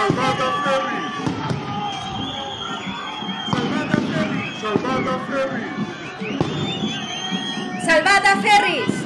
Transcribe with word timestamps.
Salvada 0.00 0.48
Ferris! 0.64 1.10
Salvada 4.62 5.18
Ferris! 5.28 5.68
¡Salvada 7.84 8.36
Ferris! 8.40 8.86
Buenos 8.86 8.99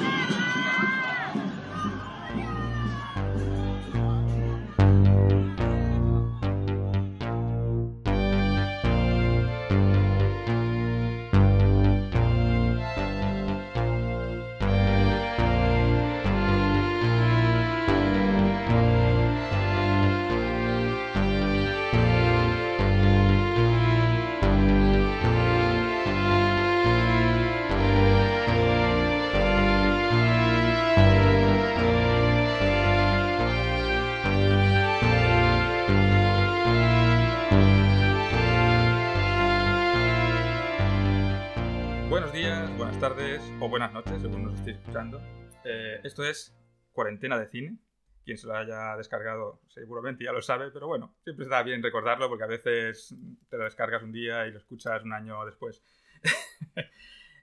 tardes 43.10 43.42
o 43.60 43.68
buenas 43.68 43.92
noches, 43.92 44.22
según 44.22 44.44
nos 44.44 44.54
estéis 44.54 44.78
escuchando. 44.78 45.20
Eh, 45.62 46.00
esto 46.04 46.24
es 46.24 46.56
Cuarentena 46.90 47.38
de 47.38 47.48
Cine. 47.48 47.76
Quien 48.24 48.38
se 48.38 48.46
lo 48.46 48.56
haya 48.56 48.96
descargado 48.96 49.60
seguramente 49.68 50.24
ya 50.24 50.32
lo 50.32 50.40
sabe, 50.40 50.70
pero 50.70 50.86
bueno, 50.86 51.14
siempre 51.22 51.42
está 51.42 51.62
bien 51.62 51.82
recordarlo 51.82 52.30
porque 52.30 52.44
a 52.44 52.46
veces 52.46 53.14
te 53.50 53.58
lo 53.58 53.64
descargas 53.64 54.02
un 54.02 54.10
día 54.10 54.46
y 54.46 54.52
lo 54.52 54.58
escuchas 54.58 55.02
un 55.04 55.12
año 55.12 55.44
después. 55.44 55.82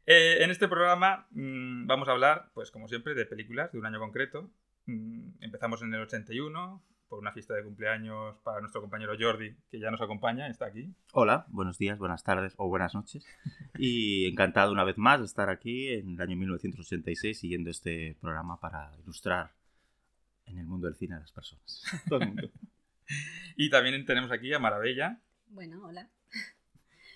Eh, 0.07 0.43
en 0.43 0.49
este 0.49 0.67
programa 0.67 1.27
mm, 1.29 1.85
vamos 1.85 2.09
a 2.09 2.13
hablar, 2.13 2.49
pues 2.55 2.71
como 2.71 2.87
siempre, 2.87 3.13
de 3.13 3.27
películas 3.27 3.71
de 3.71 3.77
un 3.77 3.85
año 3.85 3.99
concreto. 3.99 4.49
Mm, 4.87 5.35
empezamos 5.41 5.83
en 5.83 5.93
el 5.93 6.01
81 6.01 6.83
por 7.11 7.19
una 7.19 7.33
fiesta 7.33 7.53
de 7.53 7.63
cumpleaños 7.65 8.37
para 8.41 8.61
nuestro 8.61 8.79
compañero 8.79 9.11
Jordi, 9.19 9.53
que 9.69 9.81
ya 9.81 9.91
nos 9.91 9.99
acompaña, 9.99 10.47
está 10.47 10.67
aquí. 10.67 10.95
Hola, 11.11 11.45
buenos 11.49 11.77
días, 11.77 11.99
buenas 11.99 12.23
tardes 12.23 12.53
o 12.55 12.69
buenas 12.69 12.95
noches. 12.95 13.25
Y 13.77 14.27
encantado 14.27 14.71
una 14.71 14.85
vez 14.85 14.97
más 14.97 15.19
de 15.19 15.25
estar 15.25 15.49
aquí 15.49 15.89
en 15.89 16.11
el 16.11 16.21
año 16.21 16.37
1986 16.37 17.37
siguiendo 17.37 17.69
este 17.69 18.15
programa 18.21 18.61
para 18.61 18.93
ilustrar 19.03 19.51
en 20.45 20.57
el 20.59 20.65
mundo 20.65 20.87
del 20.87 20.95
cine 20.95 21.15
a 21.15 21.19
las 21.19 21.33
personas. 21.33 21.83
Todo 22.07 22.21
el 22.21 22.27
mundo. 22.27 22.49
Y 23.57 23.69
también 23.69 24.05
tenemos 24.05 24.31
aquí 24.31 24.53
a 24.53 24.59
Maravilla. 24.59 25.19
Bueno, 25.47 25.85
hola. 25.85 26.09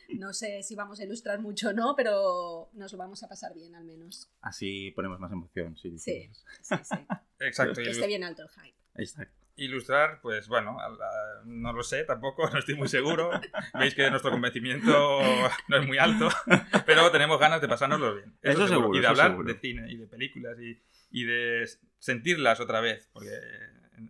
No 0.10 0.34
sé 0.34 0.62
si 0.64 0.76
vamos 0.76 1.00
a 1.00 1.06
ilustrar 1.06 1.40
mucho 1.40 1.70
o 1.70 1.74
no, 1.74 1.96
pero 1.96 2.70
nos 2.74 2.92
lo 2.92 2.98
vamos 2.98 3.24
a 3.24 3.30
pasar 3.30 3.54
bien 3.54 3.74
al 3.76 3.86
menos. 3.86 4.30
Así 4.42 4.92
ponemos 4.92 5.22
más 5.22 5.32
emoción. 5.32 5.78
Sí, 5.78 5.98
Sí, 5.98 6.30
sí, 6.62 6.76
sí. 6.84 6.96
Exacto. 7.40 7.82
Que 7.82 7.92
esté 7.92 8.08
bien 8.08 8.26
alto 8.26 8.44
el 8.44 8.50
hype. 8.50 8.76
Exacto. 8.96 9.45
Ilustrar, 9.58 10.20
pues 10.22 10.48
bueno, 10.50 10.80
a 10.82 10.90
la- 10.90 11.42
no 11.46 11.72
lo 11.72 11.82
sé 11.84 12.04
tampoco, 12.04 12.50
no 12.52 12.60
estoy 12.60 12.76
muy 12.76 12.88
seguro. 12.90 13.32
Veis 13.80 13.96
que 13.96 14.10
nuestro 14.10 14.32
convencimiento 14.32 14.92
no 15.70 15.78
es 15.78 15.88
muy 15.88 15.98
alto, 15.98 16.30
pero 16.86 17.10
tenemos 17.12 17.40
ganas 17.40 17.62
de 17.62 17.68
pasárnoslo 17.68 18.16
bien. 18.16 18.38
Eso 18.42 18.68
seguro, 18.68 18.90
Y 18.98 19.00
de 19.00 19.04
eso 19.06 19.10
hablar 19.12 19.32
seguro. 19.32 19.48
de 19.54 19.60
cine 19.60 19.92
y 19.92 19.98
de 19.98 20.08
películas 20.08 20.58
y, 20.60 20.82
y 21.12 21.24
de 21.24 21.66
sentirlas 22.00 22.60
otra 22.60 22.82
vez, 22.82 23.10
porque, 23.14 23.30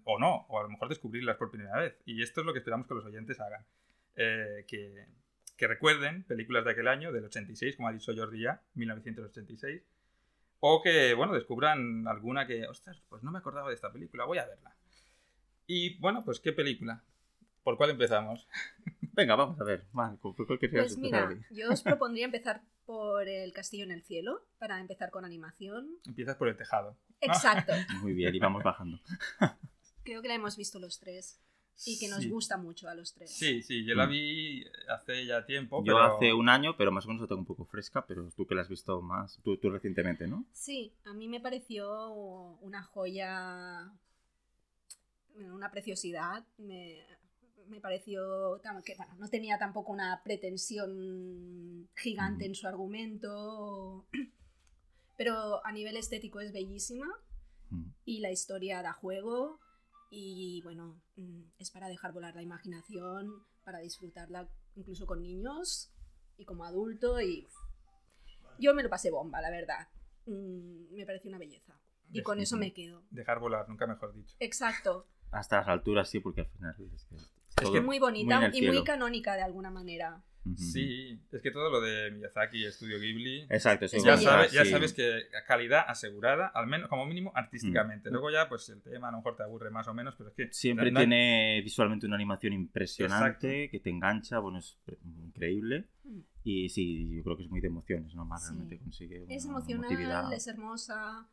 o 0.04 0.18
no, 0.20 0.46
o 0.50 0.60
a 0.60 0.64
lo 0.64 0.70
mejor 0.70 0.90
descubrirlas 0.90 1.38
por 1.38 1.52
primera 1.52 1.78
vez. 1.80 1.96
Y 2.06 2.24
esto 2.24 2.42
es 2.42 2.46
lo 2.48 2.54
que 2.54 2.60
esperamos 2.60 2.88
que 2.88 2.96
los 2.96 3.06
oyentes 3.06 3.40
hagan. 3.40 3.64
Eh, 4.16 4.66
que, 4.68 5.06
que 5.58 5.68
recuerden 5.68 6.24
películas 6.24 6.66
de 6.66 6.72
aquel 6.72 6.88
año, 6.88 7.12
del 7.12 7.26
86, 7.26 7.76
como 7.76 7.88
ha 7.90 7.94
dicho 7.94 8.14
Jordi 8.16 8.42
ya, 8.42 8.62
1986. 8.74 9.84
O 10.62 10.82
que, 10.82 11.14
bueno, 11.14 11.34
descubran 11.34 12.08
alguna 12.08 12.48
que, 12.48 12.66
ostras, 12.66 13.00
pues 13.10 13.22
no 13.22 13.30
me 13.32 13.38
acordaba 13.40 13.70
de 13.70 13.76
esta 13.76 13.92
película, 13.92 14.26
voy 14.26 14.40
a 14.40 14.46
verla. 14.48 14.76
Y 15.68 15.98
bueno, 16.00 16.24
pues 16.24 16.40
¿qué 16.40 16.52
película? 16.54 17.04
¿Por 17.64 17.78
cuál 17.78 17.92
empezamos? 17.92 18.48
Venga, 19.14 19.36
vamos 19.36 19.60
a 19.60 19.64
ver. 19.64 19.86
Marco, 19.94 20.36
¿por 20.36 20.46
cuál 20.46 20.60
querías 20.60 20.86
Pues 20.88 20.98
mira, 20.98 21.28
hoy? 21.28 21.42
yo 21.52 21.72
os 21.72 21.82
propondría 21.84 22.26
empezar 22.26 22.62
por 22.86 23.28
El 23.28 23.52
Castillo 23.54 23.84
en 23.84 23.92
el 23.92 24.04
Cielo, 24.04 24.46
para 24.60 24.80
empezar 24.80 25.10
con 25.10 25.26
animación. 25.26 25.90
Empiezas 26.06 26.36
por 26.36 26.48
el 26.50 26.58
tejado. 26.58 26.96
Exacto. 27.22 27.74
Muy 28.02 28.14
bien, 28.14 28.36
y 28.36 28.40
vamos 28.40 28.62
bajando. 28.64 29.00
Creo 30.04 30.22
que 30.22 30.28
la 30.28 30.36
hemos 30.36 30.56
visto 30.56 30.78
los 30.80 31.00
tres 31.00 31.42
y 31.86 31.98
que 32.00 32.08
nos 32.08 32.20
Sí. 32.22 32.30
gusta 32.30 32.58
mucho 32.58 32.88
a 32.88 32.94
los 32.94 33.14
tres. 33.16 33.32
Sí, 33.36 33.64
sí, 33.64 33.84
yo 33.86 33.96
la 33.96 34.06
Mm. 34.06 34.10
vi 34.12 34.66
hace 34.88 35.26
ya 35.26 35.46
tiempo. 35.48 35.80
Yo 35.84 35.96
pero- 35.96 36.04
hace 36.04 36.32
un 36.34 36.48
año, 36.48 36.78
pero 36.78 36.92
más 36.92 37.06
o 37.06 37.08
menos 37.08 37.22
la 37.24 37.28
tengo 37.28 37.42
un 37.42 37.48
poco 37.48 37.66
fresca, 37.66 38.06
pero 38.06 38.30
tú 38.36 38.46
que 38.46 38.54
la 38.54 38.62
has 38.62 38.70
visto 38.70 39.02
más, 39.02 39.40
tú, 39.44 39.58
tú 39.58 39.72
recientemente, 39.72 40.28
¿no? 40.28 40.46
Sí, 40.52 40.94
a 41.06 41.14
mí 41.14 41.28
me 41.28 41.40
pareció 41.42 42.10
una 42.62 42.84
joya, 42.84 43.92
una 45.36 45.72
preciosidad. 45.72 46.46
Me, 46.58 47.06
me 47.68 47.80
pareció 47.82 48.62
que 48.86 48.96
bueno, 48.96 49.16
no 49.18 49.30
tenía 49.30 49.58
tampoco 49.58 49.92
una 49.92 50.22
pretensión 50.24 51.90
gigante 51.96 52.46
en 52.46 52.56
su 52.56 52.68
argumento, 52.68 54.06
pero 55.18 55.66
a 55.66 55.72
nivel 55.72 55.98
estético 55.98 56.40
es 56.40 56.52
bellísima 56.52 57.08
Mm. 57.70 57.92
y 58.06 58.20
la 58.20 58.32
historia 58.32 58.82
da 58.82 58.94
juego 58.94 59.60
y 60.10 60.62
bueno, 60.64 61.02
mm, 61.16 61.42
es 61.58 61.72
para 61.72 61.88
dejar 61.88 62.14
volar 62.14 62.36
la 62.36 62.42
imaginación, 62.42 63.44
para 63.64 63.80
disfrutarla 63.80 64.48
incluso 64.76 65.06
con 65.06 65.22
niños 65.22 65.92
y 66.38 66.46
como 66.46 66.66
adulto 66.66 67.20
y 67.22 67.48
yo 68.60 68.74
me 68.74 68.84
lo 68.84 68.90
pasé 68.90 69.10
bomba, 69.10 69.42
la 69.42 69.50
verdad. 69.50 69.88
Mm, 70.26 70.96
me 70.96 71.06
pareció 71.06 71.30
una 71.30 71.40
belleza. 71.40 71.80
Y 72.12 72.22
con 72.22 72.40
eso 72.40 72.56
me 72.56 72.72
quedo. 72.72 73.04
Dejar 73.10 73.40
volar, 73.40 73.68
nunca 73.68 73.88
mejor 73.88 74.14
dicho. 74.14 74.36
Exacto. 74.40 75.08
Hasta 75.36 75.58
las 75.58 75.68
alturas 75.68 76.10
sí, 76.10 76.20
porque 76.20 76.42
al 76.42 76.48
final 76.48 76.76
es 76.94 77.06
que 77.06 77.16
es 77.16 77.32
todo 77.56 77.72
que 77.74 77.82
Muy 77.82 78.00
bonita 78.00 78.46
el 78.48 78.56
y 78.56 78.62
muy 78.62 78.70
cielo. 78.72 78.84
canónica 78.84 79.36
de 79.36 79.44
alguna 79.44 79.70
manera. 79.72 80.24
Sí, 80.56 81.20
es 81.32 81.42
que 81.42 81.50
todo 81.50 81.72
lo 81.72 81.82
de 81.82 82.12
Miyazaki 82.12 82.60
y 82.60 82.66
Estudio 82.66 83.00
Ghibli. 83.00 83.48
Exacto, 83.50 83.86
eso 83.86 83.98
Es 83.98 84.04
Ya, 84.04 84.16
sabes, 84.16 84.52
ya 84.52 84.64
sí. 84.64 84.70
sabes 84.70 84.94
que 84.94 85.24
calidad 85.48 85.84
asegurada, 85.88 86.46
al 86.50 86.68
menos 86.68 86.88
como 86.88 87.04
mínimo 87.08 87.32
artísticamente. 87.34 88.10
Mm. 88.10 88.14
Luego 88.14 88.30
ya, 88.30 88.48
pues 88.48 88.70
el 88.70 88.80
tema 88.84 89.08
a 89.08 89.12
lo 89.12 89.18
mejor 89.18 89.36
te 89.36 89.42
aburre 89.42 89.72
más 89.72 89.88
o 89.88 89.96
menos, 89.96 90.14
pero 90.16 90.30
es 90.30 90.36
que 90.36 90.54
Siempre 90.54 90.92
tiene 90.92 91.62
visualmente 91.64 92.06
una 92.06 92.16
animación 92.16 92.54
impresionante, 92.54 93.70
que 93.72 93.80
te 93.80 93.90
engancha, 93.90 94.38
bueno, 94.38 94.60
es 94.60 94.78
increíble. 95.04 95.90
Mm. 96.04 96.20
Y 96.44 96.70
sí, 96.70 97.16
yo 97.16 97.24
creo 97.24 97.38
que 97.38 97.44
es 97.44 97.50
muy 97.50 97.60
de 97.60 97.68
emociones, 97.68 98.14
¿no? 98.14 98.24
Más 98.26 98.42
Sí. 98.44 98.50
realmente 98.50 98.78
consigue 98.78 99.24
una 99.24 99.34
Es 99.34 99.46
emocional, 99.46 99.86
emotividad. 99.92 100.32
es 100.34 100.46
hermosa, 100.46 101.28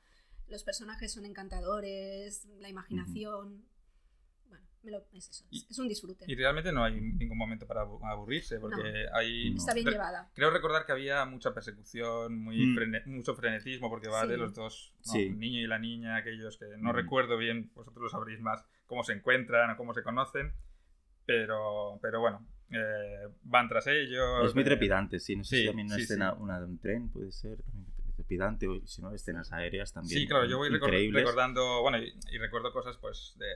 los 0.48 0.64
personajes 0.64 1.12
son 1.12 1.26
encantadores, 1.26 2.46
la 2.60 2.70
imaginación. 2.70 3.62
Me 4.84 4.90
lo- 4.90 5.04
es 5.12 5.28
eso, 5.28 5.44
es, 5.50 5.62
Y- 5.62 5.66
es 5.70 5.78
un 5.78 5.88
disfrute. 5.88 6.24
Y 6.26 6.34
realmente 6.34 6.72
no 6.72 6.82
hay 6.84 7.00
ningún 7.00 7.38
momento 7.38 7.66
para 7.66 7.82
abu- 7.82 8.04
aburrirse, 8.04 8.58
porque 8.58 9.06
hay... 9.12 9.50
No. 9.50 9.56
Está 9.58 9.74
bien 9.74 9.86
Re- 9.86 9.92
llevada. 9.92 10.30
Creo 10.34 10.50
recordar 10.50 10.84
que 10.86 10.92
había 10.92 11.24
mucha 11.24 11.54
persecución, 11.54 12.36
muy 12.42 12.66
Mm. 12.66 12.74
frene- 12.76 13.06
mucho 13.06 13.34
frenetismo, 13.34 13.88
porque 13.88 14.08
va 14.08 14.22
Sí. 14.22 14.28
de 14.28 14.36
los 14.38 14.54
dos, 14.54 14.92
¿no? 15.06 15.12
Sí. 15.12 15.22
el 15.22 15.38
niño 15.38 15.60
y 15.60 15.66
la 15.66 15.78
niña, 15.78 16.16
aquellos 16.16 16.56
que 16.56 16.66
no 16.78 16.92
Mm. 16.92 16.96
recuerdo 16.96 17.36
bien, 17.36 17.70
vosotros 17.74 18.02
lo 18.02 18.08
sabréis 18.08 18.40
más, 18.40 18.64
cómo 18.86 19.04
se 19.04 19.12
encuentran 19.12 19.70
o 19.70 19.76
cómo 19.76 19.94
se 19.94 20.02
conocen, 20.02 20.52
pero, 21.26 21.98
pero 22.02 22.20
bueno, 22.20 22.46
eh, 22.70 23.28
van 23.44 23.68
tras 23.68 23.86
ellos. 23.86 24.46
Es 24.46 24.54
muy 24.54 24.62
eh, 24.62 24.66
trepidante, 24.66 25.20
sí. 25.20 25.36
No 25.36 25.44
sé 25.44 25.56
sí, 25.56 25.60
si 25.62 25.66
también 25.68 25.86
una 25.86 25.96
sí, 25.96 26.02
escena, 26.02 26.32
sí. 26.34 26.42
una 26.42 26.58
de 26.58 26.66
un 26.66 26.78
tren 26.78 27.08
puede 27.10 27.30
ser 27.32 27.58
trepidante, 28.16 28.66
o 28.68 28.84
si 28.86 29.00
no, 29.02 29.12
escenas 29.12 29.52
aéreas 29.52 29.92
también. 29.92 30.18
Sí, 30.20 30.26
claro, 30.26 30.46
yo 30.46 30.58
voy 30.58 30.68
recor- 30.70 31.12
recordando, 31.12 31.82
bueno, 31.82 31.98
y, 31.98 32.12
y 32.30 32.38
recuerdo 32.38 32.72
cosas, 32.72 32.96
pues, 32.98 33.34
de, 33.38 33.46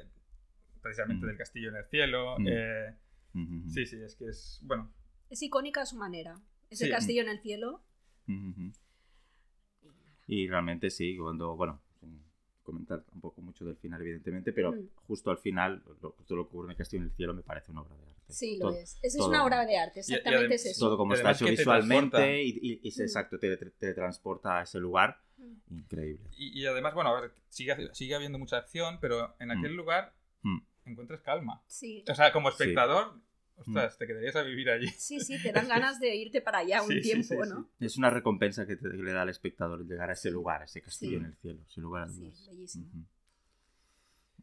precisamente 0.86 1.24
Mm. 1.24 1.28
del 1.28 1.36
castillo 1.38 1.68
en 1.70 1.76
el 1.76 1.84
cielo. 1.86 2.36
Mm. 2.38 2.46
eh, 2.48 2.96
ujú. 3.34 3.68
sí, 3.68 3.86
sí, 3.86 3.96
es 4.02 4.14
que 4.16 4.26
es, 4.28 4.60
bueno, 4.62 4.92
Es 5.28 5.42
icónica 5.42 5.82
a 5.82 5.86
su 5.86 5.96
manera. 5.96 6.40
Es 6.70 6.80
el 6.82 6.90
castillo 6.90 7.22
en 7.22 7.28
el 7.28 7.40
cielo. 7.40 7.82
Ujú. 8.28 8.72
Y 10.28 10.48
realmente 10.48 10.90
sí, 10.90 11.16
cuando, 11.16 11.56
bueno, 11.56 11.80
sin 12.00 12.20
comentar 12.62 13.02
tampoco 13.04 13.40
mucho 13.42 13.64
del 13.64 13.76
final, 13.76 14.00
evidentemente, 14.00 14.52
pero 14.52 14.72
Mm. 14.72 14.88
justo 15.06 15.30
al 15.30 15.38
final, 15.38 15.82
lo, 16.02 16.12
todo 16.12 16.36
lo 16.36 16.44
que 16.44 16.48
ocurre 16.48 16.66
en 16.66 16.70
el 16.72 16.76
Castillo 16.76 17.02
en 17.02 17.08
el 17.10 17.14
Cielo 17.14 17.34
me 17.34 17.42
parece 17.42 17.70
una 17.70 17.82
obra 17.82 17.96
de 17.96 18.02
arte. 18.10 18.32
Sí, 18.32 18.56
lo 18.58 18.70
todo, 18.70 18.78
es. 18.78 18.98
Esa 19.02 19.18
es 19.18 19.24
una 19.24 19.44
obra 19.44 19.64
de 19.64 19.76
arte, 19.78 20.00
Y- 20.00 20.10
y 20.10 20.14
exactamente 20.14 20.54
es 20.56 20.66
eso. 20.66 20.86
Todo 20.86 20.96
como 20.96 21.14
está 21.14 21.30
hecho 21.30 21.44
visualmente 21.46 22.42
y, 22.42 22.58
y- 22.60 22.80
y 22.82 22.88
es 22.88 22.98
Mm. 22.98 23.02
exacto, 23.02 23.38
te, 23.38 23.56
te- 23.56 23.70
te 23.70 23.94
transporta 23.94 24.58
a 24.58 24.62
ese 24.62 24.80
lugar. 24.80 25.20
Mm. 25.38 25.78
Increíble. 25.78 26.28
y, 26.36 26.60
y 26.60 26.66
además, 26.66 26.94
bueno, 26.94 27.14
a 27.14 27.20
ver, 27.20 27.30
sigue, 27.48 27.76
sigue 27.92 28.14
habiendo 28.14 28.38
mucha 28.38 28.56
acción, 28.56 28.98
pero 29.00 29.36
en 29.38 29.50
aquel 29.50 29.72
Mm. 29.74 29.76
lugar 29.76 30.14
Mm. 30.42 30.58
Encuentras 30.90 31.20
calma. 31.20 31.62
Sí. 31.66 32.04
O 32.10 32.14
sea, 32.14 32.32
como 32.32 32.50
Sí. 32.50 32.54
espectador, 32.62 33.14
ostras, 33.56 33.96
te 33.98 34.06
quedarías 34.06 34.36
a 34.36 34.42
vivir 34.42 34.70
allí. 34.70 34.88
sí, 34.88 35.20
sí, 35.20 35.40
te 35.42 35.52
dan 35.52 35.66
ganas 35.68 35.98
de 36.00 36.14
irte 36.14 36.40
para 36.42 36.58
allá 36.58 36.82
un 36.82 36.88
Sí, 36.88 36.94
sí, 36.96 37.00
tiempo, 37.02 37.44
sí, 37.44 37.50
¿no? 37.50 37.68
Es 37.80 37.96
una 37.96 38.10
recompensa 38.10 38.66
que, 38.66 38.76
te- 38.76 38.90
que 38.90 38.96
le 39.02 39.12
da 39.12 39.22
al 39.22 39.28
espectador 39.30 39.86
llegar 39.86 40.10
a 40.10 40.12
ese 40.14 40.30
lugar, 40.30 40.62
a 40.62 40.64
ese 40.66 40.82
castillo 40.82 41.18
Sí. 41.18 41.24
en 41.24 41.24
el 41.26 41.36
cielo, 41.36 41.60
sin 41.66 41.82
lugar 41.82 42.04
a 42.04 42.08
Sí, 42.08 42.20
dudas. 42.20 42.46
bellísimo. 42.48 42.86
Ujú. 42.88 43.04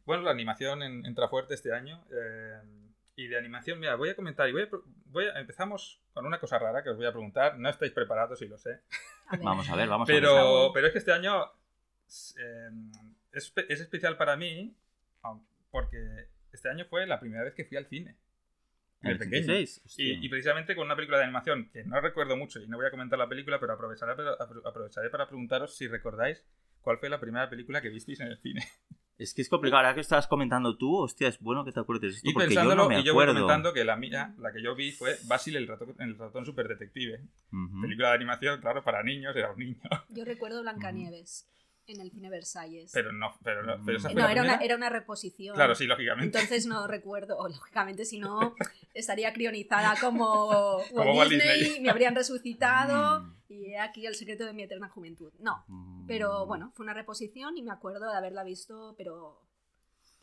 bueno, 0.06 0.24
la 0.24 0.32
animación 0.32 0.84
en- 0.84 1.06
entra 1.06 1.28
fuerte 1.30 1.54
este 1.54 1.74
año. 1.74 2.04
eh, 2.12 2.60
y 3.16 3.28
de 3.28 3.38
animación, 3.38 3.80
mira, 3.80 3.96
voy 3.96 4.10
a 4.10 4.16
comentar 4.16 4.50
y 4.50 4.52
voy 4.54 4.64
a, 4.64 4.70
voy 5.06 5.26
a- 5.26 5.40
empezamos 5.40 6.02
con 6.14 6.26
una 6.26 6.40
cosa 6.40 6.58
rara 6.58 6.82
que 6.84 6.90
os 6.90 6.98
voy 6.98 7.06
a 7.06 7.12
preguntar. 7.12 7.60
No 7.60 7.70
estáis 7.70 7.92
preparados, 7.92 8.42
y 8.42 8.48
lo 8.48 8.58
sé. 8.58 8.82
A. 9.28 9.38
Vamos 9.38 9.70
a 9.70 9.76
ver, 9.76 9.88
vamos 9.88 10.10
a 10.10 10.12
ver. 10.12 10.22
Pero, 10.24 10.72
pero 10.74 10.88
es 10.88 10.94
que 10.94 10.98
este 11.00 11.12
año 11.14 11.44
eh, 12.38 12.70
es, 13.34 13.54
es 13.70 13.82
especial 13.82 14.18
para 14.18 14.36
mí 14.36 14.76
porque 15.72 16.28
este 16.54 16.70
año 16.70 16.86
fue 16.90 17.06
la 17.06 17.20
primera 17.20 17.44
vez 17.44 17.54
que 17.54 17.66
fui 17.66 17.78
al 17.78 17.88
cine. 17.88 18.18
¿En 19.02 19.08
De 19.08 19.12
el 19.12 19.18
pequeño. 19.18 19.54
86? 19.54 19.98
Y, 19.98 20.26
y 20.26 20.30
precisamente 20.30 20.76
con 20.76 20.86
una 20.86 20.96
película 20.96 21.18
de 21.18 21.26
animación 21.26 21.70
que 21.74 21.84
no 21.84 22.00
recuerdo 22.00 22.38
mucho 22.38 22.62
y 22.62 22.68
no 22.68 22.78
voy 22.78 22.86
a 22.86 22.92
comentar 22.92 23.20
la 23.20 23.28
película, 23.28 23.60
pero 23.60 23.74
aprovecharé, 23.74 24.14
aprovecharé 24.66 25.10
para 25.10 25.28
preguntaros 25.28 25.76
si 25.76 25.88
recordáis 25.88 26.46
cuál 26.82 27.00
fue 27.00 27.10
la 27.10 27.20
primera 27.20 27.50
película 27.50 27.82
que 27.82 27.90
visteis 27.90 28.22
en 28.22 28.28
el 28.28 28.38
cine. 28.38 28.64
Es 29.16 29.36
que 29.36 29.44
es 29.44 29.48
complicado. 29.48 29.78
Ahora 29.78 29.94
que 29.94 30.02
estabas 30.02 30.26
comentando 30.26 30.76
tú, 30.76 30.98
hostia, 30.98 31.28
es 31.28 31.40
bueno 31.40 31.64
que 31.64 31.72
te 31.72 31.80
acuerdes 31.80 32.02
de 32.02 32.18
esto 32.18 32.30
Y 32.30 32.34
porque 32.34 32.46
yo 32.46 32.56
pensándolo, 32.56 32.84
no 32.84 32.90
me 32.90 33.00
y 33.00 33.04
yo 33.04 33.14
voy 33.14 33.28
comentando 33.28 33.72
que 33.72 33.84
la 33.84 33.96
mía, 33.96 34.34
la 34.40 34.52
que 34.52 34.62
yo 34.62 34.74
vi 34.76 34.92
fue 34.92 35.16
Basil 35.28 35.56
el 35.56 35.68
ratón, 35.68 35.96
el 36.00 36.18
ratón 36.18 36.46
super 36.46 36.68
detective. 36.68 37.22
Ujú. 37.52 37.82
Película 37.82 38.10
de 38.10 38.16
animación, 38.16 38.60
claro, 38.60 38.84
para 38.84 39.04
niños, 39.04 39.36
era 39.36 39.52
un 39.52 39.60
niño. 39.60 39.78
Yo 40.10 40.26
recuerdo 40.26 40.62
Blancanieves 40.64 41.48
en 41.88 42.00
el 42.02 42.12
cine 42.12 42.30
Versalles. 42.30 42.92
Pero 42.94 43.12
no, 43.12 43.34
pero 43.44 43.64
no, 43.64 43.84
pero 43.86 43.98
esa 43.98 44.10
Eh, 44.10 44.14
fue 44.14 44.22
no, 44.22 44.28
la 44.28 44.32
era 44.32 44.42
una, 44.44 44.56
era 44.58 44.76
una 44.76 44.90
reposición. 44.90 45.56
Claro, 45.56 45.76
sí, 45.76 45.86
lógicamente. 45.86 46.38
Entonces 46.38 46.66
no 46.66 46.88
recuerdo, 46.88 47.38
o 47.38 47.48
lógicamente 47.48 48.06
si 48.06 48.20
no 48.20 48.56
estaría 48.94 49.34
crionizada 49.34 49.96
como 50.00 50.78
Walt 50.80 50.92
Como 50.94 51.14
Walt 51.18 51.32
Disney, 51.32 51.60
Disney. 51.60 51.82
me 51.82 51.90
habrían 51.90 52.16
resucitado 52.16 53.22
Mm. 53.22 53.36
y 53.50 53.66
he 53.74 53.80
aquí 53.80 54.06
el 54.06 54.16
secreto 54.16 54.46
de 54.46 54.54
mi 54.54 54.64
eterna 54.64 54.90
juventud. 54.90 55.32
No, 55.40 55.64
Mm. 55.68 56.08
pero 56.08 56.46
bueno, 56.46 56.72
fue 56.76 56.84
una 56.84 56.94
reposición 56.94 57.58
y 57.58 57.62
me 57.64 57.72
acuerdo 57.72 58.10
de 58.10 58.16
haberla 58.18 58.44
visto, 58.44 58.96
pero 58.98 59.42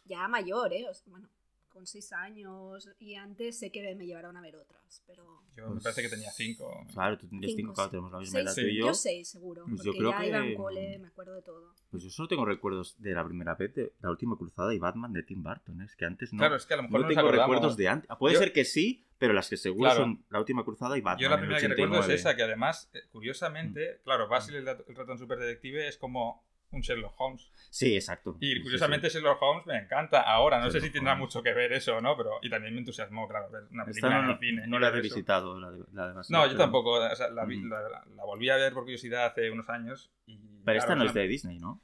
ya 0.07 0.27
mayor, 0.29 0.73
¿eh? 0.73 0.87
O 0.89 0.95
sea, 0.95 1.05
bueno, 1.11 1.29
con 1.71 1.87
seis 1.87 2.13
años 2.13 2.89
y 2.99 3.15
antes 3.15 3.59
sé 3.59 3.71
que 3.71 3.95
me 3.95 4.07
llevaron 4.07 4.37
a 4.37 4.41
ver 4.41 4.57
otras, 4.57 5.03
pero... 5.07 5.25
Yo 5.57 5.65
me 5.67 5.73
Pues- 5.73 5.83
parece 5.85 6.03
que 6.03 6.09
tenía 6.09 6.31
cinco. 6.31 6.85
Claro, 6.93 7.17
tú 7.19 7.29
tienes 7.29 7.51
Cinco, 7.51 7.57
cinco, 7.61 7.75
claro, 7.75 7.89
sí. 7.89 7.91
tenemos 7.93 8.13
la 8.13 8.19
misma 8.19 8.33
Seis, 8.33 8.47
edad 8.47 8.55
sí. 8.55 8.61
tú 8.63 8.67
y 8.69 8.79
yo. 8.79 8.87
yo 8.87 8.95
seis 8.95 9.29
seguro, 9.29 9.65
Pues 9.65 9.77
porque 9.77 9.87
yo 9.87 9.93
creo 9.99 10.11
ya 10.11 10.27
iba 10.27 10.43
que- 10.43 10.51
en 10.51 10.57
cole, 10.57 10.99
me 10.99 11.09
acuerdo 11.09 11.35
de 11.35 11.43
todo. 11.43 11.75
Pues 11.91 12.03
yo 12.03 12.11
solo 12.11 12.29
tengo 12.29 12.45
recuerdos 12.45 13.01
de 13.01 13.13
la 13.13 13.25
primera 13.25 13.55
vez 13.55 13.75
de 13.75 13.93
La 14.01 14.11
Última 14.11 14.37
Cruzada 14.37 14.75
y 14.75 14.79
Batman 14.79 15.13
de 15.13 15.23
Tim 15.23 15.43
Burton. 15.43 15.81
¿eh? 15.81 15.85
Es 15.87 15.97
que 15.97 16.05
antes 16.05 16.33
no, 16.33 16.39
Claro, 16.39 16.57
es 16.57 16.67
que 16.67 16.75
a 16.75 16.77
lo 16.77 16.83
mejor 16.85 17.01
no 17.03 17.07
tengo 17.09 17.21
acordamos. 17.21 17.47
recuerdos 17.47 17.77
de 17.77 17.89
antes. 17.89 18.11
Puede 18.19 18.35
Yo- 18.35 18.41
ser 18.41 18.53
que 18.53 18.65
sí, 18.65 19.07
pero 19.19 19.33
las 19.33 19.49
que 19.51 19.57
seguro 19.57 19.91
Claro. 19.91 20.01
son 20.05 20.25
La 20.31 20.39
Última 20.41 20.65
Cruzada 20.65 20.97
y 20.97 21.01
Batman. 21.01 21.23
Yo 21.23 21.29
la 21.29 21.39
primera 21.39 21.61
que 21.61 21.69
recuerdo 21.69 21.95
es 21.95 22.01
89. 22.01 22.21
esa, 22.21 22.37
que 22.37 22.43
además, 22.43 22.91
eh, 22.95 23.01
curiosamente, 23.13 24.01
claro, 24.05 24.29
Basil 24.29 24.55
el, 24.57 24.67
rat- 24.67 24.85
el 24.89 24.97
ratón 24.97 25.19
superdetective 25.19 25.89
es 25.89 25.97
como 25.99 26.45
un 26.73 26.81
Sherlock 26.81 27.15
Holmes. 27.19 27.51
Sí, 27.71 27.95
exacto. 27.95 28.37
Y 28.41 28.55
sí, 28.55 28.63
curiosamente 28.63 29.11
sí. 29.11 29.17
Sherlock 29.19 29.41
Holmes 29.43 29.67
me 29.67 29.79
encanta. 29.79 30.21
Ahora, 30.23 30.61
no 30.61 30.71
sé 30.71 30.81
si 30.81 30.91
tendrá 30.91 31.13
Holmes. 31.13 31.27
mucho 31.27 31.43
que 31.43 31.53
ver 31.53 31.73
eso 31.73 31.97
o 31.97 32.01
no, 32.01 32.17
pero... 32.17 32.33
Y 32.43 32.51
también 32.51 32.75
me 32.75 32.81
entusiasmó, 32.81 33.27
claro, 33.29 33.51
ver 33.51 33.65
una 33.71 33.83
Esta 33.85 33.93
película 33.93 34.19
no, 34.19 34.25
en 34.25 34.31
el 34.31 34.39
cine. 34.39 34.67
no 34.67 34.79
la 34.79 34.89
he 34.89 34.91
revisitado, 34.91 35.59
la 35.61 35.71
de, 35.71 35.85
la 35.93 36.09
de 36.09 36.15
No, 36.15 36.23
yo 36.45 36.53
pero- 36.53 36.59
tampoco. 36.59 36.91
o 36.93 37.17
sea, 37.17 37.29
la, 37.31 37.45
vi- 37.45 37.59
Ujú. 37.59 37.69
la- 37.69 37.83
la- 37.89 38.05
la 38.17 38.25
volví 38.25 38.49
a 38.51 38.57
ver 38.57 38.73
por 38.73 38.85
curiosidad 38.85 39.27
hace 39.27 39.51
unos 39.51 39.69
años. 39.69 40.13
Y, 40.27 40.39
Pero 40.65 40.79
esta 40.79 40.95
no 40.95 41.05
es 41.05 41.15
de 41.15 41.27
Disney, 41.27 41.59
¿no? 41.59 41.81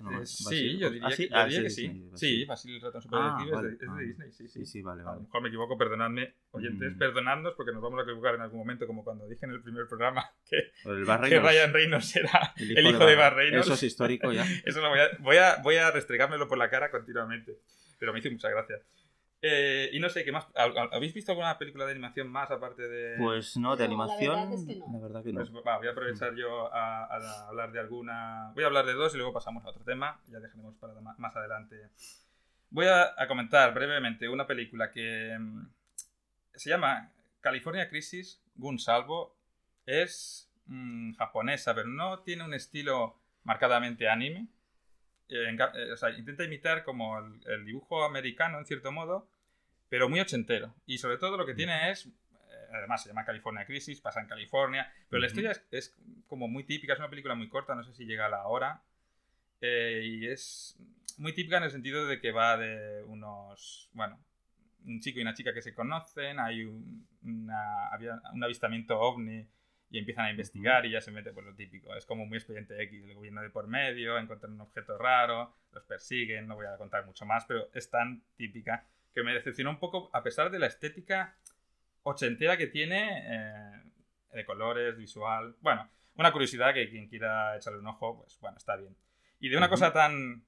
No, 0.00 0.20
eh, 0.20 0.26
sí, 0.26 0.78
yo 0.78 0.90
diría, 0.90 1.06
Ah, 1.06 1.10
sí, 1.12 1.24
que, 1.24 1.30
yo 1.30 1.36
ah, 1.36 1.44
diría 1.44 1.58
sí, 1.58 1.62
que 1.64 1.70
sí. 1.70 1.82
Disney, 1.88 2.10
Sí, 2.18 2.44
Basil. 2.44 2.74
El 2.74 2.80
ratón 2.80 2.98
Ah, 2.98 3.02
superdetective 3.02 3.50
vale. 3.52 3.68
es, 3.68 3.78
de, 3.78 3.84
es 3.84 3.90
de 3.92 3.96
Ah, 3.96 4.00
Disney, 4.00 4.32
sí, 4.32 4.48
sí. 4.48 4.58
Sí, 4.60 4.66
sí, 4.66 4.82
vale, 4.82 5.02
A 5.02 5.14
lo 5.14 5.20
mejor 5.20 5.42
me 5.42 5.48
equivoco, 5.48 5.78
perdonadme, 5.78 6.34
oyentes, 6.50 6.94
Mm. 6.94 6.98
perdonadnos 6.98 7.54
porque 7.56 7.72
nos 7.72 7.82
vamos 7.82 8.00
a 8.00 8.02
equivocar 8.02 8.34
en 8.34 8.40
algún 8.40 8.58
momento, 8.58 8.86
como 8.86 9.04
cuando 9.04 9.28
dije 9.28 9.46
en 9.46 9.52
el 9.52 9.62
primer 9.62 9.86
programa 9.86 10.24
que, 10.50 10.56
el 10.84 11.04
que 11.28 11.40
Ryan 11.40 11.72
Reynolds 11.72 12.16
era 12.16 12.52
el 12.56 12.86
hijo, 12.86 13.06
de 13.06 13.14
Bar 13.14 13.36
Reynolds. 13.36 13.66
Eso 13.66 13.74
es 13.74 13.82
histórico 13.84 14.32
ya. 14.32 14.44
Eso 14.64 14.80
lo 14.80 14.88
voy 14.88 14.98
a, 14.98 15.08
voy, 15.20 15.36
a, 15.36 15.56
voy 15.62 15.76
a 15.76 15.90
restregármelo 15.92 16.48
por 16.48 16.58
la 16.58 16.68
cara 16.68 16.90
continuamente. 16.90 17.58
Pero 18.00 18.12
me 18.12 18.18
hizo 18.18 18.30
mucha 18.32 18.48
gracia. 18.50 18.76
Eh, 19.44 19.90
y 19.92 19.98
no 19.98 20.08
sé, 20.08 20.24
¿qué 20.24 20.30
más? 20.30 20.46
¿Hab- 20.54 20.72
hab- 20.74 20.90
¿Habéis 20.92 21.12
visto 21.12 21.32
alguna 21.32 21.58
película 21.58 21.84
de 21.84 21.90
animación 21.92 22.28
más 22.28 22.48
aparte 22.52 22.88
de.? 22.88 23.16
Pues 23.18 23.56
no, 23.56 23.74
de 23.76 23.88
No, 23.88 23.96
la 23.96 24.04
animación. 24.04 24.36
verdad 24.36 24.52
es 24.54 24.64
que 24.66 24.76
no. 24.76 24.86
La 24.92 24.98
verdad 25.00 25.24
que 25.24 25.32
no. 25.32 25.40
Pues 25.40 25.64
va, 25.66 25.78
voy 25.78 25.88
a 25.88 25.90
aprovechar 25.90 26.34
yo 26.36 26.72
a, 26.72 27.04
a 27.06 27.48
hablar 27.48 27.72
de 27.72 27.80
alguna. 27.80 28.52
Voy 28.54 28.62
a 28.62 28.68
hablar 28.68 28.86
de 28.86 28.92
dos 28.92 29.12
y 29.14 29.16
luego 29.16 29.32
pasamos 29.32 29.64
a 29.64 29.70
otro 29.70 29.82
tema. 29.84 30.20
Ya 30.28 30.38
dejaremos 30.38 30.76
para 30.76 30.94
más 31.18 31.34
adelante. 31.36 31.88
Voy 32.70 32.86
a, 32.86 33.14
a 33.20 33.26
comentar 33.26 33.74
brevemente 33.74 34.28
una 34.28 34.46
película 34.46 34.90
que 34.92 35.36
mm, 35.38 35.66
se 36.54 36.70
llama 36.70 37.10
California 37.40 37.88
Crisis, 37.88 38.40
Gun 38.54 38.78
Salvo. 38.78 39.36
Es 39.86 40.48
mm, 40.66 41.14
japonesa, 41.14 41.74
pero 41.74 41.88
no 41.88 42.20
tiene 42.20 42.44
un 42.44 42.54
estilo 42.54 43.18
marcadamente 43.42 44.08
anime. 44.08 44.46
Eh, 45.28 45.48
en 45.48 45.60
eh, 45.60 45.92
o 45.92 45.96
sea, 45.96 46.10
intenta 46.10 46.44
imitar 46.44 46.84
como 46.84 47.18
el, 47.18 47.40
el 47.46 47.64
dibujo 47.64 48.04
americano, 48.04 48.58
en 48.60 48.66
cierto 48.66 48.92
modo, 48.92 49.26
pero 49.92 50.08
muy 50.08 50.20
ochentero. 50.20 50.74
Y 50.86 50.96
sobre 50.96 51.18
todo 51.18 51.36
lo 51.36 51.44
que 51.44 51.52
tiene 51.52 51.90
es 51.90 52.06
eh, 52.06 52.10
además 52.72 53.02
se 53.02 53.10
llama 53.10 53.26
California 53.26 53.66
Crisis, 53.66 54.00
pasa 54.00 54.22
en 54.22 54.26
California, 54.26 54.90
pero 55.10 55.20
la 55.20 55.26
historia 55.26 55.50
es, 55.50 55.66
es 55.70 55.96
como 56.28 56.48
muy 56.48 56.64
típica, 56.64 56.94
es 56.94 56.98
una 56.98 57.10
película 57.10 57.34
muy 57.34 57.46
corta, 57.50 57.74
no 57.74 57.84
sé 57.84 57.92
si 57.92 58.06
llega 58.06 58.24
a 58.24 58.30
la 58.30 58.46
hora, 58.46 58.80
eh, 59.60 60.00
y 60.02 60.26
es 60.28 60.78
muy 61.18 61.34
típica 61.34 61.58
en 61.58 61.64
el 61.64 61.70
sentido 61.70 62.06
de 62.06 62.22
que 62.22 62.32
va 62.32 62.56
de 62.56 63.02
unos, 63.04 63.90
bueno, 63.92 64.18
un 64.86 64.98
chico 65.00 65.18
y 65.18 65.22
una 65.22 65.34
chica 65.34 65.52
que 65.52 65.60
se 65.60 65.74
conocen, 65.74 66.40
hay 66.40 66.64
un, 66.64 67.06
una- 67.22 67.88
había 67.88 68.18
un 68.32 68.42
avistamiento 68.42 68.98
ovni 68.98 69.46
y 69.90 69.98
empiezan 69.98 70.24
a 70.24 70.30
investigar 70.30 70.86
y 70.86 70.92
ya 70.92 71.02
se 71.02 71.10
mete 71.10 71.32
por 71.32 71.44
lo 71.44 71.54
típico. 71.54 71.94
Es 71.94 72.06
como 72.06 72.24
muy 72.24 72.38
expediente 72.38 72.82
X, 72.82 73.04
el 73.04 73.12
gobierno 73.12 73.42
de 73.42 73.50
por 73.50 73.66
medio, 73.68 74.16
encuentran 74.16 74.54
un 74.54 74.62
objeto 74.62 74.96
raro, 74.96 75.54
los 75.70 75.84
persiguen, 75.84 76.46
no 76.46 76.54
voy 76.54 76.64
a 76.64 76.78
contar 76.78 77.04
mucho 77.04 77.26
más, 77.26 77.44
pero 77.44 77.68
es 77.74 77.90
tan 77.90 78.22
típica 78.36 78.86
que 79.14 79.22
me 79.22 79.34
decepcionó 79.34 79.70
un 79.70 79.78
poco 79.78 80.10
a 80.12 80.22
pesar 80.22 80.50
de 80.50 80.58
la 80.58 80.66
estética 80.66 81.36
ochentera 82.02 82.56
que 82.56 82.66
tiene, 82.66 83.24
eh, 83.26 83.82
de 84.32 84.44
colores, 84.44 84.96
visual. 84.96 85.56
Bueno, 85.60 85.88
una 86.16 86.32
curiosidad 86.32 86.74
que 86.74 86.88
quien 86.90 87.08
quiera 87.08 87.56
echarle 87.56 87.78
un 87.78 87.86
ojo, 87.86 88.18
pues 88.18 88.38
bueno, 88.40 88.56
está 88.56 88.76
bien. 88.76 88.96
Y 89.40 89.48
de 89.48 89.56
una 89.56 89.68
cosa 89.68 89.92
tan 89.92 90.44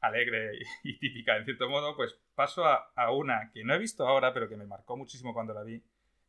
alegre 0.00 0.58
y, 0.82 0.90
y 0.90 0.98
típica, 0.98 1.36
en 1.36 1.44
cierto 1.44 1.68
modo, 1.68 1.96
pues 1.96 2.18
paso 2.34 2.64
a, 2.64 2.90
a 2.94 3.12
una 3.12 3.50
que 3.52 3.64
no 3.64 3.74
he 3.74 3.78
visto 3.78 4.06
ahora, 4.06 4.32
pero 4.32 4.48
que 4.48 4.56
me 4.56 4.66
marcó 4.66 4.96
muchísimo 4.96 5.34
cuando 5.34 5.54
la 5.54 5.62
vi, 5.62 5.82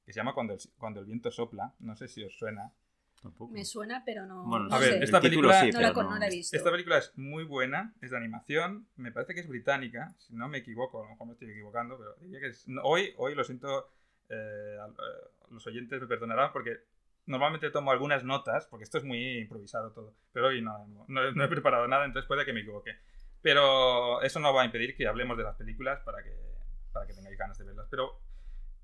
que 0.05 0.13
se 0.13 0.19
llama 0.19 0.33
Cuando 0.33 0.53
el, 0.53 0.59
cuando 0.77 0.99
el 0.99 1.05
viento 1.05 1.29
sopla. 1.31 1.73
No 1.79 1.95
sé 1.95 2.07
si 2.07 2.23
os 2.23 2.35
suena. 2.37 2.71
Tampoco. 3.21 3.51
Me 3.53 3.65
suena, 3.65 4.03
pero 4.05 4.25
no, 4.25 4.45
Bueno, 4.45 4.67
no 4.69 4.75
A 4.75 4.79
ver, 4.79 4.93
sé. 4.93 5.03
esta 5.03 5.19
película- 5.19 5.59
sí, 5.59 5.71
no, 5.71 5.81
la, 5.81 5.91
con- 5.93 6.05
no 6.05 6.11
no- 6.13 6.19
la 6.19 6.27
he 6.27 6.29
visto. 6.29 6.55
Esta 6.55 6.71
película 6.71 6.97
es 6.97 7.11
muy 7.17 7.43
buena, 7.43 7.93
es 8.01 8.11
de 8.11 8.17
animación, 8.17 8.87
me 8.95 9.11
parece 9.11 9.33
que 9.33 9.41
es 9.41 9.47
británica, 9.47 10.15
si 10.19 10.33
no 10.35 10.47
me 10.47 10.59
equivoco, 10.59 10.99
a 11.01 11.03
lo 11.05 11.09
mejor 11.11 11.27
me 11.27 11.33
estoy 11.33 11.49
equivocando, 11.51 11.97
pero 11.97 12.15
diría 12.21 12.39
que 12.39 12.47
es... 12.47 12.65
hoy, 12.83 13.13
hoy 13.17 13.35
lo 13.35 13.43
siento, 13.43 13.89
eh, 14.29 14.77
eh, 14.79 15.29
los 15.51 15.67
oyentes 15.67 15.99
me 15.99 16.07
perdonarán 16.07 16.53
porque 16.53 16.77
normalmente 17.25 17.69
tomo 17.71 17.91
algunas 17.91 18.23
notas, 18.23 18.67
porque 18.67 18.85
esto 18.85 18.97
es 18.97 19.03
muy 19.03 19.39
improvisado 19.39 19.91
todo, 19.91 20.15
pero 20.31 20.47
hoy 20.47 20.61
no, 20.61 20.87
no, 21.07 21.31
no 21.31 21.43
he 21.43 21.47
preparado 21.49 21.87
nada, 21.87 22.05
entonces 22.05 22.27
puede 22.27 22.45
que 22.45 22.53
me 22.53 22.61
equivoque. 22.61 22.95
Pero 23.41 24.21
eso 24.21 24.39
no 24.39 24.53
va 24.53 24.63
a 24.63 24.65
impedir 24.65 24.95
que 24.95 25.07
hablemos 25.07 25.37
de 25.37 25.43
las 25.43 25.55
películas 25.55 26.01
para 26.01 26.23
que, 26.23 26.35
para 26.91 27.05
que 27.07 27.13
tengáis 27.13 27.37
ganas 27.37 27.57
de 27.57 27.63
verlas. 27.65 27.87
Pero 27.89 28.19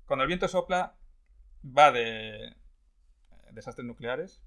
cuando 0.06 0.22
el 0.24 0.28
viento 0.28 0.48
sopla, 0.48 0.94
va 1.64 1.90
de 1.92 2.54
desastres 3.56 3.84
nucleares, 3.86 4.40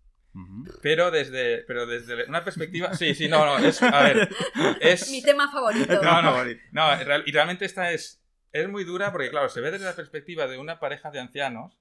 pero 0.82 1.12
desde, 1.12 1.64
pero 1.68 1.86
desde 1.86 2.26
una 2.26 2.44
perspectiva. 2.44 2.94
Sí, 2.94 3.14
sí, 3.16 3.28
no, 3.28 3.46
no. 3.46 3.58
Es, 3.58 3.82
a 3.82 4.04
ver, 4.04 4.30
es. 4.80 5.10
Mi 5.12 5.22
tema 5.22 5.52
favorito. 5.52 6.02
No, 6.02 6.22
no, 6.22 6.38
no. 6.72 6.96
real- 7.04 7.24
y 7.26 7.32
realmente 7.32 7.66
esta 7.66 7.92
es, 7.92 8.24
es 8.52 8.70
muy 8.70 8.84
dura 8.84 9.12
porque, 9.12 9.30
claro, 9.30 9.50
se 9.50 9.60
ve 9.62 9.72
desde 9.72 9.86
la 9.86 9.96
perspectiva 9.96 10.48
de 10.48 10.58
una 10.58 10.80
pareja 10.80 11.12
de 11.12 11.20
ancianos 11.20 11.78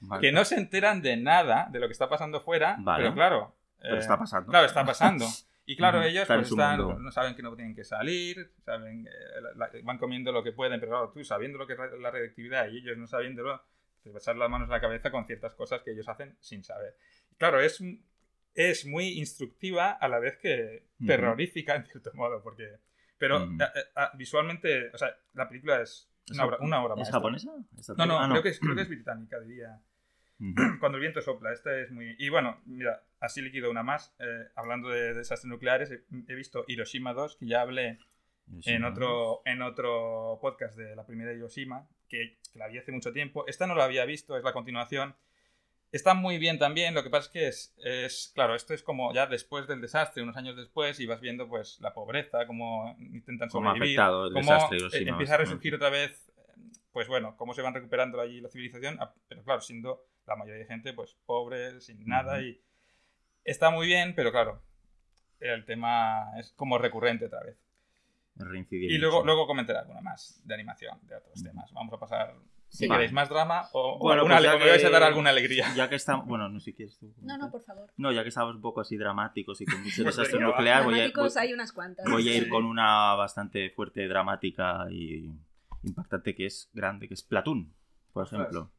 Vale. 0.00 0.20
que 0.20 0.32
no 0.32 0.44
se 0.44 0.56
enteran 0.56 1.02
de 1.02 1.16
nada 1.16 1.68
de 1.70 1.78
lo 1.78 1.86
que 1.86 1.92
está 1.92 2.08
pasando 2.08 2.40
fuera, 2.40 2.76
Vale. 2.80 3.02
pero 3.04 3.14
claro. 3.14 3.56
Pero 3.80 3.96
eh, 3.96 3.98
está 3.98 4.18
pasando. 4.18 4.50
Claro, 4.50 4.66
está 4.66 4.84
pasando. 4.84 5.26
Y 5.66 5.76
claro, 5.76 6.02
ellos 6.02 6.22
está 6.22 6.34
pues, 6.34 6.50
están- 6.50 7.02
no 7.02 7.10
saben 7.12 7.36
que 7.36 7.42
no 7.42 7.54
tienen 7.54 7.76
que 7.76 7.84
salir, 7.84 8.52
saben, 8.64 9.06
eh, 9.06 9.40
la- 9.56 9.66
la- 9.66 9.70
van 9.84 9.98
comiendo 9.98 10.32
lo 10.32 10.42
que 10.42 10.50
pueden, 10.52 10.80
pero 10.80 10.90
claro, 10.92 11.10
tú 11.14 11.22
sabiendo 11.22 11.58
lo 11.58 11.66
que 11.66 11.74
es 11.74 11.78
la- 11.78 11.86
la 11.96 12.10
radioactividad 12.10 12.68
y 12.70 12.78
ellos 12.78 12.96
no 12.98 13.06
sabiéndolo, 13.06 13.62
te 14.02 14.10
echar 14.10 14.36
las 14.36 14.50
manos 14.50 14.66
en 14.66 14.72
la 14.72 14.80
cabeza 14.80 15.10
con 15.10 15.26
ciertas 15.26 15.54
cosas 15.54 15.82
que 15.82 15.92
ellos 15.92 16.08
hacen 16.08 16.36
sin 16.40 16.64
saber. 16.64 16.96
Claro, 17.38 17.60
es, 17.60 17.82
es 18.54 18.86
muy 18.86 19.18
instructiva 19.18 19.90
a 19.92 20.08
la 20.08 20.18
vez 20.18 20.38
que 20.38 20.86
terrorífica 21.06 21.76
en 21.76 21.84
cierto 21.86 22.10
modo, 22.14 22.42
porque... 22.42 22.78
Pero 23.18 23.46
visualmente, 24.14 24.90
o 24.94 24.98
sea, 24.98 25.14
la 25.34 25.48
película 25.48 25.82
es 25.82 26.10
¿Es 26.26 26.36
una 26.36 26.46
obra, 26.46 26.58
una 26.60 26.82
obra 26.82 26.94
¿Es 26.94 26.98
maestra. 26.98 27.18
japonesa? 27.18 27.50
¿Esta 27.78 27.94
No, 27.94 28.06
no? 28.06 28.18
Ah, 28.18 28.28
Creo, 28.30 28.42
que 28.42 28.48
es, 28.50 28.60
creo 28.60 28.74
que 28.74 28.82
es 28.82 28.88
británica, 28.88 29.40
diría. 29.40 29.80
Cuando 30.80 30.96
el 30.96 31.02
viento 31.02 31.20
sopla, 31.20 31.52
esta 31.52 31.76
es 31.78 31.90
muy... 31.90 32.16
Y 32.18 32.30
bueno, 32.30 32.62
mira, 32.64 33.02
así 33.18 33.42
liquido 33.42 33.70
una 33.70 33.82
más. 33.82 34.14
eh, 34.20 34.48
hablando 34.54 34.88
de 34.88 35.12
desastres 35.12 35.50
nucleares, 35.50 35.90
he, 35.90 36.02
he 36.28 36.34
visto 36.34 36.64
Hiroshima 36.66 37.12
2, 37.12 37.36
que 37.36 37.46
ya 37.46 37.60
hablé 37.60 37.98
en 38.64 38.84
otro, 38.84 39.42
en 39.44 39.60
otro 39.62 40.38
podcast 40.40 40.76
de 40.78 40.96
la 40.96 41.04
primera 41.04 41.32
Hiroshima, 41.32 41.86
que, 42.10 42.38
que 42.52 42.58
la 42.58 42.68
vi 42.68 42.78
hace 42.78 42.92
mucho 42.92 43.12
tiempo. 43.12 43.46
Esta 43.46 43.66
no 43.66 43.74
la 43.74 43.84
había 43.84 44.04
visto, 44.04 44.36
es 44.36 44.44
la 44.44 44.52
continuación. 44.52 45.14
Está 45.92 46.14
muy 46.14 46.38
bien 46.38 46.58
también, 46.58 46.94
lo 46.94 47.02
que 47.02 47.10
pasa 47.10 47.26
es 47.26 47.32
que 47.32 47.48
es, 47.48 47.74
es, 47.78 48.30
claro, 48.32 48.54
esto 48.54 48.74
es 48.74 48.82
como 48.82 49.12
ya 49.12 49.26
después 49.26 49.66
del 49.66 49.80
desastre, 49.80 50.22
unos 50.22 50.36
años 50.36 50.56
después, 50.56 51.00
y 51.00 51.06
vas 51.06 51.20
viendo 51.20 51.48
pues 51.48 51.80
la 51.80 51.92
pobreza, 51.92 52.46
cómo 52.46 52.94
intentan 53.00 53.48
Cómo 53.48 53.70
sobrevivir, 53.70 53.98
afectado 53.98 54.26
el 54.28 54.34
cómo 54.34 54.52
desastre 54.52 54.78
y 54.78 55.04
eh, 55.04 55.08
empieza 55.08 55.34
a 55.34 55.38
resurgir 55.38 55.74
otra 55.74 55.90
vez, 55.90 56.30
pues 56.92 57.08
bueno, 57.08 57.36
cómo 57.36 57.54
se 57.54 57.62
van 57.62 57.74
recuperando 57.74 58.20
allí 58.20 58.40
la 58.40 58.48
civilización, 58.48 58.98
ah, 59.00 59.12
pero 59.26 59.42
claro, 59.42 59.60
siendo 59.62 60.04
la 60.26 60.36
mayoría 60.36 60.60
de 60.60 60.66
gente 60.66 60.92
pues 60.92 61.16
pobre, 61.26 61.80
sin 61.80 62.06
nada, 62.06 62.40
y 62.40 62.60
está 63.42 63.70
muy 63.70 63.88
bien, 63.88 64.14
pero 64.14 64.30
claro, 64.30 64.62
el 65.40 65.64
tema 65.64 66.38
es 66.38 66.52
como 66.52 66.78
recurrente 66.78 67.26
otra 67.26 67.42
vez. 67.42 67.58
Reincidir 68.36 68.90
Y 68.90 68.98
luego, 68.98 69.16
mucho. 69.18 69.26
luego 69.26 69.46
comentaré 69.46 69.78
alguna 69.80 70.00
más 70.00 70.40
de 70.44 70.54
animación, 70.54 70.98
de 71.06 71.16
otros 71.16 71.42
temas. 71.42 71.70
Vamos 71.72 71.92
a 71.92 71.98
pasar, 71.98 72.34
si 72.68 72.84
Sí. 72.84 72.88
queréis, 72.88 73.12
más 73.12 73.28
drama 73.28 73.68
o, 73.72 73.96
o 73.96 73.98
Bueno, 73.98 74.22
alguna 74.22 74.36
pues 74.38 74.54
o 74.54 74.58
me 74.58 74.70
vais 74.70 74.84
a 74.84 74.90
dar 74.90 75.02
alguna 75.02 75.30
alegría. 75.30 75.66
Ya 75.74 75.88
que 75.88 75.96
estamos. 75.96 76.26
Bueno, 76.26 76.48
no 76.48 76.58
sé 76.60 76.66
si 76.66 76.72
quieres 76.74 76.96
tú. 76.98 77.12
No, 77.22 77.36
no, 77.36 77.50
por 77.50 77.62
favor. 77.62 77.92
No, 77.96 78.12
ya 78.12 78.22
que 78.22 78.28
estamos 78.30 78.54
un 78.54 78.62
poco 78.62 78.80
así 78.80 78.96
dramáticos 78.96 79.60
y 79.60 79.66
con 79.66 79.82
mucho 79.84 80.04
desastre 80.04 80.40
nuclear, 80.40 80.84
voy 80.84 81.00
a, 81.00 81.10
voy- 81.14 81.30
hay 81.36 81.52
unas 81.52 81.72
cuantas. 81.72 82.06
voy 82.10 82.28
a 82.28 82.34
ir 82.36 82.48
con 82.48 82.64
una 82.64 83.14
bastante 83.14 83.70
fuerte, 83.70 84.06
dramática 84.08 84.86
y 84.90 85.30
impactante 85.82 86.34
que 86.34 86.46
es 86.46 86.70
grande, 86.72 87.08
que 87.08 87.14
es 87.14 87.22
Platoon, 87.22 87.72
por 88.12 88.26
ejemplo, 88.26 88.70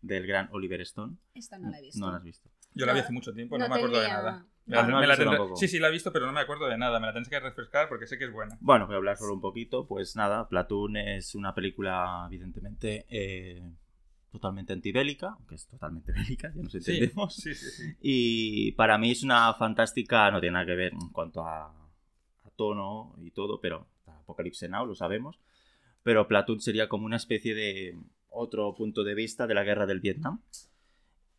del 0.00 0.26
gran 0.26 0.48
Oliver 0.52 0.80
Stone. 0.82 1.16
Esta 1.34 1.58
no 1.58 1.68
la 1.70 1.78
he 1.78 1.82
visto. 1.82 1.98
No 2.00 2.10
la 2.10 2.18
has 2.18 2.22
visto. 2.22 2.48
Yo 2.74 2.86
la 2.86 2.92
vi 2.92 3.00
hace 3.00 3.12
mucho 3.12 3.32
tiempo, 3.32 3.58
no, 3.58 3.64
No 3.64 3.70
me 3.70 3.76
acuerdo 3.76 3.98
de 4.00 4.06
tenía- 4.06 4.46
Ah, 4.68 4.82
no 4.82 4.96
has 4.96 5.00
me 5.00 5.06
la 5.06 5.16
tendré-. 5.16 5.56
Sí, 5.56 5.68
sí, 5.68 5.78
la 5.78 5.88
he 5.88 5.92
visto, 5.92 6.12
pero 6.12 6.26
no 6.26 6.32
me 6.32 6.40
acuerdo 6.40 6.66
de 6.66 6.76
nada. 6.76 6.98
Me 6.98 7.06
la 7.06 7.12
tendré 7.12 7.30
que 7.30 7.40
refrescar 7.40 7.88
porque 7.88 8.06
sé 8.06 8.18
que 8.18 8.24
es 8.24 8.32
buena. 8.32 8.56
Bueno, 8.60 8.86
voy 8.86 8.94
a 8.94 8.98
hablar 8.98 9.16
solo 9.16 9.34
un 9.34 9.40
poquito. 9.40 9.86
Pues 9.86 10.16
nada, 10.16 10.48
Platoon 10.48 10.96
es 10.96 11.34
una 11.34 11.54
película, 11.54 12.24
evidentemente, 12.26 13.06
eh, 13.08 13.62
totalmente 14.30 14.72
antibélica, 14.72 15.34
aunque 15.36 15.54
es 15.54 15.66
totalmente 15.66 16.12
bélica, 16.16 16.52
ya 16.54 16.62
nos 16.62 16.74
entendemos. 16.74 17.34
sí, 17.34 17.54
sí, 17.54 17.70
sí. 17.70 17.96
Y 18.00 18.72
para 18.72 18.98
mí 18.98 19.12
es 19.12 19.22
una 19.22 19.54
fantástica, 19.54 20.30
no 20.30 20.40
tiene 20.40 20.54
nada 20.54 20.66
que 20.66 20.74
ver 20.74 20.92
en 20.92 21.08
cuanto 21.10 21.44
a, 21.44 21.66
a 21.66 22.50
tono 22.56 23.14
y 23.22 23.30
todo, 23.30 23.60
pero 23.60 23.86
Apocalipse 24.06 24.68
Now 24.68 24.86
lo 24.86 24.94
sabemos. 24.94 25.38
Pero 26.02 26.28
Platoon 26.28 26.60
sería 26.60 26.88
como 26.88 27.06
una 27.06 27.16
especie 27.16 27.54
de 27.54 27.98
otro 28.28 28.74
punto 28.74 29.04
de 29.04 29.14
vista 29.14 29.46
de 29.46 29.54
la 29.54 29.64
guerra 29.64 29.86
del 29.86 30.00
Vietnam, 30.00 30.40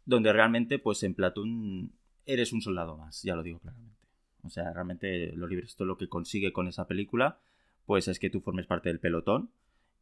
donde 0.05 0.33
realmente, 0.33 0.79
pues 0.79 1.03
en 1.03 1.13
Platoon 1.13 1.91
eres 2.27 2.53
un 2.53 2.61
soldado 2.61 2.97
más, 2.97 3.23
ya 3.23 3.35
lo 3.35 3.41
digo 3.43 3.59
claramente. 3.59 3.97
O 4.43 4.49
sea, 4.49 4.71
realmente 4.71 5.31
lo 5.35 5.47
libre 5.47 5.65
esto 5.65 5.85
lo 5.85 5.97
que 5.97 6.07
consigue 6.09 6.53
con 6.53 6.67
esa 6.67 6.87
película, 6.87 7.39
pues 7.85 8.07
es 8.07 8.19
que 8.19 8.29
tú 8.29 8.41
formes 8.41 8.67
parte 8.67 8.89
del 8.89 8.99
pelotón 8.99 9.49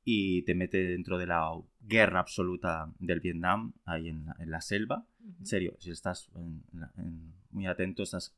y 0.03 0.44
te 0.44 0.53
mete 0.55 0.84
dentro 0.84 1.17
de 1.17 1.27
la 1.27 1.50
guerra 1.82 2.20
absoluta 2.20 2.91
del 3.00 3.22
Vietnam, 3.22 3.74
ahí 3.86 4.10
en 4.10 4.25
la- 4.25 4.36
en 4.39 4.51
la 4.51 4.62
selva. 4.62 5.05
En 5.39 5.46
serio, 5.46 5.75
si 5.79 5.91
estás 5.91 6.29
en- 6.36 6.63
en- 6.98 7.34
muy 7.51 7.65
atento, 7.67 8.03
estás, 8.03 8.36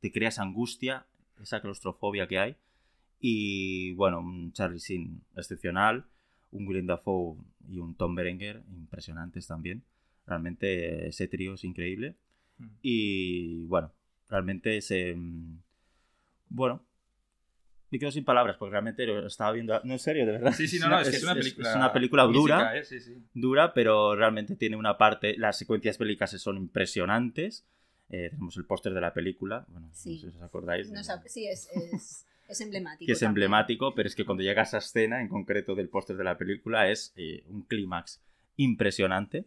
te 0.00 0.12
creas 0.12 0.38
angustia, 0.38 1.06
esa 1.40 1.60
claustrofobia 1.60 2.26
que 2.28 2.38
hay. 2.38 2.56
Y 3.20 3.92
bueno, 3.92 4.20
un 4.20 4.52
Charlie 4.52 4.78
Sheen 4.78 5.22
excepcional, 5.36 6.06
un 6.50 6.66
Willem 6.66 6.86
Dafoe 6.86 7.36
y 7.68 7.78
un 7.78 7.94
Tom 7.94 8.14
Berenger 8.14 8.62
impresionantes 8.74 9.46
también. 9.46 9.84
Realmente 10.26 11.06
ese 11.08 11.28
trío 11.28 11.54
es 11.54 11.64
increíble. 11.64 12.16
Mm. 12.64 12.70
Y 12.82 13.64
bueno, 13.66 13.92
realmente 14.28 14.76
es... 14.76 14.90
eh, 14.90 15.16
bueno, 16.48 16.84
me 17.90 17.98
quedo 17.98 18.10
sin 18.10 18.24
palabras 18.24 18.56
porque 18.58 18.72
realmente 18.72 19.06
lo 19.06 19.26
estaba 19.26 19.52
viendo... 19.52 19.78
No, 19.84 19.92
en 19.92 19.98
serio, 19.98 20.24
de 20.26 20.32
verdad. 20.32 20.52
Sí, 20.52 20.66
sí, 20.66 20.78
no, 20.78 20.88
no, 20.88 21.00
es, 21.00 21.10
que 21.10 21.16
es 21.16 21.22
una 21.22 21.34
película. 21.34 21.70
es 21.70 21.76
una 21.76 21.92
película 21.92 22.22
dura 22.24 22.56
física, 22.72 22.76
¿eh? 22.78 22.84
Sí, 22.84 23.00
sí. 23.00 23.22
dura, 23.34 23.74
pero 23.74 24.14
realmente 24.16 24.56
tiene 24.56 24.76
una 24.76 24.96
parte. 24.96 25.36
Las 25.36 25.58
secuencias 25.58 25.98
bélicas 25.98 26.30
son 26.40 26.56
impresionantes. 26.56 27.66
Eh, 28.08 28.28
tenemos 28.30 28.56
el 28.56 28.64
póster 28.64 28.92
de 28.94 29.00
la 29.00 29.12
película. 29.14 29.64
Bueno, 29.68 29.88
Sí. 29.92 30.14
no 30.14 30.20
sé 30.20 30.30
si 30.30 30.36
os 30.36 30.42
acordáis. 30.42 30.88
No 30.90 31.00
de- 31.00 31.04
sab- 31.04 31.22
sí, 31.26 31.46
es, 31.46 31.68
es, 31.92 32.26
es 32.48 32.60
emblemático. 32.62 33.06
que 33.06 33.12
es 33.12 33.18
también. 33.20 33.30
emblemático, 33.44 33.94
pero 33.94 34.06
es 34.08 34.14
que 34.14 34.24
cuando 34.24 34.42
llega 34.42 34.62
a 34.62 34.64
esa 34.64 34.78
escena 34.78 35.20
en 35.20 35.28
concreto 35.28 35.74
del 35.74 35.88
póster 35.88 36.16
de 36.16 36.24
la 36.24 36.36
película 36.38 36.90
es 36.90 37.12
eh, 37.16 37.44
un 37.48 37.62
clímax 37.62 38.22
impresionante. 38.56 39.44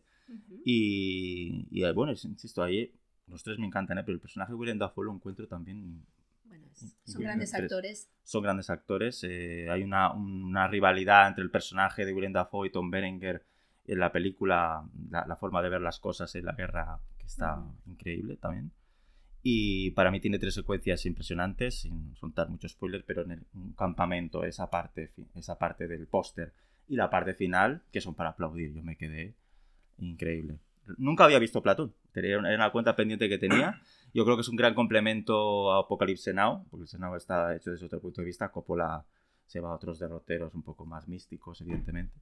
Y, 0.64 1.68
y, 1.72 1.92
bueno, 1.94 2.12
insisto, 2.14 2.64
ahí 2.64 2.92
los 3.28 3.44
tres 3.44 3.58
me 3.60 3.66
encantan, 3.66 3.98
¿eh? 3.98 4.04
pero 4.04 4.16
el 4.16 4.22
personaje 4.22 4.52
de 4.52 4.56
Willem 4.58 4.78
Dafoe 4.78 5.06
lo 5.06 5.14
encuentro 5.14 5.48
también. 5.48 6.04
Bueno, 6.46 6.66
es- 6.72 6.96
son 7.06 7.22
grandes 7.24 7.52
tres. 7.52 7.64
actores. 7.64 8.10
Son 8.24 8.44
grandes 8.44 8.70
actores. 8.70 9.24
eh, 9.24 9.68
hay 9.70 9.84
una, 9.84 10.12
una 10.14 10.68
rivalidad 10.68 11.28
entre 11.28 11.44
el 11.44 11.50
personaje 11.52 12.06
de 12.06 12.14
Willem 12.14 12.34
Dafoe 12.34 12.68
y 12.68 12.72
Tom 12.72 12.90
Berenger 12.92 13.44
en 13.88 14.00
la 14.00 14.12
película, 14.12 14.84
la, 15.10 15.26
la 15.28 15.36
forma 15.36 15.62
de 15.62 15.70
ver 15.70 15.82
las 15.82 16.00
cosas 16.00 16.34
en 16.36 16.46
la 16.46 16.54
guerra, 16.54 17.00
que 17.20 17.26
está 17.28 17.56
Ujú. 17.58 17.92
increíble 17.92 18.38
también. 18.38 18.72
Y 19.48 19.92
para 19.92 20.10
mí 20.10 20.20
tiene 20.20 20.40
tres 20.40 20.56
secuencias 20.56 21.06
impresionantes, 21.06 21.82
sin 21.82 22.16
soltar 22.16 22.50
mucho 22.50 22.68
spoiler, 22.68 23.04
pero 23.06 23.22
en 23.24 23.32
el 23.32 23.44
un 23.54 23.74
campamento, 23.74 24.44
esa 24.44 24.70
parte, 24.72 25.12
esa 25.36 25.58
parte 25.60 25.88
del 25.88 26.08
póster 26.08 26.52
y 26.88 26.96
la 26.96 27.12
parte 27.12 27.36
final, 27.36 27.84
que 27.92 28.02
son 28.02 28.16
para 28.16 28.30
aplaudir. 28.30 28.74
Yo 28.74 28.82
me 28.82 28.96
quedé 28.98 29.36
increíble. 30.00 30.58
Nunca 30.98 31.26
había 31.26 31.40
visto 31.40 31.62
Platoon, 31.62 31.94
era 32.14 32.40
una 32.40 32.72
cuenta 32.72 32.96
pendiente 32.96 33.30
que 33.30 33.38
tenía. 33.38 33.82
Yo 34.14 34.24
creo 34.24 34.38
que 34.38 34.42
es 34.42 34.50
un 34.50 34.56
gran 34.56 34.74
complemento 34.74 35.72
a 35.72 35.80
Apocalypse 35.82 36.34
Now. 36.34 36.66
Apocalypse 36.68 36.98
Now 36.98 37.16
está 37.16 37.56
hecho 37.56 37.72
desde 37.72 37.86
otro 37.86 38.02
punto 38.02 38.22
de 38.22 38.26
vista. 38.26 38.50
Coppola 38.50 39.06
se 39.46 39.60
va 39.60 39.70
a 39.70 39.76
otros 39.76 40.00
derroteros 40.00 40.54
un 40.56 40.64
poco 40.64 40.86
más 40.86 41.08
místicos, 41.08 41.62
evidentemente. 41.62 42.20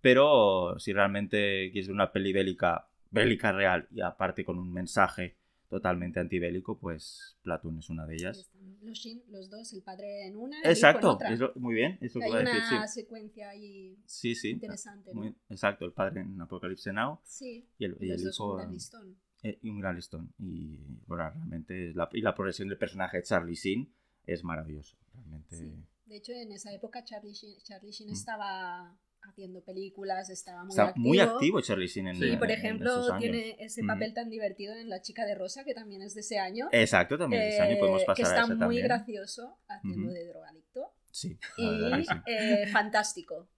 Pero 0.00 0.78
si 0.78 0.92
realmente 0.92 1.70
quieres 1.72 1.88
ver 1.88 1.94
una 1.94 2.12
peli 2.12 2.32
bélica, 2.32 2.88
bélica 3.10 3.52
real 3.52 3.88
y 3.90 4.00
aparte 4.00 4.44
con 4.44 4.58
un 4.58 4.72
mensaje 4.72 5.36
totalmente 5.68 6.18
antibélico, 6.20 6.78
pues 6.78 7.36
Platoon 7.42 7.78
es 7.78 7.90
una 7.90 8.06
de 8.06 8.14
ellas. 8.14 8.50
Los, 8.80 8.98
Shin, 8.98 9.22
los 9.28 9.50
dos, 9.50 9.72
el 9.72 9.82
padre 9.82 10.26
en 10.26 10.36
una 10.36 10.56
y 10.56 10.60
el 10.60 10.62
hijo 10.62 10.66
en 10.66 10.70
Exacto, 10.72 11.10
otra. 11.12 11.32
es 11.32 11.38
lo- 11.40 11.52
muy 11.56 11.74
bien, 11.74 11.98
Hay 12.00 12.08
una 12.30 12.86
sí. 12.86 13.00
secuencia 13.00 13.50
ahí 13.50 13.98
Sí, 14.06 14.34
sí. 14.34 14.50
interesante. 14.50 15.12
¿no? 15.14 15.34
exacto, 15.48 15.84
el 15.84 15.92
padre 15.92 16.22
en 16.22 16.40
Apocalypse 16.40 16.92
Now 16.92 17.20
Sí, 17.24 17.68
y 17.78 17.84
el, 17.84 17.96
y 18.00 18.10
el 18.10 18.20
hijo 18.20 18.46
un 18.46 18.50
en- 18.52 18.64
gran 18.64 18.72
listón. 18.72 19.18
eh, 19.42 19.58
y 19.62 19.68
un 19.70 19.78
gran 19.80 19.96
listón. 19.96 20.32
Y 20.38 20.78
bueno, 21.06 21.30
realmente 21.30 21.92
la, 21.94 22.08
y 22.12 22.20
la 22.22 22.34
progresión 22.34 22.68
del 22.68 22.78
personaje 22.78 23.18
de 23.18 23.22
Charlie 23.24 23.54
Sheen 23.54 23.92
es 24.26 24.42
maravilloso. 24.44 24.96
Realmente. 25.14 25.56
Sí. 25.56 25.70
De 26.06 26.16
hecho, 26.16 26.32
en 26.32 26.52
esa 26.52 26.72
época 26.72 27.04
Charlie 27.04 27.34
Sheen, 27.34 27.58
Charlie 27.62 27.90
Sheen 27.92 28.08
Mm. 28.10 28.14
estaba 28.14 28.98
haciendo 29.22 29.62
películas, 29.62 30.30
estaba 30.30 30.64
muy 30.64 30.70
Está 30.70 30.84
activo. 30.84 31.06
muy 31.06 31.20
activo 31.20 31.60
Charlie 31.60 31.86
Sheen 31.86 32.08
en 32.08 32.16
Sí, 32.16 32.36
por 32.36 32.50
ejemplo, 32.50 33.16
tiene 33.18 33.56
ese 33.58 33.82
papel 33.84 34.14
tan 34.14 34.30
divertido 34.30 34.74
en 34.74 34.88
La 34.88 35.00
chica 35.02 35.26
de 35.26 35.34
rosa, 35.34 35.64
que 35.64 35.74
también 35.74 36.02
es 36.02 36.14
de 36.14 36.20
ese 36.22 36.38
año. 36.38 36.68
Exacto, 36.72 37.18
también 37.18 37.42
de 37.42 37.48
ese 37.48 37.62
año 37.62 37.76
podemos 37.78 38.02
eh, 38.02 38.06
pasar 38.06 38.16
que 38.16 38.22
a 38.22 38.28
está 38.28 38.42
ese 38.42 38.54
muy 38.54 38.58
también. 38.60 38.84
gracioso 38.86 39.58
haciendo 39.68 40.06
Ujú. 40.06 40.14
de 40.14 40.26
drogadicto. 40.26 40.92
Sí, 41.10 41.36
Y 41.56 42.04
sí. 42.04 42.14
eh, 42.26 42.66
fantástico. 42.72 43.48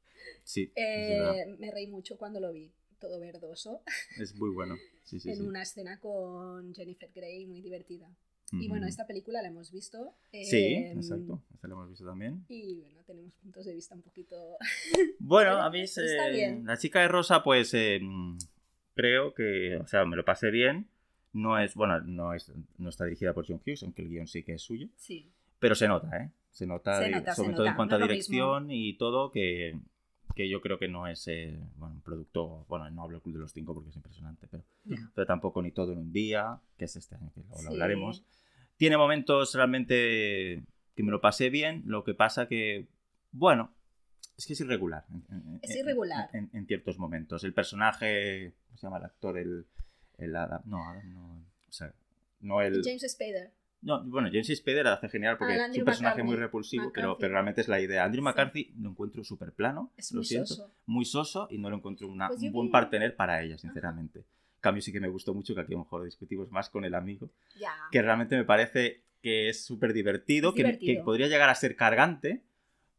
Sí, 0.44 0.70
es, 0.74 0.76
Eh, 0.76 1.56
me 1.58 1.70
reí 1.70 1.86
mucho 1.86 2.16
cuando 2.16 2.40
lo 2.40 2.52
vi, 2.52 2.72
todo 2.98 3.18
verdoso, 3.20 3.82
Es 4.18 4.34
muy 4.34 4.50
bueno. 4.50 4.76
Sí, 5.04 5.18
sí, 5.20 5.30
en 5.32 5.38
sí. 5.38 5.44
una 5.46 5.62
escena 5.62 5.98
con 6.00 6.74
Jennifer 6.74 7.10
Grey 7.14 7.46
muy 7.46 7.60
divertida. 7.62 8.08
Y 8.52 8.68
bueno, 8.68 8.86
esta 8.86 9.06
película 9.06 9.42
la 9.42 9.48
hemos 9.48 9.70
visto. 9.70 10.14
Sí, 10.32 10.56
eh, 10.56 10.92
exacto. 10.92 11.42
Esta 11.54 11.68
lo 11.68 11.74
hemos 11.76 11.90
visto 11.90 12.04
también. 12.04 12.44
Y 12.48 12.74
bueno, 12.74 13.02
tenemos 13.06 13.34
puntos 13.36 13.64
de 13.64 13.74
vista 13.74 13.94
un 13.94 14.02
poquito... 14.02 14.56
Bueno, 15.18 15.52
a 15.62 15.70
mí 15.70 15.82
es, 15.82 15.96
está 15.96 16.28
bien. 16.28 16.64
la 16.66 16.76
chica 16.76 17.00
de 17.00 17.08
rosa, 17.08 17.42
pues 17.42 17.72
eh, 17.74 18.00
creo 18.94 19.34
que, 19.34 19.76
o 19.76 19.86
sea, 19.86 20.04
me 20.04 20.16
lo 20.16 20.24
pasé 20.24 20.50
bien. 20.50 20.88
No 21.32 21.58
es, 21.58 21.74
bueno, 21.74 22.00
no 22.00 22.34
es, 22.34 22.52
no 22.78 22.88
está 22.88 23.04
dirigida 23.04 23.32
por 23.32 23.46
John 23.46 23.60
Hughes, 23.64 23.84
aunque 23.84 24.02
el 24.02 24.08
guion 24.08 24.26
sí 24.26 24.42
que 24.42 24.54
es 24.54 24.62
suyo. 24.62 24.88
Sí, 24.96 25.30
Pero 25.60 25.76
se 25.76 25.86
nota, 25.86 26.16
¿eh? 26.16 26.30
Se 26.50 26.66
nota, 26.66 26.98
Se 26.98 27.12
se 27.12 27.34
sobre 27.34 27.54
todo 27.54 27.66
en 27.66 27.76
cuanto 27.76 27.96
no 27.96 28.04
a 28.04 28.08
dirección 28.08 28.70
y 28.70 28.94
todo, 28.94 29.30
que, 29.30 29.78
que 30.34 30.48
yo 30.48 30.60
creo 30.60 30.78
que 30.78 30.88
no 30.88 31.06
es 31.06 31.26
eh, 31.28 31.58
bueno, 31.76 31.94
un 31.96 32.00
producto. 32.02 32.64
Bueno, 32.68 32.88
no 32.90 33.02
hablo 33.02 33.20
de 33.24 33.32
los 33.38 33.52
Cinco 33.52 33.74
porque 33.74 33.90
es 33.90 33.96
impresionante, 33.96 34.46
pero, 34.50 34.64
Ya. 34.84 34.96
pero 35.14 35.26
tampoco 35.26 35.60
ni 35.62 35.70
todo 35.72 35.92
en 35.92 35.98
un 35.98 36.12
día, 36.12 36.60
que 36.78 36.84
es 36.86 36.96
este 36.96 37.16
año 37.16 37.30
que 37.34 37.40
lo 37.40 37.56
Sí. 37.56 37.66
hablaremos. 37.66 38.24
Tiene 38.76 38.96
momentos 38.96 39.54
realmente 39.54 40.62
que 40.94 41.02
me 41.02 41.10
lo 41.10 41.20
pasé 41.20 41.50
bien, 41.50 41.82
lo 41.86 42.04
que 42.04 42.14
pasa 42.14 42.46
que, 42.48 42.88
bueno, 43.32 43.72
es 44.36 44.46
que 44.46 44.54
es 44.54 44.60
irregular. 44.60 45.04
en- 45.10 45.24
en- 45.30 45.60
Es 45.62 45.70
en- 45.72 45.78
irregular. 45.78 46.30
En, 46.32 46.48
en 46.52 46.66
ciertos 46.66 46.98
momentos. 46.98 47.44
El 47.44 47.52
personaje, 47.52 48.54
¿cómo 48.66 48.78
se 48.78 48.86
llama 48.86 48.98
el 48.98 49.04
actor? 49.04 49.36
El, 49.38 49.66
el 50.18 50.36
Adam, 50.36 50.62
no, 50.64 50.88
Adam 50.88 51.12
no. 51.12 51.44
O 51.68 51.72
sea, 51.72 51.92
no 52.40 52.62
el. 52.62 52.82
James 52.82 53.04
Spader. 53.10 53.52
No, 53.82 54.04
bueno, 54.04 54.28
James 54.30 54.48
Spader 54.54 54.86
hace 54.88 55.08
genial 55.08 55.38
porque 55.38 55.54
Ah, 55.54 55.66
es 55.66 55.78
un 55.78 55.84
personaje 55.84 56.16
McCarthy. 56.16 56.22
muy 56.28 56.36
repulsivo, 56.36 56.92
pero, 56.92 57.08
McCarthy. 57.08 57.20
pero 57.20 57.32
realmente 57.32 57.60
es 57.62 57.68
la 57.68 57.80
idea. 57.80 58.04
Andrew 58.04 58.20
Sí. 58.20 58.24
McCarthy 58.24 58.72
lo 58.78 58.90
encuentro 58.90 59.24
súper 59.24 59.52
plano, 59.52 59.90
Es 59.96 60.12
lo 60.12 60.18
muy 60.18 60.24
siento, 60.26 60.48
soso. 60.48 60.74
muy 60.86 61.04
soso 61.06 61.48
y 61.50 61.56
no 61.58 61.70
lo 61.70 61.76
encuentro 61.76 62.06
una- 62.08 62.28
Pues 62.28 62.42
un 62.42 62.52
buen 62.52 62.66
vi- 62.68 62.72
partener 62.72 63.16
para 63.16 63.42
ella, 63.42 63.56
sinceramente. 63.56 64.18
En 64.20 64.24
cambio 64.60 64.82
sí 64.82 64.92
que 64.92 65.00
me 65.00 65.08
gustó 65.08 65.32
mucho, 65.32 65.54
que 65.54 65.62
aquí 65.62 65.72
a 65.72 65.76
lo 65.78 65.84
mejor 65.84 66.04
discutimos 66.04 66.50
más 66.50 66.68
con 66.68 66.84
el 66.84 66.94
amigo, 66.94 67.30
Ya. 67.58 67.72
que 67.90 68.02
realmente 68.02 68.36
me 68.36 68.44
parece 68.44 69.02
que 69.22 69.48
es 69.48 69.64
súper 69.64 69.94
divertido, 69.94 70.52
que, 70.54 71.00
podría 71.04 71.28
llegar 71.28 71.48
a 71.48 71.54
ser 71.54 71.74
cargante, 71.76 72.42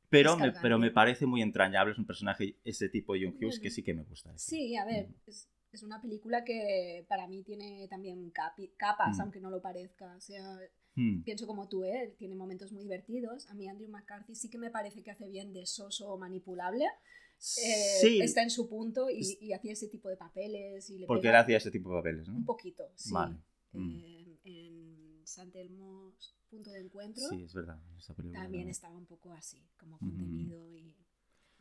pero 0.10 0.36
me, 0.36 0.52
pero 0.52 0.80
me 0.80 0.90
parece 0.92 1.26
muy 1.28 1.42
entrañable, 1.44 1.94
es 1.94 2.00
un 2.00 2.06
personaje, 2.06 2.56
ese 2.66 2.90
tipo 2.90 3.14
de 3.14 3.22
John 3.26 3.34
Hughes, 3.36 3.42
Bueno. 3.58 3.62
que 3.62 3.70
sí 3.70 3.84
que 3.84 3.94
me 3.94 4.04
gusta. 4.04 4.34
ese. 4.34 4.50
Sí, 4.50 4.76
a 4.76 4.86
ver, 4.86 5.08
es- 5.28 5.48
es 5.72 5.84
una 5.84 6.02
película 6.02 6.44
que 6.44 7.06
para 7.08 7.28
mí 7.28 7.44
tiene 7.44 7.88
también 7.88 8.32
capi- 8.34 8.72
capas, 8.78 9.18
Mm. 9.18 9.22
aunque 9.22 9.40
no 9.40 9.50
lo 9.50 9.62
parezca. 9.62 10.16
O 10.16 10.22
sea, 10.22 10.60
Mm. 10.96 11.24
pienso 11.24 11.48
como 11.48 11.70
tú, 11.70 11.84
¿eh? 11.86 12.14
tiene 12.18 12.36
momentos 12.36 12.72
muy 12.74 12.84
divertidos. 12.84 13.48
A 13.50 13.54
mí 13.54 13.68
Andrew 13.70 13.90
McCarthy 13.90 14.36
sí 14.36 14.50
que 14.50 14.58
me 14.58 14.70
parece 14.72 15.02
que 15.04 15.12
hace 15.12 15.28
bien 15.30 15.54
de 15.54 15.66
soso 15.66 16.18
manipulable. 16.18 16.86
Eh, 16.86 17.98
sí, 18.02 18.22
Está 18.22 18.44
en 18.44 18.50
su 18.52 18.68
punto 18.70 19.10
y, 19.10 19.38
y 19.42 19.54
hacía 19.54 19.72
ese 19.74 19.88
tipo 19.88 20.10
de 20.10 20.18
papeles. 20.18 20.90
Y 20.90 21.00
le 21.00 21.08
porque 21.08 21.30
él 21.30 21.36
hacía 21.36 21.58
ese 21.58 21.72
tipo 21.72 21.90
de 21.90 21.96
papeles, 21.96 22.28
¿no? 22.28 22.36
Un 22.36 22.46
poquito, 22.46 22.84
sí. 22.96 23.12
Vale. 23.14 23.38
Mm. 23.74 24.00
Eh, 24.04 24.40
en 24.44 25.22
San 25.26 25.50
Telmo's 25.52 26.36
Punto 26.50 26.72
de 26.72 26.82
Encuentro 26.82 27.24
Sí, 27.30 27.44
es 27.44 27.54
verdad. 27.54 27.80
esa 27.98 28.14
película 28.14 28.44
también 28.44 28.68
estaba 28.68 28.98
un 28.98 29.06
poco 29.06 29.32
así, 29.32 29.64
como 29.80 29.96
Mm. 29.96 30.00
contenido 30.00 30.68
y... 30.70 30.91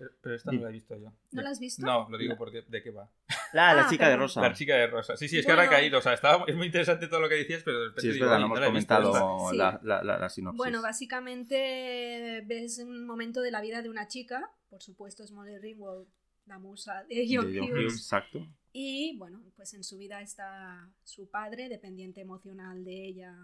Pero, 0.01 0.13
pero 0.23 0.35
esta 0.35 0.51
no 0.51 0.63
la 0.63 0.71
he 0.71 0.73
visto 0.73 0.97
yo. 0.97 1.13
¿No 1.33 1.43
la 1.43 1.51
has 1.51 1.61
visto? 1.61 1.85
No, 1.85 2.09
lo 2.09 2.17
digo 2.17 2.35
porque 2.39 2.63
¿de 2.63 2.83
qué 2.83 2.91
va? 2.91 3.11
Ah, 3.53 3.75
la 3.75 3.85
Ah, 3.85 3.87
chica 3.91 4.09
de 4.09 4.17
rosa. 4.17 4.41
La 4.41 4.55
chica 4.55 4.75
de 4.77 4.87
rosa. 4.87 5.15
Sí, 5.15 5.29
sí, 5.29 5.39
es 5.39 5.45
que 5.45 5.53
Bueno. 5.55 5.71
caído. 5.71 5.99
O 5.99 6.01
sea, 6.01 6.15
estaba, 6.15 6.45
es 6.47 6.57
muy 6.57 6.67
interesante 6.69 7.07
todo 7.07 7.21
lo 7.21 7.29
que 7.29 7.35
decías, 7.35 7.63
pero 7.63 7.81
de 7.81 7.85
repente 7.89 8.01
Sí, 8.01 8.09
es 8.09 8.15
digo, 8.15 8.25
verdad, 8.25 8.39
"Oye, 8.39 8.41
no 8.41 8.47
hemos 8.47 8.61
la 8.61 8.67
he 8.67 8.71
visto 8.73 8.95
comentado 8.95 9.51
esta". 9.51 9.51
Sí. 9.51 9.57
la, 9.59 9.81
la, 9.83 10.03
la, 10.05 10.19
la 10.19 10.29
sinopsis. 10.31 10.57
Bueno, 10.57 10.81
básicamente 10.81 12.43
ves 12.47 12.79
un 12.79 13.05
momento 13.07 13.41
de 13.43 13.51
la 13.51 13.61
vida 13.61 13.83
de 13.83 13.91
una 13.91 14.09
chica, 14.09 14.51
por 14.69 14.83
supuesto 14.83 15.23
es 15.23 15.33
Molly 15.33 15.59
Ringwald, 15.59 16.07
la 16.47 16.59
musa 16.59 17.05
de 17.05 17.15
De 17.17 17.27
John 17.29 17.53
John 17.55 17.71
Hughes. 17.71 17.85
Hughes, 17.85 17.95
exacto. 17.97 18.47
Y 18.73 19.17
bueno, 19.19 19.43
pues 19.57 19.75
en 19.75 19.85
su 19.85 19.99
vida 19.99 20.21
está 20.23 20.89
su 21.05 21.29
padre, 21.29 21.69
dependiente 21.69 22.21
emocional 22.21 22.85
de 22.85 23.05
ella, 23.07 23.35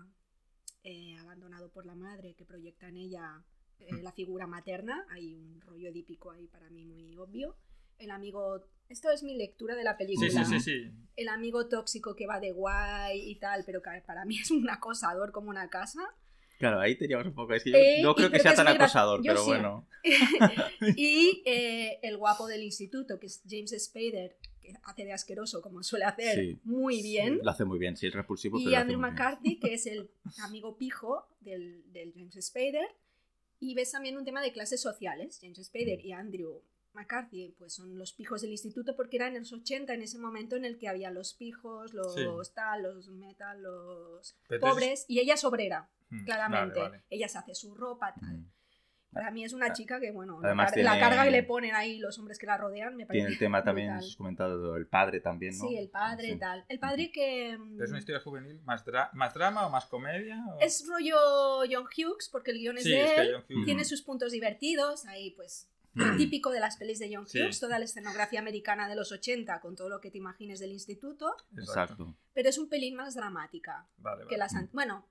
eh, 0.84 1.16
abandonado 1.18 1.70
por 1.70 1.84
la 1.84 1.94
madre, 1.96 2.34
que 2.34 2.44
proyecta 2.44 2.88
en 2.88 2.96
ella 2.96 3.42
eh, 3.80 4.02
la 4.02 4.12
figura 4.12 4.46
materna. 4.46 5.04
Hay 5.10 5.34
un 5.34 5.60
rollo 5.60 5.88
edípico 5.88 6.30
ahí 6.30 6.46
para 6.48 6.68
mí 6.70 6.84
muy 6.84 7.16
obvio. 7.16 7.56
El 7.98 8.10
amigo, 8.10 8.66
esto 8.88 9.10
es 9.10 9.22
mi 9.22 9.36
lectura 9.36 9.74
de 9.74 9.84
la 9.84 9.96
película. 9.96 10.28
Sí, 10.30 10.36
sí, 10.44 10.44
sí, 10.44 10.60
sí. 10.60 10.90
El 11.16 11.28
amigo 11.28 11.68
tóxico 11.68 12.14
que 12.14 12.26
va 12.26 12.40
de 12.40 12.52
guay 12.52 13.30
y 13.30 13.36
tal, 13.36 13.62
pero 13.64 13.80
que 13.82 13.90
para 14.06 14.24
mí 14.24 14.38
es 14.38 14.50
un 14.50 14.68
acosador 14.68 15.32
como 15.32 15.50
una 15.50 15.68
casa. 15.70 16.02
Claro, 16.58 16.80
ahí 16.80 16.96
teníamos 16.96 17.26
un 17.26 17.34
poco. 17.34 17.52
Es 17.54 17.64
que 17.64 17.70
yo 17.70 17.76
Eh, 17.76 18.00
no 18.02 18.14
creo 18.14 18.28
que 18.28 18.38
creo 18.38 18.42
sea 18.42 18.52
que 18.52 18.56
tan 18.56 18.68
acosador, 18.68 19.20
pero 19.22 19.40
sí. 19.40 19.46
bueno. 19.46 19.86
y 20.96 21.42
eh, 21.44 21.98
el 22.02 22.16
guapo 22.16 22.46
del 22.46 22.62
instituto, 22.62 23.18
que 23.18 23.26
es 23.26 23.42
James 23.48 23.74
Spader, 23.78 24.36
que 24.62 24.72
hace 24.84 25.04
de 25.04 25.12
asqueroso 25.12 25.60
como 25.60 25.82
suele 25.82 26.06
hacer 26.06 26.34
Sí. 26.38 26.58
muy 26.64 27.02
bien. 27.02 27.40
Lo 27.42 27.50
hace 27.50 27.64
muy 27.64 27.78
bien, 27.78 27.96
sí, 27.96 28.06
es 28.06 28.14
repulsivo, 28.14 28.58
Y 28.58 28.64
pero 28.64 28.76
Andrew. 28.78 28.98
McCarthy, 28.98 29.58
que 29.58 29.74
es 29.74 29.86
el 29.86 30.10
amigo 30.42 30.76
pijo 30.78 31.26
del, 31.40 31.84
del 31.92 32.12
James 32.14 32.36
Spader. 32.40 32.88
Y 33.60 33.74
ves 33.74 33.92
también 33.92 34.16
un 34.16 34.24
tema 34.24 34.42
de 34.42 34.52
clases 34.52 34.80
sociales. 34.80 35.38
James 35.40 35.58
Spader 35.64 36.04
y 36.04 36.12
Andrew 36.12 36.62
McCarthy 36.92 37.54
pues 37.58 37.74
son 37.74 37.98
los 37.98 38.12
pijos 38.14 38.40
del 38.40 38.52
instituto 38.52 38.96
porque 38.96 39.16
eran 39.16 39.34
en 39.34 39.40
los 39.40 39.52
80, 39.52 39.92
en 39.92 40.02
ese 40.02 40.18
momento 40.18 40.56
en 40.56 40.64
el 40.64 40.78
que 40.78 40.88
había 40.88 41.10
los 41.10 41.34
pijos, 41.34 41.92
los 41.92 42.14
Sí. 42.14 42.24
tal, 42.54 42.82
los 42.84 43.08
metal, 43.08 43.62
los 43.62 44.36
Pero 44.48 44.60
pobres. 44.60 45.04
Y 45.08 45.20
ella 45.20 45.34
es 45.34 45.44
obrera, 45.44 45.90
Mm, 46.08 46.24
claramente. 46.24 46.78
vale, 46.80 46.90
vale. 46.96 47.04
Ella 47.10 47.28
se 47.28 47.38
hace 47.38 47.54
su 47.54 47.74
ropa, 47.74 48.14
tal. 48.18 48.38
Mm. 48.38 48.52
Para 49.16 49.30
mí 49.30 49.44
es 49.44 49.52
una 49.52 49.72
chica 49.72 49.98
que, 49.98 50.12
bueno, 50.12 50.40
la, 50.40 50.48
Además 50.48 50.72
car- 50.72 50.84
la 50.84 50.92
tiene- 50.92 51.06
carga 51.08 51.24
que 51.24 51.30
le 51.30 51.42
ponen 51.42 51.74
ahí 51.74 51.98
los 51.98 52.18
hombres 52.18 52.38
que 52.38 52.46
la 52.46 52.56
rodean 52.56 52.96
me 52.96 53.06
parece 53.06 53.22
Tiene 53.24 53.32
el 53.32 53.38
tema 53.38 53.64
también, 53.64 53.90
has 53.90 54.14
comentado, 54.16 54.76
el 54.76 54.86
padre 54.86 55.20
también, 55.20 55.56
¿no? 55.58 55.68
Sí, 55.68 55.76
el 55.76 55.88
padre 55.88 56.28
y 56.28 56.32
Sí. 56.32 56.38
tal. 56.38 56.64
El 56.68 56.78
padre 56.78 57.10
que... 57.10 57.56
mm, 57.58 57.72
¿Pero 57.74 57.84
¿Es 57.84 57.90
una 57.90 57.98
historia 57.98 58.20
juvenil? 58.20 58.60
¿Más, 58.64 58.84
dra- 58.84 59.10
más 59.14 59.32
drama 59.34 59.66
o 59.66 59.70
más 59.70 59.86
comedia? 59.86 60.44
o- 60.48 60.60
Es 60.60 60.86
rollo 60.88 61.16
John 61.70 61.86
Hughes, 61.86 62.28
porque 62.30 62.50
el 62.50 62.58
guion 62.58 62.78
es 62.78 62.84
Sí, 62.84 62.90
de 62.90 63.04
es 63.04 63.12
que 63.12 63.20
él. 63.22 63.30
John 63.34 63.44
Hughes- 63.48 63.64
Tiene 63.64 63.84
sus 63.84 64.02
puntos 64.02 64.32
divertidos, 64.32 65.06
ahí 65.06 65.30
pues 65.32 65.70
típico 66.18 66.50
de 66.50 66.60
las 66.60 66.76
pelis 66.76 66.98
de 66.98 67.10
John 67.14 67.26
Sí. 67.26 67.40
Hughes, 67.40 67.58
toda 67.58 67.78
la 67.78 67.86
escenografía 67.86 68.38
americana 68.38 68.86
de 68.86 68.96
los 68.96 69.12
80 69.12 69.60
con 69.60 69.76
todo 69.76 69.88
lo 69.88 69.98
que 70.02 70.10
te 70.10 70.18
imagines 70.18 70.60
del 70.60 70.70
instituto, 70.72 71.34
Exacto. 71.56 72.14
pero 72.34 72.50
es 72.50 72.58
un 72.58 72.68
pelín 72.68 72.96
más 72.96 73.14
dramática 73.14 73.86
Vale, 73.96 74.18
vale. 74.24 74.28
que 74.28 74.36
las... 74.36 74.52
Bueno, 74.72 75.06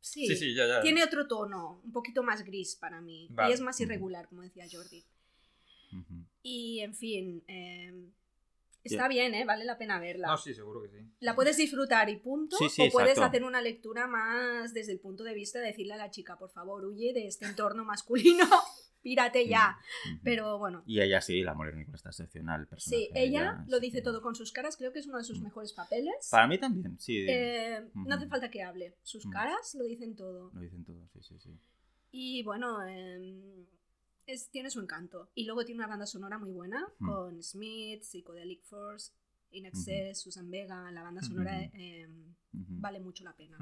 sí, 0.00 0.26
Sí, 0.26 0.36
sí, 0.36 0.54
ya, 0.54 0.66
ya. 0.66 0.80
tiene 0.80 1.02
otro 1.04 1.26
tono, 1.26 1.80
un 1.84 1.92
poquito 1.92 2.22
más 2.22 2.44
gris 2.44 2.76
para 2.76 3.00
mí, 3.00 3.28
Vale. 3.30 3.50
y 3.50 3.52
es 3.54 3.60
más 3.60 3.80
irregular, 3.80 4.28
como 4.28 4.42
decía 4.42 4.66
Jordi. 4.70 5.04
Y 6.42 6.80
en 6.80 6.94
fin, 6.94 7.44
eh, 7.48 7.92
está 8.84 9.08
bien, 9.08 9.34
¿eh? 9.34 9.44
vale 9.44 9.64
la 9.64 9.76
pena 9.76 9.98
verla. 9.98 10.28
No, 10.28 10.36
sí, 10.38 10.54
seguro 10.54 10.80
que 10.82 10.88
sí. 10.88 10.96
La 11.20 11.34
puedes 11.34 11.56
disfrutar 11.56 12.08
y 12.08 12.16
punto, 12.16 12.56
Sí, 12.56 12.68
sí, 12.70 12.82
o 12.82 12.90
puedes 12.90 13.10
exacto. 13.10 13.28
hacer 13.28 13.44
una 13.44 13.60
lectura 13.60 14.06
más 14.06 14.72
desde 14.72 14.92
el 14.92 15.00
punto 15.00 15.24
de 15.24 15.34
vista 15.34 15.58
de 15.58 15.66
decirle 15.66 15.94
a 15.94 15.98
la 15.98 16.10
chica, 16.10 16.38
por 16.38 16.50
favor, 16.50 16.84
huye 16.86 17.12
de 17.12 17.26
este 17.26 17.44
entorno 17.46 17.84
masculino, 17.84 18.46
pírate 19.02 19.46
ya. 19.48 19.78
Pero 20.22 20.58
bueno, 20.58 20.82
Y 20.86 21.00
ella 21.00 21.20
sí, 21.20 21.42
la 21.42 21.52
Ringwald 21.54 21.94
está 21.94 22.10
excepcional. 22.10 22.68
sí, 22.76 23.08
ella 23.14 23.64
lo 23.68 23.78
sí 23.78 23.86
dice 23.86 24.02
todo 24.02 24.22
con 24.22 24.34
sus 24.34 24.52
caras, 24.52 24.76
creo 24.76 24.92
que 24.92 24.98
es 25.00 25.06
uno 25.06 25.18
de 25.18 25.24
sus 25.24 25.40
Mm. 25.40 25.44
mejores 25.44 25.72
papeles. 25.72 26.28
Para 26.30 26.46
mí 26.46 26.58
también, 26.58 26.98
sí. 26.98 27.26
Eh, 27.28 27.88
No 27.94 28.14
hace 28.14 28.26
falta 28.28 28.50
que 28.50 28.62
hable, 28.62 28.96
sus 29.02 29.26
Mm. 29.26 29.30
caras 29.30 29.74
lo 29.74 29.84
dicen 29.84 30.16
todo. 30.16 30.50
Lo 30.54 30.60
dicen 30.60 30.84
todos, 30.84 31.10
sí, 31.12 31.20
sí, 31.22 31.38
sí. 31.38 31.58
Y 32.12 32.42
bueno, 32.42 32.84
eh, 32.86 33.66
es, 34.26 34.50
tiene 34.50 34.70
su 34.70 34.80
encanto. 34.80 35.30
Y 35.34 35.44
luego 35.46 35.64
tiene 35.64 35.78
una 35.80 35.86
banda 35.88 36.06
sonora 36.06 36.38
muy 36.38 36.50
buena 36.50 36.86
con 36.98 37.42
Smith, 37.42 38.02
Psychedelic 38.02 38.62
Force, 38.64 39.12
In 39.52 39.66
Excess, 39.66 40.20
Susan 40.20 40.50
Vega. 40.50 40.90
La 40.92 41.02
banda 41.02 41.22
sonora 41.22 41.62
eh, 41.72 42.06
Ujú. 42.52 42.64
vale 42.80 43.00
mucho 43.00 43.24
la 43.24 43.32
pena. 43.34 43.56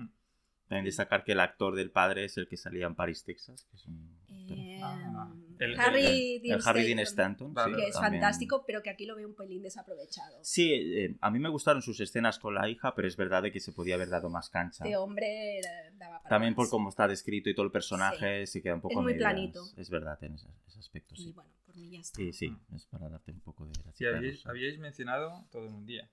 También 0.68 0.84
destacar 0.84 1.24
que 1.24 1.32
el 1.32 1.40
actor 1.40 1.74
del 1.74 1.90
padre 1.90 2.24
es 2.26 2.36
el 2.36 2.46
que 2.46 2.56
salía 2.56 2.86
en 2.86 2.94
Paris, 2.94 3.24
Texas, 3.24 3.64
que 3.70 3.76
es 3.76 3.86
un... 3.86 4.18
Eh, 4.28 4.78
Ah, 4.80 5.34
el- 5.58 5.78
Harry, 5.80 6.36
el- 6.36 6.42
Dean 6.42 6.58
el 6.60 6.66
Harry 6.66 6.84
Dean 6.86 6.98
Stanton, 7.00 7.52
Vale, 7.52 7.74
sí, 7.74 7.80
que 7.80 7.88
es 7.88 7.94
también. 7.94 8.22
fantástico, 8.22 8.64
pero 8.66 8.82
que 8.82 8.90
aquí 8.90 9.06
lo 9.06 9.16
veo 9.16 9.26
un 9.26 9.34
pelín 9.34 9.62
desaprovechado. 9.62 10.38
Sí, 10.42 10.72
eh, 10.72 11.16
a 11.20 11.30
mí 11.30 11.38
me 11.38 11.48
gustaron 11.48 11.82
sus 11.82 11.98
escenas 12.00 12.38
con 12.38 12.54
la 12.54 12.68
hija, 12.68 12.94
pero 12.94 13.08
es 13.08 13.16
verdad 13.16 13.42
de 13.42 13.50
que 13.50 13.58
se 13.60 13.72
podía 13.72 13.96
haber 13.96 14.08
dado 14.10 14.30
más 14.30 14.50
cancha. 14.50 14.84
Este 14.84 14.96
hombre 14.96 15.60
daba 15.94 16.18
para 16.22 16.28
También 16.28 16.52
más. 16.52 16.56
por 16.56 16.70
cómo 16.70 16.88
está 16.90 17.08
descrito 17.08 17.50
y 17.50 17.54
todo 17.54 17.66
el 17.66 17.72
personaje, 17.72 18.46
se 18.46 18.62
queda 18.62 18.74
un 18.74 18.80
poco 18.80 19.00
Es 19.00 19.02
muy 19.02 19.14
medias. 19.14 19.32
planito. 19.32 19.64
Es 19.76 19.90
verdad, 19.90 20.22
en 20.22 20.34
ese, 20.34 20.48
ese 20.68 20.78
aspecto, 20.78 21.14
Y 21.16 21.24
sí. 21.24 21.32
bueno, 21.32 21.50
por 21.66 21.76
mí 21.76 21.90
ya 21.90 22.00
está. 22.00 22.16
Sí, 22.16 22.32
sí, 22.32 22.56
es 22.74 22.86
para 22.86 23.08
darte 23.08 23.32
un 23.32 23.40
poco 23.40 23.66
de 23.66 23.72
Sí, 23.94 24.06
habíais, 24.06 24.46
habíais 24.46 24.78
mencionado 24.78 25.44
todo 25.50 25.66
en 25.66 25.74
un 25.74 25.86
día. 25.86 26.08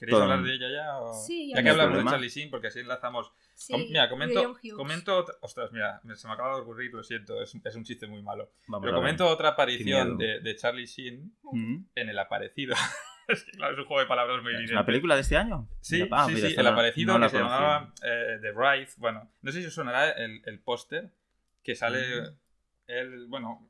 ¿Queréis 0.00 0.14
Todo 0.14 0.22
hablar 0.22 0.42
de 0.42 0.54
ella 0.54 0.68
ya? 0.72 0.98
O... 0.98 1.12
Sí, 1.12 1.50
ya 1.50 1.56
ya 1.56 1.62
que 1.62 1.68
hablamos 1.70 1.98
de. 2.04 2.10
Charlie 2.10 2.28
Sheen, 2.30 2.50
porque 2.50 2.68
así 2.68 2.80
enlazamos. 2.80 3.32
Sí, 3.54 3.72
Com- 3.74 3.82
mira, 3.82 4.08
comento, 4.08 4.56
comento. 4.74 5.26
Ostras, 5.42 5.70
mira, 5.72 6.00
se 6.16 6.26
me 6.26 6.32
acaba 6.32 6.56
de 6.56 6.62
ocurrir, 6.62 6.92
lo 6.94 7.02
siento, 7.04 7.40
es, 7.42 7.54
es 7.62 7.74
un 7.76 7.84
chiste 7.84 8.06
muy 8.06 8.22
malo. 8.22 8.50
Vamos 8.66 8.86
Pero 8.86 8.96
comento 8.96 9.28
otra 9.28 9.50
aparición 9.50 10.16
de, 10.16 10.40
de 10.40 10.56
Charlie 10.56 10.86
Sheen 10.86 11.32
Mm. 11.42 11.84
en 11.94 12.08
El 12.08 12.18
Aparecido. 12.18 12.74
es 13.28 13.44
que, 13.44 13.52
claro, 13.52 13.74
es 13.74 13.78
un 13.80 13.84
juego 13.84 14.00
de 14.00 14.06
palabras 14.06 14.42
muy 14.42 14.54
¿Es 14.64 14.70
una 14.70 14.86
película 14.86 15.14
de 15.16 15.20
este 15.20 15.36
año? 15.36 15.68
Sí, 15.80 16.02
Mira, 16.04 16.08
ah, 16.18 16.26
sí, 16.26 16.34
mira, 16.34 16.48
sí, 16.48 16.54
el 16.56 16.66
aparecido 16.66 17.12
no 17.12 17.18
la 17.18 17.26
que 17.26 17.30
se 17.30 17.36
llamaba 17.38 17.92
eh, 18.02 18.38
The 18.40 18.52
Wraith. 18.52 18.90
Bueno, 18.96 19.30
no 19.42 19.52
sé 19.52 19.60
si 19.60 19.66
os 19.66 19.74
sonará 19.74 20.10
el, 20.12 20.40
el 20.46 20.60
póster 20.60 21.12
que 21.62 21.74
sale 21.74 22.22
Mm. 22.22 22.36
él, 22.86 23.26
bueno, 23.28 23.69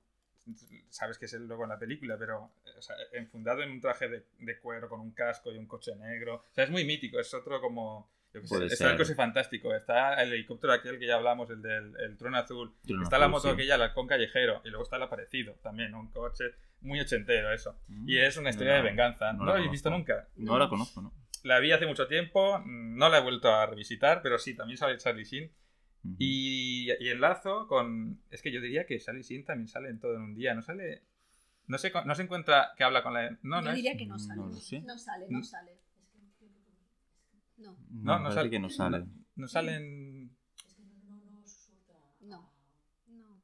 sabes 0.89 1.19
que 1.19 1.27
es 1.27 1.33
él 1.35 1.47
luego 1.47 1.65
en 1.65 1.71
la 1.71 1.79
película, 1.79 2.17
pero 2.19 2.51
eh, 2.67 2.71
o 2.79 2.83
sea, 2.83 2.97
enfundado 3.13 3.63
en 3.63 3.71
un 3.71 3.81
traje 3.81 4.09
de, 4.09 4.27
de 4.39 4.59
cuero 4.59 4.89
con 4.89 5.01
un 5.01 5.13
casco 5.13 5.53
y 5.53 5.59
un 5.59 5.67
coche 5.67 5.95
negro. 5.97 6.37
O 6.51 6.55
sea, 6.55 6.65
es 6.65 6.71
muy 6.71 6.85
mítico, 6.85 7.19
es 7.19 7.33
otro 7.35 7.61
como... 7.61 8.11
Yo 8.33 8.41
sé, 8.43 8.67
está 8.67 8.93
el 8.93 8.97
coche 8.97 9.17
fantástico, 9.17 9.75
está 9.75 10.23
el 10.23 10.33
helicóptero 10.33 10.73
aquel 10.73 11.01
que 11.01 11.07
ya 11.09 11.17
hablamos, 11.17 11.51
el 11.51 11.61
del 11.63 11.97
el 11.99 12.17
tron 12.17 12.37
azul, 12.37 12.73
Tron 12.87 13.03
está 13.03 13.19
la 13.19 13.25
azul, 13.25 13.33
moto 13.33 13.49
sí. 13.49 13.55
aquella, 13.55 13.75
el 13.75 13.83
halcón 13.83 14.07
callejero, 14.07 14.63
y 14.65 14.69
luego 14.69 14.85
está 14.85 14.95
el 14.99 15.03
aparecido 15.03 15.55
también, 15.65 15.93
un 15.97 16.13
coche 16.13 16.45
muy 16.83 17.01
ochentero 17.01 17.53
eso. 17.53 17.77
Mm. 17.89 18.09
Y 18.09 18.19
es 18.19 18.37
una 18.37 18.51
historia 18.51 18.75
No, 18.75 18.85
de 18.85 18.89
venganza. 18.89 19.33
no 19.33 19.41
¿No, 19.41 19.45
la 19.47 19.51
lo 19.51 19.57
habéis 19.57 19.73
visto 19.73 19.91
nunca? 19.91 20.29
No 20.37 20.57
la 20.61 20.69
conozco, 20.69 21.03
¿no? 21.03 21.13
La 21.43 21.59
vi 21.59 21.73
hace 21.73 21.87
mucho 21.87 22.07
tiempo, 22.07 22.63
no 22.65 23.09
la 23.09 23.19
he 23.19 23.21
vuelto 23.21 23.53
a 23.53 23.67
revisitar, 23.67 24.23
pero 24.23 24.39
sí, 24.39 24.55
también 24.55 24.77
sale 24.77 24.97
Charlie 24.97 25.25
Sheen. 25.25 25.51
Ujú. 26.05 26.17
Y, 26.19 26.91
y 26.99 27.09
enlazo 27.09 27.67
con... 27.69 28.21
Es 28.31 28.43
que 28.43 28.51
yo 28.53 28.61
diría 28.61 28.87
que 28.87 28.99
Charlie 28.99 29.23
Sheen 29.23 29.45
también 29.45 29.69
sale 29.69 29.91
en 29.91 29.99
todo 30.01 30.15
en 30.17 30.23
un 30.23 30.35
día, 30.35 30.55
no 30.55 30.63
sale... 30.63 31.03
No 31.67 31.79
se, 31.79 31.93
no 32.05 32.15
se 32.15 32.23
encuentra 32.23 32.73
que 32.77 32.85
habla 32.85 33.03
con 33.03 33.15
la... 33.15 33.31
No, 33.43 33.57
Yo 33.59 33.63
no 33.63 33.71
es... 33.71 33.77
diría 33.77 33.97
que 33.97 34.07
no 34.07 34.15
No 34.15 34.19
sale. 34.19 34.61
sé. 34.61 34.81
No 34.81 34.99
sale, 34.99 35.27
no 35.29 35.39
Mm. 35.39 35.45
sale. 35.45 35.79
No, 37.59 37.77
No, 37.91 38.19
no 38.19 38.31
sale. 38.31 38.51
que 38.51 38.59
no 38.59 38.71
sale. 38.71 39.05
No 39.37 39.47
salen... 39.47 40.31
no, 42.23 42.51
no. 43.11 43.41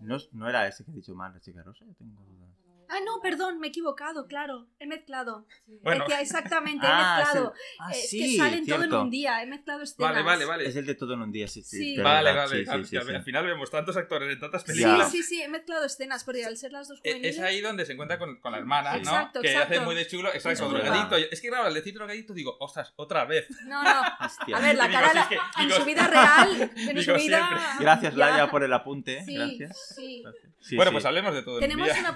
¿No, 0.00 0.18
no 0.32 0.48
era 0.48 0.68
ese 0.68 0.84
que 0.84 0.90
he 0.90 0.94
dicho 0.94 1.14
mal, 1.14 1.32
la 1.32 1.40
chica 1.40 1.62
rosa? 1.62 1.84
Yo 1.84 1.94
tengo 1.94 2.22
dudas. 2.24 2.50
Ah, 2.88 2.98
no, 3.04 3.20
perdón, 3.22 3.58
me 3.60 3.66
he 3.66 3.70
equivocado, 3.70 4.26
claro. 4.26 4.66
He 4.78 4.86
mezclado. 4.86 5.46
Bueno, 5.82 6.04
Es 6.08 6.14
que 6.14 6.20
exactamente, 6.20 6.86
he 6.86 6.90
Ah, 6.90 7.18
es 7.20 7.24
mezclado. 7.26 7.52
el- 7.54 7.60
ah, 7.80 7.90
es 7.92 8.10
sí, 8.10 8.18
que 8.18 8.36
salen 8.36 8.66
todo 8.66 8.82
en 8.84 8.92
un 8.94 9.10
día, 9.10 9.42
he 9.42 9.46
mezclado 9.46 9.82
escenas. 9.82 10.10
vale, 10.12 10.22
vale, 10.22 10.44
vale. 10.44 10.68
Es 10.68 10.76
el 10.76 10.86
de 10.86 10.94
todo 10.94 11.14
en 11.14 11.22
un 11.22 11.32
día, 11.32 11.48
sí, 11.48 11.62
sí. 11.62 11.96
Vale, 11.98 12.30
verdad, 12.30 12.46
vale. 12.48 12.58
sí, 12.60 12.64
claro, 12.64 12.78
sí, 12.82 12.84
sí, 12.86 12.90
que 12.92 12.98
al- 12.98 13.06
sí. 13.06 13.14
Al 13.14 13.22
final 13.24 13.46
vemos 13.46 13.70
tantos 13.70 13.96
actores 13.96 14.32
en 14.32 14.40
tantas 14.40 14.64
películas. 14.64 15.10
Sí, 15.10 15.22
sí, 15.22 15.36
sí, 15.36 15.42
he 15.42 15.48
mezclado 15.48 15.84
escenas, 15.84 16.24
porque 16.24 16.44
al 16.44 16.56
ser 16.56 16.72
las 16.72 16.88
dos 16.88 17.00
E- 17.04 17.10
juveniles... 17.12 17.36
Es 17.36 17.42
ahí 17.42 17.60
donde 17.60 17.84
se 17.86 17.92
encuentra 17.92 18.18
con, 18.18 18.36
con 18.40 18.52
la 18.52 18.58
hermana, 18.58 18.92
¿no? 18.92 18.98
Exacto, 18.98 19.40
que 19.40 19.52
exacto. 19.52 19.74
hace 19.74 19.84
muy 19.84 19.94
de 19.94 20.06
chulo, 20.06 20.28
exacto, 20.32 20.64
Es 20.66 20.70
drogadicto. 20.70 21.16
Es 21.16 21.40
que 21.40 21.48
claro, 21.48 21.64
al 21.66 21.74
decir 21.74 21.94
drogadicto 21.94 22.32
digo, 22.34 22.56
ostras, 22.60 22.92
otra 22.96 23.24
vez. 23.24 23.46
No, 23.66 23.82
no. 23.82 24.02
Hostia. 24.20 24.56
A 24.56 24.60
ver, 24.60 24.76
la 24.76 24.88
cara 24.90 25.14
la- 25.14 25.22
es 25.22 25.38
en 25.60 25.70
su 25.70 25.84
vida 25.84 26.06
real, 26.06 26.70
en 26.76 27.02
su 27.02 27.14
vida... 27.14 27.76
Gracias. 27.80 28.14
Laia, 28.14 28.50
por 28.50 28.62
el 28.62 28.72
apunte. 28.72 29.24
Gracias. 29.26 29.94
sí. 29.96 30.22
Sí, 30.60 30.76
bueno, 30.76 30.92
pues 30.92 31.04
hablemos 31.04 31.34
de 31.34 31.42
todo. 31.42 31.58
Tenemos 31.60 31.86
una 31.90 32.08
en 32.08 32.14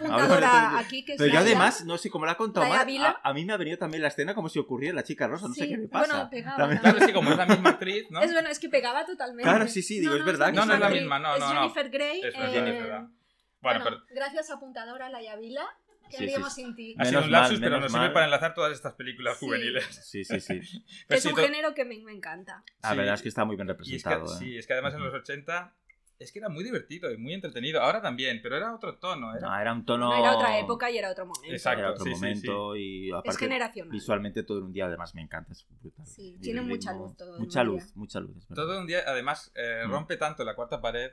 a, 0.58 0.78
aquí 0.78 1.04
que 1.04 1.12
es 1.12 1.18
Pero 1.18 1.32
yo 1.32 1.38
además, 1.40 1.84
no 1.84 1.98
sé 1.98 2.10
cómo 2.10 2.26
la 2.26 2.32
ha 2.32 2.36
contado 2.36 2.66
Mar, 2.68 2.86
a, 3.00 3.20
a 3.22 3.32
mí 3.34 3.44
me 3.44 3.52
ha 3.52 3.56
venido 3.56 3.78
también 3.78 4.02
la 4.02 4.08
escena 4.08 4.34
como 4.34 4.48
si 4.48 4.58
ocurriera 4.58 4.94
la 4.94 5.02
chica 5.04 5.26
rosa, 5.26 5.48
no 5.48 5.54
sé 5.54 5.64
Sí, 5.64 5.68
qué 5.70 5.78
me 5.78 5.88
pasa. 5.88 6.14
Bueno, 6.14 6.30
pegaba. 6.30 6.56
También- 6.56 6.80
Claro, 6.80 6.98
es 6.98 7.06
que 7.06 7.12
como 7.12 7.30
es 7.30 7.36
la 7.36 7.46
misma 7.46 7.70
actriz, 7.70 8.10
¿no? 8.10 8.20
Es 8.22 8.32
bueno, 8.32 8.48
es 8.48 8.58
que 8.58 8.68
pegaba 8.68 9.04
totalmente. 9.06 9.42
Claro, 9.48 9.68
sí, 9.68 9.82
sí, 9.82 10.00
digo, 10.00 10.14
es 10.14 10.24
verdad 10.24 10.52
No, 10.52 10.66
no 10.66 10.74
es 10.74 10.80
la 10.80 10.88
misma, 10.90 11.18
no, 11.18 11.34
es 11.34 11.40
no, 11.40 11.54
no. 11.54 11.60
Jennifer 11.62 11.90
Grey. 11.90 12.20
Es 12.22 12.34
eh, 12.34 12.38
Jennifer. 12.52 12.82
Bueno, 12.88 13.10
Bueno, 13.60 13.80
pero 13.84 13.96
gracias 14.14 14.50
apuntadora 14.50 15.08
Laia 15.08 15.36
Vila. 15.36 15.66
¿Qué 16.10 16.16
Sí, 16.16 16.22
sí, 16.24 16.24
haríamos 16.30 16.54
sí. 16.54 16.62
sin 16.62 16.74
ti? 16.74 16.94
ha 16.98 17.04
sido 17.04 17.20
un 17.22 17.30
lapsus, 17.30 17.60
mal, 17.60 17.68
pero 17.68 17.80
nos 17.80 17.92
sirve 17.92 18.08
para 18.10 18.24
enlazar 18.24 18.54
todas 18.54 18.72
estas 18.72 18.94
películas 18.94 19.36
Sí. 19.38 19.44
juveniles. 19.44 19.84
Sí, 20.10 20.24
sí, 20.24 20.40
sí. 20.40 20.60
Es 21.08 21.22
sí, 21.22 21.28
un 21.28 21.36
género 21.36 21.74
que 21.74 21.84
me, 21.84 21.98
me 22.02 22.12
encanta. 22.12 22.64
La 22.82 22.90
Sí. 22.92 22.96
verdad 22.96 23.14
es 23.14 23.20
que 23.22 23.28
está 23.28 23.44
muy 23.44 23.56
bien 23.56 23.68
Y 23.68 23.70
es 23.72 23.76
que, 23.76 23.82
representado. 23.82 24.24
¿eh? 24.24 24.38
sí, 24.38 24.56
es 24.56 24.66
que 24.66 24.72
además 24.72 24.94
en 24.94 25.00
los 25.04 25.12
80 25.12 25.74
es 26.18 26.32
que 26.32 26.38
era 26.40 26.48
muy 26.48 26.64
divertido 26.64 27.12
y 27.12 27.16
muy 27.16 27.32
entretenido. 27.34 27.80
Ahora 27.80 28.02
también, 28.02 28.40
pero 28.42 28.56
era 28.56 28.74
otro 28.74 28.96
tono. 28.98 29.36
Era... 29.36 29.48
No, 29.48 29.60
era 29.60 29.72
un 29.72 29.84
tono. 29.84 30.08
No 30.10 30.16
era 30.18 30.36
otra 30.36 30.58
época 30.58 30.90
y 30.90 30.98
era 30.98 31.10
otro 31.10 31.26
momento. 31.26 31.52
Exacto. 31.54 31.80
Era 31.80 31.90
otro 31.92 32.04
sí, 32.04 32.10
sí, 32.10 32.16
momento 32.16 32.76
y 32.76 33.10
aparte. 33.10 33.30
Es 33.30 33.36
generacional. 33.38 33.92
Visualmente 33.92 34.42
todo 34.42 34.58
en 34.58 34.64
un 34.64 34.72
día, 34.72 34.86
además 34.86 35.14
me 35.14 35.22
encanta. 35.22 35.52
Es 35.52 35.66
brutal. 35.80 36.06
Sí, 36.06 36.34
Y 36.36 36.40
tiene 36.40 36.62
mucha 36.62 36.92
luz 36.92 37.16
todo 37.16 37.38
Mucha 37.38 37.60
un 37.62 37.66
luz, 37.68 37.84
día. 37.84 37.92
mucha 37.94 38.20
luz. 38.20 38.46
Todo 38.54 38.80
un 38.80 38.86
día, 38.86 39.02
además, 39.06 39.52
eh, 39.54 39.84
Mm. 39.86 39.90
rompe 39.90 40.16
tanto 40.16 40.44
la 40.44 40.54
cuarta 40.54 40.80
pared. 40.80 41.10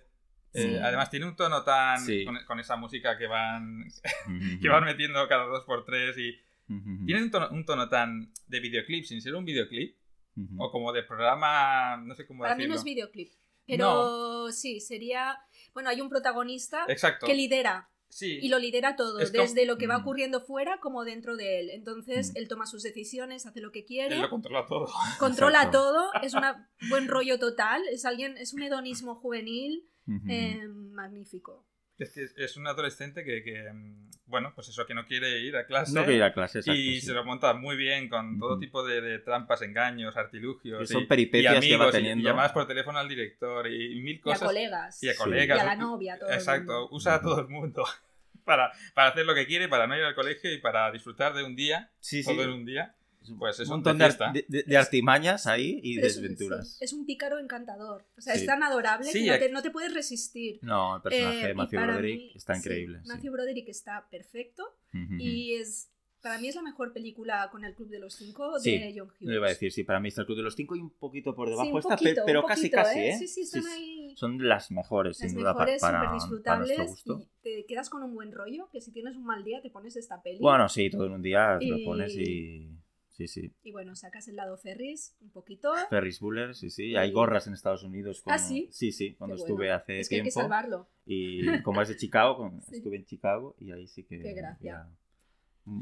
eh, 0.57 0.61
Sí. 0.61 0.75
además, 0.81 1.09
tiene 1.09 1.25
un 1.25 1.35
tono 1.35 1.63
tan. 1.63 1.99
Sí. 1.99 2.23
Con, 2.23 2.37
con 2.47 2.59
esa 2.61 2.77
música 2.77 3.17
que 3.17 3.27
van, 3.27 3.81
Ujú. 3.81 3.93
que 4.61 4.69
van 4.69 4.85
metiendo 4.85 5.27
cada 5.27 5.43
dos 5.45 5.65
por 5.65 5.83
tres. 5.83 6.17
Y 6.17 6.39
Ujú. 6.73 7.05
tiene 7.05 7.21
un 7.23 7.29
tono, 7.29 7.49
un 7.51 7.65
tono 7.65 7.89
tan 7.89 8.31
de 8.47 8.59
videoclip, 8.61 9.03
sin 9.03 9.21
ser 9.21 9.35
un 9.35 9.43
videoclip, 9.43 9.97
Ujú. 10.37 10.63
o 10.63 10.71
como 10.71 10.93
de 10.93 11.03
programa. 11.03 11.97
No 11.97 12.15
sé 12.15 12.25
cómo 12.25 12.43
Para 12.43 12.55
mí 12.55 12.59
decirlo. 12.63 12.73
no 12.75 12.79
es 12.79 12.83
videoclip. 12.85 13.29
Pero 13.67 14.51
sí, 14.51 14.79
sería. 14.79 15.37
Bueno, 15.73 15.89
hay 15.89 16.01
un 16.01 16.09
protagonista 16.09 16.85
Exacto. 16.87 17.25
que 17.25 17.33
lidera 17.33 17.89
Sí. 18.09 18.39
y 18.41 18.47
lo 18.49 18.59
lidera 18.59 18.95
todo, 18.95 19.19
Es 19.19 19.31
como- 19.31 19.43
desde 19.43 19.65
lo 19.65 19.77
que 19.77 19.87
va 19.87 19.97
Mm. 19.97 20.01
ocurriendo 20.01 20.39
fuera 20.41 20.79
como 20.79 21.03
dentro 21.03 21.35
de 21.35 21.59
él. 21.59 21.69
Entonces, 21.71 22.31
Mm. 22.31 22.37
él 22.37 22.47
toma 22.47 22.65
sus 22.65 22.83
decisiones, 22.83 23.45
hace 23.45 23.59
lo 23.59 23.71
que 23.71 23.83
quiere, 23.83 24.15
Él 24.15 24.21
lo 24.21 24.29
controla 24.29 24.65
todo. 24.65 24.85
controla 25.19 25.57
Exacto. 25.63 25.79
todo, 25.79 26.13
es 26.21 26.33
un 26.33 26.43
buen 26.89 27.07
rollo 27.07 27.39
total, 27.39 27.81
es 27.91 28.05
alguien, 28.05 28.37
es 28.37 28.53
un 28.53 28.61
hedonismo 28.63 29.15
juvenil 29.15 29.89
eh, 30.29 30.67
magnífico. 30.67 31.65
Es 31.97 32.11
que 32.11 32.23
es- 32.43 32.57
un 32.57 32.67
adolescente 32.67 33.23
que, 33.23 33.41
que, 33.41 33.71
mm, 33.71 34.09
bueno, 34.25 34.51
pues 34.53 34.67
eso, 34.67 34.85
que 34.85 34.93
no 34.93 35.05
quiere 35.05 35.39
ir 35.39 35.55
a 35.55 35.65
clase. 35.65 35.93
No 35.93 36.01
quiero 36.01 36.17
ir 36.17 36.23
a 36.23 36.33
clase, 36.33 36.59
exacto, 36.59 36.77
y 36.79 36.99
sí. 36.99 37.07
se 37.07 37.13
lo 37.13 37.23
monta 37.23 37.53
muy 37.53 37.77
bien 37.77 38.09
con 38.09 38.37
todo 38.37 38.59
tipo 38.59 38.85
de, 38.85 38.99
de 38.99 39.19
trampas, 39.19 39.61
engaños, 39.61 40.17
artilugios. 40.17 40.79
Que 40.81 40.87
son 40.87 41.03
y- 41.03 41.05
peripecias 41.05 41.63
y 41.63 41.69
que 41.69 41.77
va 41.77 41.83
amigos, 41.85 41.95
y- 41.95 41.97
teniendo. 41.97 42.21
Y, 42.21 42.25
llamadas 42.25 42.51
por 42.51 42.67
teléfono 42.67 42.99
al 42.99 43.07
director 43.07 43.67
y, 43.71 44.01
mil 44.01 44.15
Y 44.17 44.19
a 44.19 44.23
cosas. 44.23 44.41
colegas. 44.47 45.03
Y 45.03 45.09
a 45.09 45.13
Sí. 45.13 45.17
colegas. 45.19 45.57
Y 45.57 45.61
a 45.61 45.63
la 45.63 45.75
novia, 45.75 46.19
todo 46.19 46.29
el 46.29 46.35
Exacto, 46.35 46.71
mundo. 46.81 46.89
usa 46.91 47.15
a 47.15 47.21
todo 47.21 47.39
el 47.39 47.47
mundo 47.47 47.85
para, 48.43 48.71
para 48.93 49.09
hacer 49.09 49.25
lo 49.25 49.33
que 49.33 49.47
quiere, 49.47 49.69
para 49.69 49.87
no 49.87 49.95
ir 49.97 50.03
al 50.03 50.15
colegio 50.15 50.51
y 50.53 50.57
para 50.59 50.91
disfrutar 50.91 51.33
de 51.33 51.43
un 51.43 51.55
día, 51.55 51.91
Sí, 52.01 52.23
sí. 52.23 52.29
todo 52.29 52.43
en 52.43 52.49
un 52.49 52.65
día. 52.65 52.93
Pues 53.37 53.59
es 53.59 53.67
un 53.67 53.75
montón 53.75 53.97
de 53.97 54.03
de, 54.05 54.09
fiesta. 54.09 54.31
de- 54.31 54.45
de- 54.47 54.63
de 54.63 54.77
artimañas 54.77 55.47
ahí 55.47 55.79
y 55.83 55.99
Es- 55.99 56.15
desventuras. 56.21 56.77
es 56.81 56.93
un 56.93 57.05
pícaro 57.05 57.39
encantador. 57.39 58.05
O 58.17 58.21
sea, 58.21 58.33
Sí. 58.35 58.41
es 58.41 58.45
tan 58.45 58.63
adorable 58.63 59.09
Sí, 59.11 59.23
que 59.23 59.31
no 59.31 59.37
te, 59.39 59.49
no 59.51 59.61
te 59.61 59.71
puedes 59.71 59.93
resistir. 59.93 60.59
No, 60.61 60.97
el 60.97 61.01
personaje 61.01 61.39
Eh, 61.41 61.45
de 61.45 61.51
y 61.51 61.55
Matthew 61.55 61.79
para 61.79 61.93
Broderick 61.93 62.17
mí- 62.19 62.31
está 62.35 62.57
increíble. 62.57 62.99
sí. 63.03 63.07
Matthew 63.09 63.31
Broderick 63.33 63.69
está 63.69 64.07
perfecto 64.09 64.63
y 65.19 65.53
es 65.55 65.91
para 66.21 66.39
mí 66.39 66.47
es 66.47 66.55
la 66.55 66.63
mejor 66.63 66.91
película 66.91 67.49
con 67.51 67.63
el 67.65 67.75
Club 67.75 67.87
de 67.89 67.99
los 67.99 68.15
Cinco 68.15 68.57
Sí, 68.59 68.79
de 68.79 68.95
John 68.97 69.09
Hughes. 69.09 69.21
Lo 69.21 69.35
iba 69.35 69.45
a 69.45 69.49
decir, 69.49 69.71
sí, 69.71 69.83
para 69.83 69.99
mí 69.99 70.07
está 70.07 70.21
el 70.21 70.25
Club 70.25 70.37
de 70.37 70.43
los 70.43 70.55
Cinco 70.55 70.75
y 70.75 70.79
un 70.79 70.89
poquito 70.89 71.35
por 71.35 71.47
debajo 71.49 71.79
Sí, 71.83 71.87
poquito, 71.87 72.15
pe- 72.15 72.21
pero 72.25 72.43
casi 72.43 72.61
poquito, 72.69 72.77
casi, 72.77 72.99
¿eh? 72.99 73.09
¿eh? 73.11 73.17
Sí, 73.19 73.27
sí, 73.27 73.41
están 73.41 73.61
Sí, 73.61 73.69
ahí 73.69 74.15
Son 74.17 74.47
las 74.47 74.71
mejores, 74.71 75.19
las 75.19 75.29
sin 75.29 75.37
duda, 75.39 75.53
para, 75.53 75.67
súper 75.77 75.81
para 75.81 75.97
nuestro 75.99 76.15
disfrutables 76.15 76.87
gusto. 76.87 77.19
y 77.21 77.27
te 77.43 77.65
quedas 77.67 77.91
con 77.91 78.01
un 78.01 78.15
buen 78.15 78.31
rollo, 78.31 78.67
que 78.71 78.81
si 78.81 78.91
tienes 78.91 79.15
un 79.15 79.23
mal 79.23 79.43
día 79.43 79.61
te 79.61 79.69
pones 79.69 79.97
esta 79.97 80.19
peli 80.23 80.39
Bueno, 80.39 80.67
sí, 80.67 80.89
todo 80.89 81.05
en 81.05 81.11
un 81.11 81.21
día 81.21 81.57
te 81.59 81.67
lo 81.67 81.77
Y- 81.77 81.85
pones 81.85 82.15
y... 82.15 82.74
Sí, 83.15 83.27
sí. 83.29 83.53
y 83.63 83.71
bueno, 83.71 83.95
sacas 83.95 84.27
el 84.27 84.35
lado 84.35 84.57
Ferris 84.57 85.15
un 85.21 85.29
poquito. 85.31 85.73
Ferris 85.89 86.19
Bueller, 86.19 86.53
sí, 86.53 86.69
sí. 86.69 86.97
Hay 86.97 87.11
gorras 87.11 87.47
en 87.47 87.53
Estados 87.53 87.83
Unidos. 87.83 88.21
Con... 88.21 88.33
¿Ah, 88.33 88.37
sí? 88.37 88.67
Sí, 88.71 88.91
sí, 88.91 89.15
cuando 89.15 89.35
Qué 89.37 89.41
estuve 89.43 89.67
bueno. 89.67 89.75
hace 89.75 89.99
es 90.01 90.09
que 90.09 90.15
hay 90.15 90.21
que 90.21 90.23
tiempo. 90.31 90.41
salvarlo. 90.41 90.89
y 91.05 91.45
como 91.63 91.81
es 91.81 91.87
de 91.87 91.95
Chicago, 91.95 92.35
con- 92.35 92.61
Sí. 92.63 92.75
estuve 92.77 92.97
en 92.97 93.05
Chicago 93.05 93.55
y 93.59 93.71
ahí 93.71 93.87
sí 93.87 94.03
que... 94.03 94.19
Qué 94.19 94.33
gracia. 94.33 94.71
ya- 94.71 94.89
Mm, 95.67 95.81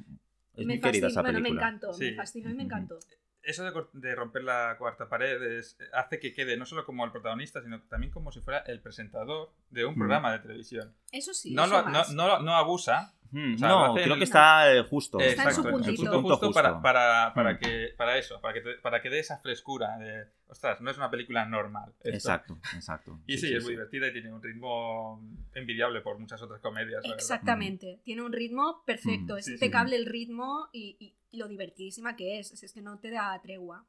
Es 0.55 0.65
me 0.65 0.73
muy 0.75 0.81
querida 0.81 1.09
bueno, 1.21 1.39
me 1.41 1.49
encantó, 1.49 1.91
Sí. 1.93 2.11
me 2.11 2.15
fascinó 2.15 2.49
y 2.49 2.53
me 2.53 2.63
encantó. 2.63 2.99
Eso 3.41 3.65
de, 3.65 3.73
cor- 3.73 3.91
de 3.91 4.15
romper 4.15 4.43
la 4.45 4.75
cuarta 4.77 5.09
pared 5.09 5.41
es- 5.57 5.75
hace 5.91 6.19
que 6.19 6.33
quede 6.33 6.55
no 6.55 6.65
solo 6.65 6.85
como 6.85 7.03
el 7.03 7.11
protagonista, 7.11 7.61
sino 7.61 7.81
también 7.89 8.11
como 8.13 8.31
si 8.31 8.39
fuera 8.41 8.59
el 8.59 8.79
presentador 8.79 9.51
de 9.71 9.83
un 9.85 9.95
Mm. 9.95 9.97
programa 9.97 10.31
de 10.31 10.39
televisión. 10.39 10.95
Eso 11.11 11.33
sí, 11.33 11.53
no, 11.53 11.65
eso 11.65 11.81
lo- 11.81 11.89
no, 11.89 12.03
no, 12.13 12.39
no 12.43 12.53
abusa, 12.55 13.13
Mm, 13.35 13.55
O 13.55 13.57
sea, 13.57 13.67
lo 13.69 13.87
no, 13.87 13.93
creo 13.95 14.13
el- 14.13 14.17
que 14.19 14.23
está 14.25 14.71
eh, 14.71 14.83
justo. 14.83 15.19
Está 15.19 15.43
en 15.45 15.55
su 15.55 15.61
Exacto, 15.61 15.69
puntito. 15.71 15.89
el 15.91 15.95
Punto 15.97 16.11
punto 16.21 16.29
justo, 16.35 16.45
justo. 16.47 16.53
para, 16.61 16.81
para, 16.83 17.33
para, 17.33 17.53
Mm. 17.53 17.57
que, 17.57 17.93
para 17.97 18.17
eso, 18.19 18.39
para 18.39 18.53
que, 18.53 18.61
te- 18.61 18.75
para 18.75 19.01
que 19.01 19.09
dé 19.09 19.19
esa 19.19 19.39
frescura 19.39 19.97
de, 19.97 20.27
ostras, 20.49 20.79
no 20.81 20.91
es 20.91 20.97
una 20.97 21.09
película 21.09 21.43
normal. 21.45 21.93
esto. 22.03 22.09
Exacto, 22.09 22.57
exacto. 22.75 23.19
Y 23.27 23.39
sí, 23.39 23.51
es 23.51 23.63
muy 23.63 23.71
divertida 23.73 24.07
y 24.09 24.13
tiene 24.13 24.31
un 24.31 24.41
ritmo 24.43 25.19
envidiable 25.55 26.01
por 26.01 26.19
muchas 26.19 26.41
otras 26.43 26.61
comedias. 26.61 27.03
Exactamente, 27.05 27.99
tiene 28.03 28.21
un 28.21 28.31
ritmo 28.33 28.83
perfecto, 28.85 29.33
Mm, 29.33 29.37
es 29.39 29.45
sí, 29.45 29.49
sí. 29.49 29.53
impecable 29.55 29.95
el 29.95 30.05
ritmo 30.05 30.69
y, 30.71 30.95
y- 30.99 31.15
y 31.31 31.37
lo 31.37 31.47
divertidísima 31.47 32.15
que 32.15 32.37
es, 32.39 32.61
es 32.61 32.71
que 32.71 32.81
no 32.83 32.99
te 32.99 33.09
da 33.09 33.41
tregua. 33.41 33.83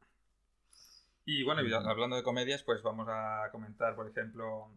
Y 1.26 1.42
bueno, 1.42 1.60
hablando 1.86 2.16
de 2.16 2.22
comedias, 2.22 2.62
pues 2.62 2.82
vamos 2.82 3.06
a 3.10 3.48
comentar, 3.52 3.94
por 3.94 4.08
ejemplo, 4.08 4.70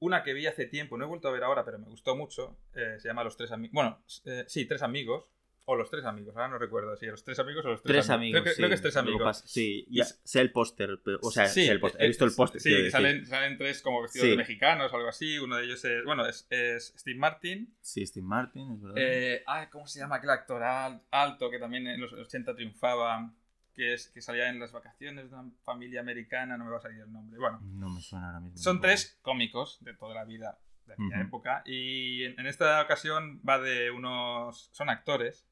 una 0.00 0.22
que 0.22 0.32
vi 0.32 0.46
hace 0.46 0.66
tiempo, 0.66 0.96
no 0.96 1.04
he 1.04 1.08
vuelto 1.08 1.28
a 1.28 1.32
ver 1.32 1.42
ahora, 1.44 1.64
pero 1.64 1.78
me 1.78 1.86
gustó 1.86 2.16
mucho. 2.16 2.56
eh, 2.74 2.96
se 2.98 3.08
llama 3.08 3.24
Los 3.24 3.36
Tres 3.36 3.50
Amigos. 3.52 3.72
Bueno, 3.74 4.02
eh, 4.24 4.44
sí, 4.46 4.64
Tres 4.66 4.82
Amigos. 4.82 5.24
O 5.70 5.76
Los 5.76 5.90
Tres 5.90 6.06
Amigos, 6.06 6.34
ahora 6.34 6.48
no 6.48 6.56
recuerdo 6.58 6.96
si 6.96 7.04
Los 7.04 7.22
Tres 7.24 7.38
Amigos 7.40 7.62
o 7.66 7.68
Los 7.68 7.82
Tres, 7.82 7.96
Tres 7.96 8.08
amigos. 8.08 8.40
Creo 8.40 8.44
que, 8.44 8.50
sí. 8.52 8.56
creo 8.56 8.68
que 8.70 8.74
es 8.76 8.80
Tres 8.80 8.96
Amigos. 8.96 9.42
Sí, 9.44 9.86
ya 9.90 10.04
sé 10.04 10.40
el 10.40 10.50
póster. 10.50 10.98
pero- 11.04 11.18
O 11.20 11.30
sea, 11.30 11.44
Sí, 11.44 11.66
sé 11.66 11.72
el 11.72 11.78
póster. 11.78 12.00
He 12.00 12.04
eh, 12.06 12.08
visto 12.08 12.24
el 12.24 12.32
póster. 12.34 12.58
Sí, 12.58 12.90
salen, 12.90 13.26
salen 13.26 13.58
tres 13.58 13.82
como 13.82 14.00
vestidos 14.00 14.24
Sí. 14.24 14.30
de 14.30 14.36
mexicanos 14.38 14.90
o 14.90 14.96
algo 14.96 15.10
así. 15.10 15.38
Uno 15.38 15.56
de 15.56 15.64
ellos 15.64 15.84
es, 15.84 16.02
bueno, 16.06 16.24
es, 16.26 16.46
es 16.48 16.94
Steve 16.96 17.18
Martin. 17.18 17.74
Sí, 17.82 18.06
Steve 18.06 18.24
Martin, 18.26 18.72
es 18.72 18.80
verdad. 18.80 18.96
Eh, 18.98 19.42
ay, 19.46 19.66
¿cómo 19.70 19.86
se 19.86 19.98
llama 19.98 20.16
aquel 20.16 20.30
actor 20.30 20.62
al- 20.62 21.02
alto 21.10 21.50
que 21.50 21.58
también 21.58 21.86
en 21.86 22.00
los 22.00 22.14
80 22.14 22.54
triunfaba? 22.54 23.30
Que, 23.78 23.94
es, 23.94 24.08
que 24.08 24.20
salía 24.20 24.48
en 24.48 24.58
las 24.58 24.72
vacaciones 24.72 25.30
de 25.30 25.36
una 25.36 25.52
familia 25.62 26.00
americana, 26.00 26.56
no 26.58 26.64
me 26.64 26.72
va 26.72 26.78
a 26.78 26.80
salir 26.80 27.00
el 27.00 27.12
nombre. 27.12 27.38
Bueno, 27.38 27.60
No 27.62 27.88
me 27.90 28.00
suena 28.00 28.26
ahora 28.26 28.40
mismo. 28.40 28.58
son 28.58 28.80
tres 28.80 29.18
cómicos 29.22 29.78
de 29.84 29.94
toda 29.94 30.16
la 30.16 30.24
vida, 30.24 30.58
de 30.86 30.94
aquella 30.94 31.20
época. 31.22 31.62
Y 31.64 32.24
en, 32.24 32.40
en 32.40 32.46
esta 32.48 32.82
ocasión 32.82 33.40
va 33.48 33.60
de 33.60 33.92
unos. 33.92 34.68
Son 34.72 34.90
actores. 34.90 35.46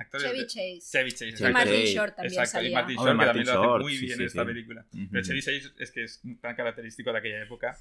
Actores 0.00 0.24
Chevy 0.26 0.38
de- 0.38 0.46
Chase. 0.46 0.80
Chevy 0.80 1.10
Chase. 1.12 1.50
Y 1.50 1.52
Martin. 1.52 1.84
Short 1.84 2.16
también 2.16 2.32
Exacto, 2.40 2.58
y 2.66 2.70
salía. 2.72 2.78
Martin 2.78 2.98
Hombre, 2.98 3.12
Short, 3.12 3.18
que 3.20 3.26
Martin 3.26 3.26
también 3.26 3.46
lo 3.46 3.52
hace 3.60 3.68
Short, 3.68 3.82
muy 3.82 3.92
sí, 3.96 4.00
bien 4.06 4.16
sí, 4.16 4.22
en 4.22 4.26
esta 4.26 4.40
sí. 4.40 4.46
película. 4.46 4.86
Pero 5.12 5.22
Chevy 5.22 5.40
Chase 5.42 5.62
es 5.78 5.90
que 5.92 6.04
es 6.04 6.22
tan 6.40 6.56
característico 6.56 7.12
de 7.12 7.18
aquella 7.18 7.42
época. 7.42 7.76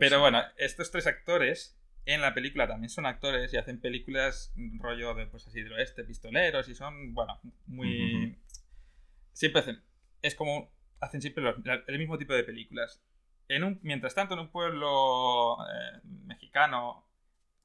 Pero 0.00 0.18
bueno, 0.18 0.42
estos 0.56 0.90
tres 0.90 1.06
actores 1.06 1.78
en 2.06 2.20
la 2.20 2.34
película 2.34 2.66
también 2.66 2.90
son 2.90 3.06
actores 3.06 3.54
y 3.54 3.58
hacen 3.58 3.80
películas 3.80 4.52
rollo 4.80 5.14
de 5.14 5.26
pues 5.28 5.46
así 5.46 5.62
del 5.62 5.72
oeste, 5.74 6.02
pistoleros 6.02 6.68
y 6.68 6.74
son, 6.74 7.14
bueno, 7.14 7.40
muy... 7.66 8.36
Siempre 9.34 9.60
hacen... 9.60 9.82
Es 10.22 10.34
como... 10.34 10.72
Hacen 11.00 11.20
siempre 11.20 11.44
los- 11.44 11.56
el 11.86 11.98
mismo 11.98 12.16
tipo 12.16 12.32
de 12.32 12.44
películas. 12.44 13.02
En 13.48 13.62
un, 13.64 13.78
mientras 13.82 14.14
tanto, 14.14 14.32
en 14.34 14.40
un 14.40 14.48
pueblo 14.50 15.58
eh, 15.68 16.00
mexicano 16.24 17.06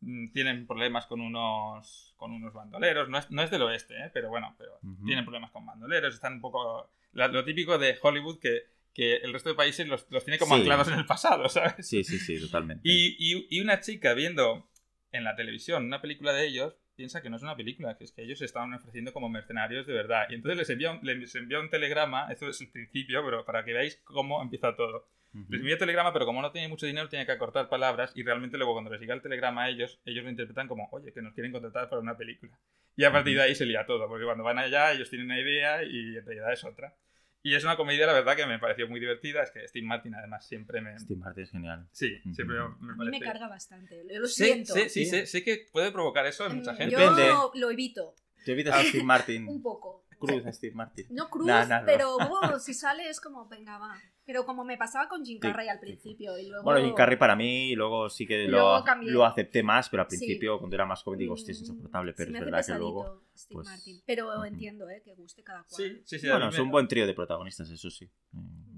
mm, 0.01 0.31
tienen 0.33 0.67
problemas 0.67 1.05
con 1.05 1.21
unos 1.21 2.13
con 2.17 2.31
unos 2.33 2.53
bandoleros. 2.53 3.07
No 3.07 3.17
es, 3.17 3.31
no 3.31 3.41
es 3.41 3.49
del 3.49 3.61
oeste, 3.61 3.95
¿eh? 3.95 4.11
pero 4.13 4.27
bueno, 4.29 4.53
pero 4.57 4.77
Ujú. 4.83 5.05
tienen 5.05 5.23
problemas 5.23 5.51
con 5.51 5.65
bandoleros. 5.65 6.13
Están 6.13 6.33
un 6.33 6.41
poco... 6.41 6.91
la- 7.13 7.29
lo 7.29 7.45
típico 7.45 7.77
de 7.77 7.97
Hollywood 8.01 8.39
que, 8.39 8.63
que 8.93 9.15
el 9.17 9.31
resto 9.31 9.47
de 9.49 9.55
países 9.55 9.87
los, 9.87 10.05
los 10.09 10.25
tiene 10.25 10.37
como 10.37 10.55
Sí. 10.55 10.61
anclados 10.61 10.89
en 10.89 10.95
el 10.95 11.05
pasado, 11.05 11.47
¿sabes? 11.49 11.87
Sí, 11.87 12.03
sí, 12.03 12.19
sí, 12.19 12.41
totalmente. 12.41 12.81
Y, 12.83 13.15
y- 13.19 13.47
y 13.49 13.61
una 13.61 13.79
chica 13.79 14.13
viendo 14.13 14.69
en 15.13 15.23
la 15.23 15.35
televisión 15.37 15.85
una 15.85 16.01
película 16.01 16.33
de 16.33 16.45
ellos 16.45 16.75
piensa 16.99 17.21
que 17.21 17.29
no 17.29 17.37
es 17.37 17.43
una 17.43 17.55
película, 17.55 17.95
que 17.97 18.03
es 18.03 18.11
que 18.11 18.23
ellos 18.23 18.39
se 18.39 18.43
estaban 18.43 18.73
ofreciendo 18.73 19.13
como 19.13 19.29
mercenarios 19.29 19.87
de 19.87 19.93
verdad. 19.93 20.27
Y 20.29 20.35
entonces 20.35 20.57
les 20.57 20.69
envía 20.69 20.91
un, 20.91 20.99
les 21.01 21.33
envía 21.33 21.61
un 21.61 21.69
telegrama, 21.69 22.29
esto 22.29 22.49
es 22.49 22.59
el 22.59 22.69
principio, 22.69 23.23
pero 23.23 23.45
para 23.45 23.63
que 23.63 23.71
veáis 23.71 24.01
cómo 24.03 24.41
empieza 24.41 24.75
todo. 24.75 25.07
Ujú. 25.33 25.45
Les 25.47 25.61
envía 25.61 25.75
un 25.75 25.79
telegrama, 25.79 26.11
pero 26.11 26.25
como 26.25 26.41
no 26.41 26.51
tiene 26.51 26.67
mucho 26.67 26.85
dinero, 26.85 27.07
tiene 27.07 27.25
que 27.25 27.31
acortar 27.31 27.69
palabras 27.69 28.11
y 28.15 28.23
realmente 28.23 28.57
luego 28.57 28.73
cuando 28.73 28.91
les 28.91 28.99
llega 28.99 29.13
el 29.13 29.21
telegrama 29.21 29.63
a 29.63 29.69
ellos, 29.69 30.01
ellos 30.03 30.25
lo 30.25 30.29
interpretan 30.29 30.67
como, 30.67 30.89
oye, 30.91 31.13
que 31.13 31.21
nos 31.21 31.33
quieren 31.33 31.53
contratar 31.53 31.87
para 31.87 32.01
una 32.01 32.17
película. 32.17 32.51
Y 32.97 33.05
a 33.05 33.13
partir 33.13 33.37
de 33.37 33.43
ahí 33.43 33.55
se 33.55 33.65
lía 33.65 33.85
todo, 33.85 34.05
porque 34.09 34.25
cuando 34.25 34.43
van 34.43 34.57
allá 34.59 34.91
ellos 34.91 35.09
tienen 35.09 35.27
una 35.27 35.39
idea 35.39 35.81
y 35.83 36.17
en 36.17 36.25
realidad 36.25 36.51
es 36.51 36.65
otra. 36.65 36.93
Y 37.41 37.55
es 37.55 37.63
una 37.63 37.77
comedia, 37.77 38.05
la 38.05 38.13
verdad, 38.13 38.35
que 38.35 38.45
me 38.45 38.59
pareció 38.59 38.87
muy 38.89 38.99
divertida. 38.99 39.41
Es 39.43 39.51
que 39.51 39.65
Steve 39.67 39.85
Martin, 39.85 40.13
además, 40.15 40.45
siempre 40.45 40.81
me... 40.81 40.99
Steve 40.99 41.19
Martin 41.19 41.43
es 41.43 41.51
genial. 41.51 41.87
Sí, 41.91 42.19
siempre 42.33 42.57
me 42.57 42.63
A 42.63 42.67
mí 42.69 42.75
me 42.95 42.97
parece... 43.11 43.19
carga 43.25 43.47
bastante. 43.47 44.03
Lo 44.03 44.27
siento. 44.27 44.73
sí, 44.73 44.89
Sí. 44.89 45.05
sé, 45.05 45.25
sé 45.25 45.43
que 45.43 45.67
puede 45.71 45.91
provocar 45.91 46.25
eso 46.25 46.45
en 46.45 46.57
mucha 46.57 46.73
Mm, 46.73 46.75
gente. 46.75 46.91
Yo 46.93 46.99
Depende. 46.99 47.31
lo 47.55 47.71
evito 47.71 48.15
¿Te 48.45 48.51
evitas 48.53 48.75
a 48.75 48.83
Steve 48.83 49.03
Martin? 49.03 49.47
un 49.47 49.61
poco. 49.61 50.05
Cruz 50.19 50.45
a 50.45 50.51
Steve 50.51 50.75
Martin. 50.75 51.05
No 51.11 51.29
cruz, 51.29 51.47
Nah, 51.47 51.65
nah, 51.65 51.79
no. 51.79 51.85
pero 51.85 52.17
wow, 52.17 52.59
si 52.59 52.73
sale 52.73 53.07
es 53.09 53.21
como, 53.21 53.47
venga, 53.47 53.77
va. 53.77 53.97
Pero 54.29 54.45
como 54.45 54.63
me 54.63 54.77
pasaba 54.77 55.09
con 55.09 55.25
Jim 55.25 55.39
Sí, 55.41 55.47
Carrey 55.47 55.67
al 55.69 55.79
sí. 55.79 55.85
principio 55.87 56.37
y 56.37 56.47
luego... 56.49 56.63
Bueno, 56.63 56.85
Jim 56.85 56.93
Carrey 56.93 57.17
para 57.17 57.35
mí, 57.35 57.73
luego 57.73 58.11
sí 58.11 58.27
que 58.27 58.47
Luego 58.47 58.83
lo, 59.01 59.25
acepté 59.25 59.63
más, 59.63 59.89
pero 59.89 60.03
al 60.03 60.09
Sí. 60.11 60.17
principio, 60.19 60.59
cuando 60.59 60.75
era 60.75 60.85
más 60.85 61.01
joven, 61.01 61.17
digo, 61.17 61.33
hostia, 61.33 61.51
es 61.51 61.57
Mm, 61.57 61.63
insoportable. 61.63 62.13
Pero 62.13 62.31
es 62.31 62.39
verdad 62.39 62.63
que 62.63 62.73
luego. 62.73 63.23
Steve 63.35 63.55
pues, 63.55 63.67
Martin. 63.67 64.03
Pero 64.05 64.45
entiendo, 64.45 64.87
¿eh? 64.87 65.01
Que 65.03 65.15
guste 65.15 65.43
cada 65.43 65.63
cual. 65.63 65.81
Sí, 65.81 66.03
sí, 66.05 66.19
sí. 66.19 66.27
a 66.29 66.33
Bueno, 66.33 66.49
es 66.49 66.59
un 66.59 66.69
buen 66.69 66.87
trío 66.87 67.07
de 67.07 67.15
protagonistas, 67.15 67.71
eso 67.71 67.89
sí. 67.89 68.05
eh, 68.05 68.07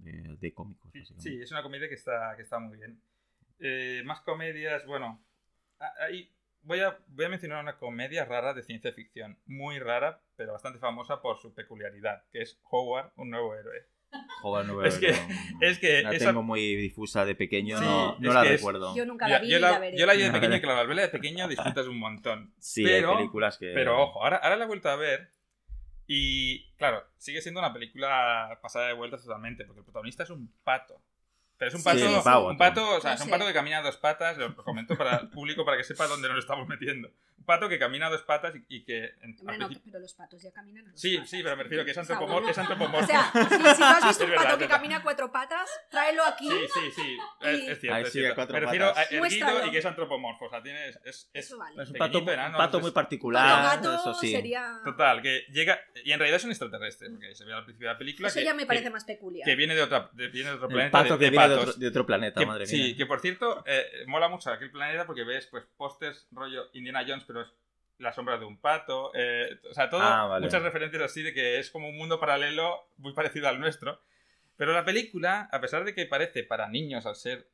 De, 0.03 0.37
de 0.39 0.53
cómicos, 0.53 0.89
Sí, 1.17 1.41
es 1.41 1.51
una 1.51 1.63
comedia 1.63 1.89
que 1.89 1.95
está, 1.95 2.33
que 2.37 2.43
está 2.43 2.57
muy 2.57 2.77
bien. 2.77 3.01
Eh, 3.59 4.03
más 4.05 4.21
comedias, 4.21 4.85
bueno. 4.85 5.21
Ahí 5.99 6.31
voy 6.61 6.79
a, 6.79 6.97
voy 7.09 7.25
a 7.25 7.29
mencionar 7.29 7.61
una 7.61 7.77
comedia 7.77 8.23
rara 8.23 8.53
de 8.53 8.63
ciencia 8.63 8.93
ficción. 8.93 9.37
Muy 9.47 9.79
rara, 9.79 10.21
pero 10.37 10.53
bastante 10.53 10.79
famosa 10.79 11.21
por 11.21 11.39
su 11.39 11.53
peculiaridad, 11.53 12.23
que 12.31 12.41
es 12.41 12.57
Howard, 12.69 13.11
un 13.17 13.31
nuevo 13.31 13.53
héroe. 13.53 13.85
Joder, 14.41 14.65
no 14.67 14.81
Es 14.85 14.97
que- 14.97 15.11
no- 15.11 15.17
es 15.67 15.79
que 15.79 16.01
La 16.03 16.11
esa- 16.13 16.27
tengo 16.27 16.43
muy 16.43 16.75
difusa 16.75 17.25
de 17.25 17.35
pequeño, 17.35 17.77
Sí, 17.77 17.83
no, 17.85 18.17
no 18.19 18.29
es 18.29 18.35
la 18.35 18.41
que 18.43 18.53
es- 18.53 18.59
recuerdo. 18.61 18.95
Yo 18.95 19.05
nunca 19.05 19.27
Yo, 19.27 19.33
la 19.35 19.39
vi 19.39 19.49
yo 19.49 19.57
y 19.57 19.59
la, 19.61 19.71
la 19.71 19.79
veré. 19.79 19.97
yo 19.97 20.05
la 20.05 20.13
vi 20.13 20.21
de 20.23 20.31
pequeño 20.31 20.71
al 20.71 20.87
verla 20.87 21.01
de 21.03 21.09
pequeño 21.09 21.47
disfrutas 21.47 21.87
un 21.87 21.97
montón. 21.99 22.53
Sí, 22.59 22.83
pero, 22.83 23.11
hay 23.11 23.17
películas 23.17 23.57
que. 23.57 23.71
Pero 23.73 24.01
ojo, 24.01 24.23
ahora, 24.23 24.37
ahora 24.37 24.55
la 24.57 24.63
he 24.65 24.67
vuelto 24.67 24.89
a 24.89 24.95
ver 24.95 25.29
y 26.07 26.65
claro, 26.77 27.05
sigue 27.17 27.41
siendo 27.41 27.59
una 27.61 27.71
película 27.73 28.59
pasada 28.61 28.87
de 28.87 28.93
vueltas 28.93 29.23
totalmente, 29.23 29.63
porque 29.65 29.79
el 29.79 29.85
protagonista 29.85 30.23
es 30.23 30.29
un 30.29 30.51
pato. 30.63 31.01
Pero 31.57 31.69
es 31.69 31.75
un 31.75 31.83
pato, 31.83 31.99
sí, 31.99 32.05
un 32.05 32.57
pato, 32.57 32.95
o 32.97 32.99
sea, 33.01 33.13
es 33.13 33.21
un 33.21 33.29
pato 33.29 33.45
que 33.45 33.53
camina 33.53 33.77
a 33.77 33.81
dos 33.83 33.95
patas, 33.97 34.35
lo 34.37 34.55
comento 34.55 34.97
para 34.97 35.17
el 35.17 35.29
público 35.29 35.63
para 35.63 35.77
que 35.77 35.83
sepa 35.83 36.07
dónde 36.07 36.27
nos 36.27 36.39
estamos 36.39 36.67
metiendo. 36.67 37.11
Pato 37.45 37.67
que 37.69 37.79
camina 37.79 38.07
a 38.07 38.09
dos 38.09 38.21
patas 38.23 38.53
y, 38.55 38.63
y 38.77 38.83
que 38.83 39.05
en- 39.21 39.35
Hombre, 39.39 39.57
no, 39.57 39.69
pero 39.85 39.99
los 39.99 40.13
patos 40.13 40.41
ya 40.41 40.51
caminan 40.51 40.87
a 40.87 40.91
dos 40.91 40.99
Sí, 41.01 41.15
patas. 41.15 41.29
sí, 41.29 41.43
pero 41.43 41.57
me 41.57 41.63
refiero 41.63 41.85
que 41.85 41.91
es 41.91 41.97
antropomorfo. 41.97 42.49
Es 42.49 42.57
antropomorfo. 42.57 43.03
O 43.05 43.07
sea, 43.07 43.31
si, 43.33 43.39
si 43.39 43.47
tú 43.57 43.83
has 43.83 44.07
visto 44.07 44.09
Es 44.11 44.19
un 44.21 44.29
verdad, 44.29 44.43
pato 44.43 44.57
que 44.57 44.63
verdad. 44.63 44.75
camina 44.77 44.97
a 44.97 45.03
cuatro 45.03 45.31
patas, 45.31 45.69
tráelo 45.89 46.23
aquí. 46.25 46.49
Sí, 46.49 46.57
sí, 46.73 46.91
sí. 46.95 47.17
Es, 47.41 47.59
Y- 47.59 47.67
es 47.71 47.79
cierto. 47.79 47.95
Ahí 47.95 48.03
es 48.03 48.11
sí, 48.11 48.19
a 48.19 48.21
cierto. 48.21 48.35
cuatro 48.35 48.53
Me 48.53 48.59
refiero 48.59 48.85
a 48.85 48.89
patas. 48.89 49.05
erguido 49.11 49.19
Muéstralo. 49.47 49.67
y 49.67 49.71
que 49.71 49.77
es 49.77 49.85
antropomorfo. 49.85 50.45
O 50.45 50.49
sea, 50.49 50.61
tiene, 50.63 50.89
es, 50.89 51.29
es, 51.33 51.55
vale. 51.57 51.81
Es 51.83 51.89
un 51.89 51.95
pato, 51.97 52.17
enano, 52.19 52.57
un 52.57 52.63
pato 52.63 52.79
muy 52.79 52.91
particular. 52.91 53.77
gato 53.77 53.95
eso 53.95 54.13
sí. 54.15 54.31
sería... 54.31 54.79
Total, 54.83 55.21
que 55.21 55.45
llega. 55.51 55.79
Y 56.03 56.11
en 56.11 56.19
realidad 56.19 56.37
es 56.37 56.43
un 56.45 56.51
extraterrestre, 56.51 57.09
porque 57.09 57.33
se 57.35 57.45
ve 57.45 57.53
al 57.53 57.63
principio 57.65 57.87
de 57.87 57.93
la 57.93 57.97
película. 57.97 58.27
Eso 58.27 58.39
que, 58.39 58.45
ya 58.45 58.53
me 58.53 58.65
parece 58.65 58.85
que- 58.85 58.89
más 58.91 59.05
peculiar. 59.05 59.45
Que 59.45 59.55
viene 59.55 59.75
de, 59.75 59.81
otra, 59.81 60.09
de- 60.13 60.27
viene 60.29 60.49
de 60.49 60.55
otro 60.55 60.67
El 60.67 60.73
planeta. 60.73 60.91
pato 60.97 61.13
de, 61.13 61.19
que 61.19 61.25
de 61.25 61.31
viene 61.31 61.47
de 61.49 61.55
otro, 61.55 61.73
de 61.73 61.87
otro 61.87 62.05
planeta, 62.05 62.39
Que- 62.39 62.45
madre 62.45 62.65
sí, 62.65 62.77
mía. 62.81 62.95
que 62.97 63.05
por 63.05 63.19
cierto, 63.19 63.63
eh, 63.65 63.85
mola 64.07 64.27
mucho 64.29 64.51
aquel 64.51 64.71
planeta 64.71 65.05
porque 65.05 65.23
ves 65.23 65.47
pues 65.47 65.63
pósters 65.77 66.27
rollo 66.31 66.69
Indiana 66.73 67.03
Jones, 67.07 67.23
pero 67.31 67.45
es 67.45 67.53
la 67.97 68.11
sombra 68.13 68.37
de 68.37 68.45
un 68.45 68.57
pato. 68.59 69.11
eh, 69.13 69.59
o 69.69 69.73
sea, 69.73 69.89
todo, 69.89 70.01
Ah, 70.01 70.25
vale. 70.25 70.45
muchas 70.45 70.61
referencias 70.63 71.03
así 71.03 71.21
de 71.21 71.33
que 71.33 71.59
es 71.59 71.69
como 71.71 71.87
un 71.89 71.97
mundo 71.97 72.19
paralelo 72.19 72.89
muy 72.97 73.13
parecido 73.13 73.47
al 73.47 73.59
nuestro. 73.59 74.01
Pero 74.57 74.73
la 74.73 74.83
película, 74.85 75.49
a 75.51 75.59
pesar 75.61 75.83
de 75.85 75.93
que 75.95 76.05
parece 76.05 76.43
para 76.43 76.67
niños 76.67 77.05
al 77.05 77.15
ser. 77.15 77.47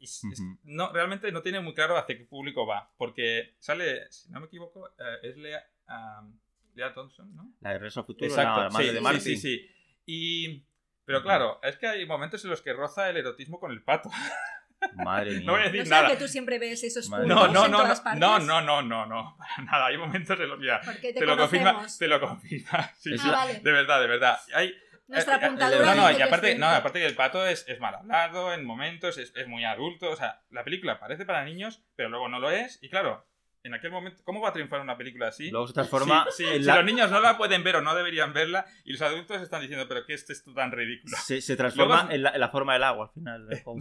es- 0.00 0.22
es- 0.30 0.40
Ujú. 0.40 0.58
no, 0.64 0.92
realmente 0.92 1.32
no 1.32 1.40
tiene 1.40 1.60
muy 1.60 1.72
claro 1.72 1.96
hacia 1.96 2.18
qué 2.18 2.24
público 2.24 2.66
va. 2.66 2.92
Porque 2.98 3.54
sale, 3.60 4.10
si 4.10 4.30
no 4.30 4.40
me 4.40 4.46
equivoco, 4.46 4.88
eh, 4.98 5.18
es 5.22 5.36
Lea, 5.36 5.64
ah, 5.86 6.28
Lea 6.74 6.92
Thompson, 6.92 7.34
¿no? 7.34 7.54
La 7.60 7.70
de 7.70 7.78
Regreso 7.78 8.00
al 8.00 8.06
Futuro, 8.06 8.26
Exacto, 8.30 8.60
la 8.64 8.68
madre 8.70 8.86
sí, 8.88 8.92
de 8.92 8.98
sí, 8.98 9.02
Martin. 9.02 9.20
sí, 9.22 9.36
sí. 9.38 9.70
Y... 10.04 10.64
Pero 11.06 11.22
claro, 11.22 11.58
es 11.62 11.76
que 11.76 11.86
hay 11.86 12.04
momentos 12.06 12.42
en 12.44 12.50
los 12.50 12.60
que 12.60 12.72
roza 12.72 13.08
el 13.08 13.16
erotismo 13.18 13.58
con 13.60 13.70
el 13.70 13.82
pato. 13.82 14.10
Madre 14.96 15.30
mía. 15.32 15.42
No 15.44 15.52
voy 15.52 15.60
a 15.62 15.64
¿No 15.64 15.70
decir 15.72 15.84
será 15.86 16.02
nada. 16.02 16.08
que 16.14 16.16
tú 16.22 16.28
siempre 16.28 16.58
ves 16.58 16.82
esos 16.84 17.08
puntos 17.08 17.26
No, 17.26 17.48
no, 17.48 17.64
en 17.66 17.70
no, 17.72 17.78
todas 17.78 17.98
no, 17.98 18.04
partes? 18.04 18.20
no, 18.20 18.38
no, 18.40 18.60
no, 18.60 18.82
no, 18.82 19.06
no, 19.06 19.36
para 19.38 19.64
nada. 19.70 19.86
Hay 19.86 19.96
momentos 19.96 20.38
en 20.38 20.48
los 20.48 20.58
que 21.00 21.12
te, 21.12 21.20
te 21.20 21.26
lo 21.26 21.36
confirma, 21.36 21.86
te 21.98 22.08
lo 22.08 22.20
confirma. 22.20 22.90
Sí, 22.98 23.14
Es 23.14 23.20
sí, 23.20 23.28
Ah, 23.28 23.32
vale. 23.36 23.60
de 23.60 23.72
verdad, 23.72 24.00
de 24.00 24.06
verdad. 24.06 24.38
Hay, 24.54 24.74
Nuestra 25.06 25.36
eh, 25.36 25.38
eh, 25.42 25.44
apuntadura 25.46 25.94
No, 25.94 26.10
no, 26.10 26.18
y 26.18 26.22
aparte, 26.22 26.54
no, 26.56 26.66
aparte 26.68 27.00
que 27.00 27.06
el 27.06 27.14
pato 27.14 27.46
es, 27.46 27.66
es 27.68 27.78
mal 27.80 27.94
hablado 27.94 28.54
en 28.54 28.64
momentos, 28.64 29.18
es, 29.18 29.32
es 29.36 29.46
muy 29.48 29.64
adulto. 29.64 30.10
O 30.10 30.16
sea, 30.16 30.42
la 30.50 30.64
película 30.64 30.98
parece 30.98 31.24
para 31.26 31.44
niños, 31.44 31.82
pero 31.96 32.08
luego 32.08 32.28
no 32.28 32.38
lo 32.40 32.50
es. 32.50 32.78
Y 32.82 32.88
claro, 32.88 33.26
en 33.64 33.72
aquel 33.74 33.90
momento, 33.90 34.22
¿cómo 34.24 34.40
va 34.42 34.50
a 34.50 34.52
triunfar 34.52 34.80
una 34.80 34.96
película 34.96 35.28
así? 35.28 35.50
Luego 35.50 35.66
se 35.66 35.72
transforma 35.74 36.26
Sí, 36.30 36.44
sí, 36.44 36.50
en 36.50 36.60
si 36.60 36.66
la- 36.66 36.76
los 36.76 36.84
niños 36.84 37.10
no 37.10 37.18
la 37.20 37.36
pueden 37.38 37.64
ver 37.64 37.76
o 37.76 37.80
no 37.80 37.94
deberían 37.94 38.32
verla, 38.34 38.66
y 38.84 38.92
los 38.92 39.00
adultos 39.02 39.40
están 39.42 39.62
diciendo, 39.62 39.86
pero 39.88 40.04
¿qué 40.06 40.12
es 40.14 40.28
esto 40.28 40.52
tan 40.52 40.70
ridículo? 40.70 41.16
se, 41.24 41.40
se 41.40 41.56
transforma 41.56 41.96
Luego- 42.02 42.10
en, 42.12 42.22
la, 42.22 42.30
en 42.30 42.40
la 42.40 42.48
forma 42.50 42.74
del 42.74 42.84
agua 42.84 43.06
al 43.06 43.12
final. 43.12 43.46
del 43.48 43.60
juego. 43.64 43.80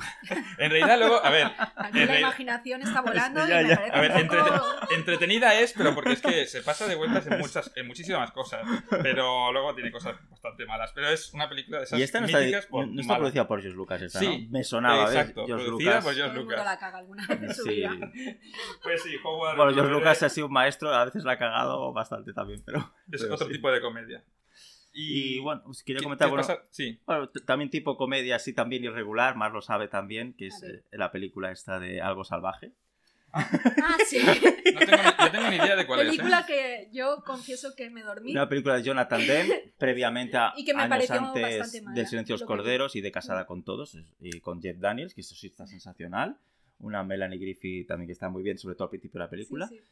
En 0.57 0.71
realidad, 0.71 0.97
luego, 0.97 1.23
a 1.23 1.29
ver, 1.29 1.47
Aquí 1.75 1.99
En 1.99 2.07
la 2.07 2.19
imaginación 2.19 2.81
está 2.81 3.01
volando 3.05 3.45
Ya, 3.47 3.61
y 3.61 3.63
me 3.65 3.69
ya. 3.71 3.75
A 3.91 4.01
ver, 4.01 4.27
poco... 4.27 4.65
entretenida 4.95 5.53
es, 5.59 5.73
pero 5.73 5.93
porque 5.93 6.13
es 6.13 6.21
que 6.21 6.45
se 6.47 6.61
pasa 6.61 6.87
de 6.87 6.95
vueltas 6.95 7.27
en 7.27 7.39
muchas, 7.39 7.71
en 7.75 7.85
muchísimas 7.87 8.31
cosas. 8.31 8.61
Pero 9.01 9.51
luego 9.51 9.75
tiene 9.75 9.91
cosas 9.91 10.15
bastante 10.29 10.65
malas. 10.65 10.91
Pero 10.93 11.09
es 11.09 11.33
una 11.33 11.49
película 11.49 11.79
de 11.79 11.83
esas 11.83 11.99
y 11.99 12.03
esta 12.03 12.21
no 12.21 12.27
está, 12.27 12.39
míticas 12.39 12.65
por 12.67 12.87
no 12.87 13.01
está 13.01 13.17
producida 13.17 13.47
por 13.47 13.61
George 13.61 13.75
Lucas, 13.75 14.01
esta, 14.01 14.19
Sí, 14.19 14.45
¿no? 14.45 14.51
Me 14.51 14.63
sonaba, 14.63 15.05
¿ves? 15.09 15.15
Exacto, 15.15 15.45
George 15.45 15.65
producida 15.65 15.89
Lucas. 15.91 16.03
por 16.05 16.13
George 16.15 16.35
Lucas. 16.37 16.65
la 16.65 16.79
caga 16.79 16.97
alguna 16.99 17.27
vez 17.27 17.57
Sí. 17.63 17.83
Pues 18.81 19.03
sí, 19.03 19.15
Howard. 19.23 19.57
Bueno, 19.57 19.72
George 19.73 19.91
Howard 19.91 20.03
Lucas 20.03 20.23
ha 20.23 20.29
sido 20.29 20.47
un 20.47 20.53
maestro, 20.53 20.93
a 20.93 21.05
veces 21.05 21.23
la 21.23 21.33
ha 21.33 21.37
cagado 21.37 21.91
bastante 21.93 22.33
también, 22.33 22.61
pero... 22.65 22.79
es 23.11 23.21
pero 23.21 23.33
otro 23.35 23.47
sí. 23.47 23.53
tipo 23.53 23.71
de 23.71 23.81
comedia. 23.81 24.23
Y 24.93 25.39
bueno, 25.39 25.63
os 25.65 25.81
quería 25.83 25.99
¿qué- 25.99 26.03
comentar, 26.03 26.29
bueno? 26.29 26.43
Sí, 26.69 26.99
bueno, 27.05 27.27
también 27.45 27.69
tipo 27.71 27.97
comedia 27.97 28.35
así 28.35 28.53
también 28.53 28.83
irregular, 28.83 29.35
más 29.35 29.51
lo 29.51 29.61
sabe 29.61 29.87
también, 29.87 30.33
que 30.33 30.47
es 30.47 30.61
eh, 30.63 30.83
la 30.91 31.11
película 31.11 31.51
esta 31.51 31.79
de 31.79 31.99
Algo 32.01 32.23
Salvaje. 32.23 32.73
Ah, 33.35 33.97
sí. 34.07 34.19
no 34.19 34.79
tengo, 34.79 35.03
no 35.17 35.31
tengo 35.31 35.49
ni 35.49 35.55
idea 35.55 35.75
de 35.75 35.87
cuál 35.87 36.01
Película 36.01 36.41
es. 36.41 36.43
¿eh? 36.43 36.47
que 36.47 36.89
yo 36.95 37.23
confieso 37.25 37.75
que 37.75 37.89
me 37.89 38.03
dormí. 38.03 38.31
Una 38.31 38.47
película 38.47 38.75
de 38.75 38.83
Jonathan 38.83 39.25
Demme, 39.25 39.73
previamente 39.79 40.37
a 40.37 40.53
Y 40.55 40.63
que 40.63 40.75
me 40.75 40.83
años 40.83 41.09
antes 41.09 41.81
mala, 41.81 41.95
del 41.95 42.05
Silencio 42.07 42.35
de 42.35 42.35
los 42.35 42.41
lo 42.41 42.45
que- 42.45 42.45
Corderos 42.45 42.95
y 42.95 43.01
de 43.01 43.11
Casada 43.11 43.47
con 43.47 43.63
Todos, 43.63 43.97
y 44.19 44.39
con 44.41 44.61
Jeff 44.61 44.77
Daniels, 44.77 45.15
que 45.15 45.21
eso 45.21 45.33
sí 45.33 45.47
está 45.47 45.65
sensacional. 45.65 46.37
Una 46.79 47.03
Melanie 47.03 47.39
Griffith 47.39 47.87
también 47.87 48.07
que 48.07 48.13
está 48.13 48.29
muy 48.29 48.43
bien, 48.43 48.57
sobre 48.57 48.75
todo 48.75 48.85
al 48.85 48.89
principio 48.89 49.19
de 49.19 49.25
la 49.25 49.29
película. 49.29 49.67
Sí, 49.67 49.77
sí. 49.79 49.83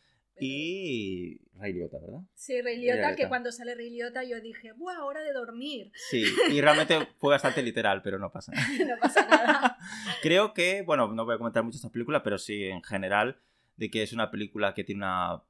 Y 0.43 1.39
Ray 1.59 1.73
Liotta, 1.73 1.99
¿verdad? 1.99 2.19
Sí, 2.33 2.53
Rey 2.61 2.63
Ray 2.63 2.77
Liotta, 2.79 2.97
Liotta. 3.09 3.15
que 3.15 3.27
cuando 3.27 3.51
sale 3.51 3.75
Rey 3.75 3.89
Liotta 3.91 4.23
yo 4.23 4.39
dije, 4.41 4.71
¡buah, 4.73 5.03
hora 5.03 5.21
de 5.21 5.33
dormir! 5.33 5.91
Sí, 6.09 6.23
y 6.51 6.61
realmente 6.61 7.07
fue 7.17 7.31
bastante 7.31 7.61
literal, 7.61 8.01
pero 8.01 8.17
no 8.17 8.31
pasa 8.31 8.51
nada. 8.51 8.67
no 8.87 8.97
pasa 8.99 9.27
nada. 9.27 9.77
Creo 10.21 10.53
que, 10.53 10.81
bueno, 10.81 11.07
no 11.13 11.25
voy 11.25 11.35
a 11.35 11.37
comentar 11.37 11.63
mucho 11.63 11.75
esta 11.77 11.89
película, 11.91 12.23
pero 12.23 12.37
sí 12.37 12.63
en 12.63 12.81
general, 12.83 13.37
de 13.77 13.89
que 13.91 14.01
es 14.03 14.13
una 14.13 14.31
película 14.31 14.73
que 14.73 14.83
tiene 14.83 14.99
una... 15.05 15.43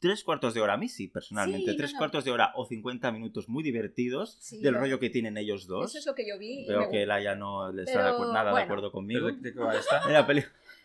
Tres 0.00 0.24
cuartos 0.24 0.52
de 0.52 0.60
hora, 0.60 0.72
a 0.72 0.76
mí 0.76 0.88
sí, 0.88 1.06
personalmente. 1.06 1.66
Sí, 1.66 1.70
no, 1.70 1.76
tres 1.76 1.92
no. 1.92 1.98
cuartos 1.98 2.24
de 2.24 2.32
hora 2.32 2.50
o 2.56 2.66
50 2.66 3.12
minutos 3.12 3.48
muy 3.48 3.62
divertidos 3.62 4.36
Sí, 4.40 4.60
del 4.60 4.74
lo- 4.74 4.80
rollo 4.80 4.98
que 4.98 5.10
tienen 5.10 5.36
ellos 5.36 5.68
dos. 5.68 5.90
Eso 5.90 5.98
es 6.00 6.06
lo 6.06 6.16
que 6.16 6.26
yo 6.28 6.36
vi. 6.40 6.66
Veo 6.66 6.90
que. 6.90 7.06
Laia 7.06 7.36
no 7.36 7.70
le 7.70 7.82
está 7.82 7.92
Pero, 8.00 8.04
de 8.06 8.10
acuerdo- 8.14 8.32
nada 8.32 8.46
de 8.46 8.50
bueno. 8.50 8.64
acuerdo 8.64 8.90
conmigo. 8.90 9.26
¿De, 9.28 9.36
de 9.36 9.52
qué 9.52 9.60
va 9.60 9.76
esta? 9.76 10.02
En 10.08 10.12
la 10.14 10.26
peli- 10.26 10.42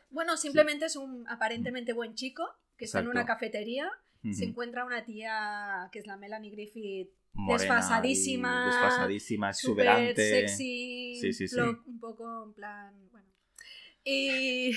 Bueno, 0.10 0.38
simplemente 0.38 0.86
es 0.86 0.96
un 0.96 1.26
aparentemente 1.28 1.94
buen 1.94 2.16
chico 2.16 2.48
que 2.78 2.86
está 2.86 3.00
en 3.00 3.08
una 3.08 3.26
cafetería, 3.26 3.90
se 4.32 4.46
encuentra 4.46 4.84
una 4.86 5.04
tía 5.06 5.90
que 5.92 6.00
es 6.00 6.08
la 6.08 6.18
Melanie 6.18 6.52
Griffith, 6.52 7.10
Morena 7.34 7.76
desfasadísima, 7.76 8.66
Desfasadísima, 8.68 9.50
exuberante. 9.52 10.16
sexy, 10.48 11.16
Sí, 11.22 11.34
sí, 11.34 11.48
sí. 11.48 11.60
un 11.60 12.00
poco 12.00 12.44
en 12.46 12.54
plan, 12.54 12.94
bueno. 13.12 13.28
Y, 14.04 14.72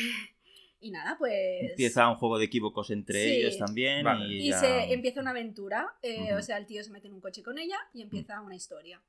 y 0.81 0.91
nada, 0.91 1.17
pues... 1.19 1.71
Empieza 1.71 2.09
un 2.11 2.17
juego 2.17 2.39
de 2.39 2.45
equívocos 2.47 2.91
entre 2.91 3.23
Sí. 3.25 3.31
ellos 3.37 3.57
también. 3.59 4.05
Vale. 4.05 4.27
Y, 4.35 4.47
Y 4.47 4.51
ya- 4.51 4.61
se 4.61 4.93
empieza 4.93 5.21
una 5.21 5.31
aventura, 5.31 5.95
eh, 6.03 6.35
o 6.35 6.43
sea, 6.43 6.59
el 6.59 6.67
tío 6.67 6.83
se 6.85 6.91
mete 6.91 7.07
en 7.09 7.15
un 7.15 7.21
coche 7.21 7.43
con 7.43 7.59
ella 7.59 7.79
y 7.95 8.03
empieza 8.03 8.41
una 8.43 8.55
historia. 8.57 9.01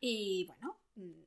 Y 0.00 0.44
bueno, 0.46 0.76
mm. 0.96 1.22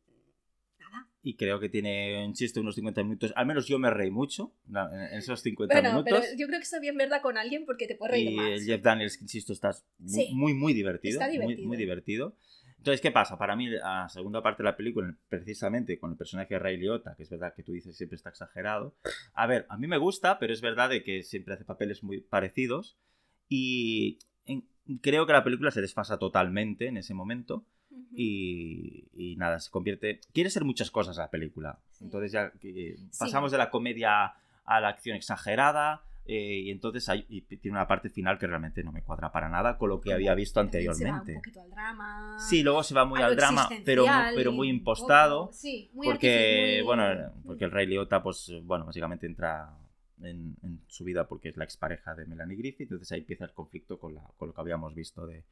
Y 1.21 1.35
creo 1.35 1.59
que 1.59 1.67
tiene, 1.67 2.23
insisto, 2.23 2.61
unos 2.61 2.75
50 2.75 3.03
minutos. 3.03 3.33
Al 3.35 3.45
menos 3.45 3.67
yo 3.67 3.77
me 3.77 3.89
reí 3.89 4.09
mucho 4.09 4.53
en 4.67 5.17
esos 5.17 5.41
50 5.41 5.73
Bueno, 5.73 6.03
pero 6.05 6.17
minutos. 6.17 6.37
yo 6.39 6.47
creo 6.47 6.59
que 6.59 6.63
está 6.63 6.79
bien 6.79 6.95
verla 6.95 7.21
con 7.21 7.37
alguien 7.37 7.65
porque 7.65 7.87
te 7.87 7.95
puedes 7.95 8.13
reír 8.13 8.31
Y 8.31 8.35
más. 8.35 8.49
el 8.51 8.63
Jeff 8.63 8.81
Daniels, 8.81 9.21
insisto, 9.21 9.51
está 9.51 9.71
muy, 9.97 10.09
Sí. 10.09 10.29
muy, 10.33 10.53
muy 10.53 10.73
divertido. 10.73 11.13
Está 11.19 11.25
muy- 11.27 11.33
divertido. 11.37 11.67
Muy, 11.67 11.77
divertido. 11.77 12.35
Entonces, 12.77 13.01
¿qué 13.01 13.11
pasa? 13.11 13.37
Para 13.37 13.57
mí, 13.57 13.67
la 13.67 14.07
segunda 14.07 14.41
parte 14.41 14.63
de 14.63 14.69
la 14.69 14.77
película, 14.77 15.13
precisamente 15.27 15.99
con 15.99 16.11
el 16.11 16.17
personaje 16.17 16.53
de 16.53 16.59
Ray 16.59 16.77
Liotta, 16.77 17.13
que 17.17 17.23
es 17.23 17.29
verdad 17.29 17.53
que 17.53 17.63
tú 17.63 17.73
dices 17.73 17.97
siempre 17.97 18.15
está 18.15 18.29
exagerado. 18.29 18.95
A 19.33 19.45
ver, 19.47 19.65
a 19.67 19.77
mí 19.77 19.87
me 19.87 19.97
gusta, 19.97 20.39
pero 20.39 20.53
es 20.53 20.61
verdad 20.61 20.89
de 20.89 21.03
que 21.03 21.23
siempre 21.23 21.53
hace 21.55 21.65
papeles 21.65 22.01
muy 22.03 22.21
parecidos. 22.21 22.97
Y 23.49 24.19
creo 25.01 25.25
que 25.25 25.33
la 25.33 25.43
película 25.43 25.71
se 25.71 25.81
desfasa 25.81 26.17
totalmente 26.17 26.87
en 26.87 26.95
ese 26.95 27.13
momento. 27.13 27.65
Y, 28.11 29.05
y 29.13 29.35
nada, 29.37 29.59
se 29.59 29.69
convierte... 29.71 30.19
Quiere 30.33 30.49
ser 30.49 30.63
muchas 30.65 30.91
cosas 30.91 31.17
la 31.17 31.29
película. 31.29 31.79
Sí. 31.91 32.05
Entonces 32.05 32.31
ya 32.31 32.51
Sí. 32.59 32.95
pasamos 33.17 33.51
de 33.51 33.57
la 33.57 33.69
comedia 33.69 34.33
a 34.65 34.79
la 34.81 34.87
acción 34.89 35.15
exagerada. 35.15 36.03
eh, 36.31 36.59
y 36.65 36.69
entonces 36.69 37.09
hay, 37.09 37.25
y 37.27 37.41
tiene 37.41 37.75
una 37.77 37.87
parte 37.87 38.07
final 38.09 38.37
que 38.37 38.45
realmente 38.45 38.83
no 38.83 38.91
me 38.91 39.01
cuadra 39.01 39.31
para 39.31 39.49
nada 39.49 39.79
con 39.79 39.89
lo 39.89 39.99
que 39.99 40.13
había 40.13 40.35
visto 40.35 40.59
También 40.59 40.83
Se 40.83 40.87
va 40.87 40.93
un 40.93 40.95
anteriormente. 41.15 41.33
poquito 41.35 41.61
al 41.61 41.69
drama. 41.71 42.37
Sí, 42.39 42.61
luego 42.61 42.83
se 42.83 42.93
va 42.93 43.03
muy 43.05 43.19
al 43.19 43.35
drama, 43.35 43.67
pero, 43.83 44.05
pero 44.35 44.51
muy 44.51 44.69
impostado. 44.69 45.45
poco- 45.47 45.53
sí, 45.53 45.89
muy 45.93 46.05
Porque, 46.05 46.81
muy- 46.83 46.85
bueno, 46.85 47.31
porque 47.47 47.65
el 47.65 47.71
Rey 47.71 47.87
Liotta, 47.87 48.21
pues, 48.21 48.51
bueno, 48.63 48.85
básicamente 48.85 49.25
entra 49.25 49.75
en, 50.21 50.55
en 50.61 50.81
su 50.87 51.03
vida 51.03 51.27
porque 51.27 51.49
es 51.49 51.57
la 51.57 51.63
expareja 51.63 52.13
de 52.13 52.25
Melanie 52.27 52.57
Griffith, 52.57 52.91
entonces 52.91 53.11
ahí 53.11 53.21
empieza 53.21 53.45
el 53.45 53.53
conflicto 53.53 53.97
con, 53.97 54.13
la, 54.13 54.21
con 54.37 54.49
lo 54.49 54.53
que 54.53 54.61
habíamos 54.61 54.93
visto 54.93 55.25
de, 55.25 55.45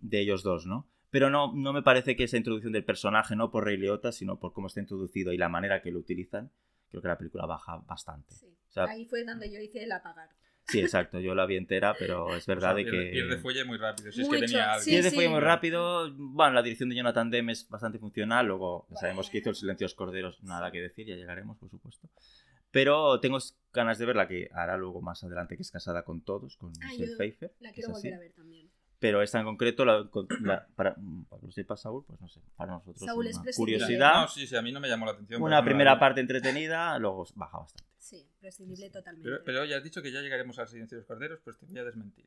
de 0.00 0.20
ellos 0.20 0.42
dos, 0.42 0.66
¿no? 0.66 0.86
Pero 1.10 1.28
no, 1.30 1.52
no 1.54 1.72
me 1.72 1.82
parece 1.82 2.14
que 2.16 2.24
esa 2.24 2.36
introducción 2.36 2.72
del 2.72 2.84
personaje, 2.84 3.34
no 3.36 3.50
por 3.50 3.64
Rey 3.64 3.76
Liotta, 3.76 4.12
sino 4.12 4.38
por 4.38 4.52
cómo 4.52 4.68
está 4.68 4.80
introducido 4.80 5.32
y 5.32 5.38
la 5.38 5.48
manera 5.48 5.82
que 5.82 5.90
lo 5.90 5.98
utilizan, 5.98 6.50
creo 6.88 7.02
que 7.02 7.08
la 7.08 7.18
película 7.18 7.46
baja 7.46 7.78
bastante. 7.86 8.34
Sí. 8.34 8.46
O 8.68 8.72
sea, 8.72 8.84
Ahí 8.84 9.06
fue 9.06 9.24
donde 9.24 9.50
yo 9.52 9.58
hice 9.60 9.82
el 9.82 9.90
apagar. 9.92 10.28
sí, 10.68 10.80
exacto, 10.80 11.18
yo 11.18 11.34
la 11.34 11.46
vi 11.46 11.56
entera, 11.56 11.96
pero 11.98 12.36
es 12.36 12.46
verdad 12.46 12.76
de 12.76 12.84
pierde, 12.84 13.04
que... 13.06 13.10
pierde 13.10 13.38
fuelle 13.38 13.64
muy 13.64 13.76
rápido. 13.78 14.12
Si 14.12 14.20
es 14.22 14.28
Mucho, 14.28 14.40
que 14.40 14.46
tenía 14.46 14.72
algo. 14.74 14.84
sí, 14.84 14.90
Pierde 14.90 15.10
sí. 15.10 15.14
fuelle 15.16 15.30
muy 15.30 15.40
rápido. 15.40 16.12
Bueno, 16.16 16.54
la 16.54 16.62
dirección 16.62 16.88
de 16.90 16.94
Jonathan 16.96 17.28
Demme 17.30 17.50
es 17.52 17.68
bastante 17.68 17.98
funcional. 17.98 18.46
Luego 18.46 18.86
ya 18.90 18.96
sabemos 18.96 19.28
que 19.30 19.38
hizo 19.38 19.50
El 19.50 19.56
Silencio 19.56 19.84
de 19.84 19.88
los 19.88 19.94
Corderos, 19.96 20.42
nada 20.44 20.70
que 20.70 20.80
decir, 20.80 21.08
ya 21.08 21.16
llegaremos, 21.16 21.58
por 21.58 21.68
supuesto. 21.70 22.08
Pero 22.70 23.18
tengo 23.18 23.38
ganas 23.72 23.98
de 23.98 24.06
ver 24.06 24.14
la 24.14 24.28
que 24.28 24.48
hará 24.52 24.76
luego 24.76 25.02
más 25.02 25.24
adelante, 25.24 25.56
que 25.56 25.62
es 25.62 25.72
Casada 25.72 26.04
con 26.04 26.20
Todos, 26.22 26.56
con 26.56 26.70
Ah, 26.80 26.86
Michelle 26.92 27.16
Pfeiffer. 27.16 27.52
La 27.58 27.70
que 27.70 27.74
quiero 27.82 27.90
es 27.90 27.96
así. 27.98 28.06
volver 28.08 28.14
a 28.14 28.20
ver 28.20 28.32
también. 28.34 28.69
Pero 29.00 29.22
esta 29.22 29.40
en 29.40 29.46
concreto, 29.46 29.84
la- 29.84 30.08
para, 30.76 30.94
para 31.28 31.40
que 31.40 31.46
lo 31.46 31.52
sepa 31.52 31.76
Saúl, 31.76 32.04
pues 32.06 32.20
no 32.20 32.28
sé, 32.28 32.40
para 32.54 32.72
nosotros 32.72 33.04
Saúl 33.04 33.26
es 33.26 33.34
una 33.34 33.42
prescindible. 33.44 33.78
curiosidad. 33.78 34.12
No, 34.22 34.28
sí, 34.28 34.46
sí, 34.46 34.54
a 34.54 34.62
mí 34.62 34.70
no 34.72 34.78
me 34.78 34.88
llamó 34.88 35.06
la 35.06 35.12
atención. 35.12 35.42
una 35.42 35.56
la 35.56 35.64
primera 35.64 35.98
parte 35.98 36.20
entretenida, 36.20 36.98
luego 36.98 37.26
baja 37.34 37.58
bastante. 37.58 37.84
Sí, 37.98 38.28
prescindible 38.38 38.90
totalmente. 38.90 39.28
Pero, 39.28 39.42
pero 39.44 39.64
ya 39.64 39.78
has 39.78 39.82
dicho 39.84 40.02
que 40.02 40.12
ya 40.12 40.20
llegaremos 40.20 40.58
al 40.58 40.68
silencio 40.68 40.96
de 40.96 41.00
los 41.00 41.06
corderos, 41.08 41.40
pues 41.42 41.56
te 41.58 41.66
voy 41.66 41.78
a 41.78 41.84
desmentir. 41.84 42.26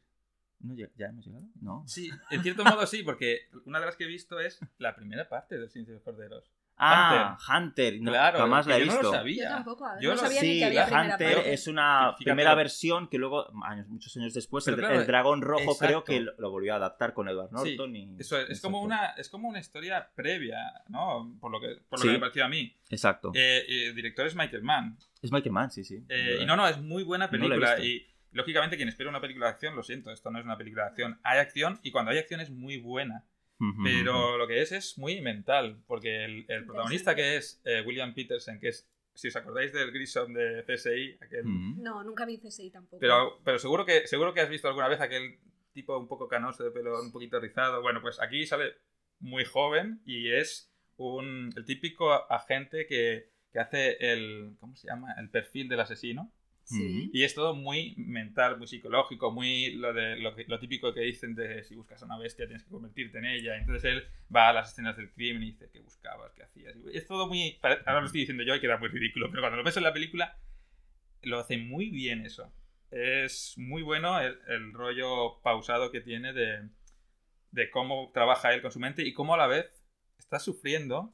¿No, 0.62 0.74
¿Ya 0.76 1.08
hemos 1.08 1.26
llegado? 1.26 1.46
No. 1.62 1.84
Sí, 1.88 2.10
en 2.32 2.42
cierto 2.42 2.64
modo 2.64 2.88
sí, 2.88 3.04
porque 3.04 3.50
una 3.66 3.80
de 3.80 3.86
las 3.86 3.96
que 3.96 4.06
he 4.06 4.08
visto 4.08 4.40
es 4.40 4.60
la 4.80 4.96
primera 4.96 5.28
parte 5.30 5.58
del 5.60 5.70
silencio 5.70 5.94
de 5.94 5.98
los 6.00 6.04
corderos. 6.04 6.52
Ah, 6.78 7.38
Hunter. 7.50 8.02
no, 8.02 8.12
claro, 8.12 8.40
jamás 8.40 8.66
la 8.68 8.76
he 8.78 8.80
yo 8.80 8.86
visto. 8.86 8.98
no 8.98 9.04
lo 9.04 9.12
yo 9.12 9.18
sabía. 9.18 9.50
tampoco, 9.50 9.86
Yo 10.02 10.10
no 10.10 10.16
lo- 10.16 10.22
sabía 10.22 10.42
ni 10.42 10.48
Sí, 10.54 10.60
que 10.60 10.66
había 10.66 10.86
Hunter 10.86 11.38
es 11.46 11.68
una 11.68 12.00
Fíjate 12.18 12.24
primera 12.26 12.56
versión 12.56 13.08
que 13.08 13.18
luego, 13.18 13.48
años, 13.64 13.88
muchos 13.88 14.16
años 14.18 14.34
después, 14.34 14.68
el, 14.68 14.76
claro, 14.76 15.00
el 15.00 15.08
Dragón 15.08 15.42
Rojo 15.42 15.72
exacto. 15.74 15.86
creo 15.86 16.04
que 16.04 16.20
lo, 16.38 16.52
volvió 16.52 16.74
a 16.74 16.78
adaptar 16.78 17.14
con 17.14 17.30
Edward 17.30 17.50
Sí, 17.64 17.76
Norton. 17.78 17.96
y, 17.96 18.16
Eso 18.20 18.40
es, 18.40 18.50
es 18.50 18.62
como 18.62 18.82
una, 18.82 19.08
es 19.18 19.30
como 19.30 19.48
una 19.48 19.60
historia 19.60 20.10
previa, 20.16 20.58
¿no? 20.90 21.36
Por 21.40 21.52
lo 21.52 21.60
que, 21.62 21.78
por 21.90 22.00
lo 22.00 22.04
Sí. 22.04 22.08
que 22.08 22.14
me 22.14 22.20
pareció 22.20 22.44
a 22.46 22.50
mí. 22.50 22.76
Exacto. 22.90 23.32
Eh, 23.36 23.64
eh, 23.68 23.88
el 23.90 23.96
director 23.96 24.26
es 24.26 24.36
Michael 24.36 24.64
Mann. 24.64 24.98
es 25.22 25.32
Michael 25.32 25.52
Mann, 25.54 25.72
sí, 25.72 25.84
sí. 25.84 26.04
Eh, 26.10 26.40
y 26.42 26.46
no, 26.46 26.56
no, 26.56 26.68
es 26.68 26.80
muy 26.82 27.04
buena 27.04 27.30
película. 27.30 27.80
y 27.80 28.08
lógicamente, 28.32 28.78
quien 28.78 28.90
espera 28.90 29.10
una 29.12 29.22
película 29.22 29.46
de 29.46 29.52
acción, 29.52 29.76
lo 29.76 29.84
siento, 29.84 30.12
esto 30.12 30.32
no 30.32 30.40
es 30.40 30.46
una 30.46 30.58
película 30.58 30.84
de 30.86 30.90
acción. 30.90 31.20
Hay 31.24 31.38
acción 31.40 31.80
y 31.84 31.92
cuando 31.92 32.10
hay 32.12 32.18
acción 32.18 32.40
es 32.42 32.50
muy 32.50 32.78
buena. 32.78 33.24
Pero 33.84 34.38
lo 34.38 34.48
que 34.48 34.62
es 34.62 34.72
es 34.72 34.98
muy 34.98 35.22
mental, 35.22 35.82
porque 35.88 36.26
el, 36.26 36.46
el 36.48 36.66
protagonista 36.66 37.16
que 37.16 37.38
es 37.38 37.62
eh, 37.66 37.82
William 37.86 38.14
Peterson, 38.14 38.60
que 38.60 38.70
es, 38.70 38.90
si 39.14 39.28
os 39.28 39.36
acordáis 39.36 39.72
del 39.74 39.92
Grissom 39.92 40.34
de 40.34 40.64
CSI, 40.66 41.18
aquel. 41.22 41.44
No, 41.82 42.04
nunca 42.04 42.26
vi 42.26 42.38
CSI 42.40 42.72
tampoco. 42.72 43.00
pero, 43.00 43.40
pero 43.44 43.60
seguro, 43.60 43.86
que, 43.86 44.08
seguro 44.08 44.34
que 44.34 44.42
has 44.42 44.50
visto 44.50 44.68
alguna 44.68 44.88
vez 44.88 45.00
aquel 45.02 45.38
tipo 45.74 45.98
un 45.98 46.08
poco 46.08 46.28
canoso 46.28 46.64
de 46.64 46.72
pelo 46.72 47.02
un 47.02 47.12
poquito 47.12 47.40
rizado. 47.40 47.82
Bueno, 47.82 48.02
pues 48.02 48.20
aquí 48.22 48.46
sale 48.46 48.74
muy 49.20 49.46
joven 49.46 50.02
y 50.06 50.32
es 50.32 50.72
un, 50.98 51.52
el 51.56 51.66
típico 51.66 52.12
agente 52.32 52.86
que, 52.88 53.30
que 53.52 53.60
hace 53.60 53.98
el, 54.00 54.56
¿cómo 54.60 54.76
se 54.76 54.88
llama? 54.88 55.14
El 55.18 55.30
perfil 55.30 55.70
del 55.70 55.80
asesino. 55.80 56.32
Sí. 56.64 57.10
Y 57.14 57.24
es 57.24 57.36
todo 57.36 57.54
muy 57.54 57.94
mental, 57.98 58.58
muy 58.58 58.68
psicológico, 58.68 59.32
muy 59.32 59.74
lo, 59.74 59.94
de, 59.94 60.18
lo, 60.18 60.60
típico 60.60 60.94
que 60.94 61.02
dicen 61.02 61.36
de 61.36 61.64
si 61.64 61.76
buscas 61.76 62.02
a 62.02 62.06
una 62.06 62.18
bestia 62.18 62.48
tienes 62.48 62.64
que 62.64 62.72
convertirte 62.72 63.18
en 63.18 63.26
ella. 63.26 63.58
Entonces 63.58 63.84
él 63.84 64.04
va 64.34 64.50
a 64.50 64.54
las 64.54 64.72
escenas 64.72 64.96
del 64.96 65.12
crimen 65.12 65.44
y 65.44 65.52
dice, 65.52 65.70
¿qué 65.72 65.80
buscabas? 65.80 66.34
¿Qué 66.34 66.44
hacías? 66.44 66.76
Es 66.94 67.06
todo 67.06 67.28
muy... 67.28 67.60
Ahora 67.62 68.00
lo 68.00 68.06
estoy 68.06 68.22
diciendo 68.22 68.44
yo 68.44 68.56
y 68.56 68.62
queda 68.62 68.78
muy 68.78 68.88
ridículo, 68.88 69.30
pero 69.30 69.42
cuando 69.42 69.58
lo 69.58 69.64
ves 69.64 69.78
en 69.78 69.84
la 69.84 69.94
película 69.94 70.38
lo 71.22 71.40
hace 71.40 71.58
muy 71.58 71.90
bien 71.90 72.26
eso. 72.26 72.54
Es 72.92 73.56
muy 73.58 73.82
bueno 73.82 74.20
el, 74.20 74.38
el 74.48 74.74
rollo 74.74 75.42
pausado 75.42 75.92
que 75.92 76.02
tiene 76.02 76.34
de, 76.34 76.70
de 77.54 77.70
cómo 77.70 78.12
trabaja 78.14 78.54
él 78.54 78.62
con 78.62 78.72
su 78.72 78.80
mente 78.80 79.04
y 79.04 79.14
cómo 79.14 79.36
a 79.36 79.38
la 79.38 79.48
vez 79.48 79.86
está 80.18 80.40
sufriendo 80.40 81.14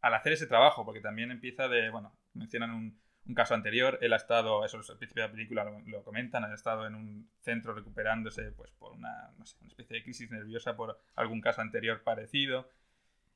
al 0.00 0.14
hacer 0.14 0.32
ese 0.32 0.46
trabajo, 0.46 0.84
porque 0.84 1.00
también 1.00 1.30
empieza 1.30 1.68
de, 1.68 1.90
bueno, 1.90 2.16
mencionan 2.34 2.72
un, 2.72 3.00
un 3.26 3.34
caso 3.34 3.54
anterior, 3.54 3.98
él 4.02 4.12
ha 4.12 4.16
estado, 4.16 4.64
eso 4.64 4.76
al 4.78 4.98
principio 4.98 5.22
de 5.22 5.28
la 5.28 5.32
película 5.34 5.64
lo, 5.64 5.80
lo 5.86 6.02
comentan, 6.02 6.44
ha 6.44 6.54
estado 6.54 6.86
en 6.86 6.94
un 6.94 7.28
centro 7.40 7.72
recuperándose 7.74 8.52
pues 8.52 8.70
por 8.72 8.92
una, 8.92 9.30
no 9.38 9.46
sé, 9.46 9.56
una 9.60 9.68
especie 9.68 9.96
de 9.96 10.02
crisis 10.02 10.30
nerviosa 10.30 10.76
por 10.76 11.00
algún 11.16 11.40
caso 11.40 11.60
anterior 11.62 12.02
parecido. 12.02 12.68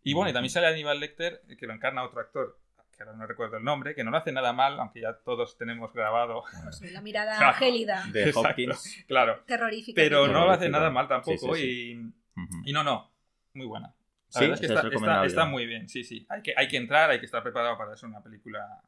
Y 0.02 0.14
bueno, 0.14 0.30
y 0.30 0.32
también 0.32 0.50
sale 0.50 0.66
Aníbal 0.68 1.00
Lecter, 1.00 1.42
que 1.58 1.66
lo 1.66 1.72
encarna 1.72 2.04
otro 2.04 2.20
actor, 2.20 2.58
que 2.96 3.02
ahora 3.02 3.16
no 3.16 3.26
recuerdo 3.26 3.56
el 3.56 3.64
nombre, 3.64 3.94
que 3.94 4.04
no 4.04 4.10
lo 4.10 4.16
hace 4.18 4.32
nada 4.32 4.52
mal, 4.52 4.78
aunque 4.78 5.00
ya 5.00 5.14
todos 5.14 5.56
tenemos 5.56 5.92
grabado, 5.92 6.44
Pues, 6.64 6.92
la 6.92 7.00
mirada 7.00 7.36
Claro. 7.38 7.56
gélida, 7.58 8.04
De 8.12 8.24
Exacto. 8.24 8.48
Hopkins. 8.50 9.04
claro, 9.06 9.42
terrorífica. 9.46 10.00
pero 10.00 10.28
no 10.28 10.44
lo 10.44 10.50
hace 10.52 10.68
nada 10.68 10.90
mal 10.90 11.08
tampoco 11.08 11.54
Sí, 11.54 11.60
sí, 11.62 11.92
Y, 11.92 11.96
Ujú. 12.40 12.62
y 12.64 12.72
no, 12.72 12.84
no, 12.84 13.10
muy 13.54 13.66
buena. 13.66 13.88
La 13.88 13.94
Sí, 14.30 14.40
verdad 14.40 14.54
es 14.54 14.60
que 14.60 14.66
es 14.66 14.72
está, 14.72 14.88
está, 14.88 15.24
está 15.26 15.44
muy 15.46 15.64
bien, 15.66 15.88
sí, 15.88 16.04
sí. 16.04 16.26
Hay 16.28 16.42
que, 16.42 16.52
hay 16.56 16.68
que 16.68 16.76
entrar, 16.76 17.08
hay 17.10 17.18
que 17.18 17.24
estar 17.26 17.42
preparado 17.42 17.78
para 17.78 17.92
hacer 17.94 18.08
una 18.08 18.22
película. 18.22 18.82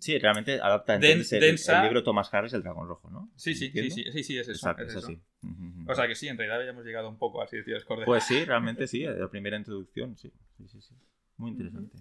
Sí, 0.00 0.18
realmente 0.18 0.54
adapta 0.60 0.94
Den- 0.98 1.12
entonces, 1.12 1.32
el, 1.34 1.40
densa. 1.40 1.76
el 1.76 1.82
libro 1.84 2.02
Thomas 2.02 2.32
Harris, 2.32 2.52
El 2.52 2.62
Dragón 2.62 2.88
Rojo, 2.88 3.10
¿no? 3.10 3.30
Sí, 3.36 3.54
sí, 3.54 3.70
sí, 3.70 3.90
sí, 3.90 4.04
sí, 4.10 4.24
sí, 4.24 4.38
es 4.38 4.48
eso. 4.48 4.52
Exacto, 4.52 4.82
es 4.84 4.90
es 4.96 5.04
eso. 5.04 5.12
ujú. 5.42 5.90
O 5.90 5.94
sea 5.94 6.08
que 6.08 6.14
sí, 6.14 6.28
en 6.28 6.36
realidad 6.38 6.58
habíamos 6.60 6.84
llegado 6.84 7.08
un 7.08 7.18
poco 7.18 7.42
así, 7.42 7.56
decir, 7.58 7.76
Cordes. 7.84 8.06
Pues 8.06 8.24
sí, 8.24 8.44
realmente 8.44 8.86
sí, 8.88 9.04
la 9.04 9.28
primera 9.30 9.56
introducción, 9.56 10.16
sí. 10.16 10.32
Sí, 10.56 10.68
sí, 10.68 10.80
sí. 10.80 10.94
Muy 11.36 11.50
interesante. 11.52 11.96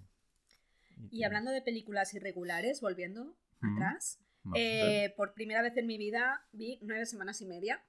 Y 1.10 1.24
hablando 1.24 1.52
de 1.52 1.62
películas 1.62 2.14
irregulares, 2.14 2.82
volviendo 2.82 3.36
atrás, 3.62 4.20
eh, 4.56 5.14
por 5.18 5.34
primera 5.34 5.62
vez 5.62 5.76
en 5.78 5.88
mi 5.88 5.98
vida 5.98 6.46
vi 6.52 6.80
nueve 6.82 7.06
semanas 7.06 7.42
y 7.42 7.46
media. 7.46 7.84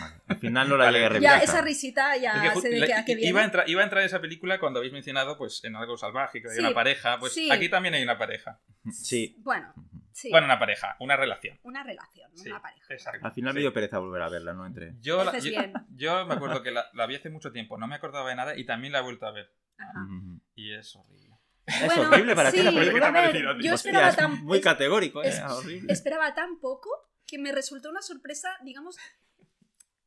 Vale. 0.00 0.14
Al 0.26 0.36
final 0.38 0.68
no 0.68 0.76
la 0.76 0.84
Vale. 0.86 1.00
llegué 1.00 1.16
a 1.16 1.20
Ya, 1.20 1.38
esa 1.38 1.60
risita 1.62 2.16
ya 2.16 2.34
Es 2.34 2.40
que 2.52 2.58
ju- 2.58 2.62
sé 2.62 2.68
de 2.70 2.78
la- 2.80 2.86
qué, 2.86 2.94
a 2.94 3.04
qué 3.04 3.14
viene. 3.14 3.30
iba, 3.30 3.40
a 3.40 3.44
entrar, 3.44 3.68
iba 3.68 3.80
a 3.80 3.84
entrar 3.84 4.02
esa 4.04 4.20
película 4.20 4.58
cuando 4.60 4.78
habéis 4.78 4.92
mencionado 4.92 5.36
pues 5.38 5.62
en 5.64 5.76
algo 5.76 5.96
salvaje, 5.96 6.40
que 6.42 6.48
hay 6.48 6.54
Sí, 6.56 6.60
una 6.60 6.72
pareja. 6.74 7.18
Pues 7.18 7.32
sí. 7.34 7.50
aquí 7.50 7.68
también 7.68 7.94
hay 7.94 8.02
una 8.02 8.18
pareja. 8.18 8.60
Sí. 8.92 9.36
Bueno, 9.40 9.72
sí, 10.12 10.30
Bueno, 10.30 10.46
una 10.46 10.58
pareja, 10.58 10.96
una 11.00 11.16
relación. 11.16 11.58
una 11.62 11.82
relación, 11.82 12.30
Sí, 12.36 12.48
una 12.50 12.60
pareja. 12.62 12.86
exacto. 12.94 13.26
Al 13.26 13.32
final 13.32 13.52
Sí. 13.52 13.54
me 13.56 13.60
dio 13.60 13.72
pereza 13.72 13.98
volver 13.98 14.22
a 14.22 14.28
verla, 14.28 14.52
no 14.54 14.66
entré. 14.66 14.94
Yo, 15.00 15.22
la- 15.24 15.36
yo, 15.38 15.50
bien. 15.50 15.72
yo 15.96 16.26
me 16.26 16.34
acuerdo 16.34 16.62
que 16.62 16.70
la, 16.70 16.86
la 16.92 17.06
vi 17.06 17.16
hace 17.16 17.30
mucho 17.30 17.52
tiempo, 17.52 17.76
no 17.78 17.86
me 17.86 17.94
acordaba 17.96 18.28
de 18.30 18.36
nada 18.36 18.56
y 18.56 18.64
también 18.64 18.92
la 18.92 19.00
he 19.00 19.02
vuelto 19.02 19.26
a 19.26 19.32
ver. 19.32 19.52
Ajá. 19.78 19.94
Y 20.54 20.72
es 20.74 20.94
horrible. 20.96 21.34
Es 21.66 21.86
Bueno, 21.86 22.10
horrible 22.10 22.34
para 22.36 22.52
ti 22.52 22.62
la 22.62 22.70
película. 22.70 23.10
ver, 23.10 23.22
parecido 23.24 23.52
yo 23.58 23.74
Hostia, 23.74 23.90
esperaba 24.08 24.08
es 24.34 24.40
muy 24.42 24.58
es- 24.58 24.64
categórico, 24.64 25.22
¿eh? 25.24 25.28
es- 25.28 25.40
horrible. 25.40 25.92
esperaba 25.92 26.34
tan 26.34 26.60
poco 26.60 26.90
que 27.26 27.38
me 27.38 27.52
resultó 27.52 27.88
una 27.88 28.02
sorpresa, 28.02 28.50
digamos, 28.62 28.98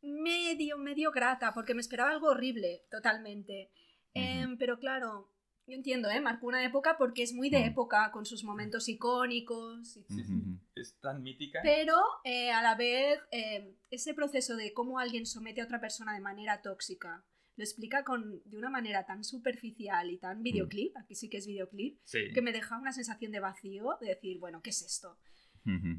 medio, 0.02 0.78
medio 0.78 1.12
grata, 1.12 1.54
porque 1.54 1.74
me 1.74 1.82
esperaba 1.82 2.12
algo 2.12 2.28
horrible, 2.28 2.86
totalmente. 2.90 3.72
Em, 4.14 4.58
pero 4.58 4.80
claro, 4.80 5.32
yo 5.68 5.76
entiendo, 5.76 6.10
¿eh? 6.10 6.22
Marcó 6.22 6.48
una 6.48 6.64
época 6.64 6.96
porque 6.98 7.24
es 7.24 7.34
muy 7.34 7.50
de 7.50 7.66
época, 7.66 8.12
con 8.12 8.26
sus 8.26 8.44
momentos 8.44 8.88
icónicos. 8.90 9.98
y- 9.98 10.04
Sí, 10.04 10.24
sí. 10.24 10.34
Ujú. 10.34 10.60
Es 10.76 11.00
tan 11.00 11.22
mítica. 11.24 11.60
Pero 11.64 11.96
eh, 12.24 12.52
a 12.52 12.62
la 12.62 12.76
vez, 12.76 13.20
eh, 13.32 13.76
ese 13.90 14.14
proceso 14.14 14.56
de 14.56 14.74
cómo 14.74 15.00
alguien 15.00 15.26
somete 15.26 15.62
a 15.62 15.66
otra 15.66 15.82
persona 15.82 16.14
de 16.14 16.20
manera 16.22 16.62
tóxica, 16.62 17.26
lo 17.56 17.64
explica 17.64 18.04
con, 18.04 18.42
de 18.46 18.58
una 18.58 18.70
manera 18.70 19.06
tan 19.08 19.24
superficial 19.24 20.12
y 20.12 20.20
tan 20.20 20.44
videoclip, 20.44 20.96
aquí 20.96 21.16
sí 21.16 21.28
que 21.30 21.38
es 21.38 21.48
videoclip, 21.48 22.00
Sí. 22.04 22.32
que 22.34 22.42
me 22.44 22.52
deja 22.52 22.78
una 22.78 22.92
sensación 22.92 23.32
de 23.32 23.40
vacío, 23.40 23.98
de 24.00 24.10
decir, 24.10 24.38
bueno, 24.40 24.62
¿qué 24.62 24.70
es 24.70 24.84
esto? 24.84 25.18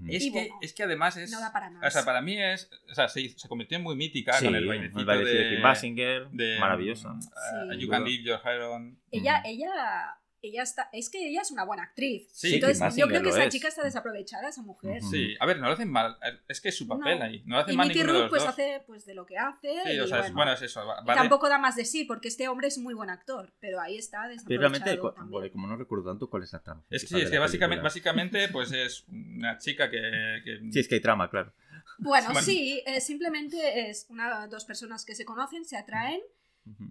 Es, 0.08 0.24
Y 0.24 0.32
que, 0.32 0.38
bueno, 0.40 0.54
es 0.62 0.72
que 0.72 0.82
además 0.82 1.16
es. 1.16 1.30
no 1.30 1.40
da 1.40 1.52
para 1.52 1.68
más. 1.70 1.86
O 1.86 1.90
sea, 1.90 2.04
para 2.04 2.22
mí 2.22 2.40
es. 2.40 2.70
O 2.90 2.94
sea, 2.94 3.08
se, 3.08 3.28
se 3.28 3.48
convirtió 3.48 3.76
en 3.76 3.82
muy 3.84 3.96
mítica 3.96 4.32
Sí, 4.34 4.46
con 4.46 4.54
el 4.54 4.66
bailecito, 4.66 5.00
el 5.00 5.04
bailecito 5.06 5.36
de, 5.38 5.44
de, 5.44 5.54
Kim 5.54 5.62
Basinger, 5.62 6.28
de, 6.30 6.58
maravilloso. 6.58 7.10
mm, 7.10 7.20
Sí. 7.22 7.28
uh, 7.70 7.72
you 7.74 7.88
can 7.88 8.04
leave 8.04 8.22
your 8.24 8.40
hair 8.44 8.62
on. 8.62 8.98
Ella, 9.10 9.40
Mm. 9.40 9.46
ella, 9.46 10.18
ella 10.42 10.62
está, 10.62 10.88
es 10.92 11.10
que 11.10 11.28
ella 11.28 11.42
es 11.42 11.50
una 11.50 11.64
buena 11.64 11.82
actriz. 11.82 12.28
Sí, 12.32 12.54
Entonces, 12.54 12.94
yo 12.96 13.06
creo 13.08 13.22
que 13.22 13.30
esa 13.30 13.44
es. 13.44 13.52
chica 13.52 13.68
está 13.68 13.82
desaprovechada, 13.82 14.48
esa 14.48 14.62
mujer. 14.62 15.02
Sí, 15.02 15.34
a 15.40 15.46
ver, 15.46 15.58
no 15.58 15.66
lo 15.66 15.72
hacen 15.72 15.90
mal. 15.90 16.16
Es 16.48 16.60
que 16.60 16.68
es 16.68 16.76
su 16.76 16.86
papel 16.86 17.18
No. 17.18 17.24
ahí. 17.24 17.42
No 17.46 17.56
lo 17.56 17.62
hacen 17.62 17.74
Y 17.74 17.76
mal 17.76 17.88
Mickey 17.88 18.02
de 18.02 18.12
los 18.12 18.28
pues 18.30 18.42
dos. 18.42 18.50
hace 18.52 18.82
pues 18.86 19.04
de 19.04 19.14
lo 19.14 19.26
que 19.26 19.36
hace. 19.38 19.68
Sí, 19.84 19.90
y 19.92 20.00
o 20.00 20.06
sea, 20.06 20.18
es, 20.18 20.22
bueno, 20.26 20.34
bueno, 20.36 20.52
es 20.52 20.62
eso. 20.62 20.86
vale. 20.86 21.14
tampoco 21.14 21.48
da 21.48 21.58
más 21.58 21.76
de 21.76 21.84
sí, 21.84 22.04
porque 22.04 22.28
este 22.28 22.46
hombre 22.48 22.68
es 22.68 22.78
muy 22.78 22.94
buen 22.94 23.10
actor, 23.10 23.52
pero 23.60 23.80
ahí 23.80 23.96
está 23.98 24.18
Pero 24.22 24.30
desaprovechado 24.34 24.60
realmente, 24.70 24.96
también. 25.16 25.30
porque 25.30 25.50
como 25.50 25.66
no 25.66 25.76
recuerdo 25.76 26.10
tanto, 26.10 26.30
¿cuál 26.30 26.42
es 26.44 26.52
la 26.52 26.62
trama? 26.62 26.84
Es 26.90 27.02
que, 27.02 27.08
sí, 27.08 27.20
es 27.20 27.30
que 27.30 27.38
básicamente, 27.38 28.48
pues 28.52 28.70
es 28.72 29.04
una 29.08 29.58
chica 29.58 29.90
que... 29.90 30.00
que- 30.44 30.60
Sí, 30.72 30.80
es 30.80 30.88
que 30.88 30.96
hay 30.96 31.00
trama, 31.00 31.28
claro. 31.30 31.52
Bueno, 31.98 32.28
Bueno. 32.32 32.42
sí, 32.42 32.82
eh, 32.86 33.00
simplemente 33.00 33.90
es 33.90 34.06
una 34.08 34.46
dos 34.46 34.64
personas 34.64 35.04
que 35.04 35.14
se 35.14 35.24
conocen, 35.24 35.64
se 35.64 35.76
atraen 35.76 36.20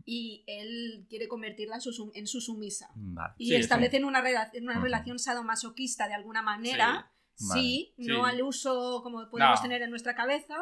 Y 0.05 0.43
él 0.47 1.05
quiere 1.09 1.27
convertirla 1.27 1.75
en 1.75 1.81
su, 1.81 1.91
sum- 1.91 2.11
en 2.13 2.27
su 2.27 2.41
sumisa. 2.41 2.89
Vale. 2.95 3.33
Y 3.37 3.47
Sí, 3.49 3.55
establecen 3.55 4.05
una, 4.05 4.21
rela- 4.23 4.51
una 4.61 4.79
relación 4.79 5.19
sadomasoquista 5.19 6.07
de 6.07 6.13
alguna 6.15 6.41
manera. 6.41 7.11
Sí, 7.35 7.93
Vale. 7.97 8.09
no 8.09 8.25
al 8.25 8.41
uso 8.41 9.01
como 9.03 9.29
podemos 9.29 9.59
No. 9.59 9.61
tener 9.61 9.81
en 9.83 9.89
nuestra 9.91 10.15
cabeza, 10.15 10.55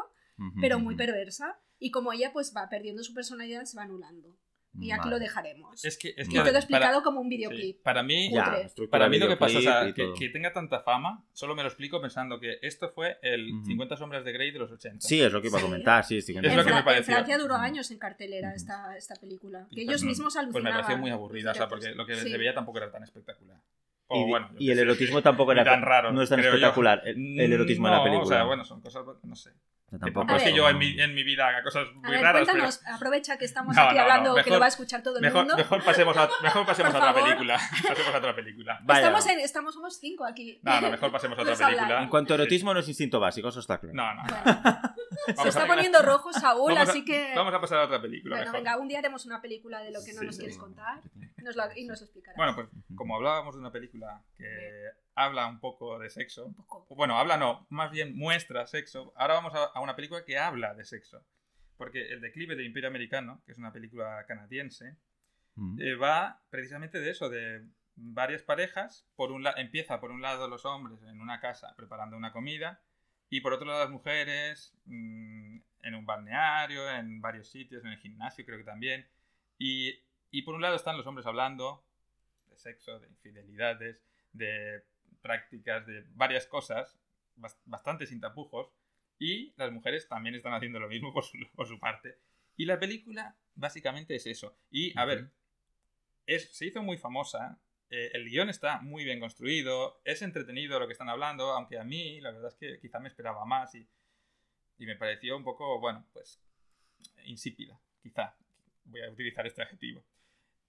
pero 0.59 0.79
muy 0.79 0.95
perversa. 0.95 1.59
Y 1.79 1.91
como 1.91 2.11
ella 2.13 2.31
pues 2.33 2.53
va 2.55 2.67
perdiendo 2.69 3.03
su 3.03 3.13
personalidad, 3.13 3.63
se 3.65 3.77
va 3.77 3.83
anulando. 3.83 4.37
Y 4.79 4.91
aquí 4.91 4.99
Vale. 4.99 5.11
lo 5.11 5.19
dejaremos. 5.19 5.85
Es 5.85 5.97
que, 5.97 6.13
es 6.17 6.27
que 6.27 6.39
todo 6.39 6.49
explicado 6.55 6.93
para, 6.93 7.03
como 7.03 7.21
un 7.21 7.29
sí, 7.29 7.37
videoclip. 7.37 7.81
para 7.81 8.03
mí, 8.03 8.31
Ya, 8.33 8.57
para 8.89 9.09
mí 9.09 9.17
lo 9.19 9.27
que 9.27 9.37
pasa, 9.37 9.57
o 9.57 9.61
sea, 9.61 9.83
videoclip 9.83 10.15
y 10.15 10.19
que, 10.19 10.29
tenga 10.29 10.51
tanta 10.53 10.81
fama, 10.81 11.25
solo 11.33 11.55
me 11.55 11.63
lo 11.63 11.69
explico 11.69 12.01
pensando 12.01 12.39
que 12.39 12.57
esto 12.61 12.89
fue 12.89 13.17
el 13.21 13.53
Ujú. 13.53 13.65
50 13.65 13.97
sombras 13.97 14.25
de 14.25 14.31
Grey 14.33 14.51
de 14.51 14.59
los 14.59 14.71
80. 14.71 15.07
Sí, 15.07 15.21
es 15.21 15.31
lo 15.31 15.41
que 15.41 15.47
iba 15.47 15.59
a 15.59 15.61
comentar, 15.61 16.03
sí, 16.03 16.21
sí. 16.21 16.31
Es 16.33 16.37
en, 16.37 16.43
lo 16.43 16.49
que 16.49 16.55
me 16.57 16.63
Fra- 16.63 16.79
en 16.79 16.85
pareció. 16.85 17.13
Francia 17.13 17.37
duró 17.37 17.55
años 17.55 17.89
en 17.91 17.99
cartelera 17.99 18.53
esta, 18.53 18.95
esta 18.97 19.15
película. 19.15 19.67
Que 19.71 19.81
Y 19.81 19.83
ellos 19.83 20.01
pues, 20.01 20.03
mismos 20.03 20.33
Pues 20.33 20.35
me 20.35 20.49
alucinaban. 20.49 20.81
pareció 20.81 20.97
muy 20.97 21.11
aburrida, 21.11 21.51
o 21.51 21.53
sea, 21.55 21.67
porque 21.67 21.91
lo 21.95 22.05
que 22.05 22.15
Sí. 22.15 22.29
se 22.31 22.37
veía 22.37 22.53
tampoco 22.53 22.77
era 22.79 22.91
tan 22.91 23.03
espectacular. 23.03 23.59
Y, 24.07 24.23
bueno, 24.29 24.49
el 24.59 24.75
sé, 24.75 24.81
erotismo 24.81 25.21
tampoco 25.23 25.51
era 25.51 25.63
tan 25.63 25.81
raro. 25.81 26.11
no 26.11 26.21
es 26.21 26.29
tan 26.29 26.39
espectacular 26.39 27.01
el, 27.05 27.39
el 27.39 27.53
erotismo 27.53 27.87
de 27.87 27.91
la 27.91 27.97
No, 27.97 28.03
película. 28.03 28.25
O 28.25 28.29
sea, 28.29 28.43
bueno, 28.43 28.63
son 28.63 28.79
cosas, 28.81 29.03
no 29.23 29.35
sé. 29.35 29.51
Tampoco 29.99 30.35
es 30.35 30.43
que 30.43 30.53
yo 30.53 30.67
en 30.67 30.77
mi, 30.79 30.99
en 30.99 31.13
mi 31.13 31.23
vida 31.23 31.47
haga 31.47 31.63
cosas 31.63 31.87
A 31.87 31.93
muy 31.93 32.11
ver, 32.11 32.21
raras, 32.21 32.43
cuéntanos, 32.43 32.81
aprovecha 32.87 33.37
que 33.37 33.45
estamos 33.45 33.75
No, 33.75 33.81
aquí 33.83 33.89
no, 33.95 33.95
no, 33.95 34.01
hablando, 34.01 34.35
que 34.43 34.49
lo 34.49 34.59
va 34.59 34.65
a 34.65 34.69
escuchar 34.69 35.03
todo 35.03 35.17
el 35.17 35.21
mejor, 35.21 35.41
mundo. 35.41 35.55
mejor 35.55 35.83
pasemos 35.83 36.17
a, 36.17 36.27
mejor 36.43 36.65
pasemos 36.65 36.93
a 36.95 36.97
otra 36.97 37.13
película. 37.13 37.59
Pasemos 37.87 38.13
a 38.15 38.17
otra 38.17 38.35
película. 38.35 38.79
Vaya. 38.83 38.99
Estamos, 39.01 39.27
en, 39.27 39.39
estamos, 39.39 39.73
somos 39.75 39.97
cinco 39.99 40.25
aquí. 40.25 40.59
No, 40.63 40.81
no, 40.81 40.89
mejor 40.89 41.11
pasemos 41.11 41.37
a 41.37 41.41
otra 41.43 41.53
hablar. 41.53 41.69
película. 41.75 42.01
En 42.03 42.09
cuanto 42.09 42.33
a 42.33 42.35
erotismo 42.35 42.73
no 42.73 42.79
es 42.79 42.87
instinto 42.89 43.19
básico, 43.19 43.47
eso 43.49 43.59
está 43.59 43.77
claro. 43.79 43.93
No, 43.95 44.13
no. 44.15 44.23
Bueno, 44.23 44.43
se 45.27 45.33
Vamos 45.33 45.47
está 45.47 45.63
a- 45.63 45.67
poniendo 45.67 46.01
rojo 46.01 46.33
Saúl, 46.33 46.73
vamos 46.73 46.89
así 46.89 47.05
que... 47.05 47.33
Vamos 47.35 47.53
a 47.53 47.61
pasar 47.61 47.77
a 47.79 47.83
otra 47.85 48.01
película. 48.01 48.35
Bueno, 48.37 48.51
mejor. 48.51 48.63
venga, 48.65 48.77
un 48.77 48.87
día 48.87 48.99
haremos 48.99 49.25
una 49.25 49.41
película 49.41 49.79
de 49.81 49.91
lo 49.91 49.99
que 50.03 50.13
no 50.13 50.19
Sí, 50.21 50.25
nos 50.25 50.35
sí. 50.35 50.41
quieres 50.41 50.57
contar 50.57 50.99
nos 51.37 51.55
lo- 51.55 51.63
y 51.75 51.85
nos 51.85 51.99
lo 52.01 52.05
explicarás. 52.05 52.37
Bueno, 52.37 52.55
pues 52.55 52.67
como 52.95 53.15
hablábamos 53.15 53.53
de 53.55 53.61
una 53.61 53.71
película 53.71 54.21
que 54.35 54.45
habla 55.15 55.47
un 55.47 55.59
poco 55.59 55.97
de 55.97 56.09
sexo, 56.09 56.45
Un 56.45 56.53
poco. 56.55 56.85
bueno, 56.95 57.17
habla 57.17 57.37
no, 57.37 57.65
más 57.69 57.89
bien 57.91 58.15
muestra 58.15 58.67
sexo, 58.67 59.13
ahora 59.15 59.33
vamos 59.35 59.53
a, 59.55 59.63
a 59.65 59.81
una 59.81 59.95
película 59.95 60.23
que 60.25 60.37
habla 60.37 60.73
de 60.73 60.85
sexo. 60.85 61.25
Porque 61.77 62.07
El 62.13 62.21
declive 62.21 62.55
del 62.55 62.65
Imperio 62.67 62.87
Americano, 62.89 63.41
que 63.45 63.51
es 63.51 63.57
una 63.57 63.71
película 63.73 64.25
canadiense, 64.27 64.97
Mm. 65.57 65.79
eh, 65.81 65.95
va 65.95 66.41
precisamente 66.49 66.99
de 66.99 67.09
eso, 67.11 67.29
de 67.29 67.65
varias 67.95 68.43
parejas. 68.43 69.07
Por 69.15 69.31
un 69.31 69.45
empieza 69.55 70.01
por 70.01 70.11
un 70.11 70.21
lado 70.21 70.49
los 70.49 70.65
hombres 70.65 71.01
en 71.03 71.21
una 71.21 71.39
casa 71.39 71.73
preparando 71.77 72.17
una 72.17 72.33
comida 72.33 72.81
y 73.29 73.39
por 73.39 73.53
otro 73.53 73.65
lado 73.65 73.79
las 73.79 73.89
mujeres 73.89 74.73
mm, 74.83 75.57
en 75.83 75.95
un 75.95 76.05
balneario, 76.05 76.89
en 76.91 77.21
varios 77.21 77.47
sitios, 77.49 77.85
en 77.85 77.91
el 77.91 77.99
gimnasio 77.99 78.45
creo 78.45 78.57
que 78.57 78.65
también. 78.65 79.07
Y, 79.57 79.97
y 80.29 80.41
por 80.41 80.55
un 80.55 80.61
lado 80.61 80.75
están 80.75 80.97
los 80.97 81.07
hombres 81.07 81.25
hablando 81.25 81.85
de 82.49 82.57
sexo, 82.57 82.99
de 82.99 83.07
infidelidades, 83.07 84.03
de 84.33 84.83
prácticas, 85.27 85.85
de 85.87 86.03
varias 86.13 86.45
cosas, 86.47 86.83
bas- 87.35 87.59
bastante 87.65 88.05
sin 88.05 88.19
tapujos. 88.21 88.67
Y 89.17 89.53
las 89.57 89.71
mujeres 89.71 90.07
también 90.07 90.35
están 90.35 90.53
haciendo 90.53 90.79
lo 90.79 90.87
mismo 90.87 91.11
por 91.15 91.23
su, 91.23 91.37
por 91.55 91.67
su 91.67 91.79
parte. 91.79 92.09
Y 92.57 92.65
la 92.65 92.77
película 92.79 93.35
básicamente 93.55 94.15
es 94.15 94.25
eso. 94.27 94.57
Y 94.69 94.97
a 94.99 95.05
ver, 95.05 95.19
es, 96.27 96.49
se 96.57 96.65
hizo 96.67 96.81
muy 96.83 96.97
famosa. 96.97 97.59
eh, 97.89 98.11
el 98.13 98.25
guion 98.29 98.49
está 98.49 98.81
muy 98.81 99.03
bien 99.03 99.19
construido. 99.19 99.99
Es 100.03 100.21
entretenido 100.21 100.79
lo 100.79 100.87
que 100.87 100.93
están 100.93 101.09
hablando, 101.09 101.51
aunque 101.53 101.77
a 101.79 101.83
mí 101.83 102.19
la 102.21 102.31
verdad 102.31 102.49
es 102.49 102.55
que 102.55 102.79
quizá 102.79 102.99
me 102.99 103.07
esperaba 103.09 103.45
más 103.45 103.73
y, 103.75 103.87
y 104.77 104.85
me 104.85 104.95
pareció 104.95 105.35
un 105.37 105.43
poco, 105.43 105.79
bueno, 105.79 106.05
pues 106.13 106.39
insípida, 107.25 107.79
quizá. 108.03 108.35
Voy 108.85 109.01
a 109.01 109.09
utilizar 109.11 109.45
este 109.47 109.61
adjetivo. 109.63 110.03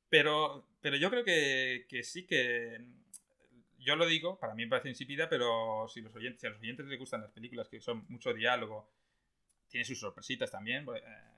Pero, 0.08 0.66
pero 0.80 0.96
yo 0.96 1.10
creo 1.10 1.24
que, 1.24 1.86
que 1.88 2.02
sí 2.02 2.26
que... 2.26 2.80
Yo 3.86 3.94
lo 3.94 4.04
digo, 4.04 4.36
para 4.36 4.52
mí 4.52 4.64
me 4.64 4.70
parece 4.70 4.88
insípida, 4.88 5.28
pero 5.28 5.86
si, 5.88 6.00
los 6.00 6.12
oyentes, 6.16 6.40
si 6.40 6.48
a 6.48 6.50
los 6.50 6.58
oyentes 6.58 6.86
les 6.86 6.98
gustan 6.98 7.20
las 7.20 7.30
películas 7.30 7.68
que 7.68 7.80
son 7.80 8.04
mucho 8.08 8.34
diálogo, 8.34 8.90
tiene 9.68 9.84
sus 9.84 10.00
sorpresitas 10.00 10.50
también, 10.50 10.84
porque, 10.84 11.02
eh, 11.06 11.32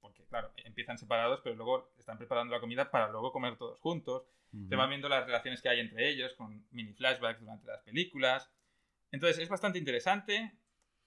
porque, 0.00 0.24
claro, 0.24 0.52
empiezan 0.64 0.98
separados, 0.98 1.40
pero 1.44 1.54
luego 1.54 1.92
están 1.96 2.18
preparando 2.18 2.52
la 2.52 2.60
comida 2.60 2.90
para 2.90 3.08
luego 3.08 3.30
comer 3.30 3.56
todos 3.56 3.78
juntos. 3.78 4.24
Ujú. 4.52 4.68
Se 4.68 4.74
van 4.74 4.88
viendo 4.88 5.08
las 5.08 5.26
relaciones 5.26 5.62
que 5.62 5.68
hay 5.68 5.78
entre 5.78 6.08
ellos 6.08 6.34
con 6.34 6.66
mini 6.72 6.92
flashbacks 6.92 7.38
durante 7.38 7.68
las 7.68 7.82
películas. 7.82 8.50
Entonces 9.12 9.38
es 9.38 9.48
bastante 9.48 9.78
interesante 9.78 10.58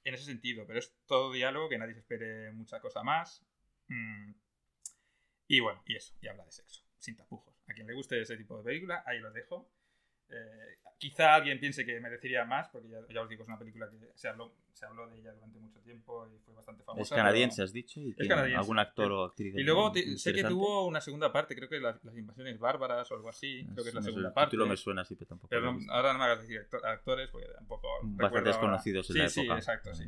en 0.05 0.13
ese 0.13 0.23
sentido, 0.23 0.65
pero 0.65 0.79
es 0.79 0.95
todo 1.05 1.33
diálogo, 1.33 1.67
que 1.67 1.77
nadie 1.77 1.93
se 1.93 1.99
espere 1.99 2.53
mucha 2.53 2.79
cosa 2.79 3.03
más. 3.03 3.45
Mm. 3.89 4.31
Y 5.49 5.59
bueno, 5.59 5.83
y 5.85 5.97
eso, 5.97 6.15
y 6.21 6.29
habla 6.29 6.45
de 6.45 6.53
sexo, 6.53 6.85
sin 6.99 7.17
tapujos. 7.17 7.53
A 7.67 7.73
quien 7.73 7.85
le 7.85 7.93
guste 7.93 8.21
ese 8.21 8.37
tipo 8.37 8.57
de 8.57 8.63
película, 8.63 9.03
ahí 9.05 9.19
lo 9.19 9.29
dejo. 9.33 9.69
Eh, 10.31 10.77
quizá 10.97 11.33
alguien 11.35 11.59
piense 11.59 11.85
que 11.85 11.99
merecería 11.99 12.43
más, 12.45 12.67
porque 12.69 12.89
ya, 12.89 12.99
ya 13.13 13.21
os 13.21 13.29
digo, 13.29 13.43
es 13.43 13.47
una 13.47 13.57
película 13.57 13.89
que 13.89 13.97
se 14.15 14.27
habló, 14.27 14.53
se 14.73 14.85
habló 14.85 15.07
de 15.07 15.17
ella 15.17 15.31
durante 15.33 15.57
mucho 15.59 15.79
tiempo 15.79 16.27
y 16.27 16.37
fue 16.39 16.53
bastante 16.53 16.83
famosa. 16.83 17.01
Es 17.01 17.09
canadiense, 17.09 17.55
pero- 17.57 17.63
has 17.65 17.73
dicho. 17.73 17.99
¿Y 18.01 18.13
tiene. 18.13 18.55
¿Algún 18.55 18.79
actor 18.79 19.11
o 19.11 19.23
actriz? 19.25 19.55
Y 19.57 19.63
luego 19.63 19.91
te- 19.91 20.17
sé 20.17 20.33
que 20.33 20.43
tuvo 20.43 20.85
una 20.85 20.99
segunda 21.01 21.31
parte, 21.31 21.55
creo 21.55 21.69
que 21.69 21.79
las, 21.79 22.03
las 22.03 22.15
invasiones 22.17 22.59
bárbaras 22.59 23.09
o 23.11 23.15
algo 23.15 23.29
así, 23.29 23.65
creo 23.73 23.83
que 23.83 23.89
es 23.89 23.95
la 23.95 24.01
segunda 24.01 24.27
el 24.29 24.33
parte. 24.33 24.51
título 24.51 24.67
me 24.67 24.77
suena 24.77 25.01
así, 25.01 25.15
pero 25.15 25.29
tampoco. 25.29 25.49
Pero 25.49 25.73
no- 25.73 25.93
ahora 25.93 26.13
no 26.13 26.19
me 26.19 26.25
hagas 26.25 26.41
decir 26.41 26.59
acto- 26.59 26.83
actores, 26.85 27.29
porque 27.29 27.47
tampoco. 27.47 27.87
Bastante 28.01 28.23
recuerdo 28.23 28.37
ahora. 28.49 28.51
desconocidos 28.51 29.09
en 29.09 29.13
sí, 29.13 29.19
la 29.19 29.29
Sí, 29.29 29.39
época. 29.41 29.55
exacto, 29.57 29.95
sí. 29.95 30.03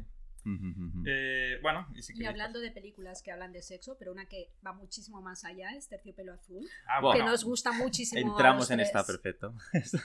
Eh, 1.05 1.59
bueno, 1.61 1.87
y 1.95 2.01
si 2.01 2.13
Y 2.13 2.15
queréis, 2.15 2.29
hablando 2.29 2.59
de 2.59 2.71
películas 2.71 3.21
que 3.21 3.31
hablan 3.31 3.51
de 3.51 3.61
sexo, 3.61 3.95
pero 3.97 4.11
una 4.11 4.25
que 4.25 4.49
va 4.65 4.73
muchísimo 4.73 5.21
más 5.21 5.45
allá 5.45 5.71
es 5.75 5.87
Terciopelo 5.87 6.33
Azul, 6.33 6.59
pues- 6.61 6.71
ah, 6.87 7.01
Bueno, 7.01 7.19
que 7.25 7.31
nos 7.31 7.43
gusta 7.43 7.71
muchísimo. 7.71 8.31
Entramos 8.31 8.69
en 8.71 8.79
esta, 8.79 9.05
perfecto. 9.05 9.53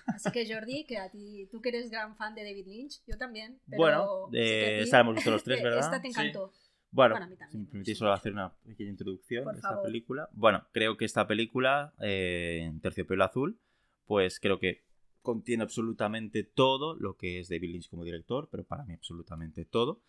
Así 0.08 0.30
que 0.32 0.52
Jordi, 0.52 0.84
que 0.84 0.98
a 0.98 1.10
ti, 1.10 1.48
tú 1.50 1.60
que 1.60 1.70
eres 1.70 1.90
gran 1.90 2.16
fan 2.16 2.34
de 2.34 2.44
David 2.44 2.66
Lynch, 2.66 3.02
yo 3.06 3.16
también. 3.18 3.60
pero 3.68 3.78
Bueno, 3.78 4.28
eh, 4.32 4.80
esta 4.82 4.98
la 4.98 5.00
hemos 5.02 5.14
visto 5.16 5.30
los 5.30 5.42
tres, 5.44 5.62
¿verdad? 5.64 5.80
Esta 5.80 6.02
te 6.02 6.12
Sí. 6.12 6.20
encantó. 6.20 6.52
Bueno, 6.92 7.14
Bueno, 7.14 7.26
a 7.26 7.28
mí 7.28 7.36
también, 7.36 7.50
si 7.50 7.58
me 7.58 7.66
permitís 7.66 7.98
solo 7.98 8.12
hacer 8.12 8.32
una 8.32 8.54
pequeña 8.64 8.90
introducción 8.90 9.44
Por 9.44 9.52
de 9.54 9.58
esta 9.58 9.68
favor. 9.70 9.84
película. 9.84 10.28
Bueno, 10.32 10.66
creo 10.72 10.96
que 10.96 11.04
esta 11.04 11.26
película, 11.26 11.92
eh, 12.00 12.72
Terciopelo 12.80 13.24
Azul, 13.24 13.58
pues 14.06 14.40
creo 14.40 14.58
que 14.58 14.84
contiene 15.20 15.64
absolutamente 15.64 16.44
todo 16.44 16.94
lo 16.94 17.16
que 17.16 17.40
es 17.40 17.48
David 17.48 17.70
Lynch 17.72 17.90
como 17.90 18.04
director, 18.04 18.48
pero 18.50 18.64
para 18.64 18.84
mí 18.84 18.94
absolutamente 18.94 19.64
todo. 19.64 20.00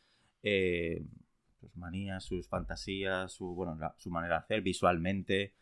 Eh, 0.44 1.04
sus 1.60 1.76
manías, 1.76 2.24
sus 2.24 2.48
fantasías, 2.48 3.32
su, 3.34 3.48
bueno, 3.56 3.76
la- 3.76 3.96
su 3.98 4.10
manera 4.10 4.36
de 4.36 4.40
hacer 4.44 4.62
visualmente. 4.62 5.54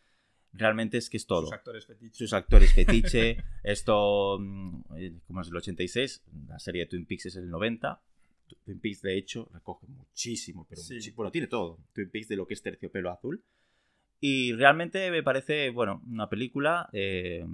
Realmente 0.52 0.96
es 0.98 1.10
que 1.10 1.16
es 1.18 1.26
todo 1.26 1.42
Sus 1.42 1.52
actores 1.52 1.86
fetiches. 1.86 2.16
sus 2.16 2.32
actores 2.32 2.72
fetiche. 2.74 3.36
Esto, 3.62 4.38
mm, 4.40 4.82
eh, 4.96 5.12
como 5.26 5.40
es 5.42 5.48
el 5.48 5.56
86, 5.56 6.22
la 6.48 6.58
serie 6.58 6.82
de 6.82 6.86
Twin 6.86 7.06
Peaks 7.06 7.26
es 7.26 7.36
el 7.36 7.48
90. 7.50 8.00
Twin 8.64 8.78
Peaks, 8.78 9.02
de 9.02 9.18
hecho, 9.18 9.48
recoge 9.52 9.86
muchísimo, 9.88 10.66
pero 10.68 10.80
Sí. 10.80 11.10
bueno, 11.12 11.30
tiene 11.32 11.46
todo. 11.48 11.78
Twin 11.92 12.10
Peaks 12.10 12.28
de 12.28 12.36
lo 12.36 12.46
que 12.46 12.54
es 12.54 12.62
terciopelo 12.62 13.10
azul. 13.10 13.42
Y 14.20 14.52
realmente 14.54 15.10
me 15.10 15.22
parece, 15.22 15.70
bueno, 15.70 16.02
una 16.08 16.28
película, 16.28 16.88
eh, 16.92 17.44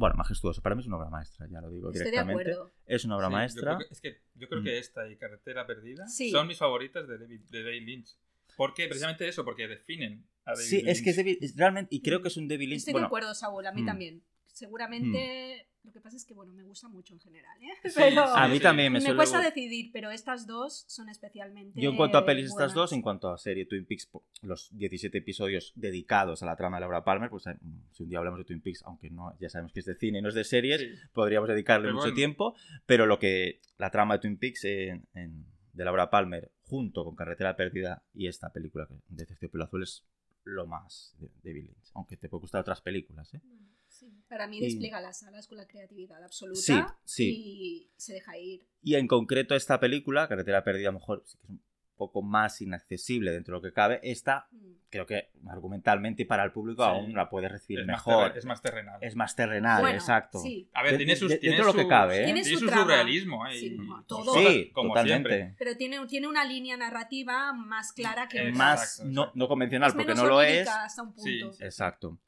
bueno, 0.00 0.16
majestuosa. 0.16 0.60
Para 0.62 0.74
mí 0.74 0.80
es 0.80 0.86
una 0.88 0.96
obra 0.96 1.10
maestra, 1.10 1.46
ya 1.48 1.60
lo 1.60 1.70
digo 1.70 1.88
Estoy 1.90 2.04
de 2.06 2.10
directamente. 2.10 2.50
acuerdo. 2.52 2.72
Es 2.86 3.04
una 3.04 3.16
obra 3.16 3.26
Sí, 3.26 3.30
yo 3.32 3.36
maestra. 3.36 3.76
creo 3.76 3.88
que- 3.88 3.94
es 3.94 4.00
que 4.00 4.20
yo 4.34 4.48
creo 4.48 4.60
Mm. 4.62 4.64
que 4.64 4.78
esta 4.78 5.08
y 5.08 5.16
Carretera 5.16 5.66
Perdida 5.66 6.06
Sí. 6.08 6.30
son 6.30 6.48
mis 6.48 6.58
favoritas 6.58 7.06
de 7.06 7.18
David, 7.18 7.40
de 7.50 7.62
David 7.62 7.82
Lynch. 7.86 8.16
¿Por 8.56 8.74
qué? 8.74 8.86
Precisamente 8.88 9.28
eso, 9.28 9.44
porque 9.44 9.68
definen 9.68 10.26
a 10.44 10.52
David 10.54 10.64
Sí, 10.64 10.76
Lynch. 10.78 10.88
es 10.88 11.02
que 11.02 11.10
es 11.10 11.16
David- 11.16 11.38
es 11.42 11.56
realmente, 11.56 11.94
y 11.94 12.02
creo 12.02 12.20
que 12.22 12.28
es 12.28 12.36
un 12.36 12.48
David 12.48 12.68
Lynch. 12.68 12.78
Estoy 12.78 12.92
bueno, 12.92 13.04
de 13.04 13.08
acuerdo, 13.08 13.34
Saúl, 13.34 13.66
a 13.66 13.72
mí 13.72 13.82
mm. 13.82 13.86
también. 13.86 14.22
Seguramente. 14.60 15.66
Lo 15.82 15.92
que 15.92 16.00
pasa 16.00 16.16
es 16.18 16.26
que, 16.26 16.34
bueno, 16.34 16.52
me 16.52 16.62
gusta 16.62 16.88
mucho 16.88 17.14
en 17.14 17.20
general, 17.20 17.56
¿eh? 17.62 17.72
Sí, 17.88 17.94
Pero 17.96 18.26
sí, 18.26 18.32
a 18.36 18.48
mí 18.48 18.56
sí. 18.56 18.62
también 18.62 18.92
me, 18.92 19.00
me 19.00 19.16
cuesta 19.16 19.40
decidir, 19.40 19.90
pero 19.94 20.10
estas 20.10 20.46
dos 20.46 20.84
son 20.88 21.08
especialmente. 21.08 21.80
Yo 21.80 21.88
en 21.90 21.96
cuanto 21.96 22.18
a 22.18 22.26
pelis 22.26 22.46
estas 22.50 22.74
dos, 22.74 22.92
en 22.92 23.00
cuanto 23.00 23.30
a 23.32 23.38
serie 23.38 23.64
Twin 23.64 23.86
Peaks, 23.86 24.10
los 24.42 24.68
17 24.76 25.16
episodios 25.16 25.72
dedicados 25.76 26.42
a 26.42 26.46
la 26.46 26.54
trama 26.56 26.76
de 26.76 26.82
Laura 26.82 27.02
Palmer, 27.02 27.30
pues 27.30 27.46
eh, 27.46 27.56
si 27.92 28.02
un 28.02 28.10
día 28.10 28.18
hablamos 28.18 28.38
de 28.40 28.44
Twin 28.44 28.60
Peaks, 28.60 28.82
aunque 28.84 29.08
no, 29.08 29.34
ya 29.40 29.48
sabemos 29.48 29.72
que 29.72 29.80
es 29.80 29.86
de 29.86 29.94
cine 29.94 30.18
y 30.18 30.22
no 30.22 30.28
es 30.28 30.34
de 30.34 30.44
series, 30.44 30.80
Sí. 30.82 30.88
podríamos 31.14 31.48
dedicarle 31.48 31.86
Pero 31.86 31.94
mucho 31.94 32.04
bueno. 32.04 32.14
tiempo, 32.16 32.54
pero 32.84 33.06
lo 33.06 33.18
que 33.18 33.60
la 33.78 33.90
trama 33.90 34.14
de 34.14 34.20
Twin 34.20 34.36
Peaks 34.36 34.64
en- 34.64 35.06
en- 35.14 35.46
de 35.72 35.84
Laura 35.84 36.10
Palmer, 36.10 36.50
junto 36.64 37.04
con 37.04 37.16
Carretera 37.16 37.56
Perdida 37.56 38.02
y 38.12 38.26
esta 38.26 38.52
película 38.52 38.86
de 39.08 39.24
Terciopelo 39.24 39.64
Azul 39.64 39.82
es 39.84 40.04
lo 40.44 40.66
más 40.66 41.14
de, 41.18 41.30
de 41.42 41.54
Lynch, 41.54 41.90
aunque 41.94 42.18
te 42.18 42.28
puede 42.28 42.42
gustar 42.42 42.60
otras 42.60 42.82
películas, 42.82 43.32
¿eh? 43.32 43.40
Bueno, 43.42 43.66
sí. 44.00 44.22
Para 44.28 44.46
mí 44.46 44.58
Y- 44.58 44.62
despliega 44.62 45.00
las 45.00 45.22
alas 45.22 45.46
con 45.46 45.58
la 45.58 45.66
creatividad 45.66 46.22
absoluta. 46.24 46.60
Sí, 46.60 46.74
sí. 47.04 47.30
Y 47.36 47.90
se 47.96 48.14
deja 48.14 48.36
ir. 48.38 48.64
Y 48.82 48.94
en 48.96 49.06
concreto 49.06 49.54
esta 49.54 49.78
película, 49.78 50.26
Carretera 50.28 50.64
Perdida, 50.64 50.88
a 50.88 50.92
lo 50.92 50.98
mejor 50.98 51.22
sí 51.26 51.36
que 51.38 51.44
es 51.44 51.50
un 51.50 51.62
poco 51.96 52.22
más 52.22 52.62
inaccesible 52.62 53.30
dentro 53.30 53.52
de 53.54 53.58
lo 53.58 53.62
que 53.62 53.74
cabe, 53.74 54.00
esta 54.02 54.46
Mm. 54.52 54.72
creo 54.88 55.04
que 55.04 55.28
argumentalmente 55.50 56.22
y 56.22 56.24
para 56.24 56.44
el 56.44 56.50
público 56.50 56.82
Sí. 56.82 56.88
aún 56.88 57.12
la 57.12 57.28
puedes 57.28 57.52
recibir 57.52 57.80
Es 57.80 57.86
más, 57.86 58.06
mejor. 58.06 58.28
terre- 58.28 58.38
es 58.38 58.44
más 58.46 58.62
terrenal. 58.62 58.98
Es 59.02 59.16
más 59.16 59.36
terrenal, 59.36 59.80
Bueno, 59.82 59.98
exacto. 59.98 60.38
Sí, 60.38 60.70
A 60.72 60.82
ver, 60.82 60.96
tiene 60.96 61.14
sus. 61.14 61.28
de- 61.28 61.36
tiene 61.36 61.56
dentro 61.56 61.72
de 61.74 61.76
lo 61.78 61.84
que 61.84 61.88
cabe, 61.90 62.22
¿eh? 62.22 62.24
Tiene 62.24 62.42
Tiene 62.42 62.58
su 62.58 62.66
su 62.66 62.72
surrealismo. 62.74 63.42
Sí, 63.52 63.66
y- 63.66 63.76
como 63.76 64.00
y 64.00 64.04
todo. 64.04 64.32
Sí, 64.34 64.70
como 64.72 64.88
totalmente. 64.94 65.28
siempre. 65.28 65.54
pero 65.58 65.76
tiene, 65.76 66.06
tiene 66.06 66.26
una 66.26 66.44
línea 66.46 66.78
narrativa 66.78 67.52
más 67.52 67.92
clara 67.92 68.28
que 68.28 68.38
Exacto, 68.38 68.54
otras. 68.54 68.58
Más 68.58 69.00
no, 69.04 69.20
exacto. 69.24 69.38
no 69.38 69.48
convencional 69.48 69.88
Es 69.90 69.94
porque 69.94 70.14
no 70.14 70.24
lo 70.26 70.40
es. 70.40 70.66
hasta 70.68 71.02
un 71.02 71.08
punto. 71.12 71.22
Sí, 71.22 71.40
sí. 71.52 71.64
Exacto. 71.64 72.18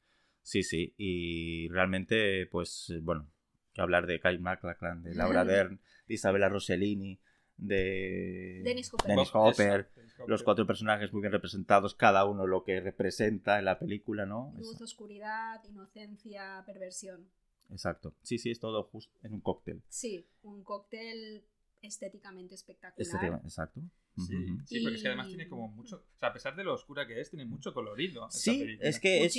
Sí, 0.43 0.61
sí. 0.63 0.93
Y 0.97 1.69
realmente, 1.69 2.47
pues, 2.47 2.89
eh, 2.89 2.99
bueno, 3.01 3.29
que 3.73 3.81
hablar 3.81 4.05
de 4.05 4.19
Kyle 4.19 4.39
MacLachlan, 4.39 5.01
de 5.01 5.15
Laura 5.15 5.43
Dern, 5.45 5.79
de 6.07 6.13
Isabella 6.13 6.49
Rossellini, 6.49 7.19
de 7.57 8.61
Dennis 8.63 8.93
Hopper. 8.93 9.07
Dennis 9.07 9.29
Hopper, 9.33 9.79
eso, 9.81 9.89
Dennis 9.95 10.13
Hopper. 10.13 10.29
los 10.29 10.43
cuatro 10.43 10.67
personajes 10.67 11.13
muy 11.13 11.21
bien 11.21 11.31
representados, 11.31 11.95
cada 11.95 12.25
uno 12.25 12.45
lo 12.45 12.63
que 12.63 12.81
representa 12.81 13.57
en 13.59 13.65
la 13.65 13.79
película, 13.79 14.25
¿no? 14.25 14.53
Luz, 14.57 14.81
oscuridad, 14.81 15.63
inocencia, 15.63 16.63
perversión. 16.65 17.27
Exacto. 17.71 18.13
Sí, 18.21 18.37
sí, 18.37 18.51
es 18.51 18.59
todo 18.59 18.83
justo 18.83 19.17
en 19.23 19.33
un 19.33 19.41
cóctel. 19.41 19.81
Sí, 19.87 20.27
un 20.43 20.63
cóctel 20.63 21.45
estéticamente 21.81 22.55
espectacular. 22.55 23.41
Exacto. 23.43 23.81
Sí, 24.15 24.35
sí, 24.65 24.79
porque 24.81 24.95
es 24.97 25.01
que 25.01 25.07
además 25.07 25.27
tiene 25.27 25.47
como 25.47 25.67
mucho. 25.69 25.95
O 25.97 26.19
sea, 26.19 26.29
a 26.29 26.33
pesar 26.33 26.55
de 26.55 26.63
lo 26.63 26.73
oscura 26.73 27.07
que 27.07 27.19
es, 27.19 27.29
tiene 27.29 27.45
mucho 27.45 27.73
colorido. 27.73 28.27
Sí, 28.29 28.59
película. 28.59 28.89
es 28.89 28.99
que 28.99 29.25
es, 29.25 29.35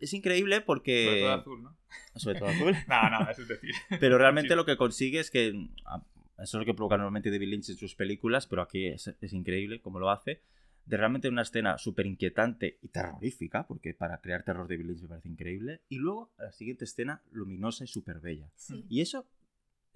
es 0.00 0.12
increíble 0.14 0.56
Sobre 0.56 0.66
porque... 0.66 1.20
todo 1.22 1.32
azul, 1.32 1.62
¿no? 1.62 1.76
Sobre 2.16 2.38
todo 2.40 2.48
azul. 2.48 2.74
No, 2.88 3.10
no, 3.10 3.30
eso 3.30 3.42
es 3.42 3.48
decir. 3.48 3.70
Pero 4.00 4.18
realmente 4.18 4.50
Sí. 4.50 4.56
lo 4.56 4.64
que 4.64 4.76
consigue 4.76 5.20
es 5.20 5.30
que. 5.30 5.68
ah, 5.84 6.02
Eso 6.38 6.58
es 6.58 6.60
lo 6.60 6.64
que 6.64 6.74
provoca 6.74 6.96
normalmente 6.96 7.30
David 7.30 7.48
Lynch 7.48 7.70
en 7.70 7.76
sus 7.76 7.94
películas, 7.94 8.46
pero 8.46 8.62
aquí 8.62 8.86
es, 8.86 9.06
es 9.20 9.32
increíble 9.32 9.80
cómo 9.80 9.98
lo 10.00 10.10
hace. 10.10 10.42
De 10.86 10.96
realmente 10.96 11.28
una 11.28 11.42
escena 11.42 11.78
súper 11.78 12.06
inquietante 12.06 12.78
y 12.80 12.88
terrorífica, 12.88 13.66
porque 13.66 13.92
para 13.94 14.20
crear 14.20 14.44
terror 14.44 14.68
David 14.68 14.86
Lynch 14.86 15.02
me 15.02 15.08
parece 15.08 15.28
increíble. 15.28 15.80
Y 15.88 15.96
luego 15.96 16.32
la 16.38 16.52
siguiente 16.52 16.84
escena 16.84 17.22
luminosa 17.32 17.82
y 17.84 17.88
súper 17.88 18.20
bella. 18.20 18.50
Sí. 18.54 18.84
Y 18.88 19.00
eso 19.00 19.26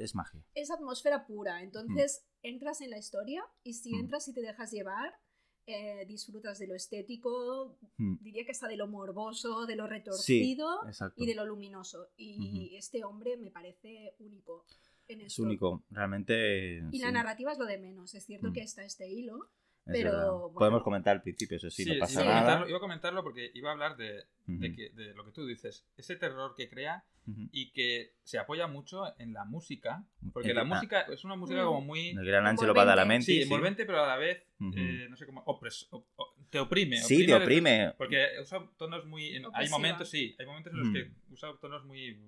es 0.04 0.14
magia. 0.14 0.42
Es 0.54 0.70
atmósfera 0.70 1.26
pura. 1.26 1.62
Entonces 1.62 2.24
entras 2.42 2.80
en 2.80 2.90
la 2.90 2.98
historia 2.98 3.44
y 3.62 3.74
si 3.74 3.92
Mm. 3.94 4.00
entras 4.00 4.28
y 4.28 4.34
te 4.34 4.40
dejas 4.40 4.70
llevar, 4.72 5.14
eh, 5.66 6.04
disfrutas 6.06 6.58
de 6.58 6.66
lo 6.66 6.74
estético, 6.74 7.78
Mm, 7.98 8.16
diría 8.20 8.44
que 8.44 8.50
hasta 8.52 8.66
de 8.66 8.76
lo 8.76 8.88
morboso, 8.88 9.66
de 9.66 9.76
lo 9.76 9.86
retorcido 9.86 10.80
y 11.16 11.26
de 11.26 11.34
lo 11.34 11.44
luminoso. 11.44 12.08
Y 12.16 12.74
este 12.76 13.04
hombre 13.04 13.36
me 13.36 13.50
parece 13.50 14.14
único 14.18 14.64
en 15.06 15.20
Es 15.20 15.26
esto. 15.32 15.42
único. 15.42 15.84
Realmente. 15.90 16.78
Y 16.90 16.98
sí, 16.98 16.98
la 16.98 17.12
narrativa 17.12 17.52
es 17.52 17.58
lo 17.58 17.66
de 17.66 17.78
menos. 17.78 18.14
Es 18.14 18.24
cierto 18.26 18.48
Mm. 18.48 18.52
que 18.52 18.60
está 18.62 18.82
este 18.84 19.08
hilo. 19.08 19.50
es 19.86 19.92
pero, 19.94 20.10
bueno. 20.50 20.54
Podemos 20.58 20.82
comentar 20.82 21.16
al 21.16 21.22
principio, 21.22 21.56
eso 21.56 21.70
sí, 21.70 21.84
no 21.86 21.94
Sí, 21.94 21.98
pasa 22.00 22.12
iba, 22.12 22.22
a 22.22 22.24
nada. 22.26 22.40
comentarlo, 22.40 22.68
iba 22.68 22.76
a 22.76 22.80
comentarlo 22.80 23.22
porque 23.22 23.50
iba 23.54 23.70
a 23.70 23.72
hablar 23.72 23.96
de, 23.96 24.24
de 24.46 24.68
Ujú, 24.68 24.76
que, 24.76 24.90
de 24.90 25.14
lo 25.14 25.24
que 25.24 25.32
tú 25.32 25.46
dices. 25.46 25.84
Ese 25.96 26.16
terror 26.16 26.54
que 26.54 26.68
crea 26.68 27.02
y 27.52 27.70
que 27.72 28.14
se 28.22 28.38
apoya 28.38 28.66
mucho 28.66 29.04
en 29.18 29.32
la 29.32 29.44
música. 29.44 30.04
Porque 30.32 30.54
la 30.54 30.62
ah, 30.62 30.64
música 30.64 31.02
es 31.02 31.24
una 31.24 31.36
música 31.36 31.62
Mm. 31.62 31.66
como 31.66 31.80
muy. 31.82 32.08
El 32.10 32.24
gran 32.24 32.46
Envolvente. 32.46 32.72
Badalamenti. 32.78 33.24
Sí, 33.26 33.36
sí. 33.38 33.42
envolvente, 33.42 33.84
pero 33.86 34.04
a 34.04 34.06
la 34.08 34.16
vez, 34.16 34.42
Ujú. 34.60 34.72
eh, 34.76 35.06
no 35.08 35.16
sé 35.16 35.26
cómo, 35.26 35.44
opres- 35.44 35.86
op- 35.90 36.06
op- 36.16 36.36
te 36.50 36.58
oprime. 36.58 36.96
Sí, 36.98 37.26
te 37.26 37.32
el- 37.34 37.42
oprime. 37.42 37.94
Porque 37.96 38.26
usa 38.42 38.60
tonos 38.76 39.04
muy... 39.06 39.36
en- 39.36 39.44
hay 39.54 39.68
momentos, 39.68 40.08
sí, 40.10 40.34
hay 40.38 40.46
momentos 40.46 40.72
en 40.72 40.78
los 40.80 40.92
que 40.92 41.10
usa 41.32 41.50
tonos 41.60 41.84
muy... 41.84 42.18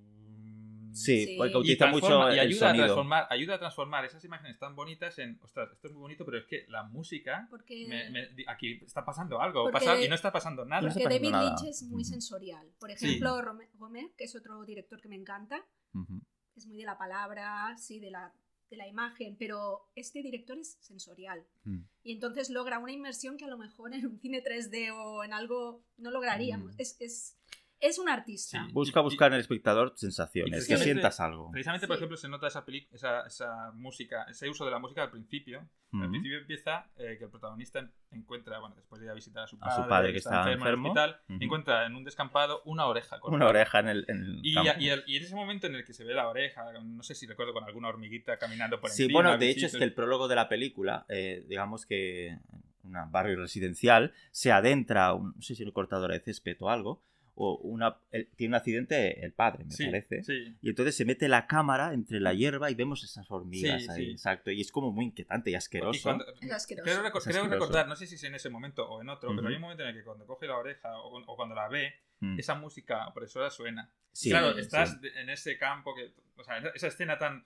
Sí, 0.94 1.26
Sí. 1.26 1.34
porque 1.36 1.52
Y 1.54 1.56
utiliza 1.56 1.86
mucho 1.88 2.30
y 2.30 2.34
el 2.34 2.40
ayuda 2.40 2.66
a 2.66 2.70
sonido. 2.70 2.84
transformar 2.86 3.26
ayuda 3.30 3.54
a 3.54 3.58
transformar 3.58 4.04
esas 4.04 4.24
imágenes 4.24 4.58
tan 4.58 4.74
bonitas 4.76 5.18
en 5.18 5.38
ostras 5.42 5.70
esto 5.72 5.88
es 5.88 5.92
muy 5.94 6.02
bonito 6.02 6.24
pero 6.24 6.38
es 6.38 6.46
que 6.46 6.64
la 6.68 6.84
música 6.84 7.46
Porque, 7.50 7.86
me- 7.88 8.10
me- 8.10 8.28
aquí 8.48 8.80
está 8.84 9.04
pasando 9.04 9.40
algo 9.40 9.64
Porque- 9.64 9.86
pasa- 9.86 10.00
y 10.04 10.08
no 10.08 10.14
está 10.14 10.32
pasando 10.32 10.64
nada 10.64 10.88
porque 10.88 11.04
David 11.04 11.30
nada. 11.30 11.44
Lynch 11.56 11.68
es 11.70 11.82
muy 11.84 12.04
sensorial. 12.04 12.66
Por 12.78 12.90
Sí. 12.92 13.06
ejemplo, 13.06 13.40
Rome- 13.42 13.70
Romer, 13.78 14.10
que 14.16 14.24
es 14.24 14.34
otro 14.36 14.64
director 14.64 15.00
que 15.00 15.08
me 15.08 15.16
encanta, 15.16 15.64
Ujú. 15.94 16.20
es 16.56 16.66
muy 16.66 16.76
de 16.78 16.84
la 16.84 16.98
palabra, 16.98 17.76
sí, 17.78 17.98
de 18.00 18.10
la, 18.10 18.32
de 18.70 18.76
la 18.78 18.86
imagen, 18.88 19.36
pero 19.38 19.90
este 19.94 20.22
director 20.22 20.58
es 20.58 20.78
sensorial. 20.80 21.44
Mm. 21.64 21.80
Y 22.04 22.12
entonces 22.14 22.48
logra 22.48 22.78
una 22.78 22.92
inmersión 22.92 23.36
que 23.36 23.44
a 23.44 23.48
lo 23.48 23.58
mejor 23.58 23.92
en 23.94 24.06
un 24.06 24.18
cine 24.18 24.40
3D 24.42 24.90
o 24.92 25.22
en 25.24 25.34
algo 25.34 25.84
no 25.98 26.10
lograríamos. 26.10 26.74
Mm. 26.76 26.80
Es, 26.80 26.96
es, 27.00 27.38
es 27.82 27.98
un 27.98 28.08
artista. 28.08 28.64
Sí. 28.64 28.72
Busca 28.72 29.00
buscar 29.00 29.28
en 29.32 29.34
el 29.34 29.40
espectador 29.40 29.92
sensaciones, 29.96 30.66
que 30.66 30.76
sientas 30.78 31.20
algo. 31.20 31.50
precisamente 31.50 31.86
por 31.86 31.96
Sí. 31.96 32.00
ejemplo 32.00 32.16
se 32.16 32.28
nota 32.28 32.46
esa, 32.46 32.64
peli- 32.64 32.88
esa, 32.92 33.26
esa 33.26 33.72
música 33.74 34.24
ese 34.30 34.48
uso 34.48 34.64
de 34.64 34.70
la 34.70 34.78
música 34.78 35.02
al 35.02 35.10
principio 35.10 35.68
al 35.92 35.98
Ujú. 36.00 36.10
principio 36.10 36.38
empieza 36.38 36.86
eh, 36.96 37.16
que 37.18 37.24
el 37.24 37.30
protagonista 37.30 37.80
en- 37.80 37.92
encuentra 38.12 38.58
bueno 38.60 38.74
después 38.76 39.00
de 39.00 39.06
ir 39.06 39.10
a 39.10 39.14
visitar 39.14 39.42
a 39.44 39.46
su 39.46 39.56
A 39.56 39.60
padre, 39.60 39.82
su 39.82 39.88
padre 39.88 40.12
que 40.12 40.18
está 40.18 40.42
en 40.42 40.48
el 40.48 40.54
enfermo. 40.54 40.88
hospital 40.88 41.20
Ujú. 41.28 41.38
encuentra 41.42 41.84
en 41.86 41.94
un 41.96 42.04
descampado 42.04 42.62
una 42.64 42.86
oreja 42.86 43.20
cortada. 43.20 43.36
Una 43.36 43.48
oreja 43.50 43.80
en 43.80 43.88
el, 43.88 44.04
en 44.08 44.16
el 44.22 44.40
Y, 44.42 44.54
campo. 44.54 44.70
y 44.78 44.88
el- 44.88 45.04
y 45.06 45.16
en 45.16 45.22
ese 45.24 45.34
momento 45.34 45.66
en 45.66 45.74
el 45.74 45.84
que 45.84 45.92
se 45.92 46.04
ve 46.04 46.14
la 46.14 46.28
oreja, 46.28 46.64
no 46.82 47.02
sé 47.02 47.14
si 47.14 47.26
recuerdo 47.26 47.52
con 47.52 47.64
alguna 47.64 47.88
hormiguita 47.88 48.38
caminando 48.38 48.80
por 48.80 48.88
Sí, 48.90 49.02
encima. 49.04 49.20
bueno, 49.22 49.36
de 49.38 49.50
hecho 49.50 49.66
es 49.66 49.76
que 49.76 49.84
el 49.84 49.92
prólogo 49.92 50.28
de 50.28 50.36
la 50.36 50.48
película, 50.48 51.04
eh, 51.08 51.44
digamos 51.48 51.84
que 51.84 52.28
en 52.28 52.96
un 52.96 53.12
barrio 53.12 53.36
residencial, 53.40 54.12
se 54.30 54.50
adentra, 54.52 55.12
un, 55.12 55.34
no 55.36 55.42
sé 55.42 55.54
si 55.54 55.62
una 55.62 55.72
cortadora 55.72 56.14
de 56.14 56.20
césped 56.20 56.56
o 56.60 56.70
algo, 56.70 57.02
o 57.34 57.56
una, 57.56 57.96
el- 58.10 58.26
tiene 58.36 58.50
un 58.52 58.54
accidente 58.56 59.24
el 59.24 59.32
padre, 59.32 59.64
me 59.64 59.70
Sí, 59.70 59.86
parece. 59.86 60.22
sí. 60.22 60.54
Y 60.60 60.68
entonces 60.68 60.94
se 60.94 61.04
mete 61.04 61.28
la 61.28 61.46
cámara 61.46 61.94
entre 61.94 62.20
la 62.20 62.34
hierba 62.34 62.70
y 62.70 62.74
vemos 62.74 63.02
esas 63.04 63.30
hormigas 63.30 63.82
Sí, 63.84 63.88
ahí, 63.90 64.04
sí. 64.06 64.10
exacto. 64.12 64.50
Y 64.50 64.60
es 64.60 64.70
como 64.70 64.92
muy 64.92 65.06
inquietante 65.06 65.50
y 65.50 65.54
asqueroso. 65.54 65.98
Y 65.98 66.02
cuando- 66.02 66.24
Es 66.40 66.52
asqueroso. 66.52 66.84
creo, 66.84 66.96
reco- 67.02 67.18
Es 67.18 67.24
creo 67.24 67.36
asqueroso. 67.42 67.48
recordar, 67.48 67.88
no 67.88 67.96
sé 67.96 68.06
si 68.06 68.16
es 68.16 68.24
en 68.24 68.34
ese 68.34 68.50
momento 68.50 68.86
o 68.88 69.00
en 69.00 69.08
otro, 69.08 69.30
Ujú. 69.30 69.36
pero 69.36 69.48
hay 69.48 69.54
un 69.54 69.60
momento 69.62 69.82
en 69.82 69.88
el 69.90 69.94
que 69.96 70.04
cuando 70.04 70.26
coge 70.26 70.46
la 70.46 70.58
oreja 70.58 70.98
o, 70.98 71.18
o 71.26 71.36
cuando 71.36 71.54
la 71.54 71.68
ve, 71.68 71.94
Mm. 72.22 72.38
esa 72.38 72.54
música 72.54 73.06
opresora 73.08 73.50
suena. 73.50 73.90
Sí, 74.12 74.30
claro, 74.30 74.54
sí. 74.54 74.60
estás 74.60 75.00
de- 75.00 75.08
en 75.20 75.28
ese 75.28 75.58
campo 75.58 75.94
que. 75.94 76.14
O 76.36 76.44
sea, 76.44 76.58
esa 76.58 76.86
escena 76.86 77.18
tan. 77.18 77.44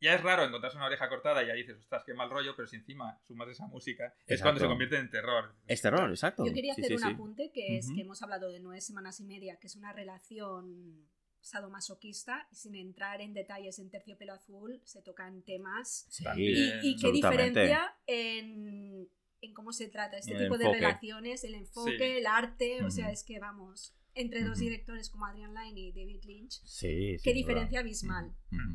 Ya 0.00 0.14
es 0.14 0.22
raro 0.22 0.42
encontrarse 0.44 0.76
una 0.78 0.86
oreja 0.86 1.08
cortada 1.08 1.42
y 1.44 1.50
ahí 1.50 1.58
dices, 1.62 1.78
ostras, 1.78 2.02
qué 2.06 2.14
mal 2.14 2.30
rollo, 2.30 2.54
pero 2.56 2.66
si 2.66 2.76
encima 2.76 3.18
sumas 3.26 3.48
esa 3.48 3.66
música, 3.66 4.06
es 4.06 4.12
Exacto. 4.40 4.42
cuando 4.44 4.60
se 4.60 4.66
convierte 4.66 4.96
en 4.96 5.10
terror. 5.10 5.54
Es 5.66 5.82
terror, 5.82 6.08
exacto. 6.08 6.46
Yo 6.46 6.52
quería 6.54 6.74
Sí, 6.74 6.80
hacer 6.82 6.96
sí, 6.98 7.02
un 7.04 7.08
sí. 7.08 7.14
apunte 7.14 7.50
que 7.52 7.76
es 7.78 7.90
que 7.94 8.00
hemos 8.02 8.22
hablado 8.22 8.50
de 8.50 8.60
nueve 8.60 8.80
semanas 8.80 9.20
y 9.20 9.24
media, 9.24 9.56
que 9.58 9.66
es 9.66 9.76
una 9.76 9.92
relación 9.92 11.08
sadomasoquista, 11.40 12.48
y 12.50 12.56
sin 12.56 12.74
entrar 12.74 13.20
en 13.20 13.34
detalles 13.34 13.78
en 13.78 13.90
Terciopelo 13.90 14.32
Azul, 14.32 14.80
se 14.84 15.02
tocan 15.02 15.42
temas. 15.42 16.06
Sí. 16.08 16.24
Y, 16.36 16.90
y 16.90 16.96
qué 16.96 17.12
diferencia 17.12 17.94
en, 18.06 19.08
en 19.44 19.52
cómo 19.54 19.72
se 19.72 19.88
trata 19.88 20.16
este 20.18 20.32
El 20.32 20.42
tipo 20.44 20.58
de 20.58 20.72
relaciones, 20.72 21.44
el 21.44 21.54
enfoque, 21.54 21.96
Sí. 21.98 22.02
el 22.18 22.26
arte, 22.26 22.82
o 22.84 22.90
sea, 22.90 23.10
es 23.10 23.24
que 23.24 23.38
vamos, 23.38 23.94
entre 24.14 24.44
dos 24.44 24.58
directores 24.58 25.10
como 25.10 25.26
Adrian 25.26 25.52
Lyne 25.54 25.80
y 25.80 25.92
David 25.92 26.22
Lynch, 26.24 26.60
Sí, 26.64 27.16
qué 27.22 27.32
diferencia 27.34 27.78
duda. 27.78 27.80
abismal, 27.80 28.34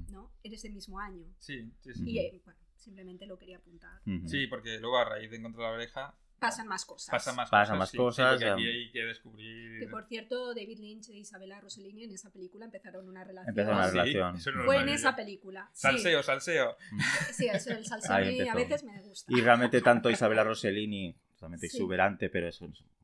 ¿no? 0.10 0.32
En 0.44 0.54
ese 0.54 0.70
mismo 0.70 1.00
año. 1.00 1.26
Sí, 1.40 1.72
sí, 1.80 1.94
sí. 1.94 2.04
Y 2.06 2.20
eh, 2.20 2.42
bueno, 2.44 2.60
simplemente 2.76 3.26
lo 3.26 3.38
quería 3.38 3.58
apuntar. 3.58 4.02
Sí, 4.26 4.48
porque 4.48 4.80
luego 4.80 4.98
a 4.98 5.06
raíz 5.06 5.30
de 5.32 5.38
encontrar 5.38 5.70
la 5.70 5.76
oreja 5.76 6.18
Pasan 6.40 6.68
más 6.68 6.86
cosas. 6.86 7.10
pasan 7.12 7.36
más 7.36 7.50
Pasan 7.50 7.78
cosas. 7.78 7.80
más 7.80 7.90
sí, 7.90 7.98
cosas, 7.98 8.40
Sí, 8.40 8.46
porque 8.46 8.62
aquí 8.62 8.68
hay 8.70 8.92
que 8.92 9.04
descubrir. 9.06 9.80
Que 9.80 9.88
por 9.88 10.06
cierto, 10.08 10.54
David 10.56 10.80
Lynch 10.80 11.10
e 11.10 11.18
Isabella 11.18 11.60
Rossellini 11.60 12.06
en 12.06 12.14
esa 12.14 12.32
película 12.32 12.66
empezaron 12.66 13.08
una 13.08 13.24
relación. 13.24 13.50
Empezaron 13.50 13.78
una 13.78 13.86
Ah, 13.86 13.90
sí, 13.92 13.98
relación. 13.98 14.56
no 14.58 14.64
Fue 14.66 14.78
en 14.78 14.90
esa 14.90 15.16
película. 15.16 15.70
Sí, 15.74 15.82
Salseo, 15.82 16.24
salseo. 16.24 16.76
sí, 17.34 17.48
eso, 17.48 17.72
el 17.72 17.86
salseo 17.86 18.16
a 18.16 18.20
mí 18.20 18.48
a 18.48 18.56
veces 18.56 18.84
me 18.84 19.00
gusta. 19.02 19.32
Y 19.32 19.42
realmente 19.42 19.82
tanto 19.82 20.10
Isabella 20.10 20.44
Rossellini, 20.44 21.16
totalmente 21.40 21.70
Sí. 21.70 21.78
exuberante, 21.78 22.30
pero 22.30 22.50
es 22.50 22.60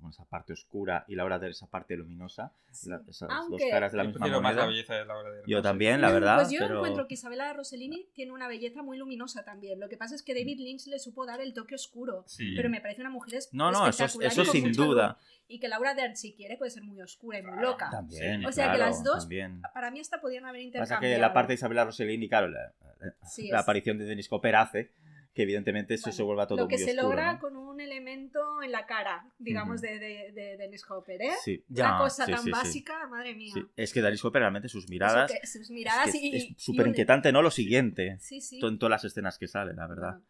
esa 0.09 0.25
parte 0.25 0.53
oscura 0.53 1.03
y 1.07 1.15
Laura 1.15 1.39
de 1.39 1.49
esa 1.49 1.67
parte 1.67 1.95
luminosa, 1.95 2.51
Sí. 2.69 2.89
la- 2.89 3.01
esas 3.07 3.29
Aunque- 3.31 3.63
dos 3.63 3.71
caras 3.71 3.91
de 3.93 3.97
la 3.97 4.03
Yo 4.03 4.07
misma 4.09 4.19
prefiero 4.19 4.41
más 4.41 4.55
la 4.55 4.61
moneda. 4.63 4.71
belleza 4.75 4.93
de 4.95 5.05
la 5.05 5.17
obra 5.17 5.31
de 5.31 5.41
Yo 5.47 5.61
también, 5.61 6.01
la 6.01 6.11
verdad, 6.11 6.35
Pues 6.35 6.51
yo 6.51 6.59
pero 6.59 6.75
encuentro 6.75 7.07
que 7.07 7.13
Isabella 7.15 7.53
Rossellini 7.53 8.09
tiene 8.13 8.33
una 8.33 8.47
belleza 8.47 8.83
muy 8.83 8.97
luminosa 8.97 9.43
también. 9.45 9.79
Lo 9.79 9.87
que 9.89 9.97
pasa 9.97 10.13
es 10.13 10.21
que 10.21 10.33
David 10.35 10.59
Lynch 10.59 10.85
le 10.87 10.99
supo 10.99 11.25
dar 11.25 11.39
el 11.41 11.53
toque 11.53 11.73
oscuro. 11.75 12.23
Sí. 12.27 12.53
Pero 12.55 12.69
me 12.69 12.81
parece 12.81 13.01
una 13.01 13.09
mujer 13.09 13.35
es- 13.35 13.49
no, 13.53 13.71
no, 13.71 13.87
eso, 13.87 14.05
eso 14.21 14.45
sin 14.45 14.73
duda. 14.73 15.07
luz. 15.17 15.17
Y 15.47 15.59
que 15.59 15.67
Laura 15.67 15.93
Dern, 15.95 16.15
si 16.17 16.33
quiere, 16.33 16.57
puede 16.57 16.71
ser 16.71 16.83
muy 16.83 17.01
oscura 17.01 17.39
y 17.39 17.43
muy 17.43 17.59
loca. 17.61 17.89
También, 17.89 18.45
O 18.45 18.51
sea 18.51 18.71
que 18.71 18.77
claro, 18.77 18.91
las 18.91 19.03
dos 19.03 19.19
también. 19.21 19.61
Para 19.73 19.91
mí 19.91 19.99
hasta 20.01 20.19
podían 20.19 20.45
haber 20.45 20.61
Pasa 20.61 20.65
intercambiado. 20.65 21.15
que 21.15 21.21
la 21.21 21.33
parte 21.33 21.49
de 21.49 21.55
Isabella 21.55 21.85
Rossellini, 21.85 22.27
claro, 22.27 22.47
la, 22.49 22.73
la- 22.99 23.13
la 23.51 23.59
aparición 23.59 23.97
de 23.97 24.05
Dennis 24.05 24.27
Cooper 24.27 24.55
hace 24.55 24.91
que 25.35 25.43
evidentemente 25.43 25.93
eso 25.93 26.05
Bueno, 26.05 26.15
se 26.15 26.23
vuelva 26.23 26.47
todo 26.47 26.57
Lo 26.63 26.67
que 26.67 26.77
muy 26.77 26.83
se 26.85 26.91
oscuro, 26.91 27.09
logra 27.09 27.33
¿no? 27.33 27.39
con 27.39 27.55
un 27.57 27.79
elemento 27.81 28.63
en 28.63 28.71
la 28.71 28.85
cara, 28.87 29.29
digamos, 29.37 29.81
de, 29.81 29.99
de, 29.99 30.31
de 30.31 30.57
Dennis 30.57 30.89
Hopper, 30.89 31.21
¿eh? 31.21 31.33
Sí, 31.43 31.63
Una 31.69 31.97
cosa 31.99 32.25
sí, 32.25 32.31
tan 32.31 32.41
sí, 32.43 32.49
básica, 32.51 33.05
madre 33.07 33.35
mía. 33.35 33.51
Sí, 33.53 33.61
Es 33.75 33.91
que 33.93 34.01
Dennis 34.01 34.21
Cooper 34.21 34.39
realmente 34.39 34.69
sus 34.69 34.89
miradas 34.89 35.31
que- 35.31 35.45
sus 35.45 35.69
miradas 35.69 36.07
es, 36.07 36.13
que 36.13 36.17
y. 36.37 36.55
súper 36.57 36.87
inquietante, 36.87 37.31
¿no? 37.33 37.41
Lo 37.41 37.51
siguiente. 37.51 38.17
Sí, 38.19 38.39
sí. 38.41 38.59
En 38.63 38.79
todas 38.79 38.91
las 38.91 39.03
escenas 39.03 39.37
que 39.37 39.47
salen, 39.47 39.75
la 39.75 39.87
verdad. 39.87 40.11
Bueno, 40.13 40.25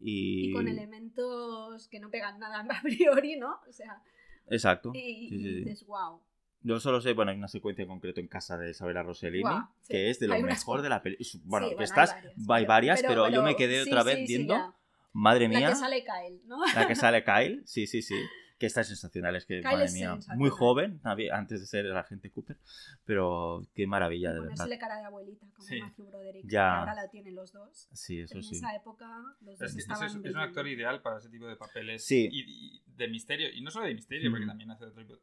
Y... 0.00 0.48
Y 0.48 0.52
con 0.54 0.66
elementos 0.66 1.86
que 1.88 2.00
no 2.00 2.10
pegan 2.10 2.38
nada 2.38 2.60
a 2.60 2.82
priori, 2.82 3.36
¿no? 3.36 3.60
O 3.68 3.72
sea, 3.72 4.02
Exacto. 4.48 4.90
y, 4.94 5.28
y 5.34 5.54
dices, 5.64 5.86
wow. 5.86 6.22
Yo 6.62 6.78
solo 6.78 7.00
sé, 7.00 7.14
bueno, 7.14 7.30
hay 7.30 7.38
una 7.38 7.48
secuencia 7.48 7.82
en 7.82 7.88
concreto 7.88 8.20
en 8.20 8.28
casa 8.28 8.58
de 8.58 8.70
Isabella 8.70 9.02
Rossellini, 9.02 9.42
Guau, 9.42 9.62
sí. 9.80 9.88
que 9.92 10.10
es 10.10 10.20
de 10.20 10.26
lo 10.28 10.34
Hay 10.34 10.42
unas 10.42 10.58
mejor 10.60 10.78
cu- 10.78 10.82
de 10.82 10.88
la 10.90 11.02
película. 11.02 11.42
Bueno, 11.46 11.66
Sí, 11.66 11.70
que 11.70 11.74
bueno, 11.76 11.84
estás, 11.84 12.14
hay 12.14 12.22
varias, 12.36 12.38
hay 12.38 12.64
pero- 12.64 12.68
varias, 12.68 13.00
pero, 13.02 13.22
pero- 13.24 13.34
yo 13.34 13.42
me 13.42 13.56
quedé 13.56 13.82
sí, 13.84 13.90
otra 13.90 14.02
sí, 14.02 14.06
vez 14.08 14.16
sí, 14.18 14.24
viendo, 14.26 14.54
ya. 14.54 14.74
madre 15.12 15.48
La 15.48 15.58
mía, 15.58 15.68
que 15.70 15.76
sale 15.76 16.04
Kyle, 16.04 16.40
¿no? 16.46 16.58
la 16.74 16.86
que 16.86 16.94
sale 16.94 17.24
Kyle, 17.24 17.62
sí, 17.66 17.86
sí, 17.86 18.02
sí, 18.02 18.14
que 18.58 18.66
está 18.66 18.84
sensacional, 18.84 19.36
es 19.36 19.46
que, 19.46 19.60
Kyle 19.60 19.70
madre 19.72 19.84
es 19.86 19.94
mía, 19.94 20.18
muy 20.36 20.50
joven, 20.50 21.00
antes 21.32 21.60
de 21.60 21.66
ser 21.66 21.86
el 21.86 21.96
agente 21.96 22.30
Cooper, 22.30 22.58
pero 23.06 23.62
qué 23.74 23.86
maravilla, 23.86 24.32
de 24.34 24.40
verdad. 24.40 24.68
Cara 24.78 24.98
de 24.98 25.04
abuelita, 25.06 25.46
como 25.54 25.66
Sí. 25.66 25.80
Matthew 25.80 26.06
Broderick. 26.08 26.44
Ya. 26.44 26.50
Que 26.50 26.58
ahora 26.80 26.94
la 26.94 27.08
tienen 27.08 27.34
los 27.34 27.52
dos. 27.52 27.88
Sí, 27.92 28.20
eso 28.20 28.36
en 28.36 28.42
sí. 28.44 28.56
esa 28.56 28.74
época, 28.76 29.06
los 29.40 29.58
dos 29.58 29.70
Es, 29.70 29.76
estaban. 29.78 30.06
es, 30.06 30.14
es 30.14 30.34
un 30.34 30.40
actor 30.40 30.68
ideal 30.68 31.00
para 31.00 31.18
ese 31.18 31.30
tipo 31.30 31.46
de 31.46 31.56
papeles. 31.56 32.04
Sí. 32.04 32.28
Y, 32.30 32.76
y 32.76 32.82
de 32.96 33.08
misterio. 33.08 33.48
Y 33.52 33.62
no 33.62 33.70
solo 33.70 33.86
de 33.86 33.94
misterio, 33.94 34.30
porque 34.30 34.44
Ujú. 34.44 34.50
también 34.50 34.70
hace 34.70 34.84
otro, 34.84 35.02
tipo- 35.06 35.18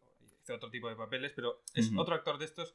hace 0.48 0.54
otro 0.54 0.70
tipo 0.70 0.88
de 0.88 0.96
papeles, 0.96 1.34
pero 1.36 1.62
es 1.74 1.92
otro 1.98 2.16
actor 2.16 2.38
de 2.38 2.46
estos 2.46 2.74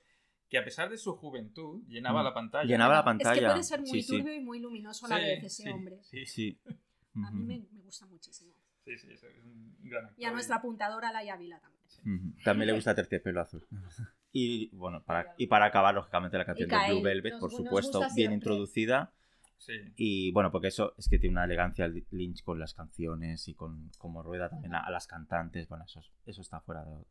que 0.49 0.59
a 0.59 0.65
pesar 0.65 0.91
de 0.91 0.99
su 0.99 1.15
juventud 1.17 1.83
llenaba 1.89 2.23
la 2.23 2.35
pantalla. 2.35 2.69
Llenaba 2.69 2.93
la 2.95 3.01
Es 3.01 3.05
pantalla. 3.05 3.41
que 3.41 3.47
puede 3.47 3.63
ser 3.63 3.81
muy 3.81 3.91
sí, 3.91 4.03
sí. 4.03 4.19
turbio 4.19 4.35
y 4.35 4.41
muy 4.41 4.59
luminoso 4.61 5.07
a 5.07 5.09
la 5.09 5.17
Sí, 5.17 5.23
vez 5.23 5.45
ese 5.45 5.63
sí, 5.63 5.69
hombre. 5.71 5.99
Sí, 6.03 6.27
Sí. 6.27 6.61
A 7.15 7.31
mí 7.31 7.45
me, 7.45 7.67
me 7.73 7.81
gusta 7.83 8.07
muchísimo. 8.07 8.53
sí, 8.85 8.97
sí, 8.99 9.13
es 9.13 9.23
un 9.45 9.77
gran 9.83 10.05
actor. 10.07 10.21
Y 10.21 10.25
a 10.25 10.33
nuestra 10.33 10.57
apuntadora, 10.57 11.13
la 11.13 11.21
Ávila 11.33 11.61
también. 11.61 12.35
También 12.45 12.67
le 12.69 12.73
gusta 12.75 12.95
terciopelo 12.95 13.41
azul. 13.41 13.67
Y 14.35 14.75
bueno, 14.75 15.03
para, 15.05 15.35
y 15.37 15.47
para 15.47 15.67
acabar, 15.67 15.95
lógicamente, 15.95 16.39
la 16.39 16.47
canción 16.47 16.67
de 16.71 16.77
Blue 16.89 17.03
Velvet, 17.03 17.33
nos- 17.35 17.41
por 17.41 17.51
supuesto, 17.53 17.99
bien 18.01 18.11
siempre. 18.13 18.35
introducida. 18.37 19.13
Sí. 19.59 19.75
Y 19.97 20.33
bueno, 20.33 20.51
porque 20.51 20.69
eso 20.69 20.95
es 20.97 21.07
que 21.11 21.19
tiene 21.19 21.35
una 21.35 21.45
elegancia 21.45 21.85
el 21.85 22.07
Lynch 22.11 22.43
con 22.43 22.59
las 22.59 22.73
canciones 22.73 23.47
y 23.49 23.55
con 23.55 23.91
cómo 23.99 24.23
rueda 24.23 24.49
también 24.49 24.75
a, 24.75 24.81
a 24.81 24.91
las 24.91 25.07
cantantes. 25.07 25.69
Bueno, 25.69 25.85
eso, 25.85 26.01
es- 26.01 26.11
eso 26.25 26.41
está 26.41 26.61
fuera 26.63 26.83
de. 26.83 27.05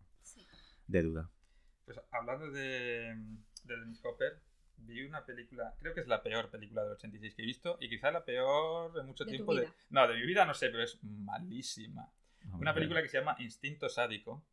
De 0.92 1.02
duda. 1.04 1.30
Pues 1.86 2.00
hablando 2.12 2.50
de, 2.52 3.16
de 3.64 3.78
Dennis 3.78 4.00
Hopper, 4.04 4.40
vi 4.78 5.04
una 5.04 5.26
película, 5.26 5.74
creo 5.80 5.94
que 5.94 6.02
es 6.02 6.08
la 6.08 6.22
peor 6.22 6.50
película 6.50 6.84
del 6.84 6.94
86 6.94 7.36
que 7.36 7.42
he 7.44 7.46
visto 7.46 7.78
y 7.80 7.90
quizá 7.90 8.12
la 8.12 8.24
peor 8.26 8.94
de 8.94 9.04
mucho 9.04 9.24
De 9.26 9.32
tu 9.32 9.36
tiempo. 9.38 9.56
De, 9.56 9.68
no, 9.90 10.08
de 10.08 10.16
mi 10.16 10.26
vida 10.26 10.46
no 10.46 10.54
sé, 10.54 10.70
pero 10.70 10.84
es 10.84 11.00
malísima. 11.04 12.12
Una 12.54 12.74
película 12.74 13.02
que 13.02 13.08
se 13.08 13.20
llama 13.20 13.36
Instinto 13.40 13.88
Sádico. 13.88 14.44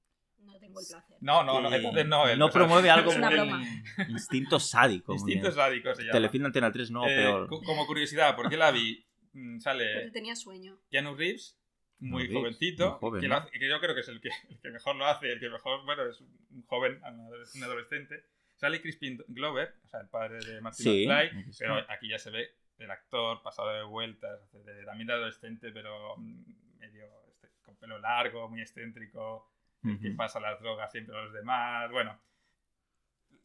No 0.41 0.59
tengo 0.59 0.79
el 0.81 0.87
placer. 0.87 1.17
No, 1.21 1.43
no, 1.43 1.61
no, 1.61 1.73
entonces 1.75 2.07
no. 2.07 2.29
el- 2.29 2.39
No 2.39 2.49
promueve 2.51 2.91
algo 2.91 3.11
Es 3.11 3.17
una. 3.17 3.31
Instinto 4.09 4.61
sádico. 4.61 5.13
Instinto. 5.15 5.51
Sádico 5.51 5.95
se 5.95 6.03
llama. 6.03 6.13
Telefilm 6.13 6.47
Antena 6.47 6.71
3 6.71 6.91
no, 6.91 7.05
Eh, 7.07 7.17
peor. 7.17 7.49
co- 7.49 7.63
como 7.63 7.87
curiosidad, 7.87 8.37
¿por 8.37 8.49
qué 8.49 8.57
la 8.57 8.71
vi? 8.71 9.05
Mm, 9.33 9.59
Pero 9.59 9.61
Sale 9.61 10.11
tenía 10.13 10.37
sueño. 10.37 10.79
Keanu 10.91 11.15
Reeves, 11.17 11.59
muy 12.01 12.33
jovencito, 12.33 12.91
muy 12.93 12.99
joven, 13.01 13.21
que, 13.21 13.29
¿no? 13.29 13.37
hace- 13.37 13.51
que 13.59 13.69
yo 13.69 13.81
creo 13.81 13.95
que 13.95 14.01
es 14.03 14.09
el 14.09 14.21
que, 14.21 14.31
el 14.51 14.59
que 14.61 14.71
mejor 14.71 14.97
lo 14.97 15.07
hace, 15.07 15.33
el 15.33 15.41
que 15.41 15.49
mejor, 15.51 15.85
bueno, 15.85 16.05
es 16.09 16.21
un 16.21 16.63
joven, 16.67 17.01
un 17.05 17.63
adolescente. 17.65 18.25
Sale 18.57 18.81
Crispin 18.83 19.23
Glover, 19.29 19.75
o 19.85 19.89
sea, 19.89 20.01
el 20.01 20.09
padre 20.09 20.39
de 20.45 20.61
Martin 20.61 20.85
Sí, 20.85 21.07
McFly, 21.07 21.53
pero 21.59 21.77
aquí 21.89 22.09
ya 22.09 22.19
se 22.19 22.31
ve 22.31 22.51
el 22.79 22.91
actor 22.91 23.41
pasado 23.43 23.73
de 23.73 23.83
vueltas, 23.85 24.41
de- 24.65 24.85
también 24.85 25.07
de 25.07 25.13
adolescente, 25.13 25.71
pero 25.73 26.17
mm, 26.17 26.79
medio 26.79 27.05
este, 27.29 27.49
con 27.63 27.77
pelo 27.77 27.99
largo, 27.99 28.49
muy 28.49 28.61
excéntrico, 28.61 29.49
el 29.85 29.99
que 30.01 30.09
Ujú. 30.09 30.17
pasa 30.17 30.41
las 30.41 30.61
drogas 30.61 30.91
siempre 30.91 31.17
a 31.17 31.23
los 31.23 31.33
demás, 31.33 31.91
bueno. 31.93 32.19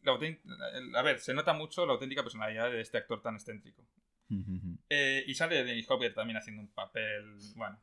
la 0.01 0.11
autént- 0.13 0.41
el- 0.73 0.95
a 0.95 1.01
ver, 1.01 1.19
se 1.19 1.33
nota 1.33 1.53
mucho 1.53 1.85
la 1.85 1.93
auténtica 1.93 2.23
personalidad 2.23 2.69
de 2.71 2.81
este 2.81 2.97
actor 2.97 3.21
tan 3.21 3.35
excéntrico. 3.35 3.81
Ujú. 4.29 4.77
Eh, 4.89 5.23
y 5.27 5.33
sale 5.35 5.63
Dennis 5.63 5.89
Hopper 5.89 6.13
también 6.13 6.35
haciendo 6.37 6.61
un 6.61 6.67
papel, 6.73 7.37
bueno. 7.55 7.79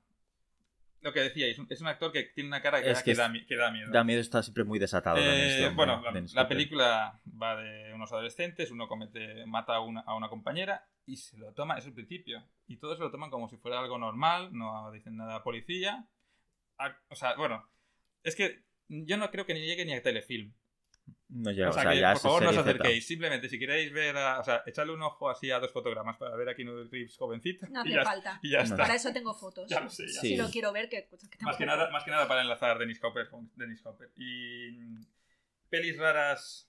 Lo 1.02 1.12
que 1.12 1.20
decía, 1.20 1.46
es 1.46 1.58
un, 1.80 1.86
actor 1.86 2.12
que 2.12 2.24
tiene 2.24 2.48
una 2.48 2.60
cara 2.60 2.82
que, 2.82 2.90
Es 2.90 2.98
da, 2.98 3.02
que 3.04 3.10
que 3.12 3.16
da 3.16 3.26
es- 3.26 3.32
mi- 3.32 3.46
que 3.46 3.56
da 3.56 3.70
miedo. 3.70 3.90
Da 3.90 4.04
miedo, 4.04 4.20
está 4.20 4.42
siempre 4.42 4.64
muy 4.64 4.78
desatado. 4.78 5.16
Eh, 5.18 5.62
este 5.64 5.74
bueno, 5.74 6.02
la, 6.02 6.12
la 6.34 6.48
película 6.48 7.20
va 7.40 7.56
de 7.56 7.94
unos 7.94 8.12
adolescentes, 8.12 8.70
uno 8.70 8.86
comete, 8.86 9.46
mata 9.46 9.76
a 9.76 9.80
una, 9.80 10.00
a 10.00 10.14
una 10.14 10.28
compañera 10.28 10.86
y 11.06 11.16
se 11.16 11.38
lo 11.38 11.52
toma, 11.54 11.78
es 11.78 11.86
el 11.86 11.94
principio. 11.94 12.44
Y 12.66 12.76
todos 12.76 12.98
se 12.98 13.02
lo 13.04 13.10
toman 13.10 13.30
como 13.30 13.48
si 13.48 13.56
fuera 13.56 13.80
algo 13.80 13.98
normal, 13.98 14.50
no 14.52 14.90
dicen 14.92 15.16
nada 15.16 15.36
a 15.36 15.42
policía. 15.42 16.06
A- 16.78 16.96
o 17.08 17.14
sea, 17.14 17.34
bueno, 17.36 17.66
es 18.22 18.36
que 18.36 18.64
yo 18.88 19.16
no 19.16 19.30
creo 19.30 19.46
que 19.46 19.54
ni 19.54 19.60
llegue 19.60 19.84
ni 19.86 19.94
a 19.94 20.02
telefilm. 20.02 20.52
No 21.28 21.50
llega, 21.52 21.70
o 21.70 21.72
sea, 21.72 21.82
o 21.82 21.84
sea, 21.84 21.92
que 21.92 22.00
ya 22.00 22.08
por 22.08 22.16
es 22.16 22.22
favor 22.22 22.42
no 22.42 22.50
os 22.50 22.56
acerquéis. 22.58 23.06
Simplemente, 23.06 23.48
si 23.48 23.58
queréis 23.58 23.92
ver, 23.92 24.16
a- 24.16 24.40
o 24.40 24.44
sea, 24.44 24.62
echarle 24.66 24.92
un 24.92 25.02
ojo 25.02 25.30
así 25.30 25.50
a 25.50 25.58
dos 25.60 25.72
fotogramas 25.72 26.16
para 26.16 26.34
ver 26.36 26.48
a 26.48 26.54
Keanu 26.54 26.84
Reeves 26.90 27.16
jovencito. 27.16 27.66
No 27.70 27.80
y 27.86 27.88
hace 27.88 27.94
ya, 27.96 28.04
falta. 28.04 28.40
y 28.42 28.50
ya 28.50 28.58
No. 28.58 28.64
está. 28.64 28.76
Para 28.78 28.94
eso 28.94 29.12
tengo 29.12 29.34
fotos. 29.34 29.68
Ya 29.68 29.80
lo 29.80 29.90
sé, 29.90 30.06
ya 30.06 30.20
Sí. 30.20 30.28
Si 30.30 30.36
lo 30.36 30.48
quiero 30.50 30.72
ver, 30.72 30.88
que, 30.88 31.08
que 31.08 31.44
Más 31.44 31.56
que, 31.56 31.66
nada, 31.66 31.90
más 31.90 32.04
que 32.04 32.10
nada 32.10 32.26
para 32.26 32.40
enlazar 32.42 32.78
Dennis 32.78 33.02
Hopper 33.02 33.28
con 33.28 33.50
Dennis 33.56 33.84
Hopper. 33.86 34.10
Y 34.16 34.70
mm, 34.78 35.04
pelis 35.68 35.96
raras 35.98 36.68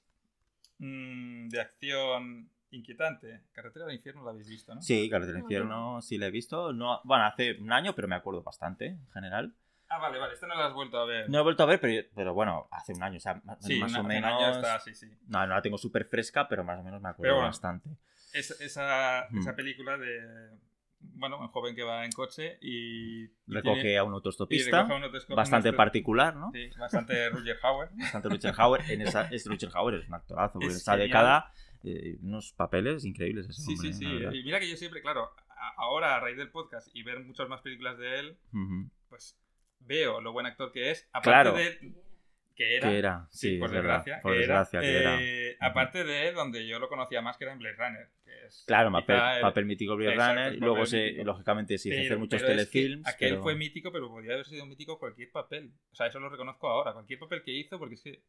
mm, 0.79 1.47
de 1.49 1.61
acción 1.61 2.49
inquietante. 2.71 3.41
Carretera 3.51 3.85
del 3.85 3.95
infierno 3.95 4.23
la 4.23 4.31
habéis 4.31 4.47
visto, 4.47 4.73
¿no? 4.73 4.81
Sí, 4.81 5.09
Carretera 5.09 5.33
del 5.33 5.41
No, 5.41 5.45
Infierno 5.47 6.01
sí 6.01 6.17
la 6.17 6.27
he 6.27 6.31
visto. 6.31 6.71
No, 6.71 7.01
bueno, 7.03 7.25
hace 7.25 7.53
un 7.59 7.71
año, 7.71 7.93
pero 7.95 8.07
me 8.07 8.15
acuerdo 8.15 8.43
bastante 8.43 8.85
en 8.87 9.09
general. 9.11 9.53
Ah, 9.93 9.97
vale, 9.99 10.17
vale. 10.19 10.33
Esta 10.33 10.47
no 10.47 10.55
la 10.55 10.67
has 10.67 10.73
vuelto 10.73 10.97
a 10.99 11.05
ver. 11.05 11.29
No 11.29 11.39
he 11.39 11.43
vuelto 11.43 11.63
a 11.63 11.65
ver, 11.65 11.79
pero, 11.81 12.07
pero 12.15 12.33
bueno, 12.33 12.67
hace 12.71 12.93
un 12.93 13.03
año, 13.03 13.17
o 13.17 13.19
sea, 13.19 13.41
más, 13.43 13.57
sí, 13.63 13.77
más 13.79 13.91
una- 13.91 13.99
o 13.99 14.01
hace 14.01 14.01
un 14.01 14.07
menos. 14.07 14.31
año 14.41 14.51
está, 14.55 14.79
sí, 14.79 14.95
sí. 14.95 15.07
No, 15.27 15.39
no 15.45 15.53
la 15.55 15.61
tengo 15.61 15.77
súper 15.77 16.05
fresca, 16.05 16.47
pero 16.47 16.63
más 16.63 16.79
o 16.79 16.83
menos 16.83 17.01
me 17.01 17.09
acuerdo 17.09 17.35
bueno, 17.35 17.47
bastante. 17.49 17.89
Es- 18.33 18.59
esa, 18.61 19.27
Mm. 19.29 19.39
esa 19.39 19.55
película 19.55 19.97
de. 19.97 20.49
Bueno, 21.03 21.39
un 21.39 21.47
joven 21.47 21.75
que 21.75 21.83
va 21.83 22.05
en 22.05 22.11
coche 22.11 22.57
y. 22.61 23.25
Recoge 23.47 23.81
tiene- 23.81 23.97
a 23.97 24.03
un 24.03 24.13
y 24.13 24.15
autostopista, 24.15 24.83
recoge 24.83 24.95
un 24.95 25.03
autosco- 25.03 25.35
bastante 25.35 25.69
un 25.71 25.75
particular, 25.75 26.35
¿no? 26.35 26.51
Sí, 26.53 26.69
bastante 26.79 27.29
Roger 27.29 27.57
Hauer. 27.63 27.89
Bastante 28.21 28.29
Richard 28.29 28.55
Hauer. 28.57 28.81
En 28.89 29.01
esa, 29.01 29.27
es 29.29 29.45
Richard 29.47 29.71
Hauer 29.75 29.95
es 29.95 30.07
un 30.07 30.13
actorazo, 30.13 30.53
porque 30.53 30.65
en 30.67 30.71
Es 30.71 30.77
esa 30.77 30.91
genial. 30.93 31.07
década, 31.09 31.53
eh, 31.83 32.17
unos 32.21 32.53
papeles 32.53 33.03
increíbles 33.03 33.49
ese 33.49 33.61
Sí, 33.63 33.73
hombre, 33.73 33.93
sí, 33.93 34.05
sí. 34.05 34.37
Y 34.37 34.43
mira 34.43 34.59
que 34.59 34.69
yo 34.69 34.77
siempre, 34.77 35.01
claro, 35.01 35.31
a- 35.49 35.73
ahora 35.77 36.15
a 36.15 36.19
raíz 36.19 36.37
del 36.37 36.49
podcast 36.51 36.87
y 36.93 37.01
ver 37.03 37.19
muchas 37.21 37.49
más 37.49 37.61
películas 37.61 37.97
de 37.97 38.19
él, 38.19 38.37
pues 39.09 39.35
veo 39.86 40.21
lo 40.21 40.32
buen 40.34 40.45
actor 40.45 40.71
que 40.71 40.91
es. 40.91 41.07
Aparte 41.11 41.29
Claro. 41.29 41.53
de. 41.53 41.93
Que 42.55 42.75
era. 42.77 42.89
Que 42.89 42.97
era, 42.99 43.27
sí, 43.32 43.57
por 43.57 43.67
es 43.69 43.73
verdad, 43.73 43.97
desgracia. 43.97 44.21
por 44.21 44.34
que 44.34 44.43
era, 44.43 44.59
desgracia, 44.59 44.79
que 44.82 44.97
era. 44.99 45.17
eh, 45.21 45.57
Aparte 45.61 46.03
de 46.03 46.32
donde 46.34 46.67
yo 46.67 46.79
lo 46.79 46.89
conocía 46.89 47.21
más, 47.21 47.38
que 47.38 47.45
era 47.45 47.53
en 47.53 47.59
Blade 47.59 47.75
Runner. 47.77 48.09
Que 48.23 48.45
es 48.45 48.63
Claro, 48.67 48.91
papel, 48.91 49.15
el- 49.36 49.41
papel 49.41 49.65
mítico 49.65 49.95
Blade 49.95 50.13
Exacto, 50.13 50.36
Runner, 50.43 50.59
luego 50.59 50.86
se, 50.86 51.03
mítico. 51.05 51.23
lógicamente 51.23 51.77
se 51.77 51.89
hizo 51.89 52.01
hacer 52.01 52.17
muchos 52.19 52.41
pero 52.41 52.59
es 52.61 52.67
que 52.69 52.79
telefilms. 52.82 53.07
aquel 53.07 53.29
pero- 53.32 53.41
fue 53.43 53.55
mítico, 53.55 53.91
pero 53.91 54.09
podría 54.09 54.34
haber 54.34 54.45
sido 54.45 54.65
mítico 54.65 54.99
cualquier 54.99 55.32
papel. 55.32 55.71
O 55.91 55.95
sea, 55.95 56.07
eso 56.07 56.19
lo 56.19 56.29
reconozco 56.29 56.67
ahora. 56.69 56.93
Cualquier 56.93 57.19
papel 57.19 57.41
que 57.43 57.51
hizo, 57.51 57.79
porque 57.79 57.95
es 57.95 58.01
que 58.03 58.21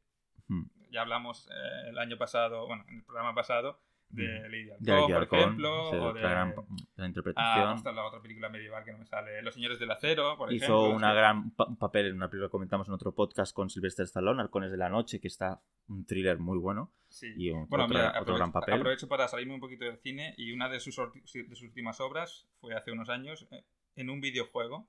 Hmm. 0.49 0.65
ya 0.91 1.03
hablamos 1.03 1.49
eh, 1.51 1.89
el 1.91 1.99
año 1.99 2.17
pasado, 2.17 2.67
bueno, 2.67 2.85
en 2.89 2.97
el 2.99 3.05
programa 3.05 3.35
pasado, 3.35 3.81
de 4.13 4.23
Mm. 4.41 4.43
Lady 4.43 4.65
de 4.65 4.75
Ricky 4.95 5.13
por 5.13 5.15
Halcón, 5.23 5.39
ejemplo, 5.41 5.91
sí, 5.91 5.97
o 5.97 6.13
de 6.13 6.21
la, 6.23 6.31
gran, 6.31 6.55
la 6.97 7.05
ah, 7.05 7.07
interpretación. 7.07 7.69
hasta 7.69 7.93
la 7.93 8.05
otra 8.05 8.21
película 8.21 8.49
medieval 8.51 8.85
que 8.85 8.93
no 8.93 8.99
me 8.99 9.07
sale, 9.07 9.43
Los 9.43 9.55
Señores 9.55 9.79
del 9.79 9.91
Acero, 9.91 10.37
por 10.37 10.53
Hizo 10.53 10.65
ejemplo. 10.67 10.91
una 10.97 11.11
sí. 11.13 11.17
gran 11.17 11.51
pa- 11.53 11.67
un 11.67 11.77
papel 11.79 12.07
en 12.09 12.17
una 12.17 12.29
película 12.29 12.49
que 12.49 12.53
comentamos 12.53 12.87
en 12.89 12.95
otro 12.95 13.15
podcast 13.15 13.55
con 13.55 13.71
Sylvester 13.71 14.05
Stallone, 14.05 14.43
Halcones 14.43 14.71
de 14.71 14.77
la 14.77 14.89
Noche, 14.91 15.19
que 15.19 15.29
está 15.29 15.63
un 15.89 16.05
thriller 16.05 16.39
muy 16.39 16.59
bueno. 16.59 16.93
Sí. 17.09 17.33
Y 17.37 17.51
un- 17.51 17.67
Bueno, 17.69 17.85
otro, 17.87 17.97
mira, 17.97 18.09
otro 18.11 18.21
aprovecho, 18.21 18.39
gran 18.39 18.53
papel. 18.53 18.75
aprovecho 18.75 19.09
para 19.09 19.29
salirme 19.29 19.55
un 19.55 19.61
poquito 19.61 19.85
del 19.87 19.99
cine 19.99 20.35
y 20.37 20.53
una 20.53 20.69
de 20.69 20.79
sus, 20.81 20.99
orti- 20.99 21.23
de 21.49 21.57
sus 21.57 21.69
últimas 21.69 21.99
obras 22.01 22.47
fue 22.61 22.75
hace 22.75 22.93
unos 22.93 23.09
años 23.09 23.49
eh, 23.51 23.65
en 23.97 24.11
un 24.11 24.21
videojuego 24.21 24.89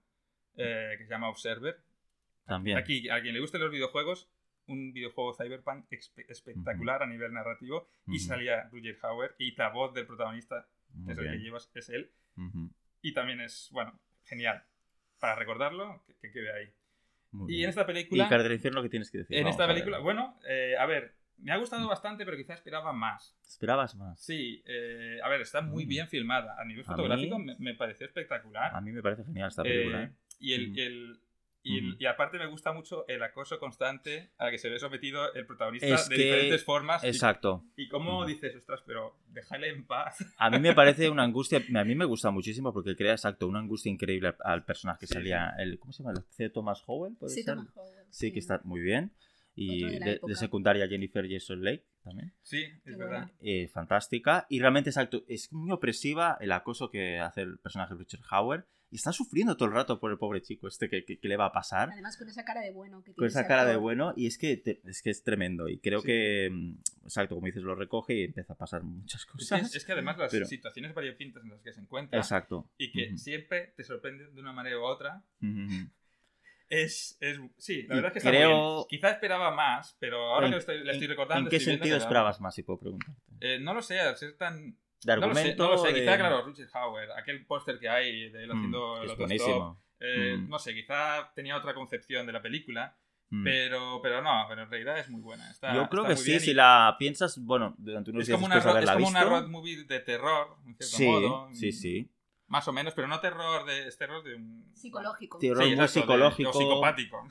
eh, 0.58 0.96
que 0.98 1.06
se 1.06 1.10
llama 1.10 1.30
Observer. 1.30 1.78
También. 2.46 2.78
Aquí, 2.78 3.10
a 3.10 3.22
quien 3.22 3.34
le 3.34 3.40
gusten 3.40 3.62
los 3.62 3.72
videojuegos, 3.72 4.30
un 4.68 4.94
videojuego 4.94 5.34
cyberpunk 5.34 5.86
espe- 5.92 6.26
espectacular 6.30 7.04
a 7.04 7.06
nivel 7.08 7.34
narrativo 7.34 7.88
y 8.08 8.18
Ujú. 8.18 8.20
salía 8.28 8.70
Roger 8.72 8.98
Hauer 9.02 9.36
y 9.38 9.56
la 9.56 9.70
voz 9.70 9.94
del 9.94 10.06
protagonista 10.06 10.68
Muy 10.94 11.12
es 11.12 11.18
el 11.18 11.24
que 11.26 11.32
bien. 11.32 11.44
llevas, 11.44 11.70
es 11.76 11.90
él 11.90 12.12
Ujú. 12.38 12.70
y 13.02 13.14
también 13.14 13.42
es, 13.42 13.70
bueno, 13.72 14.00
genial. 14.24 14.64
Para 15.20 15.36
recordarlo, 15.36 16.04
que, 16.06 16.16
que 16.16 16.32
quede 16.32 16.52
ahí. 16.54 16.74
Muy 17.32 17.52
Y 17.52 17.56
bien. 17.58 17.64
en 17.66 17.70
esta 17.70 17.82
¿Y 17.82 17.86
película... 17.86 18.24
Carretera 18.26 18.50
del 18.50 18.58
Infierno 18.58 18.82
qué 18.84 18.90
tienes 18.90 19.10
que 19.12 19.20
decir? 19.20 19.36
En 19.38 19.44
Vamos 19.44 19.54
esta 19.56 19.66
a 19.66 19.68
película, 19.68 20.00
bueno, 20.00 20.38
eh, 20.48 20.76
a 20.78 20.86
ver, 20.86 21.16
me 21.38 21.52
ha 21.52 21.58
gustado 21.58 21.88
bastante, 21.88 22.24
pero 22.26 22.38
quizá 22.38 22.54
esperaba 22.54 22.94
más. 22.94 23.36
¿Esperabas 23.46 23.96
más? 23.96 24.20
Sí, 24.24 24.62
eh, 24.66 25.20
a 25.24 25.30
ver, 25.30 25.42
está 25.42 25.62
muy 25.62 25.86
Mm. 25.86 25.90
bien 25.90 26.08
filmada. 26.08 26.56
A 26.60 26.64
nivel 26.66 26.84
A 26.84 26.88
fotográfico 26.88 27.40
mí- 27.40 27.46
me, 27.46 27.56
me 27.58 27.74
pareció 27.76 28.06
espectacular. 28.06 28.74
A 28.76 28.82
mí 28.82 28.92
me 28.92 29.02
parece 29.02 29.24
genial 29.26 29.48
esta 29.50 29.64
película. 29.64 30.04
Eh, 30.04 30.06
¿eh? 30.06 30.12
y, 30.40 30.54
el, 30.54 30.78
y, 30.78 30.82
el- 30.82 31.20
y, 31.64 31.80
Ujú. 31.92 31.96
y 31.98 32.06
aparte 32.06 32.38
me 32.38 32.46
gusta 32.48 32.74
mucho 32.74 33.06
el 33.08 33.24
acoso 33.24 33.58
constante 33.58 34.32
al 34.38 34.52
que 34.52 34.58
se 34.58 34.70
ve 34.70 34.80
sometido 34.80 35.34
el 35.34 35.46
protagonista 35.46 35.88
Es 35.88 36.10
de 36.10 36.16
que- 36.16 36.24
diferentes 36.24 36.64
formas. 36.64 37.04
y- 37.04 37.08
Exacto. 37.08 37.64
Y, 37.78 37.88
cómo 37.88 38.18
Ujú. 38.20 38.28
dices, 38.28 38.56
ostras, 38.56 38.82
pero 38.86 39.18
déjale 39.30 39.70
en 39.70 39.86
paz. 39.86 40.18
A 40.38 40.50
mí 40.50 40.60
me 40.60 40.74
parece 40.76 41.10
una 41.10 41.24
angustia, 41.24 41.62
a 41.76 41.84
mí 41.86 41.96
me 41.96 42.06
gusta 42.06 42.32
muchísimo 42.32 42.74
porque 42.74 42.96
crea 42.96 43.14
exacto 43.14 43.48
una 43.48 43.60
angustia 43.60 43.92
increíble 43.92 44.34
al- 44.44 44.66
personaje 44.66 45.00
que 45.02 45.08
Sí, 45.08 45.14
salía, 45.14 45.54
el, 45.58 45.80
¿cómo 45.80 45.94
se 45.94 46.04
llama? 46.04 46.14
¿El 46.18 46.24
C. 46.30 46.50
Thomas 46.50 46.84
Howell? 46.86 47.16
¿puede 47.16 47.34
Sí, 47.34 47.44
ser? 47.44 47.56
Thomas 47.56 47.72
Howell, 47.76 48.06
Sí, 48.10 48.32
que 48.34 48.40
está 48.40 48.60
muy 48.66 48.82
bien. 48.82 49.12
Y 49.56 49.84
de 50.00 50.00
de, 50.00 50.20
de 50.26 50.36
secundaria 50.36 50.88
Jennifer 50.88 51.26
Jason 51.30 51.64
Lake 51.64 51.86
también. 52.04 52.34
Sí, 52.42 52.64
es 52.64 52.82
Qué 52.84 52.96
verdad. 52.96 53.30
Eh, 53.40 53.68
fantástica. 53.68 54.48
Y 54.50 54.60
realmente 54.60 54.90
exacto, 54.90 55.24
es 55.28 55.54
muy 55.54 55.72
opresiva 55.72 56.38
el 56.42 56.52
acoso 56.52 56.90
que 56.90 57.20
hace 57.20 57.42
el 57.42 57.60
personaje 57.60 57.94
Richard 57.94 58.22
Howard. 58.32 58.66
Y 58.94 58.98
está 58.98 59.12
sufriendo 59.12 59.58
todo 59.58 59.70
el 59.70 59.74
rato 59.74 60.00
por 60.00 60.12
el 60.12 60.20
pobre 60.20 60.40
chico 60.44 60.68
este 60.68 60.88
que, 60.88 61.04
que- 61.04 61.18
que 61.18 61.28
le 61.28 61.36
va 61.36 61.46
a 61.48 61.52
pasar. 61.52 61.90
Además, 61.92 62.16
con 62.16 62.30
esa 62.30 62.46
cara 62.46 62.62
de 62.62 62.70
bueno 62.72 63.00
que 63.00 63.06
tiene 63.06 63.16
Con 63.16 63.26
esa 63.26 63.48
cara 63.48 63.66
de 63.66 63.76
bueno. 63.76 64.14
Y 64.16 64.28
es 64.28 64.38
que, 64.38 64.56
te- 64.56 64.82
es 64.86 65.02
que 65.02 65.10
es 65.10 65.24
tremendo. 65.24 65.68
Y 65.68 65.80
creo 65.80 66.02
Sí. 66.02 66.06
que, 66.06 66.50
mm, 66.52 66.74
exacto, 67.06 67.34
como 67.34 67.48
dices, 67.48 67.64
lo 67.64 67.74
recoge 67.74 68.14
y 68.14 68.24
empieza 68.26 68.54
a 68.54 68.56
pasar 68.56 68.84
muchas 68.84 69.26
cosas. 69.26 69.74
es 69.76 69.84
que 69.84 69.92
además 69.94 70.20
las 70.20 70.32
Pero- 70.32 70.46
situaciones 70.46 70.94
variopintas 70.94 71.42
en 71.44 71.50
las 71.50 71.62
que 71.62 71.74
se 71.74 71.82
encuentra 71.82 72.20
Exacto. 72.20 72.70
y 72.78 72.92
que 72.92 73.18
siempre 73.18 73.74
te 73.76 73.84
sorprenden 73.84 74.32
de 74.36 74.40
una 74.40 74.54
manera 74.54 74.78
u 74.78 74.84
otra, 74.84 75.24
es, 76.70 77.18
es 77.20 77.40
sí, 77.58 77.84
la 77.88 77.96
verdad 77.96 78.10
es 78.10 78.14
que 78.14 78.20
está 78.20 78.30
creo- 78.30 78.50
muy 78.50 78.76
bien. 78.76 78.86
Quizá 78.90 79.10
esperaba 79.12 79.52
más, 79.56 79.96
pero 80.00 80.18
ahora 80.36 80.48
¿En- 80.48 80.52
que 80.52 80.56
lo 80.56 80.60
estoy, 80.60 80.84
le 80.84 80.92
estoy 80.92 81.08
recordando... 81.08 81.48
¿En 81.48 81.50
qué 81.50 81.58
estoy 81.58 81.74
sentido 81.74 81.98
esperabas 81.98 82.40
más, 82.42 82.56
si 82.56 82.64
puedo 82.64 82.80
preguntarte? 82.80 83.22
Eh, 83.42 83.60
no 83.60 83.74
lo 83.74 83.82
sé, 83.82 84.00
al 84.00 84.16
ser 84.18 84.34
tan... 84.38 84.78
¿De 85.04 85.16
No 85.16 85.28
lo 85.28 85.34
sé, 85.36 85.40
argumento? 85.40 85.64
no 85.66 85.72
lo 85.72 85.78
sé, 85.78 85.88
de- 85.94 86.00
quizá, 86.02 86.18
claro, 86.18 86.46
Richard 86.46 86.70
Hauer, 86.74 87.12
aquel 87.12 87.46
póster 87.46 87.80
que 87.80 87.90
hay 87.90 88.30
de 88.30 88.44
él 88.44 88.50
Mm, 88.50 88.58
haciendo 88.58 88.96
que 89.00 89.04
el 89.06 89.10
autostop, 89.12 89.78
eh, 90.00 90.38
Mm. 90.40 90.50
no 90.50 90.60
sé, 90.60 90.74
quizá 90.74 91.32
tenía 91.36 91.58
otra 91.58 91.74
concepción 91.74 92.26
de 92.26 92.34
la 92.34 92.42
película 92.42 92.96
Mm. 93.30 93.44
Pero, 93.46 94.00
pero 94.04 94.22
no, 94.22 94.46
pero 94.48 94.62
en 94.62 94.70
realidad 94.70 95.00
es 95.00 95.10
muy 95.10 95.20
buena. 95.22 95.50
Está, 95.50 95.74
Yo 95.74 95.90
creo 95.90 96.04
está 96.04 96.14
que 96.16 96.22
sí, 96.22 96.40
si 96.40 96.52
y 96.52 96.54
la 96.54 96.96
piensas, 97.00 97.40
bueno, 97.44 97.74
durante 97.80 98.12
unos 98.12 98.22
Es 98.22 98.28
días 98.28 98.36
como, 98.36 98.46
una, 98.46 98.56
después 98.56 98.76
de 98.76 98.80
ro- 98.80 98.84
es 98.84 98.90
haberla 98.90 98.94
como 98.94 99.08
una 99.10 99.24
visto. 99.24 99.40
road 99.42 99.50
movie 99.50 99.84
de 99.86 100.00
terror, 100.02 100.48
en 100.68 100.76
cierto 100.76 100.86
sí, 100.98 101.06
modo. 101.08 101.50
sí, 101.54 101.72
sí. 101.72 102.12
Más 102.54 102.68
o 102.68 102.72
menos, 102.72 102.94
pero 102.94 103.08
no 103.08 103.20
terror 103.20 103.66
de. 103.66 103.88
Es 103.88 103.98
terror 103.98 104.24
de 104.24 104.36
un. 104.36 104.64
Psicológico. 104.76 105.40
Terror 105.40 105.58
Sí, 105.64 105.64
muy 105.64 105.72
exacto, 105.74 105.86
de- 106.00 106.02
psicológico. 106.02 106.54
psicopático. 106.54 107.28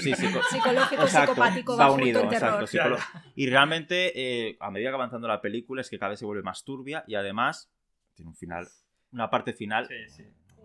Sí, 0.00 0.14
psico- 0.14 0.40
Psicológico, 0.50 1.02
Exacto, 1.02 1.32
psicopático, 1.34 1.76
va 1.76 1.90
unido, 1.90 2.22
exacto, 2.24 2.66
psicolo- 2.66 2.98
Y 3.34 3.50
realmente, 3.50 4.12
eh, 4.48 4.56
a 4.60 4.70
medida 4.70 4.88
que 4.88 4.92
va 4.92 4.96
avanzando 5.04 5.28
la 5.28 5.42
película, 5.42 5.82
es 5.82 5.90
que 5.90 5.98
cada 5.98 6.10
vez 6.10 6.18
se 6.20 6.24
vuelve 6.24 6.42
más 6.42 6.64
turbia 6.64 7.04
y 7.06 7.16
además 7.16 7.70
tiene 8.14 8.30
un 8.30 8.34
final, 8.34 8.66
una 9.12 9.28
parte 9.28 9.52
final. 9.52 9.86
Sí, 9.88 9.94
sí. 10.08 10.24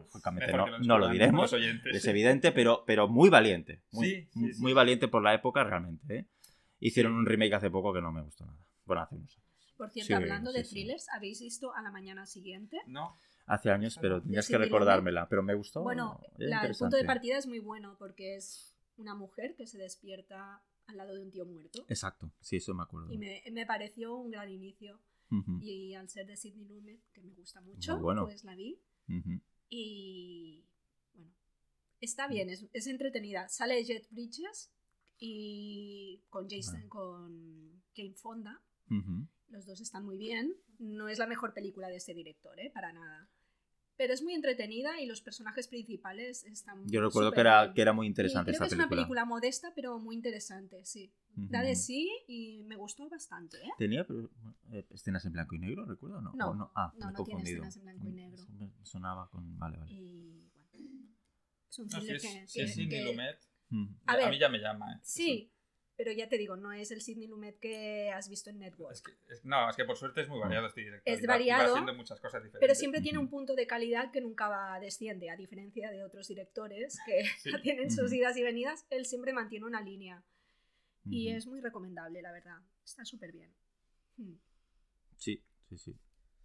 francamente, 0.10 0.54
no, 0.54 0.68
lo 0.68 0.80
no 0.80 0.98
lo 1.00 1.10
diremos. 1.10 1.52
oyentes. 1.52 1.94
Es 1.94 2.06
evidente, 2.08 2.54
pero, 2.54 2.84
pero 2.88 3.10
muy 3.10 3.30
valiente. 3.30 3.82
Muy, 3.92 4.08
Sí, 4.08 4.30
sí, 4.54 4.62
muy- 4.62 4.72
valiente 4.72 5.10
por 5.10 5.22
la 5.22 5.34
época, 5.34 5.66
realmente. 5.66 6.16
¿eh? 6.20 6.26
Hicieron 6.80 7.12
un 7.14 7.26
remake 7.26 7.56
hace 7.56 7.70
poco 7.70 7.92
que 7.94 8.00
no 8.02 8.14
me 8.14 8.22
gustó 8.22 8.46
nada. 8.46 8.58
Bueno, 8.86 9.02
hace 9.02 9.16
unos 9.16 9.36
años. 9.36 9.48
Por 9.76 9.90
cierto, 9.92 10.08
Sí, 10.08 10.14
hablando 10.14 10.52
de 10.54 10.64
thrillers, 10.64 11.08
¿habéis 11.10 11.42
visto 11.42 11.74
a 11.76 11.82
la 11.82 11.92
mañana 11.92 12.26
siguiente? 12.26 12.80
No. 12.88 13.18
Hace 13.48 13.72
años, 13.72 13.98
pero 14.02 14.22
tenías 14.22 14.48
que 14.48 14.58
recordármela. 14.58 15.28
Pero 15.30 15.42
me 15.42 15.56
gustó. 15.56 15.82
Bueno, 15.82 16.20
la- 16.38 16.62
el 16.66 16.76
punto 16.76 16.98
de 16.98 17.02
partida 17.08 17.38
es 17.38 17.48
muy 17.48 17.60
bueno 17.60 17.96
porque 17.98 18.36
es 18.36 18.76
una 18.98 19.16
mujer 19.16 19.56
que 19.56 19.66
se 19.66 19.78
despierta 19.78 20.62
al 20.86 20.98
lado 20.98 21.14
de 21.16 21.22
un 21.22 21.32
tío 21.32 21.46
muerto. 21.46 21.86
Exacto, 21.90 22.32
sí, 22.42 22.58
eso 22.58 22.74
me 22.74 22.84
acuerdo. 22.84 23.12
Y 23.12 23.18
me, 23.18 23.42
me 23.52 23.66
pareció 23.66 24.16
un 24.16 24.30
gran 24.32 24.50
inicio. 24.50 25.00
Y 25.62 25.94
al 25.94 26.08
ser 26.10 26.26
de 26.28 26.38
Sidney 26.38 26.66
Lumet, 26.66 27.02
que 27.12 27.22
me 27.22 27.34
gusta 27.34 27.60
mucho, 27.62 28.00
bueno. 28.00 28.26
pues 28.26 28.44
la 28.46 28.56
vi. 28.56 28.80
Y 29.70 30.64
bueno, 31.14 31.34
está 32.00 32.28
bien, 32.28 32.50
es, 32.50 32.66
es 32.74 32.88
entretenida. 32.88 33.48
Sale 33.50 33.84
Jet 33.84 34.08
Bridges 34.12 34.72
y 35.20 36.22
con 36.30 36.48
Jason, 36.50 36.88
con 36.90 37.84
Jane 37.96 38.14
Fonda. 38.14 38.62
Ujú. 38.90 39.28
Los 39.50 39.66
dos 39.66 39.80
están 39.82 40.06
muy 40.06 40.18
bien. 40.18 40.54
No 40.80 41.08
es 41.10 41.20
la 41.20 41.28
mejor 41.28 41.54
película 41.54 41.88
de 41.88 41.98
este 41.98 42.14
director, 42.14 42.60
¿eh? 42.60 42.72
Para 42.74 42.92
nada. 42.94 43.30
Pero 43.96 44.14
es 44.14 44.22
muy 44.22 44.34
entretenida 44.36 45.02
y 45.02 45.08
los 45.08 45.22
personajes 45.22 45.68
principales 45.68 46.44
están 46.46 46.88
Yo 46.88 47.02
recuerdo 47.02 47.32
que 47.32 47.40
era, 47.42 47.64
bien. 47.64 47.74
que 47.74 47.82
era 47.82 47.94
muy 47.94 48.06
Y 48.06 48.10
interesante 48.10 48.52
creo 48.52 48.54
esta 48.54 48.66
que 48.66 48.74
es 48.76 48.80
una 48.80 48.90
película. 48.90 49.26
modesta, 49.26 49.72
pero 49.76 49.98
muy 50.00 50.16
interesante, 50.16 50.86
sí. 50.86 51.12
Da 51.36 51.62
de 51.64 51.76
sí 51.76 52.10
y 52.28 52.64
me 52.64 52.76
gustó 52.76 53.10
bastante, 53.10 53.58
¿eh? 53.58 53.70
¿Tenía 53.78 54.06
pero, 54.06 54.30
eh, 54.72 54.86
escenas 54.92 55.26
en 55.26 55.34
blanco 55.34 55.56
y 55.56 55.60
negro, 55.60 55.86
recuerdo? 55.86 56.22
No, 56.22 56.32
No, 56.34 56.50
¿O 56.52 56.56
no? 56.56 56.72
Ah, 56.76 56.92
no, 56.96 57.06
me 57.08 57.12
he 57.12 57.14
no 57.14 57.24
tiene 57.24 57.32
confundido. 57.32 57.58
escenas 57.64 57.78
en 57.78 57.84
blanco 57.84 58.08
y 58.08 58.12
negro. 58.12 58.46
Me 58.50 58.72
sonaba 58.86 59.30
con. 59.32 59.58
Vale, 59.58 59.78
vale. 59.78 59.92
Y 59.94 60.52
bueno, 60.74 61.10
es 61.70 61.80
un 61.80 61.86
No, 61.88 61.92
si 61.92 61.98
thriller 61.98 62.16
es, 62.18 62.22
que... 62.22 62.30
si 62.48 62.62
es 62.62 62.70
que- 62.70 62.74
Sidney 62.74 62.90
que- 62.90 63.06
Lumet, 63.06 63.40
Mm. 63.70 63.86
A 64.06 64.14
a, 64.14 64.16
ver, 64.18 64.30
mí 64.30 64.40
ya 64.40 64.48
me 64.48 64.60
llama. 64.60 64.94
¿eh? 64.94 65.00
Sí, 65.04 65.52
pero 65.98 66.12
ya 66.12 66.30
te 66.30 66.38
digo, 66.38 66.56
no 66.56 66.72
es 66.72 66.92
el 66.92 67.02
Sidney 67.02 67.28
Lumet 67.28 67.60
que 67.60 68.12
has 68.12 68.30
visto 68.30 68.50
en 68.52 68.60
Network. 68.60 68.94
Es 68.94 69.02
que, 69.02 69.12
es- 69.34 69.44
no, 69.44 69.70
es 69.70 69.76
que 69.76 69.84
por 69.84 69.98
suerte 69.98 70.22
es 70.22 70.30
muy 70.30 70.40
variado 70.40 70.68
este 70.68 70.82
director. 70.82 71.14
Es 71.14 71.22
y 71.22 71.26
va- 71.26 71.34
variado, 71.34 71.74
haciendo 71.74 71.94
muchas 71.96 72.20
cosas 72.22 72.42
diferentes. 72.44 72.60
Pero 72.62 72.76
siempre 72.76 73.02
tiene 73.02 73.18
un 73.18 73.30
punto 73.30 73.56
de 73.56 73.66
calidad 73.68 74.12
que 74.12 74.22
nunca 74.22 74.48
va 74.48 74.80
desciende, 74.80 75.30
a 75.32 75.36
diferencia 75.36 75.90
de 75.92 76.04
otros 76.04 76.28
directores 76.28 76.98
que 77.06 77.24
Sí. 77.40 77.52
ya 77.52 77.62
tienen 77.62 77.92
sus 77.92 78.14
idas 78.14 78.38
y 78.38 78.44
venidas, 78.44 78.86
él 78.92 79.06
siempre 79.06 79.34
mantiene 79.34 79.66
una 79.66 79.82
línea. 79.82 80.24
Y 81.10 81.30
es 81.30 81.48
muy 81.48 81.62
recomendable, 81.62 82.22
la 82.22 82.32
verdad. 82.34 82.58
Está 82.84 83.06
súper 83.06 83.32
bien. 83.32 83.50
Hmm. 84.18 84.34
Sí, 85.16 85.42
sí, 85.70 85.78
sí. 85.78 85.98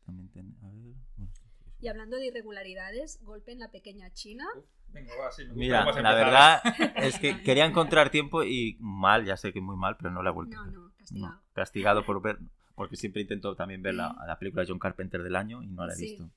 También 0.07 0.29
ten... 0.31 0.57
A 0.63 0.69
ver. 0.71 0.95
bueno, 1.17 1.33
sí, 1.35 1.43
sí, 1.43 1.65
sí. 1.65 1.71
Y 1.81 1.89
hablando 1.89 2.17
de 2.17 2.27
irregularidades, 2.27 3.21
golpe 3.25 3.51
en 3.51 3.59
la 3.59 3.73
pequeña 3.73 4.13
China. 4.15 4.47
Uf, 4.57 4.65
venga, 4.93 5.13
va, 5.17 5.31
sí, 5.33 5.43
me 5.43 5.49
gusta 5.49 5.61
Mira, 5.61 5.79
cómo 5.85 5.91
has 5.97 6.03
la 6.03 6.15
verdad 6.15 6.63
es 6.97 7.19
que 7.19 7.43
quería 7.43 7.65
encontrar 7.67 8.11
tiempo 8.11 8.43
y 8.45 8.77
mal, 8.81 9.25
ya 9.25 9.37
sé 9.37 9.53
que 9.53 9.61
muy 9.61 9.77
mal, 9.77 9.97
pero 9.97 10.11
no 10.11 10.23
la 10.23 10.31
he 10.31 10.33
vuelto 10.33 10.55
No, 10.57 10.63
a 10.63 10.67
ver. 10.67 10.75
no, 10.75 10.93
castigado. 10.97 11.33
No, 11.35 11.43
castigado 11.53 12.05
por 12.07 12.23
ver, 12.23 12.39
porque 12.75 12.97
siempre 12.97 13.23
intento 13.23 13.55
también 13.57 13.83
ver 13.83 13.95
la, 13.95 14.15
la 14.27 14.39
película 14.39 14.63
de 14.63 14.69
John 14.69 14.79
Carpenter 14.79 15.23
del 15.23 15.37
año 15.37 15.63
y 15.63 15.67
no 15.69 15.87
la 15.87 15.93
he 15.93 15.97
Sí. 15.97 16.03
visto. 16.11 16.31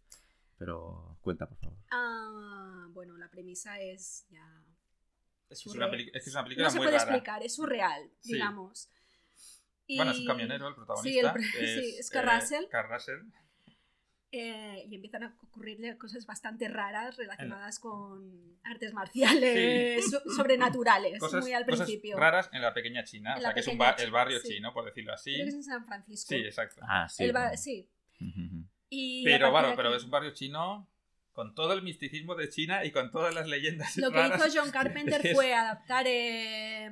Pero 0.57 1.17
cuenta, 1.21 1.47
por 1.47 1.57
favor. 1.57 1.77
Ah, 1.91 2.87
bueno, 2.91 3.17
la 3.17 3.29
premisa 3.29 3.79
es 3.79 4.25
ya... 4.29 4.63
Es 5.49 5.61
que 5.61 5.69
es 5.69 5.75
una, 5.75 5.85
es 5.87 6.11
que 6.11 6.17
es 6.17 6.31
una 6.33 6.43
película 6.43 6.65
No 6.67 6.71
se 6.71 6.77
muy 6.77 6.85
puede 6.87 6.97
rara. 6.97 7.09
explicar, 7.11 7.43
es 7.43 7.55
surreal, 7.55 8.09
Sí. 8.21 8.33
digamos. 8.33 8.89
Y- 9.85 9.97
Bueno, 9.97 10.11
es 10.13 10.19
un 10.19 10.25
camionero 10.25 10.67
el 10.69 10.75
protagonista. 10.75 11.33
Sí, 11.33 11.57
el 11.59 11.67
sí, 11.83 11.95
es 11.99 12.09
Kurt 12.09 12.23
eh, 12.25 12.39
Russell. 12.39 13.21
Eh, 14.31 14.85
y 14.89 14.95
empiezan 14.95 15.23
a 15.23 15.37
ocurrirle 15.43 15.97
cosas 15.97 16.25
bastante 16.25 16.67
raras 16.67 17.15
relacionadas 17.15 17.79
con 17.79 18.57
artes 18.63 18.93
marciales, 18.93 20.09
so- 20.09 20.21
sobrenaturales, 20.35 21.19
Cosas, 21.19 21.41
muy 21.41 21.53
al 21.53 21.63
cosas 21.65 21.85
principio. 21.85 22.17
raras 22.17 22.49
en 22.51 22.61
la 22.61 22.73
pequeña 22.73 23.03
China. 23.05 23.31
En 23.33 23.37
o 23.37 23.41
sea, 23.41 23.53
que 23.53 23.61
es 23.61 23.67
un 23.67 23.77
pequeña 23.77 23.91
ba- 23.95 24.03
el 24.03 24.11
barrio 24.11 24.39
sí. 24.41 24.49
chino, 24.49 24.73
por 24.73 24.83
decirlo 24.85 25.13
así. 25.13 25.33
Creo 25.33 25.45
que 25.45 25.49
es 25.49 25.55
en 25.55 25.63
San 25.63 25.85
Francisco. 25.85 26.27
Sí, 26.29 26.35
exacto. 26.35 26.81
Ah, 26.87 27.07
sí. 27.07 27.23
El 27.23 27.31
ba- 27.31 27.41
bueno. 27.43 27.57
sí. 27.57 27.89
Ujú, 28.19 28.41
ujú. 28.41 28.65
Y 28.89 29.23
Pero, 29.23 29.51
bueno, 29.51 29.69
de 29.69 29.75
pero 29.75 29.89
aquí- 29.89 29.97
es 29.97 30.03
un 30.03 30.11
barrio 30.11 30.31
chino 30.33 30.89
con 31.31 31.53
todo 31.55 31.73
el 31.73 31.81
misticismo 31.81 32.35
de 32.35 32.49
China 32.49 32.83
y 32.83 32.91
con 32.91 33.11
todas 33.11 33.33
las 33.33 33.47
leyendas 33.47 33.95
Lo 33.97 34.11
que 34.11 34.17
raras. 34.17 34.47
hizo 34.47 34.59
John 34.61 34.71
Carpenter 35.17 35.25
Es- 35.25 35.33
fue 35.35 35.53
adaptar, 35.53 36.05
eh, 36.07 36.91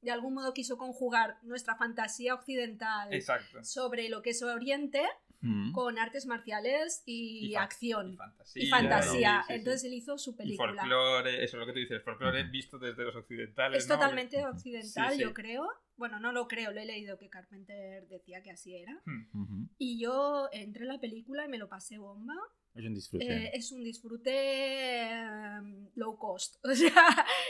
de 0.00 0.10
algún 0.10 0.34
modo 0.34 0.52
quiso 0.54 0.76
conjugar 0.76 1.38
nuestra 1.42 1.76
fantasía 1.76 2.34
occidental 2.34 3.12
Exacto. 3.12 3.62
sobre 3.64 4.08
lo 4.08 4.22
que 4.22 4.30
es 4.30 4.42
Oriente 4.42 5.02
Mm. 5.46 5.72
con 5.72 5.98
artes 5.98 6.24
marciales 6.26 7.02
y, 7.04 7.48
Y 7.48 7.54
acción. 7.54 8.14
Y 8.14 8.16
fantasía. 8.16 8.62
Y 8.62 8.66
fantasía. 8.70 9.30
sí, 9.42 9.42
sí, 9.42 9.46
sí. 9.48 9.52
Entonces 9.58 9.84
él 9.84 9.92
hizo 9.94 10.16
su 10.16 10.30
Y 10.30 10.34
película. 10.36 10.72
folclore, 10.74 11.44
eso 11.44 11.56
es 11.56 11.60
lo 11.60 11.66
que 11.66 11.72
tú 11.74 11.78
dices, 11.80 12.02
folclore 12.02 12.44
visto 12.44 12.78
desde 12.78 13.04
los 13.04 13.14
occidentales. 13.14 13.82
Es 13.82 13.88
¿no? 13.88 13.96
totalmente 13.96 14.44
occidental, 14.46 15.10
Sí, 15.12 15.16
sí. 15.18 15.22
yo 15.22 15.34
creo. 15.34 15.68
Bueno, 15.96 16.18
no 16.18 16.32
lo 16.32 16.48
creo, 16.48 16.72
lo 16.72 16.80
he 16.80 16.86
leído 16.86 17.18
que 17.18 17.28
Carpenter 17.28 18.08
decía 18.08 18.42
que 18.42 18.50
así 18.50 18.74
era. 18.74 19.00
Hmm. 19.04 19.66
Y 19.78 20.00
yo 20.02 20.48
entré 20.50 20.82
en 20.82 20.88
la 20.88 20.98
película 21.00 21.44
y 21.44 21.48
me 21.48 21.58
lo 21.58 21.68
pasé 21.68 21.98
bomba. 21.98 22.34
Es 22.74 22.84
un 22.84 22.94
disfrute. 22.94 23.24
Eh, 23.32 23.50
es 23.54 23.70
un 23.70 23.84
disfrute 23.84 24.30
eh, 24.32 25.60
low 25.94 26.18
cost. 26.18 26.56
O 26.64 26.74
sea, 26.74 26.92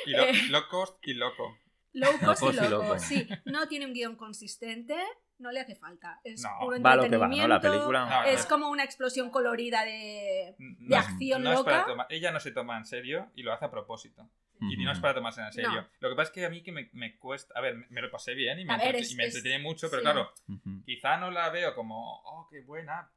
Y 0.06 0.10
lo- 0.10 0.24
Eh. 0.24 0.32
low 0.50 0.62
cost 0.68 0.98
y 1.06 1.14
loco. 1.14 1.56
low 1.92 2.10
cost 2.24 2.42
y 2.42 2.46
cost 2.46 2.58
y 2.58 2.68
loco. 2.68 2.82
loco. 2.84 2.98
Sí, 2.98 3.26
no 3.46 3.68
tiene 3.68 3.86
un 3.86 3.92
guion 3.94 4.16
consistente, 4.16 4.96
no 5.38 5.50
le 5.52 5.60
hace 5.60 5.74
falta. 5.74 6.20
Es 6.24 6.42
No. 6.42 6.50
puro 6.60 6.80
Va 6.80 6.96
lo 6.96 7.02
que 7.08 7.16
va, 7.16 7.28
¿no? 7.28 7.34
La 7.36 7.56
entretenimiento, 7.56 7.60
película. 7.70 8.06
No, 8.06 8.24
Es 8.24 8.42
no. 8.44 8.48
como 8.48 8.68
una 8.70 8.84
explosión 8.84 9.30
colorida 9.30 9.84
de... 9.84 10.54
No 10.58 10.88
de 10.88 10.96
acción 10.96 11.42
no 11.42 11.52
es 11.52 11.60
para 11.62 11.78
loca. 11.78 11.88
tomar- 11.90 12.06
ella 12.10 12.30
no 12.30 12.40
se 12.40 12.52
toma 12.52 12.76
en 12.78 12.84
serio 12.84 13.30
y 13.34 13.42
lo 13.42 13.52
hace 13.52 13.64
a 13.64 13.70
propósito. 13.70 14.28
Y 14.60 14.76
no 14.82 14.92
es 14.92 15.00
para 15.00 15.14
tomarse 15.14 15.42
en 15.42 15.52
serio. 15.52 15.82
No. 15.82 15.88
Lo 16.00 16.08
que 16.10 16.14
pasa 16.16 16.28
es 16.30 16.34
que 16.34 16.46
a 16.46 16.48
mí 16.48 16.62
que 16.62 16.72
me, 16.72 16.88
me 16.92 17.16
cuesta... 17.18 17.52
A 17.56 17.60
ver, 17.60 17.74
me 17.90 18.00
lo 18.00 18.10
pasé 18.10 18.34
bien 18.34 18.58
y 18.60 18.64
me, 18.64 18.76
ver, 18.78 18.96
es- 18.96 19.12
y 19.12 19.16
me 19.16 19.24
es- 19.26 19.34
entretiene 19.34 19.62
mucho, 19.62 19.90
pero 19.90 20.00
sí. 20.00 20.04
claro, 20.04 20.32
quizá 20.86 21.16
no 21.18 21.30
la 21.30 21.50
veo 21.50 21.74
como, 21.74 22.20
oh, 22.24 22.48
qué 22.50 22.60
buena. 22.60 23.10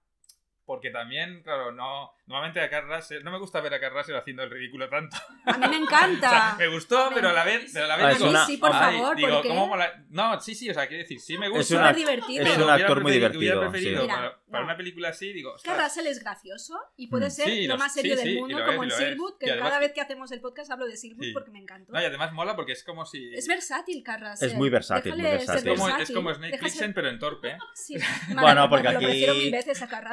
Porque 0.65 0.89
también, 0.89 1.43
claro, 1.43 1.71
no. 1.71 2.11
Normalmente 2.27 2.59
a 2.59 2.69
Carl 2.69 2.87
Russell. 2.89 3.23
No 3.23 3.31
me 3.31 3.39
gusta 3.39 3.61
ver 3.61 3.73
a 3.73 3.79
Carl 3.79 3.95
Russell 3.95 4.15
haciendo 4.15 4.43
el 4.43 4.49
ridículo 4.51 4.89
tanto. 4.89 5.15
A 5.45 5.57
mí 5.57 5.59
me 5.59 5.65
O 5.67 5.69
sea, 5.69 5.79
encanta. 5.79 6.55
me 6.59 6.67
gustó, 6.67 7.09
pero 7.13 7.29
a 7.29 7.33
la 7.33 7.45
vez. 7.45 7.71
Pero 7.73 7.85
a 7.85 7.87
la 7.87 7.95
vez 7.95 8.05
Ah, 8.05 8.11
es 8.11 8.17
digo, 8.17 8.29
una- 8.29 8.45
sí, 8.45 8.57
por 8.57 8.71
ay, 8.73 8.97
favor, 8.97 9.15
digo, 9.15 9.29
¿por 9.29 9.41
qué? 9.43 9.47
¿cómo 9.49 9.67
mola? 9.67 10.03
No, 10.09 10.39
sí, 10.41 10.53
sí, 10.53 10.69
o 10.69 10.73
sea, 10.73 10.87
quiero 10.87 11.03
decir, 11.03 11.19
sí 11.21 11.37
me 11.37 11.47
gusta. 11.47 11.61
Es 11.61 11.71
una- 11.71 11.93
divertido. 11.93 12.43
es 12.43 12.51
pero 12.51 12.65
un 12.65 12.69
actor 12.71 13.01
muy 13.01 13.11
divertido, 13.13 13.59
preferido 13.61 14.01
sí. 14.01 14.07
Mira, 14.07 14.37
para, 14.51 14.63
una 14.65 14.75
película 14.77 15.09
así, 15.09 15.31
digo. 15.31 15.51
Que 15.51 15.55
ostras, 15.71 15.95
Russell 15.95 16.07
es 16.07 16.19
gracioso 16.19 16.77
y 16.97 17.07
puede 17.07 17.27
Mm. 17.27 17.31
ser 17.31 17.45
Sí, 17.45 17.67
lo 17.67 17.77
más 17.77 17.93
serio 17.93 18.17
sí, 18.17 18.23
del 18.25 18.35
mundo, 18.39 18.65
como 18.65 18.83
es, 18.83 18.99
en. 18.99 19.07
Silwood, 19.09 19.37
que 19.39 19.57
cada 19.57 19.79
vez 19.79 19.93
que 19.93 20.01
hacemos 20.01 20.31
el 20.33 20.41
podcast 20.41 20.69
hablo 20.71 20.85
de 20.85 20.97
Silwood 20.97 21.23
Sí. 21.23 21.31
porque 21.31 21.51
me 21.51 21.59
encantó. 21.59 21.93
No, 21.93 22.01
y 22.01 22.05
además 22.05 22.33
mola 22.33 22.55
porque 22.57 22.73
es 22.73 22.83
como 22.83 23.05
si. 23.05 23.33
Es 23.33 23.47
versátil, 23.47 24.03
Carrasel. 24.03 24.49
Es 24.49 24.55
muy 24.55 24.69
versátil, 24.69 25.13
muy 25.13 25.21
versátil. 25.21 25.55
es 25.71 25.77
como, 25.79 25.87
es 25.87 25.93
versátil. 25.95 26.15
como 26.15 26.33
Snake 26.33 26.57
Plissken, 26.57 26.93
pero 26.93 27.09
en 27.09 27.19
torpe. 27.19 27.57
Bueno, 28.35 28.69
porque 28.69 28.91
lo 28.91 28.99
aquí-. 28.99 29.51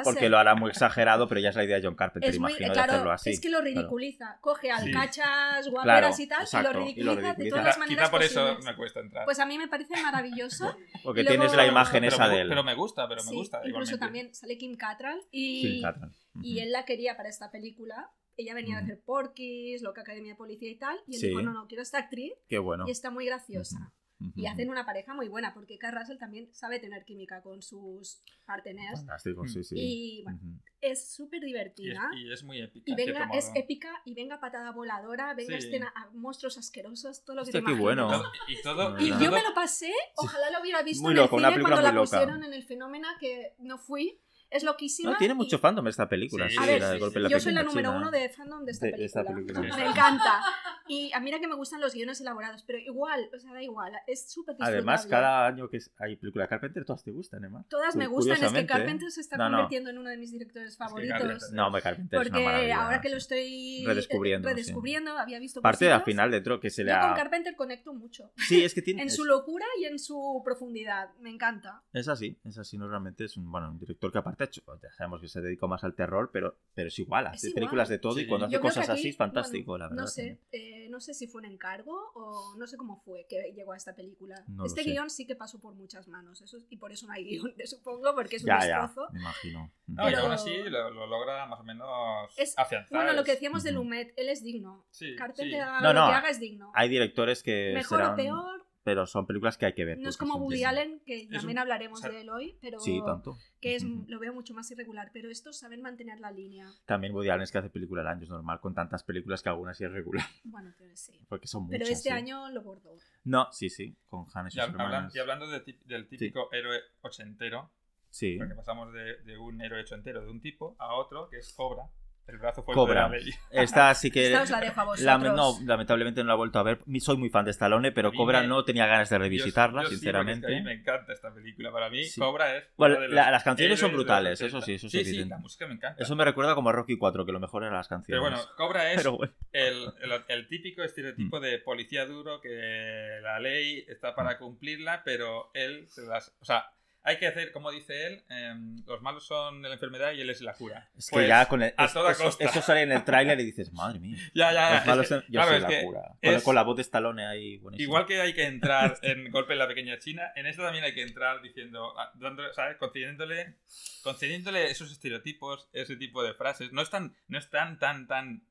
Porque 0.04 0.28
lo 0.28 0.38
hará 0.38 0.54
muy 0.54 0.70
exagerado, 0.70 1.28
pero 1.28 1.40
ya 1.40 1.48
es 1.50 1.56
la 1.56 1.64
idea 1.64 1.76
de 1.80 1.82
John 1.86 1.94
Carpenter, 2.04 2.30
es 2.30 2.38
muy, 2.38 2.50
imagino, 2.52 2.72
claro, 2.72 2.92
de 2.92 2.96
hacerlo 2.98 3.12
así. 3.12 3.30
es 3.30 3.40
que 3.40 3.48
lo 3.50 3.60
ridiculiza. 3.60 4.38
Coge 4.40 4.70
al 4.70 4.84
Sí. 4.84 4.92
cachas 4.92 5.68
guaperas 5.68 6.16
Claro, 6.16 6.22
y 6.22 6.26
tal 6.26 6.42
exacto, 6.42 6.70
y 6.70 6.72
lo 6.74 6.80
y 6.80 6.82
lo 6.82 6.84
ridiculiza 6.86 7.14
de 7.14 7.22
ridiculiza. 7.34 7.50
todas 7.50 7.64
las 7.66 7.78
maneras 7.78 8.02
quizá 8.04 8.10
por 8.10 8.22
eso 8.22 8.40
posibles. 8.40 8.64
me 8.64 8.76
cuesta 8.76 9.00
entrar. 9.00 9.24
Pues 9.24 9.38
a 9.38 9.46
mí 9.46 9.58
me 9.58 9.68
parece 9.68 10.02
maravilloso. 10.02 10.76
Porque 11.04 11.20
y 11.20 11.24
luego- 11.24 11.40
tienes 11.42 11.56
la 11.56 11.66
imagen 11.66 12.00
pero, 12.02 12.14
esa 12.14 12.28
me, 12.28 12.34
de 12.34 12.40
él. 12.42 12.48
pero 12.48 12.64
me 12.64 12.74
gusta, 12.74 13.08
pero 13.08 13.22
me 13.24 13.28
Sí, 13.30 13.34
gusta. 13.36 13.58
incluso 13.58 13.70
igualmente. 13.94 13.98
también 13.98 14.34
sale 14.34 14.58
Kim 14.58 14.76
Cattrall 14.76 15.20
y, 15.30 15.62
Kim 15.62 15.82
Cattrall. 15.82 16.12
y 16.42 16.52
Ujú. 16.54 16.62
él 16.66 16.72
la 16.72 16.84
quería 16.84 17.16
para 17.16 17.28
esta 17.28 17.50
película. 17.50 18.10
Ella 18.36 18.54
venía 18.54 18.76
de 18.78 18.82
hacer 18.82 19.00
Porky's, 19.04 19.82
Loca 19.82 20.00
Academia 20.00 20.32
de 20.32 20.36
Policía 20.36 20.68
y 20.70 20.76
tal. 20.76 20.96
Y 21.06 21.14
él 21.14 21.20
Sí. 21.20 21.28
dijo, 21.28 21.42
no, 21.42 21.52
no, 21.52 21.66
quiero 21.68 21.82
esta 21.82 21.98
actriz 21.98 22.32
Qué 22.48 22.58
bueno. 22.58 22.84
y 22.88 22.90
está 22.90 23.10
muy 23.10 23.26
graciosa. 23.26 23.92
Ujú. 24.20 24.32
Y 24.36 24.46
hacen 24.46 24.70
una 24.70 24.86
pareja 24.86 25.12
muy 25.12 25.28
buena, 25.28 25.52
porque 25.52 25.76
Carl 25.78 25.98
Russell 25.98 26.18
también 26.18 26.48
sabe 26.54 26.78
tener 26.78 27.04
química 27.04 27.42
con 27.42 27.62
sus 27.62 28.22
partners. 28.44 29.00
Fantástico, 29.00 29.46
sí, 29.48 29.64
sí. 29.64 29.74
Y 29.76 30.22
bueno, 30.22 30.38
Ujú. 30.42 30.58
es 30.80 31.08
súper 31.12 31.40
Y 31.42 31.46
es, 31.46 31.52
divertida. 31.52 32.10
y 32.14 32.32
es 32.32 32.42
muy 32.44 32.60
épica. 32.60 32.84
Y 32.86 32.90
en 32.92 32.96
venga, 32.96 33.28
es 33.34 33.50
épica 33.54 33.90
y 34.04 34.14
venga 34.14 34.38
patada 34.40 34.70
voladora, 34.70 35.34
venga 35.34 35.60
Sí. 35.60 35.66
escena 35.66 35.92
a 35.96 36.10
monstruos 36.12 36.56
asquerosos, 36.58 37.24
todo 37.24 37.36
lo 37.36 37.42
que 37.42 37.48
Hostia, 37.50 37.60
te 37.60 37.66
qué 37.66 37.72
bueno. 37.80 38.22
Y 38.48 38.62
todo. 38.62 38.98
Y 39.00 39.08
yo 39.10 39.30
me 39.32 39.42
lo 39.42 39.52
pasé, 39.54 39.92
ojalá 40.16 40.50
lo 40.50 40.60
hubiera 40.60 40.82
visto 40.82 41.02
Muy 41.02 41.12
en 41.12 41.18
el 41.18 41.24
loco, 41.24 41.36
cine 41.38 41.60
cuando 41.60 41.82
la 41.82 41.92
loca. 41.92 42.10
pusieron 42.18 42.44
en 42.44 42.52
el 42.52 42.62
Fenómena, 42.62 43.16
que 43.18 43.54
no 43.58 43.78
fui. 43.78 44.20
Es 44.54 44.62
loquísima. 44.62 45.12
No, 45.12 45.18
tiene 45.18 45.34
y- 45.34 45.36
mucho 45.36 45.58
fandom 45.58 45.86
esta 45.88 46.08
película. 46.08 46.48
Sí, 46.48 46.56
Sí, 46.56 46.62
A 46.62 46.66
ver, 46.66 46.80
la 46.80 46.90
de 46.90 46.98
golpe 46.98 47.18
en 47.18 47.22
la 47.24 47.28
yo 47.28 47.40
soy 47.40 47.52
la 47.52 47.62
número 47.62 47.90
China. 47.90 48.00
uno 48.00 48.10
de 48.10 48.28
fandom 48.30 48.64
de 48.64 48.72
esta 48.72 48.86
De- 48.86 48.92
de 48.92 48.96
película. 48.98 49.22
esta 49.22 49.34
película. 49.34 49.76
Me 49.76 49.86
encanta. 49.90 50.40
Y 50.86 51.10
a 51.12 51.20
mira 51.20 51.40
que 51.40 51.48
me 51.48 51.54
gustan 51.54 51.80
los 51.80 51.94
guiones 51.94 52.20
elaborados, 52.20 52.62
pero 52.66 52.78
igual, 52.78 53.28
o 53.34 53.38
sea, 53.38 53.52
da 53.52 53.62
igual. 53.62 53.92
Es 54.06 54.30
súper. 54.30 54.54
Además, 54.60 55.06
cada 55.06 55.46
año 55.46 55.68
que 55.68 55.78
es- 55.78 55.90
hay 55.98 56.16
película 56.16 56.44
de 56.44 56.48
Carpenter, 56.48 56.84
todas 56.84 57.02
te 57.02 57.10
gustan, 57.10 57.44
Emma. 57.44 57.64
Todas 57.68 57.96
me 57.96 58.06
gustan, 58.06 58.42
es 58.42 58.52
que. 58.52 58.66
Carpenter 58.66 59.10
se 59.10 59.20
está 59.20 59.36
No, 59.36 59.48
no. 59.48 59.56
convirtiendo 59.56 59.90
en 59.90 59.98
uno 59.98 60.10
de 60.10 60.16
mis 60.18 60.30
directores 60.32 60.76
favoritos. 60.76 61.18
Carpenter- 61.18 61.52
No, 61.52 61.70
me 61.70 61.80
Carpenter 61.82 62.20
es 62.20 62.28
una 62.28 62.38
porque 62.38 62.72
ahora 62.72 63.00
que 63.00 63.08
sí. 63.08 63.12
lo 63.12 63.18
estoy 63.18 63.84
Redescubriendo, 63.86 64.48
redescubriendo, 64.48 65.18
había 65.18 65.38
visto 65.38 65.60
Parte 65.62 65.86
de 65.86 65.92
al 65.92 66.00
cositas. 66.00 66.12
final 66.12 66.30
dentro 66.30 66.60
que 66.60 66.70
se 66.70 66.84
le 66.84 66.90
Yo 66.92 67.00
con 67.00 67.10
ha... 67.10 67.14
Carpenter 67.14 67.56
conecto 67.56 67.92
mucho. 67.94 68.30
Sí, 68.36 68.62
es 68.62 68.74
que 68.74 68.82
tiene... 68.82 69.02
En 69.04 69.08
es- 69.08 69.16
su 69.16 69.24
locura 69.24 69.66
y 69.80 69.84
en 69.86 69.98
su 69.98 70.42
profundidad. 70.44 71.10
Me 71.20 71.30
encanta. 71.30 71.82
Es 71.92 72.08
así, 72.08 72.38
es 72.44 72.58
así, 72.58 72.76
no 72.78 72.88
realmente 72.88 73.24
es 73.24 73.36
un, 73.36 73.50
bueno, 73.50 73.70
un 73.70 73.78
director 73.78 74.12
que 74.12 74.18
aparte 74.18 74.43
ha 74.44 74.46
hecho, 74.46 74.62
ya 74.82 74.92
sabemos 74.92 75.20
que 75.20 75.28
se 75.28 75.40
dedicó 75.40 75.66
más 75.68 75.82
al 75.84 75.94
terror, 75.94 76.30
pero, 76.32 76.56
pero 76.74 76.88
es 76.88 76.98
igual, 76.98 77.26
hace 77.26 77.48
igual. 77.48 77.54
películas 77.54 77.88
de 77.88 77.98
todo 77.98 78.18
y 78.18 78.22
Sí. 78.22 78.28
cuando 78.28 78.46
hace 78.46 78.54
Yo 78.54 78.60
cosas 78.60 78.88
aquí, 78.88 79.00
así 79.00 79.08
es 79.08 79.16
fantástico, 79.16 79.72
bueno, 79.72 79.84
la 79.84 79.88
verdad. 79.90 80.02
No 80.02 80.06
sé, 80.08 80.38
eh, 80.52 80.88
no 80.90 81.00
sé 81.00 81.14
si 81.14 81.26
fue 81.26 81.40
un 81.40 81.46
encargo 81.46 81.92
o 82.14 82.54
no 82.56 82.66
sé 82.66 82.76
cómo 82.76 83.02
fue 83.04 83.26
que 83.28 83.52
llegó 83.54 83.72
a 83.72 83.76
esta 83.76 83.94
película. 83.94 84.44
No 84.48 84.64
este 84.66 84.82
guion 84.84 85.10
sí 85.10 85.26
que 85.26 85.34
pasó 85.36 85.60
por 85.60 85.74
muchas 85.74 86.06
manos 86.08 86.40
eso, 86.42 86.58
y 86.70 86.76
por 86.76 86.92
eso 86.92 87.06
no 87.06 87.12
hay 87.14 87.24
guion, 87.24 87.52
supongo, 87.64 88.14
porque 88.14 88.36
es 88.36 88.42
un 88.42 88.48
Ya, 88.48 88.60
ya, 88.66 88.82
destrozo. 88.82 89.12
me 89.12 89.20
imagino. 89.20 89.72
No, 89.86 90.02
y 90.08 90.12
Pero- 90.12 90.22
aún 90.22 90.32
así 90.32 90.56
lo, 90.64 90.90
lo 90.90 91.06
logra 91.06 91.46
más 91.46 91.60
o 91.60 91.64
menos 91.64 92.32
Es- 92.38 92.54
afianzar. 92.58 92.96
Bueno, 92.96 93.12
lo 93.12 93.24
que 93.24 93.32
decíamos 93.32 93.62
de 93.64 93.70
Ujú. 93.70 93.80
Lumet, 93.82 94.12
él 94.16 94.28
es 94.28 94.42
digno. 94.42 94.86
Sí, 94.90 95.14
Carpenter 95.16 95.50
sí. 95.50 95.56
No, 95.82 95.92
lo 95.92 96.00
no, 96.00 96.08
que 96.08 96.14
haga 96.14 96.28
es 96.30 96.40
digno. 96.40 96.70
Hay 96.74 96.88
directores 96.88 97.42
que 97.42 97.72
Mejor 97.74 97.98
serán, 97.98 98.12
o 98.12 98.16
peor, 98.16 98.66
pero 98.84 99.06
son 99.06 99.26
películas 99.26 99.58
que 99.58 99.66
hay 99.66 99.72
que 99.74 99.84
ver. 99.84 99.98
no 99.98 100.08
es 100.08 100.16
como 100.16 100.36
Woody. 100.36 100.62
Allen, 100.64 101.00
que 101.06 101.26
también 101.32 101.56
un- 101.56 101.62
hablaremos 101.62 101.98
o 101.98 102.02
sea, 102.02 102.10
de 102.10 102.20
él 102.20 102.28
hoy, 102.30 102.56
pero 102.60 102.78
Sí, 102.78 103.00
tanto. 103.04 103.36
que 103.60 103.74
es, 103.74 103.82
lo 103.82 104.18
veo 104.20 104.32
mucho 104.34 104.54
más 104.54 104.70
irregular. 104.70 105.10
Pero 105.12 105.30
estos 105.30 105.58
saben 105.58 105.80
mantener 105.82 106.20
la 106.20 106.30
línea. 106.30 106.70
También 106.84 107.14
Woody 107.14 107.30
Allen 107.30 107.42
es 107.42 107.50
que 107.50 107.58
hace 107.58 107.70
película 107.70 108.02
al 108.02 108.08
año, 108.08 108.22
es 108.24 108.28
normal, 108.30 108.60
con 108.60 108.74
tantas 108.74 109.02
películas 109.02 109.42
que 109.42 109.48
algunas 109.48 109.76
sí 109.76 109.84
es 109.84 109.90
regular, 109.90 110.24
Bueno, 110.44 110.72
pero 110.78 110.94
sí. 110.96 111.12
porque 111.28 111.46
son 111.48 111.64
muchas. 111.64 111.78
Pero 111.80 111.90
este 111.90 112.10
sí. 112.10 112.14
año 112.14 112.50
lo 112.50 112.62
bordó. 112.62 112.94
No, 113.24 113.48
sí, 113.52 113.70
sí, 113.70 113.96
con 114.06 114.26
Han 114.34 114.46
y 114.46 114.48
Y, 114.48 114.50
sus 114.52 114.60
hab- 114.60 114.64
hablan- 114.74 114.80
hermanas. 114.84 115.16
y 115.16 115.18
hablando 115.18 115.48
de 115.48 115.60
del 115.86 116.06
típico 116.06 116.52
héroe 116.52 116.78
ochentero, 117.00 117.70
Sí, 118.10 118.36
porque 118.38 118.54
pasamos 118.54 118.92
de, 118.92 119.16
de 119.24 119.36
un 119.38 119.60
héroe 119.60 119.80
ochentero 119.80 120.22
de 120.22 120.30
un 120.30 120.40
tipo 120.40 120.76
a 120.78 120.94
otro 120.94 121.28
que 121.28 121.38
es 121.38 121.52
Cobra, 121.52 121.90
el 122.26 122.38
brazo 122.38 122.62
fuerte 122.62 122.78
Cobra. 122.78 123.08
de 123.08 123.20
la 123.20 123.32
esta 123.62 123.94
sí 123.94 124.10
que... 124.10 124.26
Esta 124.28 124.42
os 124.42 124.50
la 124.50 124.60
dejo 124.60 124.80
a 124.80 124.84
vosotros. 124.84 125.34
No, 125.36 125.58
lamentablemente 125.66 126.22
no 126.22 126.28
la 126.28 126.34
he 126.34 126.36
vuelto 126.36 126.58
a 126.58 126.62
ver. 126.62 126.78
Soy 127.00 127.16
muy 127.16 127.28
fan 127.30 127.44
de 127.44 127.50
Stallone, 127.50 127.92
pero 127.92 128.12
Cobra 128.12 128.40
me- 128.40 128.46
no 128.48 128.64
tenía 128.64 128.86
ganas 128.86 129.10
de 129.10 129.18
revisitarla, 129.18 129.82
yo 129.82 129.88
sí, 129.88 129.96
sinceramente. 129.96 130.46
es 130.46 130.50
que 130.50 130.56
a 130.56 130.58
mí 130.60 130.64
me 130.64 130.72
encanta 130.72 131.12
esta 131.12 131.32
película. 131.34 131.70
Para 131.70 131.90
mí, 131.90 132.04
Sí. 132.04 132.20
Cobra 132.20 132.56
es. 132.56 132.64
Bueno, 132.76 133.00
de 133.00 133.08
la- 133.08 133.30
las 133.30 133.42
canciones 133.44 133.78
son 133.78 133.92
brutales, 133.92 134.40
eso 134.40 134.60
sí, 134.60 134.74
eso 134.74 134.86
es 134.86 134.92
Sí, 134.92 135.04
sí, 135.04 135.10
evidente. 135.10 135.34
la 135.34 135.38
música 135.40 135.66
me 135.66 135.74
encanta. 135.74 136.02
Eso 136.02 136.16
me 136.16 136.24
recuerda 136.24 136.54
como 136.54 136.70
a 136.70 136.72
Rocky 136.72 136.96
4, 136.96 137.26
que 137.26 137.32
lo 137.32 137.40
mejor 137.40 137.62
eran 137.62 137.74
las 137.74 137.88
Pero 137.88 137.98
canciones. 137.98 138.20
bueno, 138.22 138.38
Cobra 138.56 138.90
es 138.92 138.96
Pero 138.96 139.16
bueno. 139.16 139.32
el, 139.52 139.84
el- 140.02 140.24
el 140.28 140.48
típico 140.48 140.82
Mm. 140.82 140.84
estereotipo 140.84 141.40
de 141.40 141.58
policía 141.58 142.06
duro 142.06 142.40
que 142.40 143.18
la 143.22 143.38
ley 143.40 143.84
está 143.88 144.12
Mm. 144.12 144.14
para 144.16 144.38
cumplirla, 144.38 145.02
pero 145.04 145.50
él 145.54 145.86
se 145.88 146.02
las. 146.02 146.34
O 146.40 146.44
sea, 146.44 146.66
hay 147.06 147.18
que 147.18 147.26
hacer, 147.26 147.52
como 147.52 147.70
dice 147.70 148.06
él, 148.06 148.24
em, 148.30 148.82
los 148.86 149.02
malos 149.02 149.26
son 149.26 149.60
la 149.62 149.72
enfermedad 149.74 150.12
y 150.12 150.22
él 150.22 150.30
es 150.30 150.40
la 150.40 150.54
cura. 150.54 150.88
Es 150.96 151.08
que 151.10 151.14
Pues, 151.16 151.28
ya 151.28 151.46
con 151.46 151.62
el, 151.62 151.74
a 151.76 151.84
es- 151.84 151.92
toda 151.92 152.12
eso, 152.12 152.24
costa. 152.24 152.44
eso 152.44 152.62
sale 152.62 152.80
en 152.82 152.92
el 152.92 153.04
tráiler 153.04 153.38
y 153.40 153.44
dices, 153.44 153.72
madre 153.74 154.00
mía. 154.00 154.16
Ya, 154.34 154.52
ya, 154.52 154.70
Los 154.70 154.80
es 154.80 154.86
malos 154.86 155.02
que- 155.04 155.08
son- 155.08 155.22
yo 155.28 155.32
claro, 155.32 155.48
soy 155.48 155.56
es 155.58 155.62
la 155.62 155.68
que 155.68 155.82
cura. 155.82 156.00
Con, 156.22 156.34
es- 156.34 156.42
con 156.42 156.54
la 156.54 156.62
voz 156.62 156.76
de 156.76 156.82
Stallone 156.82 157.26
ahí, 157.26 157.58
buenísimo. 157.58 157.84
Igual 157.84 158.06
que 158.06 158.20
hay 158.20 158.32
que 158.34 158.44
entrar 158.44 158.98
en 159.02 159.30
Golpe 159.30 159.52
en 159.52 159.58
la 159.58 159.68
Pequeña 159.68 159.98
China, 159.98 160.32
en 160.34 160.46
esta 160.46 160.62
también 160.62 160.82
hay 160.84 160.94
que 160.94 161.02
entrar 161.02 161.42
diciendo, 161.42 161.94
dando, 162.14 162.50
¿sabes? 162.54 162.76
Concediéndole, 162.78 163.56
concediéndole 164.02 164.70
esos 164.70 164.90
estereotipos, 164.90 165.68
ese 165.72 165.96
tipo 165.96 166.22
de 166.22 166.34
frases. 166.34 166.72
No 166.72 166.82
es 166.82 166.90
tan, 166.90 167.14
no 167.28 167.38
es 167.38 167.50
tan, 167.50 167.78
tan, 167.78 168.06
tan... 168.06 168.42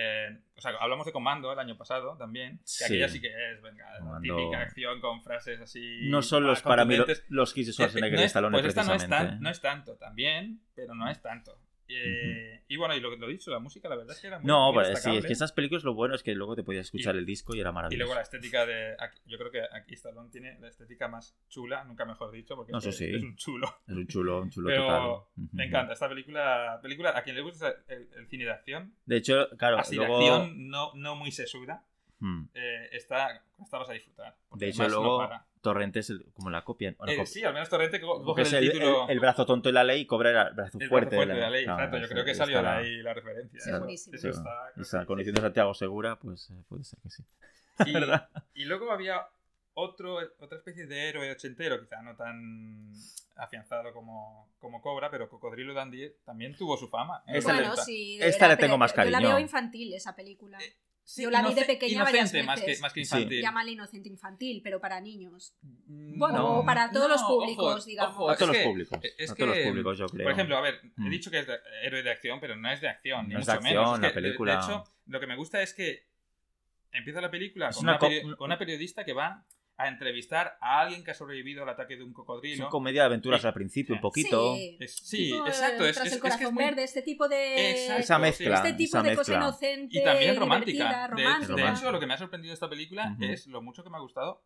eh, 0.00 0.38
o 0.56 0.60
sea, 0.60 0.72
hablamos 0.80 1.06
de 1.06 1.12
Comando 1.12 1.52
el 1.52 1.58
año 1.58 1.76
pasado 1.76 2.16
también, 2.16 2.58
que 2.58 2.62
Sí. 2.66 2.84
aquella 2.84 3.08
sí 3.08 3.20
que 3.20 3.28
es, 3.28 3.60
venga, 3.62 3.84
la 3.98 4.20
típica 4.20 4.60
acción 4.60 5.00
con 5.00 5.22
frases 5.22 5.60
así... 5.60 6.08
No 6.08 6.22
son 6.22 6.44
los 6.46 6.62
para 6.62 6.84
mí 6.84 6.94
lo- 6.96 7.04
contundentes. 7.04 7.30
los 7.30 7.56
hits 7.56 7.66
de 7.66 7.70
Eh, 7.70 7.74
Schwarzenegger 7.74 8.18
no 8.18 8.24
es- 8.24 8.26
Stallone, 8.26 8.52
pues 8.60 8.66
esta 8.66 8.84
no 8.84 8.94
es. 8.94 9.02
¿eh? 9.04 9.08
tan, 9.08 9.40
no 9.40 9.50
es 9.50 9.60
tanto, 9.60 9.96
también, 9.96 10.60
pero 10.74 10.94
no 10.94 11.08
es 11.10 11.20
tanto. 11.20 11.58
Eh, 11.90 12.62
Y 12.68 12.76
bueno, 12.76 12.94
y 12.94 13.00
lo, 13.00 13.16
lo 13.16 13.26
dicho, 13.28 13.50
la 13.50 13.58
música, 13.60 13.88
la 13.88 13.96
verdad 13.96 14.14
es 14.14 14.20
que 14.20 14.26
era 14.26 14.38
muy, 14.38 14.46
No, 14.46 14.72
muy 14.72 14.84
sí, 14.96 15.16
es 15.16 15.24
que 15.24 15.32
esas 15.32 15.52
películas 15.52 15.84
lo 15.84 15.94
bueno 15.94 16.14
es 16.14 16.22
que 16.22 16.34
luego 16.34 16.54
te 16.54 16.62
podías 16.62 16.84
escuchar 16.86 17.14
Y- 17.14 17.18
el 17.18 17.24
disco 17.26 17.54
y 17.56 17.60
era 17.60 17.70
Y 17.70 17.72
maravilloso. 17.72 17.98
luego 18.04 18.14
la 18.14 18.22
estética 18.22 18.66
de. 18.66 18.94
aquí- 18.98 19.20
Yo 19.26 19.38
creo 19.38 19.50
que 19.50 19.62
aquí 19.72 19.94
Stallone 19.94 20.28
tiene 20.30 20.58
la 20.60 20.68
estética 20.68 21.08
más 21.08 21.34
chula, 21.48 21.84
nunca 21.84 22.04
mejor 22.04 22.30
dicho, 22.30 22.56
porque 22.56 22.72
No, 22.72 22.78
es, 22.78 22.86
eso 22.86 22.98
sí. 22.98 23.06
es 23.14 23.22
un 23.22 23.36
chulo. 23.36 23.66
Es 23.86 23.94
un 23.96 24.06
chulo, 24.06 24.42
un 24.42 24.50
chulo 24.50 24.68
Pero 24.68 24.82
total. 24.86 25.48
Me 25.52 25.64
encanta 25.64 25.94
esta 25.94 26.08
película. 26.08 26.78
película 26.82 27.16
A 27.16 27.22
quien 27.22 27.36
le 27.36 27.42
gusta 27.42 27.74
el, 27.88 28.08
el 28.16 28.26
cine 28.28 28.44
de 28.44 28.50
acción, 28.50 28.94
De 29.06 29.16
hecho, 29.16 29.48
claro, 29.56 29.78
así 29.78 29.96
luego... 29.96 30.18
de 30.18 30.28
acción, 30.28 30.68
no, 30.68 30.92
no 30.94 31.16
muy 31.16 31.32
sesuda, 31.32 31.84
Hmm. 32.20 32.48
eh, 32.52 32.88
esta, 32.92 33.44
esta 33.62 33.78
vas 33.78 33.88
a 33.88 33.92
disfrutar. 33.92 34.36
De 34.52 34.68
hecho, 34.68 34.82
no 34.82 34.88
luego 34.88 35.18
para. 35.18 35.46
Torrente 35.60 36.00
es 36.00 36.10
el- 36.10 36.24
como 36.32 36.50
la 36.50 36.64
la 36.66 37.12
Eh, 37.12 37.26
sí, 37.26 37.44
al 37.44 37.52
menos 37.54 37.68
Torrente 37.68 38.00
co- 38.00 38.22
coge 38.22 38.42
el, 38.42 38.54
el, 38.54 38.70
título. 38.72 39.04
el- 39.04 39.10
el 39.12 39.20
brazo 39.20 39.44
tonto 39.46 39.68
de 39.68 39.72
la 39.72 39.84
ley 39.84 40.02
y 40.02 40.06
cobra 40.06 40.48
el 40.48 40.54
brazo 40.54 40.78
el 40.80 40.88
fuerte, 40.88 41.16
brazo 41.16 41.32
de 41.34 41.40
la 41.40 41.50
ley. 41.50 41.64
Claro, 41.64 41.78
exacto, 41.84 41.98
yo 41.98 42.08
creo 42.08 42.24
que 42.24 42.34
salió 42.34 42.56
está 42.58 42.70
la- 42.70 42.78
ahí 42.78 42.96
la 43.02 43.14
referencia. 43.14 43.58
eso- 43.58 43.70
Segurísimo. 43.70 44.16
eso 44.16 44.28
está- 44.28 44.72
Y 44.76 44.80
esa 44.82 45.06
condición 45.06 45.34
de 45.34 45.40
Santiago 45.42 45.74
Segura, 45.74 46.16
pues 46.18 46.50
eh, 46.50 46.62
puede 46.68 46.84
ser 46.84 46.98
que 47.02 47.10
sí. 47.10 47.24
Y, 47.86 47.92
¿Verdad? 47.92 48.28
y 48.54 48.64
luego 48.64 48.90
había 48.90 49.26
otro, 49.74 50.16
otra 50.40 50.58
especie 50.58 50.86
de 50.86 51.08
héroe 51.08 51.30
ochentero, 51.30 51.80
quizá 51.80 52.02
no 52.02 52.16
tan 52.16 52.90
afianzado 53.36 53.92
como, 53.92 54.50
como 54.58 54.82
Cobra, 54.82 55.10
pero 55.10 55.28
Cocodrilo 55.28 55.72
Dandy 55.74 56.10
también 56.24 56.56
tuvo 56.56 56.76
su 56.76 56.88
fama. 56.88 57.22
los 57.28 57.36
Esta 57.36 57.52
le- 57.52 57.58
bueno, 57.58 57.68
90. 57.70 57.84
sí. 57.84 58.18
esta 58.20 58.48
le 58.48 58.56
tengo 58.56 58.76
más 58.76 58.92
Yo 58.92 58.96
la 59.04 59.04
cariño. 59.12 59.28
veo 59.28 59.38
infantil, 59.38 59.94
esa 59.94 60.16
película. 60.16 60.58
Sí, 61.10 61.22
yo 61.22 61.30
la 61.30 61.40
vi 61.40 61.54
de 61.54 61.64
pequeña 61.64 62.04
varias 62.04 62.24
inocente, 62.34 62.46
más 62.46 62.60
que, 62.60 62.66
veces. 62.66 62.82
más 62.82 62.92
que 62.92 63.02
Sí. 63.02 63.16
infantil. 63.16 63.40
Llama 63.40 63.60
al 63.62 63.68
inocente 63.70 64.08
infantil, 64.10 64.60
pero 64.62 64.78
para 64.78 65.00
niños. 65.00 65.54
Mm, 65.62 66.18
Bueno, 66.18 66.38
no, 66.56 66.64
para 66.66 66.90
todos 66.92 67.08
los 67.08 67.22
públicos, 67.22 67.76
ojo, 67.78 67.86
digamos. 67.86 68.14
ojo, 68.14 68.30
a 68.30 68.36
todos 68.36 68.54
los 68.54 68.62
públicos. 68.62 68.98
es 69.16 69.30
a 69.30 69.34
todos 69.34 69.48
los 69.48 69.56
que, 69.56 69.64
públicos, 69.70 69.96
yo 69.98 70.06
creo. 70.06 70.24
Por 70.24 70.32
ejemplo, 70.32 70.56
a 70.58 70.60
ver, 70.60 70.80
he 70.84 71.00
Mm. 71.00 71.08
dicho 71.08 71.30
que 71.30 71.38
es 71.38 71.46
de- 71.46 71.58
héroe 71.82 72.02
de 72.02 72.10
acción, 72.10 72.40
pero 72.40 72.56
no 72.56 72.70
es 72.70 72.82
de 72.82 72.88
acción, 72.90 73.26
ni 73.26 73.32
No 73.34 73.40
es 73.40 73.46
mucho 73.46 73.52
de 73.52 73.56
acción, 73.68 73.74
menos. 73.82 73.94
Es 73.94 74.00
la 74.02 74.08
que, 74.08 74.14
película- 74.20 74.56
De 74.56 74.58
hecho, 74.62 74.84
lo 75.06 75.20
que 75.20 75.26
me 75.26 75.36
gusta 75.36 75.62
es 75.62 75.72
que 75.72 76.06
empieza 76.92 77.22
la 77.22 77.30
película 77.30 77.70
con 77.70 77.84
una 77.84 77.92
una, 77.92 78.00
peri- 78.00 78.36
con 78.36 78.44
una 78.44 78.58
periodista 78.58 79.02
que 79.06 79.14
va 79.14 79.46
a 79.80 79.86
entrevistar 79.88 80.58
a 80.60 80.80
alguien 80.80 81.04
que 81.04 81.12
ha 81.12 81.14
sobrevivido 81.14 81.62
al 81.62 81.68
ataque 81.68 81.96
de 81.96 82.02
un 82.02 82.10
es 82.10 82.16
cocodrilo. 82.16 82.64
una 82.64 82.68
comedia 82.70 83.02
de 83.02 83.06
aventuras 83.06 83.40
Sí. 83.40 83.46
al 83.46 83.54
principio, 83.54 83.94
un 83.94 84.00
poquito. 84.00 84.56
Sí, 84.56 84.76
Es- 84.80 84.96
sí, 84.96 85.16
Tipo, 85.30 85.46
exacto. 85.46 85.86
Es, 85.86 85.94
Tras 85.94 86.06
es- 86.06 86.12
el 86.12 86.16
es 86.18 86.22
que 86.24 86.28
corazón 86.28 86.46
es 86.48 86.52
muy- 86.52 86.64
verde, 86.64 86.82
este 86.84 87.02
tipo 87.02 87.28
de. 87.28 87.70
Exacto, 87.70 88.02
Esa 88.02 88.18
mezcla. 88.18 88.54
Este 88.56 88.72
tipo 88.74 88.98
esa 88.98 89.02
de 89.08 89.16
cosa 89.16 89.32
mezcla. 89.32 89.36
inocente. 89.36 89.98
Y 89.98 90.04
también 90.04 90.36
romántica. 90.36 90.88
De- 90.88 91.06
romántica. 91.06 91.54
De, 91.54 91.68
hecho, 91.70 91.92
lo 91.92 92.00
que 92.00 92.06
me 92.06 92.14
ha 92.14 92.18
sorprendido 92.18 92.50
de 92.50 92.54
esta 92.54 92.68
película 92.68 93.16
es 93.20 93.46
lo 93.46 93.62
mucho 93.62 93.84
que 93.84 93.90
me 93.90 93.96
ha 93.96 94.00
gustado 94.00 94.42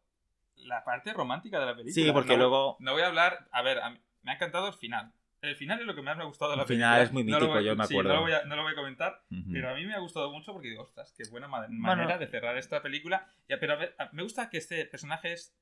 la 0.56 0.84
parte 0.84 1.12
romántica 1.14 1.58
de 1.58 1.66
la 1.66 1.74
película. 1.74 1.94
Sí, 1.94 2.12
porque 2.12 2.32
No- 2.32 2.36
luego- 2.38 2.76
No 2.78 2.92
voy 2.92 3.02
a 3.02 3.06
hablar. 3.06 3.48
A 3.52 3.62
ver, 3.62 3.78
a 3.80 3.88
mí- 3.90 3.98
me 4.22 4.32
ha 4.32 4.34
encantado 4.34 4.68
el 4.68 4.74
final. 4.74 5.12
El 5.42 5.56
final 5.56 5.80
es 5.80 5.86
lo 5.86 5.94
que 5.94 6.02
más 6.02 6.16
me 6.16 6.22
ha 6.22 6.26
gustado 6.26 6.52
de 6.52 6.56
la 6.56 6.62
El 6.62 6.68
película. 6.68 6.88
final 6.92 7.02
es 7.06 7.12
muy 7.12 7.24
No 7.24 7.30
lo 7.32 7.36
mítico, 7.40 7.54
voy- 7.54 7.64
yo 7.64 7.76
me 7.76 7.86
sí, 7.86 7.94
acuerdo. 7.94 8.08
no, 8.10 8.14
lo 8.16 8.20
voy 8.22 8.32
a, 8.32 8.44
no 8.44 8.56
lo 8.56 8.62
voy 8.62 8.72
a 8.72 8.76
comentar, 8.76 9.22
Ujú. 9.30 9.52
pero 9.52 9.70
a 9.70 9.74
mí 9.74 9.84
me 9.84 9.94
ha 9.94 9.98
gustado 9.98 10.30
mucho 10.30 10.52
porque 10.52 10.68
digo, 10.68 10.82
ostras, 10.84 11.12
qué 11.16 11.24
buena 11.30 11.48
ma- 11.48 11.66
Bueno. 11.66 11.78
manera 11.80 12.16
de 12.16 12.28
cerrar 12.28 12.56
esta 12.56 12.80
película. 12.80 13.26
Ya, 13.48 13.58
pero 13.58 13.72
a 13.74 13.76
ver, 13.76 13.94
a- 13.98 14.08
me 14.12 14.22
gusta 14.22 14.48
que 14.48 14.58
este 14.58 14.86
personaje 14.86 15.32
es. 15.32 15.54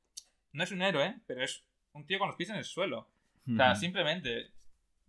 No 0.52 0.62
es 0.64 0.72
un 0.72 0.82
héroe, 0.82 1.16
pero 1.26 1.42
es 1.42 1.64
un 1.92 2.06
tío 2.06 2.18
con 2.18 2.28
los 2.28 2.36
pies 2.36 2.50
en 2.50 2.56
el 2.56 2.64
suelo. 2.64 3.08
O 3.50 3.56
sea, 3.56 3.74
simplemente 3.74 4.52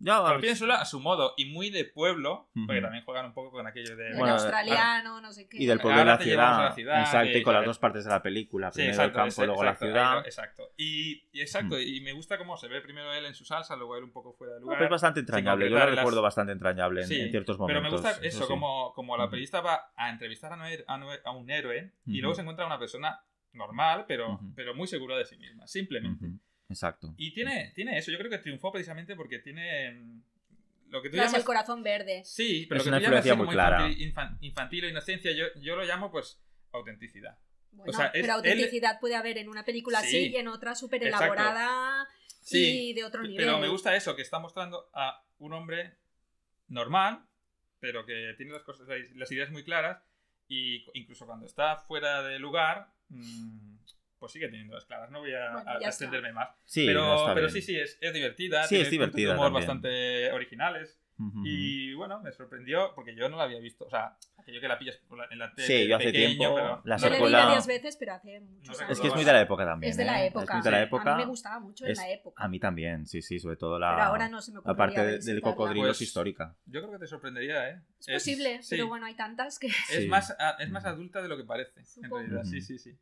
Ya, 0.04 0.20
el 0.42 0.56
suelo 0.56 0.74
a 0.74 0.84
su 0.84 0.98
modo 1.00 1.34
y 1.36 1.44
muy 1.46 1.70
de 1.70 1.84
pueblo, 1.84 2.48
porque 2.66 2.80
también 2.80 3.04
juegan 3.04 3.26
un 3.26 3.32
poco 3.32 3.52
con 3.52 3.66
aquello 3.66 3.96
de. 3.96 4.14
Bueno, 4.16 4.34
australiano, 4.34 5.20
no 5.20 5.32
sé 5.32 5.48
qué. 5.48 5.62
Y 5.62 5.66
del 5.66 5.78
pueblo 5.78 5.96
de 5.96 6.02
Ahora 6.02 6.12
la 6.14 6.18
te 6.18 6.24
llevamos 6.24 6.50
ciudad. 6.54 6.66
a 6.66 6.68
la 6.68 6.74
ciudad, 6.74 7.00
Exacto, 7.22 7.38
y 7.38 7.42
con 7.42 7.54
las 7.54 7.64
dos 7.64 7.78
partes 7.78 8.04
de 8.04 8.10
la 8.10 8.20
película. 8.22 8.70
Sí, 8.72 8.76
Primero 8.80 8.92
exacto, 8.94 9.08
el 9.10 9.14
campo, 9.14 9.28
ese- 9.28 9.46
luego 9.46 9.62
la 9.64 9.70
exacto, 9.70 9.84
ahí 9.86 9.90
ciudad. 9.92 10.12
lo- 10.14 10.24
exacto. 10.24 10.62
Y, 10.76 11.28
y 11.32 11.40
exacto, 11.40 11.80
y 11.80 12.00
me 12.00 12.12
gusta 12.12 12.36
cómo 12.36 12.56
se 12.56 12.68
ve 12.68 12.80
primero 12.80 13.12
él 13.14 13.24
en 13.26 13.34
su 13.34 13.44
salsa, 13.44 13.76
luego 13.76 13.96
él 13.96 14.04
un 14.04 14.12
poco 14.12 14.32
fuera 14.32 14.54
de 14.54 14.58
No, 14.60 14.64
lugar. 14.64 14.78
pero 14.78 14.86
es 14.86 14.90
bastante 14.90 15.20
entrañable. 15.20 15.66
Yo 15.66 15.70
lo 15.70 15.76
concretar 15.76 15.94
las- 15.94 16.02
recuerdo 16.04 16.22
bastante 16.22 16.52
entrañable 16.52 17.02
en, 17.02 17.06
Sí, 17.08 17.20
en 17.20 17.30
ciertos 17.30 17.56
Pero 17.56 17.80
momentos. 17.80 18.02
me 18.02 18.08
gusta 18.10 18.26
eso, 18.26 18.40
sí. 18.42 18.48
como, 18.48 18.92
como 18.94 19.16
la 19.16 19.30
periodista 19.30 19.60
va 19.60 19.92
a 19.96 20.10
entrevistar 20.10 20.52
a, 20.52 20.56
un 20.56 20.62
héroe- 20.62 21.20
a 21.24 21.28
a 21.28 21.32
un 21.32 21.48
héroe 21.50 21.92
y 22.06 22.20
luego 22.20 22.34
se 22.34 22.40
encuentra 22.42 22.66
una 22.66 22.78
persona 22.78 23.20
normal, 23.52 24.04
pero, 24.08 24.40
pero 24.56 24.74
muy 24.74 24.86
segura 24.88 25.16
de 25.16 25.24
sí 25.26 25.36
misma, 25.36 25.66
simplemente. 25.66 26.26
Exacto. 26.72 27.14
Y 27.16 27.32
tiene, 27.32 27.72
tiene 27.74 27.98
eso, 27.98 28.10
yo 28.10 28.18
creo 28.18 28.30
que 28.30 28.38
triunfó 28.38 28.72
precisamente 28.72 29.14
porque 29.16 29.38
tiene 29.38 29.92
mm, 29.92 30.22
lo 30.90 31.02
que 31.02 31.10
tú 31.10 31.16
llamas... 31.16 31.34
el 31.34 31.44
corazón 31.44 31.82
verde. 31.82 32.22
Sí, 32.24 32.66
pero 32.68 32.80
Es 32.80 32.86
lo 32.86 32.92
que 32.92 32.96
una 32.98 32.98
tú 32.98 33.04
llamas 33.12 33.26
muy 33.26 33.36
como 33.46 33.50
clara. 33.52 33.88
Infantil, 33.88 34.08
infan- 34.12 34.38
infantil 34.40 34.84
o 34.84 34.88
inocencia, 34.88 35.32
yo, 35.32 35.46
yo 35.60 35.76
lo 35.76 35.84
llamo 35.84 36.10
pues 36.10 36.40
autenticidad. 36.72 37.38
Bueno, 37.72 37.90
O 37.90 37.92
sea, 37.94 38.06
es- 38.06 38.12
pero 38.12 38.24
él- 38.24 38.30
autenticidad 38.30 39.00
puede 39.00 39.14
haber 39.16 39.38
en 39.38 39.48
una 39.48 39.64
película 39.64 40.00
Sí. 40.00 40.06
así 40.06 40.26
y 40.28 40.36
en 40.36 40.48
otra 40.48 40.74
súper 40.74 41.02
elaborada 41.06 42.06
Sí, 42.40 42.90
y 42.90 42.92
de 42.94 43.04
otro 43.04 43.22
nivel. 43.22 43.36
Pero 43.36 43.58
me 43.58 43.68
gusta 43.68 43.94
eso, 43.94 44.16
que 44.16 44.22
está 44.22 44.38
mostrando 44.40 44.90
a 44.92 45.24
un 45.38 45.52
hombre 45.52 45.96
normal, 46.68 47.24
pero 47.80 48.04
que 48.04 48.34
tiene 48.36 48.52
las, 48.52 48.62
cosas, 48.62 48.86
las 49.14 49.30
ideas 49.32 49.50
muy 49.50 49.64
claras 49.64 50.02
y 50.48 50.84
incluso 50.94 51.24
cuando 51.26 51.46
está 51.46 51.76
fuera 51.76 52.22
de 52.22 52.38
lugar, 52.38 52.88
mm, 53.08 53.71
pues 54.22 54.30
sigue 54.32 54.46
teniendo 54.46 54.74
las 54.76 54.84
claras. 54.84 55.10
No 55.10 55.18
voy 55.18 55.34
a, 55.34 55.50
Bueno, 55.52 55.68
a- 55.68 55.72
a 55.72 55.74
está. 55.78 55.88
extenderme 55.88 56.32
más. 56.32 56.48
Sí, 56.64 56.86
pero 56.86 57.32
pero 57.34 57.48
sí, 57.48 57.60
sí, 57.60 57.76
es, 57.76 57.98
es 58.00 58.12
divertida. 58.14 58.62
Sí, 58.62 58.68
tiene 58.76 58.84
es 58.84 58.90
divertida 58.92 59.30
de 59.30 59.34
humor 59.34 59.46
también. 59.48 59.66
bastante 59.66 60.30
originales. 60.32 61.00
Ujú. 61.18 61.42
Y 61.44 61.92
bueno, 61.94 62.20
me 62.20 62.32
sorprendió 62.32 62.92
porque 62.96 63.14
yo 63.14 63.28
no 63.28 63.36
la 63.36 63.44
había 63.44 63.58
visto. 63.60 63.84
O 63.84 63.90
sea, 63.90 64.16
aquello 64.38 64.60
que 64.60 64.66
la 64.66 64.78
pillas 64.78 64.98
en 65.30 65.38
la 65.38 65.52
tele. 65.54 65.66
Sí, 65.68 65.86
yo 65.86 65.96
hace 65.96 66.06
pequeño, 66.06 66.36
tiempo 66.38 66.54
pero 66.56 66.68
la 66.68 66.74
no 66.74 66.82
Yo 66.84 66.88
la 66.88 66.96
he 66.96 66.98
secuela- 66.98 67.38
leído 67.38 67.48
varias 67.48 67.66
veces, 67.66 67.96
pero 67.96 68.14
hace 68.14 68.40
muchos 68.40 68.80
No 68.80 68.88
Es 68.88 68.98
que 69.00 69.06
es 69.08 69.14
muy 69.14 69.24
de 69.24 69.32
la 69.32 69.40
época 69.42 69.64
también. 69.64 69.90
Es 69.90 69.96
de 69.98 70.04
la 70.04 70.24
¿eh? 70.24 70.28
época. 70.28 70.44
Es 70.44 70.50
muy 70.54 70.62
de 70.64 70.70
la 70.72 70.78
Sí. 70.78 70.84
época. 70.84 71.12
A 71.12 71.16
mí 71.16 71.22
me 71.22 71.28
gustaba 71.28 71.60
mucho 71.60 71.86
Es- 71.86 71.98
en 71.98 72.04
la 72.06 72.12
época. 72.12 72.42
A 72.42 72.48
mí 72.48 72.58
también, 72.58 73.06
sí, 73.06 73.22
sí, 73.22 73.38
sobre 73.38 73.56
todo 73.56 73.78
la, 73.78 73.90
Pero 73.94 74.02
ahora 74.04 74.28
no 74.28 74.40
se 74.40 74.52
me 74.52 74.60
la 74.64 74.74
parte 74.74 75.04
de- 75.04 75.18
del 75.18 75.40
cocodrilo 75.42 75.86
Pues- 75.88 75.98
es 75.98 76.02
histórica. 76.02 76.56
Yo 76.66 76.80
creo 76.80 76.92
que 76.92 76.98
te 76.98 77.06
sorprendería, 77.06 77.68
¿eh? 77.68 77.80
Es 78.00 78.14
posible, 78.24 78.62
sí. 78.62 78.68
pero 78.70 78.88
bueno, 78.88 79.06
hay 79.06 79.14
tantas 79.14 79.58
que... 79.60 79.66
Es, 79.68 79.74
Sí. 80.02 80.08
más, 80.08 80.34
a- 80.38 80.56
es 80.58 80.70
más 80.70 80.84
adulta 80.86 81.22
de 81.22 81.28
lo 81.28 81.36
que 81.36 81.44
parece, 81.44 81.78
en 81.80 81.86
Supongo. 81.86 82.18
realidad. 82.18 82.42
Sí, 82.44 82.56
Ujú. 82.56 82.66
sí, 82.66 82.78
sí. 82.78 82.98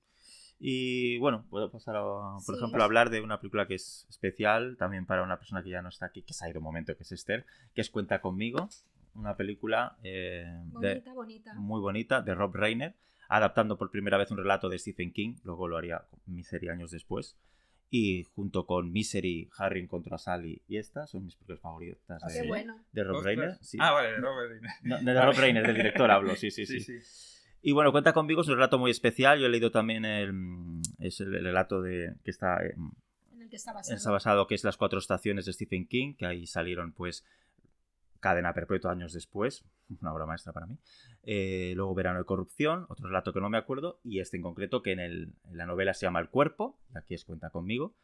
Y 0.62 1.16
bueno, 1.18 1.46
puedo 1.48 1.70
pasar 1.70 1.96
a, 1.96 2.02
por 2.02 2.42
Sí. 2.42 2.52
ejemplo, 2.56 2.82
a 2.82 2.84
hablar 2.84 3.08
de 3.08 3.22
una 3.22 3.40
película 3.40 3.66
que 3.66 3.76
es 3.76 4.06
especial 4.10 4.76
también 4.78 5.06
para 5.06 5.22
una 5.22 5.38
persona 5.38 5.62
que 5.62 5.70
ya 5.70 5.80
no 5.80 5.88
está 5.88 6.06
aquí, 6.06 6.20
que 6.22 6.34
se 6.34 6.44
ha 6.44 6.50
ido 6.50 6.58
un 6.60 6.64
momento, 6.64 6.94
que 6.96 7.02
es 7.02 7.12
Esther, 7.12 7.46
que 7.74 7.80
es 7.80 7.88
Cuenta 7.88 8.20
conmigo, 8.20 8.68
una 9.14 9.36
película 9.36 9.96
eh, 10.04 10.44
de- 10.80 10.88
Bonita, 10.96 11.12
bonita. 11.14 11.54
muy 11.54 11.80
bonita 11.80 12.20
de 12.20 12.34
Rob 12.34 12.54
Reiner, 12.54 12.94
adaptando 13.30 13.78
por 13.78 13.90
primera 13.90 14.18
vez 14.18 14.30
un 14.32 14.36
relato 14.36 14.68
de 14.68 14.78
Stephen 14.78 15.12
King, 15.12 15.36
luego 15.44 15.66
lo 15.66 15.78
haría 15.78 16.04
Misery 16.26 16.68
años 16.68 16.90
después. 16.90 17.36
Y 17.92 18.24
junto 18.36 18.66
con 18.66 18.92
Misery, 18.92 19.48
Harry 19.56 19.86
contra 19.88 20.16
Sally 20.18 20.62
y 20.68 20.76
esta 20.76 21.06
son 21.08 21.24
mis 21.24 21.34
películas 21.36 21.60
favoritas 21.60 22.22
Ah, 22.22 22.28
de, 22.28 22.42
Qué 22.42 22.46
bueno. 22.46 22.84
de 22.92 23.02
Rob 23.02 23.16
Ostras. 23.16 23.24
Reiner. 23.36 23.58
Sí. 23.62 23.78
Ah, 23.80 23.90
vale, 23.92 24.10
de 24.12 24.16
Robert 24.18 24.50
Reiner. 24.52 24.70
No, 24.82 25.12
de 25.12 25.20
Rob 25.24 25.34
Reiner, 25.36 25.66
del 25.66 25.74
director 25.76 26.08
hablo, 26.10 26.36
sí, 26.36 26.50
sí, 26.52 26.66
sí. 26.66 26.98
Y 27.62 27.72
bueno, 27.72 27.92
Cuenta 27.92 28.12
conmigo 28.12 28.40
es 28.42 28.48
un 28.48 28.54
relato 28.54 28.78
muy 28.78 28.90
especial. 28.90 29.38
Yo 29.38 29.46
he 29.46 29.50
leído 29.50 29.70
también 29.70 30.04
el, 30.04 30.32
mm, 30.32 30.82
es 30.98 31.20
el, 31.20 31.34
el 31.34 31.44
relato 31.44 31.82
de, 31.82 32.14
que 32.24 32.30
está, 32.30 32.64
eh, 32.64 32.74
En 33.34 33.42
el 33.42 33.48
que 33.50 33.56
está 33.56 33.72
basado. 33.72 33.96
está 33.96 34.10
basado, 34.10 34.46
que 34.46 34.54
es 34.54 34.64
Las 34.64 34.76
cuatro 34.76 34.98
estaciones 34.98 35.44
de 35.46 35.52
Stephen 35.52 35.86
King, 35.86 36.14
que 36.14 36.26
ahí 36.26 36.46
salieron 36.46 36.92
pues 36.92 37.24
Cadena 38.20 38.52
Perpetua 38.54 38.92
años 38.92 39.12
después, 39.12 39.64
una 40.00 40.12
obra 40.14 40.26
maestra 40.26 40.52
para 40.52 40.66
mí. 40.66 40.78
Eh, 41.22 41.72
luego 41.76 41.94
Verano 41.94 42.18
de 42.18 42.24
Corrupción, 42.24 42.86
otro 42.88 43.06
relato 43.08 43.32
que 43.32 43.40
no 43.40 43.50
me 43.50 43.58
acuerdo, 43.58 44.00
y 44.04 44.20
este 44.20 44.36
en 44.38 44.42
concreto 44.42 44.82
que 44.82 44.92
en, 44.92 45.00
el- 45.00 45.32
en 45.50 45.56
la 45.56 45.66
novela 45.66 45.92
se 45.94 46.06
llama 46.06 46.20
El 46.20 46.28
Cuerpo, 46.28 46.78
aquí 46.94 47.14
es 47.14 47.24
Cuenta 47.24 47.50
conmigo. 47.50 47.94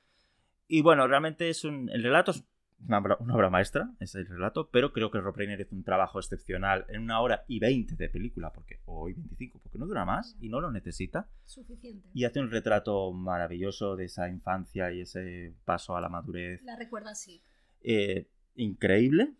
Y 0.68 0.82
bueno, 0.82 1.07
realmente 1.07 1.48
es 1.48 1.64
un, 1.64 1.88
el 1.90 2.02
relato 2.02 2.32
es 2.32 2.44
una 2.85 2.99
obra, 2.99 3.16
una 3.20 3.35
obra 3.35 3.51
maestra, 3.51 3.91
es 4.01 4.14
el 4.14 4.27
relato, 4.27 4.68
pero 4.70 4.93
creo 4.93 5.11
que 5.11 5.18
Rob 5.20 5.35
Reiner 5.37 5.61
hizo 5.61 5.74
un 5.74 5.83
trabajo 5.83 6.18
excepcional 6.18 6.85
en 6.89 7.03
una 7.03 7.20
hora 7.20 7.45
y 7.49 7.59
veinte 7.59 7.97
de 7.97 8.09
película, 8.09 8.53
porque, 8.53 8.81
hoy 8.85 9.14
25, 9.14 9.59
porque 9.62 9.79
no 9.79 9.87
dura 9.87 10.05
más 10.05 10.37
y 10.41 10.49
no 10.49 10.61
lo 10.61 10.70
necesita. 10.70 11.29
Suficiente. 11.45 12.09
Y 12.14 12.24
hace 12.24 12.41
un 12.41 12.51
retrato 12.51 13.12
maravilloso 13.12 13.97
de 13.97 14.05
esa 14.05 14.29
infancia 14.29 14.93
y 14.93 15.01
ese 15.01 15.55
paso 15.64 15.97
a 15.97 16.01
la 16.01 16.09
madurez. 16.09 16.62
La 16.64 16.77
recuerdo 16.77 17.09
así. 17.09 17.41
Eh, 17.83 18.27
increíble. 18.57 19.33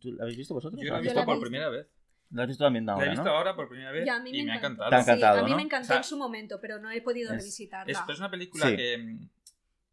¿Tú 0.00 0.12
¿La 0.14 0.22
habéis 0.24 0.38
visto 0.38 0.54
vosotros? 0.54 0.80
Yo 0.82 0.92
la 0.92 0.98
he 0.98 1.02
visto 1.02 1.24
por 1.24 1.40
primera 1.40 1.68
vez. 1.68 1.86
La 2.30 2.42
has 2.42 2.48
visto 2.48 2.64
también 2.64 2.84
La 2.84 2.92
he 2.92 2.94
ahora, 2.96 3.10
visto 3.10 3.24
¿no? 3.24 3.30
ahora 3.30 3.56
por 3.56 3.68
primera 3.70 3.90
vez 3.90 4.04
Y 4.06 4.08
a 4.10 4.20
mí 4.20 4.44
me, 4.44 4.52
ha 4.52 4.56
encantado. 4.56 4.90
Te 4.90 4.96
ha 4.96 5.00
encantado, 5.00 5.36
Sí, 5.38 5.40
a 5.40 5.44
mí 5.44 5.50
¿no? 5.50 5.56
me 5.56 5.62
encantó 5.62 5.84
O 5.84 5.88
sea, 5.88 5.96
en 5.98 6.04
su 6.04 6.18
momento, 6.18 6.60
pero 6.60 6.78
no 6.78 6.90
he 6.90 7.00
podido 7.00 7.32
es- 7.32 7.38
revisitarla. 7.38 7.90
Es, 7.90 7.98
pero 8.00 8.12
es 8.12 8.18
una 8.18 8.30
película 8.30 8.68
Sí. 8.68 8.76
que. 8.76 9.18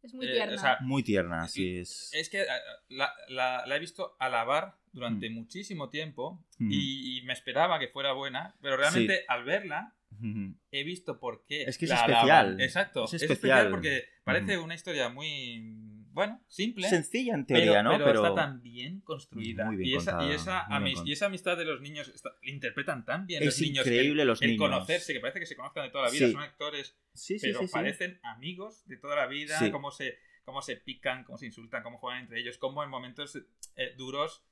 Es 0.06 0.14
muy 0.14 0.26
eh, 0.26 0.32
tierna. 0.32 0.54
o 0.54 0.58
sea, 0.58 0.78
Muy 0.80 1.02
tierna, 1.02 1.48
sí. 1.48 1.78
Es... 1.78 2.10
Es 2.14 2.28
que 2.30 2.44
la, 2.88 3.12
la- 3.28 3.66
la 3.66 3.76
he 3.76 3.78
visto 3.78 4.16
alabar 4.18 4.76
durante 4.92 5.28
Mm. 5.28 5.34
muchísimo 5.34 5.90
tiempo 5.90 6.42
Mm. 6.58 6.70
y, 6.72 7.18
y 7.18 7.22
me 7.22 7.32
esperaba 7.34 7.78
que 7.78 7.88
fuera 7.88 8.12
buena, 8.12 8.54
pero 8.62 8.76
realmente 8.78 9.24
al 9.28 9.44
verla 9.44 9.94
Ujú. 10.12 10.54
he 10.70 10.84
visto 10.84 11.18
por 11.20 11.44
qué. 11.44 11.64
Es 11.64 11.76
que 11.76 11.84
es 11.84 11.90
la 11.90 11.96
especial. 11.96 12.30
alaban. 12.30 12.60
Exacto. 12.60 13.04
Es 13.04 13.14
Es, 13.14 13.22
especial. 13.22 13.58
especial 13.66 13.70
porque 13.70 14.04
parece 14.24 14.56
Mm. 14.56 14.64
una 14.64 14.74
historia 14.74 15.08
muy. 15.10 15.95
Bueno, 16.16 16.42
simple. 16.48 16.88
Sencilla 16.88 17.34
en 17.34 17.44
pero, 17.46 17.60
teoría, 17.60 17.82
¿no? 17.82 17.90
pero 17.92 18.04
Pero, 18.06 18.22
está 18.26 18.34
tan 18.34 18.62
bien 18.62 19.00
construida. 19.02 19.66
Muy 19.66 19.76
bien 19.76 19.90
y, 19.90 19.96
esa, 19.96 20.10
contada, 20.12 20.30
y, 20.32 20.34
esa, 20.34 20.52
muy 20.52 20.68
bien 20.68 20.82
amis- 20.82 20.94
contada. 20.94 21.08
y 21.08 21.12
esa 21.12 21.26
amistad 21.26 21.56
de 21.58 21.64
los 21.66 21.80
niños 21.82 22.08
está- 22.08 22.36
interpretan 22.42 23.04
tan 23.04 23.26
bien 23.26 23.42
es 23.42 23.46
los 23.46 23.60
niños. 23.60 23.86
increíble 23.86 24.22
el, 24.22 24.28
los 24.28 24.40
el 24.42 24.48
niños. 24.50 24.60
conocerse, 24.70 25.12
que 25.12 25.20
parece 25.20 25.40
que 25.40 25.46
se 25.46 25.54
conozcan 25.56 25.84
de 25.84 25.90
toda 25.90 26.04
la 26.06 26.10
vida. 26.10 26.26
Sí. 26.26 26.32
Son 26.32 26.40
actores 26.42 26.98
Sí, 27.12 27.38
sí, 27.38 27.52
pero 27.52 27.68
parecen 27.70 28.18
amigos 28.22 28.86
de 28.86 28.96
toda 28.96 29.14
la 29.16 29.26
vida, 29.26 29.58
cómo, 29.70 29.90
se, 29.90 30.18
cómo 30.44 30.62
se 30.62 30.76
pican, 30.76 31.22
cómo 31.24 31.38
se 31.38 31.46
insultan, 31.46 31.82
cómo 31.82 31.98
juegan 31.98 32.22
entre 32.22 32.40
ellos, 32.40 32.58
cómo 32.58 32.82
en 32.82 32.90
momentos 32.90 33.36
eh, 33.76 33.94
duros 33.96 34.42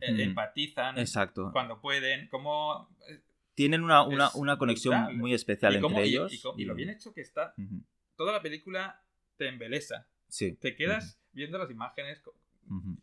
eh, 0.00 0.12
Mm. 0.12 0.20
empatizan 0.20 0.98
Exacto. 0.98 1.50
cuando 1.52 1.80
pueden, 1.80 2.28
cómo... 2.28 2.88
eh, 3.10 3.20
Tienen 3.54 3.82
una, 3.82 4.02
una, 4.06 4.26
Es 4.28 4.34
una 4.36 4.56
conexión 4.58 4.94
brutal. 4.96 5.16
muy 5.16 5.34
especial 5.34 5.72
y, 5.72 5.76
entre 5.78 6.06
y- 6.06 6.10
ellos. 6.10 6.44
y 6.56 6.64
lo 6.66 6.74
bien 6.74 6.90
hecho 6.90 7.12
que 7.14 7.22
está. 7.22 7.54
Toda 8.14 8.32
la 8.32 8.40
película 8.42 9.02
te 9.36 9.48
embelesa. 9.48 10.06
Sí. 10.28 10.56
Te 10.56 10.74
quedas 10.76 11.20
viendo 11.32 11.58
las 11.58 11.70
imágenes. 11.70 12.22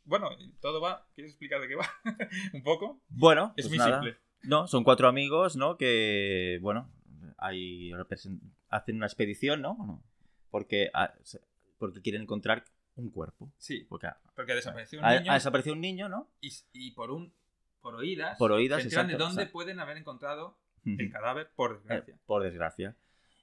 Bueno, 0.04 0.30
todo 0.62 0.80
va... 0.80 1.08
¿Quieres 1.16 1.32
explicar 1.34 1.60
de 1.62 1.68
qué 1.68 1.76
va? 1.76 1.90
Un 2.54 2.62
poco. 2.64 3.02
Bueno, 3.10 3.54
Es 3.58 3.66
pues 3.66 3.70
muy 3.70 3.78
nada. 3.80 4.02
simple. 4.02 4.18
No, 4.44 4.68
son 4.68 4.84
cuatro 4.84 5.08
amigos, 5.08 5.56
¿no? 5.56 5.76
Que, 5.78 6.60
bueno, 6.62 6.92
hay 7.38 7.92
hacen 8.70 8.96
una 8.98 9.06
expedición, 9.08 9.62
¿no? 9.62 10.04
Porque, 10.52 10.92
ah, 10.94 11.14
porque 11.80 12.02
quieren 12.02 12.22
encontrar 12.24 12.64
un 12.96 13.10
cuerpo. 13.10 13.52
Sí, 13.58 13.86
Porque 13.90 14.08
ha, 14.08 14.18
porque 14.36 14.54
desapareció 14.54 15.00
un 15.00 15.06
ha- 15.06 15.20
niño 15.20 15.32
ha 15.32 15.36
desaparecido 15.36 15.74
un 15.74 15.82
niño, 15.82 16.08
¿no? 16.10 16.30
y, 16.42 16.50
y 16.74 16.92
por 16.92 17.12
un... 17.12 17.34
Por 17.82 17.96
oídas, 17.96 18.38
Por 18.40 18.52
oídas, 18.52 18.82
se 18.82 18.86
enteran 18.88 19.08
de 19.08 19.14
exacto, 19.14 19.28
dónde 19.28 19.42
exacto. 19.44 19.54
pueden 19.54 19.80
haber 19.80 19.98
encontrado 19.98 20.58
el 20.86 21.12
cadáver, 21.12 21.52
por 21.56 21.72
Eh, 21.72 21.78
desgracia. 21.80 22.18
por 22.26 22.44
desgracia. 22.44 22.96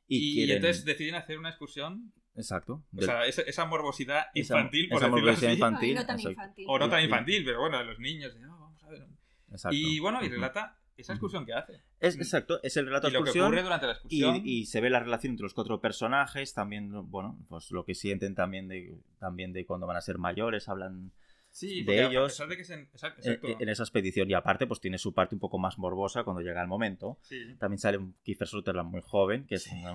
Y, 0.09 0.45
Y, 0.45 0.51
entonces 0.53 0.85
deciden 0.85 1.15
hacer 1.17 1.39
una 1.39 1.51
excursión. 1.51 2.13
Exacto. 2.35 2.83
O 2.97 3.03
sea, 3.03 3.27
esa, 3.27 3.43
esa 3.43 3.65
morbosidad 3.67 4.27
esa- 4.35 4.57
infantil, 4.59 4.89
por 4.89 4.97
esa 4.99 5.07
decirlo 5.07 5.21
morbosidad 5.27 5.51
así. 5.51 5.59
infantil. 5.59 5.89
Ay, 5.91 5.95
no 5.95 6.07
tan 6.07 6.17
exacto. 6.17 6.31
infantil. 6.31 6.67
O 6.69 6.79
no 6.79 6.89
tan 6.89 7.03
infantil, 7.05 7.45
pero 7.45 7.61
bueno, 7.61 7.79
de 7.79 7.85
los 7.85 7.99
niños. 7.99 8.35
de, 8.35 8.47
"Oh, 8.47 8.59
vamos 8.59 8.83
a 8.85 8.89
ver. 8.89 9.07
exacto. 9.51 9.77
Y 9.77 9.99
bueno, 10.01 10.25
y 10.25 10.29
relata 10.29 10.79
esa 10.97 11.13
excursión 11.13 11.45
que 11.45 11.53
hace. 11.53 11.83
Es, 12.01 12.17
exacto, 12.17 12.61
es 12.63 12.77
el 12.77 12.87
relato 12.87 13.09
Y 13.09 13.11
de 13.13 13.19
lo 13.19 13.25
que 13.25 13.31
excursión. 13.31 13.47
ocurre 13.47 13.63
durante 13.63 13.87
la 13.87 13.93
Y, 13.93 13.95
excursión. 13.97 14.41
y 14.47 14.67
se 14.67 14.81
ve 14.81 14.91
la 14.91 15.01
relación 15.01 15.33
entre 15.33 15.43
los 15.45 15.55
cuatro 15.55 15.81
personajes, 15.81 16.55
también, 16.55 16.91
bueno, 17.11 17.39
pues 17.49 17.71
lo 17.71 17.85
que 17.85 17.95
sienten 17.95 18.35
también 18.35 18.69
de, 18.69 18.99
también 19.19 19.53
de 19.53 19.67
cuando 19.67 19.87
van 19.87 19.97
a 19.97 20.01
ser 20.01 20.19
mayores, 20.19 20.69
hablan 20.69 21.13
sí, 21.53 21.85
de 21.85 22.05
ellos- 22.07 22.25
A 22.25 22.27
pesar 22.27 22.49
de 22.49 22.57
que 22.57 22.63
es 22.63 22.71
en- 22.71 22.81
exacto, 22.81 23.23
en, 23.25 23.33
exacto. 23.35 23.63
en 23.63 23.69
esa 23.69 23.83
expedición. 23.85 24.29
Y 24.29 24.35
aparte, 24.35 24.67
pues 24.67 24.81
tiene 24.81 24.99
su 24.99 25.15
parte 25.15 25.37
un 25.37 25.41
poco 25.41 25.59
más 25.59 25.79
morbosa 25.79 26.25
cuando 26.25 26.43
llega 26.43 26.61
el 26.61 26.67
momento. 26.69 27.19
Sí. 27.23 27.55
También 27.61 27.79
sale 27.79 27.99
un 27.99 28.15
Kiefer 28.25 28.49
Sutherland 28.49 28.91
muy 28.91 29.03
joven, 29.03 29.47
que 29.47 29.55
es 29.55 29.71
una- 29.71 29.95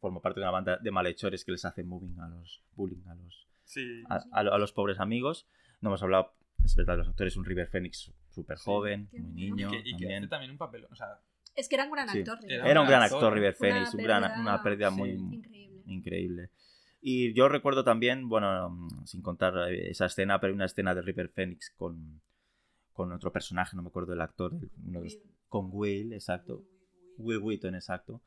forma 0.00 0.20
parte 0.22 0.40
de 0.40 0.44
una 0.44 0.50
banda 0.52 0.78
de 0.78 0.90
malhechores 0.90 1.44
que 1.44 1.52
les 1.52 1.64
hace 1.64 1.84
moving 1.84 2.18
a 2.18 2.28
los 2.28 2.62
bullying 2.74 3.06
a 3.08 3.14
los, 3.14 3.46
Sí. 3.64 4.02
a, 4.08 4.16
a- 4.32 4.40
a 4.40 4.58
los 4.58 4.72
pobres 4.72 4.98
amigos. 4.98 5.46
No 5.80 5.90
hemos 5.90 6.02
hablado, 6.02 6.32
es 6.64 6.74
verdad, 6.74 6.94
de 6.94 6.98
los 6.98 7.08
actores, 7.08 7.36
un 7.36 7.44
River 7.44 7.68
Phoenix 7.68 8.12
súper 8.30 8.56
joven, 8.58 9.08
Qué 9.12 9.20
muy 9.20 9.32
niño 9.32 9.68
Y 9.68 9.70
que, 9.70 9.78
y 9.78 9.82
que 9.84 9.90
también. 9.92 10.18
hace 10.24 10.28
también 10.28 10.50
un 10.52 10.58
papel. 10.58 10.86
O 10.90 10.94
sea, 10.96 11.20
Es 11.54 11.68
que 11.68 11.74
era 11.76 11.84
un 11.84 11.92
gran 11.92 12.08
Sí. 12.08 12.18
actor. 12.20 12.38
Era 12.44 12.48
River. 12.56 12.70
Era 12.70 12.80
un 12.80 12.86
gran 12.88 13.02
actor. 13.02 13.32
River 13.34 13.50
Una 13.50 13.58
Phoenix, 13.58 13.94
un 13.94 14.02
gran- 14.02 14.22
pérdida- 14.22 14.40
una 14.40 14.62
pérdida 14.62 14.90
Sí. 14.90 14.96
muy 14.96 15.10
Increíble. 15.10 15.82
increíble. 15.86 16.50
Y 17.04 17.34
yo 17.34 17.48
recuerdo 17.48 17.82
también, 17.82 18.28
bueno, 18.28 18.70
mm, 18.70 19.06
sin 19.06 19.22
contar 19.22 19.54
eh, 19.72 19.90
esa 19.90 20.06
escena, 20.06 20.40
pero 20.40 20.52
hay 20.52 20.54
una 20.54 20.66
escena 20.66 20.94
de 20.94 21.02
River 21.02 21.28
Phoenix 21.30 21.70
con, 21.76 22.22
con 22.92 23.10
otro 23.12 23.32
personaje, 23.32 23.74
no 23.76 23.82
me 23.82 23.88
acuerdo 23.88 24.12
del 24.12 24.20
actor, 24.20 24.52
el- 24.54 24.70
uno 24.86 25.00
de 25.00 25.04
los- 25.06 25.18
con 25.48 25.68
Will, 25.72 26.12
exacto. 26.12 26.62
Will 27.18 27.38
Wheaton, 27.38 27.74
exacto. 27.74 28.22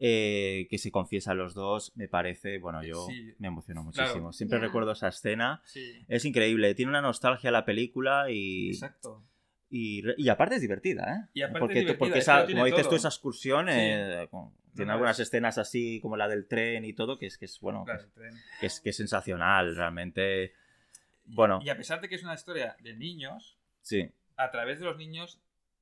eh, 0.00 0.68
que 0.70 0.78
se 0.78 0.92
confiesa 0.92 1.32
a 1.32 1.34
los 1.34 1.54
dos, 1.54 1.90
me 1.96 2.06
parece, 2.06 2.58
bueno, 2.60 2.84
yo 2.84 3.04
Sí. 3.08 3.34
me 3.40 3.48
emociono 3.48 3.82
muchísimo. 3.82 4.12
Claro. 4.12 4.32
Siempre 4.32 4.60
recuerdo 4.60 4.92
esa 4.92 5.08
escena. 5.08 5.60
sí. 5.64 6.04
Es 6.06 6.24
increíble, 6.24 6.72
tiene 6.76 6.90
una 6.90 7.00
nostalgia 7.02 7.50
la 7.50 7.64
película 7.64 8.30
y, 8.30 8.68
Exacto. 8.68 9.24
y, 9.68 10.02
y 10.16 10.28
aparte 10.28 10.54
es 10.54 10.60
divertida, 10.60 11.02
¿eh? 11.02 11.28
Y 11.34 11.42
aparte 11.42 11.58
porque 11.58 11.74
es 11.80 11.80
divertida, 11.80 11.98
porque 11.98 12.18
es 12.20 12.24
que 12.26 12.30
esa- 12.30 12.46
como 12.46 12.64
dices 12.66 12.82
todo. 12.82 12.90
tú, 12.90 12.94
esa 12.96 13.08
excursión 13.08 13.66
Sí. 13.66 13.72
eh, 13.74 14.28
con- 14.30 14.52
tiene 14.78 14.88
no, 14.88 14.92
algunas 14.94 15.18
es- 15.20 15.28
escenas 15.28 15.58
así 15.58 16.00
como 16.00 16.16
la 16.16 16.26
del 16.28 16.46
tren 16.48 16.84
y 16.84 16.92
todo, 16.94 17.18
que 17.18 17.26
es, 17.26 17.38
que 17.38 17.44
es 17.44 17.60
bueno, 17.60 17.84
que 17.84 17.92
es- 17.92 18.06
que 18.60 18.66
es, 18.66 18.80
que 18.80 18.90
es 18.90 18.96
sensacional, 18.96 19.76
realmente. 19.76 20.54
Bueno, 21.24 21.60
Y 21.62 21.68
a 21.68 21.76
pesar 21.76 22.00
de 22.00 22.08
que 22.08 22.14
es 22.14 22.22
una 22.22 22.34
historia 22.34 22.76
de 22.80 22.94
niños, 22.94 23.58
sí. 23.82 24.10
a 24.36 24.50
través 24.50 24.78
de 24.78 24.86
los 24.86 24.96
niños, 24.96 25.40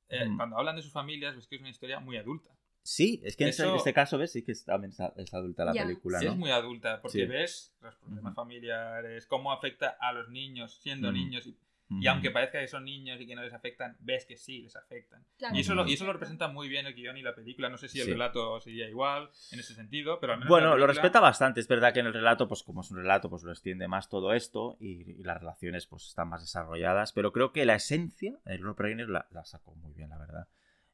eh, 0.09 0.25
Mm. 0.27 0.37
cuando 0.37 0.57
hablan 0.57 0.75
de 0.75 0.81
sus 0.81 0.91
familias, 0.91 1.35
ves 1.35 1.47
que 1.47 1.55
es 1.55 1.61
una 1.61 1.69
historia 1.69 1.99
muy 1.99 2.17
adulta. 2.17 2.49
Sí, 2.83 3.21
es 3.25 3.35
que 3.35 3.43
en 3.43 3.49
este- 3.49 3.75
este 3.75 3.93
caso 3.93 4.17
ves, 4.17 4.31
sí 4.31 4.43
que 4.43 4.53
es, 4.53 4.63
también 4.63 4.91
es, 4.91 4.99
es 5.17 5.33
adulta 5.33 5.65
la 5.65 5.73
película, 5.73 6.19
Sí, 6.19 6.27
es 6.27 6.35
muy 6.37 6.51
adulta, 6.51 7.01
porque 7.01 7.19
Sí. 7.19 7.25
ves 7.25 7.73
los 7.81 7.95
problemas 7.97 8.33
familiares, 8.33 9.25
cómo 9.25 9.51
afecta 9.51 9.97
a 9.99 10.13
los 10.13 10.29
niños 10.29 10.79
siendo 10.81 11.11
niños. 11.11 11.45
Y, 11.47 11.57
Y 11.89 12.05
aunque 12.07 12.31
parezca 12.31 12.59
que 12.59 12.67
son 12.67 12.83
niños 12.83 13.19
y 13.21 13.25
que 13.25 13.33
no 13.33 13.41
les 13.43 13.53
afectan, 13.53 13.95
ves 14.01 14.25
que 14.25 14.35
sí 14.35 14.61
les 14.61 14.75
afectan. 14.75 15.23
Claro. 15.37 15.55
Y 15.55 15.61
eso, 15.61 15.73
lo, 15.73 15.87
y 15.87 15.93
eso 15.93 16.05
lo 16.05 16.11
representa 16.11 16.49
muy 16.49 16.67
bien 16.67 16.85
el 16.85 16.93
guion 16.93 17.15
y 17.17 17.21
la 17.21 17.33
película. 17.33 17.69
No 17.69 17.77
sé 17.77 17.87
si 17.87 17.99
el 18.01 18.05
Sí. 18.07 18.11
relato 18.11 18.59
sería 18.59 18.89
igual 18.89 19.29
en 19.53 19.59
ese 19.61 19.73
sentido, 19.73 20.19
pero 20.19 20.33
al 20.33 20.39
menos. 20.39 20.49
Bueno, 20.49 20.65
la 20.67 20.75
lo 20.75 20.75
película- 20.85 21.01
respeta 21.03 21.19
bastante. 21.21 21.61
Es 21.61 21.67
verdad 21.69 21.93
que 21.93 22.01
en 22.01 22.07
el 22.07 22.13
relato, 22.13 22.47
pues 22.49 22.63
como 22.63 22.81
es 22.81 22.91
un 22.91 22.97
relato, 22.97 23.29
pues 23.29 23.43
lo 23.43 23.51
extiende 23.51 23.87
más 23.87 24.09
todo 24.09 24.33
esto 24.33 24.75
y, 24.81 25.09
y 25.11 25.23
las 25.23 25.39
relaciones 25.39 25.87
pues 25.87 26.07
están 26.07 26.27
más 26.27 26.41
desarrolladas. 26.41 27.13
Pero 27.13 27.31
creo 27.31 27.53
que 27.53 27.65
la 27.65 27.75
esencia, 27.75 28.37
el 28.45 28.61
Rob 28.61 28.77
Reiner 28.79 29.07
la, 29.07 29.25
la 29.31 29.45
sacó 29.45 29.73
muy 29.75 29.93
bien, 29.93 30.09
la 30.09 30.17
verdad. 30.17 30.47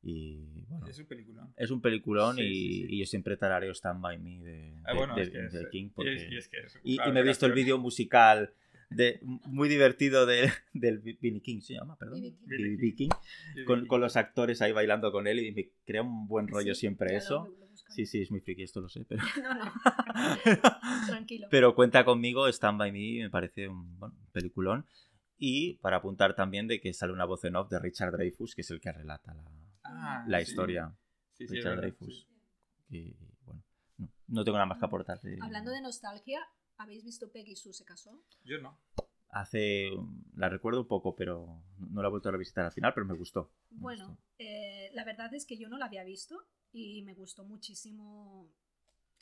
Y 0.05 0.65
bueno, 0.67 0.85
Es 0.87 0.99
un 0.99 1.05
película. 1.07 1.47
es 1.55 1.71
un 1.71 1.81
peliculón 1.81 2.35
Sí, 2.35 2.41
y, 2.43 2.53
sí, 2.53 2.87
sí. 2.87 2.95
y 2.95 2.99
yo 2.99 3.05
siempre 3.05 3.37
tarareo 3.37 3.71
Stand 3.73 4.01
By 4.01 4.17
Me 4.19 4.39
de, 4.41 4.73
Ah, 4.83 4.91
de- 4.91 4.97
bueno, 4.97 5.15
de- 5.15 5.21
es 5.23 5.29
que 5.29 5.45
es, 5.45 5.53
de 5.53 5.69
King. 5.69 5.85
y 5.85 5.89
porque- 5.89 6.27
y 6.29 6.37
es 6.37 6.47
que 6.49 6.57
es- 6.59 6.79
y, 6.83 6.95
claro, 6.97 7.09
y 7.09 7.13
me 7.13 7.19
he 7.21 7.23
visto 7.23 7.45
el 7.45 7.53
vídeo 7.53 7.77
musical 7.77 8.53
de, 8.95 9.19
muy 9.45 9.69
divertido 9.69 10.25
de, 10.25 10.51
del 10.73 10.99
Billy 10.99 11.41
King, 11.41 11.61
se 11.61 11.73
llama, 11.75 11.97
perdón. 11.97 12.21
Billy. 12.45 12.95
King, 12.95 13.09
con, 13.65 13.85
con 13.87 14.01
los 14.01 14.15
actores 14.17 14.61
ahí 14.61 14.71
bailando 14.71 15.11
con 15.11 15.27
él 15.27 15.39
y 15.39 15.51
me 15.51 15.69
crea 15.85 16.01
un 16.03 16.27
buen 16.27 16.47
rollo 16.47 16.73
Sí, 16.73 16.81
siempre 16.81 17.11
ya 17.11 17.17
eso. 17.17 17.47
Sí, 17.89 18.05
sí, 18.05 18.21
es 18.21 18.31
muy 18.31 18.39
friki, 18.39 18.63
esto 18.63 18.81
lo 18.81 18.89
sé, 18.89 19.05
pero, 19.05 19.21
No, 19.43 19.53
no, 19.55 19.71
tranquilo. 21.07 21.47
pero 21.51 21.75
cuenta 21.75 22.05
conmigo, 22.05 22.47
Stand 22.47 22.79
By 22.79 22.91
Me 22.91 23.23
me 23.23 23.29
parece 23.29 23.67
un 23.67 23.97
bueno, 23.99 24.15
peliculón. 24.31 24.85
Y 25.37 25.73
para 25.79 25.97
apuntar 25.97 26.35
también 26.35 26.67
de 26.67 26.79
que 26.79 26.93
sale 26.93 27.11
una 27.13 27.25
voz 27.25 27.43
en 27.43 27.55
off 27.55 27.69
de 27.69 27.79
Richard 27.79 28.11
Dreyfuss, 28.13 28.55
que 28.55 28.61
es 28.61 28.71
el 28.71 28.79
que 28.79 28.91
relata 28.91 29.33
la, 29.33 29.43
Ah, 29.83 30.23
la 30.27 30.37
sí. 30.43 30.49
historia. 30.51 30.95
Sí, 31.33 31.45
Richard 31.47 31.71
verdad, 31.75 31.81
Dreyfuss. 31.81 32.27
sí. 32.89 32.97
Y 32.97 33.15
bueno, 33.45 33.63
no, 33.97 34.09
no 34.27 34.43
tengo 34.45 34.57
nada 34.57 34.67
más 34.67 34.77
que 34.79 34.85
aportar. 34.85 35.19
Hablando 35.41 35.71
de 35.71 35.81
nostalgia, 35.81 36.39
¿habéis 36.77 37.03
visto 37.03 37.31
Peggy 37.31 37.55
Sue 37.55 37.73
se 37.73 37.85
casó? 37.85 38.21
Yo 38.45 38.59
no. 38.59 38.77
Hace. 39.29 39.89
La 40.35 40.49
recuerdo 40.49 40.81
un 40.81 40.87
poco, 40.87 41.15
pero 41.15 41.63
no 41.79 42.01
la 42.01 42.07
he 42.07 42.11
vuelto 42.11 42.29
a 42.29 42.31
revisitar 42.31 42.65
al 42.65 42.71
final, 42.71 42.93
pero 42.93 43.05
me 43.05 43.15
gustó. 43.15 43.51
me 43.71 43.79
Bueno, 43.81 44.05
gustó. 44.05 44.23
eh, 44.37 44.91
la 44.93 45.03
verdad 45.03 45.33
es 45.33 45.45
que 45.45 45.57
yo 45.57 45.69
no 45.69 45.77
la 45.77 45.85
había 45.85 46.03
visto 46.03 46.39
y 46.71 47.01
me 47.03 47.13
gustó 47.15 47.43
muchísimo. 47.43 48.47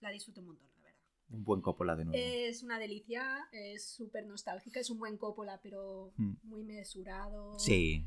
La 0.02 0.10
disfruté 0.10 0.42
un 0.42 0.48
montón. 0.48 0.70
Un 1.32 1.44
buen 1.46 1.62
Coppola 1.62 1.96
de 1.96 2.06
nuevo. 2.06 2.22
Es 2.24 2.62
una 2.62 2.78
delicia, 2.78 3.48
es 3.54 3.86
súper 3.90 4.26
nostálgica, 4.26 4.80
es 4.82 4.90
un 4.90 5.00
buen 5.00 5.18
Coppola, 5.18 5.60
pero 5.62 6.14
Mm. 6.18 6.34
muy 6.44 6.64
mesurado. 6.64 7.58
Sí. 7.58 8.06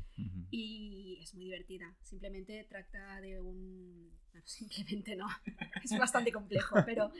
Y 0.51 1.19
es 1.21 1.33
muy 1.33 1.45
divertida. 1.45 1.95
Simplemente 2.01 2.63
trata 2.69 3.19
de 3.21 3.41
un. 3.41 4.11
Bueno, 4.31 4.45
simplemente 5.07 5.15
no. 5.15 5.27
Es 5.83 5.97
bastante 5.97 6.31
complejo, 6.31 6.75
pero 6.85 7.11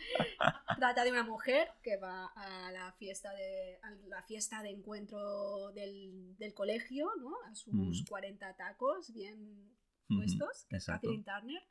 trata 0.78 1.03
de 1.03 1.12
una 1.12 1.24
mujer 1.24 1.70
que 1.82 1.97
va 1.97 2.28
a 2.36 2.72
la 2.72 2.91
fiesta 2.93 3.34
de, 3.34 3.80
a 3.82 3.89
la 4.08 4.22
fiesta 4.24 4.62
de 4.62 4.70
encuentro 4.72 5.72
del, 5.72 6.36
del 6.38 6.53
colegio, 6.53 7.10
¿no? 7.20 7.32
A 7.49 7.56
sus 7.56 7.74
Mm. 7.74 8.06
40 8.08 8.56
tacos 8.58 9.12
bien 9.14 9.72
puestos, 10.08 10.66
que 10.70 10.76
es 10.78 10.84
exacto. 10.84 11.08
Catherine 11.08 11.24
Turner. 11.24 11.64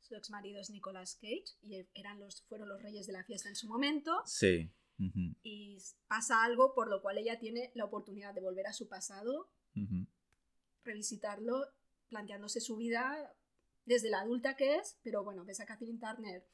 Su 0.00 0.16
ex 0.16 0.30
marido 0.30 0.60
es 0.60 0.70
Nicolas 0.70 1.14
Cage 1.16 1.44
y 1.62 1.86
eran 1.94 2.18
los, 2.18 2.42
fueron 2.42 2.68
los 2.68 2.82
reyes 2.82 3.06
de 3.06 3.12
la 3.12 3.24
fiesta 3.24 3.48
en 3.48 3.56
su 3.56 3.68
momento. 3.68 4.22
Sí. 4.26 4.72
Y 5.42 5.78
pasa 6.08 6.44
algo 6.44 6.74
por 6.74 6.88
lo 6.88 7.00
cual 7.00 7.16
ella 7.16 7.38
tiene 7.38 7.70
la 7.74 7.86
oportunidad 7.86 8.34
de 8.34 8.42
volver 8.42 8.66
a 8.66 8.72
su 8.74 8.86
pasado 8.86 9.50
revisitarlo 10.84 11.66
planteándose 12.08 12.60
su 12.60 12.76
vida 12.76 13.34
desde 13.84 14.10
la 14.10 14.20
adulta 14.20 14.56
que 14.56 14.76
es, 14.76 14.98
pero 15.02 15.24
bueno, 15.24 15.44
ves 15.44 15.60
a 15.60 15.66
Catherine 15.66 15.98
Turner 15.98 16.46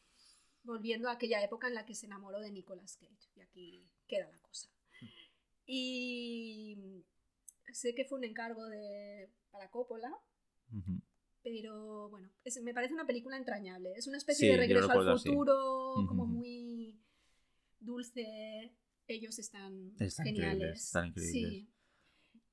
volviendo 0.62 1.08
a 1.08 1.12
aquella 1.12 1.42
época 1.42 1.68
en 1.68 1.74
la 1.74 1.86
que 1.86 1.94
se 1.94 2.06
enamoró 2.06 2.40
de 2.40 2.50
Nicolas 2.50 2.96
Cage. 2.96 3.30
Y 3.34 3.40
aquí 3.40 3.90
queda 4.06 4.30
la 4.30 4.38
cosa. 4.40 4.68
Y 5.64 7.04
sé 7.72 7.94
que 7.94 8.04
fue 8.04 8.18
un 8.18 8.24
encargo 8.24 8.66
de, 8.66 9.30
para 9.50 9.70
Coppola, 9.70 10.12
ujú. 10.72 11.00
Pero 11.50 12.08
bueno, 12.10 12.28
es- 12.42 12.60
me 12.60 12.74
parece 12.74 12.92
una 12.92 13.06
película 13.06 13.36
entrañable. 13.36 13.92
Es 13.94 14.08
una 14.08 14.16
especie 14.16 14.48
Sí, 14.48 14.52
de 14.52 14.58
regreso 14.58 14.90
al 14.90 15.08
así. 15.10 15.28
futuro, 15.28 15.94
como 16.08 16.26
muy 16.26 16.98
dulce. 17.78 18.74
Ellos 19.06 19.38
están, 19.38 19.92
Están 20.00 20.26
geniales. 20.26 20.54
increíbles, 20.56 20.84
están 20.84 21.06
increíbles. 21.06 21.32
Sí. 21.32 21.68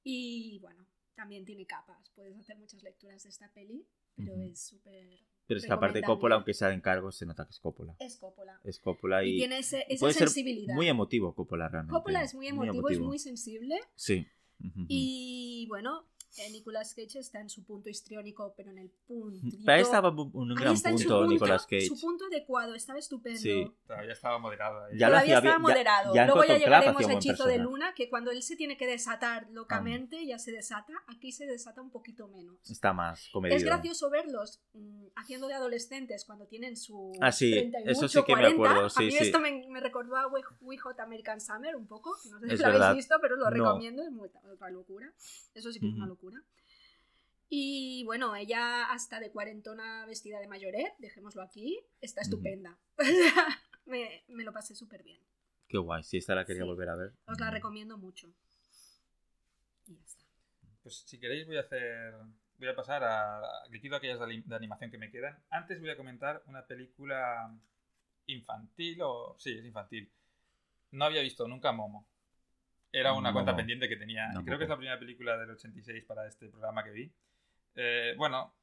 Y 0.04 0.60
bueno, 0.60 0.86
también 1.16 1.44
tiene 1.44 1.66
capas. 1.66 2.12
Puedes 2.16 2.38
hacer 2.38 2.56
muchas 2.60 2.84
lecturas 2.84 3.24
de 3.24 3.30
esta 3.30 3.52
peli, 3.52 3.84
pero 4.16 4.36
es 4.44 4.62
súper. 4.68 5.10
Pero 5.48 5.58
es 5.58 5.66
que 5.66 5.72
aparte 5.74 5.96
recomendable. 5.96 6.06
Coppola, 6.06 6.36
aunque 6.36 6.54
sea 6.54 6.68
de 6.68 6.76
encargo, 6.76 7.12
se 7.12 7.26
nota 7.26 7.46
que 7.46 7.50
es 7.52 7.60
Coppola. 7.60 7.96
Es 8.00 8.18
Coppola. 8.18 8.62
Es 8.64 8.80
Coppola 8.80 9.26
Y, 9.26 9.32
y. 9.34 9.38
tiene 9.38 9.58
ese- 9.58 9.86
esa 9.90 10.02
puede 10.02 10.14
ser 10.14 10.28
sensibilidad. 10.30 10.76
Muy 10.76 10.88
emotivo 10.88 11.34
Coppola 11.34 11.68
realmente. 11.68 11.94
Coppola 11.94 12.22
es 12.22 12.36
muy 12.36 12.48
emotivo, 12.48 12.90
es 12.90 13.00
muy 13.00 13.18
sensible. 13.18 13.80
Sí. 13.96 14.28
Y 14.88 15.66
bueno, 15.68 16.08
eh, 16.38 16.50
Nicolas 16.52 16.94
Cage 16.96 17.20
está 17.20 17.40
en 17.40 17.50
su 17.50 17.64
punto 17.64 17.90
histriónico, 17.90 18.54
pero 18.58 18.72
en 18.72 18.78
el 18.80 18.90
punto. 19.08 19.58
Pero 19.66 19.76
ahí 19.76 19.82
estaba 19.82 20.10
un 20.10 20.56
gran 20.56 20.76
su 20.78 20.84
punto, 20.84 21.28
Nicolas 21.28 21.64
Cage. 21.66 21.86
Su 21.88 22.00
punto 22.00 22.26
adecuado, 22.26 22.74
estaba 22.76 23.00
estupendo. 23.00 23.40
Sí. 23.40 23.72
Todavía 23.88 24.14
estaba 24.14 24.40
moderado 24.40 24.86
ahí. 24.86 24.98
Ya 24.98 25.08
lo 25.10 25.14
Todavía 25.16 25.38
hacía 25.38 25.50
estaba 25.50 25.56
ya- 25.56 25.60
moderado. 25.60 26.16
ya 26.16 26.26
Luego 26.26 26.44
ya 26.46 26.58
llegaremos 26.58 27.08
a 27.08 27.14
Hechizo 27.14 27.46
de. 27.46 27.58
Luna, 27.60 27.94
que 27.96 28.10
cuando 28.10 28.32
él 28.32 28.42
se 28.44 28.56
tiene 28.56 28.78
que 28.78 28.88
desatar 28.88 29.48
locamente, 29.52 30.26
ya 30.26 30.40
se 30.40 30.52
desata. 30.52 30.94
Aquí 31.08 31.32
se 31.32 31.46
desata 31.46 31.82
un 31.82 31.90
poquito 31.92 32.28
menos. 32.28 32.58
Está 32.70 32.94
más 32.94 33.30
comedido. 33.32 33.58
Es 33.58 33.64
gracioso 33.64 34.10
verlos 34.10 34.62
mm, 34.74 35.06
haciendo 35.16 35.48
de 35.48 35.54
adolescentes 35.54 36.26
cuando 36.26 36.48
tienen 36.48 36.76
su 36.78 37.12
Ah, 37.22 37.32
sí, 37.32 37.52
30 37.52 37.80
y 37.80 37.84
eso 37.90 38.02
mucho, 38.02 38.20
sí 38.20 38.26
que 38.26 38.36
me 38.36 38.42
40. 38.42 38.56
acuerdo, 38.56 38.86
a 38.88 38.90
sí, 38.90 39.04
mí 39.04 39.12
sí. 39.12 39.18
esto 39.20 39.40
me, 39.40 39.66
me 39.70 39.80
recordó 39.80 40.16
a 40.18 40.28
We, 40.28 40.42
We 40.62 40.78
Hot 40.80 41.00
American 41.00 41.40
Summer 41.40 41.76
un 41.76 41.88
poco, 41.88 42.16
que 42.22 42.30
no 42.30 42.40
sé 42.40 42.48
si 42.48 42.54
Es 42.56 42.60
lo 42.62 42.68
habéis 42.68 42.96
visto, 42.98 43.16
pero 43.22 43.36
lo 43.36 43.46
No. 43.46 43.50
recomiendo, 43.52 44.04
es 44.04 44.12
muy, 44.12 44.30
otra 44.52 44.70
locura. 44.72 45.14
Eso 45.54 45.72
sí 45.72 45.80
que 45.80 45.88
es 45.88 45.94
una 45.94 46.06
Ujú. 46.06 46.14
Locura. 46.24 46.44
Y 47.50 48.04
bueno, 48.06 48.36
ella 48.36 48.86
hasta 48.92 49.20
de 49.20 49.32
cuarentona 49.32 50.06
vestida 50.06 50.40
de 50.40 50.48
mayoret, 50.48 50.96
dejémoslo 50.98 51.42
aquí, 51.42 51.80
está 52.02 52.22
estupenda. 52.22 52.78
me, 53.86 54.24
me 54.28 54.44
lo 54.44 54.52
pasé 54.52 54.74
súper 54.76 55.04
bien. 55.04 55.20
Qué 55.68 55.78
guay, 55.78 56.04
si 56.04 56.18
esta 56.18 56.36
la 56.36 56.46
quería 56.46 56.64
Sí. 56.64 56.68
volver 56.68 56.90
a 56.90 56.96
ver. 56.96 57.14
Os 57.28 57.40
la 57.40 57.52
recomiendo 57.52 57.98
mucho. 57.98 58.34
Y 59.88 59.96
ya 59.96 60.04
está. 60.04 60.24
Pues 60.82 61.04
si 61.06 61.20
queréis 61.20 61.46
voy 61.46 61.58
a 61.58 61.62
hacer... 61.62 62.14
Voy 62.58 62.68
a 62.70 62.76
pasar 62.76 63.04
a... 63.04 63.42
aquellas 63.64 64.20
de 64.20 64.56
animación 64.56 64.90
que 64.90 64.98
me 64.98 65.12
quedan. 65.12 65.38
Antes 65.50 65.80
voy 65.80 65.90
a 65.90 65.98
comentar 65.98 66.42
una 66.48 66.66
película 66.66 67.54
infantil 68.28 69.02
o... 69.02 69.36
Sí, 69.38 69.52
es 69.52 69.66
infantil. 69.66 70.10
No 70.92 71.06
había 71.06 71.22
visto 71.22 71.48
nunca 71.48 71.72
Momo. 71.72 72.08
Era 72.94 73.12
una 73.14 73.34
cuenta 73.34 73.52
Momo. 73.52 73.58
pendiente 73.58 73.90
que 73.90 73.96
tenía. 73.98 74.26
Tampoco. 74.28 74.46
creo 74.46 74.58
que 74.60 74.64
es 74.66 74.70
la 74.70 74.78
primera 74.78 75.00
película 75.00 75.38
del 75.38 75.50
86 75.50 76.06
para 76.06 76.28
este 76.28 76.48
programa 76.48 76.84
que 76.84 76.92
vi. 76.92 77.12
Eh, 77.76 78.14
bueno, 78.18 78.54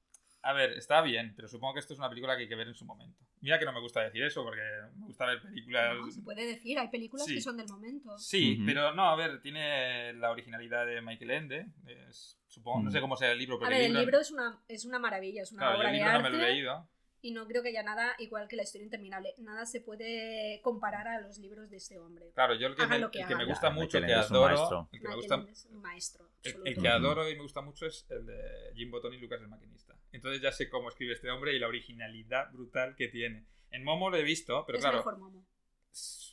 a 0.43 0.53
ver, 0.53 0.71
está 0.75 1.03
bien, 1.03 1.35
pero 1.35 1.49
supongo 1.49 1.75
que 1.75 1.81
esto 1.81 1.93
es 1.95 1.99
una 1.99 2.09
película 2.09 2.37
que 2.37 2.43
hay 2.45 2.49
que 2.49 2.55
ver 2.55 2.69
en 2.69 2.75
su 2.75 2.85
momento. 2.87 3.19
Mira 3.41 3.59
que 3.59 3.65
no 3.65 3.73
me 3.73 3.81
gusta 3.81 4.01
decir 4.03 4.23
eso, 4.23 4.45
porque 4.45 4.61
me 4.97 5.07
gusta 5.07 5.27
ver 5.27 5.43
películas... 5.43 5.97
No, 5.99 6.11
se 6.13 6.23
puede 6.23 6.47
decir, 6.47 6.79
hay 6.79 6.89
películas 6.89 7.27
Sí. 7.27 7.35
que 7.35 7.41
son 7.41 7.57
del 7.57 7.67
momento. 7.69 8.17
Sí, 8.19 8.55
Ujú. 8.57 8.67
pero 8.67 8.95
no, 8.95 9.07
a 9.11 9.17
ver, 9.17 9.41
tiene 9.43 10.13
la 10.15 10.31
originalidad 10.31 10.87
de 10.87 11.03
Michael 11.03 11.31
Ende. 11.33 11.67
es- 11.87 12.39
supongo, 12.47 12.83
no 12.85 12.89
Mm. 12.91 12.93
sé 12.93 13.01
cómo 13.01 13.17
será 13.17 13.33
el 13.33 13.39
libro, 13.39 13.57
A 13.57 13.61
pero 13.61 13.71
ver, 13.73 13.83
el 13.83 13.95
libro 13.95 14.19
es 14.21 14.31
una, 14.31 14.61
es 14.69 14.85
una 14.85 14.99
maravilla, 14.99 15.43
es 15.43 15.53
una 15.53 15.61
claro, 15.63 15.75
yo 15.75 15.79
obra 15.81 15.89
el 15.91 15.93
de 15.93 15.99
libro 15.99 16.13
no 16.13 16.21
me 16.21 16.27
arte 16.27 16.39
lo 16.39 16.45
he 16.45 16.51
leído. 16.53 16.89
Y 17.23 17.33
no 17.33 17.47
creo 17.47 17.63
que 17.63 17.69
haya 17.71 17.83
nada 17.83 18.15
igual 18.19 18.49
que 18.49 18.57
la 18.57 18.63
historia 18.63 18.85
interminable. 18.85 19.35
Nada 19.39 19.67
se 19.67 19.81
puede 19.81 20.61
comparar 20.63 21.07
a 21.09 21.21
los 21.21 21.39
libros 21.39 21.71
de 21.71 21.77
este 21.77 21.99
hombre. 21.99 22.31
Claro, 22.35 22.55
yo 22.55 22.67
el 22.69 22.75
que, 22.77 22.87
me, 22.87 22.99
lo 22.99 23.11
que 23.11 23.21
el 23.21 23.27
que 23.29 23.37
me 23.37 23.45
gusta 23.45 23.69
Ya, 23.69 23.75
mucho, 23.75 23.99
Michael 24.01 24.07
que 24.07 24.13
adoro, 24.35 24.89
el 24.93 25.01
que 25.01 25.09
me 25.09 25.15
gusta, 25.17 25.35
Ende 25.37 25.51
es 25.53 25.65
un 25.67 25.81
maestro. 25.83 26.31
el, 26.43 26.55
el 26.65 26.81
que 26.81 26.89
adoro 26.89 27.29
y 27.31 27.35
me 27.37 27.43
gusta 27.43 27.61
mucho 27.61 27.87
es 27.87 28.07
el 28.11 28.27
de 28.27 28.73
Jim 28.75 28.91
Botton 28.91 29.15
y 29.15 29.19
Lucas 29.19 29.41
el 29.41 29.49
Maquinista. 29.49 29.95
Entonces 30.13 30.41
ya 30.41 30.53
sé 30.53 30.69
cómo 30.69 30.89
escribe 30.89 31.13
este 31.13 31.31
hombre 31.31 31.53
y 31.55 31.59
la 31.59 31.69
originalidad 31.69 32.51
brutal 32.53 32.95
que 32.97 33.09
tiene. 33.09 33.47
En 33.71 33.85
Momo 33.85 34.11
lo 34.11 34.17
he 34.17 34.23
visto, 34.23 34.65
pero 34.67 34.79
es 34.79 34.85
claro, 34.85 34.99
mejor 34.99 35.19
Momo. 35.19 35.47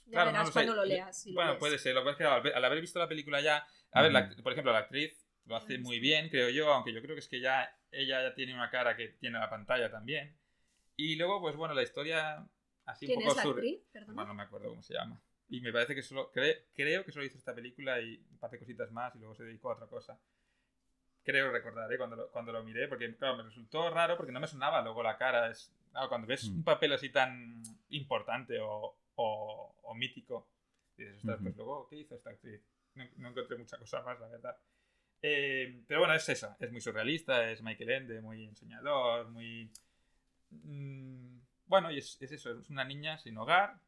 Ya 0.06 0.12
claro, 0.12 0.32
verás 0.32 0.42
no 0.44 0.48
sé. 0.48 0.54
cuando 0.54 0.76
lo 0.76 0.84
Yo- 0.84 0.90
leas, 0.90 1.22
si 1.22 1.32
lo 1.32 1.36
bueno, 1.36 1.52
ves. 1.52 1.60
puede 1.60 1.78
ser. 1.80 1.94
Lo 1.94 2.02
que 2.02 2.06
pasa 2.12 2.24
es 2.40 2.44
que 2.44 2.50
al, 2.54 2.66
haber 2.66 2.82
visto 2.82 2.98
la 3.00 3.08
película 3.10 3.42
ya, 3.42 3.68
a 3.92 4.02
ver, 4.02 4.12
la- 4.14 4.30
por 4.42 4.52
ejemplo, 4.54 4.72
la 4.72 4.80
actriz 4.80 5.28
lo 5.46 5.56
hace 5.56 5.78
muy 5.78 6.00
bien, 6.00 6.30
creo 6.30 6.50
yo, 6.50 6.72
aunque 6.74 6.94
yo 6.94 7.02
creo 7.02 7.16
que 7.16 7.20
es 7.20 7.28
que 7.28 7.40
ya 7.40 7.70
ella 7.92 8.22
ya 8.22 8.34
tiene 8.36 8.54
una 8.54 8.70
cara 8.70 8.96
que 8.98 9.10
tiene 9.20 9.38
la 9.40 9.50
pantalla 9.50 9.90
también. 9.92 10.38
Y 10.98 11.16
luego, 11.16 11.40
pues 11.40 11.56
bueno, 11.56 11.74
la 11.74 11.84
historia 11.84 12.46
así 12.86 13.06
un 13.06 13.10
¿Quién 13.10 13.20
poco 13.20 13.32
es 13.32 13.38
la 13.38 13.44
sur- 13.44 13.56
actriz? 13.58 13.80
Perdona. 13.92 14.14
bueno, 14.14 14.28
no 14.30 14.34
me 14.34 14.44
acuerdo 14.44 14.70
cómo 14.70 14.82
se 14.84 14.94
llama. 14.96 15.22
Y 15.50 15.62
me 15.62 15.72
parece 15.72 15.96
que 15.96 16.02
solo. 16.02 16.32
cre- 16.34 16.64
creo 16.74 17.06
que 17.06 17.12
solo 17.12 17.24
hizo 17.26 17.38
esta 17.38 17.56
película 17.56 18.02
y 18.02 18.18
un 18.32 18.38
par 18.38 18.52
de 18.52 18.60
cositas 18.60 18.92
más 18.92 19.16
y 19.16 19.20
luego 19.20 19.36
se 19.36 19.44
dedicó 19.44 19.70
a 19.72 19.76
otra 19.76 19.88
cosa. 19.88 20.20
Creo 21.24 21.52
recordar, 21.52 21.92
¿eh? 21.92 21.98
Cuando 21.98 22.16
lo, 22.16 22.32
cuando 22.32 22.52
lo 22.52 22.64
miré, 22.64 22.88
porque 22.88 23.14
claro, 23.16 23.38
me 23.38 23.44
resultó 23.44 23.90
raro 23.90 24.16
porque 24.18 24.32
no 24.32 24.40
me 24.40 24.48
sonaba 24.48 24.82
luego 24.82 25.04
la 25.04 25.18
cara. 25.18 25.50
Es, 25.52 25.72
claro, 25.92 26.10
cuando 26.10 26.28
ves 26.28 26.50
Mm. 26.50 26.56
un 26.56 26.64
papel 26.64 26.94
así 26.94 27.10
tan 27.10 27.62
importante 27.90 28.60
o, 28.60 28.98
o, 29.16 29.76
o 29.84 29.94
mítico, 29.96 30.48
dices, 30.98 31.18
ostras, 31.18 31.36
Ujú. 31.36 31.44
pues 31.44 31.56
luego, 31.58 31.88
¿qué 31.90 31.98
hizo 31.98 32.16
esta 32.16 32.30
actriz? 32.32 32.62
No, 32.96 33.06
no 33.18 33.30
encontré 33.30 33.58
mucha 33.58 33.78
cosa 33.78 34.02
más, 34.02 34.20
la 34.20 34.28
verdad. 34.28 34.58
Eh, 35.22 35.84
pero 35.88 36.00
bueno, 36.02 36.14
es 36.14 36.28
esa. 36.30 36.56
Es 36.60 36.72
muy 36.72 36.80
surrealista, 36.82 37.50
es 37.52 37.62
Michael 37.62 37.90
Ende, 37.92 38.22
muy 38.22 38.46
enseñador, 38.46 39.30
muy. 39.30 39.70
Mm, 40.50 41.40
bueno, 41.66 41.92
y 41.92 41.98
es, 42.00 42.18
es 42.22 42.32
eso, 42.32 42.58
es 42.60 42.70
una 42.70 42.86
niña 42.86 43.18
sin 43.18 43.38
hogar 43.38 43.80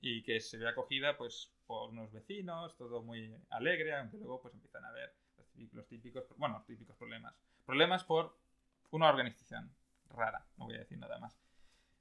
y 0.00 0.22
que 0.22 0.40
se 0.40 0.56
ve 0.58 0.68
acogida 0.68 1.16
pues 1.16 1.50
por 1.66 1.90
unos 1.90 2.10
vecinos, 2.12 2.76
todo 2.76 3.02
muy 3.02 3.34
alegre, 3.50 3.94
aunque 3.94 4.16
luego 4.16 4.40
pues 4.40 4.54
empiezan 4.54 4.84
a 4.84 4.92
ver 4.92 5.12
los 5.36 5.46
tí- 5.52 5.68
los 5.72 5.86
típicos, 5.86 6.24
bueno, 6.36 6.64
típicos 6.66 6.96
problemas. 6.96 7.34
Problemas 7.66 8.04
por 8.04 8.36
una 8.90 9.08
organización 9.08 9.70
rara, 10.10 10.46
no 10.56 10.64
voy 10.66 10.76
a 10.76 10.78
decir 10.78 10.98
nada 10.98 11.18
más. 11.18 11.36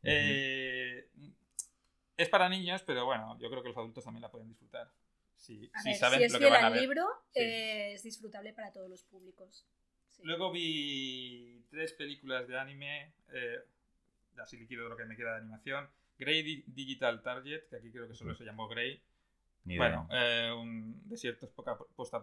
Eh, 0.04 1.10
es 2.16 2.30
para 2.30 2.48
niños, 2.48 2.82
pero 2.84 3.06
bueno, 3.06 3.38
yo 3.40 3.50
creo 3.50 3.62
que 3.62 3.70
los 3.70 3.78
adultos 3.78 4.04
también 4.06 4.22
la 4.22 4.32
pueden 4.32 4.48
disfrutar. 4.48 4.90
Si, 5.36 5.70
A 5.74 5.82
si 5.82 5.90
ver, 5.90 5.98
saben 5.98 6.20
si 6.20 6.26
es 6.26 6.34
lo 6.34 6.40
que 6.40 6.46
fiel 6.46 6.54
van 6.54 6.66
a 6.66 6.70
ver. 6.70 6.82
libro, 6.82 7.06
Sí. 7.34 7.42
eh, 7.42 7.94
es 7.94 8.04
disfrutable 8.04 8.54
para 8.54 8.72
todos 8.72 8.90
los 8.90 9.04
públicos. 9.04 9.68
Sí. 10.12 10.22
Luego 10.24 10.52
vi 10.52 11.64
tres 11.70 11.94
películas 11.94 12.48
de 12.48 12.58
anime, 12.58 13.14
eh, 13.34 13.60
así 14.40 14.58
liquido 14.58 14.88
lo 14.90 14.98
que 14.98 15.06
me 15.06 15.16
queda 15.16 15.32
de 15.34 15.42
animación. 15.42 15.88
Grey 16.20 16.42
Di- 16.44 16.64
Digital 16.68 17.22
Target, 17.22 17.68
que 17.70 17.76
aquí 17.78 17.92
creo 17.92 18.08
que 18.08 18.16
solo 18.16 18.34
se 18.36 18.44
llamó 18.46 18.68
Grey. 18.68 19.02
Bueno, 19.66 20.08
eh, 20.14 20.50
un 20.58 21.02
desiertos 21.10 21.50
poca- 21.50 21.78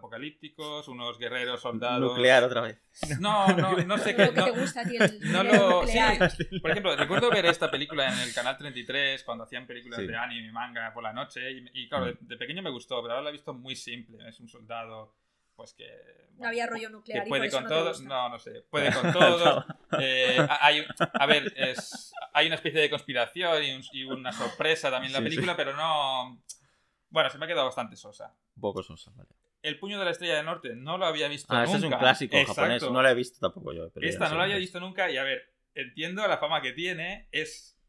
postapocalípticos, 0.09 0.87
unos 0.87 1.19
guerreros 1.19 1.61
soldados. 1.61 2.01
Nuclear 2.01 2.43
otra 2.43 2.61
vez. 2.61 2.81
No, 3.19 3.47
no, 3.55 3.77
no 3.83 3.97
sé 3.99 4.15
qué. 4.15 4.25
lo 4.25 4.33
que 4.33 4.39
no- 4.39 4.47
no 5.31 5.43
lo. 5.43 5.87
sí. 5.87 5.99
Por 6.61 6.71
ejemplo, 6.71 6.95
recuerdo 6.95 7.29
ver 7.29 7.45
esta 7.45 7.69
película 7.69 8.11
en 8.11 8.19
el 8.19 8.33
canal 8.33 8.57
33 8.57 9.23
cuando 9.23 9.43
hacían 9.43 9.67
películas 9.67 9.99
Sí. 9.99 10.07
de 10.07 10.15
anime 10.17 10.47
y 10.47 10.51
manga 10.51 10.91
por 10.93 11.03
la 11.03 11.13
noche. 11.13 11.51
Y, 11.51 11.65
y 11.73 11.87
claro, 11.89 12.05
de, 12.07 12.17
de 12.19 12.37
pequeño 12.37 12.63
me 12.63 12.71
gustó, 12.71 13.01
pero 13.01 13.13
ahora 13.13 13.25
la 13.25 13.29
he 13.29 13.33
visto 13.33 13.53
muy 13.53 13.75
simple. 13.75 14.27
Es 14.27 14.39
un 14.39 14.47
soldado, 14.49 15.13
pues 15.55 15.73
que. 15.73 15.87
No 16.37 16.47
había 16.49 16.67
rollo 16.67 16.89
nuclear 16.89 17.21
que 17.23 17.27
y 17.27 17.29
por 17.29 17.37
puede 17.37 17.47
eso 17.47 17.57
con 17.57 17.63
no 17.63 17.69
te 17.69 17.75
todo. 17.75 17.89
gusta. 17.89 18.03
No, 18.07 18.29
no 18.29 18.39
sé. 18.39 18.61
Puede 18.69 18.93
con 18.93 19.11
todo. 19.13 19.65
Eh, 19.99 20.37
a- 20.39 20.65
hay, 20.65 20.85
a 21.13 21.25
ver, 21.25 21.53
es, 21.55 22.11
hay 22.33 22.47
una 22.47 22.55
especie 22.55 22.81
de 22.81 22.89
conspiración 22.89 23.63
y, 23.63 23.71
un- 23.73 23.83
y 23.93 24.03
una 24.03 24.31
sorpresa 24.33 24.91
también 24.91 25.09
en 25.09 25.13
la 25.13 25.19
Sí, 25.19 25.23
sí. 25.25 25.29
película, 25.37 25.55
pero 25.55 25.73
no. 25.75 26.41
Bueno, 27.09 27.29
se 27.29 27.37
me 27.37 27.45
ha 27.45 27.47
quedado 27.47 27.65
bastante 27.65 27.95
sosa. 27.95 28.35
Un 28.55 28.61
poco 28.61 28.83
sosa, 28.83 29.11
vale. 29.15 29.29
El 29.61 29.79
puño 29.79 29.97
de 29.97 30.05
la 30.05 30.11
estrella 30.11 30.35
del 30.35 30.45
norte 30.45 30.75
no 30.75 30.97
lo 30.97 31.05
había 31.05 31.27
visto 31.27 31.47
Ah, 31.51 31.59
nunca. 31.63 31.69
ese 31.77 31.77
es 31.87 31.91
un 31.93 31.97
clásico 31.99 32.35
Exacto. 32.37 32.61
japonés. 32.61 32.83
No 32.83 33.01
lo 33.01 33.09
he 33.09 33.15
visto 33.15 33.39
tampoco 33.39 33.73
yo. 33.73 33.89
pero 33.91 34.07
Esta 34.07 34.25
no 34.25 34.31
la 34.31 34.37
lo 34.37 34.43
había 34.43 34.57
visto 34.57 34.79
nunca 34.79 35.09
y 35.09 35.17
a 35.17 35.23
ver, 35.23 35.51
entiendo 35.73 36.27
la 36.27 36.37
fama 36.37 36.61
que 36.61 36.73
tiene, 36.73 37.27
es... 37.31 37.79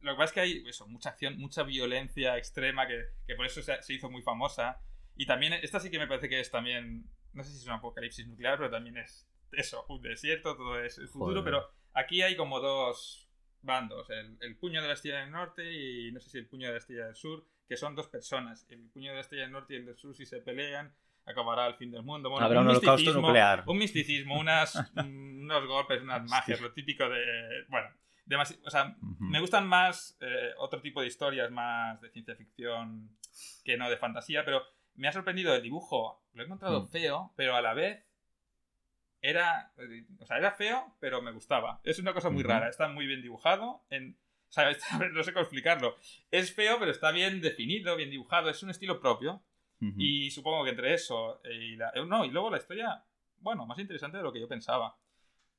Lo 0.00 0.12
que 0.12 0.16
pasa 0.16 0.24
es 0.24 0.32
que 0.32 0.40
hay 0.40 0.64
eso, 0.66 0.88
mucha 0.88 1.10
acción, 1.10 1.36
mucha 1.38 1.62
violencia 1.62 2.36
extrema 2.38 2.86
que, 2.88 3.00
que 3.26 3.34
por 3.36 3.44
eso 3.46 3.60
se, 3.62 3.80
se 3.82 3.92
hizo 3.92 4.10
muy 4.10 4.22
famosa. 4.22 4.80
Y 5.16 5.26
también, 5.26 5.52
esta 5.54 5.80
sí 5.80 5.90
que 5.90 5.98
me 5.98 6.06
parece 6.06 6.28
que 6.28 6.40
es 6.40 6.50
también, 6.50 7.04
no 7.32 7.44
sé 7.44 7.50
si 7.50 7.58
es 7.58 7.66
un 7.66 7.72
apocalipsis 7.74 8.26
nuclear, 8.26 8.56
pero 8.58 8.70
también 8.70 8.96
es 8.96 9.28
eso, 9.52 9.84
un 9.88 10.00
desierto, 10.02 10.56
todo 10.56 10.80
es 10.82 10.98
el 10.98 11.08
futuro, 11.08 11.40
Joder. 11.40 11.44
pero 11.44 11.70
aquí 11.92 12.22
hay 12.22 12.36
como 12.36 12.60
dos 12.60 13.28
bandos, 13.62 14.08
el, 14.10 14.38
el 14.40 14.56
puño 14.56 14.80
de 14.80 14.88
la 14.88 14.94
estrella 14.94 15.20
del 15.20 15.30
norte 15.32 15.70
y 15.72 16.10
no 16.12 16.20
sé 16.20 16.30
si 16.30 16.38
el 16.38 16.46
puño 16.46 16.66
de 16.68 16.72
la 16.74 16.78
estrella 16.78 17.06
del 17.06 17.16
sur, 17.16 17.44
que 17.68 17.76
son 17.76 17.94
dos 17.94 18.08
personas. 18.08 18.66
El 18.70 18.88
puño 18.88 19.10
de 19.10 19.16
la 19.16 19.20
estrella 19.20 19.42
del 19.44 19.52
norte 19.52 19.74
y 19.74 19.76
el 19.76 19.86
del 19.86 19.96
sur 19.98 20.14
si 20.14 20.24
se 20.24 20.40
pelean 20.40 20.94
acabará 21.26 21.66
el 21.66 21.74
fin 21.74 21.90
del 21.90 22.02
mundo. 22.02 22.30
Bueno, 22.30 22.46
Habrá 22.46 22.60
un 22.62 22.68
holocausto 22.68 23.10
misticismo- 23.10 23.20
nuclear. 23.26 23.64
Un 23.66 23.78
misticismo, 23.78 24.40
unas, 24.40 24.74
unos 24.96 25.66
golpes, 25.66 26.00
unas 26.02 26.28
magias, 26.28 26.60
lo 26.60 26.72
típico 26.72 27.08
de... 27.08 27.64
Bueno, 27.68 27.88
demasi- 28.26 28.58
o 28.64 28.70
sea, 28.70 28.96
Ujú. 29.02 29.24
me 29.24 29.40
gustan 29.40 29.66
más 29.68 30.16
eh, 30.20 30.52
otro 30.58 30.80
tipo 30.80 31.00
de 31.02 31.06
historias, 31.08 31.50
más 31.50 32.00
de 32.00 32.08
ciencia 32.10 32.34
ficción 32.34 33.10
que 33.64 33.76
no 33.76 33.88
de 33.90 33.96
fantasía, 33.98 34.44
pero 34.44 34.62
me 34.94 35.08
ha 35.08 35.12
sorprendido 35.12 35.54
el 35.54 35.62
dibujo. 35.62 36.22
Lo 36.32 36.42
he 36.42 36.46
encontrado 36.46 36.82
Mm. 36.82 36.88
feo, 36.88 37.32
pero 37.36 37.54
a 37.56 37.62
la 37.62 37.74
vez 37.74 38.04
era... 39.22 39.72
O 40.20 40.26
sea, 40.26 40.38
era 40.38 40.52
feo, 40.52 40.96
pero 41.00 41.20
me 41.22 41.32
gustaba. 41.32 41.80
Es 41.84 41.98
una 41.98 42.12
cosa 42.14 42.30
muy 42.30 42.42
rara. 42.42 42.68
Está 42.68 42.88
muy 42.88 43.06
bien 43.06 43.22
dibujado. 43.22 43.84
En, 43.90 44.18
o 44.48 44.52
sea, 44.52 44.70
está- 44.70 44.98
no 45.08 45.22
sé 45.22 45.32
cómo 45.32 45.42
explicarlo. 45.42 45.96
Es 46.30 46.54
feo, 46.54 46.78
pero 46.78 46.90
está 46.90 47.10
bien 47.10 47.40
definido, 47.40 47.96
bien 47.96 48.10
dibujado. 48.10 48.48
Es 48.50 48.62
un 48.62 48.70
estilo 48.70 49.00
propio. 49.00 49.42
Y 49.96 50.30
supongo 50.30 50.64
que 50.64 50.70
entre 50.70 50.92
eso 50.92 51.40
y 51.42 51.74
la... 51.76 51.88
eh, 51.94 52.04
No, 52.04 52.26
y 52.26 52.30
luego 52.30 52.50
la 52.50 52.58
historia, 52.58 53.02
bueno, 53.38 53.64
más 53.64 53.78
interesante 53.78 54.18
de 54.18 54.22
lo 54.22 54.30
que 54.30 54.38
yo 54.40 54.46
pensaba. 54.46 54.94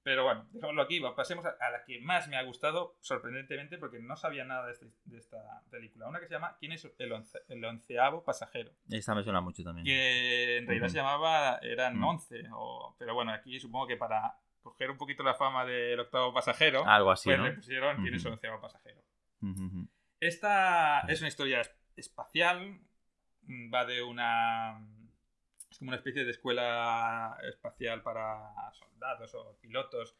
Pero 0.03 0.23
bueno, 0.23 0.47
dejémoslo 0.51 0.81
aquí. 0.81 0.99
Pasemos 1.15 1.45
a, 1.45 1.69
la 1.69 1.83
que 1.85 1.99
más 2.01 2.27
me 2.27 2.35
ha 2.35 2.41
gustado, 2.43 2.95
sorprendentemente, 3.01 3.77
porque 3.77 3.99
no 3.99 4.15
sabía 4.15 4.43
nada 4.43 4.65
de, 4.65 4.71
este- 4.73 4.91
de 5.05 5.17
esta 5.19 5.61
película. 5.69 6.07
Una 6.07 6.19
que 6.19 6.27
se 6.27 6.33
llama 6.33 6.57
¿Quién 6.59 6.71
es 6.71 6.91
el, 6.97 7.11
once- 7.11 7.41
el 7.49 7.63
onceavo 7.63 8.23
pasajero? 8.23 8.71
Esta 8.89 9.13
me 9.13 9.23
suena 9.23 9.41
mucho 9.41 9.63
también. 9.63 9.85
Que 9.85 10.57
en 10.57 10.65
realidad 10.67 10.87
se 10.87 10.97
llamaba, 10.97 11.59
eran 11.61 11.97
Mm. 11.99 12.03
11. 12.03 12.43
O, 12.53 12.95
pero 12.97 13.13
bueno, 13.13 13.31
aquí 13.31 13.59
supongo 13.59 13.85
que 13.85 13.97
para 13.97 14.35
coger 14.63 14.89
un 14.89 14.97
poquito 14.97 15.21
la 15.23 15.35
fama 15.35 15.65
del 15.65 15.99
octavo 15.99 16.33
pasajero, 16.33 16.83
Algo 16.85 17.11
así, 17.11 17.29
pues 17.29 17.37
¿no? 17.37 17.45
le 17.45 17.51
pusieron 17.53 18.01
¿Quién 18.01 18.15
es 18.15 18.25
el 18.25 18.31
onceavo 18.33 18.59
pasajero? 18.59 19.01
Esta 20.19 21.01
es 21.01 21.19
una 21.21 21.27
historia 21.27 21.61
es- 21.61 21.75
espacial. 21.95 22.79
Va 23.73 23.85
de 23.85 24.01
una. 24.03 24.79
Es 25.69 25.77
como 25.79 25.89
una 25.89 25.97
especie 25.97 26.23
de 26.25 26.31
escuela 26.31 27.37
espacial 27.49 28.01
para 28.03 28.51
soldados 29.01 29.33
o 29.35 29.57
pilotos. 29.61 30.15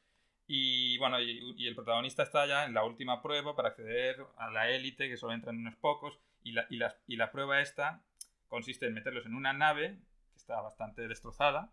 Y 0.47 0.97
bueno, 0.97 1.21
y, 1.21 1.53
y 1.57 1.67
el 1.67 1.75
protagonista 1.75 2.23
está 2.23 2.45
ya 2.45 2.65
en 2.65 2.73
la 2.73 2.83
última 2.83 3.21
prueba 3.21 3.55
para 3.55 3.69
acceder 3.69 4.17
a 4.37 4.49
la 4.51 4.69
élite, 4.69 5.07
que 5.07 5.17
solo 5.17 5.33
entran 5.33 5.57
unos 5.57 5.75
pocos. 5.75 6.19
Y 6.43 6.53
la, 6.53 6.65
y 6.69 6.77
la- 6.77 6.95
y 7.07 7.15
la 7.17 7.31
prueba 7.31 7.61
esta 7.61 8.03
consiste 8.47 8.87
en 8.87 8.93
meterlos 8.95 9.25
en 9.25 9.35
una 9.35 9.53
nave 9.53 9.99
que 10.31 10.37
está 10.37 10.59
bastante 10.61 11.07
destrozada. 11.07 11.71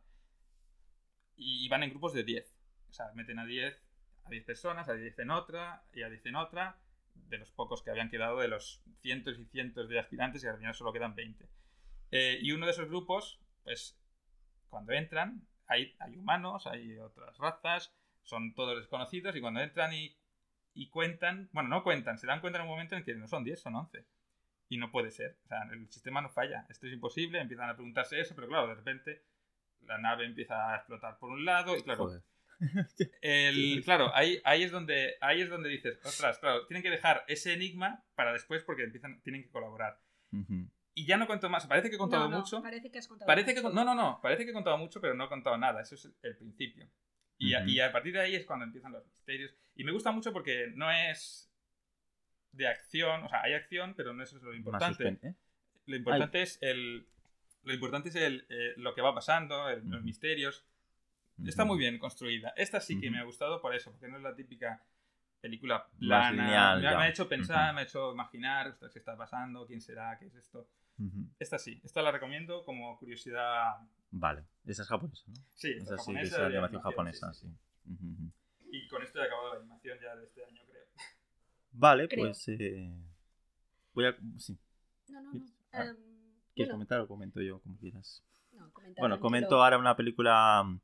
Y, 1.37 1.69
van 1.69 1.83
en 1.83 1.91
grupos 1.91 2.13
de 2.13 2.25
10. 2.25 2.55
O 2.91 2.93
sea, 2.93 3.11
meten 3.15 3.39
a 3.39 3.47
10 3.47 3.81
a 4.25 4.31
10 4.31 4.45
personas, 4.45 4.89
a 4.91 4.93
10 4.95 5.19
en 5.21 5.31
otra 5.31 5.83
y 5.95 6.03
a 6.03 6.11
10 6.11 6.27
en 6.27 6.37
otra 6.37 6.79
de 7.15 7.39
los 7.39 7.51
pocos 7.51 7.83
que 7.83 7.91
habían 7.91 8.11
quedado 8.11 8.39
de 8.41 8.49
los 8.49 8.83
cientos 9.01 9.39
y 9.39 9.47
cientos 9.47 9.89
de 9.89 9.99
aspirantes 9.99 10.45
y 10.45 10.47
al 10.49 10.59
final 10.59 10.75
solo 10.75 10.93
quedan 10.93 11.15
20. 11.15 11.49
Eh, 12.11 12.39
y 12.43 12.53
uno 12.53 12.67
de 12.67 12.73
esos 12.73 12.89
grupos, 12.89 13.41
pues 13.65 13.99
cuando 14.69 14.93
entran, 14.93 15.48
hay, 15.69 15.95
hay 16.01 16.17
humanos, 16.17 16.67
hay 16.67 16.99
otras 16.99 17.37
razas, 17.39 17.95
son 18.23 18.55
todos 18.55 18.77
desconocidos 18.77 19.37
y 19.37 19.41
cuando 19.41 19.61
entran 19.61 19.93
y, 19.93 20.17
y 20.75 20.89
cuentan, 20.89 21.49
bueno, 21.53 21.69
no 21.69 21.83
cuentan, 21.83 22.19
se 22.19 22.27
dan 22.27 22.41
cuenta 22.41 22.59
en 22.59 22.65
un 22.65 22.71
momento 22.71 22.97
en 22.97 23.05
que 23.05 23.15
no 23.15 23.29
son 23.29 23.45
10, 23.45 23.61
son 23.61 23.77
11. 23.77 24.05
Y 24.71 24.77
no 24.77 24.91
puede 24.91 25.11
ser, 25.11 25.39
o 25.45 25.49
sea, 25.49 25.63
el 25.73 25.91
sistema 25.91 26.21
no 26.21 26.29
falla, 26.29 26.67
esto 26.69 26.87
es 26.87 26.93
imposible, 26.93 27.41
empiezan 27.41 27.71
a 27.71 27.75
preguntarse 27.75 28.21
eso, 28.21 28.35
pero 28.35 28.49
claro, 28.49 28.69
de 28.69 28.75
repente 28.75 29.23
la 29.87 29.97
nave 29.97 30.27
empieza 30.27 30.73
a 30.73 30.77
explotar 30.77 31.19
por 31.19 31.31
un 31.31 31.45
lado 31.45 31.77
y 31.77 31.83
claro, 31.83 32.05
Joder. 32.05 32.23
el, 33.23 33.83
claro, 33.85 34.15
ahí, 34.15 34.41
ahí, 34.45 34.63
es 34.63 34.71
donde, 34.71 35.15
ahí 35.21 35.41
es 35.41 35.49
donde 35.49 35.69
dices, 35.69 35.99
ostras, 36.05 36.39
claro, 36.39 36.67
tienen 36.67 36.83
que 36.83 36.91
dejar 36.91 37.25
ese 37.29 37.53
enigma 37.55 38.05
para 38.15 38.33
después 38.33 38.63
porque 38.65 38.83
empiezan, 38.83 39.21
tienen 39.23 39.43
que 39.43 39.51
colaborar. 39.51 40.01
Y 40.99 41.07
ya 41.07 41.17
no 41.17 41.29
cuento 41.29 41.49
más, 41.49 41.65
parece 41.69 41.91
que 41.91 41.95
he 41.95 41.99
contado 41.99 42.25
No, 42.25 42.31
no, 42.31 42.39
mucho. 42.41 42.61
Parece 42.61 42.91
que 42.91 42.99
has 42.99 43.07
contado 43.07 43.27
Parece 43.29 43.55
que, 43.55 43.63
mucho. 43.63 43.73
no, 43.73 43.85
no, 43.85 43.95
no, 43.95 44.21
parece 44.21 44.45
que 44.45 44.51
he 44.51 44.53
contado 44.53 44.77
mucho, 44.79 45.01
pero 45.01 45.15
no 45.15 45.27
he 45.27 45.29
contado 45.29 45.57
nada, 45.57 45.81
eso 45.81 45.95
es 45.95 46.09
el 46.23 46.37
principio. 46.37 46.89
Y, 47.39 47.55
a, 47.55 47.61
Ujú. 47.61 47.69
y 47.69 47.79
a 47.81 47.93
partir 47.93 48.15
de 48.15 48.21
ahí 48.21 48.35
es 48.35 48.45
cuando 48.45 48.65
empiezan 48.65 48.91
los 48.91 49.07
misterios. 49.07 49.55
Y 49.77 49.85
me 49.85 49.93
gusta 49.93 50.11
mucho 50.11 50.33
porque 50.33 50.73
no 50.75 50.91
es 50.91 51.49
de 52.51 52.67
acción, 52.67 53.23
o 53.23 53.29
sea, 53.29 53.43
hay 53.43 53.55
acción, 53.55 53.95
pero 53.95 54.13
no 54.13 54.25
eso 54.25 54.39
es 54.39 54.43
lo 54.43 54.53
importante. 54.55 55.05
¿eh? 55.23 55.35
Lo 55.87 55.95
importante 55.97 56.43
es 56.43 56.59
el... 56.63 57.07
Lo 57.63 57.73
importante 57.75 58.09
es 58.09 58.17
el, 58.17 58.45
eh, 58.49 58.75
lo 58.77 58.93
que 58.93 59.01
va 59.03 59.15
pasando, 59.15 59.69
el- 59.69 59.85
los 59.89 59.99
Ujú. 60.01 60.05
misterios. 60.05 60.67
Está 61.47 61.63
Ujú. 61.63 61.75
muy 61.75 61.79
bien 61.79 61.99
construida. 62.01 62.53
Esta 62.57 62.81
sí 62.81 62.99
que 63.01 63.09
me 63.09 63.21
ha 63.21 63.23
gustado 63.25 63.61
por 63.61 63.73
eso, 63.73 63.93
porque 63.93 64.09
no 64.09 64.17
es 64.17 64.23
la 64.25 64.35
típica 64.35 64.83
película 65.41 65.87
plana. 66.01 66.31
lineal, 66.33 66.81
me, 66.83 66.89
ha- 66.89 66.99
me 66.99 67.05
ha 67.05 67.09
hecho 67.09 67.29
pensar, 67.29 67.73
me 67.73 67.83
ha 67.83 67.85
hecho 67.85 68.11
imaginar 68.13 68.67
ostras, 68.67 68.93
qué 68.93 68.99
está 68.99 69.17
pasando, 69.17 69.65
quién 69.65 69.81
será, 69.81 70.19
qué 70.19 70.27
es 70.27 70.35
esto. 70.35 70.69
Esta 71.39 71.59
sí, 71.59 71.81
esta 71.85 72.03
la 72.03 72.11
recomiendo 72.11 72.65
como 72.65 72.99
curiosidad. 72.99 73.77
Vale, 74.11 74.45
esa 74.67 74.83
es 74.83 74.89
japonesa, 74.89 75.25
¿no? 75.29 75.35
Sí, 75.55 75.71
esta 75.71 75.95
Esa 75.95 75.99
sí, 76.05 76.13
japonesa 76.13 76.37
que 76.37 76.43
es 76.43 76.49
de 76.49 76.57
animación 76.57 76.83
japonesa, 76.83 77.33
sí, 77.35 77.47
sí. 77.47 77.95
sí. 78.17 78.33
Y 78.73 78.89
con 78.89 79.03
esto 79.03 79.19
he 79.21 79.25
acabado 79.27 79.55
la 79.55 79.61
animación 79.61 79.99
ya 80.03 80.15
de 80.17 80.25
este 80.25 80.45
año, 80.45 80.63
creo. 80.67 80.85
Vale, 81.73 82.09
Creo. 82.09 82.25
pues 82.27 82.49
eh, 82.49 82.91
voy 83.93 84.07
a... 84.07 84.17
Sí. 84.39 84.59
No, 85.09 85.21
no, 85.23 85.33
no. 85.33 85.41
Ah, 85.73 85.85
Em, 85.85 85.97
¿Quieres 85.97 85.97
bueno, 86.57 86.73
comentar 86.73 87.01
o 87.01 87.07
comento 87.09 87.41
yo, 87.41 87.61
como 87.61 87.77
quieras? 87.79 88.25
no, 88.53 88.71
comenta 88.73 89.01
Bueno, 89.01 89.21
comento 89.21 89.63
ahora 89.63 89.79
una 89.79 89.95
película... 89.97 90.65
mm, 90.65 90.81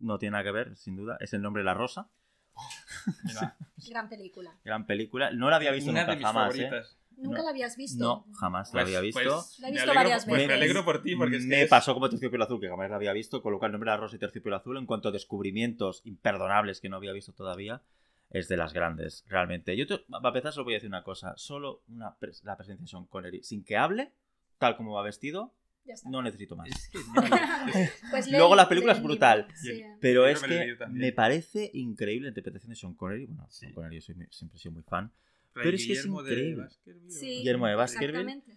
No 0.00 0.18
tiene 0.18 0.32
nada 0.32 0.44
que 0.44 0.52
ver, 0.52 0.76
sin 0.76 0.96
duda. 0.96 1.16
Es 1.20 1.32
El 1.34 1.42
nombre 1.42 1.60
de 1.60 1.64
la 1.66 1.74
rosa. 1.74 2.08
Gran 3.88 4.08
película. 4.08 4.56
Gran 4.64 4.86
película. 4.86 5.30
No 5.32 5.50
la 5.50 5.56
había 5.56 5.72
visto 5.72 5.90
una 5.90 6.00
nunca 6.02 6.12
de 6.12 6.16
mis 6.16 6.26
jamás, 6.26 6.56
¿eh? 6.56 6.70
¿Nunca 7.18 7.38
No. 7.38 7.44
la 7.44 7.50
habías 7.50 7.76
visto? 7.76 8.02
No, 8.04 8.26
jamás 8.34 8.68
la 8.68 8.72
Pues- 8.72 8.84
había 8.86 9.00
visto. 9.00 9.20
pues 9.20 9.58
La 9.58 9.68
he 9.68 9.70
me 9.70 9.74
visto 9.76 9.90
alegro- 9.90 9.94
varias 9.94 10.24
pues 10.24 10.36
me 10.36 10.46
veces. 10.46 10.56
alegro 10.56 10.84
por 10.84 11.02
ti, 11.02 11.16
porque 11.16 11.36
es 11.36 11.42
que 11.42 11.48
me 11.48 11.62
es- 11.62 11.68
pasó 11.70 11.92
como 11.94 12.08
Terciopelo 12.08 12.44
Azul, 12.44 12.60
que 12.60 12.68
jamás 12.68 12.88
la 12.90 12.96
había 12.96 13.12
visto. 13.12 13.42
Colocar 13.42 13.68
el 13.68 13.72
nombre 13.72 13.90
de 13.90 13.96
la 13.96 14.00
rosa 14.00 14.16
y 14.16 14.18
Terciopelo 14.18 14.56
Azul 14.56 14.76
en 14.78 14.86
cuanto 14.86 15.08
a 15.08 15.12
descubrimientos 15.12 16.00
imperdonables 16.04 16.80
que 16.80 16.88
no 16.88 16.96
había 16.96 17.12
visto 17.12 17.32
todavía. 17.32 17.82
Es 18.30 18.46
de 18.48 18.56
las 18.58 18.72
grandes, 18.74 19.24
realmente. 19.26 19.74
Yo, 19.76 19.86
te- 19.86 19.98
para 20.10 20.28
empezar, 20.28 20.52
solo 20.52 20.64
voy 20.64 20.74
a 20.74 20.76
decir 20.76 20.88
una 20.90 21.02
cosa. 21.02 21.32
Solo 21.36 21.82
una 21.88 22.14
pres- 22.18 22.42
la 22.44 22.56
presencia 22.56 22.82
de 22.84 22.88
Sean 22.88 23.06
Connery, 23.06 23.42
sin 23.42 23.64
que 23.64 23.76
hable, 23.78 24.12
tal 24.58 24.76
como 24.76 24.92
va 24.92 25.02
vestido, 25.02 25.54
Ya 25.86 25.94
está. 25.94 26.10
no 26.10 26.20
necesito 26.22 26.54
más. 26.54 26.68
Pues 28.10 28.30
Luego 28.30 28.54
la 28.54 28.68
película 28.68 28.92
es 28.92 29.02
brutal. 29.02 29.48
sí. 29.54 29.82
Pero 30.00 30.22
Yo 30.22 30.26
es 30.28 30.42
que 30.42 30.76
me 30.90 31.12
parece 31.12 31.70
increíble 31.74 32.26
la 32.26 32.28
interpretación 32.30 32.70
de 32.70 32.76
Sean 32.76 32.94
Connery. 32.94 33.26
Bueno, 33.26 33.46
Sí. 33.50 33.60
Sean 33.60 33.72
Connery 33.72 33.96
yo 33.96 34.02
soy, 34.02 34.14
siempre 34.30 34.56
he 34.56 34.60
sido 34.60 34.72
muy 34.72 34.82
fan. 34.82 35.10
Pero 35.52 35.68
es 35.70 35.86
que 35.86 35.92
es 35.92 35.98
Guillermo 35.98 36.22
de 36.22 36.32
increíble. 36.32 36.62
Baskerville, 36.64 37.10
Sí, 37.10 37.26
¿o? 37.36 37.38
Guillermo 37.40 37.66
de 37.66 37.74
Baskerville. 37.74 38.18
exactamente. 38.20 38.52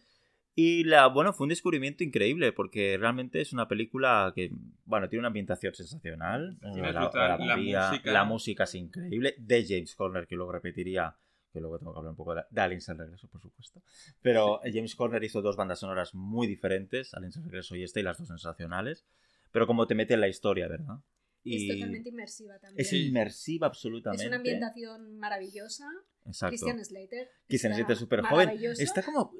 Y 0.53 0.83
la, 0.83 1.07
bueno, 1.07 1.31
fue 1.31 1.45
un 1.45 1.49
descubrimiento 1.49 2.03
increíble 2.03 2.51
porque 2.51 2.97
realmente 2.99 3.39
es 3.39 3.53
una 3.53 3.67
película 3.69 4.33
que, 4.35 4.51
bueno, 4.83 5.07
tiene 5.07 5.21
una 5.21 5.27
ambientación 5.29 5.73
sensacional. 5.73 6.57
La 6.61 6.69
eh, 6.89 6.93
la, 6.93 7.09
la 7.13 7.27
la 7.37 7.37
movida, 7.37 7.89
música- 7.91 8.11
la 8.11 8.23
música 8.25 8.63
es 8.65 8.75
increíble. 8.75 9.35
De 9.37 9.65
James 9.65 9.95
Horner, 9.97 10.27
que 10.27 10.35
luego 10.35 10.51
repetiría, 10.51 11.15
que 11.53 11.61
luego 11.61 11.79
tengo 11.79 11.93
que 11.93 11.99
hablar 11.99 12.11
un 12.11 12.17
poco 12.17 12.35
de, 12.35 12.43
de 12.49 12.61
Aliens 12.61 12.89
al 12.89 12.97
regreso, 12.97 13.29
por 13.29 13.41
supuesto. 13.41 13.81
Pero 14.21 14.59
James 14.65 14.93
Horner 14.99 15.23
hizo 15.23 15.41
dos 15.41 15.55
bandas 15.55 15.79
sonoras 15.79 16.13
muy 16.13 16.47
diferentes, 16.47 17.13
Aliens 17.13 17.37
al 17.37 17.43
regreso 17.45 17.75
y 17.77 17.83
esta, 17.83 18.01
y 18.01 18.03
las 18.03 18.17
dos 18.17 18.27
sensacionales. 18.27 19.05
Pero 19.53 19.67
como 19.67 19.87
te 19.87 19.95
mete 19.95 20.15
en 20.15 20.21
la 20.21 20.27
historia, 20.27 20.67
¿verdad? 20.67 20.97
Y 21.43 21.69
Es 21.71 21.77
totalmente 21.77 22.09
inmersiva 22.09 22.59
también. 22.59 22.85
es 22.85 22.91
inmersiva 22.93 23.67
absolutamente. 23.67 24.23
Es 24.23 24.27
una 24.27 24.35
ambientación 24.37 25.17
maravillosa. 25.17 25.87
Exacto. 26.25 26.49
Christian 26.49 26.85
Slater. 26.85 27.29
Christian 27.47 27.73
Slater 27.75 27.97
súper 27.97 28.21
joven. 28.21 28.49
Está 28.79 29.01
como 29.03 29.33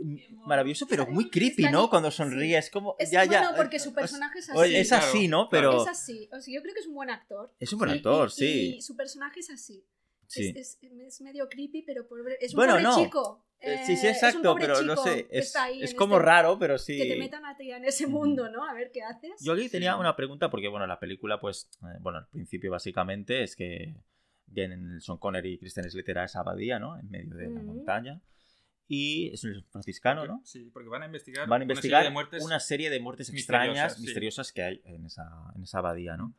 maravilloso, 0.46 0.88
pero 0.88 1.06
muy 1.08 1.30
creepy, 1.30 1.64
¿no? 1.70 1.90
Cuando 1.90 2.10
sonríe, 2.12 2.58
es 2.58 2.70
como. 2.70 2.96
Es, 3.00 3.12
ya, 3.12 3.24
ya. 3.26 3.42
bueno, 3.42 3.56
porque 3.58 3.78
eh, 3.78 3.80
su 3.80 3.94
personaje 3.94 4.40
es 4.40 4.50
así. 4.50 4.58
Oye, 4.58 4.80
es 4.80 4.92
así, 4.92 5.28
Claro, 5.28 5.44
¿no? 5.44 5.50
Pero 5.50 5.82
Es 5.84 5.88
así. 5.88 6.30
O 6.34 6.40
sea, 6.42 6.54
yo 6.54 6.62
creo 6.62 6.74
que 6.74 6.80
es 6.82 6.88
un 6.88 6.96
buen 6.96 7.10
actor. 7.10 7.54
es 7.60 7.72
un 7.72 7.80
buen 7.80 7.92
Y- 7.92 7.94
actor, 7.96 8.28
y- 8.30 8.32
sí. 8.32 8.76
Y 8.78 8.82
su 8.82 8.96
personaje 8.96 9.40
es 9.42 9.50
así. 9.50 9.86
Sí. 10.28 10.54
Es, 10.56 10.80
es- 10.82 10.92
es 11.08 11.22
medio 11.22 11.48
creepy, 11.50 11.84
pero 11.84 12.08
pobre- 12.08 12.38
es 12.40 12.54
un 12.54 12.58
Bueno, 12.58 12.74
pobre 12.74 12.84
no. 12.84 12.96
chico. 13.04 13.46
Eh, 13.60 13.78
sí, 13.86 13.96
sí, 13.96 14.08
Eh, 14.08 14.10
es 14.10 14.24
un 14.24 14.28
exacto, 14.28 14.54
pobre 14.54 14.66
pero 14.66 14.82
no 14.82 14.96
sé. 14.98 15.28
Es, 15.30 15.54
es 15.82 15.92
en 15.92 15.96
como 15.98 16.16
este- 16.16 16.26
raro, 16.26 16.58
pero 16.58 16.78
sí. 16.80 16.98
Que 16.98 17.06
te 17.06 17.16
metan 17.18 17.46
a 17.46 17.56
ti 17.56 17.70
en 17.72 17.86
ese 17.86 18.08
mundo, 18.08 18.50
¿no? 18.50 18.66
A 18.68 18.74
ver 18.74 18.90
qué 18.92 19.04
haces. 19.04 19.34
Yo 19.40 19.54
aquí 19.54 19.70
tenía 19.70 19.94
Sí. 19.94 20.00
una 20.00 20.16
pregunta 20.16 20.50
porque, 20.50 20.68
bueno, 20.68 20.88
la 20.88 21.00
película, 21.00 21.40
pues, 21.40 21.70
eh, 21.84 21.98
bueno, 22.00 22.18
al 22.20 22.28
principio 22.30 22.72
básicamente 22.72 23.44
es 23.44 23.56
que 23.56 23.94
vienen 24.52 25.02
Sean 25.02 25.18
Connery 25.18 25.54
y 25.54 25.58
Christian 25.58 25.90
Slater 25.90 26.20
a 26.20 26.26
esa 26.26 26.40
abadía, 26.42 26.80
¿no? 26.80 26.98
En 27.00 27.10
medio 27.10 27.36
de 27.36 27.50
la 27.50 27.60
Ujú. 27.60 27.64
montaña. 27.74 28.22
Y 28.88 29.30
es 29.34 29.44
un 29.46 29.64
franciscano, 29.72 30.26
¿no? 30.28 30.42
Sí, 30.44 30.70
porque 30.74 30.90
van 30.90 31.04
a 31.04 31.06
investigar, 31.06 31.48
Van 31.48 31.62
a 31.62 31.64
una 31.66 31.74
investigar 31.74 32.00
serie 32.02 32.10
de 32.10 32.14
muertes. 32.14 32.44
una 32.44 32.60
serie 32.60 32.90
de 32.90 33.00
muertes 33.00 33.32
misteriosas, 33.32 33.70
extrañas, 33.70 33.96
sí. 33.96 34.02
misteriosas 34.02 34.52
que 34.52 34.64
hay 34.64 34.82
en 34.84 35.06
esa, 35.06 35.30
en 35.56 35.64
esa 35.64 35.78
abadía, 35.80 36.18
¿no? 36.18 36.34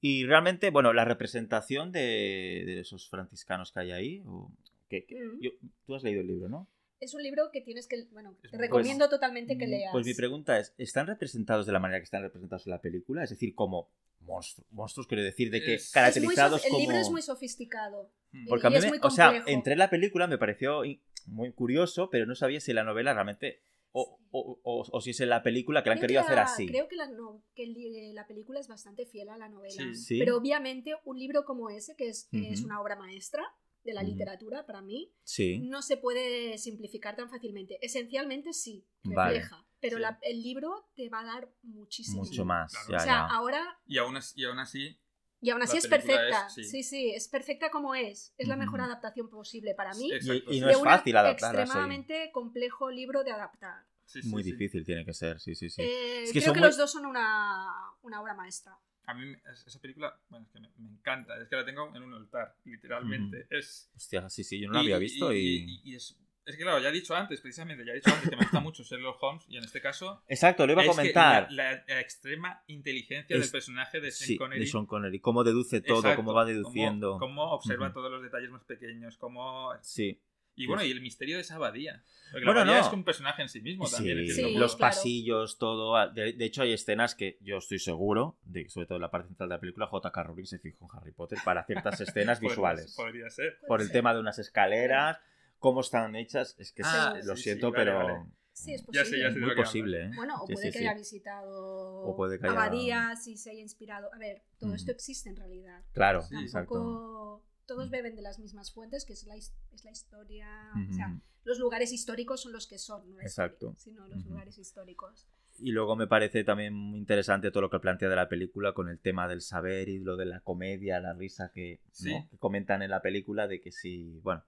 Y 0.00 0.24
realmente, 0.26 0.70
bueno, 0.70 0.92
la 0.92 1.04
representación 1.04 1.92
de, 1.92 2.64
de 2.66 2.80
esos 2.80 3.08
franciscanos 3.08 3.70
que 3.72 3.80
hay 3.80 3.92
ahí, 3.92 4.22
o- 4.26 4.50
que, 4.88 5.04
que- 5.04 5.16
Mm. 5.24 5.40
yo- 5.40 5.50
tú 5.86 5.94
has 5.94 6.02
leído 6.02 6.20
el 6.22 6.26
libro, 6.26 6.48
¿no? 6.48 6.68
Es 7.00 7.14
un 7.14 7.22
libro 7.22 7.50
que 7.52 7.60
tienes 7.60 7.86
que. 7.86 8.04
Bueno, 8.12 8.36
Es 8.42 8.50
te 8.50 8.58
recomiendo 8.58 9.08
totalmente 9.08 9.58
que 9.58 9.66
Mm, 9.66 9.70
leas. 9.70 9.92
Pues 9.92 10.06
mi 10.06 10.14
pregunta 10.14 10.58
es, 10.58 10.74
¿están 10.78 11.06
representados 11.06 11.66
de 11.66 11.72
la 11.72 11.78
manera 11.78 12.00
que 12.00 12.04
están 12.04 12.22
representados 12.22 12.66
en 12.66 12.70
la 12.70 12.80
película? 12.80 13.22
Es 13.24 13.30
decir, 13.30 13.54
como 13.54 13.90
monstruos, 14.20 14.66
monstruos 14.72 15.06
quiero 15.06 15.22
decir, 15.22 15.50
de 15.50 15.60
que 15.62 15.74
Es- 15.74 15.82
Es 15.84 15.88
muy 15.88 15.92
caracterizados 15.94 16.62
sof- 16.62 16.64
el 16.64 16.70
como... 16.70 16.80
libro 16.80 16.96
es 16.98 17.10
muy 17.10 17.22
sofisticado. 17.22 18.10
Mm. 18.32 18.46
Porque 18.48 18.66
a 18.66 18.70
mí, 18.70 18.76
es 18.76 18.84
me- 18.84 18.88
muy 18.90 18.98
o 19.02 19.10
sea, 19.10 19.42
entré 19.46 19.74
en 19.74 19.78
la 19.78 19.90
película, 19.90 20.26
me 20.26 20.38
pareció 20.38 20.82
muy 21.26 21.52
curioso, 21.52 22.08
pero 22.10 22.24
no 22.26 22.34
sabía 22.34 22.60
si 22.60 22.72
la 22.72 22.84
novela 22.84 23.12
realmente... 23.14 23.60
O, 23.98 24.18
o- 24.30 24.60
o- 24.62 24.84
o 24.92 25.00
si 25.00 25.10
es 25.10 25.20
en 25.20 25.30
la 25.30 25.42
película 25.42 25.82
que 25.82 25.88
la 25.88 25.94
han 25.94 26.00
querido 26.00 26.20
que 26.20 26.26
hacer 26.26 26.38
así. 26.38 26.66
Creo 26.66 26.86
que, 26.86 26.96
la, 26.96 27.06
no- 27.10 27.42
que 27.54 27.66
la 28.12 28.26
película 28.26 28.60
es 28.60 28.68
bastante 28.68 29.06
fiel 29.06 29.30
a 29.30 29.38
la 29.38 29.48
novela. 29.48 29.72
Sí. 29.74 29.94
Sí. 29.94 30.18
Pero 30.18 30.36
obviamente 30.36 30.92
un 31.06 31.18
libro 31.18 31.46
como 31.46 31.70
ese, 31.70 31.96
que 31.96 32.08
es, 32.08 32.28
es 32.32 32.62
una 32.62 32.80
obra 32.82 32.96
maestra 32.96 33.42
de 33.86 33.94
la 33.94 34.02
literatura 34.02 34.66
para 34.66 34.82
mí, 34.82 35.12
Sí. 35.24 35.58
no 35.60 35.80
se 35.80 35.96
puede 35.96 36.58
simplificar 36.58 37.16
tan 37.16 37.30
fácilmente. 37.30 37.78
Esencialmente 37.80 38.52
sí, 38.52 38.86
Vale. 39.04 39.34
refleja. 39.38 39.66
Pero 39.80 39.96
Sí. 39.96 40.02
la- 40.02 40.18
el 40.22 40.42
libro 40.42 40.88
te 40.94 41.08
va 41.08 41.20
a 41.20 41.24
dar 41.24 41.48
muchísimo. 41.62 42.22
Mucho 42.24 42.44
más. 42.44 42.72
Claro. 42.72 42.88
ya, 42.90 42.96
O 42.96 43.00
sea, 43.00 43.12
ya. 43.12 43.26
ahora 43.26 43.78
Y 43.86 43.98
aún, 43.98 44.16
as- 44.16 44.36
y 44.36 44.44
aún 44.44 44.58
así, 44.58 44.98
Y 45.40 45.50
aún 45.50 45.62
así 45.62 45.76
es 45.76 45.86
perfecta. 45.86 46.46
es- 46.46 46.54
sí. 46.54 46.64
sí. 46.64 46.82
sí, 46.82 47.10
es 47.14 47.28
perfecta 47.28 47.70
como 47.70 47.94
es. 47.94 48.34
Es 48.38 48.48
la 48.48 48.56
mejor 48.56 48.80
adaptación 48.80 49.28
posible 49.28 49.74
para 49.74 49.92
mí. 49.94 50.10
Exacto, 50.12 50.52
Y- 50.52 50.60
no 50.60 50.68
es 50.70 50.76
un 50.76 50.84
fácil 50.84 51.16
adaptarla, 51.16 51.62
extremadamente 51.62 52.30
complejo 52.32 52.90
libro 52.90 53.22
de 53.22 53.30
adaptar. 53.32 53.84
Sí, 54.06 54.22
sí, 54.22 54.28
Muy 54.28 54.42
sí. 54.44 54.52
difícil 54.52 54.84
tiene 54.84 55.04
que 55.04 55.12
ser, 55.12 55.40
sí, 55.40 55.54
sí, 55.54 55.68
sí. 55.68 55.82
Eh, 55.82 56.22
Es 56.22 56.32
que 56.32 56.40
creo 56.40 56.52
que 56.54 56.60
muy- 56.60 56.68
los 56.68 56.76
dos 56.76 56.90
son 56.90 57.06
una, 57.06 57.66
una 58.02 58.20
obra 58.22 58.34
maestra. 58.34 58.78
A 59.06 59.14
mí 59.14 59.32
es- 59.52 59.66
esa 59.66 59.80
película, 59.80 60.18
bueno, 60.28 60.46
es 60.46 60.52
que 60.52 60.60
me, 60.60 60.68
me 60.78 60.88
encanta. 60.90 61.40
Es 61.40 61.48
que 61.48 61.56
la 61.56 61.64
tengo 61.64 61.94
en 61.94 62.02
un 62.02 62.14
altar, 62.14 62.56
literalmente. 62.64 63.46
Es, 63.50 63.90
Hostia, 63.96 64.28
sí, 64.28 64.44
sí, 64.44 64.60
yo 64.60 64.68
no 64.68 64.74
la 64.74 64.80
había 64.80 64.98
visto 64.98 65.32
y... 65.32 65.38
y- 65.38 65.80
y 65.92 65.94
es, 65.94 66.18
es 66.44 66.56
que 66.56 66.62
claro, 66.62 66.78
ya 66.80 66.90
he 66.90 66.92
dicho 66.92 67.14
antes, 67.14 67.40
precisamente, 67.40 67.84
ya 67.84 67.90
he 67.92 67.96
dicho 67.96 68.10
antes 68.10 68.30
que 68.30 68.36
me 68.36 68.42
gusta 68.42 68.60
mucho 68.60 68.82
Sherlock 68.84 69.20
Holmes 69.22 69.44
y 69.48 69.56
en 69.56 69.64
este 69.64 69.80
caso... 69.80 70.22
Exacto, 70.28 70.64
lo 70.66 70.72
iba 70.74 70.82
a 70.82 70.86
comentar. 70.86 71.50
la, 71.52 71.72
la- 71.72 71.84
la 71.88 72.00
extrema 72.00 72.62
inteligencia 72.68 73.34
Es- 73.36 73.42
del 73.42 73.50
personaje 73.50 74.00
de 74.00 74.10
Sean 74.12 74.28
Sí, 74.28 74.36
Connery. 74.36 74.60
de 74.60 74.66
Sean 74.70 74.86
Connery. 74.86 75.20
Cómo 75.20 75.42
deduce 75.44 75.80
todo, 75.80 75.98
Exacto, 75.98 76.16
cómo 76.18 76.32
va 76.34 76.42
cómo- 76.42 76.52
deduciendo. 76.52 77.18
Cómo, 77.18 77.50
observa 77.52 77.86
Ujú. 77.86 77.94
todos 77.94 78.10
los 78.12 78.22
detalles 78.22 78.50
más 78.50 78.64
pequeños, 78.64 79.16
cómo... 79.18 79.72
Sí. 79.82 80.20
Y 80.56 80.66
bueno, 80.66 80.82
y 80.84 80.90
el 80.90 81.00
misterio 81.00 81.36
de 81.36 81.42
esa 81.42 81.56
abadía. 81.56 82.02
Porque 82.32 82.44
Bueno, 82.46 82.60
la 82.64 82.72
abadía 82.72 82.80
no. 82.80 82.86
es 82.88 82.92
un 82.94 83.04
personaje 83.04 83.42
en 83.42 83.48
sí 83.48 83.60
mismo 83.60 83.86
Sí, 83.86 83.96
también. 83.96 84.18
es 84.20 84.28
decir, 84.28 84.44
Sí, 84.46 84.50
como- 84.50 84.58
los 84.60 84.76
claro. 84.76 84.94
pasillos, 84.94 85.58
todo. 85.58 85.96
ah, 85.96 86.08
De, 86.08 86.32
de 86.32 86.44
hecho, 86.44 86.62
hay 86.62 86.72
escenas 86.72 87.14
que 87.14 87.36
yo 87.42 87.58
estoy 87.58 87.78
seguro, 87.78 88.36
de, 88.42 88.68
sobre 88.70 88.86
todo 88.86 88.96
en 88.96 89.02
la 89.02 89.10
parte 89.10 89.28
central 89.28 89.48
de 89.50 89.54
la 89.56 89.60
película, 89.60 89.86
J.K. 89.86 90.22
Rowling 90.22 90.44
se 90.46 90.58
fijó 90.58 90.86
en 90.90 90.98
Harry 90.98 91.12
Potter 91.12 91.38
para 91.44 91.64
ciertas 91.64 92.00
escenas 92.00 92.40
visuales. 92.40 92.94
Podría 92.96 93.28
ser. 93.30 93.58
Por 93.68 93.80
el 93.82 93.92
tema 93.92 94.14
de 94.14 94.20
unas 94.20 94.38
escaleras, 94.38 95.18
cómo 95.58 95.82
están 95.82 96.16
hechas. 96.16 96.56
Es 96.58 96.72
que 96.72 96.82
Ah, 96.84 97.12
sí, 97.20 97.26
lo 97.26 97.36
sí, 97.36 97.42
sí, 97.42 97.42
siento, 97.50 97.70
vale, 97.70 97.84
pero. 97.84 97.96
vale. 97.98 98.30
Sí, 98.52 98.72
es 98.72 98.80
Ya 98.86 99.04
sé, 99.04 99.10
posible. 99.10 99.22
ya 99.22 99.32
sé 99.34 99.38
muy 99.38 99.54
posible, 99.54 100.04
¿eh? 100.06 100.10
Bueno, 100.16 100.42
o 100.42 100.46
Sí, 100.46 100.54
puede 100.54 100.66
sí, 100.68 100.72
que 100.72 100.78
sí. 100.78 100.86
haya 100.86 100.96
visitado 100.96 102.04
O 102.06 102.16
puede 102.16 102.38
que 102.38 102.46
haya- 102.46 102.52
abadías 102.54 103.26
y 103.26 103.36
se 103.36 103.50
haya 103.50 103.60
inspirado. 103.60 104.08
A 104.14 104.18
ver, 104.18 104.42
todo 104.58 104.70
Ujú. 104.70 104.76
esto 104.76 104.92
existe 104.92 105.28
en 105.28 105.36
realidad. 105.36 105.82
Claro, 105.92 106.22
Sí, 106.22 106.34
exacto. 106.40 107.42
Todos 107.66 107.88
Mm. 107.88 107.90
beben 107.92 108.16
de 108.16 108.22
las 108.22 108.38
mismas 108.38 108.72
fuentes, 108.72 109.04
que 109.04 109.12
es 109.12 109.24
la, 109.24 109.34
es 109.36 109.52
la 109.84 109.90
historia. 109.90 110.48
O 110.90 110.92
sea, 110.94 111.20
los 111.44 111.58
lugares 111.58 111.92
históricos 111.92 112.42
son 112.42 112.52
los 112.52 112.66
que 112.66 112.78
son, 112.78 113.14
no 113.14 113.20
Exacto. 113.20 113.74
historia, 113.76 113.78
sino 113.78 114.06
los 114.08 114.24
lugares 114.24 114.58
históricos. 114.58 115.26
Y 115.58 115.72
luego 115.72 115.96
me 115.96 116.06
parece 116.06 116.44
también 116.44 116.74
muy 116.74 116.98
interesante 116.98 117.50
todo 117.50 117.62
lo 117.62 117.70
que 117.70 117.78
plantea 117.80 118.08
de 118.10 118.16
la 118.16 118.28
película 118.28 118.72
con 118.74 118.88
el 118.88 118.98
tema 119.00 119.26
del 119.26 119.40
saber 119.40 119.88
y 119.88 119.98
lo 119.98 120.16
de 120.16 120.26
la 120.26 120.40
comedia, 120.40 121.00
la 121.00 121.14
risa 121.14 121.50
que, 121.52 121.80
Sí. 121.92 122.12
¿no? 122.12 122.28
que 122.30 122.36
comentan 122.38 122.82
en 122.82 122.90
la 122.90 123.00
película 123.00 123.48
de 123.48 123.60
que 123.60 123.72
si, 123.72 124.20
bueno, 124.22 124.44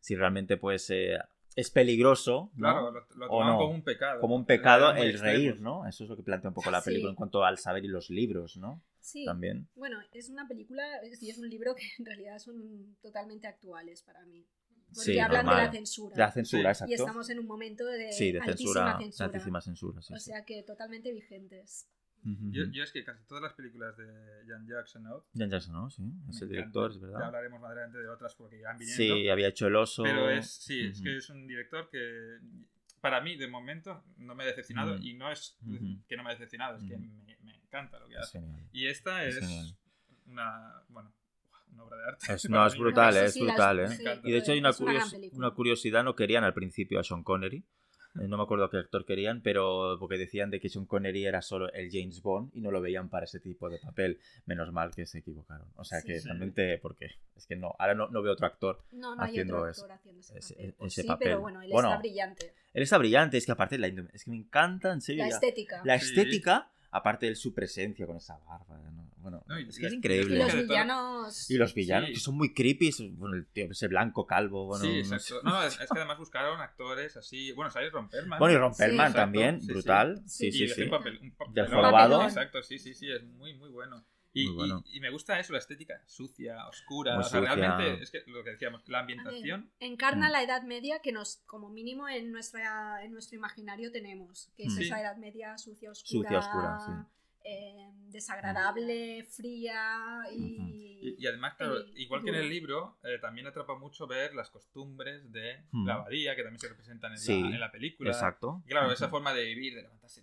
si 0.00 0.16
realmente 0.16 0.56
pues 0.56 0.90
eh, 0.90 1.16
es 1.54 1.70
peligroso, 1.70 2.50
¿no? 2.56 2.72
Claro, 2.72 2.90
lo, 2.90 3.00
lo 3.14 3.26
O 3.26 3.38
toman 3.38 3.46
no. 3.52 3.58
como 3.58 3.74
un 3.74 3.82
pecado. 3.82 4.20
como 4.20 4.34
un 4.34 4.44
pecado 4.46 4.92
el 4.94 5.18
reír. 5.20 5.60
¿no? 5.60 5.86
Eso 5.86 6.02
es 6.04 6.10
lo 6.10 6.16
que 6.16 6.22
plantea 6.24 6.48
un 6.50 6.54
poco 6.54 6.70
la 6.72 6.80
Sí. 6.80 6.86
película 6.90 7.10
en 7.10 7.16
cuanto 7.16 7.44
al 7.44 7.58
saber 7.58 7.84
y 7.84 7.88
los 7.88 8.10
libros, 8.10 8.56
¿no? 8.56 8.82
Sí, 9.02 9.24
También. 9.26 9.68
bueno, 9.74 9.98
es 10.12 10.28
una 10.30 10.46
película 10.48 10.82
es- 11.02 11.22
y 11.22 11.28
es 11.30 11.36
un 11.38 11.48
libro 11.50 11.74
que 11.74 11.82
en 11.98 12.06
realidad 12.06 12.38
son 12.38 12.96
totalmente 13.02 13.46
actuales 13.48 14.02
para 14.02 14.24
mí. 14.24 14.46
Porque 14.94 15.12
Sí, 15.12 15.18
hablan 15.18 15.46
de 15.46 15.52
la 15.52 15.70
censura. 15.72 16.14
De 16.14 16.20
la 16.22 16.30
censura, 16.32 16.74
Sí. 16.74 16.84
y 16.84 16.92
exacto. 16.92 16.94
estamos 17.06 17.30
en 17.30 17.38
un 17.38 17.46
momento 17.46 17.84
de, 17.86 18.12
Sí, 18.12 18.30
de 18.32 18.38
altísima 18.40 18.56
censura, 18.56 18.96
de 18.98 19.04
censura. 19.04 19.26
altísima 19.26 19.60
censura, 19.60 20.02
sí, 20.02 20.12
o 20.14 20.18
sí. 20.18 20.30
sea 20.30 20.44
que 20.44 20.62
totalmente 20.62 21.12
vigentes. 21.12 21.88
Yo, 22.24 22.66
yo 22.70 22.84
es 22.84 22.92
que 22.92 23.02
casi 23.02 23.24
todas 23.24 23.42
las 23.42 23.52
películas 23.54 23.96
de 23.96 24.04
Jan 24.46 24.64
Jackson 24.64 25.02
¿no? 25.02 25.24
Jan 25.34 25.50
Jackson, 25.50 25.72
¿no? 25.72 25.90
Sí, 25.90 26.04
es 26.30 26.40
el 26.42 26.50
director, 26.50 26.92
es 26.92 27.00
Ya 27.00 27.06
verdad. 27.08 27.22
hablaremos 27.24 27.60
más 27.60 27.72
adelante 27.72 27.98
de 27.98 28.08
otras 28.08 28.36
porque 28.36 28.58
irán 28.58 28.78
viniendo. 28.78 29.02
Sí, 29.16 29.28
había 29.28 29.48
hecho 29.48 29.66
El 29.66 29.74
Oso. 29.74 30.04
Pero 30.04 30.30
es, 30.30 30.48
sí, 30.48 30.82
es 30.86 31.00
que 31.02 31.16
es 31.16 31.28
un 31.30 31.48
director 31.48 31.88
que 31.90 32.38
para 33.00 33.20
mí, 33.22 33.34
de 33.36 33.48
momento, 33.48 34.04
no 34.18 34.36
me 34.36 34.44
ha 34.44 34.46
decepcionado. 34.46 34.96
Y 34.98 35.14
no 35.14 35.32
es 35.32 35.58
que 36.06 36.16
no 36.16 36.22
me 36.22 36.30
ha 36.30 36.32
decepcionado, 36.34 36.76
es 36.76 36.84
que 36.84 36.96
me 36.96 37.21
encanta 37.78 37.98
lo 37.98 38.08
que 38.08 38.16
hace. 38.18 38.38
genial. 38.40 38.68
Y 38.72 38.86
esta 38.86 39.24
Es 39.24 39.36
es, 39.36 39.76
una, 40.26 40.82
bueno, 40.88 41.12
una 41.72 41.84
obra 41.84 41.96
de 41.96 42.04
arte. 42.08 42.32
Es- 42.32 42.44
no, 42.50 42.66
es 42.66 42.76
brutal, 42.78 43.14
No, 43.14 43.20
eh, 43.20 43.24
es 43.24 43.32
sí, 43.34 43.40
las- 43.40 43.54
brutal, 43.56 43.80
¿eh? 43.80 43.84
Encanta. 44.00 44.28
Y 44.28 44.32
de 44.32 44.38
hecho 44.38 44.52
hay 44.52 44.58
una, 44.58 44.70
una 44.70 44.78
curios- 44.78 45.10
película. 45.12 45.46
una 45.46 45.54
curiosidad, 45.54 46.04
no 46.04 46.14
querían 46.14 46.44
al 46.44 46.54
principio 46.54 47.00
a 47.00 47.04
Sean 47.04 47.22
Connery. 47.22 47.64
Eh, 48.20 48.28
No 48.28 48.36
me 48.36 48.42
acuerdo 48.42 48.68
qué 48.68 48.76
actor 48.76 49.06
querían, 49.06 49.40
pero 49.40 49.96
porque 49.98 50.18
decían 50.18 50.50
de 50.50 50.60
que 50.60 50.68
Sean 50.68 50.84
Connery 50.84 51.24
era 51.24 51.40
solo 51.40 51.72
el 51.72 51.88
James 51.90 52.20
Bond 52.20 52.50
y 52.54 52.60
no 52.60 52.70
lo 52.70 52.82
veían 52.82 53.08
para 53.08 53.24
ese 53.24 53.40
tipo 53.40 53.70
de 53.70 53.78
papel. 53.78 54.20
Menos 54.44 54.70
mal 54.70 54.94
que 54.94 55.06
se 55.06 55.20
equivocaron. 55.20 55.66
O 55.76 55.84
sea 55.84 56.00
Sí. 56.02 56.08
que 56.08 56.20
Sí. 56.20 56.26
realmente, 56.28 56.76
porque 56.76 57.06
es 57.34 57.46
que 57.46 57.56
no, 57.56 57.74
ahora 57.78 57.94
no, 57.94 58.08
no 58.10 58.20
veo 58.20 58.34
otro 58.34 58.46
actor. 58.46 58.84
No, 58.92 59.16
no 59.16 59.22
hay 59.22 59.30
Haciendo 59.30 59.56
otro 59.56 59.70
ese- 59.70 59.80
actor 59.80 59.92
haciendo 59.96 60.20
ese, 60.20 60.38
ese- 60.38 60.54
papel. 60.54 60.74
ese 60.88 61.02
sí, 61.02 61.08
papel. 61.08 61.26
pero 61.28 61.40
bueno, 61.40 61.62
él 61.62 61.70
Bueno, 61.72 61.88
está 61.88 62.00
brillante. 62.00 62.54
Él 62.74 62.82
está 62.82 62.98
brillante, 62.98 63.38
es 63.38 63.46
que 63.46 63.52
aparte 63.52 63.78
la, 63.78 63.86
es 63.86 64.24
que 64.24 64.30
me 64.30 64.36
encanta, 64.36 64.92
en 64.92 65.00
serio. 65.00 65.22
La 65.24 65.30
estética. 65.30 65.80
La 65.82 65.98
Sí. 65.98 66.04
estética, 66.10 66.70
aparte 66.92 67.26
de 67.26 67.34
su 67.34 67.52
presencia 67.52 68.06
con 68.06 68.16
esa 68.16 68.38
barba. 68.38 68.78
¿no? 68.78 69.10
Bueno, 69.16 69.44
No, 69.48 69.58
y 69.58 69.68
es 69.68 69.78
que 69.78 69.86
es 69.86 69.92
Y 69.92 69.96
increíble. 69.96 70.38
los 70.38 70.46
de 70.48 70.52
todo- 70.52 70.62
villanos. 70.68 71.50
Y 71.50 71.56
los 71.56 71.74
villanos, 71.74 72.08
Sí. 72.08 72.14
que 72.14 72.20
son 72.20 72.36
muy 72.36 72.52
creepy. 72.54 72.90
Bueno, 73.12 73.36
el 73.36 73.46
tío, 73.46 73.70
ese 73.70 73.88
blanco 73.88 74.26
calvo. 74.26 74.66
Bueno, 74.66 74.84
sí, 74.84 74.98
exacto. 74.98 75.40
No, 75.44 75.62
es, 75.62 75.74
es 75.80 75.88
que 75.90 75.98
además 75.98 76.18
buscaron 76.18 76.60
actores 76.60 77.16
así. 77.16 77.52
Bueno, 77.52 77.70
sale 77.70 77.88
Ron 77.90 78.08
Perlman. 78.08 78.38
Bueno, 78.38 78.54
y 78.54 78.58
Ron 78.58 78.74
Sí. 78.74 78.82
También, 79.14 79.60
sí, 79.60 79.66
sí. 79.66 79.72
brutal. 79.72 80.22
Sí, 80.26 80.52
Sí, 80.52 80.68
sí, 80.68 80.80
y 80.80 80.84
un 80.84 80.90
papel, 80.90 81.18
un 81.22 81.30
papelón. 81.32 81.54
Del 81.54 81.66
jorobado. 81.68 82.22
Exacto, 82.24 82.62
sí, 82.62 82.78
sí, 82.78 82.94
sí, 82.94 83.10
es 83.10 83.22
muy, 83.24 83.54
muy 83.54 83.70
bueno. 83.70 84.04
Y, 84.34 84.48
bueno. 84.48 84.82
y- 84.86 84.96
y 84.96 85.00
me 85.00 85.10
gusta 85.10 85.38
eso, 85.38 85.52
la 85.52 85.58
estética 85.58 86.00
sucia, 86.06 86.66
oscura. 86.66 87.14
Muy 87.16 87.24
o 87.24 87.28
sea, 87.28 87.40
sucia. 87.40 87.54
realmente 87.54 88.02
es 88.02 88.10
que 88.10 88.22
lo 88.28 88.42
que 88.42 88.50
decíamos, 88.50 88.82
la 88.88 88.98
ver, 88.98 89.00
ambientación. 89.02 89.70
encarna 89.78 90.28
Mm. 90.28 90.32
la 90.32 90.42
Edad 90.42 90.62
Media 90.62 91.00
que 91.00 91.12
nos, 91.12 91.42
como 91.46 91.68
mínimo 91.68 92.08
en 92.08 92.32
nuestra 92.32 93.04
en 93.04 93.12
nuestro 93.12 93.36
imaginario 93.36 93.92
tenemos, 93.92 94.50
que 94.56 94.64
es 94.64 94.72
Mm. 94.72 94.76
Sí. 94.76 94.84
esa 94.84 95.00
Edad 95.00 95.16
Media 95.16 95.58
sucia, 95.58 95.90
oscura, 95.90 96.28
Sucia, 96.28 96.38
oscura, 96.38 96.78
sí. 96.86 96.92
eh, 97.44 97.90
desagradable, 98.08 99.24
fría 99.24 100.20
y, 100.32 100.98
Y, 101.02 101.16
y 101.18 101.26
además, 101.26 101.54
claro, 101.56 101.80
y- 101.94 102.02
igual 102.02 102.22
que 102.22 102.30
en 102.30 102.36
el 102.36 102.48
libro, 102.48 102.96
eh, 103.02 103.18
también 103.20 103.46
atrapa 103.48 103.76
mucho 103.76 104.06
ver 104.06 104.34
las 104.34 104.48
costumbres 104.50 105.30
de 105.32 105.64
Mm. 105.72 105.86
la 105.86 105.94
abadía, 105.94 106.36
que 106.36 106.42
también 106.42 106.60
se 106.60 106.68
representan 106.68 107.12
en, 107.12 107.18
Sí, 107.18 107.40
la, 107.42 107.48
en 107.48 107.60
la 107.60 107.72
película. 107.72 108.10
Exacto. 108.10 108.62
Y 108.64 108.68
claro, 108.70 108.92
esa 108.92 109.08
forma 109.08 109.34
de 109.34 109.44
vivir, 109.44 109.74
de 109.74 109.82
levantarse 109.82 110.22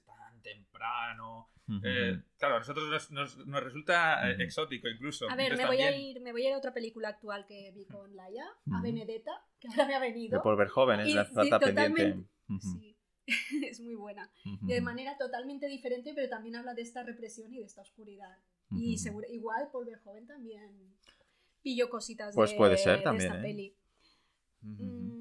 temprano. 0.54 1.50
Eh, 1.84 2.20
claro, 2.38 2.56
a 2.56 2.60
nosotros 2.60 2.90
nos, 2.90 3.12
nos- 3.12 3.46
nos 3.46 3.64
resulta 3.64 4.28
eh, 4.32 4.38
exótico 4.44 4.88
incluso. 4.88 5.30
A 5.30 5.36
ver, 5.36 5.56
me 5.56 5.68
voy 5.68 5.82
a 5.82 5.96
ir, 5.96 6.20
me 6.22 6.32
voy 6.32 6.44
a 6.46 6.50
ir 6.50 6.54
a 6.56 6.58
otra 6.58 6.74
película 6.74 7.10
actual 7.10 7.46
que 7.46 7.72
vi 7.72 7.86
con 7.86 8.16
Laia, 8.16 8.46
a. 8.72 8.82
Benedetta, 8.82 9.32
que 9.60 9.68
ahora 9.68 9.86
me 9.86 9.94
ha 9.96 10.00
De 10.00 10.08
venido. 10.08 10.42
por 10.42 10.58
ver 10.58 10.68
jóvenes, 10.70 11.08
Y- 11.08 11.14
la 11.14 11.26
sí, 11.26 11.34
falta 11.36 11.60
pendiente. 11.60 12.24
Sí, 12.60 12.98
es 13.68 13.80
muy 13.82 13.94
buena. 13.94 14.32
De 14.62 14.82
manera 14.82 15.16
totalmente 15.18 15.68
diferente, 15.68 16.14
pero 16.16 16.28
también 16.28 16.56
habla 16.56 16.74
de 16.74 16.82
esta 16.82 17.04
represión 17.04 17.54
y 17.54 17.60
de 17.60 17.66
esta 17.66 17.82
oscuridad. 17.82 18.36
Y 18.72 18.98
seguro, 18.98 19.28
igual 19.30 19.70
Paul 19.72 19.86
Verhoeven 19.86 20.26
también 20.28 20.96
pilló 21.62 21.90
cositas 21.90 22.34
Pues 22.36 22.52
de, 22.52 22.58
puede 22.58 22.78
ser 22.78 22.98
de 22.98 23.04
también, 23.04 23.32
esta 23.32 23.40
¿eh? 23.40 23.44
peli. 23.44 23.76
Mm, 24.62 25.19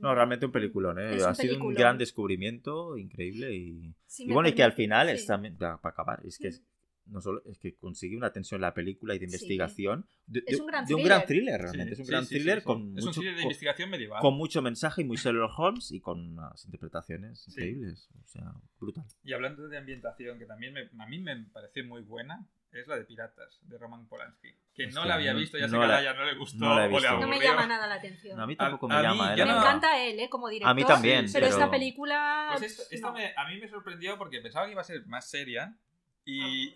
No, 0.00 0.14
realmente 0.14 0.46
un 0.46 0.52
peliculón, 0.52 0.98
¿eh? 0.98 1.16
Es 1.16 1.22
un 1.22 1.28
ha 1.28 1.34
sido 1.34 1.54
un 1.54 1.58
peliculón. 1.58 1.74
gran 1.74 1.98
descubrimiento, 1.98 2.96
increíble 2.96 3.54
y... 3.54 3.94
sí 4.06 4.24
Y 4.24 4.32
bueno, 4.32 4.48
y 4.48 4.52
que 4.54 4.62
al 4.62 4.72
final 4.72 5.08
sí. 5.08 5.14
es 5.14 5.26
también, 5.26 5.56
para, 5.56 5.80
para 5.80 5.92
acabar, 5.92 6.20
es 6.24 6.38
que 6.38 6.48
es, 6.48 6.62
no 7.06 7.20
solo 7.20 7.42
es 7.46 7.58
que 7.58 7.74
consigue 7.76 8.16
una 8.16 8.32
tensión 8.32 8.58
en 8.58 8.62
la 8.62 8.74
película 8.74 9.14
y 9.14 9.18
de 9.18 9.26
Sí. 9.26 9.34
investigación 9.34 10.06
de, 10.26 10.44
Es 10.46 10.56
de- 10.56 10.60
un 10.62 10.66
gran 10.68 10.84
de 10.86 10.94
un 10.94 11.02
gran 11.02 11.26
thriller. 11.26 11.60
realmente, 11.60 11.86
Sí, 11.86 11.92
es 11.94 11.98
un 12.00 12.04
sí, 12.06 12.10
gran 12.12 12.22
sí, 12.24 12.28
sí, 12.28 12.34
thriller 12.36 12.58
sí. 12.60 12.64
con 12.64 12.76
Es 12.96 13.02
un 13.04 13.08
mucho 13.08 13.20
thriller 13.20 13.36
de 13.36 13.42
investigación 13.42 13.90
medieval. 13.90 14.20
con 14.20 14.34
mucho 14.34 14.62
mensaje 14.62 15.02
y 15.02 15.04
muy 15.04 15.16
Sherlock 15.16 15.58
Holmes 15.58 15.90
y 15.92 16.00
con 16.00 16.20
unas 16.38 16.64
interpretaciones 16.64 17.40
Sí. 17.40 17.50
increíbles, 17.50 18.08
o 18.22 18.26
sea, 18.28 18.52
brutal. 18.78 19.04
Y 19.24 19.32
hablando 19.32 19.68
de 19.68 19.76
ambientación, 19.78 20.38
que 20.38 20.46
también 20.46 20.72
me- 20.72 20.88
a 21.02 21.06
mí 21.06 21.18
me 21.18 21.36
pareció 21.52 21.84
muy 21.84 22.02
buena, 22.02 22.46
es 22.72 22.86
la 22.86 22.96
de 22.96 23.04
Piratas, 23.04 23.58
de 23.62 23.78
Roman 23.78 24.06
Polanski. 24.06 24.48
Que 24.74 24.86
no 24.88 25.04
la 25.04 25.14
había 25.14 25.32
visto, 25.34 25.58
ya 25.58 25.66
sé 25.68 25.72
que 25.76 25.76
a 25.76 25.86
la- 25.86 25.96
Laia 25.96 26.14
no 26.14 26.24
le 26.24 26.34
gustó 26.36 26.58
no 26.64 26.74
la 26.74 26.84
he 26.84 26.86
o 26.86 26.90
le 26.90 26.94
visto. 26.96 27.08
aburrió. 27.08 27.26
No 27.26 27.36
me 27.38 27.44
llama 27.44 27.66
nada 27.66 27.86
la 27.86 27.94
atención. 27.96 28.38
A 28.40 28.46
mí 28.46 28.54
A- 28.54 28.56
tampoco 28.56 28.88
me 28.88 28.94
a 28.94 28.98
mí 28.98 29.04
llama, 29.04 29.34
¿eh? 29.34 29.36
ya 29.36 29.44
Me 29.46 29.52
no- 29.52 29.58
encanta 29.58 30.02
él, 30.02 30.20
¿eh? 30.20 30.28
Como 30.30 30.48
director. 30.48 30.70
A 30.70 30.74
mí 30.74 30.84
también, 30.84 31.26
Pero, 31.32 31.46
pero- 31.46 31.46
esta 31.46 31.70
película. 31.70 32.54
Pues 32.58 32.88
esto, 32.92 33.12
me- 33.12 33.34
a 33.36 33.48
mí 33.48 33.58
me 33.60 33.68
sorprendió 33.68 34.16
porque 34.16 34.40
pensaba 34.40 34.66
que 34.66 34.72
iba 34.72 34.80
a 34.80 34.84
ser 34.84 35.04
más 35.06 35.28
seria 35.28 35.76
y... 36.24 36.74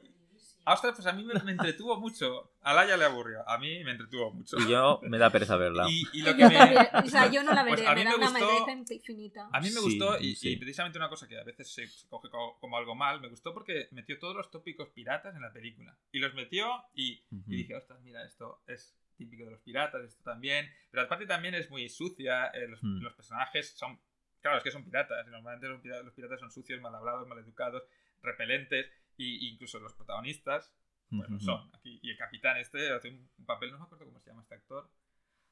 Ostras, 0.66 0.94
pues 0.94 1.06
a 1.06 1.12
mí 1.12 1.24
me, 1.24 1.34
me 1.42 1.52
entretuvo 1.52 2.00
mucho. 2.00 2.52
A 2.62 2.72
Laia 2.72 2.96
le 2.96 3.04
aburrió, 3.04 3.46
a 3.48 3.58
mí 3.58 3.84
me 3.84 3.90
entretuvo 3.90 4.32
mucho. 4.32 4.56
Y 4.58 4.68
yo 4.70 5.00
me 5.02 5.18
da 5.18 5.28
pereza 5.30 5.56
verla. 5.56 5.86
Y, 5.90 6.04
y 6.12 6.22
lo 6.22 6.34
que 6.34 6.46
me... 6.48 6.76
o 7.04 7.06
sea, 7.06 7.30
yo 7.30 7.42
no 7.42 7.52
la 7.52 7.64
Pues 7.66 7.80
veré, 7.80 7.90
a 7.90 7.94
mí 7.94 7.98
me 8.00 8.04
da 8.04 8.10
me 8.12 8.16
una 8.16 8.30
gustó- 8.38 8.64
pereza 8.64 8.94
infinita. 8.94 9.48
A 9.52 9.60
mí 9.60 9.66
me 9.66 9.72
Sí, 9.74 9.80
gustó, 9.82 10.18
y, 10.18 10.34
sí. 10.36 10.50
y 10.52 10.56
precisamente 10.56 10.98
una 10.98 11.08
cosa 11.10 11.28
que 11.28 11.38
a 11.38 11.44
veces 11.44 11.72
se, 11.72 11.86
coge 12.08 12.30
co- 12.30 12.56
como, 12.60 12.76
algo 12.78 12.94
mal, 12.94 13.20
me 13.20 13.28
gustó 13.28 13.52
porque 13.52 13.88
metió 13.90 14.18
todos 14.18 14.34
los 14.34 14.50
tópicos 14.50 14.88
piratas 14.88 15.34
en 15.36 15.42
la 15.42 15.52
película. 15.52 15.96
Y 16.12 16.18
los 16.18 16.32
metió 16.34 16.66
y, 16.94 17.22
Ujú. 17.30 17.52
y 17.52 17.56
dije, 17.56 17.74
ostras, 17.76 18.00
mira, 18.02 18.24
esto 18.24 18.62
es 18.66 18.96
típico 19.18 19.44
de 19.44 19.50
los 19.52 19.60
piratas, 19.60 20.02
esto 20.02 20.22
también. 20.24 20.68
Pero 20.90 21.02
aparte 21.04 21.26
también 21.26 21.54
es 21.54 21.68
muy 21.70 21.88
sucia, 21.90 22.46
eh, 22.48 22.66
los, 22.68 22.82
Mm. 22.82 23.02
los 23.02 23.12
personajes 23.14 23.70
son... 23.76 24.00
Claro, 24.40 24.58
es 24.58 24.64
que 24.64 24.70
son 24.70 24.84
piratas, 24.84 25.26
normalmente 25.28 25.68
los 25.68 25.80
piratas, 25.80 26.04
los 26.04 26.14
piratas 26.14 26.40
son 26.40 26.50
sucios, 26.50 26.80
mal 26.80 26.94
hablados, 26.94 27.26
mal 27.28 27.38
educados, 27.38 27.82
repelentes, 28.22 28.86
y, 29.16 29.48
incluso 29.48 29.78
los 29.80 29.94
protagonistas 29.94 30.72
pues 31.10 31.28
lo 31.28 31.38
son. 31.40 31.70
Aquí, 31.74 32.00
y 32.02 32.10
el 32.10 32.16
capitán 32.16 32.56
este 32.56 32.92
hace 32.92 33.10
un, 33.10 33.30
papel, 33.46 33.70
no 33.70 33.78
me 33.78 33.84
acuerdo 33.84 34.06
cómo 34.06 34.20
se 34.20 34.30
llama 34.30 34.42
este 34.42 34.54
actor. 34.56 34.90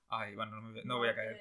Ay, 0.08 0.34
bueno, 0.34 0.60
no, 0.60 0.68
me- 0.68 0.84
no 0.84 0.98
voy 0.98 1.08
a 1.08 1.14
caer. 1.14 1.40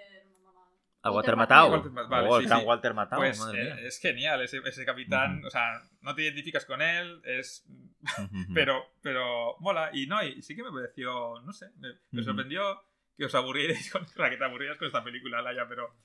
¿A 1.04 1.12
Walter 1.12 1.36
Matthau? 1.36 1.72
Walter 1.72 1.92
vale, 1.92 2.28
oh, 2.30 2.38
sí, 2.38 2.44
el 2.44 2.50
gran 2.50 2.60
sí. 2.60 2.66
Walter 2.66 2.94
Matthau, 2.94 3.20
Pues 3.20 3.40
madre 3.40 3.70
eh, 3.70 3.88
es 3.88 4.00
genial 4.00 4.42
ese, 4.42 4.60
ese 4.64 4.86
capitán, 4.86 5.40
Ujú. 5.40 5.48
o 5.48 5.50
sea, 5.50 5.82
no 6.02 6.14
te 6.14 6.22
identificas 6.22 6.64
con 6.66 6.82
él, 6.82 7.22
es 7.24 7.66
pero 8.54 8.86
pero 9.02 9.58
mola 9.60 9.90
y 9.94 10.06
no, 10.06 10.24
y 10.24 10.42
sí 10.44 10.56
que 10.56 10.64
me 10.64 10.72
pareció, 10.72 11.42
no 11.42 11.52
sé, 11.54 11.72
me, 11.78 11.90
me 12.12 12.22
Ujú. 12.22 12.24
sorprendió 12.24 12.80
que 13.18 13.26
os 13.26 13.36
aburrierais 13.36 13.92
con 13.92 14.06
la 14.16 14.30
que 14.30 14.38
te 14.38 14.44
aburrías 14.44 14.78
con 14.78 14.88
esta 14.88 15.04
película, 15.04 15.42
Laia, 15.42 15.68
pero 15.68 15.96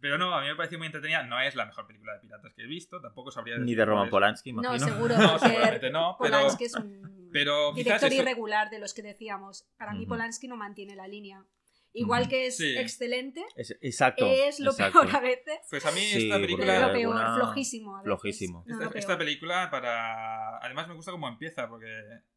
pero 0.00 0.16
no, 0.18 0.32
a 0.34 0.40
mí 0.40 0.46
me 0.48 0.54
pareció 0.56 0.78
muy 0.78 0.86
entretenida, 0.86 1.22
no 1.24 1.40
es 1.40 1.54
la 1.54 1.66
mejor 1.66 1.86
película 1.86 2.14
de 2.14 2.20
piratas 2.20 2.54
que 2.54 2.62
he 2.62 2.66
visto, 2.66 3.00
tampoco 3.00 3.30
sabría 3.30 3.58
Ni 3.58 3.74
de 3.74 3.84
Roman. 3.84 4.08
Polanski, 4.08 4.52
No, 4.52 4.62
imagino. 4.62 4.86
seguro, 4.86 5.14
No, 5.18 5.38
seguramente 5.38 5.90
no, 5.90 6.16
pero- 6.18 6.30
Polanski 6.36 6.64
es 6.64 6.74
un 6.74 7.28
pero 7.32 7.72
director 7.74 8.10
eso- 8.12 8.22
irregular 8.22 8.70
de 8.70 8.78
los 8.78 8.94
que 8.94 9.02
decíamos. 9.02 9.66
Para 9.78 9.92
mí. 9.92 10.06
Polanski 10.06 10.48
no 10.48 10.56
mantiene 10.56 10.96
la 10.96 11.06
línea. 11.08 11.44
Igual 11.92 12.28
que 12.28 12.46
es 12.46 12.56
Sí. 12.56 12.76
excelente, 12.78 13.44
Es- 13.56 13.76
exacto. 13.80 14.24
es 14.24 14.60
lo 14.60 14.70
exacto. 14.70 15.00
peor 15.00 15.16
a 15.16 15.20
veces. 15.20 15.58
Pues 15.68 15.84
a 15.84 15.90
mí 15.90 16.00
Sí, 16.00 16.22
esta 16.24 16.36
película 16.40 16.74
Es 16.76 16.80
lo 16.82 16.92
peor, 16.92 17.16
alguna- 17.16 17.34
flojísimo. 17.34 17.96
a 17.96 17.98
veces. 17.98 18.04
flojísimo. 18.06 18.64
No, 18.66 18.74
Esta, 18.74 18.84
lo 18.94 18.94
esta 18.98 19.18
película 19.18 19.70
para... 19.72 20.58
Además 20.58 20.86
me 20.88 20.94
gusta 20.94 21.10
cómo 21.10 21.26
empieza, 21.28 21.68
porque 21.68 21.90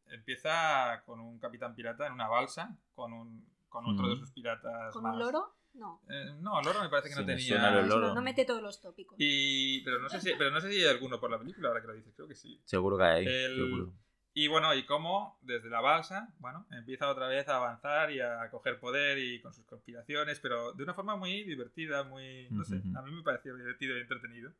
empieza 0.08 1.02
con 1.06 1.20
un 1.20 1.38
capitán 1.38 1.74
pirata 1.74 2.06
en 2.06 2.12
una 2.14 2.26
balsa, 2.28 2.76
con, 2.94 3.12
un, 3.12 3.46
con 3.74 3.86
otro 3.86 4.08
de 4.08 4.14
Mm. 4.14 4.18
sus 4.20 4.30
piratas 4.30 4.92
¿Con 4.92 5.02
más. 5.02 5.14
un 5.14 5.18
loro? 5.18 5.54
No. 5.74 6.00
Eh, 6.08 6.36
no, 6.40 6.60
el 6.60 6.64
loro 6.64 6.80
me 6.80 6.88
parece 6.88 7.08
que 7.08 7.14
Sí, 7.16 7.20
no 7.20 7.26
tenía... 7.26 7.44
suena 7.48 7.68
el 7.80 7.88
No, 7.88 7.96
loro. 7.98 8.14
no 8.14 8.22
mete 8.22 8.44
todos 8.44 8.62
los 8.62 8.80
tópicos. 8.80 9.16
Y, 9.18 9.82
pero, 9.82 9.98
no 9.98 10.08
sé 10.08 10.20
si, 10.20 10.32
pero 10.38 10.52
no 10.52 10.60
sé 10.60 10.70
si 10.70 10.76
hay 10.82 10.88
alguno 10.88 11.18
por 11.18 11.30
la 11.30 11.38
película, 11.38 11.68
ahora 11.68 11.80
que 11.80 11.88
lo 11.88 11.94
dices, 11.94 12.14
creo 12.14 12.28
que 12.28 12.36
sí. 12.36 12.62
Seguro 12.64 12.96
que 12.96 13.02
hay. 13.04 13.26
El- 13.26 13.56
seguro. 13.56 13.92
Y 14.36 14.46
bueno, 14.48 14.72
y 14.74 14.84
cómo 14.86 15.38
desde 15.42 15.68
la 15.70 15.80
balsa, 15.80 16.32
bueno, 16.38 16.66
empieza 16.72 17.08
otra 17.08 17.26
vez 17.28 17.48
a 17.48 17.56
avanzar 17.56 18.10
y 18.12 18.20
a 18.20 18.48
coger 18.50 18.78
poder 18.80 19.18
y 19.18 19.40
con 19.40 19.52
sus 19.52 19.64
conspiraciones, 19.66 20.38
pero 20.40 20.72
de 20.72 20.82
una 20.84 20.94
forma 20.94 21.14
muy 21.16 21.42
divertida, 21.44 22.02
muy, 22.04 22.48
no 22.50 22.64
sé, 22.64 22.76
a 22.96 23.02
mí 23.02 23.10
me 23.12 23.22
pareció 23.22 23.56
divertido 23.56 23.96
y 23.96 24.00
entretenido. 24.00 24.52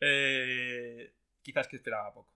Eh, 0.00 1.12
quizás 1.42 1.68
que 1.68 1.76
esperaba 1.76 2.12
poco. 2.12 2.30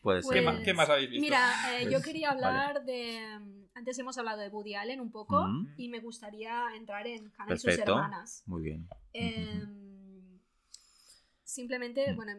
Puede 0.00 0.20
¿Qué 0.22 0.26
ser. 0.28 0.44
ma- 0.44 0.62
qué 0.62 0.74
más 0.74 0.88
habéis 0.88 1.10
visto? 1.10 1.20
Mira, 1.22 1.52
eh, 1.80 1.84
yo 1.84 1.90
Pues, 1.92 2.04
quería 2.04 2.30
hablar 2.30 2.84
de. 2.84 3.38
mm, 3.40 3.58
Antes 3.74 3.96
hemos 4.00 4.18
hablado 4.18 4.40
de 4.40 4.48
Woody 4.48 4.74
Allen 4.74 5.00
un 5.00 5.12
poco 5.12 5.46
Mm, 5.46 5.74
y 5.76 5.88
me 5.88 6.00
gustaría 6.00 6.66
entrar 6.74 7.06
en 7.06 7.32
Hannah 7.38 7.54
y 7.54 7.58
sus 7.58 7.64
Perfecto. 7.66 7.92
hermanas. 7.94 8.42
Muy 8.46 8.62
bien. 8.62 8.88
Eh, 9.12 9.64
Simplemente, 11.44 12.12
Mm. 12.12 12.16
bueno, 12.16 12.32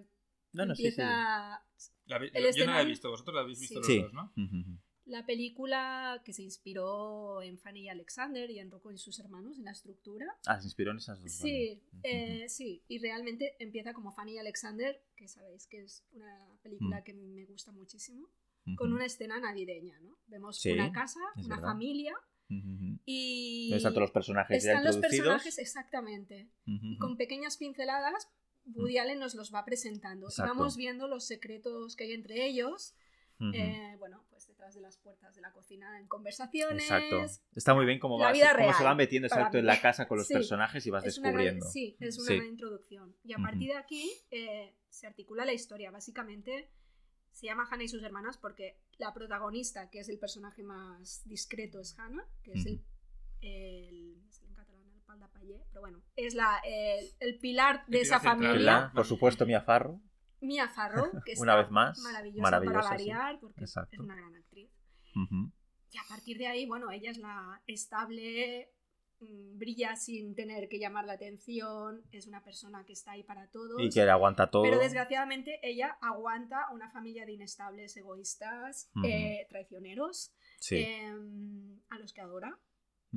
No, 0.53 0.65
no, 0.65 0.75
sí, 0.75 0.83
sí. 0.83 0.87
empieza 0.89 1.61
La 2.05 2.17
vi- 2.17 2.27
El 2.27 2.31
yo 2.33 2.39
no 2.39 2.41
la 2.41 2.47
he 2.47 2.49
escenario- 2.49 2.87
visto, 2.87 3.09
vosotros 3.09 3.35
la 3.35 3.41
habéis 3.41 3.59
visto 3.59 3.73
Sí. 3.75 3.77
los 3.79 3.85
Sí. 3.87 4.01
dos, 4.01 4.13
¿no? 4.13 4.33
Ujú. 4.35 4.79
La 5.09 5.25
película 5.25 6.21
que 6.23 6.33
se 6.33 6.43
inspiró 6.43 7.41
en 7.41 7.57
Fanny 7.57 7.81
y 7.81 7.89
Alexander 7.89 8.49
y 8.49 8.59
en 8.59 8.69
Rocco 8.71 8.91
y 8.91 8.97
sus 8.97 9.19
hermanos 9.19 9.57
en 9.57 9.65
la 9.65 9.71
estructura. 9.71 10.25
Ah, 10.45 10.59
se 10.59 10.67
inspiró 10.67 10.91
en 10.91 10.97
esas 10.97 11.21
dos. 11.21 11.31
Sí, 11.31 11.81
eh, 12.03 12.45
sí, 12.47 12.83
y 12.87 12.99
realmente 12.99 13.55
empieza 13.59 13.93
como 13.93 14.11
Fanny 14.11 14.33
y 14.33 14.37
Alexander, 14.37 15.01
que 15.15 15.27
sabéis 15.27 15.67
que 15.67 15.83
es 15.83 16.05
una 16.11 16.57
película 16.61 16.99
Mm. 16.99 17.03
que 17.03 17.13
me 17.13 17.45
gusta 17.45 17.71
muchísimo, 17.71 18.29
con 18.77 18.93
una 18.93 19.05
escena 19.05 19.39
navideña, 19.39 19.99
¿no? 19.99 20.17
Vemos 20.27 20.59
Sí, 20.59 20.71
una 20.71 20.91
casa, 20.91 21.19
una 21.37 21.55
verdad. 21.55 21.69
familia 21.69 22.13
y 23.05 23.67
¿Dónde 23.69 23.77
están 23.77 23.93
todos 23.93 24.03
los 24.03 24.11
personajes 24.11 24.63
ya 24.63 24.71
están 24.71 24.83
los 24.85 24.95
introducidos? 24.95 25.25
personajes 25.27 25.59
exactamente. 25.59 26.49
Y 26.65 26.97
con 26.97 27.17
pequeñas 27.17 27.57
pinceladas, 27.57 28.27
Woody 28.65 28.97
Allen 28.99 29.19
nos 29.19 29.33
los 29.35 29.53
va 29.53 29.65
presentando. 29.65 30.27
Exacto. 30.27 30.53
vamos 30.53 30.77
viendo 30.77 31.07
los 31.07 31.25
secretos 31.25 31.95
que 31.95 32.03
hay 32.05 32.11
entre 32.13 32.45
ellos. 32.45 32.93
Eh, 33.53 33.95
bueno, 33.99 34.25
pues 34.29 34.47
detrás 34.47 34.75
de 34.75 34.81
las 34.81 34.97
puertas 34.97 35.33
de 35.35 35.41
la 35.41 35.51
cocina 35.53 35.97
en 35.99 36.07
conversaciones. 36.07 36.83
Exacto. 36.83 37.25
Está 37.55 37.73
muy 37.73 37.85
bien 37.85 37.99
cómo, 37.99 38.17
va, 38.19 38.31
cómo 38.31 38.43
se 38.45 38.53
real, 38.53 38.85
va 38.85 38.95
metiendo 38.95 39.27
exacto 39.27 39.53
mí. 39.53 39.59
en 39.59 39.65
la 39.65 39.79
casa 39.81 40.07
con 40.07 40.17
los 40.17 40.27
Sí. 40.27 40.33
personajes 40.33 40.85
y 40.85 40.89
vas 40.89 41.05
Es 41.05 41.17
una 41.17 41.29
descubriendo. 41.29 41.65
sí, 41.67 41.95
es 41.99 42.17
una 42.19 42.27
Sí. 42.27 42.35
gran 42.35 42.47
introducción. 42.47 43.15
Y 43.23 43.33
a 43.33 43.37
partir 43.37 43.69
de 43.69 43.77
aquí 43.77 44.11
eh, 44.31 44.75
se 44.89 45.07
articula 45.07 45.45
la 45.45 45.53
historia. 45.53 45.89
Básicamente 45.91 46.69
se 47.31 47.45
llama 47.45 47.67
Hannah 47.71 47.83
y 47.83 47.87
sus 47.87 48.03
hermanas 48.03 48.37
porque 48.37 48.81
la 48.97 49.13
protagonista, 49.13 49.89
que 49.89 49.99
es 49.99 50.09
el 50.09 50.19
personaje 50.19 50.61
más 50.63 51.21
discreto, 51.25 51.79
es 51.79 51.97
Hannah, 51.97 52.25
que 52.43 52.51
es 52.51 52.65
el, 52.65 52.73
Ujú. 52.75 52.83
el, 53.41 54.21
es 54.27 54.41
en 54.41 54.53
catalán 54.53 54.83
el 54.89 55.01
pero 55.71 55.81
bueno, 55.81 56.03
es 56.15 56.33
la, 56.35 56.59
el, 56.65 57.09
el 57.19 57.39
pilar 57.39 57.85
de 57.87 57.97
El 57.97 58.03
esa 58.03 58.15
central. 58.19 58.37
familia. 58.37 58.57
Pilar, 58.59 58.91
por 58.93 59.05
supuesto, 59.05 59.45
Mia 59.45 59.61
Farro. 59.61 60.01
Mia 60.41 60.67
Farrow, 60.69 61.11
que 61.25 61.33
Una 61.37 61.53
está 61.53 61.55
vez 61.55 61.71
más, 61.71 61.99
maravillosa, 61.99 62.61
para 62.61 62.81
sí. 62.83 62.89
variar, 62.89 63.39
porque 63.39 63.61
Exacto. 63.61 63.89
es 63.93 63.99
una 63.99 64.15
gran 64.15 64.35
actriz. 64.35 64.69
Y 65.91 65.97
a 65.97 66.03
partir 66.07 66.37
de 66.37 66.47
ahí, 66.47 66.65
bueno, 66.67 66.91
ella 66.91 67.09
es 67.11 67.17
la 67.17 67.61
estable, 67.67 68.71
mm, 69.19 69.57
brilla 69.57 69.95
sin 69.95 70.35
tener 70.35 70.69
que 70.69 70.79
llamar 70.79 71.05
la 71.05 71.13
atención, 71.13 72.03
es 72.11 72.27
una 72.27 72.43
persona 72.43 72.85
que 72.85 72.93
está 72.93 73.11
ahí 73.13 73.23
para 73.23 73.49
todos. 73.49 73.81
Y 73.81 73.89
que 73.89 74.05
le 74.05 74.11
aguanta 74.11 74.49
todo. 74.49 74.63
Pero 74.63 74.77
desgraciadamente 74.79 75.59
ella 75.63 75.97
aguanta 76.01 76.61
a 76.63 76.73
una 76.73 76.89
familia 76.91 77.25
de 77.25 77.33
inestables, 77.33 77.97
egoístas, 77.97 78.91
eh, 79.03 79.45
traicioneros, 79.49 80.33
Sí. 80.59 80.77
em, 80.77 81.81
a 81.89 81.97
los 81.99 82.13
que 82.13 82.21
adora, 82.21 82.57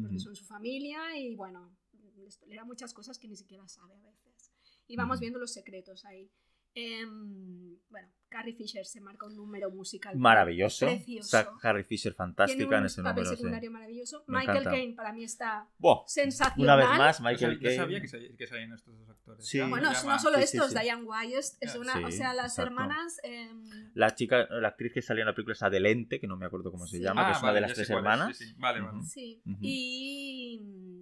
porque 0.00 0.18
son 0.18 0.34
su 0.34 0.46
familia 0.46 1.16
y 1.16 1.36
bueno, 1.36 1.76
les 2.16 2.38
tolera 2.38 2.64
muchas 2.64 2.94
cosas 2.94 3.18
que 3.18 3.28
ni 3.28 3.36
siquiera 3.36 3.68
sabe 3.68 3.94
a 3.94 4.00
veces. 4.02 4.50
Y 4.88 4.96
vamos 4.96 5.20
viendo 5.20 5.38
los 5.38 5.52
secretos 5.52 6.04
ahí. 6.06 6.30
Em, 6.74 7.76
bueno, 7.90 8.08
Carrie 8.28 8.54
Fisher 8.54 8.86
se 8.86 8.98
marca 9.02 9.26
un 9.26 9.36
número 9.36 9.70
musical 9.70 10.16
Maravilloso. 10.16 10.86
precioso. 10.86 11.36
Harry 11.62 11.84
Fisher 11.84 12.14
fantástica 12.14 12.56
Tiene 12.56 12.74
un 12.76 12.80
en 12.80 12.86
ese 12.86 13.02
papel 13.02 13.24
número. 13.24 13.30
sí. 13.30 13.36
secundario 13.36 13.70
maravilloso. 13.70 14.24
Me 14.26 14.38
Michael. 14.38 14.64
Caine 14.64 14.94
para 14.94 15.12
mí 15.12 15.22
está 15.24 15.68
Buah, 15.78 16.04
sensacional. 16.06 16.64
Una 16.64 16.76
vez 16.76 16.98
más, 16.98 17.20
Michael 17.20 17.58
Caine. 17.60 17.76
sabía 17.76 18.00
que, 18.00 18.08
sa- 18.08 18.16
que 18.38 18.46
salían 18.46 18.72
estos 18.72 18.98
dos 18.98 19.08
actores. 19.10 19.46
Sí. 19.46 19.60
Bueno, 19.60 19.92
llama- 19.92 20.12
no 20.14 20.18
solo 20.18 20.38
Sí, 20.38 20.46
sí, 20.46 20.56
estos, 20.56 20.72
sí. 20.72 20.78
Diane 20.80 21.02
Wise, 21.04 21.56
es 21.60 21.76
una, 21.76 22.06
o 22.06 22.10
sí, 22.10 22.16
sea, 22.16 22.32
las 22.32 22.52
exacto. 22.52 22.62
hermanas... 22.70 23.20
em, 23.22 23.90
La 23.94 24.14
chica, 24.14 24.46
la 24.50 24.68
actriz 24.68 24.94
que 24.94 25.02
salía 25.02 25.22
en 25.24 25.26
la 25.28 25.34
película 25.34 25.52
es 25.52 25.62
Adelente, 25.62 26.18
que 26.18 26.26
no 26.26 26.38
me 26.38 26.46
acuerdo 26.46 26.70
cómo 26.70 26.86
se 26.86 26.96
Sí. 26.96 27.02
llama, 27.02 27.26
que 27.26 27.32
Ah, 27.32 27.32
es 27.32 27.38
una 27.42 27.46
vale, 27.48 27.54
de 27.56 27.60
las 27.60 27.74
tres 27.74 27.90
es, 27.90 27.94
hermanas. 27.96 28.36
sí, 28.38 28.46
sí. 28.46 28.54
Vale, 28.56 28.80
vale. 28.80 28.96
Ujú. 28.98 29.06
Sí. 29.06 29.42
Ujú. 29.44 29.58
Y, 29.60 31.01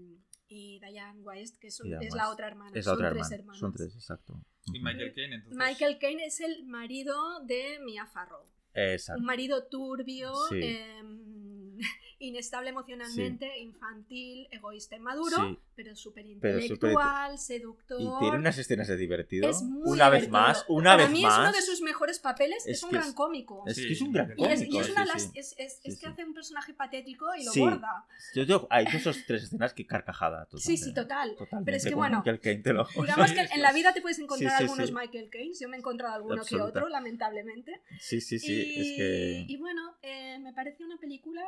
y 0.51 0.81
Diane 0.81 1.20
West, 1.22 1.59
que 1.60 1.70
son- 1.70 1.86
es 2.02 2.12
la 2.14 2.28
otra 2.31 2.48
hermana. 2.48 2.72
Es 2.78 2.85
la 2.85 2.90
son 2.93 2.94
otra 2.98 3.10
tres 3.10 3.22
hermana. 3.27 3.36
hermanas. 3.40 3.59
Son 3.60 3.72
tres, 3.72 3.94
exacto. 3.94 4.35
Y. 4.74 4.81
Michael 4.81 5.12
Caine, 5.14 5.35
entonces. 5.36 5.56
Michael 5.59 5.98
Caine 5.98 6.24
es 6.27 6.40
el 6.40 6.64
marido 6.66 7.16
de 7.47 7.78
Mia 7.85 8.06
Farrow. 8.06 8.44
Exacto. 8.74 9.20
Un 9.20 9.27
marido 9.27 9.66
turbio 9.68 10.32
Sí. 10.48 10.60
em, 10.62 11.78
inestable 12.20 12.70
emocionalmente, 12.70 13.59
infantil, 13.59 14.47
egoísta 14.51 14.97
y 14.97 15.01
maduro, 15.01 15.36
Sí. 15.36 15.59
pero 15.74 15.97
súper 15.97 16.26
intelectual, 16.26 17.38
seductor. 17.38 18.01
Y 18.01 18.09
tiene 18.20 18.36
unas 18.36 18.59
escenas 18.59 18.88
de 18.88 18.97
divertido. 18.97 19.48
Es 19.48 19.62
muy 19.62 19.82
una 19.90 20.09
vez 20.10 20.22
divertido. 20.22 20.30
más, 20.48 20.64
una 20.68 20.90
Para 20.92 21.02
vez 21.05 21.12
mí 21.12 21.22
más. 21.22 21.32
es 21.32 21.38
uno 21.40 21.52
de 21.52 21.62
sus 21.62 21.80
mejores 21.80 22.18
papeles, 22.18 22.66
es, 22.66 22.76
Es 22.78 22.82
un 22.82 22.90
que 22.90 22.97
gran 22.97 23.09
es- 23.09 23.14
cómico. 23.14 23.64
Es 23.66 23.76
Sí, 23.76 23.86
que 23.86 23.92
es 23.94 24.01
un 24.02 24.12
gran 24.12 24.34
y 24.36 24.42
y 24.42 24.44
es, 24.44 24.59
cómico. 24.60 24.74
y 24.76 24.78
es 24.80 24.86
sí, 24.86 24.92
una 24.92 25.02
sí. 25.06 25.09
las- 25.12 25.22
Sí, 25.22 25.80
que 25.82 25.90
sí. 25.92 26.06
hace 26.06 26.24
un 26.24 26.34
personaje 26.34 26.74
patético 26.74 27.34
y 27.34 27.44
lo 27.44 27.52
Sí. 27.52 27.60
borda. 27.60 28.05
Yo 28.34 28.44
digo, 28.44 28.66
hay 28.70 28.84
esos 28.94 29.24
tres 29.26 29.44
escenas 29.44 29.72
que 29.74 29.86
carcajada. 29.86 30.47
Sí, 30.59 30.76
sí, 30.76 30.92
totalmente. 30.92 31.01
total. 31.01 31.36
Totalmente, 31.36 31.64
Pero 31.64 31.76
es 31.78 31.84
que 31.86 31.94
bueno, 31.94 32.18
Michael 32.18 32.40
Caine, 32.40 32.62
te 32.62 32.72
lo 32.72 32.84
juro. 32.84 33.06
Digamos 33.06 33.30
Sí, 33.30 33.36
que 33.36 33.47
sí, 33.47 33.52
en 33.55 33.62
la 33.62 33.70
sí. 33.70 33.74
vida 33.76 33.92
te 33.94 34.01
puedes 34.02 34.18
encontrar 34.18 34.51
Sí, 34.52 34.56
sí, 34.59 34.62
algunos 34.64 34.88
sí. 34.88 34.94
Michael 34.94 35.30
Caine. 35.30 35.55
Yo 35.59 35.68
me 35.68 35.76
he 35.76 35.78
encontrado 35.78 36.14
alguno 36.14 36.36
que 36.36 36.40
Absoluta. 36.56 36.68
otro, 36.68 36.88
lamentablemente. 36.88 37.80
Sí, 37.98 38.20
sí, 38.20 38.38
sí. 38.38 38.52
y, 38.52 38.80
Es 38.80 38.97
que. 38.97 39.44
y 39.48 39.56
bueno, 39.56 39.94
eh, 40.02 40.38
me 40.40 40.52
parece 40.52 40.84
una 40.84 40.98
película 40.98 41.40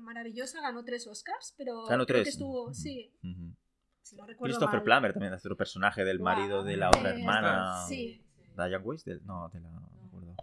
maravillosa. 0.00 0.17
Ganó 0.62 0.84
tres 0.84 1.06
Oscars, 1.06 1.54
pero 1.56 1.84
Ganó 1.86 2.04
creo 2.06 2.16
tres. 2.16 2.24
que 2.24 2.30
estuvo, 2.30 2.72
sí, 2.74 3.12
Ujú. 3.22 3.54
si 4.02 4.16
no 4.16 4.26
recuerdo 4.26 4.54
Christopher 4.54 4.76
mal. 4.80 4.84
Plummer 4.84 5.12
también 5.12 5.32
hace 5.32 5.48
otro 5.48 5.56
personaje 5.56 6.04
del 6.04 6.20
marido 6.20 6.62
de 6.64 6.76
la 6.76 6.86
eh, 6.86 6.90
otra 6.96 7.10
hermana. 7.10 7.86
Sí. 7.88 8.22
Diane 8.56 8.78
Weiss, 8.78 9.04
del- 9.04 9.24
no, 9.24 9.48
de 9.50 9.60
la. 9.60 9.70
no. 9.70 10.36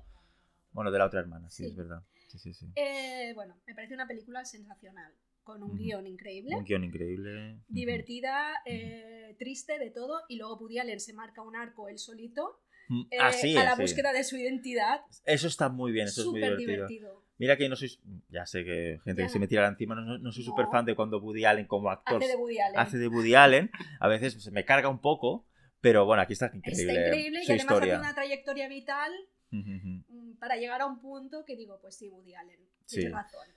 Bueno, 0.71 0.91
de 0.91 0.99
la 0.99 1.05
otra 1.05 1.19
hermana, 1.21 1.49
sí, 1.49 1.63
Sí. 1.63 1.69
es 1.69 1.75
verdad. 1.75 2.01
Sí, 2.27 2.37
sí, 2.39 2.53
sí. 2.53 2.67
Eh, 2.75 3.31
bueno, 3.33 3.55
me 3.65 3.73
parece 3.75 3.93
una 3.93 4.07
película 4.07 4.43
sensacional, 4.45 5.13
con 5.43 5.63
un 5.63 5.71
Ujú. 5.71 5.79
guion 5.79 6.05
increíble. 6.07 6.55
Un 6.55 6.63
guion 6.65 6.83
increíble. 6.83 7.59
Divertida, 7.69 8.53
eh, 8.65 9.35
triste 9.39 9.79
de 9.79 9.89
todo, 9.91 10.21
y 10.27 10.37
luego 10.37 10.57
Woody 10.57 10.79
Allen 10.79 10.99
se 10.99 11.13
marca 11.13 11.41
un 11.43 11.55
arco 11.55 11.87
él 11.87 11.97
solito 11.99 12.61
eh, 13.09 13.17
Así 13.19 13.55
a 13.57 13.63
la 13.63 13.75
sí. 13.75 13.81
búsqueda 13.81 14.13
de 14.13 14.23
su 14.23 14.37
identidad. 14.37 15.01
Eso 15.25 15.47
está 15.47 15.69
muy 15.69 15.91
bien, 15.91 16.07
eso 16.07 16.21
es 16.21 16.27
muy 16.27 16.39
Súper 16.41 16.57
divertido. 16.57 16.87
divertido. 16.87 17.24
Mira 17.37 17.57
que 17.57 17.67
no 17.67 17.75
soy. 17.75 17.91
Ya 18.29 18.45
sé 18.45 18.63
que 18.63 18.99
gente 19.03 19.23
que 19.23 19.29
se 19.29 19.39
me 19.39 19.47
tira 19.47 19.67
encima, 19.67 19.95
no, 19.95 20.17
no 20.17 20.31
soy 20.31 20.43
No. 20.43 20.51
súper 20.51 20.67
fan 20.67 20.85
de 20.85 20.95
cuando 20.95 21.19
Woody 21.19 21.45
Allen 21.45 21.65
como 21.67 21.89
actor 21.89 22.17
Hace 22.17 22.27
de 22.29 22.35
Woody 22.35 22.59
Allen. 22.59 22.79
hace 22.79 22.97
de 22.97 23.07
Woody 23.07 23.35
Allen. 23.35 23.71
A 23.99 24.07
veces 24.07 24.41
se 24.41 24.51
me 24.51 24.63
carga 24.63 24.87
un 24.89 24.99
poco, 24.99 25.45
pero 25.81 26.05
bueno, 26.05 26.21
aquí 26.21 26.33
está 26.33 26.49
increíble. 26.53 26.93
Está 26.93 27.07
increíble 27.07 27.39
y 27.41 27.45
su 27.45 27.51
además 27.51 27.65
historia. 27.65 27.93
hace 27.95 28.01
una 28.01 28.15
trayectoria 28.15 28.67
vital 28.69 29.11
ujú. 29.51 30.03
mm, 30.07 30.37
para 30.39 30.55
llegar 30.55 30.81
a 30.81 30.85
un 30.85 30.99
punto 31.01 31.43
que 31.45 31.55
digo, 31.57 31.79
pues 31.81 31.95
sí, 31.97 32.07
Woody 32.09 32.35
Allen, 32.35 32.59
Sí. 32.85 33.07
razón. 33.09 33.47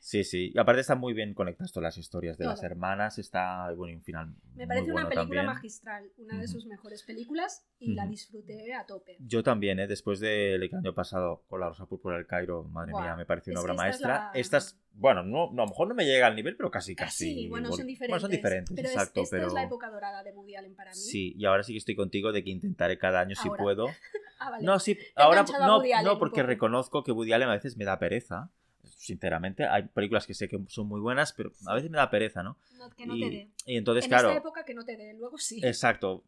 Sí, 0.00 0.24
sí. 0.24 0.52
Y 0.54 0.58
aparte 0.58 0.80
están 0.80 0.98
muy 1.00 1.12
bien 1.12 1.34
conectadas 1.34 1.72
todas 1.72 1.84
las 1.94 1.98
historias 1.98 2.38
de 2.38 2.46
las 2.46 2.60
Todo. 2.60 2.66
hermanas. 2.66 3.18
Está, 3.18 3.72
bueno, 3.72 3.96
un 3.96 4.02
final. 4.02 4.28
Me 4.54 4.64
muy 4.64 4.66
parece 4.66 4.84
una 4.84 4.92
bueno 4.92 5.08
película 5.08 5.22
también. 5.22 5.46
magistral, 5.46 6.10
una 6.18 6.34
de 6.38 6.44
Ujú. 6.44 6.52
sus 6.52 6.66
mejores 6.66 7.02
películas 7.02 7.66
y 7.78 7.94
la 7.94 8.02
Ujú. 8.04 8.10
disfruté 8.12 8.74
a 8.74 8.86
tope. 8.86 9.16
Yo 9.20 9.42
también, 9.42 9.78
¿eh? 9.80 9.86
después 9.86 10.20
del 10.20 10.62
año 10.72 10.94
pasado 10.94 11.42
con 11.48 11.60
la 11.60 11.68
Rosa 11.68 11.86
Púrpura 11.86 12.16
del 12.16 12.26
Cairo, 12.26 12.64
madre 12.64 12.92
Buah, 12.92 13.02
mía, 13.02 13.16
me 13.16 13.26
pareció 13.26 13.52
una 13.52 13.60
es 13.60 13.64
obra 13.64 13.72
esta 13.74 13.82
es 13.88 14.00
maestra. 14.00 14.08
la- 14.32 14.40
Estas, 14.40 14.80
bueno, 14.92 15.22
no, 15.22 15.50
no, 15.52 15.62
a 15.62 15.66
lo 15.66 15.70
mejor 15.70 15.88
no 15.88 15.94
me 15.94 16.04
llega 16.04 16.26
al 16.26 16.36
nivel, 16.36 16.56
pero 16.56 16.70
casi, 16.70 16.94
casi. 16.94 17.34
sí, 17.34 17.48
bueno, 17.48 17.70
son 17.72 17.86
diferentes. 17.86 18.08
Bueno, 18.08 18.20
son 18.20 18.30
diferentes, 18.30 18.74
pero 18.76 18.88
es- 18.88 18.94
exacto. 18.94 19.22
esta 19.22 19.36
pero 19.36 19.46
es 19.48 19.52
la 19.52 19.62
época 19.64 19.90
dorada 19.90 20.22
de 20.22 20.32
Woody 20.32 20.54
Allen 20.56 20.74
para 20.74 20.90
mí. 20.92 20.96
Sí, 20.96 21.34
y 21.36 21.44
ahora 21.44 21.62
sí 21.62 21.72
que 21.72 21.78
estoy 21.78 21.96
contigo 21.96 22.32
de 22.32 22.42
que 22.44 22.50
intentaré 22.50 22.98
cada 22.98 23.20
año 23.20 23.34
si 23.34 23.48
Ahora. 23.48 23.62
puedo. 23.62 23.86
Ah, 24.40 24.50
vale. 24.50 24.64
No, 24.64 24.78
sí, 24.78 24.96
ahora 25.16 25.44
no, 25.66 25.82
no 26.04 26.18
porque 26.20 26.44
reconozco 26.44 27.02
que 27.02 27.10
Woody 27.10 27.32
Allen 27.32 27.48
a 27.48 27.54
veces 27.54 27.76
me 27.76 27.84
da 27.84 27.98
pereza. 27.98 28.52
Sinceramente, 28.98 29.64
hay 29.64 29.84
películas 29.84 30.26
que 30.26 30.34
sé 30.34 30.48
que 30.48 30.58
son 30.66 30.88
muy 30.88 31.00
buenas, 31.00 31.32
pero 31.32 31.52
a 31.66 31.74
veces 31.74 31.88
me 31.88 31.98
da 31.98 32.10
pereza, 32.10 32.42
¿no? 32.42 32.58
No, 32.76 32.90
que 32.90 33.06
no 33.06 33.14
y, 33.14 33.20
te 33.20 33.30
dé. 33.30 33.50
y 33.64 33.76
entonces, 33.76 34.04
en 34.04 34.08
claro, 34.08 34.30
esta 34.30 34.40
época 34.40 34.64
que 34.64 34.74
no 34.74 34.84
te 34.84 34.96
dé, 34.96 35.14
luego 35.14 35.38
sí. 35.38 35.60
Exacto, 35.62 36.24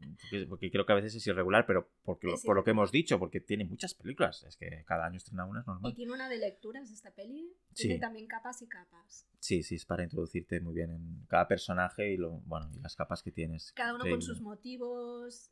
porque, 0.48 0.70
creo 0.70 0.86
que 0.86 0.92
a 0.92 0.94
veces 0.94 1.16
es 1.16 1.26
irregular, 1.26 1.66
pero 1.66 1.90
porque, 2.04 2.32
por 2.44 2.54
lo 2.54 2.62
que 2.62 2.70
hemos 2.70 2.92
dicho, 2.92 3.18
porque 3.18 3.40
tiene 3.40 3.64
muchas 3.64 3.94
películas. 3.94 4.44
Es 4.44 4.56
que 4.56 4.84
cada 4.86 5.06
año 5.06 5.16
estrena 5.16 5.46
una, 5.46 5.60
es 5.60 5.66
Y 5.66 5.70
normal. 5.70 5.94
tiene 5.96 6.12
una 6.12 6.28
de 6.28 6.38
lecturas 6.38 6.92
esta 6.92 7.10
peli. 7.10 7.52
Sí. 7.74 7.88
Tiene 7.88 7.98
también 7.98 8.28
capas 8.28 8.62
y 8.62 8.68
capas. 8.68 9.26
Sí, 9.40 9.64
sí, 9.64 9.74
es 9.74 9.84
para 9.84 10.04
introducirte 10.04 10.60
muy 10.60 10.74
bien 10.74 10.92
en 10.92 11.26
cada 11.28 11.48
personaje 11.48 12.12
y, 12.12 12.18
lo, 12.18 12.40
bueno, 12.46 12.70
y 12.72 12.78
las 12.78 12.94
capas 12.94 13.20
que 13.24 13.32
tienes. 13.32 13.72
Cada 13.72 13.96
uno 13.96 14.04
con 14.08 14.22
sus 14.22 14.40
motivos 14.40 15.50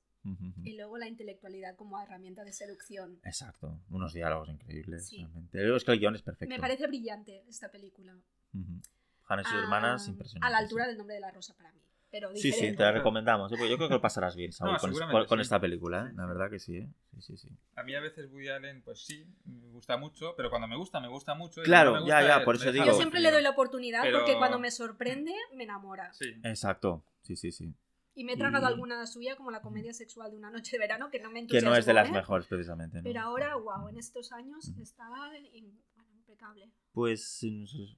Y 0.65 0.77
luego 0.77 0.99
la 0.99 1.09
intelectualidad 1.09 1.75
como 1.77 1.99
herramienta 2.01 2.45
de 2.45 2.53
seducción. 2.53 3.19
Exacto, 3.25 3.79
unos 3.91 4.13
diálogos 4.13 4.49
increíbles. 4.51 5.07
Sí. 5.09 5.19
realmente. 5.19 5.59
Luego 5.59 5.77
Es 5.77 5.85
que 5.85 5.93
el 5.93 5.99
guion 6.01 6.15
es 6.17 6.23
perfecto. 6.23 6.55
Me 6.55 6.61
parece 6.61 6.87
brillante 6.87 7.45
esta 7.49 7.71
película. 7.71 8.15
Ujú. 8.55 8.81
Hannah 9.27 9.43
y 9.43 9.45
sus 9.45 9.55
Ah, 9.55 9.59
hermanas, 9.63 10.09
impresionante. 10.09 10.47
A 10.47 10.51
la 10.51 10.59
altura 10.59 10.87
del 10.87 10.97
nombre 10.99 11.15
de 11.15 11.21
la 11.21 11.31
rosa 11.31 11.55
para 11.55 11.73
mí. 11.73 11.81
Pero 12.11 12.35
Sí, 12.35 12.53
sí, 12.53 12.73
te 12.75 12.83
la 12.83 12.91
recomendamos. 12.93 13.53
¿eh? 13.53 13.57
Porque 13.59 13.69
yo 13.71 13.77
creo 13.77 13.89
que 13.89 13.95
lo 13.95 14.01
pasarás 14.01 14.35
bien, 14.35 14.51
Saúl, 14.53 14.73
No, 14.73 14.79
con, 14.79 14.89
seguramente 14.91 15.19
con- 15.21 15.27
con 15.29 15.39
sí. 15.39 15.43
esta 15.43 15.61
película. 15.61 16.09
¿eh? 16.09 16.13
La 16.17 16.25
verdad 16.27 16.49
que 16.51 16.59
sí, 16.59 16.77
¿eh? 16.79 16.89
Sí, 17.15 17.21
sí, 17.21 17.37
sí. 17.37 17.49
A 17.77 17.83
mí 17.83 17.95
a 17.95 18.01
veces 18.01 18.31
Woody 18.33 18.49
Allen, 18.49 18.81
pues 18.83 19.05
sí, 19.05 19.27
me 19.45 19.69
gusta 19.69 19.97
mucho, 19.99 20.35
pero 20.37 20.49
cuando 20.49 20.67
me 20.69 20.77
gusta, 20.77 21.01
me 21.01 21.09
gusta 21.09 21.35
mucho. 21.35 21.61
y 21.61 21.65
Claro, 21.65 21.93
me 21.93 21.99
ya, 22.07 22.21
gusta, 22.21 22.39
ya, 22.39 22.45
por 22.45 22.55
eso 22.57 22.73
digo. 22.73 22.87
Yo 22.87 22.95
siempre 22.95 23.21
le 23.21 23.31
doy 23.31 23.43
la 23.43 23.51
oportunidad 23.51 24.03
Pero- 24.03 24.19
porque 24.21 24.37
cuando 24.39 24.59
me 24.59 24.71
sorprende 24.71 25.35
me 25.55 25.65
enamora. 25.65 26.11
Sí. 26.15 26.35
Exacto, 26.45 27.03
sí, 27.23 27.37
sí, 27.37 27.53
sí. 27.53 27.75
Y 28.19 28.25
me 28.25 28.33
he 28.33 28.37
tragado 28.37 28.65
Y- 28.69 28.73
alguna 28.73 29.07
suya 29.07 29.37
como 29.37 29.53
la 29.53 29.63
comedia 29.63 29.93
sexual 29.93 30.33
de 30.33 30.37
una 30.37 30.51
noche 30.51 30.73
de 30.73 30.79
verano 30.81 31.09
que 31.09 31.21
no 31.21 31.31
me 31.31 31.47
Que 31.47 31.61
no 31.61 31.77
es 31.77 31.87
de 31.87 31.93
las 31.95 32.07
entusiasmó, 32.07 32.17
¿eh? 32.17 32.21
mejores, 32.21 32.47
precisamente. 32.49 32.97
¿no? 32.99 33.05
Pero 33.05 33.21
ahora, 33.21 33.55
wow, 33.55 33.89
en 33.89 33.97
estos 33.97 34.33
años 34.33 34.73
estaba 34.81 35.31
in- 35.53 35.81
bueno, 35.95 36.11
impecable. 36.17 36.73
Pues 36.93 37.47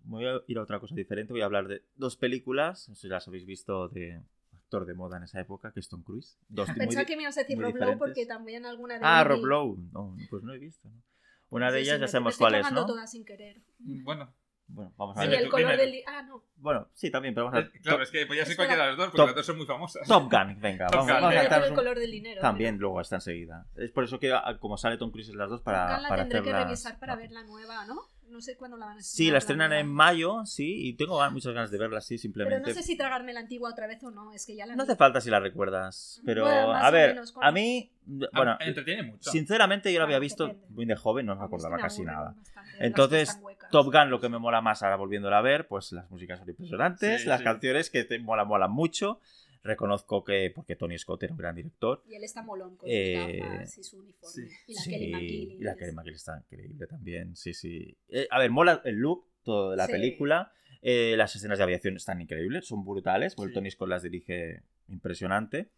voy 0.04 0.26
a 0.26 0.42
ir 0.46 0.58
a 0.58 0.62
otra 0.62 0.78
cosa 0.78 0.94
diferente. 0.94 1.32
Voy 1.32 1.40
a 1.40 1.46
hablar 1.46 1.68
de 1.68 1.86
dos 1.94 2.16
películas. 2.18 2.86
No 2.90 2.94
sé 2.96 3.00
si 3.02 3.08
las 3.08 3.26
habéis 3.28 3.46
visto 3.46 3.88
de 3.88 4.22
actor 4.52 4.84
de 4.84 4.92
moda 4.92 5.16
en 5.16 5.22
esa 5.22 5.40
época, 5.40 5.72
que 5.72 5.80
es 5.80 5.88
Tom 5.88 6.02
Cruise. 6.02 6.36
Dos 6.50 6.68
Pensaba 6.76 7.06
que 7.06 7.16
me 7.16 7.22
ibas 7.22 7.38
a 7.38 7.40
decir 7.40 7.58
Rob 7.58 7.74
Lowe 7.76 7.96
porque 7.96 8.26
también 8.26 8.66
alguna 8.66 8.98
de 8.98 9.00
Ah, 9.02 9.24
Rob 9.24 9.38
vi. 9.40 9.46
Lowe. 9.46 9.78
No, 9.92 10.16
pues 10.28 10.42
no 10.42 10.52
he 10.52 10.58
visto. 10.58 10.88
¿no? 10.90 11.02
Una 11.48 11.72
de 11.72 11.78
Sí, 11.80 11.88
ellas 11.88 12.00
ya 12.00 12.08
sabemos 12.08 12.36
cuál 12.36 12.56
es, 12.56 12.70
¿no? 12.70 12.84
todas 12.84 13.10
sin 13.10 13.24
querer. 13.24 13.62
Bueno, 13.78 14.32
Bueno, 14.72 14.92
vamos 14.96 15.16
a 15.16 15.22
Sí, 15.22 15.28
ver. 15.28 15.38
el 15.38 15.44
tú, 15.46 15.50
color 15.50 15.70
dime. 15.72 15.82
del... 15.82 16.02
Ah, 16.06 16.22
no. 16.22 16.42
Bueno, 16.56 16.88
sí, 16.94 17.10
también, 17.10 17.34
pero 17.34 17.46
vamos 17.46 17.58
a 17.58 17.62
es- 17.66 17.72
ver. 17.72 17.82
claro, 17.82 17.96
Top, 17.98 18.02
es 18.04 18.10
que 18.10 18.26
podía 18.26 18.42
ser 18.44 18.52
Espera. 18.52 18.68
cualquiera 18.68 18.82
de 18.84 18.88
las 18.90 18.96
dos, 18.98 19.06
porque 19.06 19.16
Top- 19.16 19.26
las 19.28 19.36
dos 19.36 19.46
son 19.46 19.56
muy 19.56 19.66
famosas. 19.66 20.06
Top 20.08 20.30
Gun, 20.30 20.60
venga, 20.60 20.86
Top 20.86 20.94
vamos, 20.96 21.06
Gun, 21.06 21.14
vamos 21.14 21.24
a 21.24 21.28
venga. 21.28 21.32
Yo 21.34 21.40
saltarnos 21.42 21.66
el 21.66 21.72
un- 21.72 21.76
color 21.76 21.98
del 21.98 22.10
dinero. 22.10 22.40
También 22.40 22.74
pero- 22.76 22.80
luego 22.82 23.00
está 23.00 23.16
enseguida. 23.16 23.66
Es 23.76 23.90
por 23.90 24.04
eso 24.04 24.18
que 24.20 24.32
ah, 24.32 24.56
como 24.60 24.76
sale 24.76 24.96
Tom 24.98 25.10
Cruise 25.10 25.28
en 25.30 25.38
las 25.38 25.48
dos 25.50 25.60
para, 25.62 25.84
Nunca 25.86 26.00
la 26.00 26.08
para 26.08 26.22
tendré 26.22 26.42
que 26.42 26.52
revisar 26.52 26.98
para 26.98 27.16
ver 27.16 27.30
la 27.32 27.42
nueva, 27.44 27.84
¿no? 27.86 28.00
No 28.28 28.40
sé 28.40 28.56
cuándo 28.56 28.76
la 28.76 28.86
van 28.86 28.96
a 28.98 29.00
estrenar. 29.00 29.16
Sí, 29.16 29.30
la 29.32 29.38
estrenan 29.38 29.72
en 29.72 29.88
mayo, 29.88 30.46
sí, 30.46 30.86
y 30.88 30.92
tengo 30.94 31.18
muchas 31.32 31.52
ganas 31.52 31.72
de 31.72 31.78
verla 31.78 31.98
así, 31.98 32.14
Pero 32.14 32.22
simplemente. 32.22 32.68
no 32.68 32.74
sé 32.76 32.84
si 32.84 32.96
tragarme 32.96 33.32
la 33.32 33.40
antigua 33.40 33.70
otra 33.70 33.88
vez 33.88 34.04
o 34.04 34.10
no, 34.12 34.32
es 34.32 34.46
que 34.46 34.54
ya 34.54 34.66
la 34.66 34.76
No 34.76 34.84
hace 34.84 34.94
falta 34.94 35.20
si 35.20 35.30
la 35.30 35.40
recuerdas, 35.40 36.22
pero 36.24 36.44
Bueno, 36.44 36.72
a 36.72 36.90
ver, 36.92 37.14
menos, 37.14 37.34
a 37.40 37.50
mí, 37.50 37.90
Ah, 38.22 38.28
bueno, 38.36 38.56
entretiene 38.60 39.02
mucho. 39.02 39.30
sinceramente 39.32 39.92
yo 39.92 39.98
la 39.98 40.04
había 40.04 40.18
Ah, 40.18 40.20
visto 40.20 40.54
muy 40.68 40.84
de 40.86 40.94
joven, 40.94 41.26
no 41.26 41.34
me 41.34 41.44
acordaba 41.44 41.76
casi 41.78 42.02
nada. 42.02 42.36
Entonces. 42.78 43.36
Top 43.70 43.86
Gun 43.92 44.10
lo 44.10 44.20
que 44.20 44.28
me 44.28 44.38
mola 44.38 44.60
más 44.60 44.82
ahora 44.82 44.96
volviéndola 44.96 45.38
a 45.38 45.42
ver, 45.42 45.66
pues 45.68 45.92
las 45.92 46.10
músicas 46.10 46.38
son 46.38 46.48
impresionantes, 46.48 47.22
Sí, 47.22 47.28
las 47.28 47.38
sí. 47.38 47.44
canciones 47.44 47.90
que 47.90 48.04
te 48.04 48.18
mola, 48.18 48.44
molan 48.44 48.70
mucho. 48.72 49.20
Reconozco 49.62 50.24
que, 50.24 50.50
porque 50.54 50.74
Tony 50.74 50.98
Scott 50.98 51.22
era 51.22 51.32
un 51.34 51.38
gran 51.38 51.54
director, 51.54 52.02
Y 52.08 52.14
él 52.14 52.24
está 52.24 52.42
molón 52.42 52.76
con 52.76 52.88
Eh, 52.90 53.36
sus 53.36 53.50
gafas 53.50 53.78
y 53.78 53.82
su 53.84 53.98
uniforme. 53.98 54.32
sí. 54.34 54.48
Y 54.68 54.74
la 54.74 54.80
Sí, 54.82 54.90
Kelly 54.90 55.12
McGillis. 55.12 55.60
y 55.60 55.64
la 55.64 55.76
Kelly 55.76 55.92
McGillis 55.92 56.16
está 56.18 56.38
increíble 56.38 56.86
también, 56.86 57.36
sí, 57.36 57.52
sí. 57.52 57.96
Eh, 58.08 58.26
a 58.30 58.38
ver, 58.38 58.50
mola 58.50 58.80
el 58.84 58.96
look, 58.96 59.26
todo 59.42 59.70
de 59.72 59.76
la 59.76 59.86
Sí. 59.86 59.92
película. 59.92 60.52
Eh, 60.82 61.14
las 61.18 61.36
escenas 61.36 61.58
de 61.58 61.64
aviación 61.64 61.94
están 61.96 62.22
increíbles, 62.22 62.66
son 62.66 62.84
brutales, 62.86 63.34
porque 63.34 63.50
Sí. 63.50 63.54
Tony 63.54 63.70
Scott 63.70 63.88
las 63.90 64.02
dirige 64.02 64.62
impresionante. 64.88 65.68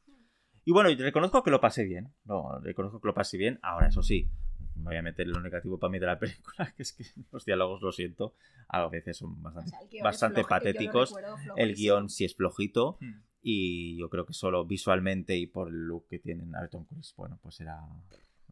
Y 0.64 0.70
bueno, 0.72 0.88
reconozco 0.96 1.42
que 1.42 1.50
lo 1.50 1.60
pasé 1.60 1.82
bien, 1.82 2.12
no, 2.24 2.60
reconozco 2.60 3.00
que 3.00 3.08
lo 3.08 3.14
pasé 3.14 3.36
bien. 3.36 3.58
Ahora, 3.62 3.88
eso 3.88 4.04
sí, 4.04 4.28
me 4.76 4.84
voy 4.84 4.96
a 4.96 5.02
meter 5.02 5.26
en 5.26 5.32
lo 5.32 5.40
negativo 5.40 5.78
para 5.78 5.90
mí 5.90 5.98
de 5.98 6.06
la 6.06 6.18
película, 6.18 6.72
que 6.76 6.82
es 6.82 6.92
que 6.92 7.04
los 7.30 7.44
diálogos, 7.44 7.82
lo 7.82 7.92
siento, 7.92 8.34
a 8.68 8.86
veces 8.88 9.16
son 9.18 9.32
O 9.32 9.42
bastante, 9.42 9.70
sea, 9.70 9.80
el 9.80 9.88
guion 9.88 9.98
es 9.98 10.04
bastante 10.04 10.40
flojo, 10.42 10.48
patéticos. 10.48 11.14
El 11.56 11.74
guion 11.74 12.08
sí 12.08 12.24
es 12.24 12.34
flojito. 12.34 12.98
Hmm. 13.00 13.22
Y 13.44 13.98
yo 13.98 14.08
creo 14.08 14.24
que 14.24 14.34
solo 14.34 14.64
visualmente 14.64 15.36
y 15.36 15.46
por 15.48 15.68
el 15.68 15.74
look 15.88 16.06
que 16.08 16.18
tienen 16.20 16.54
a 16.54 16.68
Tom 16.68 16.84
Cruise, 16.84 17.12
bueno, 17.16 17.40
pues 17.42 17.60
era, 17.60 17.76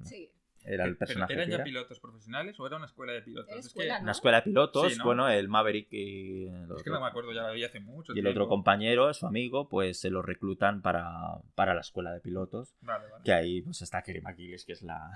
Sí. 0.02 0.28
era 0.64 0.84
el 0.84 0.96
Pero, 0.96 0.98
personaje. 0.98 1.32
¿Eran 1.34 1.48
ya 1.48 1.54
era. 1.54 1.64
pilotos 1.64 2.00
profesionales 2.00 2.58
o 2.58 2.66
era 2.66 2.76
una 2.76 2.86
escuela 2.86 3.12
de 3.12 3.22
pilotos? 3.22 3.54
Es 3.56 3.66
escuela, 3.66 3.94
que, 3.94 3.98
¿no? 4.00 4.02
Una 4.02 4.12
escuela 4.12 4.36
de 4.38 4.42
pilotos, 4.42 4.92
Sí, 4.92 4.98
¿no? 4.98 5.04
bueno, 5.04 5.28
el 5.28 5.48
Maverick 5.48 5.92
y 5.92 6.48
el 6.48 6.62
es 6.62 6.66
que 6.68 6.72
otro, 6.72 6.94
no 6.94 7.00
me 7.02 7.06
acuerdo, 7.06 7.32
ya 7.32 7.42
la 7.42 7.52
vi 7.52 7.62
hace 7.62 7.78
mucho 7.78 8.12
y 8.14 8.18
el 8.18 8.26
otro 8.26 8.32
tiempo. 8.42 8.48
compañero, 8.48 9.14
su 9.14 9.26
amigo, 9.28 9.68
pues 9.68 10.00
se 10.00 10.10
lo 10.10 10.22
reclutan 10.22 10.82
para, 10.82 11.38
para 11.54 11.72
la 11.74 11.82
escuela 11.82 12.12
de 12.12 12.20
pilotos. 12.20 12.74
Vale, 12.80 13.06
vale. 13.12 13.22
Que 13.24 13.32
ahí 13.32 13.62
pues 13.62 13.82
está 13.82 14.02
Kerry 14.02 14.22
McGillis, 14.22 14.64
que 14.64 14.72
es 14.72 14.82
la... 14.82 15.08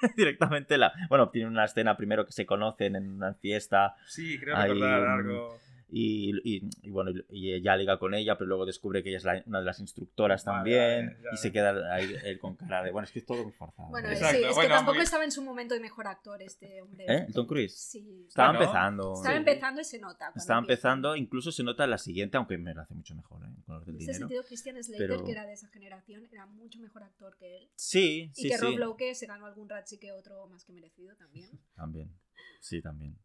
directamente 0.16 0.78
la... 0.78 0.92
Bueno, 1.08 1.28
tiene 1.30 1.48
una 1.48 1.64
escena 1.64 1.96
primero 1.96 2.24
que 2.26 2.32
se 2.32 2.46
conocen 2.46 2.96
en 2.96 3.10
una 3.10 3.34
fiesta 3.34 3.94
Sí, 4.06 4.38
creo 4.38 4.56
recordar 4.56 5.00
un- 5.02 5.08
algo. 5.08 5.58
Y, 5.92 6.30
y- 6.44 6.68
y 6.82 6.90
bueno, 6.90 7.10
y 7.28 7.52
ella 7.52 7.76
liga 7.76 7.98
con 7.98 8.14
ella, 8.14 8.36
pero 8.38 8.48
luego 8.48 8.66
descubre 8.66 9.02
que 9.02 9.08
ella 9.10 9.18
es 9.18 9.24
la- 9.24 9.42
una 9.46 9.58
de 9.60 9.64
las 9.64 9.80
instructoras 9.80 10.44
también 10.44 11.06
vale, 11.22 11.28
y 11.32 11.36
se 11.36 11.52
queda 11.52 11.94
ahí 11.94 12.14
él 12.24 12.38
con 12.38 12.56
cara 12.56 12.82
de... 12.82 12.90
Bueno, 12.90 13.04
es 13.06 13.12
que 13.12 13.18
es 13.20 13.26
todo 13.26 13.42
muy 13.42 13.52
forzado. 13.52 13.88
Bueno. 13.90 14.08
Exacto, 14.08 14.36
sí, 14.38 14.44
es 14.44 14.54
bueno, 14.54 14.68
que 14.68 14.74
tampoco 14.74 14.94
muy- 14.96 15.04
estaba 15.04 15.24
en 15.24 15.32
su 15.32 15.42
momento 15.42 15.74
de 15.74 15.80
mejor 15.80 16.06
actor 16.06 16.42
este 16.42 16.80
hombre. 16.82 17.04
¿Eh? 17.08 17.24
¿El 17.28 17.34
Tom 17.34 17.46
Cruise? 17.46 17.74
Sí. 17.76 18.24
Estaba 18.28 18.50
Bueno, 18.50 18.64
empezando. 18.64 19.14
Estaba 19.14 19.34
Sí. 19.34 19.38
empezando 19.38 19.80
y 19.80 19.84
se 19.84 19.98
nota. 19.98 20.32
Estaba 20.36 20.58
empieza. 20.58 20.58
empezando, 20.58 21.16
incluso 21.16 21.52
se 21.52 21.62
nota 21.62 21.84
en 21.84 21.90
la 21.90 21.98
siguiente, 21.98 22.36
aunque 22.36 22.56
me 22.58 22.72
lo 22.74 22.82
hace 22.82 22.94
mucho 22.94 23.14
mejor, 23.14 23.42
¿eh? 23.44 23.48
Del 23.66 23.76
En 23.76 23.82
ese 23.82 23.92
dinero. 23.98 24.18
sentido, 24.18 24.42
Christian 24.44 24.82
Slater, 24.82 25.08
Pero- 25.08 25.24
que 25.24 25.32
era 25.32 25.46
de 25.46 25.52
esa 25.52 25.68
generación, 25.68 26.26
era 26.32 26.46
mucho 26.46 26.78
mejor 26.80 27.02
actor 27.02 27.36
que 27.36 27.56
él. 27.58 27.68
Sí, 27.76 28.30
Y 28.36 28.42
sí, 28.42 28.48
que 28.48 28.58
sí. 28.58 28.64
Rob 28.64 28.78
Lowe, 28.78 28.96
que 28.96 29.14
se 29.14 29.26
ganó 29.26 29.46
algún 29.46 29.68
Razzie 29.68 29.98
que 29.98 30.12
otro 30.12 30.46
más 30.48 30.64
que 30.64 30.72
merecido 30.72 31.14
también. 31.16 31.48
También. 31.74 32.10
Sí, 32.60 32.80
también. 32.82 33.16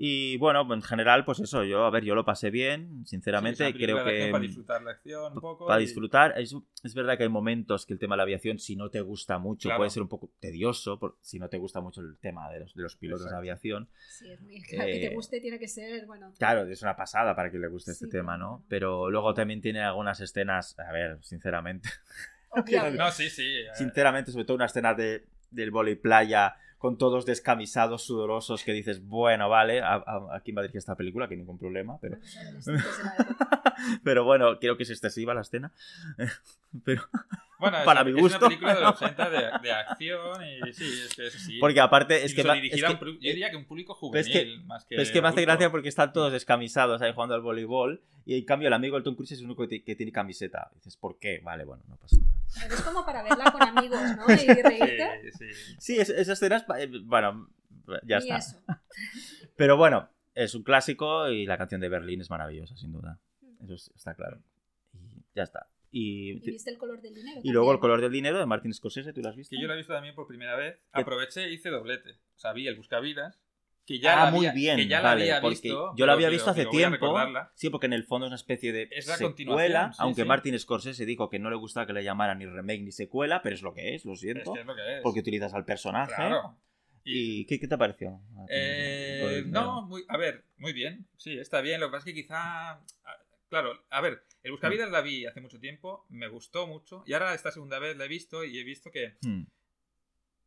Y 0.00 0.36
bueno, 0.36 0.64
en 0.72 0.80
general, 0.80 1.24
pues 1.24 1.40
eso, 1.40 1.64
yo, 1.64 1.84
a 1.84 1.90
ver, 1.90 2.04
yo 2.04 2.14
lo 2.14 2.24
pasé 2.24 2.50
bien, 2.50 3.00
Sí, 3.04 3.10
sinceramente, 3.10 3.64
película 3.72 4.00
creo 4.00 4.04
que... 4.04 4.30
Para 4.30 4.42
disfrutar 4.44 4.82
la 4.82 4.92
acción 4.92 5.32
un 5.32 5.40
poco. 5.40 5.66
Para 5.66 5.80
y- 5.80 5.86
disfrutar, 5.86 6.38
es, 6.38 6.54
es 6.84 6.94
verdad 6.94 7.16
que 7.16 7.24
hay 7.24 7.28
momentos 7.28 7.84
que 7.84 7.94
el 7.94 7.98
tema 7.98 8.14
de 8.14 8.18
la 8.18 8.22
aviación, 8.22 8.60
si 8.60 8.76
no 8.76 8.90
te 8.90 9.00
gusta 9.00 9.40
mucho, 9.40 9.68
Claro. 9.68 9.78
puede 9.80 9.90
ser 9.90 10.02
un 10.02 10.08
poco 10.08 10.30
tedioso, 10.38 11.00
por- 11.00 11.16
si 11.20 11.40
no 11.40 11.48
te 11.48 11.58
gusta 11.58 11.80
mucho 11.80 12.00
el 12.00 12.16
tema 12.18 12.48
de 12.48 12.60
los, 12.60 12.74
de 12.76 12.82
los 12.84 12.94
pilotos 12.94 13.22
Exacto. 13.22 13.34
de 13.34 13.38
aviación. 13.50 13.88
Sí, 14.08 14.30
es 14.30 14.40
muy... 14.40 14.62
Claro, 14.62 14.86
que 14.86 14.96
Eh, 15.04 15.08
te 15.08 15.14
guste 15.16 15.40
tiene 15.40 15.58
que 15.58 15.66
ser, 15.66 16.06
bueno... 16.06 16.32
Claro, 16.38 16.62
es 16.68 16.80
una 16.82 16.94
pasada 16.94 17.34
para 17.34 17.50
que 17.50 17.58
le 17.58 17.66
guste 17.66 17.90
este 17.90 18.04
Sí, 18.04 18.10
tema, 18.12 18.36
claro, 18.36 18.38
¿no? 18.38 18.56
claro. 18.58 18.66
Pero 18.68 19.10
luego 19.10 19.34
también 19.34 19.60
tiene 19.60 19.80
algunas 19.82 20.20
escenas, 20.20 20.78
a 20.78 20.92
ver, 20.92 21.18
sinceramente. 21.24 21.88
No, 22.96 23.10
sí, 23.10 23.28
sí. 23.30 23.42
eh, 23.42 23.66
sinceramente, 23.74 24.30
sobre 24.30 24.44
todo 24.44 24.54
una 24.54 24.66
escena 24.66 24.94
de, 24.94 25.26
del 25.50 25.72
vóley 25.72 25.96
playa 25.96 26.54
con 26.78 26.96
todos 26.96 27.26
descamisados, 27.26 28.04
sudorosos, 28.04 28.62
que 28.64 28.72
dices, 28.72 29.04
bueno, 29.06 29.48
vale, 29.48 29.80
a- 29.82 29.94
a- 29.96 30.36
Madrid 30.52 30.76
esta 30.76 30.94
película, 30.96 31.28
que 31.28 31.36
ningún 31.36 31.58
problema, 31.58 31.98
pero, 32.00 32.16
época. 32.16 32.72
pero 34.04 34.24
bueno, 34.24 34.58
creo 34.58 34.76
que 34.76 34.84
es 34.84 34.90
excesiva 34.90 35.34
la 35.34 35.40
escena. 35.42 35.72
Pero, 36.84 37.02
Bueno, 37.58 37.78
es, 37.78 37.84
para 37.84 38.02
una- 38.02 38.10
mi 38.10 38.16
es 38.16 38.22
gusto. 38.22 38.38
una 38.38 38.48
película 38.48 38.74
de 38.74 38.80
los 38.80 38.94
80 39.02 39.30
de, 39.30 39.38
de 39.62 39.72
acción 39.72 40.42
y 40.46 40.72
sí, 40.72 40.84
es 41.06 41.14
que 41.14 41.26
eso 41.26 41.38
sí. 41.38 41.58
porque 41.58 41.80
aparte 41.80 42.24
es 42.24 42.32
que, 42.34 42.40
es 42.42 42.46
un 42.46 42.98
que- 42.98 43.06
yo 43.14 43.18
diría 43.20 43.50
que 43.50 43.56
un 43.56 43.64
público 43.64 43.98
pero 44.12 44.20
es 44.20 44.26
que- 44.28 44.40
juvenil 44.40 44.64
más 44.64 44.84
que 44.84 44.90
Pero 44.90 45.02
es 45.02 45.10
que 45.10 45.20
me 45.22 45.28
hace 45.28 45.42
gracia 45.42 45.70
porque 45.70 45.88
están 45.88 46.12
todos 46.12 46.30
descamisados 46.32 47.02
ahí 47.02 47.12
jugando 47.12 47.34
al 47.34 47.40
voleibol 47.42 48.02
y 48.24 48.38
en 48.38 48.44
cambio 48.44 48.68
el 48.68 48.74
amigo 48.74 48.94
del 48.96 49.02
Tom 49.04 49.14
Cruise 49.16 49.32
es 49.32 49.40
el 49.40 49.46
único 49.46 49.62
que, 49.62 49.68
ti- 49.68 49.82
que 49.82 49.96
tiene 49.96 50.12
camiseta. 50.12 50.68
Y 50.72 50.76
dices, 50.76 50.96
¿por 50.96 51.18
qué? 51.18 51.40
Vale, 51.42 51.64
bueno, 51.64 51.82
no 51.88 51.96
pasa 51.96 52.18
nada. 52.18 52.30
Pero 52.62 52.74
es 52.74 52.82
como 52.82 53.04
para 53.06 53.22
verla 53.22 53.50
con 53.50 53.62
amigos, 53.62 54.00
¿no? 54.16 54.24
Y 54.34 54.36
reírte. 54.62 55.32
Sí, 55.32 55.46
sí. 55.52 55.74
Sí, 55.78 55.98
es- 55.98 56.10
esas 56.10 56.40
escenas, 56.42 56.64
eh, 56.78 56.90
bueno, 57.04 57.48
ya 58.04 58.16
y 58.16 58.18
está. 58.18 58.36
eso. 58.36 58.62
Pero 59.56 59.76
bueno, 59.76 60.10
es 60.34 60.54
un 60.54 60.62
clásico 60.62 61.28
y 61.28 61.46
la 61.46 61.58
canción 61.58 61.80
de 61.80 61.88
Berlín 61.88 62.20
es 62.20 62.30
maravillosa, 62.30 62.76
sin 62.76 62.92
duda. 62.92 63.18
Eso 63.64 63.74
es- 63.74 63.90
está 63.96 64.14
claro. 64.14 64.38
Y 64.92 65.22
ya 65.34 65.42
está. 65.44 65.66
Y, 65.90 66.32
¿Y 66.32 66.50
viste 66.50 66.70
el 66.70 66.78
color 66.78 67.00
del 67.00 67.14
dinero? 67.14 67.40
y 67.42 67.50
luego 67.50 67.70
El 67.70 67.76
también? 67.76 67.80
color 67.80 68.00
del 68.02 68.12
dinero 68.12 68.38
de 68.38 68.46
Martin 68.46 68.74
Scorsese, 68.74 69.12
¿tú 69.12 69.22
lo 69.22 69.28
has 69.30 69.36
visto? 69.36 69.56
Que 69.56 69.62
yo 69.62 69.68
la 69.68 69.74
he 69.74 69.78
visto 69.78 69.92
también 69.94 70.14
por 70.14 70.26
primera 70.26 70.54
vez. 70.56 70.78
Aproveché 70.92 71.44
e 71.44 71.52
hice 71.52 71.70
doblete. 71.70 72.12
O 72.12 72.38
sea, 72.38 72.52
vi 72.52 72.66
el 72.68 72.76
Buscavidas. 72.76 73.40
Que 73.86 73.98
ya 74.00 74.20
ah, 74.20 74.24
la 74.26 74.30
muy 74.32 74.44
había, 74.44 74.74
bien, 74.74 74.76
que 74.76 74.86
ya 74.86 75.00
vale, 75.00 75.20
la 75.26 75.36
había 75.36 75.40
porque 75.40 75.60
visto. 75.62 75.94
yo 75.96 76.04
la 76.04 76.12
había 76.12 76.28
visto 76.28 76.50
hace 76.50 76.66
tiempo. 76.66 77.16
Sí, 77.54 77.70
porque 77.70 77.86
en 77.86 77.94
el 77.94 78.04
fondo 78.04 78.26
es 78.26 78.28
una 78.28 78.36
especie 78.36 78.70
de 78.70 78.82
Es 78.90 79.06
la 79.06 79.16
secuela, 79.16 79.28
continuación, 79.30 79.92
sí, 79.94 79.98
aunque 80.02 80.22
sí. 80.22 80.28
Martin 80.28 80.58
Scorsese 80.58 81.06
dijo 81.06 81.30
que 81.30 81.38
no 81.38 81.48
le 81.48 81.56
gustaba 81.56 81.86
que 81.86 81.94
le 81.94 82.04
llamaran 82.04 82.38
ni 82.38 82.44
remake 82.44 82.82
ni 82.82 82.92
secuela, 82.92 83.40
pero 83.40 83.54
es 83.54 83.62
lo 83.62 83.72
que 83.72 83.94
es, 83.94 84.04
lo 84.04 84.12
Es 84.12 84.20
siento, 84.20 84.52
que 84.52 84.60
es 84.60 84.66
lo 84.66 84.74
que 84.76 84.96
es. 84.96 85.02
porque 85.02 85.20
utilizas 85.20 85.54
al 85.54 85.64
personaje. 85.64 86.12
Claro. 86.14 86.54
Y, 87.02 87.40
¿Y 87.40 87.44
qué, 87.46 87.58
qué 87.58 87.66
te 87.66 87.78
pareció? 87.78 88.20
eh, 88.50 89.42
no, 89.46 89.86
muy, 89.86 90.04
a 90.08 90.18
ver, 90.18 90.44
muy 90.58 90.74
bien. 90.74 91.06
Sí, 91.16 91.38
está 91.38 91.62
bien. 91.62 91.80
Lo 91.80 91.86
que 91.86 91.92
pasa 91.92 92.10
es 92.10 92.14
que 92.14 92.20
quizá. 92.22 92.80
Claro, 93.48 93.82
a 93.90 94.00
ver, 94.00 94.22
el 94.42 94.50
Buscavidas 94.52 94.90
la 94.90 95.00
vi 95.00 95.24
hace 95.26 95.40
mucho 95.40 95.58
tiempo, 95.58 96.04
me 96.10 96.28
gustó 96.28 96.66
mucho. 96.66 97.02
Y 97.06 97.12
ahora 97.14 97.34
esta 97.34 97.50
segunda 97.50 97.78
vez 97.78 97.96
la 97.96 98.04
he 98.04 98.08
visto 98.08 98.44
y 98.44 98.58
he 98.58 98.64
visto 98.64 98.90
que 98.90 99.16
Hmm. 99.22 99.44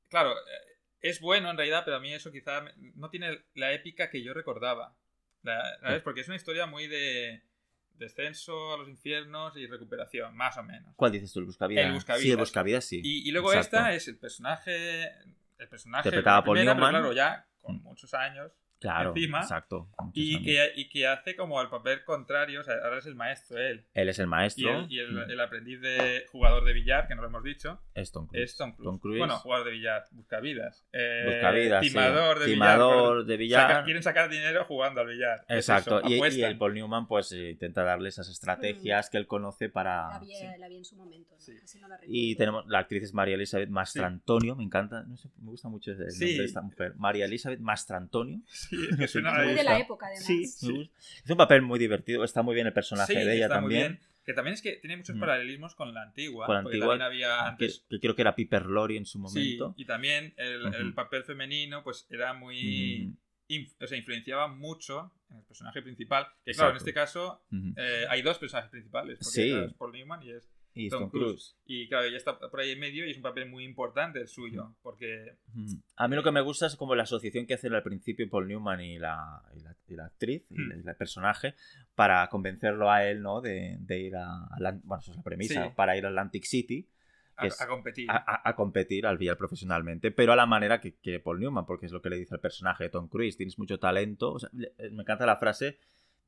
Claro, 0.10 0.34
eh, 0.34 0.78
es 1.02 1.20
bueno 1.22 1.50
en 1.50 1.58
realidad, 1.58 1.84
pero 1.86 1.98
a 1.98 2.00
mí 2.00 2.14
eso 2.14 2.32
quizá 2.32 2.66
no 2.96 3.10
tiene 3.10 3.44
la 3.56 3.72
épica 3.74 4.10
que 4.10 4.22
yo 4.22 4.34
recordaba. 4.34 4.96
La- 5.44 5.78
¿Sabes? 5.80 6.02
Porque 6.04 6.22
es 6.22 6.28
una 6.28 6.36
historia 6.36 6.66
muy 6.68 6.88
de 6.88 7.42
descenso 7.96 8.74
a 8.74 8.78
los 8.78 8.90
infiernos 8.90 9.56
y 9.58 9.68
recuperación, 9.68 10.36
más 10.36 10.58
o 10.58 10.64
menos. 10.64 10.94
¿Cuál 10.96 11.12
dices 11.12 11.32
tú? 11.32 11.40
¿El 11.40 11.46
Buscavidas? 11.46 11.86
El 11.86 11.94
Buscavidas. 11.94 12.24
Sí, 12.24 12.32
el 12.32 12.38
Buscavidas, 12.38 12.86
sí. 12.86 13.02
Y, 13.04 13.28
y 13.28 13.32
luego 13.32 13.54
Exacto. 13.54 13.78
esta 13.78 13.94
es 13.94 14.08
el 14.08 14.18
personaje. 14.18 15.06
El 15.58 15.68
personaje. 15.70 16.10
Interpretada 16.10 16.38
la 16.38 16.44
por 16.44 16.56
primera, 16.58 16.76
pero 16.76 16.90
claro, 16.90 17.14
ya 17.14 17.48
con 17.62 17.76
Mm. 17.78 17.84
muchos 17.84 18.14
años. 18.14 18.52
Claro, 18.82 19.12
encima, 19.16 19.42
exacto. 19.42 19.88
Y 20.14 20.42
que, 20.44 20.72
y 20.76 20.90
que 20.90 21.06
hace 21.08 21.36
como 21.36 21.62
el 21.62 21.70
papel 21.70 22.04
contrario. 22.04 22.62
O 22.62 22.64
sea, 22.64 22.74
ahora 22.84 22.98
es 22.98 23.06
el 23.06 23.14
maestro 23.16 23.58
él. 23.60 23.86
Él 23.94 24.10
es 24.10 24.18
el 24.20 24.26
Y 24.26 24.28
maestro. 24.28 24.80
el, 24.80 24.92
y 24.92 25.00
el- 25.00 25.12
Mm. 25.14 25.30
el 25.30 25.40
aprendiz 25.40 25.80
de 25.82 26.26
jugador 26.32 26.66
de 26.66 26.74
billar, 26.74 27.08
que 27.08 27.14
no 27.16 27.22
lo 27.22 27.28
hemos 27.28 27.44
dicho, 27.44 27.80
Es 27.94 28.12
Tom 28.12 28.26
Cruise. 28.28 28.44
es 28.44 28.58
Tom 28.58 28.72
Cruise. 28.72 28.84
Tom 28.86 28.98
Cruise. 29.00 29.20
Bueno, 29.20 29.38
jugador 29.38 29.66
de 29.68 29.72
billar, 29.74 30.04
buscavidas. 30.12 30.84
Eh, 30.92 31.24
Buscavidas, 31.28 31.84
sí. 31.86 31.90
timador 31.92 32.40
de 32.40 32.46
Timador 32.46 33.14
billar. 33.18 33.26
de 33.28 33.38
billar. 33.38 33.68
saca- 33.70 33.84
quieren 33.84 34.04
sacar 34.04 34.30
dinero 34.30 34.66
jugando 34.66 35.02
al 35.02 35.08
billar. 35.08 35.42
Es 35.48 35.58
Exacto. 35.70 36.00
eso, 36.00 36.10
y, 36.10 36.42
el 36.44 36.58
Paul 36.58 36.74
Newman 36.74 37.08
pues 37.08 37.32
eh, 37.34 37.52
intenta 37.52 37.84
darle 37.84 38.10
esas 38.10 38.30
estrategias 38.30 39.10
que 39.12 39.18
él 39.18 39.28
conoce 39.28 39.68
La 39.68 39.74
para... 39.74 40.20
vi, 40.20 40.34
la 40.58 40.68
vi 40.68 40.78
en 40.78 40.86
su 40.86 40.96
momento, 40.96 41.36
¿no? 41.36 41.40
Sí. 41.42 41.54
Casi 41.60 41.80
no 41.80 41.88
la 41.88 42.00
Y 42.08 42.36
tenemos 42.36 42.66
la 42.68 42.80
actriz 42.80 43.04
es 43.04 43.14
María 43.14 43.36
Elizabeth 43.36 43.70
Mastrantonio, 43.70 44.56
me 44.56 44.64
encanta, 44.64 45.04
no 45.04 45.18
sé, 45.18 45.30
me 45.40 45.50
gusta 45.52 45.70
mucho 45.70 45.92
el 45.92 45.98
nombre 46.00 46.16
Sí. 46.16 46.38
de 46.38 46.46
esta 46.46 46.62
mujer. 46.62 46.94
María 46.96 47.26
Elizabeth 47.26 47.60
Mastrantonio. 47.60 48.40
Sí, 48.72 48.78
es 49.04 49.16
Muy 49.46 49.54
de 49.54 49.64
la 49.64 49.80
época, 49.80 50.08
además. 50.08 50.26
Sí, 50.26 50.46
Sí. 50.48 50.92
es 51.24 51.30
un 51.30 51.38
papel 51.38 51.62
muy 51.62 51.78
divertido, 51.78 52.24
está 52.24 52.42
muy 52.42 52.56
bien 52.56 52.66
el 52.68 52.74
personaje 52.74 53.14
Sí, 53.14 53.20
de 53.20 53.36
ella 53.36 53.46
está 53.46 53.62
muy 53.62 53.74
también. 53.74 53.92
bien. 54.00 54.12
Que 54.24 54.34
también 54.34 54.54
es 54.54 54.62
que 54.62 54.74
tiene 54.74 54.98
muchos 54.98 55.16
Mm. 55.16 55.20
paralelismos 55.20 55.76
con 55.76 55.94
la 55.94 56.04
antigua. 56.04 56.46
Con 56.46 56.56
la 56.56 56.62
porque 56.64 56.78
antigua, 56.78 56.98
también 56.98 57.06
había 57.28 57.44
Que, 57.44 57.50
antes. 57.66 57.86
que 57.90 58.00
creo 58.00 58.16
que 58.16 58.22
era 58.22 58.36
Piper 58.36 58.66
Laurie 58.68 58.98
en 58.98 59.06
su 59.06 59.18
Sí, 59.18 59.58
momento. 59.58 59.74
y 59.78 59.86
también 59.86 60.34
el, 60.38 60.94
papel 60.94 61.24
femenino 61.24 61.84
pues 61.84 62.08
era 62.10 62.34
muy... 62.34 63.14
Inf- 63.50 63.76
o 63.82 63.88
sea, 63.88 63.98
influenciaba 63.98 64.48
mucho 64.48 65.12
en 65.30 65.38
el 65.38 65.44
personaje 65.44 65.82
principal. 65.82 66.28
Que 66.46 66.54
claro, 66.54 66.72
en 66.72 66.78
este 66.78 66.94
caso 66.94 67.44
eh, 67.76 68.06
hay 68.10 68.22
dos 68.22 68.38
personajes 68.38 68.70
principales. 68.72 69.18
Porque 69.18 69.32
Sí. 69.42 69.52
es 69.52 69.74
Paul 69.74 69.92
Newman 69.92 70.24
y 70.24 70.32
es 70.32 70.50
Y 70.74 70.90
Tom 70.90 71.02
Tom 71.02 71.10
Cruise. 71.10 71.26
Cruise. 71.26 71.56
Y 71.66 71.88
claro, 71.90 72.06
ella 72.06 72.18
está 72.18 72.40
por 72.40 72.60
ahí 72.60 72.72
en 72.72 72.80
medio 72.80 73.06
y 73.06 73.12
es 73.12 73.18
un 73.18 73.24
papel 73.24 73.50
muy 73.50 73.64
importante 73.66 74.20
el 74.20 74.28
suyo. 74.28 74.74
Porque. 74.82 75.36
A 75.98 76.08
mí 76.08 76.16
lo 76.16 76.24
que 76.24 76.32
me 76.32 76.42
gusta 76.42 76.66
es 76.68 76.76
como 76.76 76.96
la 76.96 77.04
asociación 77.04 77.46
que 77.46 77.56
hacen 77.56 77.74
al 77.74 77.84
principio 77.84 78.30
Paul 78.30 78.48
Newman 78.48 78.80
y 78.82 78.98
la, 78.98 79.42
y 79.56 79.60
la, 79.60 79.76
y 79.88 79.96
la 79.96 80.06
actriz, 80.06 80.44
y 80.50 80.56
el, 80.56 80.88
el 80.88 80.96
personaje, 80.96 81.56
para 81.96 82.26
convencerlo 82.30 82.90
a 82.90 83.06
él, 83.06 83.22
¿no? 83.22 83.42
De, 83.42 83.78
de 83.82 84.00
ir 84.00 84.16
a, 84.16 84.48
bueno, 84.84 85.02
eso 85.02 85.12
es 85.12 85.18
la 85.18 85.24
premisa, 85.24 85.64
Sí. 85.66 85.70
para 85.76 85.98
ir 85.98 86.06
a 86.06 86.10
Atlantic 86.10 86.44
City 86.46 86.88
a, 87.36 87.48
Es- 87.48 87.60
a 87.60 87.68
competir. 87.68 88.08
a, 88.10 88.56
competir 88.56 89.06
al 89.08 89.18
billar 89.18 89.36
profesionalmente, 89.38 90.12
pero 90.12 90.32
a 90.32 90.36
la 90.36 90.46
manera 90.46 90.80
que 90.80 90.96
quiere 90.96 91.20
Paul 91.20 91.40
Newman, 91.40 91.66
porque 91.66 91.86
es 91.88 91.92
lo 91.92 92.02
que 92.02 92.10
le 92.10 92.16
dice 92.18 92.36
al 92.36 92.40
personaje 92.42 92.86
de 92.86 92.90
Tom 92.92 93.08
Cruise, 93.10 93.36
tienes 93.36 93.58
mucho 93.60 93.78
talento, 93.80 94.34
o 94.34 94.40
sea, 94.40 94.50
le- 94.54 94.74
eh, 94.78 94.90
me 94.92 95.02
encanta 95.02 95.26
la 95.26 95.36
frase, 95.38 95.78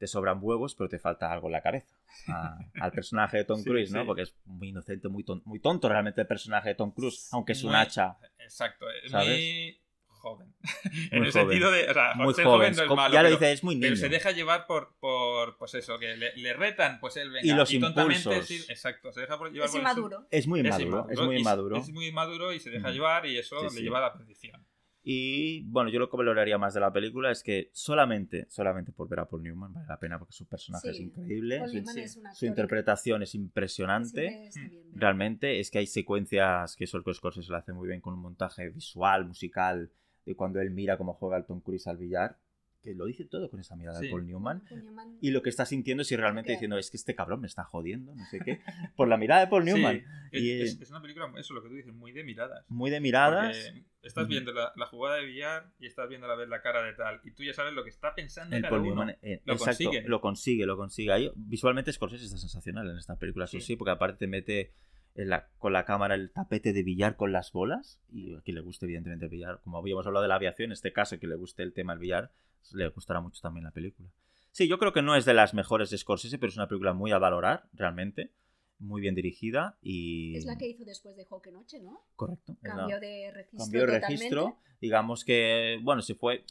te 0.04 0.08
sobran 0.08 0.40
huevos, 0.42 0.76
pero 0.76 0.90
te 0.90 1.00
falta 1.00 1.32
algo 1.32 1.48
en 1.48 1.54
la 1.54 1.62
cabeza. 1.62 1.96
a- 2.28 2.58
al 2.82 2.92
personaje 2.92 3.38
de 3.38 3.46
Tom 3.46 3.60
Sí, 3.64 3.70
Cruise, 3.70 3.92
¿no? 3.92 4.02
sí. 4.02 4.06
Porque 4.06 4.24
es 4.24 4.36
muy 4.46 4.68
inocente, 4.68 5.08
muy, 5.08 5.24
ton- 5.24 5.42
muy 5.46 5.60
tonto 5.60 5.88
realmente 5.88 6.20
el 6.20 6.28
personaje 6.28 6.70
de 6.70 6.76
Tom 6.76 6.92
Cruise, 6.92 7.30
aunque 7.32 7.54
es 7.54 7.64
un 7.64 7.72
Muy- 7.72 7.80
hacha. 7.80 8.18
Exacto, 8.40 8.86
es 9.02 9.12
¿Sabes? 9.12 9.28
muy 9.30 9.80
joven. 10.10 10.54
en 11.12 11.24
el 11.24 11.32
joven. 11.32 11.32
sentido 11.32 11.72
de. 11.72 11.90
O 11.90 11.94
sea, 11.94 12.14
Muy 12.16 12.34
joven. 12.34 12.46
joven 12.46 12.76
no 12.76 12.84
es 12.84 12.90
malo, 12.90 13.14
ya 13.14 13.22
lo 13.24 13.28
pero- 13.30 13.40
dice, 13.40 13.52
es 13.54 13.64
muy 13.64 13.76
niño. 13.76 13.88
Pero 13.88 13.96
se 13.96 14.10
deja 14.10 14.32
llevar 14.32 14.68
por, 14.68 14.94
por 15.00 15.58
pues 15.58 15.74
eso, 15.76 15.98
que 16.00 16.18
le, 16.18 16.36
le 16.36 16.54
retan, 16.54 17.00
pues 17.00 17.16
él 17.16 17.30
venga. 17.32 17.48
Y 17.48 17.56
los 17.56 17.72
impulsos. 17.74 18.46
sí, 18.46 18.64
exacto, 18.68 19.12
se 19.14 19.22
deja 19.22 19.38
por- 19.38 19.52
llevar 19.54 19.68
Es 19.68 19.72
por 19.72 19.80
el- 19.80 19.84
inmaduro. 19.88 20.28
Es 20.30 20.48
muy 20.48 20.60
Es 20.60 20.66
inmaduro, 20.66 21.08
es 21.10 21.20
muy 21.20 21.38
inmaduro. 21.38 21.78
Es 21.78 21.90
muy 21.92 22.08
inmaduro 22.08 22.52
y 22.54 22.60
se 22.60 22.70
deja 22.72 22.90
Mm. 22.90 22.94
llevar 22.94 23.26
y 23.26 23.38
eso 23.38 23.58
Sí, 23.60 23.64
le 23.66 23.70
sí. 23.72 23.82
lleva 23.84 24.00
a 24.00 24.02
la 24.02 24.14
perdición. 24.14 24.66
Y 25.06 25.64
bueno, 25.64 25.90
yo 25.90 26.00
lo 26.00 26.10
que 26.10 26.16
valoraría 26.16 26.58
más 26.58 26.74
de 26.74 26.80
la 26.80 26.94
película 26.94 27.30
es 27.30 27.44
que 27.44 27.70
solamente, 27.74 28.46
solamente 28.50 28.94
por 28.94 29.10
ver 29.10 29.20
a 29.20 29.26
Paul 29.28 29.44
Newman 29.44 29.74
vale 29.74 29.86
la 29.88 30.00
pena 30.00 30.18
porque 30.18 30.34
su 30.34 30.46
personaje 30.48 30.92
es 30.92 31.00
increíble, 31.00 31.60
Paul 31.60 31.72
su, 31.72 31.92
sí. 31.92 32.00
es 32.00 32.20
su 32.34 32.46
interpretación 32.46 33.22
es 33.22 33.36
impresionante. 33.36 34.50
bien. 34.54 34.92
Realmente 34.94 35.60
es 35.60 35.70
que 35.70 35.80
hay 35.80 35.88
secuencias 35.88 36.78
que 36.78 36.88
Sol 36.88 37.04
Scorsese 37.14 37.52
lo 37.52 37.58
hace 37.58 37.74
muy 37.74 37.90
bien 37.90 38.00
con 38.00 38.14
un 38.14 38.22
montaje 38.22 38.70
visual, 38.70 39.26
musical, 39.26 39.92
de 40.26 40.36
cuando 40.36 40.62
él 40.62 40.72
mira 40.72 40.98
cómo 40.98 41.14
juega 41.14 41.36
el 41.36 41.46
Tom 41.46 41.60
Cruise 41.60 41.88
al 41.88 41.98
billar, 41.98 42.38
que 42.84 42.94
lo 42.94 43.06
dice 43.06 43.26
todo 43.26 43.50
con 43.50 43.60
esa 43.60 43.76
mirada 43.76 44.00
de. 44.00 44.10
Paul 44.10 44.26
Newman. 44.28 44.62
Paul 44.70 44.84
Newman- 44.84 45.18
Y 45.22 45.32
lo 45.32 45.42
que 45.42 45.50
está 45.50 45.66
sintiendo 45.66 46.02
es 46.02 46.08
si 46.08 46.16
realmente 46.16 46.48
Claro. 46.48 46.58
diciendo, 46.58 46.78
es 46.78 46.92
que 46.92 46.98
este 46.98 47.16
cabrón 47.16 47.42
me 47.42 47.48
está 47.48 47.64
jodiendo, 47.64 48.14
no 48.14 48.26
sé 48.26 48.40
qué, 48.44 48.60
por 48.96 49.08
la 49.08 49.18
mirada 49.18 49.42
de 49.42 49.48
Paul 49.48 49.66
Newman. 49.66 50.04
Sí, 50.32 50.38
Y, 50.40 50.62
es, 50.62 50.76
eh, 50.76 50.80
es 50.84 50.90
una 50.92 51.02
película, 51.02 51.32
eso 51.38 51.54
lo 51.54 51.64
que 51.64 51.70
tú 51.70 51.76
dices, 51.76 51.94
muy 51.94 52.12
de 52.12 52.24
miradas. 52.24 52.66
Muy 52.70 52.92
de 52.92 53.00
miradas. 53.00 53.58
Porque 53.58 53.86
estás 54.04 54.28
viendo 54.28 54.52
la, 54.52 54.74
la 54.76 54.86
jugada 54.86 55.16
de 55.18 55.26
billar 55.26 55.72
y 55.80 55.88
estás 55.88 56.10
viendo 56.10 56.28
a 56.30 56.36
ver 56.36 56.50
la 56.50 56.62
cara 56.62 56.84
de 56.84 56.94
tal. 56.94 57.22
Y 57.24 57.32
tú 57.32 57.44
ya 57.44 57.54
sabes 57.54 57.74
lo 57.74 57.84
que 57.84 57.90
está 57.90 58.14
pensando 58.14 58.56
El 58.56 58.62
cada 58.64 58.72
Paul 58.72 58.82
uno. 58.82 58.90
Newman, 58.92 59.10
eh, 59.22 59.42
Lo 59.46 59.54
exacto, 59.54 59.84
consigue. 59.86 60.08
lo 60.08 60.20
consigue, 60.22 60.66
lo 60.66 60.76
consigue. 60.78 61.12
Ahí, 61.14 61.32
visualmente 61.36 61.94
Scorsese 61.94 62.26
está 62.26 62.38
sensacional 62.38 62.90
en 62.90 62.98
esta 62.98 63.16
película, 63.18 63.46
eso 63.46 63.60
Sí. 63.60 63.66
sí, 63.66 63.76
porque 63.78 63.92
aparte 63.92 64.18
te 64.20 64.28
mete 64.28 64.74
la- 65.16 65.48
con 65.60 65.74
la 65.74 65.86
cámara 65.86 66.16
el 66.16 66.32
tapete 66.32 66.74
de 66.74 66.84
billar 66.84 67.16
con 67.16 67.32
las 67.32 67.52
bolas, 67.52 68.00
y 68.12 68.36
a 68.36 68.42
quien 68.42 68.56
le 68.56 68.62
guste 68.62 68.86
evidentemente 68.86 69.26
el 69.26 69.32
billar, 69.32 69.60
como 69.64 69.78
habíamos 69.78 70.06
hablado 70.08 70.24
de 70.24 70.30
la 70.30 70.36
aviación, 70.36 70.68
en 70.68 70.72
este 70.74 70.92
caso, 70.94 71.20
que 71.20 71.28
le 71.28 71.36
guste 71.36 71.64
el 71.64 71.74
tema 71.74 71.94
del 71.94 72.00
billar, 72.00 72.32
le 72.74 72.88
gustará 72.90 73.20
mucho 73.22 73.42
también 73.42 73.64
la 73.66 73.72
película. 73.72 74.10
Sí, 74.52 74.68
yo 74.68 74.78
creo 74.78 74.94
que 74.94 75.02
no 75.02 75.16
es 75.16 75.26
de 75.26 75.34
las 75.34 75.54
mejores 75.54 75.90
de 75.90 75.98
Scorsese, 75.98 76.38
pero 76.38 76.50
es 76.50 76.58
una 76.58 76.68
película 76.68 76.94
muy 76.94 77.12
a 77.12 77.18
valorar, 77.18 77.68
realmente, 77.74 78.32
muy 78.80 79.02
bien 79.02 79.16
dirigida 79.16 79.78
y... 79.82 80.36
Es 80.36 80.46
la 80.46 80.58
que 80.58 80.68
hizo 80.68 80.84
después 80.86 81.16
de 81.16 81.26
Joque 81.26 81.52
Noche, 81.52 81.80
¿no? 81.80 82.02
Correcto. 82.16 82.56
es 82.62 82.76
la- 82.76 83.00
de 83.00 83.32
registro 83.32 83.58
cambió 83.60 83.80
de 83.82 83.86
totalmente. 83.94 84.08
registro. 84.16 84.58
Digamos 84.82 85.24
que, 85.24 85.80
bueno, 85.82 86.02
se 86.02 86.16
fue. 86.16 86.44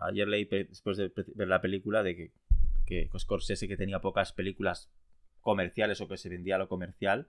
Ayer 0.00 0.26
leí 0.26 0.44
después 0.44 0.96
de 0.96 1.12
ver 1.34 1.48
la 1.48 1.60
película 1.60 2.02
de 2.02 2.16
que, 2.16 2.32
que 2.84 3.08
Scorsese 3.18 3.68
que 3.68 3.76
tenía 3.76 4.00
pocas 4.00 4.32
películas 4.32 4.90
comerciales 5.40 6.00
o 6.00 6.08
que 6.08 6.16
se 6.16 6.28
vendía 6.28 6.56
a 6.56 6.58
lo 6.58 6.68
comercial. 6.68 7.28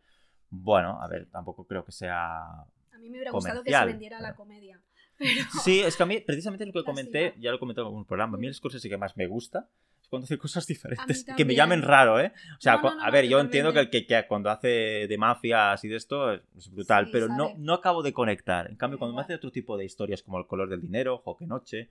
Bueno, 0.50 1.02
a 1.02 1.08
ver, 1.08 1.28
tampoco 1.32 1.66
creo 1.66 1.84
que 1.84 1.92
sea. 1.92 2.42
A 2.44 2.98
mí 3.00 3.10
me 3.10 3.18
hubiera 3.18 3.32
gustado 3.32 3.64
que 3.64 3.72
se 3.72 3.86
vendiera 3.86 4.20
la 4.20 4.30
pero- 4.30 4.38
comedia. 4.38 4.82
pero... 5.18 5.30
Sí, 5.64 5.82
es 5.82 5.96
que 5.96 6.04
a 6.04 6.06
mí, 6.06 6.20
precisamente 6.20 6.66
lo 6.66 6.74
que 6.74 6.84
comenté, 6.86 7.36
ya 7.40 7.50
lo 7.52 7.58
he 7.58 7.60
comentado 7.60 7.88
en 7.88 7.92
algún 7.92 8.06
programa, 8.06 8.38
a 8.38 8.40
mí 8.40 8.48
el 8.48 8.54
Scorsese 8.54 8.88
que 8.90 8.98
más 8.98 9.18
me 9.18 9.28
gusta 9.28 9.68
es 10.02 10.08
cuando 10.08 10.26
hace 10.26 10.38
cosas 10.38 10.66
diferentes, 10.68 11.26
que 11.36 11.44
me 11.46 11.56
llamen 11.56 11.82
raro, 11.82 12.20
¿eh? 12.20 12.32
O 12.58 12.62
sea, 12.62 12.78
No, 12.78 12.84
no, 12.84 12.96
no, 12.96 13.04
a 13.04 13.10
ver, 13.12 13.28
yo 13.28 13.40
entiendo 13.40 13.74
que, 13.74 13.90
que, 13.90 14.06
que 14.06 14.26
cuando 14.28 14.50
hace 14.50 14.68
de 15.08 15.18
mafias 15.18 15.84
y 15.84 15.88
de 15.90 15.96
esto 15.98 16.34
es 16.34 16.72
brutal, 16.72 17.06
Sí, 17.06 17.12
pero 17.12 17.28
no, 17.28 17.48
sabe. 17.50 17.56
no 17.58 17.74
acabo 17.74 18.04
de 18.04 18.14
conectar. 18.14 18.70
En 18.70 18.76
cambio, 18.78 19.00
cuando 19.00 19.16
me 19.16 19.22
hace 19.24 19.34
otro 19.36 19.52
tipo 19.52 19.76
de 19.76 19.86
historias 19.86 20.22
como 20.24 20.38
El 20.38 20.48
color 20.48 20.70
del 20.70 20.82
dinero, 20.82 21.18
Joque 21.20 21.46
Noche, 21.48 21.90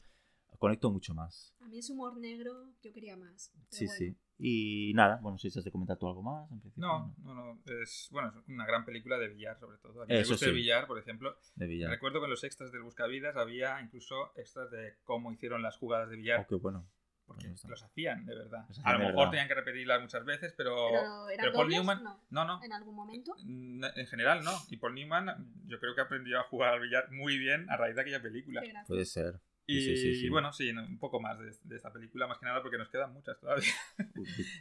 conecto 0.59 0.91
mucho 0.91 1.15
más. 1.15 1.55
A 1.61 1.69
mí 1.69 1.79
es 1.79 1.91
humor 1.91 2.17
negro, 2.19 2.53
yo 2.83 2.93
quería 2.93 3.17
más. 3.17 3.53
Sí, 3.71 3.87
bueno. 3.87 3.99
sí. 3.99 4.17
Y 4.39 4.93
nada, 4.95 5.19
bueno, 5.23 5.39
si 5.39 5.49
has 5.49 5.65
de 5.65 5.71
comentar 5.71 5.97
tú 5.97 6.07
algo 6.07 6.23
más. 6.23 6.51
En 6.51 6.61
principio, 6.61 6.87
No, 6.87 7.15
no, 7.23 7.35
no. 7.35 7.59
Es, 7.83 8.09
bueno, 8.11 8.29
es 8.29 8.49
una 8.49 8.67
gran 8.67 8.85
película 8.85 9.17
de 9.19 9.29
billar, 9.29 9.59
sobre 9.59 9.79
todo. 9.79 10.03
A 10.03 10.07
mí 10.07 10.13
me 10.13 10.21
Eso 10.21 10.33
gusta 10.33 10.47
el 10.47 10.53
sí. 10.53 10.57
billar, 10.57 10.87
por 10.87 10.99
ejemplo. 10.99 11.37
De 11.55 11.67
Villar. 11.67 11.91
Recuerdo 11.91 12.21
que 12.21 12.25
en 12.27 12.31
los 12.31 12.45
extras 12.45 12.71
del 12.71 12.83
Buscavidas 12.83 13.37
había 13.37 13.81
incluso 13.81 14.33
extras 14.37 14.71
de 14.71 14.97
cómo 15.05 15.33
hicieron 15.33 15.63
las 15.63 15.77
jugadas 15.79 16.11
de 16.11 16.17
billar. 16.17 16.41
Oh, 16.41 16.47
qué 16.47 16.55
bueno. 16.57 16.87
Porque 17.25 17.49
los 17.49 17.83
hacían, 17.83 18.25
de 18.25 18.37
verdad. 18.37 18.67
A 18.85 18.93
lo 18.93 18.99
mejor 19.01 19.15
verdad. 19.17 19.31
tenían 19.31 19.49
que 19.49 19.55
repetirlas 19.55 20.01
muchas 20.01 20.25
veces, 20.25 20.55
pero... 20.57 20.77
Pero, 20.93 21.29
¿eran 21.31 21.45
pero 21.47 21.53
Paul 21.55 21.65
dobles? 21.65 21.79
Newman... 21.81 22.05
No. 22.05 22.21
No, 22.31 22.45
no. 22.45 22.63
¿En 22.65 22.73
algún 22.73 22.95
momento? 22.95 23.35
Mm, 23.43 23.83
En 23.97 24.07
general 24.07 24.45
no. 24.45 24.53
Y 24.71 24.77
Paul 24.77 24.95
Newman 24.95 25.53
yo 25.67 25.81
creo 25.81 25.95
que 25.97 26.03
aprendió 26.03 26.39
a 26.39 26.45
jugar 26.45 26.75
al 26.75 26.81
billar 26.83 27.11
muy 27.11 27.37
bien 27.37 27.69
a 27.69 27.77
raíz 27.77 27.97
de 27.97 28.03
aquella 28.03 28.23
película. 28.23 28.63
Puede 28.87 29.05
ser. 29.07 29.41
Y 29.69 29.81
Sí, 29.81 29.97
sí, 29.97 30.15
sí. 30.15 30.29
bueno, 30.29 30.53
sí, 30.53 30.71
un 30.71 30.97
poco 30.99 31.19
más 31.21 31.37
de, 31.41 31.51
de 31.65 31.77
esta 31.77 31.93
película, 31.93 32.29
más 32.29 32.39
que 32.39 32.47
nada 32.47 32.63
porque 32.63 32.79
nos 32.79 32.89
quedan 32.89 33.13
muchas 33.13 33.37
todavía. 33.41 33.69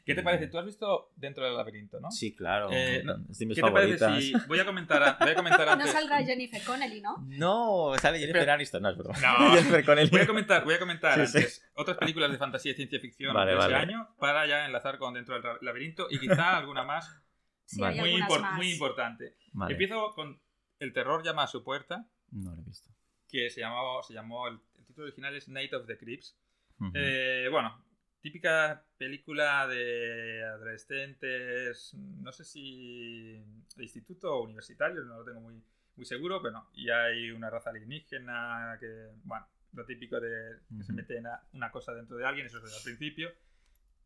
¿Qué 0.06 0.16
te 0.16 0.24
parece? 0.24 0.48
Tú 0.48 0.58
has 0.58 0.66
visto 0.66 1.12
Dentro 1.16 1.46
del 1.46 1.56
laberinto, 1.56 2.00
¿no? 2.00 2.10
Sí, 2.10 2.36
claro. 2.36 2.70
Eh, 2.72 3.04
no, 3.06 3.16
es 3.30 3.38
de 3.38 3.46
mis 3.46 3.56
¿Qué 3.56 3.62
te 3.62 3.72
parece 3.72 3.98
favoritas. 4.00 4.42
si... 4.42 4.48
Voy 4.48 4.60
a 4.60 4.66
comentar, 4.66 5.04
a- 5.04 5.18
voy 5.20 5.30
a 5.30 5.36
comentar 5.36 5.66
No 5.68 5.74
antes... 5.74 5.92
salga 5.92 6.24
Jennifer 6.24 6.64
Connelly, 6.64 7.02
¿no? 7.02 7.18
No, 7.28 7.94
sale 8.00 8.18
Jennifer 8.18 8.38
Espera. 8.42 8.54
Aniston, 8.56 8.82
no 8.82 8.90
es 8.90 8.98
broma. 8.98 9.20
No. 9.20 9.52
Jennifer 9.56 9.86
Connelly. 9.86 10.10
Voy 10.10 10.22
a 10.22 10.28
comentar, 10.28 10.64
voy 10.64 10.74
a 10.74 10.80
comentar 10.80 11.28
Sí, 11.28 11.38
antes 11.38 11.64
otras 11.76 11.98
películas 11.98 12.32
de 12.32 12.38
fantasía 12.38 12.72
y 12.72 12.76
ciencia 12.76 13.00
ficción 13.00 13.34
Vale, 13.34 13.52
de 13.52 13.58
ese 13.60 13.68
vale. 13.68 13.76
año 13.76 14.10
para 14.18 14.46
ya 14.48 14.66
enlazar 14.66 14.98
con 14.98 15.14
Dentro 15.14 15.36
del 15.40 15.44
laberinto 15.62 16.08
y 16.10 16.20
quizá 16.20 16.58
alguna 16.58 16.84
más 16.84 17.22
Sí, 17.66 17.80
Vale. 17.80 18.00
hay 18.02 18.12
muy, 18.14 18.22
impor- 18.22 18.42
más. 18.42 18.56
muy 18.58 18.72
importante. 18.72 19.36
Vale. 19.54 19.72
Empiezo 19.74 20.14
con 20.16 20.40
El 20.80 20.94
terror 20.94 21.24
llama 21.24 21.44
a 21.44 21.48
su 21.48 21.64
puerta, 21.64 22.08
No 22.32 22.56
lo 22.56 22.62
he 22.62 22.66
visto. 22.66 22.90
que 23.30 23.50
se 23.50 23.62
llamó, 23.62 24.02
se 24.04 24.14
llamó 24.14 24.48
el 24.48 24.60
título 24.96 25.08
original 25.08 25.36
es 25.36 25.50
Night 25.50 25.74
of 25.74 25.86
the 25.88 25.98
Creeps. 25.98 26.38
Ujú. 26.80 26.92
Eh, 26.94 27.48
bueno, 27.52 27.84
típica 28.22 28.86
película 28.98 29.68
de 29.68 30.42
adolescentes, 30.44 31.94
no 31.94 32.32
sé 32.32 32.46
si 32.46 33.44
de 33.76 33.84
instituto 33.84 34.34
o 34.34 34.44
universitario, 34.44 35.04
no 35.04 35.18
lo 35.18 35.26
tengo 35.26 35.42
muy, 35.42 35.62
muy 35.98 36.06
seguro, 36.06 36.42
pero 36.42 36.54
no. 36.54 36.70
Y 36.74 36.90
hay 36.90 37.30
una 37.32 37.50
raza 37.50 37.72
alienígena 37.72 38.78
que, 38.80 39.10
bueno, 39.26 39.46
lo 39.74 39.86
típico 39.86 40.20
de 40.22 40.60
que 40.78 40.84
se 40.84 40.94
Ujú. 40.94 41.02
mete 41.02 41.22
una, 41.52 41.72
cosa 41.72 41.94
dentro 41.94 42.16
de 42.16 42.26
alguien, 42.26 42.48
eso 42.48 42.66
es 42.66 42.74
al 42.74 42.84
principio. 42.84 43.34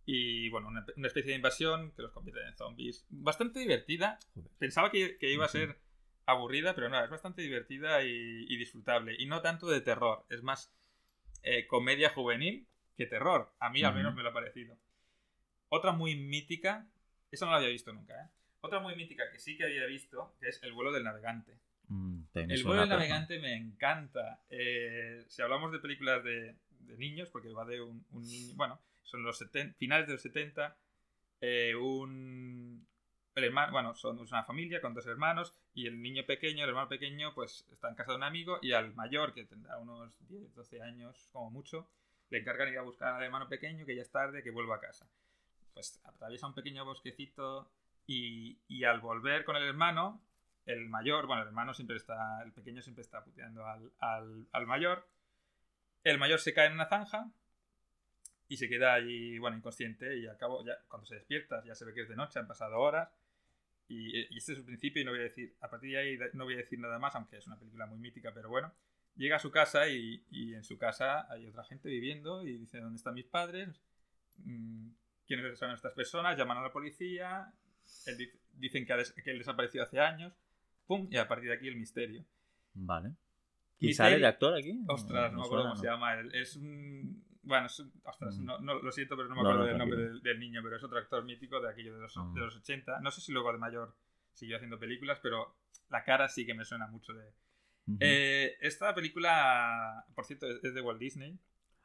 Y 0.06 0.50
bueno, 0.50 0.70
una, 0.70 0.84
una 0.98 1.08
especie 1.08 1.30
de 1.30 1.36
invasión 1.36 1.92
que 1.92 2.02
los 2.02 2.12
convierte 2.12 2.42
en 2.48 2.56
zombies. 2.56 3.06
Bastante 3.10 3.60
divertida. 3.60 4.18
Pensaba 4.58 4.90
que, 4.90 5.20
que 5.20 5.32
iba 5.32 5.46
a 5.46 5.50
ser 5.50 5.78
aburrida, 6.26 6.74
pero 6.74 6.90
no, 6.90 7.04
es 7.04 7.12
bastante 7.12 7.44
divertida 7.44 8.04
y, 8.04 8.46
y 8.50 8.58
disfrutable. 8.58 9.16
Y 9.20 9.28
no 9.28 9.42
tanto 9.42 9.68
de 9.68 9.82
terror, 9.82 10.26
es 10.30 10.42
más 10.42 10.74
eh, 11.44 11.68
comedia 11.68 12.10
juvenil 12.10 12.68
que 12.96 13.06
terror. 13.06 13.54
A 13.60 13.70
mí 13.70 13.84
al 13.84 13.96
menos 13.96 14.14
me 14.16 14.24
lo 14.24 14.30
ha 14.30 14.34
parecido. 14.34 14.78
Otra 15.70 15.92
muy 15.92 16.16
mítica, 16.16 16.88
esa 17.32 17.46
no 17.46 17.52
la 17.52 17.58
había 17.58 17.70
visto 17.70 17.94
nunca, 17.94 18.14
¿eh? 18.14 18.30
Otra 18.62 18.80
muy 18.80 18.96
mítica 18.96 19.24
que 19.32 19.40
sí 19.40 19.56
que 19.56 19.64
había 19.64 19.86
visto, 19.86 20.36
que 20.40 20.50
es 20.50 20.62
El 20.64 20.74
vuelo 20.74 20.92
del 20.92 21.04
navegante. 21.04 21.58
Mm, 21.88 22.24
El 22.34 22.64
vuelo 22.64 22.82
del 22.82 22.90
navegante 22.90 23.40
me 23.40 23.56
encanta. 23.56 24.44
Eh, 24.50 25.24
si 25.28 25.42
hablamos 25.42 25.72
de 25.72 25.80
películas 25.80 26.24
de, 26.24 26.56
de 26.80 26.98
niños, 26.98 27.30
porque 27.30 27.50
va 27.54 27.66
de 27.66 27.82
un, 27.82 28.06
un 28.12 28.28
niño, 28.28 28.54
bueno, 28.56 28.82
son 29.04 29.24
los 29.24 29.38
70, 29.38 29.78
finales 29.78 30.08
de 30.08 30.14
los 30.14 30.22
70, 30.22 30.78
eh, 31.42 31.74
un... 31.76 32.86
El 33.40 33.46
hermano, 33.46 33.72
bueno, 33.72 33.96
son 33.96 34.20
una 34.20 34.44
familia 34.44 34.82
con 34.82 34.94
dos 34.94 35.08
hermanos 35.08 35.56
y 35.74 35.88
el 35.88 36.02
niño 36.02 36.26
pequeño, 36.26 36.64
el 36.64 36.70
hermano 36.70 36.90
pequeño, 36.90 37.34
pues 37.34 37.66
está 37.72 37.88
en 37.88 37.96
casa 37.96 38.12
de 38.12 38.18
un 38.18 38.24
amigo 38.24 38.60
y 38.62 38.74
al 38.74 38.94
mayor, 38.94 39.34
que 39.34 39.46
tendrá 39.46 39.78
unos 39.78 40.28
10, 40.28 40.54
12 40.54 40.82
años 40.82 41.30
como 41.32 41.50
mucho, 41.50 41.88
le 42.30 42.40
encargan 42.40 42.70
ir 42.70 42.78
a 42.78 42.82
buscar 42.82 43.16
al 43.16 43.24
hermano 43.24 43.48
pequeño 43.48 43.86
que 43.86 43.96
ya 43.96 44.02
es 44.02 44.12
tarde, 44.12 44.44
que 44.44 44.52
vuelva 44.52 44.76
a 44.76 44.80
casa. 44.82 45.08
Pues 45.74 46.02
atraviesa 46.04 46.48
un 46.48 46.54
pequeño 46.54 46.84
bosquecito 46.84 47.72
y, 48.06 48.58
y 48.68 48.84
al 48.84 49.00
volver 49.00 49.46
con 49.46 49.56
el 49.56 49.64
hermano, 49.64 50.22
el 50.66 50.88
mayor, 50.90 51.26
bueno, 51.26 51.42
el 51.44 51.48
hermano 51.48 51.74
siempre 51.74 51.96
está, 51.96 52.42
el 52.44 52.52
pequeño 52.52 52.82
siempre 52.82 53.02
está 53.02 53.24
puteando 53.24 53.66
al, 53.66 54.48
al, 54.52 54.68
mayor. 54.68 55.08
El 56.04 56.18
mayor 56.18 56.40
se 56.40 56.54
cae 56.54 56.68
en 56.68 56.74
una 56.74 56.88
zanja 56.88 57.32
y 58.48 58.58
se 58.58 58.68
queda 58.68 58.94
allí, 58.94 59.40
bueno, 59.40 59.58
inconsciente 59.58 60.18
y 60.18 60.28
al 60.28 60.38
cabo, 60.38 60.66
ya, 60.66 60.78
cuando 60.88 61.08
se 61.08 61.16
despierta, 61.16 61.64
ya 61.66 61.74
se 61.74 61.86
ve 61.86 61.94
que 61.94 62.02
es 62.02 62.10
de 62.10 62.16
noche, 62.16 62.40
han 62.40 62.48
pasado 62.48 62.80
horas. 62.80 63.10
Y, 63.90 64.20
y 64.34 64.38
este 64.38 64.54
es 64.54 64.60
el 64.60 64.66
principio 64.66 65.02
y 65.02 65.06
no 65.06 65.12
voy 65.12 65.20
a 65.20 65.24
decir, 65.24 65.56
a 65.62 65.70
partir 65.70 65.92
de 65.92 65.98
ahí 65.98 66.18
no 66.34 66.46
voy 66.46 66.54
a 66.54 66.58
decir 66.58 66.80
nada 66.80 67.00
más, 67.00 67.16
aunque 67.16 67.38
es 67.38 67.48
una 67.48 67.58
película 67.60 67.86
muy 67.88 67.98
mítica, 68.00 68.32
pero 68.34 68.48
bueno. 68.50 68.72
Llega 69.16 69.36
a 69.36 69.40
su 69.40 69.52
casa 69.52 69.90
y, 69.90 70.24
y 70.32 70.54
en 70.54 70.64
su 70.64 70.78
casa 70.78 71.30
hay 71.30 71.46
otra 71.48 71.64
gente 71.66 71.90
viviendo 71.90 72.46
y 72.48 72.58
dice, 72.58 72.80
¿dónde 72.80 72.96
están 72.98 73.16
mis 73.16 73.26
padres? 73.26 73.82
Mm, 74.46 74.92
¿Quiénes 75.28 75.58
son 75.60 75.72
estas 75.72 75.94
personas? 75.94 76.38
Llaman 76.38 76.58
a 76.60 76.62
la 76.62 76.72
policía, 76.72 77.52
él 78.06 78.32
dicen 78.54 78.86
que, 78.86 78.94
ha 78.94 78.98
des- 78.98 79.12
que 79.12 79.32
él 79.32 79.40
desapareció 79.40 79.84
hace 79.84 80.00
años, 80.00 80.34
¡pum! 80.88 81.08
Y 81.12 81.18
a 81.18 81.28
partir 81.28 81.50
de 81.50 81.56
aquí 81.56 81.68
el 81.68 81.76
misterio. 81.76 82.24
Vale. 82.76 83.10
¿Y 83.80 83.88
Misterio- 83.88 83.96
sale 83.96 84.20
de 84.20 84.28
actor 84.28 84.56
aquí? 84.58 84.80
Ostras, 84.88 85.32
no, 85.34 85.40
me 85.40 85.44
acuerdo 85.46 85.64
suena, 85.64 85.70
cómo 85.72 85.82
se 85.82 85.88
llama. 85.88 86.22
Es 86.34 86.56
un. 86.56 87.26
Bueno, 87.50 87.66
es 87.66 87.84
ostras, 88.04 88.38
Mm. 88.38 88.46
no, 88.46 88.60
no, 88.60 88.80
lo 88.80 88.92
siento, 88.92 89.18
pero 89.18 89.28
no 89.28 89.36
me 89.36 89.42
acuerdo 89.42 89.60
no, 89.62 89.66
del 89.66 89.78
nombre 89.78 89.98
del, 90.00 90.22
del 90.22 90.40
niño, 90.40 90.62
pero 90.64 90.78
es 90.78 90.84
otro 90.84 90.98
actor 91.00 91.24
mítico 91.26 91.60
de 91.60 91.70
aquello 91.70 91.96
de 91.96 92.02
los, 92.02 92.16
Mm. 92.16 92.34
de 92.36 92.40
los 92.42 92.56
80. 92.56 93.00
No 93.02 93.12
sé 93.12 93.20
si 93.22 93.32
luego 93.34 93.52
de 93.52 93.58
mayor 93.58 93.96
siguió 94.34 94.56
haciendo 94.56 94.80
películas, 94.80 95.20
pero 95.22 95.56
la 95.90 96.04
cara 96.04 96.30
sí 96.30 96.46
que 96.46 96.54
me 96.54 96.64
suena 96.64 96.88
mucho 96.88 97.14
de. 97.14 97.26
Eh, 98.00 98.56
esta 98.62 98.94
película, 98.94 100.06
por 100.16 100.24
cierto, 100.26 100.48
es, 100.48 100.64
es 100.64 100.74
de 100.76 100.82
Walt 100.82 101.00
Disney. 101.00 101.40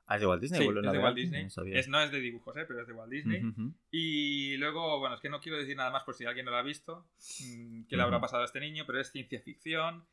Ah, 0.07 0.17
es 0.17 0.21
de 0.21 0.27
Walt 0.27 0.43
Disney. 0.43 0.61
Sí, 0.61 0.69
es 0.69 0.93
de 0.93 0.99
Walt 0.99 1.17
Disney. 1.17 1.45
No. 1.57 1.65
Es, 1.79 1.89
no 1.89 2.01
es 2.03 2.11
de 2.13 2.21
dibujos, 2.21 2.55
eh, 2.59 2.67
pero 2.69 2.83
es 2.83 2.87
de 2.87 2.93
Walt 2.93 3.11
Disney. 3.11 3.43
Y 3.91 4.57
luego, 4.59 4.99
bueno, 4.99 5.15
es 5.15 5.21
que 5.23 5.31
no 5.31 5.41
quiero 5.41 5.57
decir 5.57 5.77
nada 5.79 5.91
más 5.91 6.05
por 6.05 6.15
si 6.15 6.27
alguien 6.27 6.45
no 6.45 6.51
lo 6.53 6.59
ha 6.59 6.63
visto, 6.63 7.09
mm, 7.41 7.85
qué 7.89 7.97
le 7.97 8.03
habrá 8.03 8.21
pasado 8.21 8.43
a 8.43 8.45
este 8.45 8.61
niño, 8.61 8.85
pero 8.87 9.01
es 9.01 9.11
ciencia 9.11 9.41
ficción. 9.41 10.05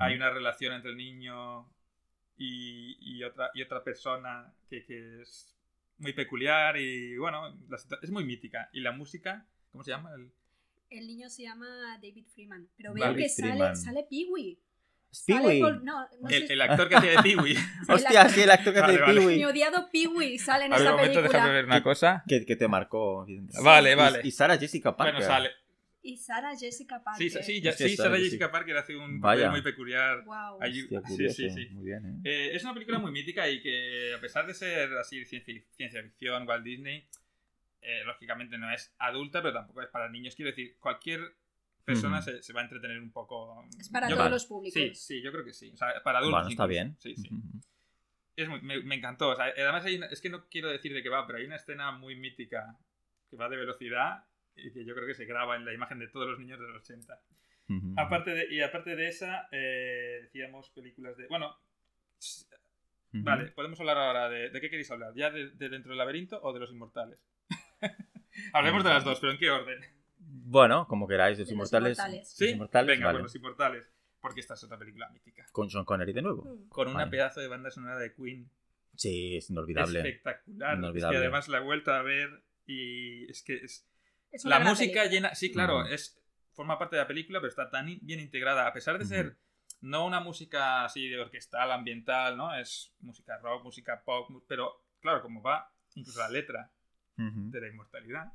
Hay 0.00 0.16
una 0.16 0.28
relación 0.28 0.74
entre 0.74 0.90
el 0.90 0.98
niño 0.98 1.66
y, 2.38 2.96
y 3.00 3.24
otra, 3.24 3.50
y 3.54 3.62
otra 3.62 3.82
persona 3.84 4.52
que, 4.70 4.84
que 4.86 5.22
es 5.22 5.54
muy 5.98 6.12
peculiar 6.12 6.76
y 6.78 7.16
bueno, 7.18 7.54
es 8.02 8.10
muy 8.10 8.24
mítica. 8.24 8.70
Y 8.72 8.80
la 8.80 8.92
música, 8.92 9.46
¿cómo 9.72 9.82
se 9.84 9.90
llama? 9.90 10.10
El- 10.14 10.30
El 10.90 11.06
niño 11.06 11.28
se 11.28 11.42
llama 11.42 11.98
David 12.02 12.26
Freeman. 12.34 12.68
Pero 12.76 12.90
David 12.94 13.02
veo 13.02 13.14
que 13.16 13.28
sale, 13.28 13.50
Freeman. 13.52 13.76
sale 13.76 14.06
Pee-wee. 14.08 14.58
Es 15.10 15.18
Sale 15.24 15.40
Pee-wee. 15.40 15.60
Paul- 15.60 15.84
No, 15.84 16.06
no 16.20 16.28
el, 16.28 16.46
sé. 16.46 16.52
el 16.52 16.60
actor 16.60 16.88
que 16.88 16.96
hacía 16.96 17.10
de 17.10 17.22
Pee-wee. 17.22 17.56
Hostia, 17.88 18.28
sí, 18.28 18.40
el 18.42 18.50
actor 18.50 18.72
que 18.72 18.78
hace 18.80 18.86
Vale, 18.92 18.98
de 18.98 19.02
vale. 19.02 19.20
Pee-wee. 19.20 19.36
Mi 19.36 19.44
odiado 19.44 19.88
Pee-wee 19.90 20.38
sale 20.38 20.66
en 20.66 20.72
A 20.72 20.76
ver, 20.76 20.86
esta 20.86 20.94
un 20.94 21.00
momento, 21.00 21.22
déjame 21.22 21.32
película. 21.38 21.52
ver 21.54 21.64
una 21.64 21.82
cosa. 21.82 22.22
Que, 22.28 22.46
que 22.46 22.56
te 22.56 22.68
marcó. 22.68 23.26
Vale, 23.62 23.92
Y- 23.92 23.94
vale. 23.96 24.20
Y, 24.24 24.30
Sara 24.30 24.56
Jessica 24.56 24.96
Parker. 24.96 25.14
Bueno, 25.16 25.26
sale. 25.26 25.50
Y 26.08 26.16
Sarah 26.16 26.56
Jessica 26.56 27.02
Parker. 27.04 27.30
Sí, 27.30 27.38
sí, 27.42 27.60
ya- 27.60 27.72
Sarah 27.72 28.16
Jessica- 28.16 28.50
Parker 28.50 28.76
hace 28.78 28.96
un 28.96 29.20
Vaya. 29.20 29.44
papel 29.46 29.50
muy 29.50 29.62
peculiar. 29.62 30.24
Wow. 30.24 30.58
Allí- 30.62 30.82
Hostia, 30.84 31.00
sí, 31.04 31.06
curioso. 31.12 31.34
sí, 31.36 31.50
sí. 31.50 31.68
Muy 31.72 31.84
bien, 31.84 32.06
¿eh? 32.06 32.20
Eh, 32.24 32.50
es 32.54 32.64
una 32.64 32.72
película 32.72 32.98
muy 32.98 33.12
mítica 33.12 33.48
y 33.48 33.60
que, 33.60 34.14
a 34.16 34.20
pesar 34.20 34.46
de 34.46 34.54
ser 34.54 34.92
así 34.94 35.22
ciencia, 35.26 35.54
ciencia 35.72 36.02
ficción, 36.02 36.48
Walt 36.48 36.64
Disney, 36.64 37.06
eh, 37.82 38.02
lógicamente 38.04 38.56
no 38.56 38.70
es 38.72 38.94
adulta, 38.98 39.42
pero 39.42 39.52
tampoco 39.54 39.82
es 39.82 39.88
para 39.88 40.08
niños. 40.08 40.34
Quiero 40.34 40.50
decir, 40.50 40.76
cualquier 40.80 41.20
persona 41.84 42.20
Ujú. 42.20 42.30
se, 42.30 42.42
se 42.42 42.52
va 42.54 42.60
a 42.60 42.64
entretener 42.64 42.98
un 42.98 43.12
poco. 43.12 43.66
Es 43.78 43.88
para 43.90 44.08
Yo 44.08 44.14
todos 44.16 44.26
creo- 44.28 44.34
los 44.34 44.46
públicos. 44.46 44.74
Sí, 44.82 44.94
sí, 44.94 45.22
yo 45.22 45.30
creo 45.30 45.44
que 45.44 45.52
sí. 45.52 45.70
O 45.72 45.76
sea, 45.76 46.02
para 46.02 46.18
adultos. 46.20 46.40
Bueno, 46.42 46.48
está 46.48 46.64
incluso. 46.64 46.68
bien. 46.68 46.96
Sí, 46.98 47.14
sí. 47.16 47.28
Ujú. 47.34 47.60
Es 48.34 48.48
muy- 48.48 48.62
me, 48.62 48.82
me 48.82 48.94
encantó. 48.94 49.30
O 49.30 49.36
sea, 49.36 49.46
además, 49.46 49.84
hay 49.84 49.96
una- 49.96 50.06
es 50.06 50.20
que 50.22 50.30
no 50.30 50.46
quiero 50.48 50.68
decir 50.70 50.94
de 50.94 51.02
qué 51.02 51.08
va, 51.10 51.26
pero 51.26 51.38
hay 51.38 51.44
una 51.44 51.56
escena 51.56 51.92
muy 51.92 52.16
mítica 52.16 52.78
que 53.30 53.36
va 53.36 53.48
de 53.50 53.56
velocidad 53.58 54.24
y 54.58 54.72
que 54.72 54.84
yo 54.84 54.94
creo 54.94 55.06
que 55.06 55.14
se 55.14 55.24
graba 55.24 55.56
en 55.56 55.64
la 55.64 55.72
imagen 55.72 55.98
de 55.98 56.08
todos 56.08 56.28
los 56.28 56.38
niños 56.38 56.58
de 56.60 56.66
los 56.68 56.82
80. 56.82 57.20
Ujú. 57.68 57.94
Aparte 57.96 58.30
de, 58.30 58.54
y 58.54 58.60
aparte 58.62 58.96
de 58.96 59.08
esa, 59.08 59.48
eh, 59.52 60.20
decíamos 60.22 60.70
películas 60.70 61.16
de. 61.16 61.26
Bueno. 61.28 61.56
Vale, 63.12 63.52
podemos 63.52 63.78
hablar 63.80 63.96
ahora 63.96 64.28
de. 64.28 64.50
¿De 64.50 64.60
qué 64.60 64.68
queréis 64.70 64.90
hablar? 64.90 65.12
¿Ya 65.14 65.30
de, 65.30 65.50
de 65.50 65.68
Dentro 65.68 65.90
del 65.90 65.98
Laberinto 65.98 66.40
o 66.42 66.52
de 66.52 66.60
Los 66.60 66.70
Inmortales? 66.70 67.24
Hablemos 68.52 68.84
de 68.84 68.90
las 68.90 69.04
dos, 69.04 69.18
pero 69.20 69.32
¿en 69.32 69.38
qué 69.38 69.50
orden? 69.50 69.80
Bueno, 70.18 70.86
como 70.86 71.08
queráis, 71.08 71.38
los 71.38 71.48
De 71.48 71.54
los 71.56 71.70
inmortales. 71.70 71.98
¿Sí? 72.28 72.44
Los 72.44 72.52
inmortales, 72.54 72.96
Venga, 72.96 73.06
vale. 73.06 73.18
pues 73.20 73.32
Los 73.32 73.36
Inmortales. 73.36 73.92
Porque 74.20 74.40
esta 74.40 74.54
es 74.54 74.64
otra 74.64 74.78
película 74.78 75.08
mítica. 75.10 75.46
Con 75.52 75.70
Sean 75.70 75.84
Connery 75.84 76.12
de 76.12 76.22
nuevo. 76.22 76.44
Mm. 76.44 76.68
Con 76.68 76.88
una 76.88 76.98
Vale. 76.98 77.10
pedazo 77.10 77.40
de 77.40 77.48
banda 77.48 77.70
sonora 77.70 77.98
de 77.98 78.12
Queen. 78.14 78.50
Sí, 78.94 79.36
es 79.36 79.48
inolvidable. 79.50 80.00
Espectacular. 80.00 80.76
Inolvidable. 80.76 81.16
Es 81.16 81.20
que 81.20 81.24
además 81.24 81.48
la 81.48 81.58
he 81.58 81.60
vuelto 81.60 81.92
a 81.92 82.02
ver 82.02 82.42
y 82.66 83.30
es 83.30 83.42
que 83.42 83.54
es. 83.56 83.87
Es 84.30 84.44
una 84.44 84.56
La 84.56 84.60
gran 84.60 84.72
música 84.72 85.00
película. 85.02 85.08
llena. 85.08 85.34
Sí, 85.34 85.50
claro, 85.52 85.80
Mm. 85.84 85.92
es 85.92 86.20
forma 86.52 86.78
parte 86.78 86.96
de 86.96 87.02
la 87.02 87.08
película, 87.08 87.38
pero 87.40 87.48
está 87.48 87.70
tan 87.70 87.88
in- 87.88 88.00
bien 88.02 88.20
integrada. 88.20 88.66
A 88.66 88.72
pesar 88.72 88.98
de 88.98 89.04
ser 89.04 89.36
no 89.80 90.04
una 90.06 90.20
música 90.20 90.84
así 90.84 91.08
de 91.08 91.20
orquestal, 91.20 91.70
ambiental, 91.70 92.36
¿no? 92.36 92.54
Es 92.54 92.92
música 93.00 93.38
rock, 93.38 93.62
música 93.64 94.02
pop, 94.04 94.28
pero 94.48 94.84
claro, 95.00 95.22
como 95.22 95.40
va 95.42 95.72
incluso 95.94 96.18
la 96.20 96.28
letra 96.28 96.70
de 97.16 97.60
la 97.60 97.68
inmortalidad. 97.68 98.32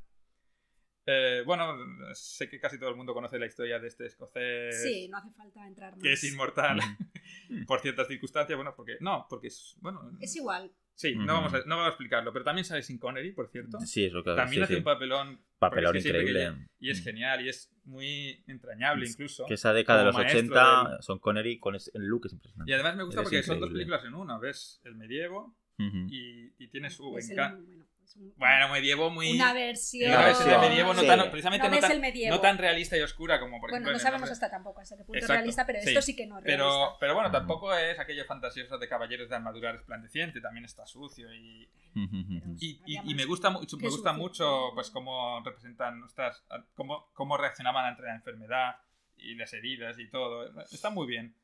Eh, 1.06 1.44
bueno, 1.46 1.76
sé 2.14 2.50
que 2.50 2.60
casi 2.62 2.80
todo 2.80 2.90
el 2.90 2.96
mundo 2.96 3.14
conoce 3.14 3.38
la 3.38 3.46
historia 3.46 3.78
de 3.78 3.88
este 3.90 4.06
escocés 4.06 4.82
Sí, 4.84 5.10
no 5.10 5.18
hace 5.18 5.32
falta 5.32 5.68
entrar 5.68 5.92
más. 5.92 6.02
que 6.02 6.14
es 6.14 6.24
inmortal 6.24 6.80
por 7.68 7.82
ciertas 7.82 8.08
circunstancias. 8.08 8.56
Bueno, 8.56 8.74
porque 8.76 8.96
no, 9.02 9.28
porque 9.30 9.48
es 9.48 9.76
bueno. 9.82 10.02
Es 10.22 10.34
igual. 10.38 10.72
Sí, 10.96 11.16
no 11.16 11.34
vamos 11.34 11.54
a, 11.54 11.58
no 11.60 11.76
vamos 11.76 11.86
a 11.86 11.90
explicarlo, 11.90 12.32
pero 12.32 12.46
también 12.46 12.66
sale 12.66 12.84
Sin 12.84 13.00
Connery, 13.00 13.32
por 13.32 13.50
cierto. 13.50 13.80
Sí, 13.82 14.06
es 14.06 14.14
lo 14.14 14.24
que 14.24 14.36
También 14.36 14.62
sí, 14.62 14.64
hace 14.64 14.74
sí. 14.74 14.78
un 14.78 14.84
papelón, 14.84 15.42
papelón 15.58 15.98
es 15.98 16.04
que 16.04 16.10
increíble. 16.10 16.68
y 16.80 16.90
es 16.92 17.02
Mm. 17.02 17.04
genial 17.04 17.42
y 17.46 17.50
es 17.50 17.72
muy 17.84 18.44
entrañable 18.48 19.08
incluso. 19.10 19.46
Que 19.48 19.56
esa 19.56 19.74
década 19.74 20.00
de 20.00 20.06
los 20.06 20.16
maestro 20.16 20.40
80 20.40 20.90
del- 20.92 21.02
son 21.02 21.20
Connery 21.20 21.60
con 21.60 21.76
ese- 21.76 21.92
el 21.96 22.04
look 22.04 22.28
es 22.28 22.34
impresionante. 22.34 22.70
Y 22.72 22.74
además 22.76 22.96
me 22.96 23.04
gusta 23.04 23.22
Eres 23.22 23.30
porque 23.30 23.44
son 23.44 23.60
dos 23.60 23.70
películas 23.72 24.06
en 24.06 24.14
una, 24.14 24.38
¿ves? 24.38 24.82
El 24.84 24.96
medievo 24.96 25.58
y, 25.80 26.54
y 26.64 26.68
tiene 26.70 26.90
su 26.92 27.18
encanto. 27.18 27.66
bueno, 27.66 27.86
es 28.04 28.16
un- 28.16 28.34
Bueno, 28.38 28.70
medievo 28.70 29.10
muy... 29.10 29.32
una 29.32 29.54
versión. 29.54 30.12
Una 30.12 30.26
versión 30.26 30.50
de 30.50 30.58
medievo 30.58 30.94
no 30.94 31.02
Sí. 31.02 31.08
tan, 31.08 31.20
precisamente 31.32 31.68
No 31.70 31.74
no, 31.76 31.80
tan, 31.82 31.92
el 31.92 32.00
medievo. 32.00 32.36
no 32.36 32.42
tan 32.42 32.58
realista 32.58 32.98
y 32.98 33.02
oscura 33.02 33.40
como 33.40 33.60
por 33.60 33.70
Bueno, 33.70 33.76
ejemplo 33.88 33.92
no 33.92 33.98
en 33.98 34.00
el 34.00 34.02
sabemos 34.02 34.30
hasta 34.32 34.50
tampoco 34.50 34.82
hasta 34.82 34.96
qué 34.98 35.04
punto 35.04 35.18
es 35.18 35.24
Exacto, 35.24 35.38
realista, 35.40 35.66
pero 35.66 35.82
sí. 35.82 35.90
esto 35.90 36.02
sí 36.02 36.16
que 36.16 36.26
no 36.28 36.38
es 36.40 36.44
Pero, 36.46 36.66
realista. 36.70 36.98
pero 37.00 37.14
bueno, 37.16 37.32
tampoco 37.32 37.74
es 37.74 38.00
aquello 38.00 38.26
fantasioso 38.26 38.78
de 38.78 38.88
caballeros 38.88 39.30
de 39.30 39.36
armadura 39.36 39.72
resplandeciente, 39.72 40.42
también 40.42 40.66
está 40.66 40.86
sucio 40.86 41.34
y, 41.34 41.70
y, 41.96 42.82
y- 42.86 43.12
y 43.12 43.16
me 43.16 43.26
gusta 43.26 43.50
mucho, 43.50 43.78
me 43.78 43.90
gusta 43.90 44.14
mucho 44.14 44.72
pues 44.74 44.90
cómo 44.90 45.42
representan 45.44 46.00
nuestras, 46.00 46.44
cómo, 46.74 47.10
cómo 47.14 47.38
reaccionaban 47.38 47.86
ante 47.86 48.04
la 48.04 48.16
enfermedad 48.16 48.78
y 49.16 49.36
las 49.36 49.54
heridas 49.54 49.98
y 50.00 50.10
todo. 50.10 50.60
Está 50.72 50.90
muy 50.90 51.08
bien. 51.08 51.36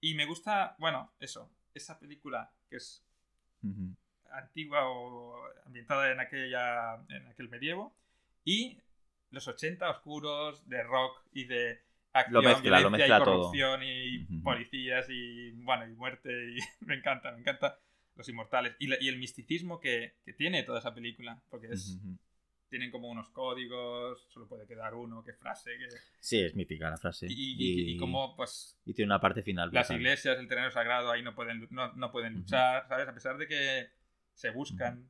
Y 0.00 0.14
me 0.14 0.24
gusta, 0.26 0.76
bueno, 0.78 1.12
eso, 1.18 1.50
esa 1.74 1.98
película 1.98 2.52
que 2.70 2.76
es. 2.76 3.02
Antigua 4.32 4.88
o 4.88 5.36
ambientada 5.66 6.10
en 6.12 6.20
aquella 6.20 6.96
en 7.08 7.26
aquel 7.28 7.48
medievo 7.48 7.94
y 8.44 8.78
los 9.30 9.46
80 9.48 9.90
oscuros 9.90 10.68
de 10.68 10.82
rock 10.82 11.20
y 11.32 11.44
de 11.44 11.80
acción, 12.12 12.34
Lo 12.34 12.48
mezcla, 12.48 12.80
lo 12.80 12.90
mezcla 12.90 13.16
y 13.16 13.18
todo. 13.18 13.24
corrupción 13.24 13.82
y 13.82 14.24
Ujú. 14.24 14.42
policías 14.42 15.06
y 15.10 15.50
bueno 15.52 15.86
y 15.86 15.94
muerte 15.94 16.30
y 16.52 16.58
me 16.86 16.94
encanta, 16.94 17.32
me 17.32 17.40
encanta 17.40 17.78
los 18.14 18.28
inmortales 18.28 18.74
y, 18.78 18.86
la- 18.86 18.96
y 19.00 19.08
el 19.08 19.18
misticismo 19.18 19.78
que, 19.80 20.14
que 20.24 20.32
tiene 20.32 20.62
toda 20.62 20.78
esa 20.78 20.94
película 20.94 21.38
porque 21.50 21.66
es, 21.72 21.98
tienen 22.70 22.90
como 22.90 23.08
unos 23.08 23.28
códigos 23.30 24.26
solo 24.32 24.48
puede 24.48 24.66
quedar 24.66 24.94
uno 24.94 25.22
qué 25.22 25.32
frase 25.34 25.76
qué- 25.78 25.88
Sí, 26.20 26.40
es 26.40 26.54
mítica 26.56 26.88
la 26.90 26.96
frase. 26.96 27.26
y, 27.28 27.32
y, 27.32 27.90
y 27.94 27.98
como 27.98 28.34
pues 28.34 28.76
y 28.86 28.94
tiene 28.94 29.08
una 29.10 29.20
parte 29.20 29.42
final. 29.42 29.68
las 29.72 29.90
iglesias, 29.90 30.38
el 30.38 30.48
terreno 30.48 30.70
sagrado, 30.70 31.10
ahí 31.10 31.22
no 31.22 31.34
pueden, 31.34 31.66
no, 31.70 31.92
no 31.92 32.10
pueden 32.10 32.34
luchar, 32.34 32.86
¿sabes? 32.88 33.06
A 33.06 33.12
pesar 33.14 33.36
de 33.36 33.46
que 33.46 33.90
se 34.36 34.50
buscan 34.50 35.08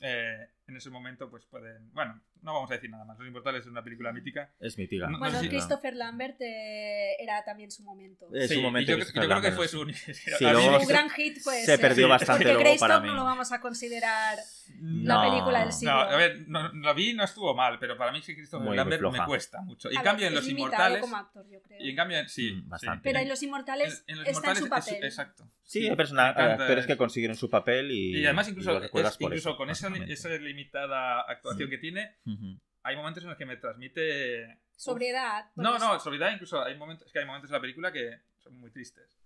eh, 0.00 0.48
en 0.68 0.76
ese 0.76 0.90
momento, 0.90 1.30
pues 1.30 1.44
pueden. 1.46 1.92
Bueno, 1.92 2.20
no 2.42 2.54
vamos 2.54 2.70
a 2.70 2.74
decir 2.74 2.90
nada 2.90 3.04
más. 3.04 3.18
Los 3.18 3.28
Inmortales 3.28 3.62
es 3.62 3.66
una 3.68 3.82
película 3.84 4.12
mítica. 4.12 4.52
Es 4.60 4.76
mítica. 4.78 5.06
No- 5.08 5.18
Bueno, 5.18 5.38
sé 5.38 5.44
si- 5.44 5.48
Christopher 5.48 5.94
Lambert 5.94 6.36
eh, 6.40 7.16
era 7.20 7.44
también 7.44 7.70
su 7.70 7.82
momento. 7.84 8.28
Es 8.34 8.48
Sí, 8.50 8.56
un 8.56 8.62
momento 8.62 8.90
yo, 8.92 8.98
que 8.98 9.04
yo 9.04 9.10
creo 9.12 9.22
que 9.22 9.28
Lambert 9.28 9.56
fue 9.56 9.64
es- 9.66 9.70
su. 9.70 9.84
Sí, 10.12 10.44
luego 10.44 10.70
me- 10.72 10.76
Un 10.78 10.86
se- 10.86 10.92
gran 10.92 11.10
hit 11.10 11.42
puede 11.44 11.64
se 11.64 11.78
perdió 11.78 12.06
Sí, 12.06 12.10
bastante 12.10 12.44
Porque 12.44 12.62
luego 12.64 12.78
para 12.78 13.00
mí. 13.00 13.08
no 13.08 13.14
lo 13.14 13.24
vamos 13.24 13.52
a 13.52 13.60
considerar 13.60 14.38
No. 14.80 15.22
la 15.24 15.30
película 15.30 15.58
del 15.60 15.68
No, 15.68 15.72
siglo. 15.72 15.92
a 15.92 16.16
ver, 16.16 16.44
no, 16.48 16.72
lo 16.72 16.94
vi 16.94 17.14
no 17.14 17.24
estuvo 17.24 17.54
mal, 17.54 17.78
pero 17.78 17.96
para 17.96 18.12
mí 18.12 18.20
sí 18.22 18.34
Christopher 18.34 18.60
Muy, 18.62 18.68
muy 18.70 18.76
Lambert 18.76 19.02
me 19.02 19.10
floja. 19.10 19.26
cuesta 19.26 19.60
mucho. 19.62 19.90
Y 19.90 19.96
A 19.96 20.02
cambio, 20.02 20.26
en 20.26 20.34
Los 20.34 20.48
Inmortales. 20.48 21.00
como 21.00 21.16
actor, 21.16 21.46
yo 21.48 21.62
creo. 21.62 21.80
Y 21.80 21.90
en 21.90 21.96
cambio, 21.96 22.18
sí. 22.28 22.52
Mm, 22.52 22.60
sí. 22.60 22.64
bastante. 22.66 23.02
Pero 23.04 23.18
en 23.20 23.28
Los 23.28 23.42
Inmortales 23.42 24.04
En- 24.08 24.14
en 24.14 24.18
Los 24.24 24.28
está 24.28 24.50
en 24.50 24.56
su 24.56 24.64
es- 24.64 24.70
papel. 24.70 25.04
exacto. 25.04 25.48
Sí, 25.62 25.88
hay 25.88 25.96
persona- 25.96 26.26
me 26.26 26.30
encanta 26.30 26.62
actores 26.62 26.86
que 26.86 26.96
consiguieron 26.96 27.36
su 27.36 27.50
papel 27.50 27.90
y. 27.90 28.18
Y 28.18 28.24
además, 28.24 28.48
incluso, 28.48 28.72
lo 28.78 29.56
con 29.56 29.68
esa 29.70 29.88
limitada 30.56 31.20
actuación 31.22 31.68
Sí. 31.68 31.70
que 31.70 31.78
tiene, 31.78 32.16
Ujú. 32.26 32.58
hay 32.82 32.96
momentos 32.96 33.22
en 33.22 33.28
los 33.30 33.38
que 33.38 33.46
me 33.46 33.56
transmite. 33.56 34.58
Sobriedad. 34.76 35.46
No, 35.56 35.70
bueno, 35.72 35.92
no, 35.94 36.00
sobriedad 36.00 36.32
incluso 36.32 36.62
hay 36.62 36.76
momentos, 36.76 37.06
es 37.06 37.12
que 37.12 37.18
hay 37.20 37.26
momentos 37.26 37.50
en 37.50 37.54
la 37.54 37.60
película 37.60 37.92
que 37.92 38.20
son 38.38 38.58
muy 38.58 38.70
tristes. 38.70 39.20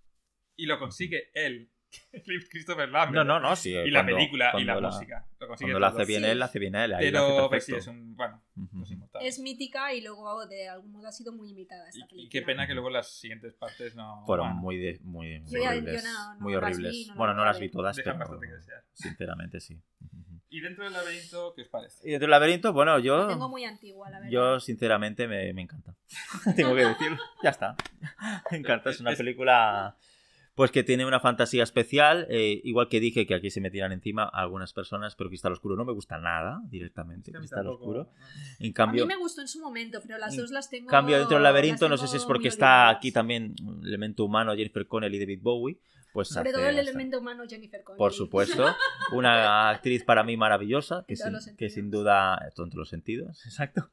Y 0.55 0.65
lo 0.65 0.77
consigue 0.79 1.29
él, 1.33 1.69
Christopher 2.49 2.87
Lambert. 2.89 3.15
No, 3.15 3.23
no, 3.25 3.39
no, 3.39 3.55
sí. 3.55 3.71
Y 3.71 3.91
la 3.91 3.99
cuando- 3.99 4.15
película 4.15 4.47
y 4.49 4.51
cuando 4.65 4.81
la, 4.81 4.87
música. 4.89 5.27
Lo 5.39 5.47
consigue 5.47 5.71
Cuando 5.71 5.79
lo 5.79 5.85
hace 5.87 6.05
bien 6.05 6.23
Sí. 6.23 6.29
él, 6.29 6.39
lo 6.39 6.45
hace 6.45 6.59
bien 6.59 6.75
él. 6.75 6.93
ahí 6.93 7.11
lo 7.11 7.19
hace 7.19 7.27
Pero 7.33 7.49
pues 7.49 7.65
sí, 7.65 7.75
es 7.75 7.87
un. 7.87 8.15
Bueno, 8.15 8.41
Ujú. 8.55 8.77
los 8.79 8.91
inmortales. 8.91 9.27
Es 9.27 9.39
mítica 9.41 9.93
y 9.93 10.01
luego 10.01 10.45
de 10.47 10.69
algún 10.69 10.91
modo 10.91 11.07
ha 11.07 11.11
sido 11.11 11.33
muy 11.33 11.49
imitada 11.49 11.87
esta 11.89 11.99
Y, 11.99 12.01
película. 12.03 12.23
y 12.23 12.29
qué 12.29 12.41
pena 12.43 12.65
que 12.67 12.73
luego 12.73 12.89
las 12.89 13.11
siguientes 13.19 13.53
partes 13.55 13.93
no. 13.95 14.23
Fueron 14.25 14.47
bueno, 14.47 14.61
muy, 14.61 14.77
de- 14.77 14.99
muy, 15.01 15.39
muy 15.41 15.59
horribles. 15.67 16.03
no- 16.05 16.33
no 16.35 16.39
muy 16.39 16.55
horribles. 16.55 16.91
vi, 16.93 17.05
no 17.07 17.15
bueno, 17.15 17.33
no 17.33 17.43
las 17.43 17.59
vi 17.59 17.69
todas, 17.69 17.95
Dejan 17.97 18.13
pero 18.17 18.19
bastante 18.29 18.47
que 18.47 18.53
desear. 18.53 18.83
sinceramente 18.93 19.59
sí. 19.59 19.81
Ujú. 20.01 20.40
Y 20.53 20.59
dentro 20.59 20.83
del 20.83 20.91
laberinto, 20.93 21.53
¿qué 21.55 21.61
os 21.61 21.69
parece? 21.69 22.07
Y 22.07 22.11
dentro 22.11 22.25
del 22.25 22.31
laberinto, 22.31 22.73
bueno, 22.73 22.97
La 22.97 23.03
yo. 23.03 23.27
tengo 23.27 23.47
muy 23.49 23.63
antigua, 23.63 24.09
la 24.09 24.19
verdad. 24.19 24.31
Yo, 24.31 24.59
sinceramente, 24.59 25.27
me, 25.27 25.53
me 25.53 25.61
encanta. 25.61 25.95
Tengo 26.57 26.75
que 26.75 26.85
decirlo. 26.85 27.17
Ya 27.41 27.49
está. 27.51 27.75
Me 28.51 28.57
encanta. 28.57 28.89
Es 28.89 28.99
una 28.99 29.13
película. 29.15 29.95
Pues 30.53 30.69
que 30.69 30.83
tiene 30.83 31.05
una 31.05 31.21
fantasía 31.21 31.63
especial. 31.63 32.27
eh, 32.29 32.59
igual 32.65 32.89
que 32.89 32.99
dije 32.99 33.25
que 33.25 33.33
aquí 33.33 33.49
se 33.49 33.61
me 33.61 33.71
tiran 33.71 33.93
encima 33.93 34.25
algunas 34.25 34.73
personas, 34.73 35.15
pero 35.15 35.29
Cristal 35.29 35.53
Oscuro 35.53 35.77
no 35.77 35.85
me 35.85 35.93
gusta 35.93 36.19
nada 36.19 36.59
directamente. 36.65 37.31
Cristal 37.31 37.59
tampoco- 37.63 37.83
Oscuro. 37.85 38.09
En 38.59 38.65
A 38.65 38.67
mí 38.67 38.73
cambio, 38.73 39.05
me 39.07 39.15
gustó 39.15 39.39
en 39.39 39.47
su 39.47 39.61
momento, 39.61 39.99
pero 40.05 40.17
las 40.17 40.35
dos 40.35 40.51
las 40.51 40.69
tengo. 40.69 40.87
cambio 40.89 41.17
dentro 41.17 41.35
del 41.37 41.43
laberinto, 41.43 41.87
no 41.87 41.95
sé 41.97 42.07
si 42.09 42.17
es 42.17 42.25
porque 42.25 42.49
está 42.49 42.89
aquí 42.89 43.13
también 43.13 43.55
un 43.65 43.87
elemento 43.87 44.25
humano, 44.25 44.51
Jennifer 44.53 44.85
Connelly 44.85 45.15
y 45.15 45.19
David 45.21 45.39
Bowie. 45.41 45.79
Pues 46.13 46.27
Sobre 46.27 46.51
todo 46.51 46.67
el 46.67 46.77
elemento 46.77 47.19
humano 47.19 47.43
Jennifer 47.47 47.83
Connelly. 47.83 47.97
Por 47.97 48.13
supuesto. 48.13 48.65
Una 49.13 49.69
actriz 49.69 50.03
para 50.03 50.23
mí 50.23 50.35
maravillosa, 50.35 51.05
que, 51.07 51.15
sin, 51.15 51.33
que 51.57 51.69
sin 51.69 51.89
duda, 51.89 52.37
en 52.43 52.53
todos 52.53 52.73
los 52.73 52.89
sentidos, 52.89 53.45
exacto. 53.45 53.89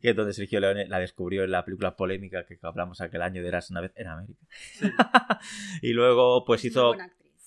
Que 0.00 0.10
es 0.10 0.16
donde 0.16 0.32
Sergio 0.32 0.60
Leone 0.60 0.88
la 0.88 0.98
descubrió 0.98 1.44
en 1.44 1.50
la 1.50 1.64
película 1.64 1.94
polémica 1.94 2.46
que 2.46 2.58
hablamos 2.62 3.00
aquel 3.00 3.22
año 3.22 3.42
de 3.42 3.48
Eras 3.48 3.70
una 3.70 3.80
vez 3.80 3.92
en 3.96 4.06
América. 4.08 4.46
y 5.82 5.92
luego, 5.92 6.44
pues 6.44 6.62
Muy 6.62 6.70
hizo. 6.70 6.94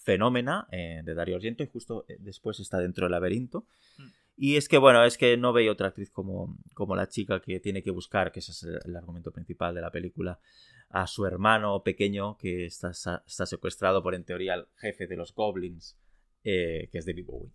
Fenómena 0.03 0.67
eh, 0.71 1.01
de 1.03 1.13
Dario 1.13 1.35
Argento 1.35 1.63
y 1.63 1.67
justo 1.67 2.05
eh, 2.07 2.17
después 2.19 2.59
está 2.59 2.79
dentro 2.79 3.05
del 3.05 3.11
laberinto. 3.11 3.67
Mm. 3.97 4.03
Y 4.37 4.55
es 4.55 4.67
que, 4.67 4.79
bueno, 4.79 5.03
es 5.05 5.17
que 5.17 5.37
no 5.37 5.53
veo 5.53 5.71
otra 5.71 5.89
actriz 5.89 6.09
como, 6.09 6.57
como 6.73 6.95
la 6.95 7.07
chica 7.07 7.39
que 7.39 7.59
tiene 7.59 7.83
que 7.83 7.91
buscar, 7.91 8.31
que 8.31 8.39
ese 8.39 8.51
es 8.51 8.63
el, 8.63 8.79
el 8.83 8.95
argumento 8.95 9.31
principal 9.31 9.75
de 9.75 9.81
la 9.81 9.91
película, 9.91 10.39
a 10.93 11.07
su 11.07 11.25
hermano 11.25 11.83
pequeño 11.83 12.37
que 12.37 12.65
está, 12.65 12.91
está 12.91 13.45
secuestrado 13.45 14.01
por, 14.03 14.15
en 14.15 14.23
teoría, 14.23 14.55
el 14.55 14.67
jefe 14.77 15.07
de 15.07 15.15
los 15.15 15.33
goblins, 15.33 15.97
eh, 16.43 16.89
que 16.91 16.97
es 16.97 17.05
David 17.05 17.25
Bowie. 17.25 17.51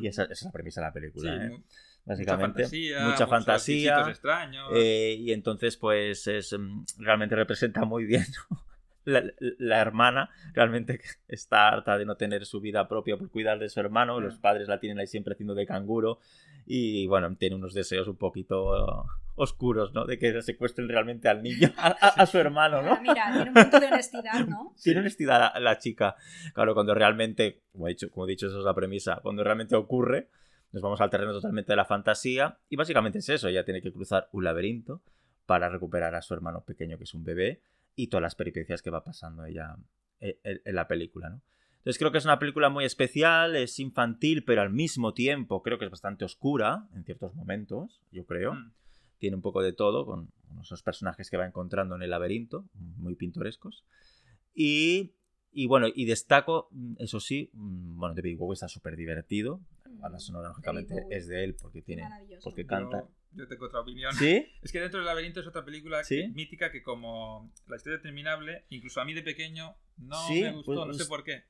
Y 0.00 0.08
esa, 0.08 0.24
esa 0.24 0.32
es 0.32 0.42
la 0.42 0.52
premisa 0.52 0.80
de 0.80 0.86
la 0.86 0.92
Sí, 0.92 0.94
película, 1.00 1.46
¿eh? 1.46 1.62
básicamente. 2.04 2.62
Mucha 2.62 2.68
fantasía. 2.68 3.08
Mucha 3.08 3.26
fantasía, 3.26 4.08
extraños. 4.08 4.70
Eh, 4.74 5.16
y 5.18 5.32
entonces, 5.32 5.76
pues, 5.76 6.26
es, 6.26 6.52
mm, 6.58 6.84
realmente 6.98 7.36
representa 7.36 7.84
muy 7.84 8.04
bien 8.04 8.24
¿no? 8.50 8.58
La, 9.04 9.22
la 9.58 9.80
hermana, 9.80 10.30
realmente 10.52 11.00
está 11.28 11.68
harta 11.68 11.96
de 11.98 12.04
no 12.06 12.16
tener 12.16 12.44
su 12.46 12.60
vida 12.60 12.88
propia 12.88 13.16
por 13.16 13.30
cuidar 13.30 13.58
de 13.58 13.68
su 13.68 13.80
hermano. 13.80 14.20
Los 14.20 14.38
padres 14.38 14.68
la 14.68 14.80
tienen 14.80 14.98
ahí 14.98 15.06
siempre 15.06 15.34
haciendo 15.34 15.54
de 15.54 15.66
canguro. 15.66 16.18
Y 16.66 17.06
bueno, 17.06 17.34
tiene 17.36 17.56
unos 17.56 17.74
deseos 17.74 18.08
un 18.08 18.16
poquito 18.16 19.04
oscuros, 19.36 19.92
¿no? 19.92 20.06
De 20.06 20.18
que 20.18 20.40
secuestren 20.42 20.88
realmente 20.88 21.28
al 21.28 21.42
niño, 21.42 21.68
a, 21.76 21.88
a- 21.88 22.08
a 22.22 22.26
su 22.26 22.38
hermano, 22.38 22.82
¿no? 22.82 22.92
Ah, 22.94 23.00
Mira, 23.02 23.32
tiene 23.34 23.48
un 23.50 23.54
punto 23.54 23.80
de 23.80 23.86
honestidad, 23.88 24.46
¿no? 24.46 24.74
Tiene 24.82 25.00
honestidad 25.00 25.52
la, 25.54 25.60
la 25.60 25.78
chica. 25.78 26.14
Claro, 26.54 26.72
cuando 26.74 26.94
realmente, 26.94 27.62
como 27.72 27.86
he, 27.88 27.90
dicho, 27.90 28.08
como 28.10 28.26
he 28.26 28.30
dicho, 28.30 28.46
esa 28.46 28.58
es 28.58 28.64
la 28.64 28.74
premisa, 28.74 29.18
cuando 29.22 29.42
realmente 29.44 29.74
ocurre, 29.76 30.28
nos 30.72 30.82
vamos 30.82 31.00
al 31.00 31.10
terreno 31.10 31.32
totalmente 31.32 31.72
de 31.72 31.76
la 31.76 31.84
fantasía. 31.84 32.58
Y 32.68 32.76
básicamente 32.76 33.18
es 33.18 33.28
eso, 33.28 33.48
ella 33.48 33.64
tiene 33.64 33.82
que 33.82 33.92
cruzar 33.92 34.28
un 34.32 34.44
laberinto 34.44 35.02
para 35.46 35.68
recuperar 35.68 36.14
a 36.14 36.22
su 36.22 36.32
hermano 36.32 36.62
pequeño, 36.64 36.96
que 36.96 37.04
es 37.04 37.12
un 37.12 37.24
bebé, 37.24 37.60
y 37.96 38.08
todas 38.08 38.22
las 38.22 38.34
peripecias 38.34 38.82
que 38.82 38.90
va 38.90 39.04
pasando 39.04 39.44
ella 39.44 39.76
en, 40.20 40.36
en- 40.44 40.60
en 40.64 40.74
la 40.74 40.86
película, 40.88 41.30
¿no? 41.30 41.40
Entonces 41.78 41.98
creo 41.98 42.10
que 42.12 42.18
es 42.18 42.24
una 42.24 42.38
película 42.38 42.70
muy 42.70 42.84
especial, 42.86 43.56
es 43.56 43.78
infantil, 43.78 44.42
pero 44.44 44.62
al 44.62 44.70
mismo 44.70 45.12
tiempo 45.12 45.62
creo 45.62 45.78
que 45.78 45.84
es 45.84 45.90
bastante 45.90 46.24
oscura 46.24 46.88
en 46.94 47.04
ciertos 47.04 47.34
momentos, 47.34 48.00
yo 48.10 48.24
creo 48.24 48.54
Mm. 48.54 48.72
tiene 49.18 49.36
un 49.36 49.42
poco 49.42 49.60
de 49.62 49.72
todo, 49.74 50.06
con 50.06 50.30
esos 50.62 50.82
personajes 50.82 51.28
que 51.30 51.36
va 51.36 51.44
encontrando 51.46 51.94
en 51.96 52.02
el 52.02 52.10
laberinto, 52.10 52.64
muy 52.96 53.14
pintorescos. 53.16 53.84
Y, 54.54 55.14
y 55.52 55.66
bueno, 55.66 55.86
y 55.94 56.04
destaco, 56.04 56.68
mm, 56.70 56.94
eso 56.98 57.20
sí, 57.20 57.50
mm, 57.52 57.98
bueno, 57.98 58.14
David 58.14 58.38
Bowie 58.38 58.54
está 58.54 58.68
súper 58.68 58.96
divertido. 58.96 59.60
La 59.84 60.00
banda 60.00 60.18
sonora, 60.18 60.48
lógicamente, 60.48 60.94
es 61.10 61.26
de 61.28 61.44
él 61.44 61.54
porque 61.54 61.82
tiene. 61.82 62.02
Porque 62.42 62.66
canta. 62.66 62.98
Yo, 63.00 63.08
yo 63.34 63.46
tengo 63.48 63.66
otra 63.66 63.80
opinión. 63.80 64.12
¿Sí? 64.14 64.46
Es 64.62 64.72
que 64.72 64.80
Dentro 64.80 64.98
del 65.00 65.06
laberinto 65.06 65.40
es 65.40 65.46
otra 65.46 65.64
película 65.64 65.98
que- 65.98 66.04
¿Sí? 66.04 66.28
mítica 66.34 66.70
que 66.70 66.82
como 66.82 67.52
La 67.66 67.76
historia 67.76 67.96
interminable, 67.96 68.64
incluso 68.70 69.00
a 69.00 69.04
mí 69.04 69.14
de 69.14 69.22
pequeño 69.22 69.76
no 69.98 70.26
Sí, 70.28 70.42
me 70.42 70.52
gustó, 70.52 70.74
pues- 70.74 70.86
no 70.86 70.92
sé 70.94 71.06
por 71.06 71.24
qué. 71.24 71.44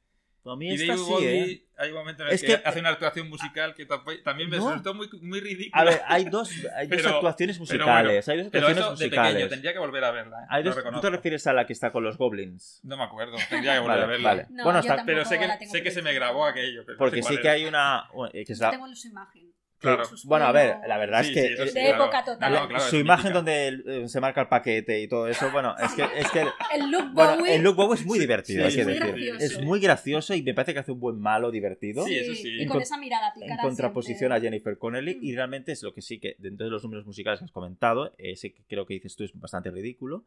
A 0.46 0.56
mí 0.56 0.68
Y 0.68 0.74
esta 0.74 0.88
David 0.94 1.04
sí, 1.18 1.24
¿eh? 1.24 1.66
hay 1.78 1.90
momentos 1.94 2.20
en 2.20 2.26
los 2.26 2.34
Es 2.34 2.40
que, 2.42 2.46
que- 2.48 2.68
hace 2.68 2.78
una 2.80 2.90
actuación 2.90 3.30
musical 3.30 3.74
que 3.74 3.86
también 3.86 4.50
me 4.50 4.58
No. 4.58 4.68
resultó 4.68 4.92
muy, 4.92 5.08
muy 5.22 5.40
ridícula. 5.40 5.80
A 5.80 5.84
ver, 5.86 6.02
hay 6.06 6.24
dos, 6.26 6.50
hay 6.76 6.86
dos 6.86 6.98
Pero- 6.98 7.14
actuaciones 7.14 7.56
pero 7.56 7.60
musicales. 7.86 8.28
hay 8.28 8.36
dos 8.36 8.48
Pero 8.52 8.66
actuaciones 8.66 8.76
eso 8.76 8.84
de 8.84 8.90
musicales. 9.06 9.32
pequeño, 9.32 9.48
tendría 9.48 9.72
que 9.72 9.78
volver 9.78 10.04
a 10.04 10.10
verla. 10.10 10.42
¿eh? 10.42 10.46
Hay 10.50 10.62
dos- 10.62 10.76
¿Tú 10.92 11.00
te 11.00 11.08
refieres 11.10 11.46
a 11.46 11.54
la 11.54 11.66
que 11.66 11.72
está 11.72 11.90
con 11.92 12.04
los 12.04 12.18
goblins? 12.18 12.80
No 12.84 12.98
me 12.98 13.04
acuerdo, 13.04 13.38
tendría 13.48 13.72
que 13.72 13.78
volver 13.78 13.94
Vale, 14.00 14.02
a 14.04 14.06
verla. 14.06 14.28
vale. 14.28 14.46
No, 14.50 14.64
bueno, 14.64 14.82
yo 14.82 14.90
está- 14.90 15.04
Pero 15.06 15.24
sé 15.24 15.38
que, 15.38 15.66
sé 15.66 15.82
que 15.82 15.90
se 15.90 16.02
me 16.02 16.12
grabó 16.12 16.44
aquello. 16.44 16.82
pero 16.84 16.96
no 16.96 16.98
porque 16.98 17.22
sé 17.22 17.36
sí 17.36 17.40
que 17.40 17.48
hay 17.48 17.64
una... 17.64 18.10
bueno, 18.12 18.30
que 18.30 18.42
es 18.42 18.58
Yo 18.58 18.64
la- 18.66 18.70
tengo 18.70 18.94
su 18.94 19.08
imagen. 19.08 19.50
Claro. 19.84 20.04
Sus 20.04 20.24
Bueno, 20.24 20.46
a 20.46 20.52
ver, 20.52 20.76
la 20.88 20.98
verdad 20.98 21.22
Sí, 21.22 21.28
es 21.30 21.34
que... 21.34 21.40
sí, 21.42 21.62
el- 21.62 21.68
sí, 21.68 21.74
De 21.74 21.80
claro. 21.86 22.02
época 22.04 22.24
total. 22.24 22.52
No, 22.52 22.60
no, 22.60 22.68
claro, 22.68 22.84
su 22.84 22.96
imagen 22.96 23.32
mítica. 23.32 23.34
donde 23.82 24.04
eh, 24.04 24.08
se 24.08 24.20
marca 24.20 24.40
el 24.40 24.48
paquete 24.48 25.00
y 25.00 25.08
todo 25.08 25.28
eso, 25.28 25.50
bueno, 25.52 25.74
es 25.78 25.92
que, 25.92 26.02
es 26.16 26.30
que 26.30 26.40
El 26.74 26.90
look 26.90 27.12
bueno, 27.12 27.36
Bowie. 27.38 27.54
el 27.54 27.62
look 27.62 27.76
Bowie 27.76 27.94
es 28.00 28.06
muy 28.06 28.18
divertido, 28.18 28.68
sí, 28.68 28.68
hay 28.68 28.74
que 28.74 28.80
es 28.80 28.86
muy 28.86 28.94
decir. 28.94 29.34
gracioso. 29.34 29.44
Es 29.44 29.62
muy 29.64 29.80
gracioso 29.80 30.34
y 30.34 30.42
me 30.42 30.54
parece 30.54 30.74
que 30.74 30.80
hace 30.80 30.92
un 30.92 31.00
buen 31.00 31.18
malo 31.20 31.50
divertido. 31.50 32.04
Sí, 32.04 32.14
eso 32.16 32.34
sí. 32.34 32.48
Y 32.48 32.62
En 32.62 32.68
con 32.68 32.74
con- 32.76 32.82
esa 32.82 32.96
mirada 32.98 33.32
en 33.40 33.56
contraposición 33.58 34.32
a 34.32 34.36
siempre. 34.36 34.50
Jennifer 34.58 34.78
Connelly 34.78 35.18
y 35.22 35.32
Mm. 35.32 35.36
realmente 35.36 35.72
es 35.72 35.82
lo 35.82 35.92
que 35.94 36.00
sí 36.02 36.18
que 36.18 36.36
dentro 36.38 36.64
de 36.66 36.70
los 36.70 36.82
números 36.82 37.06
musicales 37.06 37.38
que 37.40 37.44
has 37.46 37.50
comentado 37.52 38.12
ese 38.18 38.52
que 38.52 38.62
creo 38.68 38.86
que 38.86 38.94
dices 38.94 39.14
tú 39.16 39.24
es 39.24 39.32
bastante 39.38 39.70
ridículo 39.70 40.24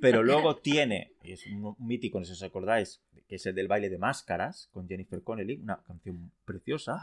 pero 0.00 0.22
luego 0.22 0.56
tiene 0.62 1.12
y 1.22 1.32
es 1.32 1.46
un 1.46 1.74
mítico 1.78 2.18
no 2.18 2.24
sé 2.24 2.34
si 2.34 2.44
os 2.44 2.48
acordáis 2.48 3.00
que 3.28 3.36
es 3.36 3.46
el 3.46 3.54
del 3.54 3.68
baile 3.68 3.88
de 3.90 3.98
máscaras 3.98 4.68
con 4.72 4.88
Jennifer 4.88 5.22
Connelly 5.22 5.60
una 5.62 5.82
canción 5.86 6.30
preciosa 6.44 6.98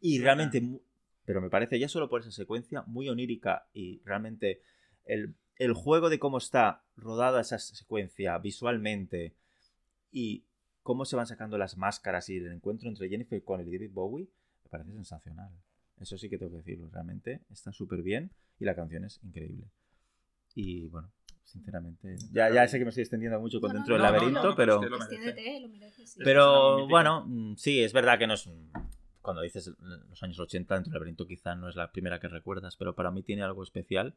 y 0.00 0.18
realmente 0.20 0.62
pero 1.24 1.40
me 1.40 1.50
parece 1.50 1.78
ya 1.78 1.88
solo 1.88 2.08
por 2.08 2.20
esa 2.20 2.30
secuencia 2.30 2.82
muy 2.86 3.08
onírica 3.08 3.68
y 3.72 4.00
realmente 4.04 4.60
el, 5.04 5.34
el 5.56 5.72
juego 5.72 6.10
de 6.10 6.18
cómo 6.18 6.38
está 6.38 6.84
rodada 6.96 7.40
esa 7.40 7.58
secuencia 7.58 8.36
visualmente 8.38 9.34
y 10.10 10.44
cómo 10.82 11.04
se 11.04 11.16
van 11.16 11.26
sacando 11.26 11.58
las 11.58 11.76
máscaras 11.76 12.28
y 12.28 12.36
el 12.36 12.52
encuentro 12.52 12.88
entre 12.88 13.08
Jennifer 13.08 13.42
Connelly 13.42 13.70
y 13.70 13.78
David 13.78 13.92
Bowie 13.92 14.28
me 14.64 14.70
parece 14.70 14.92
sensacional. 14.92 15.50
Eso 16.00 16.18
sí 16.18 16.28
que 16.28 16.38
tengo 16.38 16.52
que 16.52 16.58
decirlo, 16.58 16.90
realmente 16.90 17.40
está 17.50 17.72
súper 17.72 18.02
bien 18.02 18.30
y 18.58 18.64
la 18.64 18.74
canción 18.74 19.04
es 19.04 19.20
increíble. 19.22 19.70
Y 20.54 20.88
bueno, 20.88 21.10
sinceramente, 21.44 22.16
ya, 22.32 22.52
ya 22.52 22.66
sé 22.68 22.78
que 22.78 22.84
me 22.84 22.90
estoy 22.90 23.02
extendiendo 23.02 23.40
mucho 23.40 23.60
con 23.60 23.68
No, 23.68 23.74
no, 23.74 23.78
dentro 23.80 23.94
del 23.94 24.02
no, 24.02 24.08
no, 24.08 24.12
laberinto, 24.12 24.48
no, 24.50 24.54
pero... 24.56 24.82
Extiéndete, 24.96 25.60
lo 25.60 25.68
mereces, 25.68 26.10
sí. 26.12 26.20
Pero 26.22 26.86
bueno, 26.88 27.24
mm, 27.26 27.56
sí, 27.56 27.82
es 27.82 27.92
verdad 27.92 28.18
que 28.18 28.26
no 28.26 28.34
es. 28.34 28.48
Cuando 29.24 29.40
dices 29.40 29.72
los 29.78 30.22
años 30.22 30.38
80, 30.38 30.74
dentro 30.74 30.90
del 30.90 30.98
laberinto 30.98 31.26
quizá 31.26 31.54
no 31.54 31.70
es 31.70 31.76
la 31.76 31.90
primera 31.90 32.20
que 32.20 32.28
recuerdas, 32.28 32.76
pero 32.76 32.94
para 32.94 33.10
mí 33.10 33.22
tiene 33.22 33.42
algo 33.42 33.62
especial. 33.62 34.14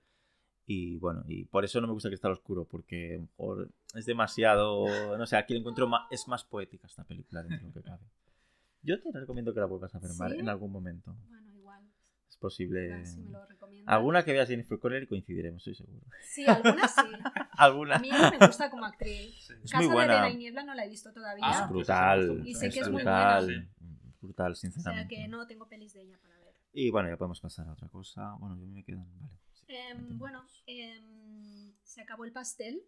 Y 0.66 0.98
bueno, 0.98 1.24
y 1.30 1.46
por 1.46 1.64
eso 1.64 1.80
no 1.80 1.88
me 1.88 1.94
gusta 1.94 2.10
que 2.10 2.16
esté 2.16 2.28
al 2.28 2.34
oscuro, 2.34 2.66
porque 2.66 3.18
mejor 3.22 3.70
es 3.96 4.06
demasiado. 4.06 5.18
No 5.18 5.26
sé, 5.26 5.38
aquí 5.38 5.54
lo 5.54 5.62
encuentro 5.62 5.88
más, 5.88 6.08
es 6.12 6.28
más 6.28 6.44
poética 6.44 6.88
esta 6.88 7.06
película 7.06 7.42
dentro 7.42 7.58
de 7.60 7.68
lo 7.68 7.74
que 7.74 7.84
cabe. 7.84 8.04
Yo 8.82 9.02
te 9.02 9.18
recomiendo 9.18 9.54
que 9.54 9.62
la 9.62 9.66
vuelvas 9.66 9.96
a 9.96 10.00
ver 10.00 10.12
¿Sí? 10.12 10.40
en 10.40 10.50
algún 10.50 10.74
momento. 10.74 11.16
Bueno, 11.30 11.54
igual. 11.54 11.84
Es 12.28 12.36
posible. 12.36 12.88
igual 12.88 13.06
si 13.06 13.22
me 13.22 13.30
lo. 13.32 13.48
Alguna 13.86 14.24
que 14.26 14.34
veas 14.34 14.50
Jennifer 14.50 14.78
Connelly 14.78 15.08
coincidiremos, 15.08 15.66
estoy 15.66 15.76
seguro. 15.86 16.06
Sí, 16.22 16.46
algunas 16.46 16.94
sí. 16.94 17.02
Alguna. 17.58 17.96
A 17.96 18.00
mí 18.00 18.10
me 18.12 18.46
gusta 18.46 18.70
como 18.70 18.86
actriz. 18.86 19.36
Sí. 19.46 19.54
Es 19.64 19.72
Casa 19.72 19.78
muy 19.78 19.88
de 19.88 19.94
buena. 19.94 20.20
Arena 20.20 20.30
y 20.32 20.38
Niebla 20.38 20.64
no 20.64 20.76
la 20.76 20.86
he 20.86 20.90
visto 20.90 21.14
todavía. 21.14 21.46
Ah, 21.48 21.52
es 21.52 21.58
pues 21.60 21.70
brutal. 21.70 22.42
Y 22.46 22.54
sé 22.54 22.70
que 22.70 22.82
es 22.82 22.90
muy 22.90 23.04
brutal. 23.04 23.46
buena. 23.46 23.70
Brutal, 24.22 24.52
o 24.52 24.56
sinceramente. 24.56 25.16
sea 25.16 25.24
que 25.24 25.28
no 25.28 25.46
tengo 25.48 25.68
pelis 25.68 25.94
de 25.94 26.02
ella 26.02 26.18
para 26.22 26.38
ver. 26.40 26.54
Y 26.74 26.90
bueno, 26.92 27.10
ya 27.10 27.18
podemos 27.18 27.40
pasar 27.40 27.68
a 27.68 27.74
otra 27.74 27.88
cosa. 27.90 28.36
Bueno, 28.40 28.58
yo 28.60 28.68
me 28.68 28.84
quedan. 28.84 29.08
Vale. 29.20 29.34
sí, 29.54 29.66
Em, 29.70 30.18
bueno, 30.18 30.46
em, 30.66 31.74
se 31.84 32.02
acabó 32.02 32.26
el 32.26 32.32
pastel. 32.32 32.82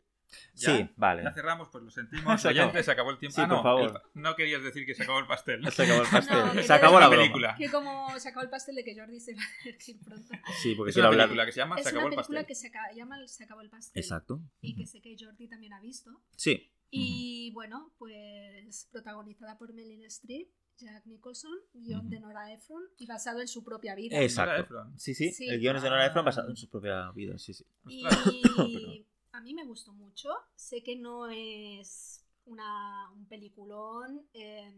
¿Ya? 0.53 0.77
Sí, 0.77 0.89
vale. 0.95 1.23
Ya 1.23 1.33
cerramos, 1.33 1.69
pues 1.69 1.83
lo 1.83 1.89
sentimos. 1.89 2.23
Se 2.41 2.49
acabó. 2.49 2.65
Oyentes, 2.65 2.85
se 2.85 2.91
acabó 2.91 3.09
el 3.09 3.17
tiempo. 3.17 3.35
Sí, 3.35 3.41
ah, 3.41 3.47
no, 3.47 3.55
por 3.55 3.63
favor. 3.63 4.03
el 4.15 4.21
no 4.21 4.35
querías 4.35 4.61
decir 4.61 4.85
que 4.85 4.93
se 4.93 5.01
acabó 5.01 5.17
el 5.19 5.25
pastel. 5.25 5.65
Se 5.71 5.83
acabó 5.83 6.03
el 6.03 6.07
pastel. 6.11 6.37
No, 6.55 6.61
se 6.63 6.73
acabó 6.73 6.95
es 6.97 6.99
la 7.01 7.07
una 7.07 7.07
broma. 7.07 7.21
película. 7.23 7.55
Que 7.57 7.71
como 7.71 8.19
se 8.19 8.29
acabó 8.29 8.43
el 8.43 8.49
pastel 8.51 8.75
de 8.75 8.83
que 8.83 8.95
Jordi 8.95 9.19
se 9.19 9.33
va 9.33 9.41
a 9.41 9.63
tener 9.63 9.77
que 9.79 9.91
ir 9.91 9.99
pronto. 10.01 10.33
Sí, 10.61 10.75
porque 10.75 10.91
Es 10.91 10.97
una 10.97 11.07
hablar. 11.07 11.27
película 11.27 11.45
que 11.47 11.51
se 11.51 11.57
llama 11.61 11.77
Es 11.77 11.83
Se 11.83 11.89
acabó 11.89 12.05
una 12.05 12.13
el 12.13 12.17
película 12.17 12.39
pastel. 12.41 12.47
que 12.47 12.55
se 12.55 12.67
acaba- 12.67 12.91
llama 12.93 13.27
Se 13.27 13.43
acabó 13.43 13.61
el 13.61 13.69
pastel. 13.71 14.03
Exacto. 14.03 14.39
Y 14.61 14.75
que 14.75 14.85
sé 14.85 15.01
que 15.01 15.15
Jordi 15.19 15.47
también 15.47 15.73
ha 15.73 15.81
visto. 15.81 16.11
Sí. 16.35 16.71
Y 16.91 17.51
bueno, 17.53 17.91
pues 17.97 18.87
protagonizada 18.91 19.57
por 19.57 19.73
Meryl 19.73 20.05
Streep, 20.05 20.47
Jack 20.79 21.05
Nicholson, 21.05 21.51
guion 21.73 22.09
de 22.09 22.19
Nora 22.19 22.51
Ephron 22.53 22.83
y 22.97 23.05
basado 23.05 23.41
en 23.41 23.47
su 23.47 23.63
propia 23.63 23.95
vida. 23.95 24.19
Exacto. 24.21 24.85
Sí, 24.97 25.13
sí, 25.13 25.31
Sí. 25.31 25.47
El 25.49 25.59
guion 25.59 25.75
es 25.75 25.83
de 25.83 25.89
Nora 25.89 26.05
Ephron 26.05 26.23
Ah. 26.23 26.25
basado 26.25 26.49
en 26.49 26.55
su 26.57 26.69
propia 26.69 27.11
vida. 27.11 27.37
Sí, 27.37 27.53
sí. 27.53 27.65
Y 27.87 28.03
a 29.31 29.41
mí 29.41 29.53
me 29.53 29.65
gustó 29.65 29.93
mucho. 29.93 30.29
Sé 30.55 30.81
que 30.83 30.95
no 30.95 31.27
es 31.29 32.25
una, 32.45 33.11
un 33.11 33.25
peliculón, 33.27 34.25
eh, 34.33 34.73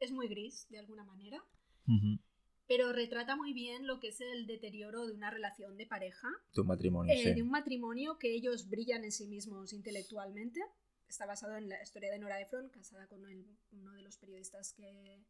es 0.00 0.10
muy 0.12 0.28
gris 0.28 0.66
de 0.70 0.78
alguna 0.78 1.04
manera, 1.04 1.42
pero 2.66 2.92
retrata 2.92 3.36
muy 3.36 3.52
bien 3.52 3.86
lo 3.86 4.00
que 4.00 4.08
es 4.08 4.20
el 4.20 4.46
deterioro 4.46 5.06
de 5.06 5.12
una 5.12 5.30
relación 5.30 5.76
de 5.76 5.86
pareja, 5.86 6.28
Tu 6.52 6.64
matrimonio, 6.64 7.12
eh, 7.12 7.22
sí. 7.24 7.34
de 7.34 7.42
un 7.42 7.50
matrimonio 7.50 8.18
que 8.18 8.32
ellos 8.34 8.68
brillan 8.68 9.04
en 9.04 9.12
sí 9.12 9.26
mismos 9.26 9.72
intelectualmente. 9.72 10.60
Está 11.10 11.26
basado 11.26 11.56
en 11.56 11.68
la 11.68 11.82
historia 11.82 12.12
de 12.12 12.20
Nora 12.20 12.40
Ephron, 12.40 12.68
casada 12.68 13.08
con 13.08 13.28
el- 13.28 13.44
uno 13.72 13.92
de 13.94 14.02
los 14.02 14.16
periodistas 14.16 14.72
que 14.74 15.20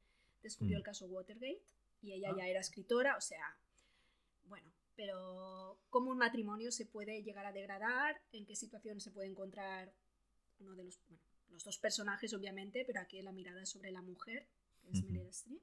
descubrió 0.43 0.77
Mm. 0.77 0.81
el 0.81 0.85
caso 0.85 1.07
Watergate, 1.07 1.62
y 2.02 2.12
ella 2.12 2.31
Ah. 2.32 2.36
ya 2.36 2.48
era 2.48 2.61
escritora, 2.61 3.16
o 3.16 3.20
sea, 3.23 3.57
bueno, 4.44 4.70
pero 4.94 5.81
cómo 5.89 6.11
un 6.11 6.19
matrimonio 6.19 6.70
se 6.70 6.85
puede 6.85 7.23
llegar 7.23 7.47
a 7.47 7.52
degradar, 7.52 8.20
en 8.32 8.44
qué 8.44 8.55
situación 8.57 9.01
se 9.01 9.11
puede 9.11 9.28
encontrar 9.28 9.90
uno 10.59 10.74
de 10.77 10.85
los, 10.85 11.01
bueno, 11.09 11.24
los 11.48 11.65
dos 11.65 11.78
personajes 11.78 12.35
obviamente, 12.35 12.85
pero 12.85 13.01
aquí 13.01 13.20
la 13.23 13.32
mirada 13.32 13.62
es 13.62 13.70
sobre 13.70 13.90
la 13.90 14.02
mujer, 14.02 14.47
que 14.82 14.90
es 14.90 14.98
Ujú. 15.02 15.12
Meryl 15.12 15.28
Streep, 15.31 15.62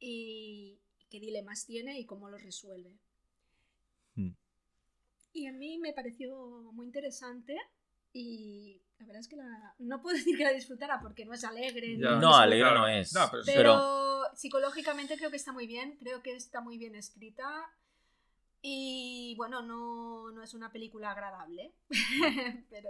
y 0.00 0.80
qué 1.10 1.20
dilemas 1.20 1.66
tiene 1.66 1.98
y 2.00 2.06
cómo 2.06 2.30
los 2.30 2.42
resuelve. 2.42 2.98
Mm. 4.14 4.30
Y 5.34 5.46
a 5.46 5.52
mí 5.52 5.78
me 5.78 5.92
pareció 5.92 6.72
muy 6.72 6.86
interesante 6.86 7.58
y 8.12 8.82
la 8.98 9.06
verdad 9.06 9.20
es 9.20 9.28
que 9.28 9.36
la... 9.36 9.74
no 9.78 10.00
puedo 10.00 10.16
decir 10.18 10.36
que 10.36 10.44
la 10.44 10.52
disfrutara 10.52 11.00
porque 11.00 11.24
no 11.24 11.34
es 11.34 11.44
alegre. 11.44 11.98
Ya. 11.98 12.16
No, 12.16 12.34
alegre 12.34 12.70
no 12.74 12.88
es. 12.88 13.12
No, 13.14 13.30
pero 13.44 14.24
sí. 14.32 14.42
Psicológicamente 14.42 15.16
creo 15.16 15.30
que 15.30 15.36
está 15.36 15.52
muy 15.52 15.66
bien, 15.66 15.96
creo 15.98 16.22
que 16.22 16.34
está 16.34 16.60
muy 16.60 16.78
bien 16.78 16.94
escrita 16.94 17.70
y 18.62 19.34
bueno, 19.36 19.62
no, 19.62 20.30
no 20.30 20.42
es 20.42 20.54
una 20.54 20.70
película 20.70 21.10
agradable, 21.10 21.74
pero 22.70 22.88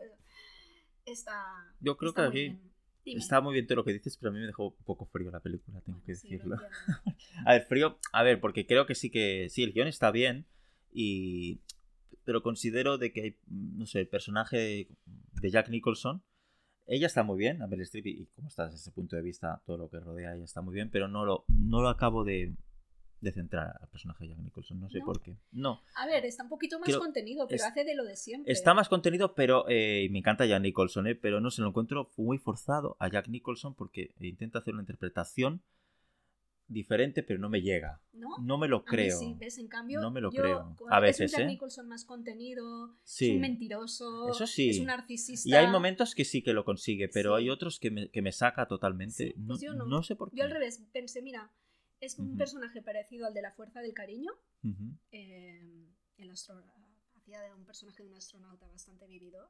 está... 1.06 1.74
Yo 1.80 1.96
creo 1.96 2.10
está 2.10 2.22
que 2.22 2.28
aquí 2.28 2.40
bien. 2.40 2.72
Está 3.04 3.40
muy 3.40 3.54
bien 3.54 3.66
todo 3.66 3.76
lo 3.76 3.84
que 3.84 3.92
dices, 3.92 4.16
pero 4.16 4.30
a 4.30 4.32
mí 4.32 4.40
me 4.40 4.46
dejó 4.46 4.68
un 4.68 4.84
poco 4.84 5.06
frío 5.06 5.30
la 5.30 5.40
película, 5.40 5.80
tengo 5.80 5.98
Bueno, 5.98 6.06
que 6.06 6.14
sí, 6.14 6.28
decirlo. 6.30 6.56
A 7.46 7.52
ver, 7.54 7.66
frío, 7.66 7.98
a 8.12 8.22
ver, 8.22 8.40
porque 8.40 8.66
creo 8.66 8.86
que 8.86 8.94
sí 8.94 9.10
que 9.10 9.48
sí, 9.50 9.64
el 9.64 9.72
guion 9.72 9.88
está 9.88 10.12
bien 10.12 10.46
y 10.92 11.60
pero 12.24 12.42
considero 12.42 12.98
de 12.98 13.12
que 13.12 13.22
hay, 13.22 13.36
no 13.48 13.86
sé, 13.86 14.00
el 14.00 14.08
personaje 14.08 14.88
de 15.40 15.50
Jack 15.50 15.68
Nicholson, 15.70 16.22
ella 16.86 17.06
está 17.06 17.22
muy 17.22 17.38
bien, 17.38 17.62
a 17.62 17.66
Meryl 17.66 17.82
Streep 17.84 18.06
y 18.06 18.26
como 18.34 18.48
está 18.48 18.64
desde 18.64 18.76
ese 18.78 18.90
punto 18.92 19.16
de 19.16 19.22
vista, 19.22 19.62
todo 19.64 19.76
lo 19.78 19.88
que 19.88 20.00
rodea 20.00 20.34
ella 20.34 20.44
está 20.44 20.62
muy 20.62 20.74
bien, 20.74 20.90
pero 20.90 21.08
no 21.08 21.24
lo 21.24 21.44
no 21.48 21.80
lo 21.80 21.88
acabo 21.88 22.24
de, 22.24 22.54
de 23.20 23.32
centrar 23.32 23.76
al 23.80 23.88
personaje 23.88 24.24
de 24.24 24.30
Jack 24.30 24.40
Nicholson, 24.40 24.80
no 24.80 24.90
sé 24.90 24.98
¿No? 24.98 25.04
por 25.04 25.20
qué. 25.22 25.36
No, 25.52 25.80
A 25.94 26.06
ver, 26.06 26.24
está 26.24 26.42
un 26.42 26.48
poquito 26.48 26.78
más 26.80 26.86
Creo- 26.88 26.98
contenido, 26.98 27.46
pero 27.46 27.62
es- 27.62 27.68
hace 27.70 27.84
de 27.84 27.94
lo 27.94 28.04
de 28.04 28.16
siempre. 28.16 28.52
está 28.52 28.74
más 28.74 28.88
contenido, 28.88 29.34
pero 29.34 29.64
eh, 29.68 30.08
me 30.10 30.18
encanta 30.18 30.44
Jack 30.44 30.60
Nicholson, 30.62 31.06
eh, 31.06 31.14
pero 31.14 31.40
no 31.40 31.50
se 31.52 31.62
lo 31.62 31.68
encuentro 31.68 32.10
muy 32.16 32.38
forzado 32.38 32.96
a 32.98 33.08
Jack 33.08 33.28
Nicholson 33.28 33.74
porque 33.74 34.10
intenta 34.20 34.58
hacer 34.58 34.74
una 34.74 34.82
interpretación 34.82 35.62
diferente, 36.72 37.22
pero 37.22 37.38
no 37.38 37.48
me 37.48 37.60
llega. 37.62 38.00
¿No? 38.12 38.36
No 38.40 38.58
me 38.58 38.68
lo 38.68 38.78
A 38.78 38.80
mí 38.80 38.84
creo. 38.86 39.18
sí, 39.18 39.34
ves, 39.38 39.58
en 39.58 39.68
cambio, 39.68 40.00
No 40.00 40.10
me 40.10 40.20
lo 40.20 40.30
yo- 40.32 40.42
creo. 40.42 40.76
A 40.90 40.96
es 40.98 41.02
veces, 41.02 41.32
un 41.32 41.38
Jack 41.38 41.46
¿eh? 41.46 41.52
Nicholson 41.52 41.88
más 41.88 42.04
contenido, 42.04 42.96
Sí. 43.04 43.28
es 43.30 43.34
un 43.34 43.40
mentiroso, 43.40 44.28
Eso 44.30 44.46
sí. 44.46 44.70
es 44.70 44.78
un 44.80 44.86
narcisista. 44.86 45.48
Y 45.48 45.54
hay 45.54 45.66
momentos 45.68 46.14
que 46.14 46.24
sí 46.24 46.42
que 46.42 46.52
lo 46.52 46.64
consigue, 46.64 47.08
pero 47.08 47.36
Sí. 47.36 47.42
hay 47.44 47.50
otros 47.50 47.78
que 47.80 47.90
me, 47.90 48.10
que 48.10 48.22
me 48.22 48.32
saca 48.32 48.66
totalmente. 48.66 49.14
Sí, 49.28 49.32
pues 49.34 49.46
no, 49.46 49.58
yo 49.60 49.74
no. 49.74 49.86
no 49.86 50.02
sé 50.02 50.16
por 50.16 50.30
qué. 50.30 50.36
Yo 50.38 50.44
al 50.44 50.50
revés, 50.50 50.82
pensé, 50.92 51.22
mira, 51.22 51.50
es 52.00 52.18
un 52.18 52.28
Ujú. 52.30 52.38
personaje 52.38 52.82
parecido 52.82 53.26
al 53.26 53.34
de 53.34 53.42
La 53.42 53.52
Fuerza 53.52 53.80
del 53.80 53.94
Cariño. 53.94 54.32
Ujú. 54.64 54.96
eh, 55.10 55.86
el 56.18 56.30
hacía 56.30 57.40
de 57.42 57.52
un 57.54 57.64
personaje 57.64 58.02
de 58.02 58.08
un 58.08 58.14
astronauta 58.14 58.66
bastante 58.68 59.06
vividor. 59.06 59.48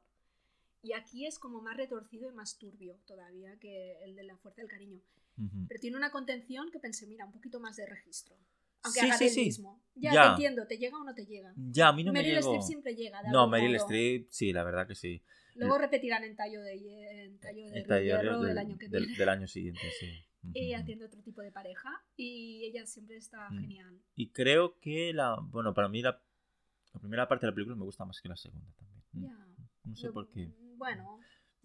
Y 0.81 0.93
aquí 0.93 1.25
es 1.25 1.39
como 1.39 1.61
más 1.61 1.77
retorcido 1.77 2.29
y 2.29 2.33
más 2.33 2.57
turbio 2.57 2.97
todavía 3.05 3.57
que 3.59 4.03
el 4.03 4.15
de 4.15 4.23
La 4.23 4.37
Fuerza 4.37 4.61
del 4.61 4.69
Cariño. 4.69 4.99
Ujú. 5.37 5.65
Pero 5.67 5.79
tiene 5.79 5.97
una 5.97 6.11
contención 6.11 6.69
que 6.71 6.79
pensé, 6.79 7.07
mira, 7.07 7.25
un 7.25 7.31
poquito 7.31 7.59
más 7.59 7.75
de 7.77 7.85
registro. 7.85 8.35
Aunque 8.83 8.99
Sí, 8.99 9.05
haga 9.05 9.17
sí, 9.17 9.23
del 9.25 9.33
sí. 9.33 9.41
mismo. 9.45 9.81
Ya, 9.95 10.13
Ya. 10.13 10.23
te 10.23 10.29
entiendo, 10.31 10.67
¿te 10.67 10.77
llega 10.77 10.97
o 10.97 11.03
no 11.03 11.13
te 11.15 11.25
llega? 11.25 11.53
Ya, 11.55 11.87
a 11.87 11.93
mí 11.93 12.03
no 12.03 12.11
Meryl 12.11 12.33
me 12.33 12.39
llegó. 12.41 12.51
Streep 12.53 12.67
siempre 12.67 12.95
llega. 12.95 13.21
de 13.23 13.29
No, 13.31 13.47
Meryl. 13.47 13.75
Streep, 13.77 14.27
sí, 14.29 14.51
la 14.53 14.63
verdad 14.63 14.87
que 14.87 14.95
sí. 14.95 15.23
Luego 15.55 15.77
repetirán 15.77 16.23
en 16.23 16.35
tallo 16.35 16.61
de, 16.61 17.25
en 17.25 17.39
tallo 17.39 17.69
de 17.69 17.79
El 17.79 18.03
hierro 18.03 18.39
del, 18.39 18.49
del 18.49 18.57
año 18.57 18.77
que 18.77 18.87
viene. 18.89 19.15
del 19.17 19.29
año 19.29 19.47
siguiente, 19.47 19.81
sí. 19.99 20.07
Ella 20.53 20.77
Ujú. 20.79 20.85
tiene 20.87 21.05
otro 21.05 21.21
tipo 21.21 21.41
de 21.41 21.51
pareja 21.53 21.89
y 22.17 22.65
ella 22.65 22.85
siempre 22.85 23.15
está 23.15 23.49
Mm. 23.49 23.59
genial. 23.61 24.01
Y 24.15 24.31
creo 24.31 24.77
que 24.79 25.13
la. 25.13 25.37
Bueno, 25.41 25.73
para 25.73 25.87
mí 25.87 26.01
la, 26.01 26.21
la 26.93 26.99
primera 26.99 27.27
parte 27.29 27.45
de 27.45 27.51
la 27.51 27.55
película 27.55 27.77
me 27.77 27.85
gusta 27.85 28.03
más 28.03 28.19
que 28.19 28.27
la 28.27 28.35
segunda 28.35 28.69
también. 28.73 29.03
Ya. 29.13 29.47
No 29.85 29.95
sé 29.95 30.07
Yo- 30.07 30.13
por 30.13 30.29
qué. 30.29 30.51
Bueno, 30.75 31.19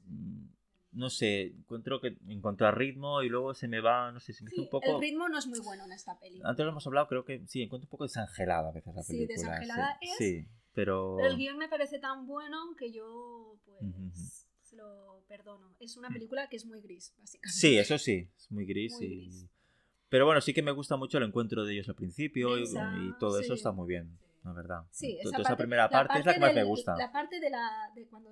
Mm, 0.05 0.47
no 0.93 1.11
sé, 1.11 1.43
encuentro 1.49 2.01
que 2.01 2.17
encontrar 2.29 2.77
ritmo 2.79 3.23
y 3.23 3.29
luego 3.29 3.55
se 3.55 3.69
me 3.69 3.81
va, 3.81 4.11
no 4.13 4.21
sé, 4.21 4.33
se 4.33 4.43
me 4.45 4.51
Sí, 4.51 4.61
un 4.61 4.69
poco... 4.69 4.87
el 4.97 5.01
ritmo 5.01 5.29
no 5.29 5.39
es 5.39 5.47
muy 5.47 5.61
bueno 5.61 5.85
en 5.85 5.93
esta 5.93 6.19
peli. 6.19 6.41
Antes 6.45 6.65
lo 6.65 6.71
hemos 6.73 6.87
hablado, 6.87 7.07
creo 7.09 7.25
que 7.25 7.47
sí, 7.47 7.63
encuentro 7.63 7.87
un 7.87 7.91
poco 7.91 8.05
desangelada 8.05 8.69
a 8.69 8.73
veces 8.73 8.95
la 8.95 9.03
Sí, 9.03 9.13
película. 9.27 9.37
desangelada 9.53 9.99
sí, 10.01 10.09
es, 10.09 10.17
Sí, 10.17 10.49
pero... 10.73 11.15
Pero 11.17 11.29
el 11.31 11.37
guion 11.37 11.59
me 11.59 11.69
parece 11.69 11.99
tan 11.99 12.27
bueno 12.27 12.75
que 12.77 12.91
yo, 12.93 13.59
pues, 13.65 14.47
se 14.63 14.77
lo 14.77 15.25
perdono. 15.29 15.75
Es 15.79 15.97
una 15.97 16.11
Mm. 16.11 16.15
película 16.15 16.49
que 16.49 16.57
es 16.57 16.65
muy 16.67 16.81
gris, 16.81 17.15
básicamente. 17.19 17.59
Sí, 17.59 17.79
eso 17.79 17.99
sí, 17.99 18.31
es 18.37 18.51
muy 18.51 18.65
gris 18.65 18.93
Muy 18.95 19.07
y... 19.07 19.21
gris. 19.23 19.47
Pero 20.11 20.25
bueno, 20.25 20.41
sí 20.41 20.55
que 20.55 20.63
me 20.63 20.71
gusta 20.73 20.97
mucho 20.97 21.19
el 21.19 21.25
encuentro 21.25 21.65
de 21.67 21.75
ellos 21.75 21.89
al 21.91 21.95
principio 21.95 22.57
y, 22.59 22.63
Esa, 22.63 22.91
y 22.97 23.13
todo 23.19 23.39
eso 23.41 23.53
está 23.53 23.73
muy 23.73 23.87
bien, 23.87 24.19
la 24.43 24.53
verdad. 24.55 24.85
Sí, 24.91 25.19
esa 25.21 25.37
esa 25.37 25.43
parte- 25.51 25.57
primera 25.59 25.91
parte, 25.91 26.19
es 26.19 26.25
la 26.25 26.33
que 26.33 26.41
más 26.41 26.55
me 26.55 26.63
gusta. 26.65 26.97
La 26.97 27.13
parte 27.13 27.39
de 27.41 27.51
la 27.51 27.93
de 27.95 28.07
cuando 28.09 28.31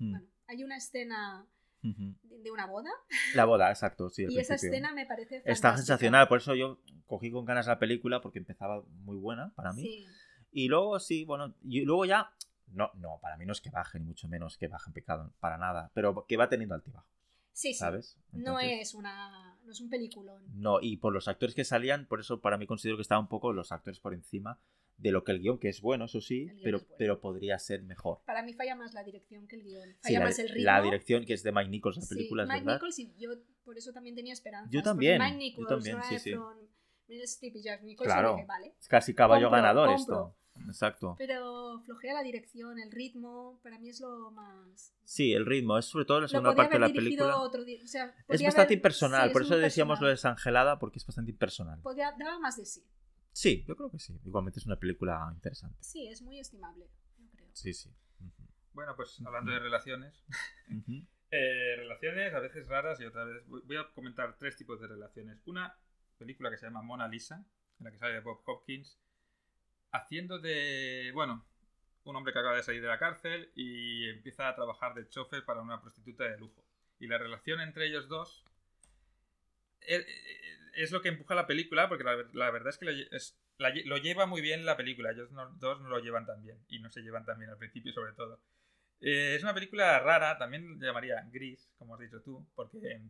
Mm, 0.00 0.10
bueno, 0.12 0.26
hay 0.48 0.62
una 0.64 0.76
escena 0.76 1.46
de 1.82 2.14
de 2.42 2.50
una 2.52 2.66
boda 2.66 2.90
La 3.34 3.44
boda, 3.44 3.68
exacto, 3.70 4.08
sí. 4.10 4.26
y 4.28 4.38
esa 4.38 4.54
escena 4.54 4.92
me 4.92 5.06
parece 5.06 5.36
Está 5.38 5.70
fantástica. 5.70 5.76
sensacional, 5.76 6.28
por 6.28 6.38
eso 6.38 6.54
yo 6.54 6.80
cogí 7.06 7.30
con 7.30 7.44
ganas 7.44 7.66
la 7.66 7.78
película 7.78 8.20
porque 8.20 8.38
empezaba 8.38 8.82
muy 9.04 9.16
buena 9.16 9.52
para 9.54 9.72
mí. 9.72 9.82
Sí, 9.82 10.06
Y 10.52 10.68
luego 10.68 10.98
sí, 11.00 11.24
bueno, 11.24 11.54
y 11.62 11.82
luego 11.84 12.04
ya, 12.04 12.30
no, 12.68 12.90
no, 12.94 13.18
para 13.20 13.36
mí 13.36 13.44
no 13.46 13.52
es 13.52 13.60
que 13.60 13.70
baje, 13.70 13.98
ni 13.98 14.04
mucho 14.06 14.28
menos 14.28 14.56
que 14.56 14.68
baje 14.68 14.88
en 14.90 14.94
pecado, 14.94 15.32
para 15.40 15.58
nada, 15.58 15.90
pero 15.94 16.24
que 16.26 16.36
va 16.36 16.48
teniendo 16.48 16.74
altibajos, 16.74 17.10
sí, 17.52 17.72
sí. 17.72 17.78
¿sabes? 17.78 18.16
No 18.32 18.60
es 18.60 18.94
una 18.94 19.56
no 19.64 19.72
es 19.72 19.80
un 19.80 19.90
peliculón. 19.90 20.42
No, 20.54 20.78
y 20.80 20.96
por 20.96 21.12
los 21.12 21.28
actores 21.28 21.54
que 21.54 21.64
salían, 21.64 22.06
por 22.06 22.20
eso 22.20 22.40
para 22.40 22.56
mí 22.56 22.66
considero 22.66 22.96
que 22.96 23.02
estaban 23.02 23.24
un 23.24 23.28
poco 23.28 23.52
los 23.52 23.70
actores 23.72 24.00
por 24.00 24.14
encima 24.14 24.58
de 24.98 25.10
lo 25.12 25.24
que 25.24 25.32
el 25.32 25.40
guion, 25.40 25.58
que 25.58 25.68
es 25.68 25.80
bueno, 25.80 26.04
eso 26.06 26.20
sí, 26.20 26.48
pero, 26.62 26.76
es 26.78 26.82
bueno. 26.84 26.94
pero 26.98 27.20
podría 27.20 27.58
ser 27.58 27.82
mejor. 27.82 28.20
Para 28.26 28.42
mí 28.42 28.52
falla 28.52 28.74
más 28.74 28.92
la 28.94 29.02
dirección 29.04 29.46
que 29.48 29.56
el 29.56 29.62
guion. 29.62 29.88
Falla 29.88 29.96
Sí, 30.02 30.12
la, 30.14 30.20
más 30.20 30.38
el 30.40 30.48
ritmo. 30.48 30.64
la 30.64 30.82
dirección 30.82 31.24
que 31.24 31.32
es 31.34 31.42
de 31.42 31.52
Mike 31.52 31.70
Nichols, 31.70 31.96
la 31.96 32.02
Sí, 32.02 32.14
película, 32.14 32.42
es 32.42 32.48
Mike 32.48 32.60
verdad. 32.60 32.74
Nichols 32.74 32.98
y 32.98 33.14
yo 33.16 33.30
por 33.64 33.78
eso 33.78 33.92
también 33.92 34.14
tenía 34.16 34.32
esperanzas. 34.32 34.70
Yo 34.72 34.82
también, 34.82 35.18
Mike 35.20 35.32
yo 35.32 35.38
Nichols, 35.38 35.68
también, 35.68 35.96
Nora 35.96 36.08
sí, 36.08 36.18
sí. 36.18 36.34
Y 37.10 37.62
Jack 37.62 37.82
Nicholson, 37.84 38.12
Claro. 38.14 38.34
dije, 38.34 38.46
vale. 38.46 38.74
Es 38.78 38.86
casi 38.88 39.14
caballo 39.14 39.46
Compro, 39.46 39.62
ganador 39.62 39.86
compro. 39.88 40.02
esto. 40.02 40.34
Exacto. 40.66 41.14
Pero 41.16 41.80
flojea 41.84 42.14
la 42.14 42.22
dirección, 42.22 42.78
el 42.80 42.90
ritmo, 42.90 43.60
para 43.62 43.78
mí 43.78 43.90
es 43.90 44.00
lo 44.00 44.30
más... 44.32 44.92
Sí, 45.04 45.32
el 45.32 45.46
ritmo, 45.46 45.78
es 45.78 45.84
sobre 45.86 46.04
todo 46.04 46.20
la 46.22 46.28
segunda 46.28 46.54
parte 46.54 46.74
de 46.74 46.80
la 46.80 46.88
película. 46.88 47.36
otro 47.40 47.62
o 47.62 47.86
sea, 47.86 48.06
Es 48.26 48.42
bastante 48.42 48.60
haber- 48.62 48.72
impersonal, 48.72 49.22
sí, 49.22 49.26
es 49.28 49.32
por 49.32 49.42
eso 49.42 49.54
muy 49.54 49.62
decíamos 49.62 50.00
lo 50.00 50.08
personal. 50.08 50.34
desangelada, 50.34 50.78
porque 50.80 50.98
es 50.98 51.06
bastante 51.06 51.30
impersonal. 51.30 51.80
Podría, 51.80 52.12
daba 52.18 52.38
más 52.40 52.56
de 52.56 52.66
sí. 52.66 52.82
Sí, 53.38 53.64
yo 53.68 53.76
creo 53.76 53.88
que 53.88 54.00
sí. 54.00 54.18
Igualmente 54.24 54.58
es 54.58 54.66
una 54.66 54.80
película 54.80 55.30
interesante. 55.32 55.76
Sí, 55.80 56.08
es 56.08 56.22
muy 56.22 56.40
estimable, 56.40 56.88
yo 57.18 57.30
creo. 57.30 57.48
Sí, 57.52 57.72
sí. 57.72 57.88
Bueno, 58.72 58.96
pues 58.96 59.20
hablando 59.24 59.52
de 59.52 59.60
relaciones. 59.60 60.24
Eh, 61.30 61.76
relaciones 61.76 62.32
a 62.32 62.40
veces 62.40 62.68
raras 62.68 62.98
y 63.00 63.04
otras 63.04 63.26
veces. 63.28 63.46
Voy 63.46 63.76
a 63.76 63.86
comentar 63.92 64.38
tres 64.38 64.56
tipos 64.56 64.80
de 64.80 64.86
relaciones. 64.86 65.42
Una 65.44 65.76
película 66.16 66.50
que 66.50 66.56
se 66.56 66.64
llama 66.64 66.80
Mona 66.80 67.06
Lisa, 67.06 67.44
en 67.78 67.84
la 67.84 67.90
que 67.90 67.98
sale 67.98 68.20
Bob 68.20 68.40
Hopkins, 68.46 68.98
haciendo 69.92 70.38
de. 70.38 71.10
Bueno, 71.12 71.46
un 72.04 72.16
hombre 72.16 72.32
que 72.32 72.38
acaba 72.38 72.56
de 72.56 72.62
salir 72.62 72.80
de 72.80 72.88
la 72.88 72.98
cárcel 72.98 73.52
y 73.54 74.08
empieza 74.08 74.48
a 74.48 74.54
trabajar 74.54 74.94
de 74.94 75.06
chofer 75.06 75.44
para 75.44 75.60
una 75.60 75.82
prostituta 75.82 76.24
de 76.24 76.38
lujo. 76.38 76.64
Y 76.98 77.08
la 77.08 77.18
relación 77.18 77.60
entre 77.60 77.88
ellos 77.88 78.08
dos 78.08 78.42
es, 79.82 80.06
es 80.82 80.92
lo 80.92 81.02
que 81.02 81.08
empuja 81.08 81.34
la 81.34 81.46
película, 81.46 81.88
porque 81.88 82.04
la, 82.04 82.50
verdad 82.50 82.68
es 82.68 82.78
que 82.78 82.86
lo, 83.84 83.96
lleva 83.96 84.26
muy 84.26 84.40
bien 84.40 84.64
la 84.64 84.76
película. 84.76 85.10
Ellos 85.10 85.28
dos 85.58 85.80
no 85.80 85.88
lo 85.88 85.98
llevan 85.98 86.26
tan 86.26 86.42
bien. 86.42 86.64
Y 86.68 86.78
no 86.78 86.90
se 86.90 87.02
llevan 87.02 87.24
tan 87.24 87.38
bien 87.38 87.50
al 87.50 87.58
principio, 87.58 87.92
sobre 87.92 88.12
todo. 88.12 88.40
Eh, 89.00 89.34
es 89.36 89.42
una 89.42 89.54
película 89.54 89.98
rara, 90.00 90.38
también 90.38 90.80
llamaría 90.80 91.22
gris, 91.30 91.70
como 91.78 91.94
has 91.94 92.00
dicho 92.00 92.20
tú, 92.22 92.48
porque 92.54 93.00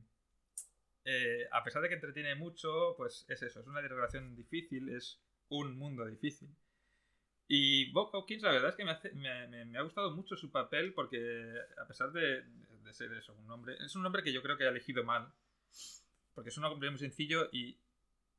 eh, 1.05 1.49
a 1.51 1.65
pesar 1.65 1.82
de 1.82 1.89
que 1.89 1.95
entretiene 1.95 2.35
mucho, 2.35 2.95
pues 2.97 3.24
es 3.28 3.43
eso, 3.43 3.61
es 3.61 3.66
una 3.66 3.81
relación 3.81 4.36
difícil, 4.36 4.90
es 4.90 5.20
un 5.49 5.77
mundo 5.78 6.05
difícil. 6.05 6.49
Y 7.47 7.90
Bob 7.93 8.11
Hopkins, 8.12 8.43
la 8.43 8.53
verdad 8.53 8.69
es 8.69 8.77
que 8.77 8.85
me, 8.85 9.78
ha 9.78 9.82
gustado 9.82 10.15
mucho 10.15 10.36
su 10.36 10.51
papel 10.51 10.93
porque, 10.93 11.55
a 11.78 11.86
pesar 11.86 12.12
de, 12.12 12.43
de 12.43 12.93
ser 12.93 13.11
eso, 13.15 13.35
un 13.35 13.51
hombre, 13.51 13.77
es 13.81 13.97
un 13.97 14.05
hombre 14.05 14.23
que 14.23 14.35
yo 14.35 14.43
creo 14.43 14.59
que 14.59 14.65
ha 14.65 14.69
elegido 14.69 15.03
mal, 15.05 15.32
porque 16.39 16.51
es 16.51 16.56
un 16.56 16.62
hombre 16.66 16.89
muy 16.89 17.01
sencillo 17.01 17.48
y, 17.51 17.81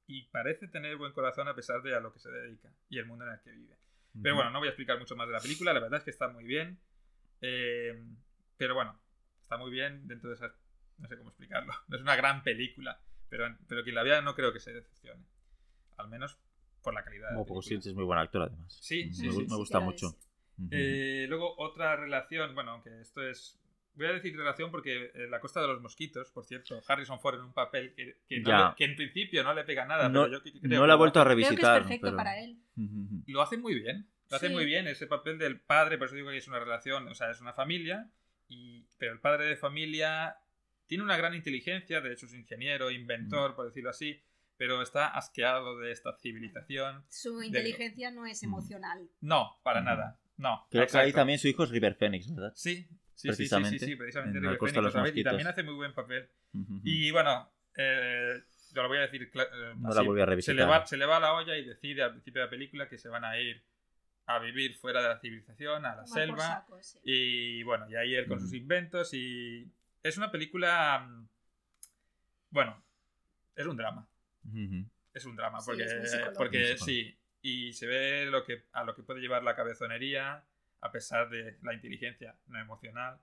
y 0.07 0.23
parece 0.29 0.69
tener 0.69 0.95
buen 0.95 1.11
corazón 1.11 1.49
a 1.49 1.53
pesar 1.53 1.81
de 1.81 1.93
a 1.93 1.99
lo 1.99 2.13
que 2.13 2.19
se 2.19 2.31
dedica 2.31 2.73
y 2.87 2.97
el 2.97 3.05
mundo 3.05 3.25
en 3.25 3.33
el 3.33 3.41
que 3.41 3.51
vive. 3.51 3.75
Pero 4.23 4.35
bueno, 4.35 4.51
no 4.51 4.59
voy 4.59 4.69
a 4.69 4.71
explicar 4.71 4.97
mucho 4.97 5.17
más 5.17 5.27
de 5.27 5.33
la 5.33 5.41
película, 5.41 5.73
la 5.73 5.81
verdad 5.81 5.97
es 5.97 6.05
que 6.05 6.11
está 6.11 6.29
muy 6.29 6.45
bien. 6.45 6.79
Eh, 7.41 8.01
pero 8.55 8.73
bueno, 8.73 8.97
está 9.41 9.57
muy 9.57 9.69
bien 9.69 10.07
dentro 10.07 10.29
de 10.29 10.37
esas... 10.37 10.53
No 10.97 11.09
sé 11.09 11.17
cómo 11.17 11.31
explicarlo. 11.31 11.73
No 11.89 11.97
es 11.97 12.01
una 12.01 12.15
gran 12.15 12.41
película, 12.41 13.01
pero, 13.27 13.53
pero 13.67 13.83
quien 13.83 13.95
la 13.95 14.03
vea 14.03 14.21
no 14.21 14.33
creo 14.33 14.53
que 14.53 14.61
se 14.61 14.71
decepcione. 14.71 15.25
Al 15.97 16.07
menos 16.07 16.39
por 16.81 16.93
la 16.93 17.03
calidad 17.03 17.27
de 17.27 17.33
la 17.33 17.37
Bob 17.39 17.47
película. 17.47 17.59
Hoskins 17.59 17.85
es 17.85 17.93
muy 17.95 18.05
buen 18.05 18.19
actor, 18.19 18.43
además. 18.43 18.79
Sí, 18.81 19.07
me, 19.07 19.13
sí, 19.13 19.27
me 19.27 19.57
gusta 19.57 19.79
sí, 19.79 19.83
mucho. 19.83 20.17
Eh, 20.71 21.25
luego 21.27 21.53
otra 21.57 21.97
relación, 21.97 22.55
bueno, 22.55 22.71
aunque 22.71 23.01
esto 23.01 23.21
es... 23.27 23.58
Voy 23.95 24.05
a 24.07 24.13
decir 24.13 24.35
relación 24.37 24.71
porque 24.71 25.11
eh, 25.13 25.27
La 25.29 25.39
Costa 25.41 25.61
de 25.61 25.67
los 25.67 25.81
Mosquitos, 25.81 26.31
por 26.31 26.45
cierto, 26.45 26.81
Harrison 26.87 27.19
Ford 27.19 27.35
en 27.39 27.41
un 27.45 27.53
papel 27.53 27.93
que, 27.93 28.17
que, 28.27 28.39
no 28.39 28.69
le- 28.69 28.75
que 28.75 28.85
en 28.85 28.95
principio 28.95 29.43
no 29.43 29.53
le 29.53 29.63
pega 29.65 29.85
nada, 29.85 30.07
no 30.07 30.23
pero 30.23 30.37
yo 30.37 30.41
creo 30.43 30.79
no 30.79 30.85
la 30.87 30.93
he 30.93 30.95
lo 30.95 30.97
vuelto 30.97 31.19
a 31.19 31.23
hace- 31.23 31.33
Creo 31.35 31.37
que 31.37 31.43
es 31.43 31.49
revisitar. 31.49 31.81
perfecto 31.81 32.07
pero- 32.07 32.17
para 32.17 32.39
él. 32.39 32.57
Lo 33.27 33.41
hace 33.41 33.57
muy 33.57 33.75
bien. 33.79 34.07
Lo 34.29 34.37
hace 34.37 34.47
Sí. 34.47 34.53
muy 34.53 34.65
bien 34.65 34.87
ese 34.87 35.07
papel 35.07 35.37
del 35.37 35.59
padre, 35.59 35.97
por 35.97 36.07
eso 36.07 36.15
digo 36.15 36.29
que 36.29 36.37
es 36.37 36.47
una 36.47 36.59
relación, 36.59 37.07
o 37.07 37.15
sea, 37.15 37.31
es 37.31 37.41
una 37.41 37.51
familia, 37.53 38.09
y, 38.47 38.85
pero 38.97 39.11
el 39.13 39.19
padre 39.19 39.45
de 39.45 39.55
familia 39.57 40.37
tiene 40.87 41.03
una 41.03 41.17
gran 41.17 41.33
inteligencia, 41.35 41.99
de 42.01 42.13
hecho 42.13 42.25
es 42.27 42.33
ingeniero, 42.33 42.89
Mm. 42.89 42.93
inventor, 42.93 43.55
por 43.55 43.65
decirlo 43.65 43.89
así, 43.89 44.21
pero 44.55 44.81
está 44.81 45.07
asqueado 45.07 45.77
de 45.79 45.91
esta 45.91 46.15
civilización. 46.17 47.03
Su 47.09 47.41
inteligencia 47.43 48.11
no 48.11 48.25
es 48.25 48.41
Mm. 48.43 48.45
emocional. 48.45 49.09
No, 49.21 49.59
para 49.63 49.79
Ujú. 49.79 49.85
nada. 49.89 50.19
No. 50.37 50.65
Creo 50.69 50.85
que 50.87 50.97
ahí 50.97 51.09
exacto. 51.09 51.15
tamí 51.21 51.37
su 51.37 51.47
hijo 51.47 51.63
es 51.63 51.69
River 51.69 51.95
Phoenix, 51.95 52.33
¿verdad? 52.33 52.53
Sí, 52.55 52.87
sí, 53.19 53.27
sí, 53.27 53.35
Precisamente, 53.35 53.79
sí, 53.79 53.85
sí, 53.85 53.91
sí, 53.91 53.95
precisamente 53.97 54.37
en 54.37 54.43
River 54.43 54.53
La 54.53 54.57
Costa 54.59 54.71
de 54.71 54.75
Phoenix, 54.81 54.83
los 54.85 54.91
otra 54.95 55.03
vez, 55.03 55.17
y 55.17 55.23
también 55.23 55.47
hace 55.47 55.63
muy 55.63 55.73
buen 55.75 55.93
papel. 55.93 56.29
Y 56.83 57.11
bueno, 57.11 57.51
eh, 57.75 58.41
yo 58.73 58.81
lo 58.83 58.87
voy 58.87 58.97
a 58.97 59.01
decir. 59.01 59.23
eh, 59.23 59.73
No 59.77 59.89
así, 59.89 59.97
la 59.97 60.03
volví 60.03 60.21
a 60.21 60.23
se 60.25 60.29
revisitar. 60.29 60.55
le, 60.55 60.65
va, 60.65 60.85
se 60.85 60.97
le 60.97 61.05
va 61.05 61.19
la 61.19 61.33
olla 61.33 61.57
y 61.57 61.65
decide 61.65 62.03
al 62.03 62.11
principio 62.11 62.41
de 62.41 62.45
la 62.47 62.49
película 62.49 62.87
que 62.89 62.97
se 62.97 63.09
van 63.09 63.25
a 63.25 63.37
ir 63.39 63.63
a 64.27 64.39
vivir 64.39 64.75
fuera 64.75 65.01
de 65.01 65.09
la 65.09 65.19
civilización, 65.19 65.85
a 65.85 65.95
la 65.95 66.03
Tomar 66.05 66.05
por 66.05 66.13
selva. 66.13 66.37
saco, 66.43 66.83
sí. 66.83 66.99
Y 67.03 67.63
bueno, 67.63 67.89
y 67.89 67.95
ahí 67.95 68.13
él 68.15 68.27
con 68.27 68.39
sus 68.39 68.53
inventos. 68.53 69.13
Y 69.13 69.67
es 70.03 70.17
una 70.17 70.31
película. 70.31 70.99
mm, 70.99 71.27
Bueno, 72.51 72.83
es 73.55 73.65
un 73.65 73.75
drama. 73.77 74.07
Es 75.13 75.25
un 75.25 75.35
drama. 75.35 75.59
Sí, 75.59 75.65
Porque, 75.67 75.87
psicológico. 76.05 76.33
porque 76.37 76.77
sí. 76.77 77.15
Y 77.41 77.73
se 77.73 77.87
ve 77.87 78.25
lo 78.29 78.43
que, 78.43 78.65
a 78.73 78.83
lo 78.83 78.95
que 78.95 79.01
puede 79.03 79.21
llevar 79.21 79.43
la 79.43 79.55
cabezonería, 79.55 80.43
a 80.81 80.91
pesar 80.91 81.29
de 81.29 81.57
la 81.61 81.73
inteligencia 81.73 82.35
no 82.47 82.59
emocional. 82.59 83.19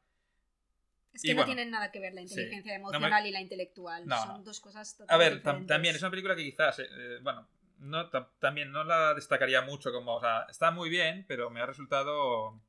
Es 1.13 1.23
que 1.23 1.29
Y 1.29 1.31
no 1.33 1.37
bueno, 1.37 1.47
tienen 1.47 1.71
nada 1.71 1.91
que 1.91 1.99
ver 2.01 2.13
la 2.13 2.21
inteligencia 2.21 2.73
No, 2.73 2.89
emocional 2.89 3.27
y 3.27 3.31
la 3.31 3.41
intelectual. 3.41 4.07
No, 4.07 4.23
Son 4.23 4.39
no. 4.39 4.45
dos 4.45 4.61
cosas 4.61 4.95
A 4.95 4.99
totalmente 4.99 5.25
ver, 5.25 5.33
tam- 5.39 5.39
diferentes. 5.41 5.69
también 5.69 5.97
es 5.97 6.03
una 6.03 6.11
película 6.11 6.37
que 6.37 6.45
quizás, 6.45 6.79
eh, 6.81 6.87
eh, 6.91 7.19
bueno, 7.23 7.49
no, 7.79 8.11
tam- 8.11 8.29
también 8.39 8.71
no 8.71 8.85
la 8.85 9.15
destacaría 9.15 9.63
mucho 9.63 9.93
como, 9.93 10.17
o 10.17 10.21
sea, 10.21 10.47
está 10.51 10.71
muy 10.71 10.91
bien, 10.91 11.25
pero 11.27 11.49
me 11.51 11.61
ha 11.61 11.67
resultado, 11.67 12.61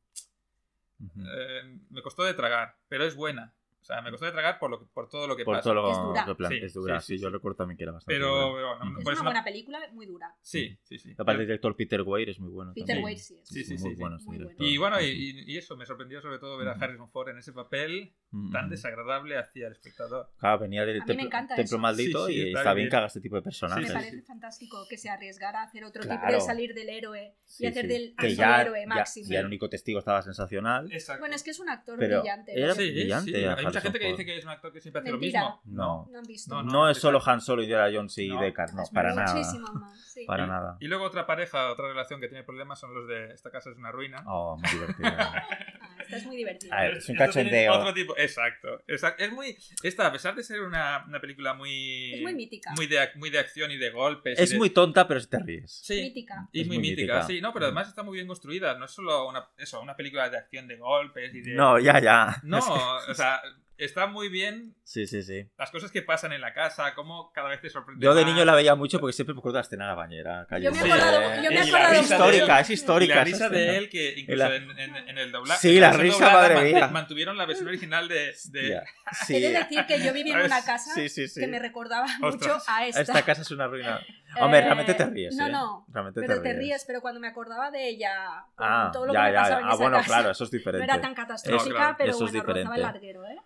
eh, 1.26 1.78
me 1.90 2.02
costó 2.02 2.24
de 2.24 2.34
tragar, 2.34 2.76
pero 2.88 3.06
es 3.06 3.16
buena. 3.16 3.54
O 3.82 3.86
sea, 3.88 4.02
me 4.02 4.12
costó 4.12 4.26
de 4.26 4.32
tragar 4.34 4.60
por, 4.60 4.70
lo, 4.70 4.80
que- 4.80 4.86
por 4.94 5.08
todo 5.08 5.28
lo 5.28 5.36
que 5.38 5.46
Por 5.46 5.56
pasa. 5.56 5.64
todo 5.64 5.74
lo 5.76 5.92
Es 5.92 5.98
dura. 5.98 6.26
que 6.26 6.36
plan- 6.36 6.52
Sí, 6.52 6.58
es 6.62 6.74
dura. 6.74 7.00
sí, 7.00 7.08
sí, 7.14 7.18
Sí, 7.18 7.24
yo 7.24 7.30
recuerdo 7.30 7.56
también 7.58 7.78
que 7.78 7.84
era 7.84 7.94
bastante 7.94 8.16
Pero, 8.20 8.28
dura. 8.36 8.46
bueno, 8.76 8.76
Ujú. 8.92 9.00
Es 9.00 9.04
pues 9.06 9.16
una 9.16 9.16
no- 9.16 9.24
buena 9.30 9.44
película, 9.46 9.80
muy 9.94 10.06
dura. 10.06 10.36
Sí, 10.42 10.78
sí, 10.84 11.00
sí. 11.00 11.14
Aparte 11.18 11.42
el 11.42 11.48
director 11.48 11.76
Peter 11.76 12.02
Weir 12.02 12.30
es 12.30 12.40
muy 12.40 12.50
bueno. 12.52 12.74
Peter 12.74 12.88
también. 12.88 13.06
Weir 13.06 13.20
sí 13.20 13.38
es. 13.42 13.48
Sí, 13.48 13.64
sí, 13.64 13.78
muy 13.78 13.96
bueno. 13.96 14.18
Muy 14.26 14.38
director. 14.40 14.66
Y 14.68 14.78
bueno, 14.78 15.00
y, 15.02 15.44
y- 15.48 15.58
eso, 15.58 15.78
me 15.78 15.86
sorprendió 15.86 16.20
sobre 16.22 16.40
todo 16.40 16.58
ver 16.58 16.68
a. 16.70 16.72
Harrison 16.74 17.10
Ford 17.12 17.30
en 17.30 17.38
ese 17.38 17.54
papel. 17.54 18.14
Tan 18.52 18.70
desagradable 18.70 19.38
hacia 19.38 19.68
el 19.68 19.74
espectador. 19.74 20.30
Claro, 20.38 20.60
venía 20.60 20.86
del 20.86 21.00
me 21.00 21.06
templo, 21.06 21.30
templo 21.56 21.78
maldito 21.80 22.28
Sí, 22.28 22.34
sí, 22.34 22.40
y 22.40 22.48
está 22.50 22.60
está 22.60 22.74
bien. 22.74 22.84
bien 22.86 22.90
que 22.90 22.96
haga 22.98 23.08
este 23.08 23.22
tipo 23.22 23.36
de 23.38 23.42
personajes. 23.42 23.82
Me 23.84 23.88
sí, 23.88 23.94
parece 23.94 24.12
sí. 24.18 24.22
fantástico 24.22 24.86
que 24.90 24.98
se 24.98 25.10
arriesgara 25.10 25.62
a 25.62 25.64
hacer 25.64 25.84
otro 25.86 26.02
tipo 26.04 26.14
Claro. 26.16 26.34
de 26.36 26.42
salir 26.42 26.74
del 26.74 26.90
héroe 26.90 27.36
Sí, 27.46 27.64
y 27.64 27.68
hacer 27.68 27.84
sí. 27.84 27.88
del 27.88 28.16
que 28.18 28.36
ya, 28.36 28.62
héroe 28.62 28.86
máximo. 28.86 29.28
ya 29.30 29.40
el 29.40 29.46
único 29.46 29.70
testigo 29.70 30.00
estaba 30.00 30.22
sensacional. 30.22 30.92
Exacto. 30.92 31.22
Bueno, 31.22 31.36
es 31.36 31.44
que 31.44 31.52
es 31.52 31.60
un 31.60 31.70
actor 31.70 31.98
Pero 31.98 32.20
brillante. 32.22 32.52
era- 32.60 32.74
brillante 32.74 33.32
sí. 33.32 33.46
Hay 33.46 33.66
mucha 33.66 33.82
gente 33.82 34.00
que 34.00 34.08
dice 34.08 34.26
que 34.26 34.38
es 34.38 34.44
un 34.44 34.52
actor 34.52 34.74
que 34.74 34.82
siempre 34.82 35.00
hace 35.02 35.12
Mentira. 35.12 35.42
lo 35.42 35.48
mismo. 35.48 35.62
No. 35.66 36.08
No 36.12 36.20
han 36.20 36.26
visto. 36.26 36.54
No, 36.56 36.64
No, 36.64 36.72
no, 36.72 36.90
es 36.90 36.98
solo. 36.98 37.22
Han 37.26 37.42
Solo, 37.42 37.62
Indiana 37.64 37.90
Jones 37.94 38.18
y 38.18 38.28
No, 38.30 38.42
Deckard, 38.42 38.74
no, 38.74 38.84
para 38.94 39.14
nada. 39.16 39.34
muchísimo 39.34 39.68
más. 39.74 40.16
Para 40.28 40.44
Y- 40.44 40.48
nada. 40.48 40.78
Y 40.82 40.88
luego 40.88 41.06
otra 41.06 41.26
pareja, 41.26 41.72
otra 41.72 41.88
relación 41.88 42.20
que 42.20 42.28
tiene 42.28 42.44
problemas 42.44 42.80
son 42.80 42.94
los 42.94 43.08
de 43.08 43.32
esta 43.34 43.50
casa 43.52 43.70
es 43.70 43.78
una 43.78 43.92
ruina. 43.92 44.24
Oh, 44.28 44.58
muy 44.58 44.70
divertido. 44.72 45.10
Es 46.10 46.26
muy 46.26 46.38
divertida. 46.38 46.76
A 46.78 46.84
ver, 46.84 46.98
es 46.98 47.10
un 47.10 47.16
cachondeo. 47.16 47.74
Otro 47.74 47.94
tipo, 47.94 48.18
exacto, 48.18 48.84
exacto. 48.88 49.24
Es 49.24 49.32
muy. 49.32 49.58
Esta, 49.84 50.08
a 50.08 50.12
pesar 50.12 50.36
de 50.36 50.44
ser 50.44 50.62
una, 50.62 51.04
una 51.08 51.20
película 51.20 51.54
muy. 51.54 52.14
Es 52.16 52.22
muy 52.22 52.34
mítica. 52.36 52.72
Muy 52.76 52.88
de, 52.88 53.00
ac- 53.00 53.16
muy 53.16 53.30
de 53.30 53.40
acción 53.40 53.72
y 53.72 53.78
de 53.78 53.90
golpes. 53.90 54.40
es 54.40 54.52
de- 54.52 54.58
muy 54.58 54.70
tonta, 54.70 55.08
pero 55.08 55.26
te 55.26 55.40
ríes. 55.40 55.72
Sí. 55.84 56.02
mítica. 56.02 56.48
Y 56.52 56.62
Es 56.62 56.68
muy, 56.68 56.78
muy 56.78 56.90
mítica, 56.90 57.14
mítica. 57.16 57.28
sí, 57.28 57.42
no, 57.42 57.54
pero 57.54 57.66
Mm. 57.66 57.68
además 57.68 57.88
está 57.90 58.04
muy 58.04 58.16
bien 58.16 58.28
construida. 58.28 58.78
No 58.78 58.86
es 58.86 58.92
solo 58.92 59.28
una, 59.28 59.48
eso, 59.58 59.82
una 59.82 59.96
película 59.96 60.30
de 60.30 60.38
acción 60.38 60.68
de 60.68 60.76
golpes 60.78 61.34
y 61.34 61.42
de. 61.42 61.54
No, 61.54 61.80
ya, 61.80 62.00
ya. 62.00 62.38
No, 62.44 62.58
Es 62.60 62.66
que- 62.66 63.12
o 63.12 63.14
sea, 63.16 63.42
está 63.78 64.08
muy 64.08 64.30
bien 64.30 64.76
Sí, 64.84 65.06
sí, 65.08 65.22
sí. 65.24 65.50
las 65.58 65.70
cosas 65.72 65.92
que 65.92 66.02
pasan 66.02 66.34
en 66.34 66.42
la 66.42 66.54
casa, 66.54 66.94
cómo 66.96 67.32
cada 67.34 67.50
vez 67.50 67.62
te 67.62 67.70
sorprende. 67.70 68.04
Yo 68.04 68.14
de 68.16 68.24
más. 68.24 68.34
niño 68.34 68.46
la 68.46 68.56
veía 68.56 68.76
mucho 68.76 69.00
porque 69.00 69.14
siempre 69.14 69.34
me 69.34 69.40
acuerdo 69.40 69.58
de 69.58 69.60
la 69.60 69.66
escena 69.66 69.84
de 69.86 69.90
la 69.90 69.96
bañera. 69.96 70.48
Yo 70.60 70.72
me 70.72 70.78
Eh, 70.80 71.42
yo 71.44 71.50
me 71.52 71.58
he 71.58 71.60
es 72.00 72.02
histórica, 72.02 72.60
es 72.60 72.70
Y 72.70 72.74
histórica. 72.74 73.16
la 73.16 73.22
esa 73.22 73.26
risa 73.32 73.50
de 73.50 73.78
él, 73.78 73.90
que 73.90 74.20
incluso 74.20 74.50
La- 74.50 74.56
en, 74.56 74.72
en- 74.80 74.96
en 74.96 75.18
el 75.18 75.32
doblaje. 75.32 75.60
Sí, 75.62 75.80
la 75.80 75.92
risa, 75.92 76.26
doblada, 76.26 76.54
madre 76.56 76.74
mía. 76.74 76.88
Mantuvieron 76.88 77.38
la 77.38 77.46
versión 77.46 77.68
original 77.68 78.08
de. 78.08 78.34
de- 78.52 78.82
Hostia. 79.12 79.38
He 79.38 79.40
de 79.42 79.48
Sí. 79.48 79.54
decir 79.54 79.86
que 79.86 80.02
yo 80.04 80.14
viví 80.14 80.32
en 80.32 80.40
una 80.42 80.62
casa 80.66 80.94
Sí, 80.94 81.10
sí, 81.10 81.28
sí. 81.28 81.40
que 81.40 81.48
me 81.48 81.60
recordaba 81.60 82.06
Ostras. 82.22 82.34
mucho 82.34 82.64
a 82.68 82.86
esta. 82.88 83.02
Esta 83.02 83.22
casa 83.24 83.42
es 83.42 83.52
una 83.52 83.68
ruina. 83.68 84.00
Hombre, 84.40 84.60
Eh, 84.60 84.64
realmente 84.64 84.94
te 84.94 85.06
ríes. 85.06 85.36
No, 85.36 85.48
¿eh? 85.48 85.52
no. 85.52 85.86
Realmente 85.92 86.22
Pero 86.22 86.36
te 86.36 86.42
te 86.42 86.50
ríes. 86.50 86.60
ríes, 86.60 86.84
pero 86.86 87.02
cuando 87.02 87.20
me 87.20 87.28
acordaba 87.28 87.72
de 87.72 87.88
ella, 87.88 88.12
Ah, 88.58 88.90
todo 88.94 89.08
lo 89.08 89.14
ya, 89.14 89.22
que 89.22 89.28
me 89.28 89.34
ya, 89.34 89.40
pasaba 89.42 89.56
ya. 89.60 89.62
en 89.62 89.66
Ah, 89.66 89.74
esa 89.74 89.78
bueno, 89.84 89.98
casa, 89.98 90.08
claro, 90.08 90.32
eso 90.32 90.44
es 90.44 90.52
no 90.54 90.58
diferente. 90.58 90.84
era 90.84 91.02
tan 91.02 91.16
catastrófica, 91.16 91.76
claro, 91.76 91.96
pero 91.98 92.12
eso 92.12 92.26
es 92.26 92.32
bueno, 92.34 92.54
rozaba 92.54 92.76
el 92.76 92.82
larguero, 92.82 93.26
¿eh? 93.26 93.38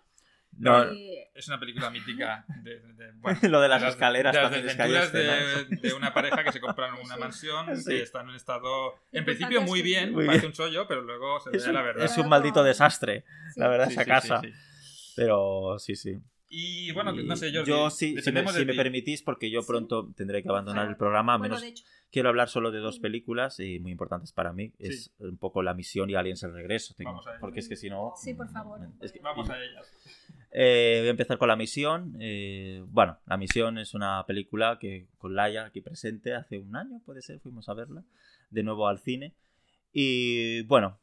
No, 0.62 0.92
Y- 0.94 1.18
Es 1.34 1.48
una 1.48 1.58
película 1.58 1.88
mítica. 1.90 2.44
De, 2.62 2.78
de- 2.80 3.12
bueno, 3.20 3.38
Lo 3.48 3.60
de 3.60 3.68
las 3.68 3.80
las- 3.82 3.92
escaleras 3.94 4.32
de 4.34 4.40
las 4.42 4.50
también 4.50 4.66
es 5.00 5.04
escenas. 5.06 5.70
de, 5.70 5.76
de 5.88 5.94
una 5.94 6.12
pareja 6.14 6.44
que 6.44 6.52
se 6.52 6.60
compran 6.60 6.94
una 6.94 7.14
Sí. 7.14 7.20
mansión 7.20 7.76
Sí. 7.76 7.84
que 7.90 8.02
está 8.02 8.20
en 8.20 8.28
un 8.28 8.34
estado, 8.36 8.94
en 9.12 9.24
principio, 9.24 9.60
es 9.60 9.66
muy 9.66 9.82
bien, 9.82 10.12
Muy 10.12 10.26
parece 10.26 10.42
bien. 10.42 10.50
un 10.50 10.52
chollo, 10.56 10.86
pero 10.86 11.00
luego 11.02 11.40
se 11.40 11.50
ve 11.50 11.56
es 11.56 11.66
un, 11.66 11.74
la 11.74 11.82
verdad. 11.82 12.04
es 12.04 12.16
un 12.18 12.28
maldito 12.28 12.62
desastre, 12.62 13.24
sí. 13.54 13.60
la 13.60 13.68
verdad, 13.68 13.86
Sí, 13.86 13.92
esa 13.94 14.04
sí, 14.04 14.08
casa. 14.10 14.40
sí, 14.42 14.52
sí. 14.52 15.12
Pero 15.16 15.78
sí, 15.78 15.96
sí. 15.96 16.18
Y 16.54 16.92
bueno, 16.92 17.12
no 17.12 17.34
sé, 17.34 17.48
Y 17.48 17.54
Jordi, 17.56 17.70
yo 17.70 17.88
sí, 17.90 18.20
si 18.20 18.30
me, 18.30 18.42
de 18.42 18.48
si 18.52 18.64
me 18.66 18.74
permitís, 18.74 19.22
porque 19.22 19.50
yo 19.50 19.62
Sí. 19.62 19.66
pronto 19.68 20.12
tendré 20.14 20.42
que 20.42 20.50
abandonar 20.50 20.86
el 20.86 20.96
programa, 20.98 21.38
menos 21.38 21.62
de 21.62 21.72
quiero 22.10 22.28
hablar 22.28 22.50
solo 22.50 22.70
de 22.70 22.78
dos 22.80 22.98
películas 22.98 23.58
y 23.58 23.78
muy 23.78 23.90
importantes 23.90 24.32
para 24.32 24.52
mí. 24.52 24.74
Es 24.78 25.04
Sí. 25.04 25.10
un 25.20 25.38
poco 25.38 25.62
La 25.62 25.72
Misión 25.72 26.10
y 26.10 26.14
Aliens 26.14 26.42
el 26.42 26.52
Regreso. 26.52 26.92
tengo- 26.94 27.12
Vamos 27.12 27.26
a 27.26 27.30
ello. 27.30 27.40
porque 27.40 27.60
es 27.60 27.68
que 27.70 27.76
si 27.76 27.88
no... 27.88 28.12
Sí, 28.22 28.34
por 28.34 28.50
favor. 28.50 28.80
es 29.00 29.12
que- 29.12 29.20
Vamos 29.20 29.48
a 29.48 29.56
ellas. 29.58 29.90
Eh, 30.54 30.98
voy 31.00 31.08
a 31.08 31.10
empezar 31.12 31.38
con 31.38 31.48
La 31.48 31.56
Misión. 31.56 32.14
Eh, 32.20 32.82
bueno, 32.88 33.18
La 33.26 33.36
Misión 33.36 33.78
es 33.78 33.94
una 33.94 34.24
película 34.26 34.78
que 34.78 35.06
con 35.18 35.34
Laia 35.34 35.64
aquí 35.64 35.80
presente 35.80 36.34
hace 36.34 36.58
un 36.58 36.76
año, 36.76 37.00
puede 37.04 37.22
ser, 37.22 37.40
fuimos 37.40 37.68
a 37.68 37.74
verla 37.74 38.04
de 38.50 38.62
nuevo 38.62 38.86
al 38.86 38.98
cine. 38.98 39.34
Y 39.92 40.62
bueno, 40.64 40.98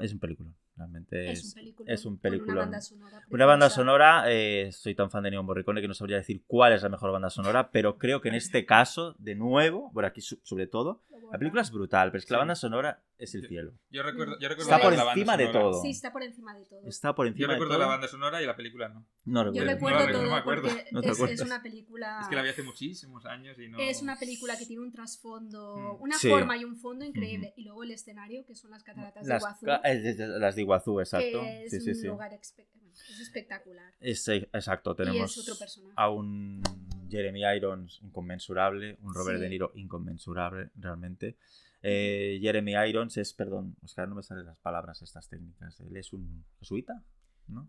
es 0.00 0.12
un 0.12 0.18
película. 0.20 0.50
Realmente 0.76 1.32
es 1.32 1.40
es, 1.40 1.46
un 1.46 1.54
película. 1.54 1.92
es 1.92 2.04
un 2.04 2.12
Una 2.12 2.20
peliculón. 2.22 2.56
banda 2.56 2.80
sonora. 2.80 3.22
Una 3.30 3.46
banda 3.46 3.70
sonora, 3.70 4.24
eh, 4.28 4.70
soy 4.70 4.94
tan 4.94 5.10
fan 5.10 5.24
de 5.24 5.32
Neo 5.32 5.42
Morricone 5.42 5.80
que 5.80 5.88
no 5.88 5.94
sabría 5.94 6.18
decir 6.18 6.44
cuál 6.46 6.72
es 6.72 6.82
la 6.84 6.88
mejor 6.88 7.10
banda 7.10 7.30
sonora, 7.30 7.70
pero 7.72 7.98
creo 7.98 8.20
que 8.20 8.28
en 8.28 8.36
este 8.36 8.64
caso, 8.64 9.16
de 9.18 9.34
nuevo, 9.34 9.90
por 9.92 10.04
aquí 10.04 10.20
sobre 10.20 10.68
todo. 10.68 11.02
La 11.32 11.38
película 11.38 11.62
es 11.62 11.70
brutal, 11.70 12.10
pero 12.10 12.18
es 12.18 12.26
que 12.26 12.32
la 12.32 12.38
banda 12.38 12.54
sonora 12.54 13.02
es 13.18 13.34
el 13.34 13.46
cielo. 13.46 13.72
Yo 13.90 14.02
recuerdo, 14.02 14.38
yo 14.38 14.48
recuerdo 14.48 14.70
Está 14.70 14.78
la- 14.78 14.82
por 14.84 14.92
la 14.96 15.04
banda 15.04 15.12
encima 15.20 15.36
de 15.36 15.46
sonora. 15.46 15.60
todo. 15.60 15.82
Sí, 15.82 15.90
está 15.90 16.12
por 16.12 16.22
encima 16.22 16.54
de 16.54 16.64
todo. 16.66 16.86
Está 16.86 17.14
por 17.14 17.26
Yo 17.26 17.30
encima 17.30 17.48
de 17.48 17.52
recuerdo 17.54 17.72
todo. 17.74 17.82
la 17.82 17.86
banda 17.88 18.08
sonora 18.08 18.42
y 18.42 18.46
la 18.46 18.56
película 18.56 18.88
no. 18.88 19.06
No 19.24 19.52
Yo 19.52 19.64
recuerdo. 19.64 19.66
recuerdo 19.74 19.98
no, 20.06 20.12
todo 20.12 20.22
no 20.24 20.30
me 20.30 20.36
acuerdo. 20.36 20.68
No 20.92 21.00
te 21.02 21.08
es, 21.10 21.20
es 21.20 21.40
una 21.40 21.62
película. 21.62 22.18
Es 22.22 22.28
que 22.28 22.36
la 22.36 22.42
vi 22.42 22.48
hace 22.50 22.62
muchísimos 22.62 23.26
años 23.26 23.58
y 23.58 23.68
no. 23.68 23.78
Es 23.78 24.02
una 24.02 24.16
película 24.18 24.56
que 24.56 24.66
tiene 24.66 24.82
un 24.82 24.92
trasfondo, 24.92 25.96
Mm. 25.98 26.02
una 26.02 26.16
Sí. 26.18 26.28
forma 26.28 26.56
y 26.56 26.64
un 26.64 26.76
fondo 26.76 27.04
increíble. 27.04 27.52
Y 27.56 27.64
luego 27.64 27.82
el 27.84 27.90
escenario, 27.90 28.44
que 28.46 28.54
son 28.54 28.70
las 28.70 28.82
cataratas 28.84 29.26
Las, 29.26 29.42
de 29.42 29.48
Iguazú, 29.48 29.66
eh, 29.68 29.80
eh, 29.84 30.16
eh, 30.18 30.26
las 30.38 30.54
de 30.56 30.62
Iguazú, 30.62 31.00
exacto. 31.00 31.40
que 31.40 31.64
es 31.64 31.70
Sí, 31.84 31.90
un 31.90 31.94
sí. 31.96 32.06
lugar 32.06 32.32
espe- 32.32 32.66
bueno, 32.74 32.92
es 32.92 33.20
espectacular. 33.20 33.92
Es, 34.00 34.26
eh, 34.28 34.48
exacto, 34.52 34.92
y 34.92 34.96
tenemos 34.96 35.36
es 35.36 35.42
otro 35.42 35.58
personaje. 35.58 35.94
a 35.96 36.08
un 36.10 36.62
Jeremy 37.10 37.42
Irons 37.56 38.00
inconmensurable, 38.02 38.98
un 39.02 39.14
Robert 39.14 39.36
Sí. 39.38 39.42
De 39.42 39.48
Niro 39.48 39.72
inconmensurable, 39.74 40.70
realmente. 40.76 41.36
Eh, 41.82 42.38
Jeremy 42.42 42.72
Irons 42.88 43.16
es, 43.18 43.32
perdón, 43.34 43.76
Oscar, 43.82 44.08
no 44.08 44.14
me 44.16 44.22
salen 44.22 44.46
las 44.46 44.58
palabras 44.58 45.00
estas 45.02 45.28
técnicas. 45.28 45.78
Él 45.80 45.96
es 45.96 46.12
un 46.12 46.44
jesuita, 46.58 47.02
¿no? 47.46 47.68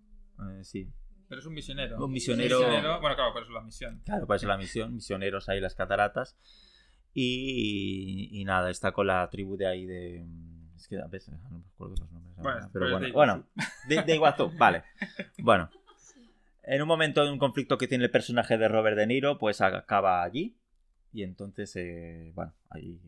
Eh, 0.51 0.63
sí, 0.63 0.89
Pero 1.27 1.41
es 1.41 1.45
un 1.47 1.53
misionero. 1.53 2.03
Un 2.03 2.11
misionero- 2.11 2.59
Bueno, 3.01 3.15
claro, 3.15 3.33
por 3.33 3.43
eso 3.43 3.51
la 3.51 3.61
misión. 3.61 4.01
claro, 4.05 4.25
para 4.25 4.37
eso 4.37 4.47
la 4.47 4.57
misión, 4.57 4.95
misioneros 4.95 5.47
ahí 5.49 5.59
las 5.59 5.75
cataratas. 5.75 6.37
Y, 7.13 8.29
y 8.31 8.45
nada, 8.45 8.69
está 8.69 8.91
con 8.91 9.07
la 9.07 9.27
tribu 9.29 9.57
de 9.57 9.67
ahí 9.67 9.85
de... 9.85 10.25
Es 10.75 10.87
que 10.87 10.97
a 10.97 11.07
veces 11.07 11.33
no 11.43 11.49
me 11.59 11.65
acuerdo 11.73 11.95
los 11.99 12.11
nombres. 12.11 12.35
Bueno, 12.37 12.49
ahora, 12.51 12.69
pero 12.71 12.85
pero 12.85 12.85
de 12.85 12.91
bueno, 12.93 13.07
Iguazú. 13.09 13.43
bueno, 13.57 13.65
de, 13.89 14.03
de 14.03 14.15
Iguazú, 14.15 14.51
vale. 14.57 14.83
Bueno, 15.39 15.69
en 16.75 16.81
un 16.81 16.87
momento 16.87 17.23
de 17.25 17.31
un 17.31 17.39
conflicto 17.39 17.77
que 17.77 17.87
tiene 17.87 18.05
el 18.05 18.11
personaje 18.11 18.57
de 18.57 18.67
Robert 18.67 18.95
De 18.97 19.07
Niro, 19.07 19.37
pues 19.37 19.61
acaba 19.61 20.23
allí. 20.23 20.55
Y 21.11 21.23
entonces, 21.23 21.75
eh, 21.75 22.31
bueno, 22.35 22.53
ahí 22.69 22.99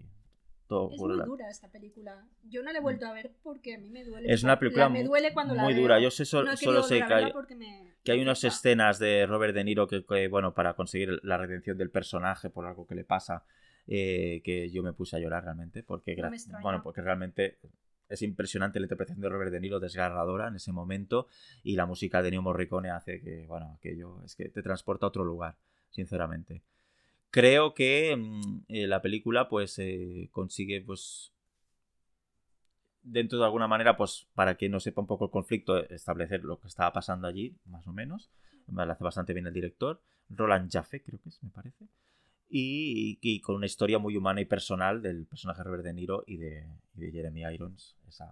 todo 0.67 0.89
Es 0.91 0.99
muy 0.99 1.17
la- 1.17 1.25
dura 1.25 1.49
esta 1.49 1.69
película. 1.69 2.25
Yo 2.43 2.63
no 2.63 2.71
la 2.71 2.79
he 2.79 2.81
vuelto 2.81 3.05
a 3.05 3.13
ver 3.13 3.31
porque 3.43 3.75
a 3.75 3.77
mí 3.77 3.89
me 3.89 4.03
duele. 4.05 4.31
Es 4.33 4.43
una 4.43 4.53
La- 4.53 4.59
película 4.59 4.89
me 4.89 4.99
muy- 4.99 5.07
duele 5.07 5.33
cuando 5.33 5.53
la 5.53 5.63
muy 5.63 5.73
veo. 5.73 5.81
dura. 5.83 5.99
Yo 5.99 6.09
sé, 6.09 6.23
No 6.23 6.55
solo 6.57 6.81
sé 6.81 7.05
que 7.05 7.13
hay, 7.13 7.25
me- 7.55 7.93
que 8.03 8.11
hay 8.13 8.17
me 8.19 8.23
unas 8.23 8.43
escenas 8.43 8.97
de 8.97 9.25
Robert 9.27 9.53
De 9.53 9.63
Niro 9.63 9.85
que, 9.87 10.03
que, 10.05 10.27
bueno, 10.27 10.53
para 10.53 10.73
conseguir 10.73 11.19
la 11.23 11.37
redención 11.37 11.77
del 11.77 11.91
personaje 11.91 12.49
por 12.49 12.65
algo 12.65 12.87
que 12.87 12.95
le 12.95 13.03
pasa, 13.03 13.43
eh, 13.85 14.41
que 14.43 14.71
yo 14.71 14.81
me 14.81 14.93
puse 14.93 15.17
a 15.17 15.19
llorar 15.19 15.43
realmente, 15.43 15.83
porque, 15.83 16.15
No 16.15 16.29
me 16.31 16.37
bueno, 16.61 16.81
porque 16.81 17.01
realmente 17.01 17.57
es 18.11 18.21
impresionante 18.21 18.79
la 18.79 18.85
interpretación 18.85 19.21
de 19.21 19.29
Robert 19.29 19.51
De 19.51 19.59
Niro, 19.59 19.79
desgarradora 19.79 20.49
en 20.49 20.55
ese 20.55 20.71
momento, 20.71 21.27
y 21.63 21.75
la 21.75 21.85
música 21.85 22.21
de 22.21 22.31
Neo 22.31 22.41
Morricone 22.41 22.89
hace 22.89 23.21
que, 23.21 23.45
bueno, 23.47 23.73
aquello 23.77 24.21
es 24.23 24.35
que 24.35 24.49
te 24.49 24.61
transporta 24.61 25.05
a 25.05 25.09
otro 25.09 25.23
lugar, 25.23 25.55
sinceramente. 25.89 26.61
Creo 27.31 27.73
que 27.73 28.15
mm, 28.15 28.63
eh, 28.67 28.87
la 28.87 29.01
película, 29.01 29.47
pues, 29.47 29.79
eh, 29.79 30.29
consigue, 30.31 30.81
pues, 30.81 31.31
dentro 33.03 33.39
de 33.39 33.45
alguna 33.45 33.67
manera, 33.67 33.95
pues, 33.95 34.27
para 34.35 34.55
que 34.57 34.69
no 34.69 34.79
sepa 34.79 35.01
un 35.01 35.07
poco 35.07 35.25
el 35.25 35.31
conflicto, 35.31 35.77
establecer 35.89 36.43
lo 36.43 36.59
que 36.59 36.67
estaba 36.67 36.91
pasando 36.91 37.27
allí, 37.27 37.55
más 37.65 37.87
o 37.87 37.93
menos. 37.93 38.29
Me 38.67 38.85
lo 38.85 38.91
hace 38.91 39.03
bastante 39.03 39.33
bien 39.33 39.47
el 39.47 39.53
director. 39.53 40.01
Roland 40.29 40.69
Jaffe, 40.71 41.01
creo 41.01 41.19
que 41.21 41.29
es, 41.29 41.41
me 41.43 41.49
parece. 41.49 41.87
Y, 42.53 43.17
y 43.21 43.39
con 43.39 43.55
una 43.55 43.65
historia 43.65 43.97
muy 43.97 44.17
humana 44.17 44.41
y 44.41 44.45
personal 44.45 45.01
del 45.01 45.25
personaje 45.25 45.63
Robert 45.63 45.85
De 45.85 45.93
Niro 45.93 46.25
y 46.27 46.35
de, 46.35 46.67
y 46.95 46.99
de 46.99 47.11
Jeremy 47.11 47.43
Irons. 47.53 47.95
Esa, 48.09 48.29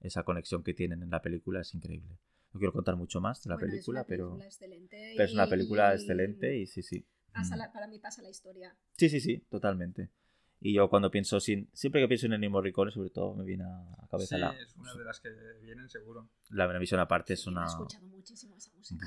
esa 0.00 0.22
conexión 0.22 0.62
que 0.62 0.72
tienen 0.72 1.02
en 1.02 1.10
la 1.10 1.20
película 1.20 1.60
es 1.60 1.74
increíble. 1.74 2.18
No 2.52 2.58
quiero 2.58 2.72
contar 2.72 2.96
mucho 2.96 3.20
más 3.20 3.42
de 3.44 3.50
la 3.50 3.56
Bueno, 3.56 3.68
es 3.68 3.72
película, 3.72 4.04
pero, 4.04 4.38
pero 4.38 5.24
es 5.24 5.34
una 5.34 5.46
y- 5.46 5.50
película 5.50 5.94
excelente 5.94 6.56
y 6.56 6.66
sí, 6.66 6.82
sí. 6.82 7.06
pasa 7.32 7.56
la- 7.56 7.70
para 7.70 7.86
mí 7.88 7.98
pasa 7.98 8.22
la 8.22 8.30
historia. 8.30 8.74
Sí, 8.96 9.10
sí, 9.10 9.20
sí, 9.20 9.38
totalmente. 9.50 10.10
Y 10.58 10.72
yo 10.74 10.88
cuando 10.88 11.10
pienso, 11.10 11.40
sin, 11.40 11.68
siempre 11.74 12.00
que 12.00 12.08
pienso 12.08 12.24
en 12.26 12.32
Ennio 12.34 12.50
Morricone, 12.50 12.90
sobre 12.90 13.10
todo 13.10 13.34
me 13.34 13.44
viene 13.44 13.64
a 13.64 13.96
la 14.00 14.08
cabeza 14.10 14.36
Sí, 14.36 14.40
la, 14.40 14.50
es 14.58 14.74
una 14.76 14.94
de 14.94 15.04
las 15.04 15.20
que 15.20 15.28
vienen 15.62 15.88
seguro. 15.90 16.30
la 16.48 16.66
Venevisión 16.66 17.00
aparte, 17.00 17.34
es 17.34 17.42
Sí, 17.42 17.50
una... 17.50 17.62
He 17.64 17.66
escuchado 17.66 18.06
muchísimo 18.06 18.56
esa 18.56 18.70
música. 18.72 19.06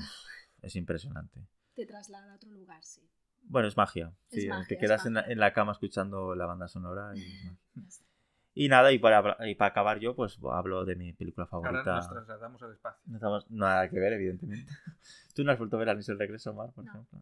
Es 0.62 0.76
impresionante. 0.76 1.46
Te 1.74 1.84
traslada 1.84 2.32
a 2.32 2.36
otro 2.36 2.50
lugar, 2.52 2.84
sí. 2.84 3.02
Bueno, 3.44 3.68
es 3.68 3.76
magia. 3.76 4.12
Es 4.30 4.42
Sí, 4.42 4.48
magia, 4.48 4.66
te 4.68 4.74
es 4.74 4.80
quedas 4.80 5.06
en 5.06 5.14
la, 5.14 5.20
en 5.22 5.38
la 5.38 5.52
cama 5.52 5.72
escuchando 5.72 6.34
la 6.34 6.46
banda 6.46 6.68
sonora. 6.68 7.12
Y, 8.54 8.68
nada, 8.68 8.92
y 8.92 8.98
para, 8.98 9.36
y 9.48 9.54
para 9.54 9.70
acabar 9.70 9.98
yo, 9.98 10.14
pues 10.14 10.38
hablo 10.52 10.84
de 10.84 10.96
mi 10.96 11.12
película 11.12 11.46
Ahora 11.50 11.70
favorita. 11.70 11.96
nos 11.96 12.08
trasladamos 12.08 12.62
al 12.62 12.72
espacio. 12.72 13.02
No 13.06 13.18
tenemos 13.18 13.50
nada 13.50 13.88
que 13.88 13.98
ver, 13.98 14.12
evidentemente. 14.14 14.72
Tú 15.34 15.44
no 15.44 15.52
has 15.52 15.58
vuelto 15.58 15.76
a 15.76 15.80
ver 15.80 15.88
Alice 15.88 16.10
el 16.12 16.18
Regreso, 16.18 16.54
Mar, 16.54 16.70
por 16.72 16.84
No. 16.84 16.90
ejemplo. 16.90 17.20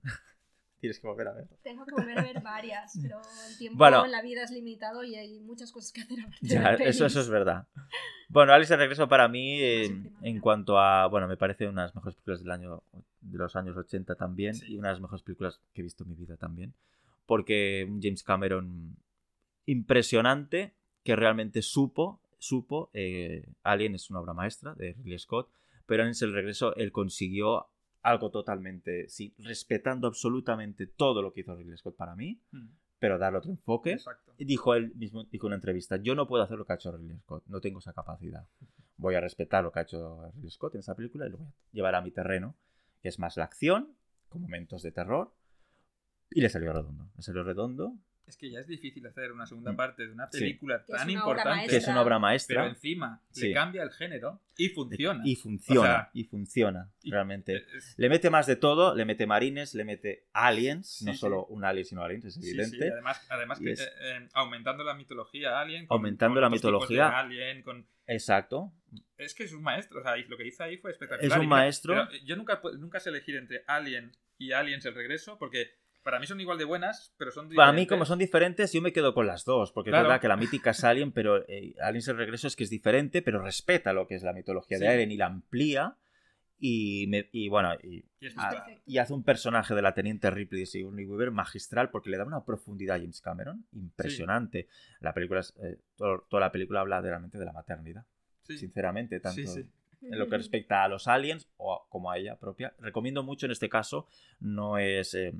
Tienes 0.82 0.98
que 0.98 1.06
volver 1.06 1.28
a 1.28 1.32
verlo. 1.32 1.56
Tengo 1.62 1.86
que 1.86 1.92
volver 1.94 2.18
a 2.18 2.22
ver 2.24 2.42
varias, 2.42 2.98
pero 3.00 3.20
el 3.48 3.56
tiempo 3.56 3.78
Bueno. 3.78 4.04
en 4.04 4.10
la 4.10 4.20
vida 4.20 4.42
es 4.42 4.50
limitado 4.50 5.04
y 5.04 5.14
hay 5.14 5.38
muchas 5.38 5.70
cosas 5.70 5.92
que 5.92 6.00
hacer 6.00 6.18
aparte 6.20 6.38
de 6.42 6.48
Ya, 6.54 6.70
ver 6.72 6.82
eso, 6.82 7.06
eso 7.06 7.20
es 7.20 7.28
verdad. 7.28 7.68
Bueno, 8.28 8.52
Alice 8.52 8.72
el 8.74 8.80
Regreso 8.80 9.08
para 9.08 9.28
mí, 9.28 9.60
eh, 9.60 9.84
en 9.84 10.12
en 10.22 10.40
cuanto 10.40 10.78
a. 10.80 11.06
Bueno, 11.06 11.28
me 11.28 11.36
parece 11.36 11.68
una 11.68 11.82
de 11.82 11.86
las 11.86 11.94
mejores 11.94 12.16
películas 12.16 12.40
del 12.40 12.50
año, 12.50 12.82
de 13.20 13.38
los 13.38 13.54
años 13.54 13.76
80 13.76 14.16
también. 14.16 14.54
Sí. 14.56 14.72
Y 14.72 14.76
una 14.78 14.88
de 14.88 14.94
las 14.94 15.00
mejores 15.00 15.22
películas 15.22 15.62
que 15.72 15.82
he 15.82 15.84
visto 15.84 16.02
en 16.02 16.10
mi 16.10 16.16
vida 16.16 16.36
también. 16.36 16.74
Porque 17.26 17.86
un 17.88 18.02
James 18.02 18.24
Cameron 18.24 18.96
impresionante 19.66 20.74
que 21.04 21.16
realmente 21.16 21.62
supo. 21.62 22.20
Supo. 22.38 22.90
eh, 22.92 23.46
Alien 23.62 23.94
es 23.94 24.10
una 24.10 24.18
obra 24.20 24.32
maestra 24.34 24.74
de 24.74 24.94
Ridley 24.94 25.18
Scott. 25.18 25.48
Pero 25.86 26.04
en 26.04 26.12
el 26.20 26.32
regreso 26.32 26.74
él 26.76 26.90
consiguió 26.90 27.68
algo 28.02 28.30
totalmente. 28.30 29.08
Sí, 29.08 29.34
respetando 29.38 30.06
absolutamente 30.06 30.86
todo 30.86 31.22
lo 31.22 31.32
que 31.32 31.40
hizo 31.40 31.54
Ridley 31.54 31.76
Scott 31.76 31.96
para 31.96 32.14
mí. 32.14 32.40
Mm, 32.50 32.68
Pero 32.98 33.18
darle 33.18 33.38
otro 33.38 33.50
enfoque. 33.50 33.92
Exacto. 33.92 34.34
Y 34.38 34.44
dijo 34.44 34.74
él 34.74 34.94
mismo, 34.94 35.24
dijo 35.24 35.46
en 35.46 35.48
una 35.48 35.56
entrevista, 35.56 35.96
yo 35.96 36.14
no 36.14 36.26
puedo 36.26 36.42
hacer 36.42 36.58
lo 36.58 36.64
que 36.64 36.72
ha 36.72 36.76
hecho 36.76 36.92
Ridley 36.96 37.18
Scott, 37.18 37.44
no 37.46 37.60
tengo 37.60 37.78
esa 37.78 37.92
capacidad. 37.92 38.46
Voy 38.96 39.14
a 39.14 39.20
respetar 39.20 39.64
lo 39.64 39.72
que 39.72 39.80
ha 39.80 39.82
hecho 39.82 40.30
Ridley 40.34 40.50
Scott 40.50 40.74
en 40.74 40.80
esa 40.80 40.94
película 40.94 41.26
y 41.26 41.30
lo 41.30 41.38
voy 41.38 41.46
a 41.46 41.54
llevar 41.72 41.94
a 41.94 42.00
mi 42.02 42.10
terreno, 42.10 42.56
que 43.00 43.08
es 43.08 43.18
más 43.18 43.36
la 43.36 43.44
acción, 43.44 43.96
con 44.28 44.42
momentos 44.42 44.82
de 44.82 44.92
terror. 44.92 45.34
Y 46.30 46.40
le 46.40 46.48
salió 46.48 46.72
redondo, 46.72 47.10
le 47.16 47.22
salió 47.22 47.42
redondo 47.42 47.96
Es 48.26 48.36
que 48.36 48.50
ya 48.50 48.60
es 48.60 48.66
difícil 48.66 49.04
hacer 49.06 49.32
una 49.32 49.46
segunda 49.46 49.72
Mm. 49.72 49.76
parte 49.76 50.06
de 50.06 50.12
una 50.12 50.26
Sí. 50.30 50.38
película 50.38 50.84
Que 50.84 50.92
tan 50.92 51.02
una 51.02 51.12
importante. 51.12 51.66
Que 51.68 51.76
es 51.76 51.88
una 51.88 52.00
obra 52.02 52.18
maestra. 52.18 52.62
Pero 52.62 52.68
encima 52.74 53.20
Sí. 53.30 53.48
le 53.48 53.54
cambia 53.54 53.82
el 53.82 53.90
género 53.90 54.40
y 54.56 54.68
funciona. 54.68 55.20
Y 55.24 55.36
funciona, 55.36 55.80
O 55.80 55.84
sea, 55.84 56.10
y 56.14 56.24
funciona, 56.24 56.90
y- 57.02 57.10
realmente. 57.10 57.56
Es- 57.76 57.94
Le 57.98 58.08
mete 58.08 58.30
más 58.30 58.46
de 58.46 58.56
todo, 58.56 58.94
le 58.94 59.04
mete 59.04 59.26
marines, 59.26 59.74
le 59.74 59.84
mete 59.84 60.26
aliens, 60.32 60.86
Sí, 60.98 61.04
no 61.04 61.12
sí. 61.12 61.18
solo 61.18 61.46
un 61.46 61.64
alien, 61.64 61.84
sino 61.84 62.02
aliens, 62.04 62.24
es 62.24 62.34
sí, 62.34 62.42
sí, 62.42 62.48
evidente. 62.50 62.90
además, 62.92 63.26
además 63.28 63.58
que, 63.58 63.72
es- 63.72 63.80
eh, 63.80 63.90
eh, 64.00 64.28
aumentando 64.34 64.84
la 64.84 64.94
mitología 64.94 65.60
alien. 65.60 65.86
con- 65.86 65.96
Aumentando 65.96 66.34
con 66.36 66.40
la 66.42 66.46
otros 66.48 66.60
tipos 66.62 66.88
de 66.88 66.94
mitología. 66.94 67.18
alien, 67.18 67.62
con... 67.62 67.86
Exacto. 68.06 68.72
Es 69.16 69.34
que 69.34 69.44
es 69.44 69.52
un 69.52 69.62
maestro, 69.62 70.00
o 70.00 70.02
sea, 70.02 70.16
lo 70.16 70.36
que 70.36 70.46
hizo 70.46 70.62
ahí 70.62 70.76
fue 70.76 70.90
espectacular. 70.90 71.30
Es 71.32 71.36
un 71.38 71.48
maestro. 71.48 71.94
pero 72.08 72.24
yo 72.24 72.36
nunca, 72.36 72.60
nunca 72.78 73.00
sé 73.00 73.10
elegir 73.10 73.36
entre 73.36 73.64
Alien 73.66 74.12
y 74.38 74.52
Aliens 74.52 74.84
el 74.86 74.94
regreso, 74.94 75.38
porque 75.38 75.70
para 76.02 76.18
mí 76.18 76.26
son 76.26 76.40
igual 76.40 76.58
de 76.58 76.64
buenas, 76.64 77.14
pero 77.16 77.30
son 77.30 77.48
Para 77.48 77.72
mí, 77.72 77.82
diferentes. 77.82 77.88
como 77.88 78.04
son 78.06 78.18
diferentes, 78.18 78.72
yo 78.72 78.82
me 78.82 78.92
quedo 78.92 79.14
con 79.14 79.26
las 79.26 79.44
dos, 79.44 79.72
porque 79.72 79.90
Claro. 79.90 80.04
es 80.04 80.08
verdad 80.08 80.20
que 80.20 80.28
la 80.28 80.36
mítica 80.36 80.70
es 80.70 80.82
Alien, 80.84 81.12
pero 81.12 81.44
eh, 81.48 81.74
Aliens 81.80 82.08
el 82.08 82.16
regreso 82.16 82.46
es 82.46 82.56
que 82.56 82.64
es 82.64 82.70
diferente, 82.70 83.22
pero 83.22 83.40
respeta 83.42 83.92
lo 83.92 84.06
que 84.06 84.14
es 84.16 84.22
la 84.22 84.32
mitología 84.32 84.78
de 84.78 84.86
Sí. 84.86 84.92
Alien 84.92 85.12
y 85.12 85.16
la 85.16 85.26
amplía. 85.26 85.96
Y, 86.64 87.06
me- 87.08 87.28
y 87.32 87.48
bueno, 87.48 87.70
y, 87.82 88.02
perfecto. 88.20 88.82
y 88.86 88.98
hace 88.98 89.12
un 89.12 89.24
personaje 89.24 89.74
de 89.74 89.82
la 89.82 89.94
teniente 89.94 90.30
Ripley 90.30 90.60
de 90.60 90.66
Sigourney 90.66 91.04
Weaver 91.06 91.32
magistral 91.32 91.90
porque 91.90 92.08
le 92.08 92.18
da 92.18 92.24
una 92.24 92.44
profundidad 92.44 92.94
a 92.96 92.98
James 93.00 93.20
Cameron 93.20 93.66
impresionante. 93.72 94.68
La 95.00 95.12
película 95.12 95.40
es- 95.40 95.52
eh, 95.60 95.78
todo- 95.96 96.24
toda 96.30 96.38
la 96.40 96.52
película 96.52 96.80
habla 96.80 97.00
realmente 97.00 97.36
de 97.36 97.44
la 97.46 97.52
maternidad, 97.52 98.04
Sí, 98.42 98.58
sinceramente, 98.58 99.18
tanto 99.18 99.40
sí, 99.40 99.46
sí. 99.48 99.66
en 100.02 100.18
lo 100.18 100.28
que 100.28 100.36
respecta 100.36 100.84
a 100.84 100.88
los 100.88 101.08
aliens 101.08 101.48
o 101.56 101.74
a- 101.74 101.88
como 101.88 102.12
a 102.12 102.18
ella 102.18 102.36
propia. 102.38 102.72
Recomiendo 102.78 103.24
mucho 103.24 103.46
en 103.46 103.52
este 103.52 103.68
caso, 103.68 104.06
no 104.38 104.78
es 104.78 105.14
eh, 105.14 105.32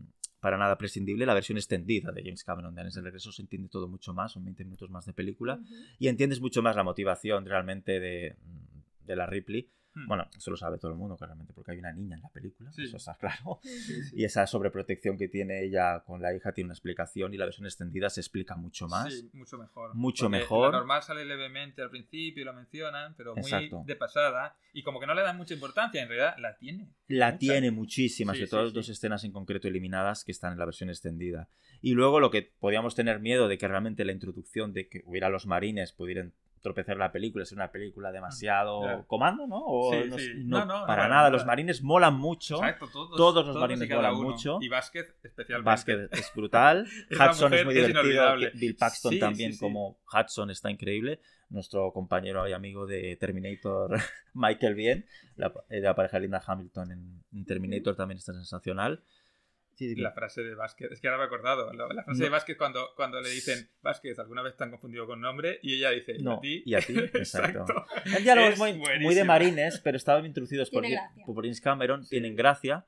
para 0.42 0.58
nada 0.58 0.76
prescindible, 0.76 1.24
la 1.24 1.34
versión 1.34 1.56
extendida 1.56 2.10
de 2.10 2.20
James 2.20 2.42
Cameron 2.42 2.74
de 2.74 2.80
Aliens 2.80 2.96
el 2.96 3.04
Regreso. 3.04 3.30
Se 3.30 3.42
entiende 3.42 3.68
todo 3.68 3.86
mucho 3.86 4.12
más, 4.12 4.32
son 4.32 4.44
20 4.44 4.64
minutos 4.64 4.90
más 4.90 5.06
de 5.06 5.12
película 5.12 5.60
y 6.00 6.08
entiendes 6.08 6.40
mucho 6.40 6.62
más 6.62 6.74
la 6.74 6.82
motivación 6.82 7.46
realmente 7.46 8.00
de, 8.00 8.34
de 9.06 9.16
la 9.16 9.26
Ripley. 9.26 9.70
Hmm. 9.94 10.06
Bueno, 10.08 10.26
eso 10.36 10.50
lo 10.50 10.56
sabe 10.56 10.78
todo 10.78 10.90
el 10.90 10.96
mundo 10.96 11.16
claramente 11.16 11.52
porque 11.52 11.72
hay 11.72 11.78
una 11.78 11.92
niña 11.92 12.16
en 12.16 12.22
la 12.22 12.30
película, 12.30 12.72
Sí. 12.72 12.84
eso 12.84 12.96
está 12.96 13.14
claro. 13.20 13.60
Sí, 13.62 13.78
sí. 14.04 14.10
Y 14.16 14.24
esa 14.24 14.46
sobreprotección 14.46 15.18
que 15.18 15.28
tiene 15.28 15.62
ella 15.64 16.00
con 16.06 16.22
la 16.22 16.34
hija 16.34 16.52
tiene 16.52 16.66
una 16.68 16.74
explicación 16.74 17.34
y 17.34 17.36
la 17.36 17.44
versión 17.44 17.66
extendida 17.66 18.08
se 18.10 18.20
explica 18.20 18.56
mucho 18.56 18.88
más. 18.88 19.12
Sí, 19.12 19.30
mucho 19.34 19.58
mejor. 19.58 19.94
Mucho 19.94 20.24
Porque 20.26 20.38
mejor. 20.38 20.72
La 20.72 20.78
normal 20.78 21.02
sale 21.02 21.24
levemente 21.24 21.82
al 21.82 21.90
principio 21.90 22.42
y 22.42 22.44
lo 22.44 22.54
mencionan, 22.54 23.14
pero 23.16 23.34
muy 23.34 23.42
Exacto. 23.42 23.82
de 23.86 23.96
pasada. 23.96 24.56
Y 24.72 24.82
como 24.82 24.98
que 25.00 25.06
no 25.06 25.14
le 25.14 25.22
dan 25.22 25.36
mucha 25.36 25.52
importancia, 25.54 26.00
en 26.02 26.08
realidad 26.08 26.36
la 26.38 26.56
tiene. 26.56 26.88
La 27.08 27.26
Mucha. 27.26 27.38
tiene 27.38 27.70
muchísimas, 27.70 28.36
sobre 28.36 28.46
sí, 28.46 28.50
todo 28.50 28.68
sí. 28.68 28.74
dos 28.74 28.88
escenas 28.88 29.24
en 29.24 29.32
concreto 29.32 29.68
eliminadas 29.68 30.24
que 30.24 30.32
están 30.32 30.52
en 30.52 30.58
la 30.58 30.64
versión 30.64 30.88
extendida. 30.88 31.48
Y 31.82 31.92
luego 31.92 32.20
lo 32.20 32.30
que 32.30 32.42
podíamos 32.58 32.94
tener 32.94 33.20
miedo 33.20 33.48
de 33.48 33.58
que 33.58 33.68
realmente 33.68 34.04
la 34.06 34.12
introducción 34.12 34.72
de 34.72 34.88
que 34.88 35.02
hubiera 35.04 35.28
los 35.28 35.46
marines 35.46 35.92
pudieran 35.92 36.32
tropezar 36.62 36.96
la 36.96 37.10
película, 37.12 37.44
ser 37.44 37.58
una 37.58 37.70
película 37.70 38.10
demasiado 38.12 38.80
Mm, 38.80 38.84
Claro. 38.84 39.06
comando, 39.06 39.46
¿no? 39.46 39.60
O 39.64 39.92
Sí, 39.92 40.08
no, 40.08 40.18
sí. 40.18 40.32
no, 40.36 40.64
No, 40.64 40.86
para 40.86 41.08
nada. 41.08 41.28
Los 41.28 41.44
marines 41.44 41.82
molan 41.82 42.14
mucho. 42.14 42.56
Exacto, 42.56 42.88
todos, 42.92 43.16
Todos 43.16 43.46
los 43.46 43.56
marines 43.56 43.88
molan 43.90 44.14
uno. 44.14 44.30
mucho. 44.30 44.58
Y 44.60 44.68
Vázquez 44.68 45.14
especialmente. 45.22 45.66
Vázquez 45.66 46.08
es 46.12 46.32
brutal. 46.34 46.86
Hudson 47.10 47.52
es 47.54 47.64
muy 47.64 47.76
es 47.76 47.86
divertido. 47.88 48.36
Bill 48.54 48.76
Paxton 48.76 49.12
Sí, 49.12 49.18
también, 49.18 49.56
como 49.58 49.98
Hudson, 50.12 50.50
está 50.50 50.70
increíble. 50.70 51.20
Nuestro 51.50 51.92
compañero 51.92 52.48
y 52.48 52.52
amigo 52.52 52.86
de 52.86 53.16
Terminator, 53.16 53.96
Michael 54.32 54.74
Bien, 54.74 55.04
la, 55.36 55.52
eh, 55.68 55.80
la 55.80 55.94
pareja 55.94 56.18
Linda 56.18 56.42
Hamilton 56.46 56.92
en, 56.92 57.24
en 57.32 57.44
Terminator 57.44 57.94
también 57.94 58.16
está 58.18 58.32
sensacional. 58.32 59.02
Sí, 59.74 59.94
la 59.96 60.12
frase 60.12 60.42
de 60.42 60.54
Vázquez, 60.54 60.92
es 60.92 61.00
que 61.00 61.08
ahora 61.08 61.18
me 61.18 61.24
he 61.24 61.26
acordado, 61.26 61.72
la, 61.72 61.86
la 61.88 62.04
frase 62.04 62.18
No. 62.20 62.24
de 62.24 62.30
Vázquez 62.30 62.56
cuando, 62.56 62.88
cuando 62.94 63.20
le 63.20 63.30
dicen, 63.30 63.68
Vázquez, 63.82 64.18
¿alguna 64.18 64.42
vez 64.42 64.56
te 64.56 64.64
han 64.64 64.70
confundido 64.70 65.06
con 65.06 65.20
nombre? 65.20 65.58
Y 65.62 65.74
ella 65.76 65.90
dice, 65.90 66.12
¿y 66.18 66.22
No, 66.22 66.34
a 66.34 66.40
ti? 66.40 66.62
y 66.66 66.74
a 66.74 66.80
ti, 66.80 66.94
exacto. 67.14 67.64
El 68.16 68.22
diálogo 68.22 68.46
es 68.48 68.52
Es 68.54 68.58
muy, 68.58 68.74
muy 69.00 69.14
de 69.14 69.24
marines, 69.24 69.80
pero 69.80 69.96
estaban 69.96 70.26
introducidos 70.26 70.70
por, 70.70 70.84
por 71.26 71.44
James 71.44 71.60
Cameron, 71.60 72.04
Sí. 72.04 72.10
tienen 72.10 72.36
gracia. 72.36 72.84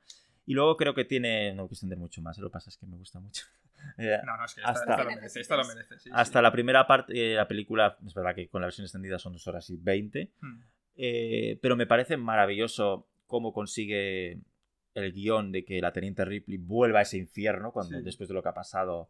Y 0.47 0.53
luego 0.53 0.77
creo 0.77 0.93
que 0.93 1.05
tiene, 1.05 1.49
no 1.53 1.63
quiero 1.63 1.73
extender 1.73 1.97
mucho 1.97 2.21
más, 2.21 2.37
lo 2.37 2.49
que 2.49 2.53
pasa 2.53 2.69
es 2.69 2.77
que 2.77 2.85
me 2.85 2.97
gusta 2.97 3.19
mucho. 3.19 3.45
Eh, 3.99 4.17
No, 4.25 4.35
no, 4.37 4.45
es 4.45 4.55
que 4.55 4.61
esta, 4.61 4.71
Hasta- 4.71 4.91
esta 4.93 5.03
lo 5.03 5.09
merece, 5.11 5.39
esta 5.41 5.57
lo 5.57 5.65
merece. 5.65 5.99
sí, 5.99 6.09
hasta 6.11 6.39
sí. 6.39 6.43
la 6.43 6.51
primera 6.51 6.87
parte 6.87 7.13
de 7.13 7.35
la 7.35 7.47
película, 7.47 7.95
es 8.03 8.15
verdad 8.15 8.33
que 8.33 8.47
con 8.47 8.61
la 8.61 8.65
versión 8.67 8.83
extendida 8.85 9.19
son 9.19 9.33
dos 9.33 9.45
horas 9.47 9.69
y 9.69 9.77
veinte, 9.77 10.31
Hmm. 10.41 10.59
eh, 10.97 11.59
pero 11.61 11.75
me 11.75 11.85
parece 11.85 12.17
maravilloso 12.17 13.07
cómo 13.27 13.53
consigue 13.53 14.39
el 14.95 15.11
guion 15.13 15.51
de 15.51 15.63
que 15.65 15.79
la 15.81 15.91
teniente 15.93 16.25
Ripley 16.25 16.57
vuelva 16.57 16.99
a 16.99 17.01
ese 17.03 17.17
infierno 17.17 17.71
cuando 17.71 17.97
Sí. 17.97 18.03
después 18.03 18.27
de 18.29 18.33
lo 18.35 18.41
que 18.41 18.49
ha 18.49 18.53
pasado 18.53 19.09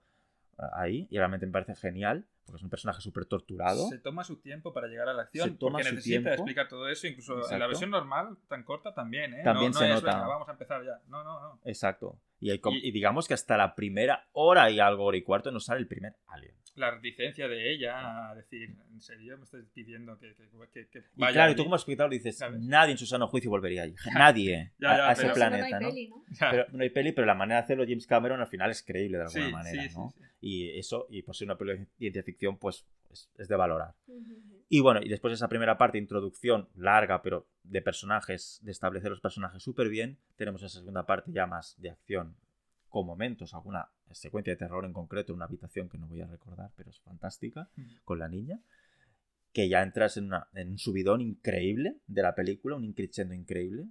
eh, 0.57 0.63
ahí, 0.73 1.07
y 1.11 1.17
realmente 1.17 1.45
me 1.45 1.51
parece 1.51 1.75
genial, 1.75 2.25
porque 2.45 2.57
es 2.57 2.63
un 2.63 2.69
personaje 2.69 3.01
súper 3.01 3.25
torturado. 3.25 3.87
Se 3.89 3.97
toma 3.99 4.23
su 4.23 4.37
tiempo 4.37 4.71
para 4.73 4.87
llegar 4.87 5.09
a 5.09 5.13
la 5.13 5.23
acción, 5.23 5.49
Se 5.49 5.55
toma 5.57 5.73
porque 5.79 5.89
su 5.89 5.95
necesita 5.95 6.21
tiempo. 6.21 6.29
explicar 6.43 6.67
todo 6.69 6.87
eso, 6.89 7.07
incluso 7.07 7.51
en 7.51 7.59
la 7.59 7.67
versión 7.67 7.89
normal, 7.89 8.37
tan 8.47 8.63
corta 8.63 8.93
también, 8.93 9.33
¿eh? 9.33 9.41
También 9.43 9.71
no, 9.73 9.79
se 9.79 9.87
no 9.89 9.95
es, 9.95 10.01
nota. 10.03 10.15
"Venga, 10.15 10.27
vamos 10.27 10.47
a 10.47 10.51
empezar 10.53 10.83
ya. 10.85 11.01
No, 11.07 11.23
no, 11.23 11.39
no. 11.41 11.59
Exacto. 11.65 12.17
Y, 12.39 12.51
hay 12.51 12.59
com- 12.59 12.75
Y- 12.75 12.87
y 12.87 12.91
digamos 12.91 13.27
que 13.27 13.33
hasta 13.33 13.57
la 13.57 13.75
primera 13.75 14.27
hora 14.33 14.69
y 14.69 14.79
algo, 14.79 15.05
hora 15.05 15.17
y 15.17 15.23
cuarto, 15.23 15.51
nos 15.51 15.65
sale 15.65 15.79
el 15.81 15.87
primer 15.87 16.13
alien. 16.27 16.53
La 16.75 16.91
reticencia 16.91 17.47
de 17.47 17.71
ella 17.73 18.29
a 18.31 18.35
decir, 18.35 18.75
¿en 18.91 18.99
serio 18.99 19.37
me 19.37 19.45
estás 19.45 19.61
pidiendo 19.73 20.19
que, 20.19 20.35
que, 20.35 20.49
que, 20.73 20.89
que 20.91 20.99
Y 20.99 21.21
vaya 21.21 21.31
claro, 21.33 21.49
y 21.49 21.53
allí?". 21.53 21.57
tú 21.57 21.63
como 21.63 21.77
espectador 21.77 22.11
dices, 22.11 22.37
¿Sabes? 22.37 22.59
nadie 22.61 22.91
en 22.91 22.97
su 22.97 23.05
sano 23.05 23.27
juicio 23.29 23.49
volvería 23.49 23.83
allí. 23.83 23.95
Nadie 24.13 24.73
Ya, 24.77 24.91
a- 24.91 24.97
ya, 24.97 25.07
a, 25.09 25.11
ese 25.13 25.27
no, 25.27 25.33
planeta, 25.33 25.79
no 25.79 25.79
¿no? 25.79 25.87
hay 25.87 25.93
peli, 25.93 26.07
¿no? 26.09 26.23
Pero 26.51 26.65
no 26.73 26.83
hay 26.83 26.89
peli, 26.89 27.11
pero 27.13 27.25
la 27.25 27.35
manera 27.35 27.61
de 27.61 27.63
hacerlo 27.63 27.85
James 27.87 28.05
Cameron 28.05 28.41
al 28.41 28.47
final 28.47 28.69
es 28.71 28.83
creíble 28.83 29.17
de 29.19 29.23
alguna 29.23 29.45
Sí, 29.45 29.51
manera, 29.53 29.83
sí, 29.83 29.95
¿no? 29.95 30.13
sí. 30.17 30.23
Y 30.41 30.77
eso, 30.77 31.07
y 31.09 31.21
por 31.21 31.33
ser 31.35 31.47
una 31.47 31.57
película 31.57 31.79
de 31.79 31.87
ciencia 31.97 32.23
ficción, 32.23 32.57
pues 32.59 32.85
es, 33.09 33.31
es 33.37 33.47
de 33.47 33.55
valorar. 33.55 33.93
Y 34.67 34.79
bueno, 34.81 34.99
y 35.03 35.09
después 35.09 35.31
de 35.31 35.35
esa 35.35 35.47
primera 35.47 35.77
parte, 35.77 35.97
introducción 35.97 36.67
larga, 36.75 37.21
pero 37.21 37.45
de 37.63 37.81
personajes, 37.81 38.59
de 38.63 38.71
establecer 38.71 39.11
los 39.11 39.21
personajes 39.21 39.61
súper 39.61 39.89
bien, 39.89 40.17
tenemos 40.37 40.63
esa 40.63 40.79
segunda 40.79 41.05
parte 41.05 41.31
ya 41.31 41.45
más 41.45 41.75
de 41.79 41.91
acción, 41.91 42.35
con 42.89 43.05
momentos, 43.05 43.53
alguna 43.53 43.89
secuencia 44.11 44.53
de 44.53 44.57
terror 44.57 44.85
en 44.85 44.93
concreto, 44.93 45.33
una 45.33 45.45
habitación 45.45 45.87
que 45.89 45.97
no 45.97 46.07
voy 46.07 46.21
a 46.21 46.27
recordar, 46.27 46.71
pero 46.75 46.89
es 46.89 46.99
fantástica, 47.01 47.69
Mm. 47.75 47.81
con 48.05 48.19
la 48.19 48.27
niña, 48.27 48.59
que 49.53 49.69
ya 49.69 49.83
entras 49.83 50.17
en, 50.17 50.25
una- 50.25 50.47
en 50.53 50.69
un 50.71 50.77
subidón 50.79 51.21
increíble 51.21 51.97
de 52.07 52.21
la 52.23 52.33
película, 52.35 52.75
un 52.75 52.85
increchendo 52.85 53.33
increíble, 53.33 53.87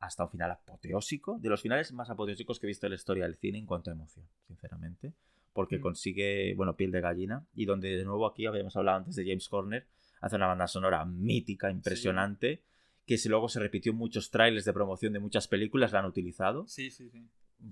hasta 0.00 0.24
un 0.24 0.30
final 0.30 0.50
apoteósico, 0.50 1.38
de 1.38 1.48
los 1.48 1.62
finales 1.62 1.92
más 1.92 2.10
apoteósicos 2.10 2.58
que 2.58 2.66
he 2.66 2.68
visto 2.68 2.86
en 2.86 2.90
la 2.90 2.96
historia 2.96 3.24
del 3.24 3.36
cine 3.36 3.58
en 3.58 3.66
cuanto 3.66 3.90
a 3.90 3.94
emoción, 3.94 4.26
sinceramente, 4.46 5.12
porque 5.52 5.78
Mm. 5.78 5.82
consigue, 5.82 6.54
bueno, 6.54 6.74
piel 6.76 6.90
de 6.90 7.00
gallina, 7.00 7.46
y 7.54 7.64
donde 7.66 7.96
de 7.96 8.04
nuevo 8.04 8.26
aquí 8.26 8.46
habíamos 8.46 8.76
hablado 8.76 8.98
antes 8.98 9.16
de 9.16 9.24
James 9.24 9.48
Horner, 9.52 9.86
hace 10.20 10.36
una 10.36 10.46
banda 10.46 10.66
sonora 10.66 11.04
mítica, 11.04 11.70
impresionante, 11.70 12.62
que 13.06 13.18
si 13.18 13.28
luego 13.28 13.48
se 13.48 13.60
repitió 13.60 13.92
en 13.92 13.98
muchos 13.98 14.30
trailers 14.30 14.64
de 14.64 14.72
promoción 14.72 15.12
de 15.12 15.18
muchas 15.20 15.48
películas, 15.48 15.92
la 15.92 16.00
han 16.00 16.04
utilizado 16.06 16.66
Sí, 16.66 16.90
sí, 16.90 17.08
sí. 17.10 17.26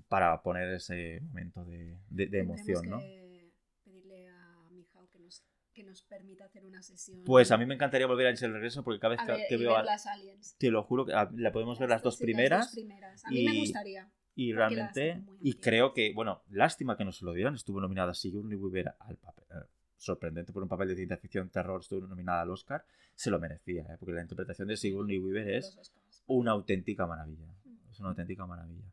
para 0.07 0.41
poner 0.41 0.73
ese 0.73 1.19
momento 1.21 1.63
de, 1.65 1.97
de- 2.09 2.39
emoción, 2.39 2.89
¿no? 2.89 2.99
que 2.99 3.51
pedirle 3.83 4.27
a 4.27 4.69
Mijao 4.71 5.07
que 5.11 5.19
nos, 5.19 5.43
que 5.73 5.83
nos 5.83 6.01
permita 6.03 6.45
hacer 6.45 6.65
una 6.65 6.81
sesión. 6.81 7.23
Pues 7.23 7.51
a 7.51 7.57
mí 7.57 7.65
me 7.67 7.75
encantaría 7.75 8.07
volver 8.07 8.27
a 8.27 8.31
ese 8.31 8.47
regreso 8.47 8.83
porque 8.83 8.99
cada 8.99 9.11
vez 9.11 9.19
A 9.21 9.25
que, 9.27 9.31
ver, 9.33 9.41
que 9.47 9.57
veo 9.57 9.69
ver 9.71 9.79
a- 9.79 9.83
las 9.83 10.07
aliens. 10.07 10.55
te 10.57 10.71
lo 10.71 10.81
juro 10.83 11.05
que 11.05 11.13
a- 11.13 11.29
la 11.35 11.51
podemos 11.51 11.77
ver 11.79 11.89
las 11.89 12.01
dos 12.01 12.17
Sí, 12.17 12.23
primeras 12.23 12.65
dos 12.65 12.73
primeras. 12.73 13.23
A 13.25 13.29
mí 13.29 13.45
me 13.45 13.53
y- 13.53 13.59
gustaría. 13.59 14.09
y 14.35 14.53
realmente 14.53 15.15
las 15.15 15.25
y 15.41 15.53
creo 15.55 15.93
que 15.93 16.13
bueno 16.13 16.41
lástima 16.49 16.95
que 16.97 17.05
no 17.05 17.11
se 17.11 17.25
lo 17.25 17.33
dieran 17.33 17.55
estuvo 17.55 17.79
nominada 17.81 18.13
Sigourney 18.13 18.55
Weaver 18.57 18.93
al 18.99 19.17
papel 19.17 19.45
sorprendente 19.97 20.53
por 20.53 20.63
un 20.63 20.69
papel 20.69 20.89
de 20.89 20.95
ciencia 20.95 21.17
ficción 21.17 21.49
terror 21.49 21.81
estuvo 21.81 22.05
nominada 22.07 22.41
al 22.41 22.49
Oscar 22.51 22.85
se 23.15 23.29
lo 23.31 23.39
merecía 23.39 23.81
¿eh? 23.83 23.97
porque 23.99 24.13
la 24.13 24.21
interpretación 24.21 24.67
de 24.67 24.77
Sigourney 24.77 25.17
Weaver 25.19 25.49
es 25.49 25.77
una 26.27 26.51
auténtica 26.51 27.05
maravilla 27.07 27.47
Mm. 27.65 27.89
es 27.91 27.99
una 27.99 28.09
auténtica 28.09 28.45
maravilla 28.45 28.85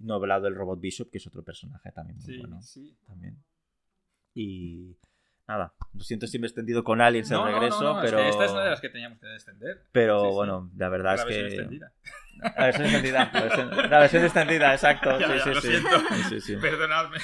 no 0.00 0.14
he 0.14 0.16
hablado 0.16 0.44
del 0.44 0.54
robot 0.56 0.80
Bishop 0.80 1.10
que 1.10 1.18
es 1.18 1.26
otro 1.26 1.42
personaje 1.42 1.90
también 1.92 2.16
muy 2.18 2.26
Sí, 2.26 2.38
bueno 2.38 2.60
sí. 2.62 2.96
también 3.06 3.36
y 4.34 4.96
nada 5.46 5.72
lo 5.94 6.00
siento 6.04 6.26
si 6.26 6.38
me 6.38 6.46
he 6.46 6.48
extendido 6.48 6.84
con 6.84 7.00
Aliens 7.00 7.30
No, 7.30 7.46
el 7.46 7.54
regreso 7.54 7.82
no, 7.82 7.94
no, 7.94 8.02
es 8.02 8.10
pero 8.10 8.22
que 8.22 8.28
esta 8.28 8.44
es 8.44 8.50
una 8.52 8.64
de 8.64 8.70
las 8.70 8.80
que 8.80 8.88
teníamos 8.90 9.18
que 9.18 9.26
descender. 9.26 9.82
pero 9.92 10.20
Sí, 10.20 10.28
sí. 10.28 10.34
bueno 10.34 10.70
la 10.76 10.88
verdad 10.88 11.16
La 11.16 11.22
es 11.22 11.24
versión 11.24 11.46
que 11.48 11.54
extendida. 11.54 11.92
la 12.56 12.64
versión 12.66 12.86
extendida 12.86 13.30
la 13.32 13.40
versión, 13.42 13.90
la 13.90 13.98
versión 14.00 14.24
extendida 14.24 14.74
exacto 14.74 15.10
Ya, 15.20 15.26
sí, 15.28 15.32
ya, 15.36 15.42
sí, 15.44 15.50
lo 15.54 15.60
siento. 15.60 15.88
Sí, 16.10 16.22
sí, 16.28 16.40
sí. 16.40 16.56
Perdonadme. 16.56 17.18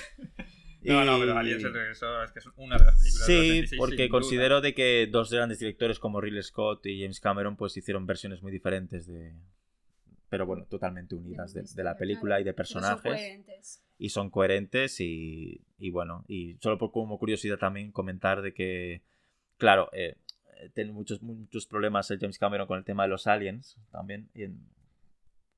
No, 0.85 1.05
no, 1.05 1.19
pero 1.19 1.37
Aliens 1.39 1.65
el 1.65 1.73
regreso 1.75 2.23
es 2.23 2.33
que 2.33 2.39
es 2.41 2.47
una 2.57 2.77
de 2.79 2.85
las 2.85 2.97
películas 2.99 3.27
Sí, 3.27 3.33
86, 3.39 3.79
porque 3.79 4.09
considero 4.09 4.61
de 4.61 4.75
que 4.75 5.09
dos 5.11 5.31
grandes 5.33 5.59
directores 5.59 5.99
como 5.99 6.21
Ridley 6.21 6.43
Scott 6.43 6.85
y 6.87 7.01
James 7.03 7.21
Cameron 7.21 7.57
pues 7.57 7.77
hicieron 7.77 8.07
versiones 8.07 8.43
muy 8.43 8.53
diferentes 8.53 9.07
de 9.07 9.35
pero 10.29 10.47
bueno, 10.47 10.65
totalmente 10.67 11.15
unidas 11.15 11.55
de, 11.55 11.63
de 11.63 11.85
la 11.85 11.97
película 11.97 12.41
y 12.41 12.45
de 12.45 12.53
personajes. 12.55 13.03
coherentes. 13.03 13.83
y 13.99 14.09
son 14.09 14.31
coherentes 14.31 14.99
y, 15.01 15.61
y 15.79 15.91
bueno, 15.91 16.25
y 16.27 16.57
solo 16.61 16.77
por 16.77 16.91
como 16.91 17.19
curiosidad 17.19 17.57
también 17.59 17.93
comentar 17.93 18.43
de 18.43 18.53
que 18.53 19.03
claro, 19.59 19.91
eh, 19.93 20.17
eh, 20.61 20.71
tiene 20.75 20.91
muchos 20.93 21.23
muchos 21.23 21.67
problemas 21.67 22.11
el 22.11 22.19
James 22.19 22.39
Cameron 22.39 22.67
con 22.67 22.79
el 22.79 22.85
tema 22.85 23.05
de 23.05 23.11
los 23.11 23.27
aliens 23.29 23.77
también 23.93 24.29
y 24.35 24.43
en- 24.45 24.74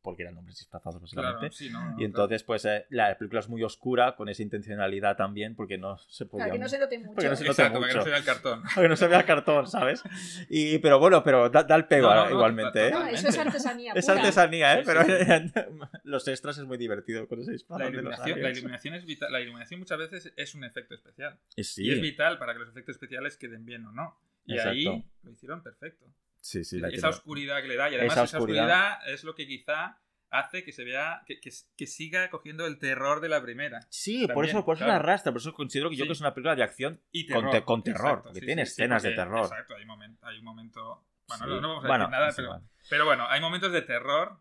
porque 0.06 0.22
eran 0.22 0.38
hombres 0.38 0.56
disfrazados 0.58 1.02
Claro, 1.10 1.40
básicamente. 1.40 1.56
sí, 1.56 1.68
no, 1.68 1.84
no, 1.84 2.00
Y 2.00 2.04
entonces, 2.04 2.44
pues 2.44 2.64
eh, 2.64 2.86
la 2.90 3.18
película 3.18 3.40
es 3.40 3.48
muy 3.48 3.64
oscura 3.64 4.14
con 4.14 4.28
esa 4.28 4.40
intencionalidad 4.40 5.16
también, 5.16 5.56
porque 5.56 5.78
no 5.78 5.98
se 5.98 6.26
podía. 6.26 6.44
Para 6.44 6.52
que 6.52 6.58
no 6.60 6.68
se 6.68 6.78
note 6.78 6.98
mucho. 7.00 7.14
Porque 7.14 7.28
no 7.28 7.34
se 7.34 7.44
claro. 7.44 7.52
nota 7.52 7.62
Exacto, 7.62 7.80
para 7.80 7.88
que 7.88 7.94
no 7.94 7.98
mucho. 7.98 8.04
se 8.04 8.10
vea 8.10 8.18
el 8.18 8.24
cartón. 8.24 8.62
Porque 8.76 8.88
no 8.88 8.96
se 8.96 9.08
vea 9.08 9.18
el 9.18 9.24
cartón, 9.26 9.66
¿sabes? 9.66 10.04
Y, 10.48 10.78
pero 10.78 11.00
bueno, 11.00 11.24
pero 11.24 11.50
da, 11.50 11.64
da 11.64 11.74
el 11.74 11.86
pego 11.86 12.08
No, 12.08 12.14
no, 12.14 12.24
no, 12.26 12.30
igualmente, 12.30 12.86
¿eh? 12.86 12.90
No, 12.92 13.04
eso 13.08 13.26
es 13.26 13.36
artesanía. 13.36 13.94
Es 13.96 14.06
pura. 14.06 14.18
artesanía, 14.18 14.74
¿eh? 14.78 14.84
Sí, 14.84 14.86
pero 14.86 15.02
sí, 15.02 15.52
los 16.04 16.28
extras 16.28 16.56
es 16.58 16.64
muy 16.64 16.78
divertido 16.78 17.26
con 17.26 17.40
ese 17.40 17.50
disfraz 17.50 17.80
La 17.80 17.86
de 17.86 17.90
los 17.90 18.00
iluminación, 18.00 18.42
la 18.42 18.50
iluminación 18.50 18.94
es 18.94 19.04
vital. 19.04 19.32
La 19.32 19.40
iluminación 19.40 19.80
muchas 19.80 19.98
veces 19.98 20.32
es 20.36 20.54
un 20.54 20.62
efecto 20.62 20.94
especial. 20.94 21.36
Y 21.56 21.90
es 21.90 22.00
vital 22.00 22.38
para 22.38 22.52
que 22.52 22.60
los 22.60 22.68
efectos 22.68 22.94
especiales 22.94 23.36
queden 23.36 23.64
bien 23.64 23.84
o 23.86 23.90
no. 23.90 24.16
Y 24.44 24.52
Exacto. 24.54 24.70
ahí 24.70 25.04
lo 25.24 25.30
hicieron 25.32 25.62
perfecto. 25.64 26.06
Sí, 26.48 26.64
sí. 26.64 26.78
la 26.78 26.88
esa 26.88 27.08
oscuridad 27.08 27.60
que 27.62 27.68
le 27.68 27.76
da. 27.76 27.90
Y 27.90 27.94
además 27.94 28.14
Esa 28.16 28.24
esa 28.24 28.38
oscuridad. 28.38 29.08
es 29.08 29.24
lo 29.24 29.34
que 29.34 29.46
quizá 29.46 29.98
hace 30.30 30.64
que 30.64 30.72
se 30.72 30.84
vea, 30.84 31.22
que, 31.26 31.40
que- 31.40 31.52
que 31.76 31.86
siga 31.86 32.28
cogiendo 32.30 32.66
el 32.66 32.78
terror 32.78 33.20
de 33.20 33.28
la 33.28 33.40
primera. 33.42 33.86
Sí, 33.90 34.26
por 34.26 34.44
eso, 34.44 34.64
por 34.64 34.76
eso 34.76 34.84
claro. 34.84 34.98
la 34.98 35.04
arrastra, 35.04 35.32
por 35.32 35.40
eso 35.40 35.52
considero 35.52 35.88
que 35.88 35.96
yo 35.96 36.04
que 36.06 36.12
es 36.12 36.20
una 36.20 36.34
película 36.34 36.56
de 36.56 36.62
acción 36.64 37.00
Y 37.12 37.26
con, 37.26 37.36
terror. 37.42 37.50
te- 37.52 37.62
con 37.64 37.82
terror, 37.82 38.18
Exacto, 38.18 38.34
sí, 38.34 38.40
tiene 38.46 38.66
sí, 38.66 38.72
escenas 38.72 39.02
de 39.04 39.12
terror. 39.12 39.44
Exacto, 39.44 39.74
hay 39.76 39.82
un 39.82 39.88
momento, 39.88 40.26
hay 40.26 40.38
un 40.38 40.44
momento 40.44 41.04
bueno, 41.28 41.46
no, 41.46 41.60
no 41.60 41.68
vamos 41.68 41.84
a 41.84 41.88
Bueno, 41.88 42.04
decir 42.26 42.44
nada, 42.44 42.62
pero, 42.90 43.04
bueno, 43.04 43.26
hay 43.28 43.40
momentos 43.40 43.72
de 43.72 43.82
terror 43.82 44.40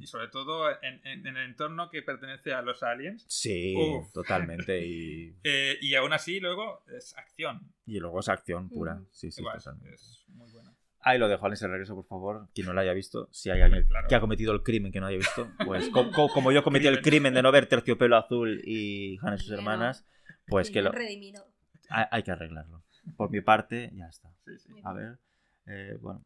y 0.00 0.06
sobre 0.08 0.26
todo 0.28 0.68
en, 0.82 1.00
en- 1.06 1.26
en 1.28 1.36
el 1.36 1.44
entorno 1.44 1.88
que 1.88 2.02
pertenece 2.02 2.52
a 2.52 2.60
los 2.62 2.82
aliens. 2.82 3.24
Sí, 3.28 3.74
Uf. 3.76 4.12
totalmente. 4.12 4.84
Y, 4.84 5.36
Eh, 5.44 5.78
y 5.80 5.94
aún 5.94 6.12
así 6.12 6.40
luego 6.40 6.82
es 6.88 7.16
acción. 7.16 7.72
y 7.86 8.00
luego 8.00 8.18
es 8.18 8.28
acción 8.28 8.68
pura. 8.68 8.94
Ujú. 8.96 9.08
Sí, 9.12 9.30
sí, 9.30 9.40
Igual, 9.42 9.58
totalmente. 9.58 9.94
es 9.94 10.24
muy 10.28 10.50
buena. 10.50 10.73
Ahí 11.06 11.18
lo 11.18 11.28
dejo, 11.28 11.44
Alex, 11.44 11.60
el 11.62 11.70
regreso, 11.70 11.94
por 11.94 12.06
favor. 12.06 12.48
Quien 12.54 12.66
no 12.66 12.72
lo 12.72 12.80
haya 12.80 12.94
visto, 12.94 13.28
si 13.30 13.50
hay 13.50 13.60
alguien 13.60 13.86
Claro. 13.86 14.08
que 14.08 14.14
ha 14.14 14.20
cometido 14.20 14.52
el 14.54 14.62
crimen 14.62 14.90
que 14.90 15.00
no 15.00 15.06
haya 15.06 15.18
visto, 15.18 15.50
pues 15.64 15.88
co- 15.90 16.10
co- 16.10 16.28
como 16.30 16.50
yo 16.50 16.62
cometí 16.64 16.86
el 16.86 17.02
crimen 17.02 17.34
de 17.34 17.42
no 17.42 17.52
ver 17.52 17.66
Terciopelo 17.66 18.16
Azul 18.16 18.62
y 18.64 19.18
Hannah 19.20 19.36
y 19.36 19.38
sus 19.38 19.50
hermanas, 19.50 20.06
pues 20.46 20.70
que 20.70 20.80
lo, 20.80 20.92
redimido. 20.92 21.46
hay, 21.90 22.06
hay 22.10 22.22
que 22.22 22.30
arreglarlo. 22.30 22.82
Por 23.18 23.30
mi 23.30 23.42
parte, 23.42 23.90
ya 23.94 24.06
está. 24.06 24.30
Sí, 24.46 24.58
sí. 24.58 24.72
A 24.82 24.92
ver, 24.94 25.18
eh, 25.66 25.98
bueno. 26.00 26.24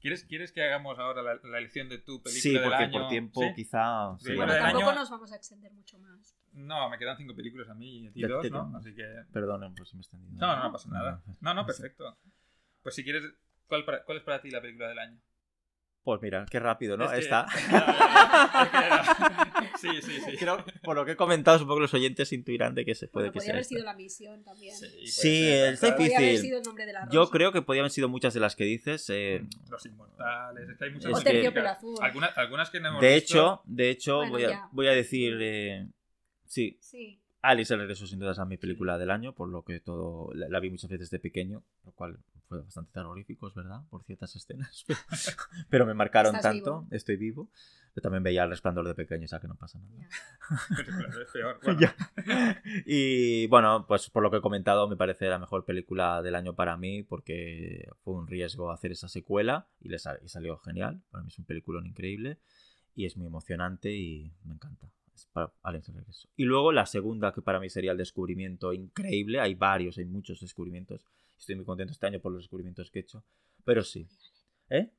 ¿Quieres, 0.00 0.24
¿Quieres 0.24 0.52
que 0.52 0.62
hagamos 0.62 0.98
ahora 0.98 1.20
la, 1.22 1.34
la 1.42 1.58
elección 1.58 1.88
de 1.88 1.98
tu 1.98 2.22
película 2.22 2.40
Sí, 2.42 2.52
del 2.54 2.62
porque 2.62 2.82
año? 2.84 2.92
por 2.92 3.08
tiempo 3.08 3.40
¿Sí? 3.40 3.52
quizá... 3.54 4.16
Sí, 4.20 4.34
bueno, 4.34 4.52
tampoco 4.56 4.90
año- 4.90 4.94
nos 5.00 5.10
vamos 5.10 5.32
a 5.32 5.36
extender 5.36 5.72
mucho 5.72 5.98
más. 5.98 6.36
No, 6.52 6.88
me 6.88 6.96
quedan 6.96 7.16
cinco 7.16 7.34
películas 7.34 7.68
a 7.68 7.74
mí 7.74 7.98
y 8.04 8.06
a 8.06 8.12
ti 8.12 8.20
Ya 8.20 8.28
dos, 8.28 8.42
te 8.42 8.50
¿no? 8.50 8.64
tengo. 8.64 8.78
Así 8.78 8.94
que... 8.94 9.04
Perdonen, 9.32 9.74
pues 9.74 9.88
si 9.90 9.96
me 9.96 10.00
he 10.00 10.02
extendido. 10.02 10.32
No, 10.46 10.56
no, 10.56 10.62
no 10.64 10.72
pasa 10.72 10.88
nada. 10.90 11.22
No, 11.40 11.52
no, 11.54 11.66
perfecto. 11.66 12.16
Pues 12.82 12.94
si 12.94 13.02
quieres, 13.04 13.24
¿cuál, 13.68 13.84
para- 13.84 14.04
cuál 14.04 14.18
es 14.18 14.24
para 14.24 14.40
ti 14.40 14.50
la 14.50 14.60
película 14.60 14.88
del 14.88 14.98
año? 14.98 15.18
Pues 16.02 16.22
mira, 16.22 16.46
qué 16.48 16.60
rápido, 16.60 16.96
¿no? 16.96 17.04
Es 17.06 17.10
que- 17.12 17.18
Está. 17.18 17.46
Sí, 19.80 19.88
sí, 20.02 20.20
sí. 20.24 20.36
Creo, 20.38 20.64
por 20.82 20.96
lo 20.96 21.04
que 21.04 21.12
he 21.12 21.16
comentado, 21.16 21.58
supongo 21.58 21.76
que 21.76 21.82
los 21.82 21.94
oyentes 21.94 22.32
intuirán 22.32 22.74
de 22.74 22.84
que 22.84 22.94
se 22.94 23.08
puede 23.08 23.26
Bueno, 23.26 23.32
que 23.32 23.36
podría 23.38 23.46
sea. 23.46 23.52
haber 23.54 23.62
esta. 23.62 23.74
sido 23.74 23.84
la 23.84 23.94
misión 23.94 24.44
también. 24.44 24.74
Sí, 24.74 25.06
Sí, 25.06 25.52
haber 25.52 25.78
difícil. 25.78 26.38
sido 26.38 26.58
el 26.58 26.64
nombre 26.64 26.86
de 26.86 26.92
la 26.94 27.08
Yo 27.10 27.28
creo 27.30 27.52
que 27.52 27.62
podrían 27.62 27.84
haber 27.84 27.92
sido 27.92 28.08
muchas 28.08 28.32
de 28.34 28.40
las 28.40 28.56
que 28.56 28.64
dices. 28.64 29.08
eh, 29.10 29.42
Los 29.70 29.84
inmortales, 29.86 30.68
es 30.70 30.78
que 30.78 30.84
hay 30.84 30.90
muchas 30.92 31.10
Es 31.12 31.18
O 31.18 31.24
que-. 31.24 31.52
Algunas, 32.02 32.38
algunas 32.38 32.70
que 32.70 32.80
no 32.80 32.88
hemos 32.88 33.00
de 33.02 33.14
visto. 33.14 33.34
hecho, 33.34 33.60
de 33.64 33.90
hecho, 33.90 34.16
Bueno, 34.18 34.32
voy, 34.32 34.44
a, 34.44 34.48
ya. 34.48 34.68
voy 34.72 34.86
a 34.88 34.92
decir. 34.92 35.36
eh, 35.40 35.86
sí, 36.46 36.78
Sí. 36.80 37.20
Alice 37.42 37.72
el 37.72 37.80
regreso 37.80 38.06
sin 38.06 38.18
duda 38.18 38.32
es 38.32 38.38
a 38.40 38.44
mi 38.44 38.56
película 38.56 38.98
del 38.98 39.10
año, 39.10 39.32
por 39.34 39.48
lo 39.48 39.62
que 39.62 39.78
todo 39.78 40.32
la, 40.34 40.48
la 40.48 40.58
vi 40.58 40.70
muchas 40.70 40.90
veces 40.90 41.10
de 41.10 41.20
pequeño, 41.20 41.62
lo 41.84 41.92
cual 41.92 42.18
fue 42.48 42.62
bastante 42.62 42.92
terrorífico, 42.92 43.48
es 43.48 43.54
verdad, 43.54 43.82
por 43.90 44.04
ciertas 44.04 44.34
escenas, 44.36 44.84
pero 45.68 45.86
me 45.86 45.94
marcaron 45.94 46.34
Estás 46.36 46.52
tanto, 46.54 46.80
vivo. 46.82 46.88
estoy 46.96 47.16
vivo. 47.16 47.50
Yo 47.94 48.02
también 48.02 48.22
veía 48.22 48.44
el 48.44 48.50
resplandor 48.50 48.86
de 48.86 48.94
pequeño, 48.94 49.24
o 49.24 49.28
sea 49.28 49.40
que 49.40 49.48
no 49.48 49.56
pasa 49.56 49.78
nada. 49.78 49.94
Pero. 51.32 51.58
Bueno. 51.62 51.80
Y 52.84 53.46
bueno, 53.46 53.86
pues 53.86 54.10
por 54.10 54.22
lo 54.22 54.30
que 54.30 54.36
he 54.38 54.40
comentado, 54.42 54.86
me 54.88 54.96
parece 54.96 55.28
la 55.28 55.38
mejor 55.38 55.64
película 55.64 56.20
del 56.22 56.34
año 56.34 56.54
para 56.54 56.76
mí, 56.76 57.02
porque 57.02 57.88
fue 58.04 58.14
un 58.14 58.26
riesgo 58.26 58.70
hacer 58.70 58.92
esa 58.92 59.08
secuela 59.08 59.66
y, 59.80 59.88
le 59.88 59.98
sal- 59.98 60.20
y 60.22 60.28
salió 60.28 60.58
genial. 60.58 61.02
Para 61.10 61.22
mí 61.24 61.28
es 61.28 61.38
un 61.38 61.46
peliculón 61.46 61.86
increíble 61.86 62.38
y 62.94 63.06
es 63.06 63.16
muy 63.16 63.26
emocionante 63.26 63.94
y 63.94 64.30
me 64.44 64.54
encanta. 64.54 64.90
Es 65.14 65.26
para 65.32 65.50
Alex 65.62 65.88
el 65.88 65.94
regreso. 65.94 66.28
Y 66.36 66.44
luego 66.44 66.72
la 66.72 66.84
segunda, 66.84 67.32
que 67.32 67.40
para 67.40 67.60
mí 67.60 67.70
sería 67.70 67.92
el 67.92 67.98
descubrimiento 67.98 68.72
increíble. 68.74 69.40
Hay 69.40 69.54
varios, 69.54 69.96
hay 69.96 70.04
muchos 70.04 70.40
descubrimientos. 70.40 71.06
Estoy 71.38 71.56
muy 71.56 71.64
contento 71.64 71.92
este 71.92 72.06
año 72.06 72.20
por 72.20 72.32
los 72.32 72.42
descubrimientos 72.42 72.90
que 72.90 72.98
he 73.00 73.02
hecho. 73.02 73.24
Pero 73.64 73.82
sí. 73.82 74.08
¿Eh? 74.70 74.90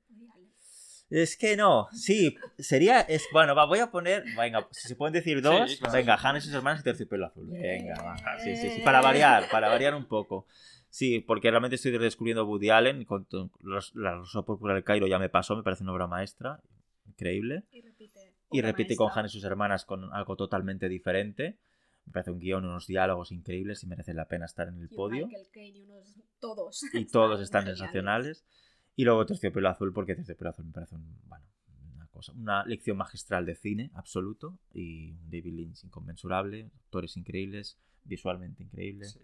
Es 1.10 1.38
que 1.38 1.56
no, 1.56 1.88
sí, 1.94 2.36
sería, 2.60 3.00
es, 3.00 3.26
bueno, 3.32 3.56
va, 3.56 3.66
voy 3.66 3.80
a 3.80 3.90
poner, 3.90 4.26
venga, 4.38 4.68
si 4.72 4.90
se 4.90 4.96
pueden 4.98 5.14
decir 5.14 5.42
dos, 5.42 5.72
Sí, 5.72 5.78
claro. 5.78 5.94
venga, 5.94 6.16
Hannah 6.16 6.40
y 6.40 6.42
sus 6.42 6.54
hermanas 6.54 6.82
y 6.82 6.84
Terciopelo 6.84 7.28
Azul, 7.28 7.48
venga, 7.50 7.96
va, 8.04 8.16
Bien. 8.44 8.58
sí, 8.58 8.62
sí, 8.70 8.70
sí, 8.76 8.82
para 8.82 9.00
variar, 9.00 9.50
para 9.50 9.70
variar 9.70 9.96
un 9.96 10.06
poco, 10.06 10.48
sí, 10.90 11.22
porque 11.22 11.50
realmente 11.50 11.76
estoy 11.78 11.98
descubriendo 11.98 12.46
Woody 12.46 12.72
Allen, 12.72 13.06
con 13.06 13.26
los- 13.62 13.96
la 13.96 14.16
Rosa 14.16 14.42
Púrpura 14.42 14.74
del 14.74 14.84
Cairo 14.84 15.08
ya 15.08 15.18
me 15.18 15.30
pasó, 15.30 15.56
me 15.56 15.64
parece 15.64 15.84
una 15.84 15.94
obra 15.94 16.08
maestra, 16.08 16.60
increíble, 17.06 17.64
Y 17.72 17.80
repite. 17.80 18.34
y 18.52 18.62
repite 18.62 18.98
con 18.98 19.06
maestra. 19.06 19.20
Hannah 19.22 19.28
y 19.28 19.32
sus 19.32 19.44
hermanas 19.46 19.86
con 19.86 20.14
algo 20.14 20.36
totalmente 20.36 20.90
diferente, 20.90 21.58
me 22.08 22.12
parece 22.14 22.32
un 22.32 22.40
guion, 22.40 22.66
unos 22.66 22.88
diálogos 22.88 23.32
increíbles 23.32 23.84
y 23.84 23.88
merece 23.88 24.14
la 24.14 24.28
pena 24.28 24.46
estar 24.46 24.68
en 24.68 24.78
el 24.80 24.86
Y 24.86 24.96
podio 24.96 25.28
Michael 25.28 25.48
Caine 25.54 25.78
y 25.78 25.84
unos 25.84 26.16
todos. 26.40 26.84
y 26.94 27.06
todos 27.06 27.40
están 27.42 27.66
sensacionales. 27.66 28.46
Y 28.96 29.04
luego 29.04 29.26
Terciopelo 29.28 29.70
Azul, 29.70 29.94
porque 29.94 30.16
Terciopelo 30.16 30.50
Azul 30.50 30.66
me 30.66 30.72
parece 30.72 30.96
un- 30.96 31.20
bueno, 31.28 31.46
una, 31.94 32.08
cosa, 32.08 32.32
una 32.34 32.66
lección 32.66 32.98
magistral 32.98 33.46
de 33.46 33.56
cine 33.56 33.92
absoluto. 33.94 34.58
Y 34.74 35.12
un 35.12 35.30
David 35.30 35.54
Lynch 35.54 35.84
inconmensurable, 35.84 36.72
actores 36.86 37.16
increíbles, 37.18 37.78
visualmente 38.06 38.64
increíbles. 38.64 39.12
sí. 39.12 39.20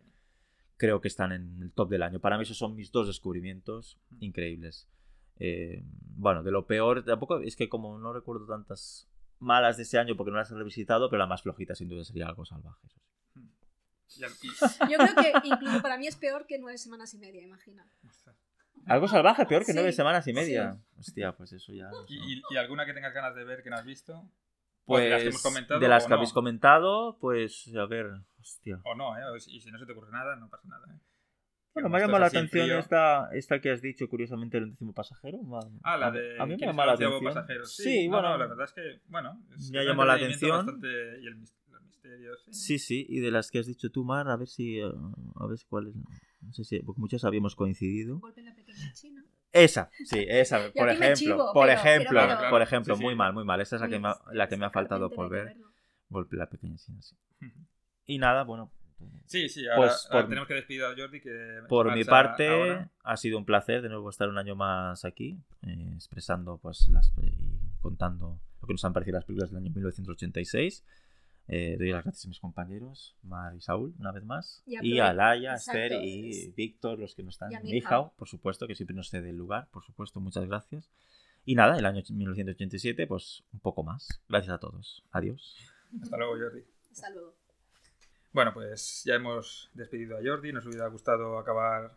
Creo 0.78 1.00
que 1.02 1.08
están 1.08 1.32
en 1.32 1.62
el 1.62 1.72
top 1.72 1.90
del 1.90 2.04
año. 2.04 2.20
Para 2.20 2.38
mí 2.38 2.44
esos 2.44 2.58
son 2.58 2.76
mis 2.76 2.92
dos 2.92 3.08
descubrimientos 3.08 3.98
Mm. 4.10 4.18
increíbles. 4.24 4.88
Eh, 5.40 5.82
bueno, 6.16 6.44
de 6.44 6.52
lo 6.52 6.68
peor, 6.68 7.04
tampoco 7.06 7.40
es 7.40 7.56
que 7.56 7.70
como 7.70 7.98
no 7.98 8.12
recuerdo 8.14 8.46
tantas 8.46 9.08
malas 9.44 9.78
de 9.78 9.84
ese 9.84 10.00
año 10.00 10.16
porque 10.16 10.32
no 10.32 10.38
las 10.38 10.50
he 10.52 10.56
revisitado, 10.56 11.10
pero 11.10 11.20
la 11.20 11.28
más 11.28 11.42
flojita 11.44 11.76
sin 11.76 11.90
duda 11.90 12.04
sería 12.04 12.28
algo 12.28 12.46
salvaje. 12.46 12.88
Yo 14.18 14.98
creo 14.98 15.16
que 15.16 15.34
incluso 15.48 15.82
para 15.82 15.98
mí 15.98 16.08
es 16.08 16.16
peor 16.16 16.46
que 16.46 16.60
nueve 16.60 16.78
semanas 16.78 17.14
y 17.14 17.18
media, 17.18 17.42
imagina. 17.42 17.86
Algo 18.86 19.08
salvaje, 19.08 19.46
peor 19.46 19.62
que 19.66 19.72
Sí, 19.72 19.76
nueve 19.76 19.92
semanas 19.92 20.28
y 20.28 20.34
media. 20.34 20.78
Hostia, 20.98 21.32
pues 21.36 21.54
eso 21.54 21.72
ya. 21.74 21.90
no 21.90 22.06
sé. 22.08 22.14
y, 22.14 22.34
y- 22.38 22.42
y 22.52 22.58
alguna 22.58 22.86
que 22.86 22.94
tengas 22.94 23.14
ganas 23.14 23.34
de 23.36 23.44
ver 23.44 23.64
que 23.64 23.70
no 23.70 23.78
has 23.78 23.86
visto? 23.86 24.14
¿O 24.16 24.30
Pues 24.86 25.04
de 25.06 25.10
las 25.10 25.22
que 25.24 25.30
hemos 25.30 25.42
comentado 25.44 25.80
de 25.80 25.88
las 25.88 26.04
o 26.04 26.08
que 26.08 26.10
no? 26.10 26.16
habéis 26.18 26.34
comentado, 26.34 27.18
pues 27.20 27.72
a 27.76 27.86
ver, 27.86 28.12
hostia. 28.40 28.80
O 28.84 28.94
no, 28.96 29.18
¿eh? 29.18 29.22
Y 29.48 29.62
si 29.62 29.72
no 29.72 29.80
se 29.80 29.86
te 29.86 29.94
ocurre 29.94 30.12
nada, 30.12 30.36
no 30.36 30.50
pasa 30.50 30.68
nada. 30.68 30.86
¿eh? 30.94 31.00
Bueno, 31.74 31.90
me 31.90 31.98
ha 31.98 32.02
llamado 32.02 32.20
la 32.20 32.28
atención 32.28 32.70
esta, 32.78 33.30
esta 33.34 33.60
que 33.60 33.72
has 33.72 33.82
dicho, 33.82 34.08
curiosamente, 34.08 34.58
el 34.60 34.72
décimo 34.72 34.94
pasajero. 34.94 35.40
Ah, 35.84 35.98
la 35.98 36.08
a- 36.08 36.12
de. 36.12 36.40
A 36.40 36.46
mí 36.46 36.52
me 36.54 36.58
¿Quién 36.58 36.70
es 36.70 36.76
llama 36.76 36.86
la 36.86 36.94
atención. 36.94 37.24
pasajero? 37.24 37.66
Sí, 37.66 37.84
Sí, 37.84 38.06
no, 38.08 38.14
bueno. 38.18 38.30
no, 38.30 38.38
la 38.38 38.48
verdad 38.48 38.66
es 38.66 38.74
que, 38.74 39.02
bueno. 39.08 39.42
es- 39.58 39.72
Me 39.72 39.80
ha 39.80 39.82
es 39.82 39.88
llamado 39.88 40.08
la 40.08 40.14
atención. 40.14 40.58
Bastante, 40.66 40.88
y 41.22 41.26
el, 41.28 41.36
mis- 41.38 41.56
los 41.72 41.82
misterios. 41.84 42.44
Sí. 42.46 42.54
Sí, 42.54 42.80
sí, 42.80 43.06
y 43.10 43.20
de 43.22 43.32
las 43.32 43.50
que 43.50 43.60
has 43.60 43.66
dicho 43.66 43.90
tú, 43.90 44.04
Mar, 44.06 44.30
a 44.30 44.36
ver 44.38 44.48
si. 44.48 44.80
eh, 44.80 44.92
A 45.36 45.48
ver 45.48 45.58
si 45.58 45.66
cuáles. 45.66 45.96
No 46.42 46.54
sé 46.54 46.64
si. 46.64 46.80
Porque 46.82 47.02
muchas 47.02 47.24
habíamos 47.26 47.56
coincidido. 47.56 48.20
Golpe 48.20 48.42
en 48.42 48.46
la 48.48 48.56
pequeña 48.56 48.94
China. 48.94 49.26
Esa, 49.52 49.90
sí, 50.06 50.26
esa, 50.28 50.58
por 50.76 50.90
ejemplo. 50.90 51.16
chivo, 51.16 51.54
por 51.54 51.68
pero- 51.68 51.80
ejemplo, 51.80 52.20
pero 52.22 52.36
bueno. 52.36 52.50
por 52.50 52.62
ejemplo, 52.62 52.96
Sí, 52.96 53.00
sí. 53.00 53.04
muy 53.06 53.16
mal, 53.16 53.34
muy 53.34 53.46
mal. 53.46 53.62
Esa 53.62 53.76
es 53.78 53.82
la 53.82 53.88
que 53.90 54.00
me 54.00 54.08
ha, 54.10 54.18
la 54.32 54.48
que 54.48 54.58
me 54.58 54.66
ha 54.66 54.70
faltado 54.70 55.10
por 55.10 55.30
ver. 55.30 55.56
Golpe 56.10 56.36
la 56.38 56.48
pequeña 56.50 56.76
China, 56.78 57.02
sí. 57.02 57.16
Y 58.06 58.18
nada, 58.20 58.44
bueno. 58.44 58.72
Sí, 59.26 59.50
sí, 59.50 59.66
ahora, 59.68 59.78
Pues, 59.90 60.08
ahora 60.10 60.22
por- 60.24 60.30
tenemos 60.30 60.48
que 60.48 60.54
despedir 60.56 60.84
a 60.84 60.96
Jordi. 60.96 61.22
Que 61.22 61.60
Por 61.70 61.94
mi 61.96 62.04
parte, 62.04 62.48
ahora. 62.48 62.90
ha 63.04 63.18
sido 63.18 63.38
un 63.38 63.46
placer 63.46 63.82
de 63.82 63.90
nuevo 63.90 64.10
estar 64.10 64.30
un 64.30 64.38
año 64.38 64.56
más 64.56 65.06
aquí, 65.06 65.38
eh, 65.64 65.92
expresando 65.96 66.58
pues 66.58 66.88
las 66.90 67.12
y 67.22 67.32
contando 67.82 68.40
lo 68.62 68.68
que 68.68 68.74
nos 68.74 68.86
han 68.86 68.94
parecido 68.94 69.16
las 69.18 69.26
películas 69.26 69.50
del 69.52 69.58
año 69.64 69.72
1986. 69.74 70.84
Eh, 71.50 71.76
doy 71.78 71.90
las 71.92 72.04
gracias 72.06 72.26
a 72.26 72.30
mis 72.30 72.40
compañeros, 72.40 73.18
Mar 73.24 73.54
y 73.56 73.60
Saúl, 73.60 73.94
una 74.00 74.12
vez 74.14 74.24
más. 74.24 74.64
Y 74.66 74.78
a 74.78 74.80
Y 74.84 75.00
a 75.00 75.06
Chloe. 75.08 75.14
Laia, 75.16 75.54
Esther 75.56 75.92
y 76.02 76.30
es- 76.30 76.56
Víctor, 76.56 77.00
los 77.00 77.16
que 77.16 77.24
no 77.24 77.30
están. 77.30 77.52
Y 77.52 77.56
a 77.56 77.60
Mi 77.60 77.72
Mijao. 77.72 78.04
hija, 78.08 78.16
por 78.16 78.30
supuesto, 78.30 78.66
que 78.68 78.76
siempre 78.76 78.96
nos 78.96 79.10
cede 79.10 79.32
el 79.32 79.36
lugar, 79.38 79.68
por 79.72 79.84
supuesto, 79.84 80.22
muchas 80.22 80.46
gracias. 80.48 80.90
Y 81.46 81.56
nada, 81.56 81.78
el 81.78 81.86
año 81.86 82.02
1987, 82.10 83.06
pues 83.08 83.44
un 83.52 83.60
poco 83.60 83.84
más. 83.84 84.08
Gracias 84.30 84.54
a 84.54 84.58
todos. 84.60 85.04
Adiós. 85.12 85.58
Hasta 86.02 86.16
luego, 86.16 86.34
Jordi. 86.38 86.64
Hasta 86.92 87.10
luego. 87.10 87.36
Bueno, 88.34 88.54
pues 88.54 89.04
ya 89.06 89.16
hemos 89.16 89.70
despedido 89.74 90.18
a 90.18 90.22
Jordi. 90.24 90.52
Nos 90.52 90.66
hubiera 90.66 90.88
gustado 90.88 91.38
acabar 91.38 91.92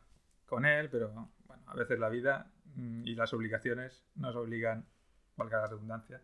con 0.46 0.64
él, 0.66 0.88
pero 0.90 1.08
bueno, 1.46 1.62
a 1.66 1.74
veces 1.74 1.98
la 1.98 2.08
vida 2.08 2.50
mm, 2.76 3.06
y 3.06 3.14
las 3.14 3.32
obligaciones 3.32 4.02
nos 4.16 4.36
obligan, 4.36 4.86
valga 5.36 5.60
la 5.62 5.66
redundancia, 5.66 6.20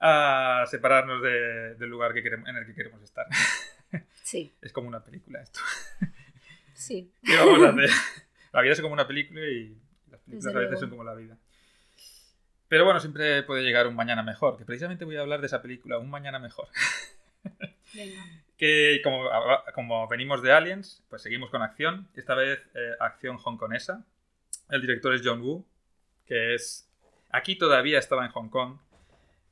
a 0.00 0.64
separarnos 0.68 1.22
de- 1.22 1.74
del 1.76 1.88
lugar 1.88 2.12
que 2.12 2.22
queremos, 2.22 2.48
en 2.48 2.56
el 2.56 2.66
que 2.66 2.74
queremos 2.74 3.02
estar. 3.02 3.26
Sí, 4.24 4.52
es 4.60 4.72
como 4.72 4.88
una 4.88 5.04
película 5.04 5.40
esto. 5.40 5.60
sí. 6.72 7.12
¿Qué 7.24 7.36
vamos 7.36 7.62
a 7.62 7.68
hacer? 7.68 7.90
La 8.52 8.60
vida 8.62 8.72
es 8.72 8.80
como 8.80 8.92
una 8.94 9.06
película 9.06 9.40
y 9.42 9.68
las 10.10 10.18
películas 10.22 10.44
Desde 10.44 10.50
a 10.50 10.60
veces 10.60 10.70
luego. 10.72 10.80
son 10.80 10.90
como 10.90 11.04
la 11.04 11.14
vida. 11.14 11.36
Pero 12.66 12.84
bueno, 12.86 12.98
siempre 12.98 13.44
puede 13.44 13.62
llegar 13.62 13.86
un 13.86 13.94
mañana 13.94 14.24
mejor, 14.24 14.56
que 14.56 14.64
precisamente 14.64 15.04
voy 15.04 15.16
a 15.16 15.20
hablar 15.20 15.40
de 15.40 15.46
esa 15.46 15.62
película, 15.62 15.98
Un 15.98 16.10
mañana 16.10 16.40
mejor. 16.40 16.66
Venga. 17.94 18.20
Que 18.56 19.00
como, 19.02 19.28
como 19.74 20.06
venimos 20.08 20.42
de 20.42 20.52
Aliens, 20.52 21.02
pues 21.10 21.22
seguimos 21.22 21.50
con 21.50 21.62
acción. 21.62 22.08
Esta 22.14 22.34
vez 22.34 22.60
eh, 22.74 22.92
acción 23.00 23.38
hongkonesa. 23.42 24.04
El 24.70 24.80
director 24.80 25.14
es 25.14 25.22
John 25.24 25.40
Woo, 25.42 25.66
que 26.26 26.54
es... 26.54 26.88
Aquí 27.30 27.56
todavía 27.56 27.98
estaba 27.98 28.24
en 28.24 28.30
Hong 28.32 28.48
Kong. 28.48 28.78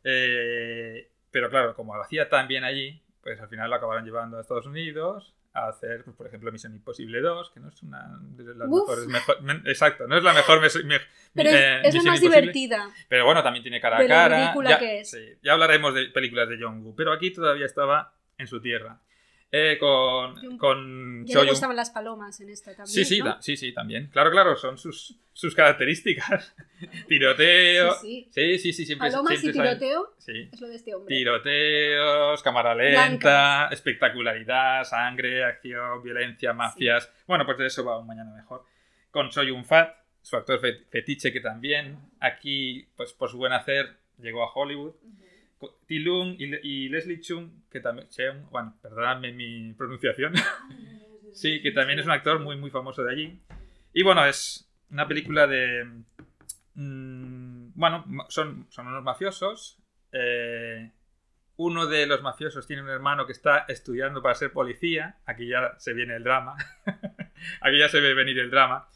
eh, 0.04 1.08
pero 1.30 1.48
claro, 1.48 1.74
como 1.74 1.96
lo 1.96 2.02
hacía 2.02 2.28
tan 2.28 2.46
bien 2.46 2.62
allí, 2.64 3.00
pues 3.22 3.40
al 3.40 3.48
final 3.48 3.70
lo 3.70 3.76
acabaron 3.76 4.04
llevando 4.04 4.36
a 4.36 4.42
Estados 4.42 4.66
Unidos 4.66 5.34
a 5.54 5.68
hacer, 5.68 6.02
pues, 6.04 6.16
por 6.16 6.26
ejemplo, 6.26 6.50
Misión 6.52 6.72
Imposible 6.74 7.20
2, 7.20 7.50
que 7.50 7.60
no 7.60 7.68
es 7.68 7.82
una 7.82 8.18
de 8.20 8.54
las 8.54 8.68
Uf. 8.70 8.88
mejores... 8.88 9.06
mejor- 9.06 9.38
exacto, 9.68 10.06
no 10.06 10.16
es 10.16 10.22
la 10.22 10.32
mejor... 10.32 10.60
me- 10.60 10.98
Pero 11.34 11.48
es, 11.50 11.54
eh, 11.56 11.80
es 11.84 11.94
la 11.94 12.02
más 12.02 12.22
Imposible. 12.22 12.40
divertida. 12.40 12.90
Pero 13.08 13.24
bueno, 13.26 13.42
también 13.42 13.62
tiene 13.62 13.80
cara 13.80 13.98
a 13.98 14.06
cara. 14.06 14.36
ridícula 14.44 14.70
ya, 14.70 14.78
que 14.78 15.00
es. 15.00 15.10
sí, 15.10 15.34
ya 15.42 15.52
hablaremos 15.54 15.94
de 15.94 16.06
películas 16.06 16.48
de 16.48 16.58
John 16.60 16.82
Woo, 16.82 16.94
pero 16.96 17.12
aquí 17.12 17.30
todavía 17.32 17.66
estaba 17.66 18.14
en 18.38 18.46
su 18.46 18.60
tierra. 18.60 19.00
Eh, 19.54 19.76
con 19.78 20.56
con 20.56 21.26
Ya 21.26 21.42
le 21.44 21.50
gustaban 21.50 21.76
las 21.76 21.90
palomas 21.90 22.40
en 22.40 22.48
esta 22.48 22.70
también. 22.74 22.86
Sí, 22.88 23.04
sí, 23.04 23.20
sí, 23.40 23.56
sí, 23.58 23.72
también. 23.74 24.06
Claro, 24.08 24.30
claro, 24.30 24.56
son 24.56 24.78
sus, 24.78 25.18
sus 25.34 25.54
características. 25.54 26.54
Tiroteo. 27.06 27.92
Sí, 28.00 28.28
Sí, 28.30 28.58
sí, 28.58 28.72
sí, 28.72 28.86
siempre 28.86 29.10
Palomas 29.10 29.34
y 29.34 29.36
siempre 29.36 29.62
tiroteo 29.62 30.14
Sí. 30.16 30.48
es 30.50 30.58
lo 30.58 30.68
de 30.68 30.76
este 30.76 30.94
hombre. 30.94 31.14
Tiroteos, 31.14 32.42
cámara 32.42 32.74
lenta, 32.74 33.68
espectacularidad, 33.70 34.84
sangre, 34.84 35.44
acción, 35.44 36.02
violencia, 36.02 36.54
mafias. 36.54 37.10
Bueno, 37.26 37.44
pues 37.44 37.58
de 37.58 37.66
eso 37.66 37.84
va 37.84 37.98
un 37.98 38.06
mañana 38.06 38.32
mejor. 38.34 38.64
Con 39.10 39.30
Soy 39.32 39.50
un 39.50 39.66
Fat, 39.66 39.94
su 40.22 40.36
actor 40.36 40.60
fe- 40.60 40.84
fetiche 40.90 41.30
que 41.30 41.40
también 41.40 41.98
aquí, 42.20 42.88
pues 42.96 43.12
por 43.12 43.28
su 43.30 43.36
buen 43.36 43.52
hacer, 43.52 43.98
llegó 44.18 44.42
a 44.44 44.52
Hollywood. 44.54 44.92
Ti 44.92 45.08
Lung 45.98 46.34
y, 46.38 46.46
Le- 46.46 46.60
y 46.62 46.88
Leslie 46.88 47.20
Chung, 47.20 47.50
que 47.70 47.80
también, 47.80 48.08
bueno, 48.50 48.74
mi 49.34 49.72
pronunciación, 49.74 50.34
sí, 51.32 51.60
que 51.62 51.72
también 51.72 51.98
es 51.98 52.04
un 52.06 52.12
actor 52.12 52.38
muy, 52.40 52.56
muy 52.56 52.70
famoso 52.70 53.02
de 53.02 53.12
allí. 53.12 53.40
Y 53.92 54.02
bueno, 54.02 54.24
es 54.26 54.68
una 54.90 55.06
película 55.06 55.46
de... 55.46 55.84
mm, 56.74 57.72
bueno, 57.74 58.04
son, 58.28 58.66
son 58.70 58.86
unos 58.86 59.02
mafiosos. 59.02 59.78
eh, 60.12 60.90
uno 61.56 61.86
de 61.86 62.06
los 62.06 62.22
mafiosos 62.22 62.66
tiene 62.66 62.82
un 62.82 62.88
hermano 62.88 63.26
que 63.26 63.32
está 63.32 63.66
estudiando 63.68 64.22
para 64.22 64.34
ser 64.34 64.52
policía. 64.52 65.18
Aquí 65.26 65.46
ya 65.46 65.74
se 65.78 65.92
viene 65.92 66.16
el 66.16 66.24
drama. 66.24 66.56
Aquí 67.60 67.78
ya 67.78 67.88
se 67.88 68.00
ve 68.00 68.14
venir 68.14 68.38
el 68.38 68.50
drama. 68.50 68.88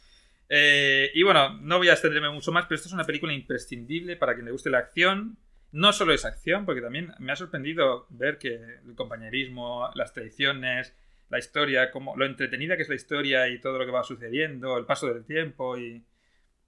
Eh, 0.49 1.11
y 1.13 1.23
bueno, 1.23 1.53
no 1.61 1.77
voy 1.77 1.89
a 1.89 1.93
extenderme 1.93 2.29
mucho 2.31 2.51
más, 2.51 2.65
pero 2.65 2.75
esto 2.75 2.87
es 2.87 2.93
una 2.93 3.05
película 3.05 3.31
imprescindible 3.31 4.15
para 4.17 4.33
quien 4.33 4.45
le 4.45 4.51
guste 4.51 4.69
la 4.71 4.79
acción. 4.79 5.37
No 5.71 5.91
solo 5.93 6.13
es 6.13 6.25
acción, 6.25 6.65
porque 6.65 6.81
también 6.81 7.13
me 7.19 7.31
ha 7.31 7.35
sorprendido 7.35 8.07
ver 8.09 8.37
que 8.37 8.55
el 8.55 8.95
compañerismo, 8.95 9.89
las 9.95 10.13
tradiciones, 10.13 10.95
la 11.29 11.39
historia, 11.39 11.91
como 11.91 12.15
lo 12.15 12.25
entretenida 12.25 12.77
que 12.77 12.83
es 12.83 12.89
la 12.89 12.95
historia 12.95 13.47
y 13.49 13.59
todo 13.59 13.77
lo 13.77 13.85
que 13.85 13.91
va 13.91 14.03
sucediendo, 14.03 14.77
el 14.77 14.85
paso 14.85 15.13
del 15.13 15.25
tiempo 15.25 15.77
y... 15.77 16.03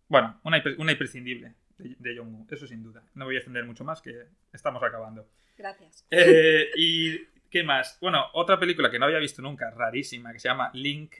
Bueno, 0.09 0.39
una, 0.43 0.61
impre- 0.61 0.75
una 0.79 0.91
imprescindible 0.91 1.53
de, 1.77 1.95
de 1.97 2.19
Woo, 2.19 2.45
eso 2.49 2.67
sin 2.67 2.83
duda. 2.83 3.03
No 3.13 3.25
voy 3.25 3.35
a 3.35 3.37
extender 3.37 3.63
mucho 3.65 3.83
más, 3.83 4.01
que 4.01 4.25
estamos 4.51 4.83
acabando. 4.83 5.29
Gracias. 5.57 6.05
Eh, 6.09 6.69
¿Y 6.75 7.25
qué 7.49 7.63
más? 7.63 7.97
Bueno, 8.01 8.25
otra 8.33 8.59
película 8.59 8.89
que 8.91 8.99
no 8.99 9.05
había 9.05 9.19
visto 9.19 9.41
nunca, 9.41 9.69
rarísima, 9.71 10.33
que 10.33 10.39
se 10.39 10.49
llama 10.49 10.71
Link. 10.73 11.13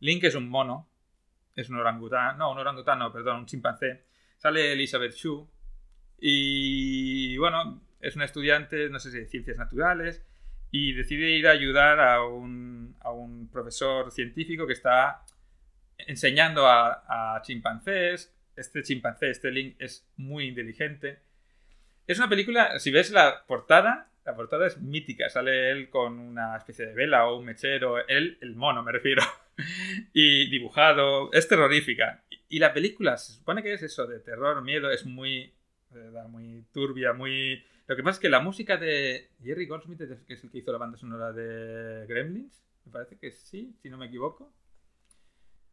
Link 0.00 0.24
es 0.24 0.34
un 0.34 0.48
mono, 0.48 0.88
es 1.54 1.68
un 1.68 1.76
orangután, 1.76 2.38
no, 2.38 2.50
un 2.50 2.58
orangután, 2.58 2.98
no, 2.98 3.12
perdón, 3.12 3.40
un 3.40 3.46
chimpancé. 3.46 4.06
Sale 4.38 4.72
Elizabeth 4.72 5.12
Shue 5.12 5.46
y 6.24 7.36
bueno, 7.36 7.82
es 8.00 8.14
una 8.14 8.26
estudiante, 8.26 8.88
no 8.90 9.00
sé 9.00 9.10
si 9.10 9.18
de 9.18 9.26
ciencias 9.26 9.56
naturales, 9.56 10.24
y 10.70 10.92
decide 10.92 11.30
ir 11.30 11.48
a 11.48 11.50
ayudar 11.50 11.98
a 11.98 12.24
un, 12.24 12.94
a 13.00 13.10
un 13.10 13.48
profesor 13.50 14.12
científico 14.12 14.64
que 14.64 14.72
está 14.72 15.24
enseñando 15.98 16.68
a, 16.68 17.34
a 17.36 17.42
chimpancés. 17.42 18.32
Este 18.54 18.84
chimpancé, 18.84 19.30
este 19.30 19.50
Link, 19.50 19.74
es 19.80 20.08
muy 20.16 20.46
inteligente. 20.46 21.18
Es 22.06 22.18
una 22.18 22.28
película, 22.28 22.78
si 22.78 22.92
ves 22.92 23.10
la 23.10 23.44
portada, 23.44 24.12
la 24.24 24.36
portada 24.36 24.68
es 24.68 24.80
mítica. 24.80 25.28
Sale 25.28 25.72
él 25.72 25.90
con 25.90 26.20
una 26.20 26.56
especie 26.56 26.86
de 26.86 26.94
vela 26.94 27.26
o 27.26 27.38
un 27.38 27.46
mechero. 27.46 28.06
Él, 28.06 28.38
el 28.40 28.54
mono, 28.54 28.84
me 28.84 28.92
refiero. 28.92 29.22
y 30.12 30.48
dibujado. 30.48 31.32
Es 31.32 31.48
terrorífica. 31.48 32.22
Y, 32.30 32.56
y 32.56 32.58
la 32.60 32.72
película 32.72 33.16
se 33.16 33.32
supone 33.32 33.60
que 33.62 33.72
es 33.72 33.82
eso, 33.82 34.06
de 34.06 34.20
terror, 34.20 34.62
miedo. 34.62 34.88
Es 34.90 35.04
muy, 35.04 35.52
verdad, 36.00 36.28
muy 36.28 36.64
turbia, 36.72 37.12
muy... 37.12 37.64
Lo 37.86 37.96
que 37.96 38.02
pasa 38.02 38.16
es 38.16 38.20
que 38.20 38.30
la 38.30 38.40
música 38.40 38.76
de 38.76 39.30
Jerry 39.42 39.66
Goldsmith, 39.66 39.98
que 40.26 40.34
es 40.34 40.44
el 40.44 40.50
que 40.50 40.58
hizo 40.58 40.72
la 40.72 40.78
banda 40.78 40.96
sonora 40.96 41.32
de 41.32 42.06
Gremlins, 42.06 42.62
me 42.84 42.92
parece 42.92 43.18
que 43.18 43.30
sí, 43.32 43.76
si 43.82 43.90
no 43.90 43.98
me 43.98 44.06
equivoco. 44.06 44.52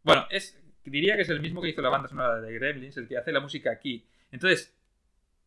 Bueno, 0.03 0.25
es, 0.29 0.59
diría 0.83 1.15
que 1.15 1.21
es 1.21 1.29
el 1.29 1.41
mismo 1.41 1.61
que 1.61 1.69
hizo 1.69 1.81
la 1.81 1.89
banda 1.89 2.07
sonora 2.07 2.41
de 2.41 2.53
Gremlins, 2.53 2.97
el 2.97 3.07
que 3.07 3.17
hace 3.17 3.31
la 3.31 3.39
música 3.39 3.71
aquí. 3.71 4.05
Entonces, 4.31 4.75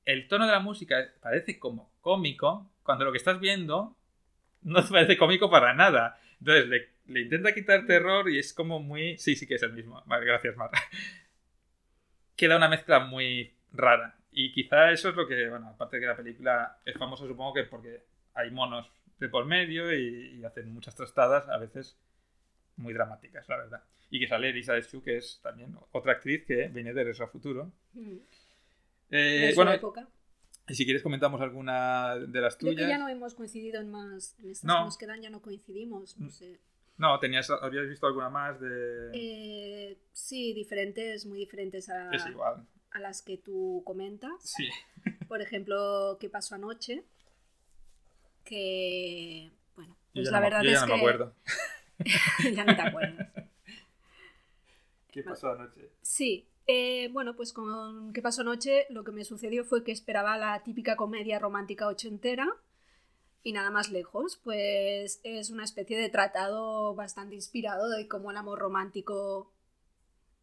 el 0.05 0.29
tono 0.29 0.47
de 0.47 0.53
la 0.53 0.61
música 0.61 1.13
parece 1.21 1.59
como 1.59 1.93
cómico, 2.01 2.71
cuando 2.83 3.05
lo 3.05 3.13
que 3.13 3.19
estás 3.19 3.41
viendo 3.41 3.97
no 4.63 4.87
parece 4.89 5.17
cómico 5.17 5.51
para 5.51 5.75
nada. 5.75 6.19
Entonces, 6.39 6.69
le, 6.69 6.93
le 7.07 7.21
intenta 7.23 7.55
quitar 7.55 7.87
terror 7.87 8.31
y 8.31 8.39
es 8.39 8.53
como 8.53 8.81
muy... 8.81 9.19
Sí, 9.19 9.37
sí 9.37 9.47
que 9.47 9.55
es 9.55 9.63
el 9.63 9.73
mismo. 9.73 10.03
Vale, 10.07 10.27
gracias, 10.27 10.57
Mar. 10.57 10.71
Queda 12.37 12.57
una 12.57 12.69
mezcla 12.69 13.01
muy 13.01 13.55
rara. 13.73 14.19
Y 14.33 14.51
quizá 14.53 14.91
eso 14.91 15.11
es 15.11 15.15
lo 15.15 15.27
que, 15.29 15.49
bueno, 15.49 15.69
aparte 15.69 15.97
de 15.97 16.01
que 16.03 16.07
la 16.07 16.17
película 16.17 16.79
es 16.85 16.97
famosa, 16.97 17.27
supongo 17.27 17.53
que 17.55 17.65
porque 17.65 18.03
hay 18.35 18.51
monos 18.51 18.91
de 19.19 19.29
por 19.29 19.45
medio 19.45 19.93
y, 19.93 20.39
y 20.41 20.45
hacen 20.45 20.73
muchas 20.73 20.95
trastadas, 20.95 21.49
a 21.49 21.59
veces 21.59 21.97
muy 22.77 22.95
dramáticas, 22.95 23.47
la 23.49 23.59
verdad. 23.59 23.83
Y 24.11 24.19
que 24.21 24.27
sale 24.27 24.51
Elizabeth 24.51 24.85
Shue, 24.91 25.03
que 25.03 25.17
es 25.19 25.41
también 25.43 25.75
otra 25.93 26.13
actriz 26.13 26.45
que 26.47 26.69
viene 26.69 26.93
de 26.93 27.01
Regreso 27.03 27.25
al 27.25 27.31
Futuro. 27.31 27.73
Mm. 27.93 28.17
Eh, 29.11 29.49
De 29.49 29.55
bueno, 29.55 29.73
época. 29.73 30.09
y 30.69 30.75
si 30.75 30.85
quieres 30.85 31.03
comentamos 31.03 31.41
alguna 31.41 32.17
de 32.17 32.41
las 32.41 32.57
Creo 32.57 32.73
tuyas. 32.73 32.87
que 32.87 32.91
ya 32.93 32.99
no 32.99 33.09
hemos 33.09 33.35
coincidido 33.35 33.81
en 33.81 33.91
más. 33.91 34.37
En 34.43 34.51
estas 34.51 34.65
No. 34.67 34.79
que 34.79 34.85
nos 34.85 34.99
quedan 34.99 35.21
ya 35.23 35.31
no 35.31 35.43
coincidimos. 35.43 36.19
No 36.19 36.31
sé. 36.31 36.59
No, 36.99 37.19
tenías, 37.19 37.51
habías 37.51 37.89
visto 37.89 38.07
alguna 38.07 38.29
más 38.31 38.61
de... 38.61 39.11
Eh, 39.15 39.99
sí, 40.13 40.53
diferentes, 40.53 41.27
muy 41.27 41.39
diferentes 41.39 41.89
a, 41.89 42.11
Es 42.11 42.25
igual. 42.27 42.67
A 42.95 43.01
las 43.01 43.23
que 43.23 43.37
tú 43.39 43.83
comentas. 43.85 44.33
Sí. 44.43 44.69
Por 45.29 45.41
ejemplo, 45.43 46.17
¿qué 46.21 46.29
pasó 46.29 46.55
anoche? 46.55 47.05
Que. 48.45 49.51
Bueno, 49.77 49.97
Yo 50.15 50.23
pues 50.23 50.27
ya 50.27 50.33
la 50.33 50.39
no, 50.39 50.43
me- 50.43 50.49
verdad 50.51 50.63
yo 50.63 50.71
ya 50.71 50.75
es 50.77 50.81
no 50.83 50.87
que. 50.87 50.93
me 50.93 50.99
acuerdo. 50.99 51.35
ya 52.55 52.65
no 52.65 52.77
te 52.77 52.83
acuerdas. 52.83 53.29
¿Qué 55.11 55.23
pasó 55.23 55.51
anoche? 55.51 55.91
Sí, 56.01 56.49
eh, 56.67 57.09
bueno, 57.13 57.37
pues 57.37 57.53
con 57.53 58.13
¿Qué 58.13 58.23
pasó 58.23 58.41
anoche? 58.43 58.87
Lo 58.91 59.05
que 59.05 59.13
me 59.13 59.25
sucedió 59.25 59.65
fue 59.65 59.85
que 59.85 59.93
esperaba 59.93 60.37
la 60.39 60.63
típica 60.63 60.97
comedia 60.97 61.39
romántica 61.39 61.87
ochentera 61.87 62.49
y 63.45 63.53
nada 63.53 63.71
más 63.71 63.91
lejos, 63.91 64.41
pues 64.43 65.21
es 65.25 65.51
una 65.51 65.65
especie 65.65 65.99
de 65.99 66.09
tratado 66.09 66.95
bastante 66.95 67.35
inspirado 67.35 67.89
de 67.91 68.07
cómo 68.09 68.31
el 68.31 68.37
amor 68.37 68.59
romántico 68.61 69.53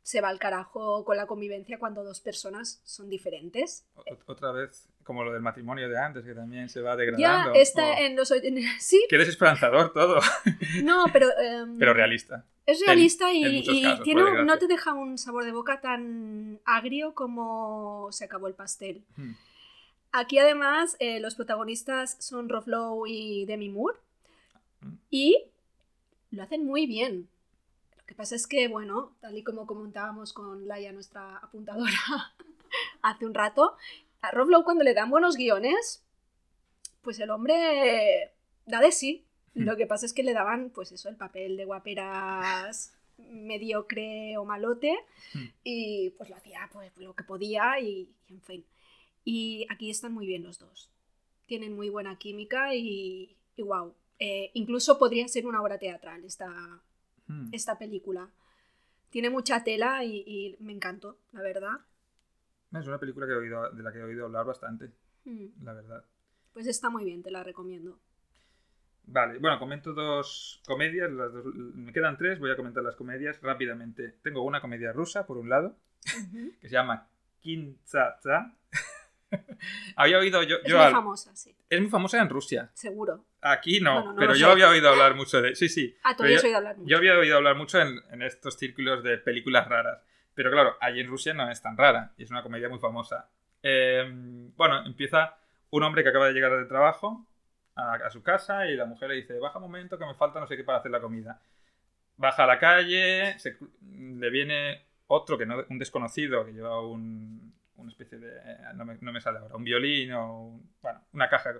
se 0.09 0.21
va 0.21 0.29
al 0.29 0.39
carajo 0.39 1.05
con 1.05 1.17
la 1.17 1.27
convivencia 1.27 1.77
cuando 1.77 2.03
dos 2.03 2.19
personas 2.19 2.81
son 2.83 3.09
diferentes. 3.09 3.85
O- 3.95 4.03
Otra 4.25 4.51
vez, 4.51 4.87
como 5.03 5.23
lo 5.23 5.31
del 5.31 5.43
matrimonio 5.43 5.87
de 5.87 5.99
antes, 5.99 6.25
que 6.25 6.33
también 6.33 6.67
se 6.67 6.81
va 6.81 6.93
Ya 6.93 6.95
degradando. 6.97 7.53
está 7.53 7.91
Oh, 7.91 7.97
en 7.99 8.15
los... 8.15 8.29
Sí, 8.79 9.05
Qué 9.07 9.17
desesperanzador 9.19 9.93
todo, 9.93 10.19
no, 10.83 11.05
pero... 11.13 11.27
em, 11.39 11.77
pero 11.77 11.93
realista. 11.93 12.43
Es 12.65 12.83
realista 12.85 13.31
y, 13.31 13.43
en 13.43 13.55
muchos 13.57 13.75
y 13.75 13.83
casos, 13.83 14.03
tiene 14.03 14.43
no 14.45 14.57
te 14.57 14.65
deja 14.65 14.93
un 14.93 15.19
sabor 15.19 15.45
de 15.45 15.51
boca 15.51 15.79
tan 15.79 16.59
agrio 16.65 17.13
como 17.13 18.07
se 18.11 18.25
acabó 18.25 18.47
el 18.47 18.55
pastel. 18.55 19.03
Hmm. 19.15 19.33
Aquí 20.11 20.39
además 20.39 20.95
eh, 20.99 21.19
los 21.19 21.35
protagonistas 21.35 22.15
son 22.19 22.49
Rob 22.49 22.67
Lowe 22.67 23.05
y 23.07 23.45
Demi 23.45 23.69
Moore 23.69 23.97
Mm. 24.81 24.93
y 25.11 25.37
lo 26.31 26.41
hacen 26.41 26.65
muy 26.65 26.87
bien. 26.87 27.27
Lo 28.09 28.15
que 28.15 28.17
pasa 28.17 28.33
es 28.33 28.47
que, 28.47 28.67
bueno, 28.67 29.15
tal 29.21 29.37
y 29.37 29.43
como 29.43 29.67
comentábamos 29.67 30.33
con 30.33 30.67
Laia, 30.67 30.91
nuestra 30.91 31.37
apuntadora, 31.37 31.91
hace 33.03 33.23
un 33.23 33.35
rato, 33.35 33.77
a 34.21 34.31
Rob 34.31 34.49
Lowe 34.49 34.63
cuando 34.63 34.83
le 34.83 34.95
dan 34.95 35.11
buenos 35.11 35.35
guiones, 35.35 36.03
pues 37.03 37.19
el 37.19 37.29
hombre 37.29 38.33
da 38.65 38.81
de 38.81 38.91
sí. 38.91 39.27
Mm. 39.53 39.61
Lo 39.61 39.77
que 39.77 39.85
pasa 39.85 40.07
es 40.07 40.13
que 40.13 40.23
le 40.23 40.33
daban, 40.33 40.71
pues 40.71 40.91
eso, 40.91 41.07
el 41.07 41.17
papel 41.17 41.55
de 41.55 41.65
guaperas 41.65 42.97
mediocre 43.19 44.39
o 44.39 44.43
malote 44.43 44.97
Mm. 45.35 45.45
y 45.63 46.09
pues 46.17 46.31
lo 46.31 46.35
hacía 46.35 46.67
pues 46.73 46.91
lo 46.97 47.13
que 47.13 47.23
podía 47.23 47.79
y, 47.79 48.09
y 48.27 48.33
en 48.33 48.41
fin. 48.41 48.65
Y 49.23 49.67
aquí 49.69 49.91
están 49.91 50.13
muy 50.13 50.25
bien 50.25 50.41
los 50.41 50.57
dos. 50.57 50.89
Tienen 51.45 51.75
muy 51.75 51.89
buena 51.89 52.17
química 52.17 52.73
y, 52.73 53.37
y 53.55 53.61
wow. 53.61 53.93
Eh, 54.17 54.49
incluso 54.55 54.97
podría 54.97 55.27
ser 55.27 55.45
una 55.45 55.61
obra 55.61 55.77
teatral 55.77 56.25
esta, 56.25 56.81
Hmm. 57.29 57.47
esta 57.53 57.77
película. 57.77 58.27
Tiene 59.11 59.29
mucha 59.29 59.63
tela 59.63 60.03
y, 60.03 60.23
y 60.25 60.57
me 60.59 60.73
encantó, 60.73 61.17
la 61.31 61.41
verdad. 61.41 61.79
Es 62.73 62.87
una 62.87 62.99
película 62.99 63.25
que 63.25 63.33
he 63.33 63.35
oído, 63.37 63.69
de 63.71 63.81
la 63.83 63.91
que 63.93 63.99
he 63.99 64.03
oído 64.03 64.25
hablar 64.25 64.45
bastante, 64.45 64.91
Mm. 65.25 65.63
la 65.63 65.73
verdad. 65.73 66.03
Pues 66.53 66.65
está 66.67 66.89
muy 66.89 67.05
bien, 67.05 67.21
te 67.23 67.29
la 67.31 67.43
recomiendo. 67.43 67.99
Vale, 69.05 69.39
bueno, 69.39 69.57
comento 69.59 69.93
dos 69.93 70.61
comedias. 70.67 71.11
Las 71.11 71.33
dos- 71.33 71.53
me 71.55 71.91
quedan 71.93 72.17
tres, 72.17 72.39
voy 72.39 72.51
a 72.51 72.55
comentar 72.55 72.83
las 72.83 72.95
comedias 72.95 73.41
rápidamente. 73.41 74.15
Tengo 74.23 74.43
una 74.43 74.61
comedia 74.61 74.91
rusa, 74.93 75.25
por 75.25 75.37
un 75.37 75.49
lado, 75.49 75.75
que 76.61 76.67
se 76.67 76.73
llama 76.73 77.07
Kintsatsa. 77.41 78.55
había 79.95 80.17
oído 80.19 80.43
yo... 80.43 80.57
Es 80.57 80.63
yo 80.69 80.77
muy 80.77 80.85
al- 80.85 80.91
famosa, 80.91 81.35
sí, 81.35 81.55
es 81.69 81.79
muy 81.81 81.89
famosa 81.89 82.21
en 82.21 82.29
Rusia. 82.29 82.69
seguro. 82.73 83.25
Aquí 83.41 83.79
no, 83.79 83.95
Bueno, 83.95 84.13
no 84.13 84.19
pero 84.19 84.33
yo 84.35 84.47
sé. 84.47 84.51
había 84.51 84.69
oído 84.69 84.89
hablar 84.89 85.15
mucho 85.15 85.41
de... 85.41 85.55
Sí, 85.55 85.69
sí. 85.69 85.95
Ah, 86.03 86.15
tú 86.15 86.23
habías 86.23 86.41
yo- 86.41 86.47
oído 86.47 86.57
hablar 86.57 86.77
mucho. 86.77 86.89
Yo 86.89 86.97
había 86.97 87.17
oído 87.17 87.37
hablar 87.37 87.55
mucho 87.55 87.79
en, 87.81 87.99
en 88.11 88.21
estos 88.21 88.55
círculos 88.57 89.03
de 89.03 89.17
películas 89.17 89.67
raras. 89.67 90.01
Pero 90.33 90.51
claro, 90.51 90.75
allí 90.79 91.01
en 91.01 91.07
Rusia 91.07 91.33
no 91.33 91.49
es 91.51 91.61
tan 91.61 91.77
rara. 91.77 92.13
Y 92.17 92.23
es 92.23 92.31
una 92.31 92.43
comedia 92.43 92.69
muy 92.69 92.79
famosa. 92.79 93.29
Eh, 93.61 94.03
bueno, 94.55 94.85
empieza 94.85 95.37
un 95.71 95.83
hombre 95.83 96.01
que 96.03 96.09
acaba 96.09 96.27
de 96.27 96.33
llegar 96.33 96.51
del 96.55 96.67
trabajo 96.67 97.25
a, 97.75 97.93
a 97.95 98.09
su 98.09 98.23
casa 98.23 98.65
y 98.67 98.75
la 98.75 98.85
mujer 98.85 99.09
le 99.09 99.15
dice, 99.15 99.37
baja 99.37 99.57
un 99.59 99.63
momento 99.65 99.97
que 99.99 100.05
me 100.05 100.15
falta 100.15 100.39
no 100.39 100.47
sé 100.47 100.55
qué 100.57 100.63
para 100.63 100.79
hacer 100.79 100.91
la 100.91 101.01
comida. 101.01 101.41
Baja 102.17 102.43
a 102.43 102.47
la 102.47 102.57
calle, 102.59 103.37
se 103.39 103.57
le 103.91 104.29
viene 104.29 104.85
otro, 105.07 105.37
que 105.37 105.45
no, 105.45 105.63
un 105.69 105.77
desconocido, 105.79 106.45
que 106.45 106.51
lleva 106.53 106.81
un, 106.81 107.53
una 107.79 107.89
especie 107.91 108.17
de... 108.19 108.31
No 108.75 108.85
me, 108.85 108.97
no 109.01 109.11
me 109.11 109.21
sale 109.21 109.39
ahora, 109.39 109.55
un 109.55 109.63
violín 109.63 110.11
o... 110.13 110.43
un- 110.47 110.69
bueno, 110.81 111.01
una 111.13 111.29
caja. 111.29 111.53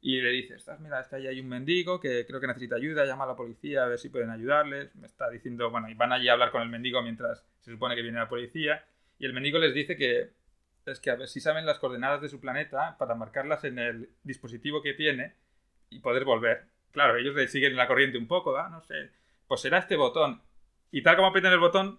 Y 0.00 0.20
le 0.20 0.30
dice, 0.30 0.54
estás, 0.54 0.78
mira, 0.80 1.00
es 1.00 1.08
que 1.08 1.16
ahí 1.16 1.26
hay 1.26 1.40
un 1.40 1.48
mendigo 1.48 1.98
que 2.00 2.26
creo 2.26 2.40
que 2.40 2.46
necesita 2.46 2.76
ayuda, 2.76 3.04
llama 3.06 3.24
a 3.24 3.28
la 3.28 3.36
policía 3.36 3.84
a 3.84 3.88
ver 3.88 3.98
si 3.98 4.08
pueden 4.08 4.30
ayudarles. 4.30 4.94
Me 4.94 5.06
está 5.06 5.28
diciendo, 5.30 5.70
bueno, 5.70 5.88
y 5.88 5.94
van 5.94 6.12
allí 6.12 6.28
a 6.28 6.34
hablar 6.34 6.50
con 6.52 6.62
el 6.62 6.68
mendigo 6.68 7.02
mientras 7.02 7.44
se 7.60 7.72
supone 7.72 7.96
que 7.96 8.02
viene 8.02 8.18
la 8.18 8.28
policía. 8.28 8.84
Y 9.18 9.26
el 9.26 9.32
mendigo 9.32 9.58
les 9.58 9.74
dice 9.74 9.96
que 9.96 10.30
es 10.84 11.00
que 11.00 11.10
a 11.10 11.16
ver 11.16 11.26
si 11.28 11.40
saben 11.40 11.66
las 11.66 11.78
coordenadas 11.80 12.20
de 12.20 12.28
su 12.28 12.38
planeta 12.40 12.96
para 12.98 13.14
marcarlas 13.16 13.64
en 13.64 13.78
el 13.80 14.10
dispositivo 14.22 14.82
que 14.82 14.92
tiene 14.94 15.34
y 15.90 15.98
poder 15.98 16.24
volver. 16.24 16.66
Claro, 16.92 17.16
ellos 17.16 17.34
le 17.34 17.48
siguen 17.48 17.74
la 17.74 17.88
corriente 17.88 18.18
un 18.18 18.28
poco, 18.28 18.56
¿ah? 18.56 18.68
no 18.68 18.80
sé, 18.82 19.10
pues 19.48 19.60
será 19.62 19.78
este 19.78 19.96
botón. 19.96 20.42
Y 20.92 21.02
tal 21.02 21.16
como 21.16 21.28
aprietan 21.28 21.52
el 21.52 21.58
botón, 21.58 21.98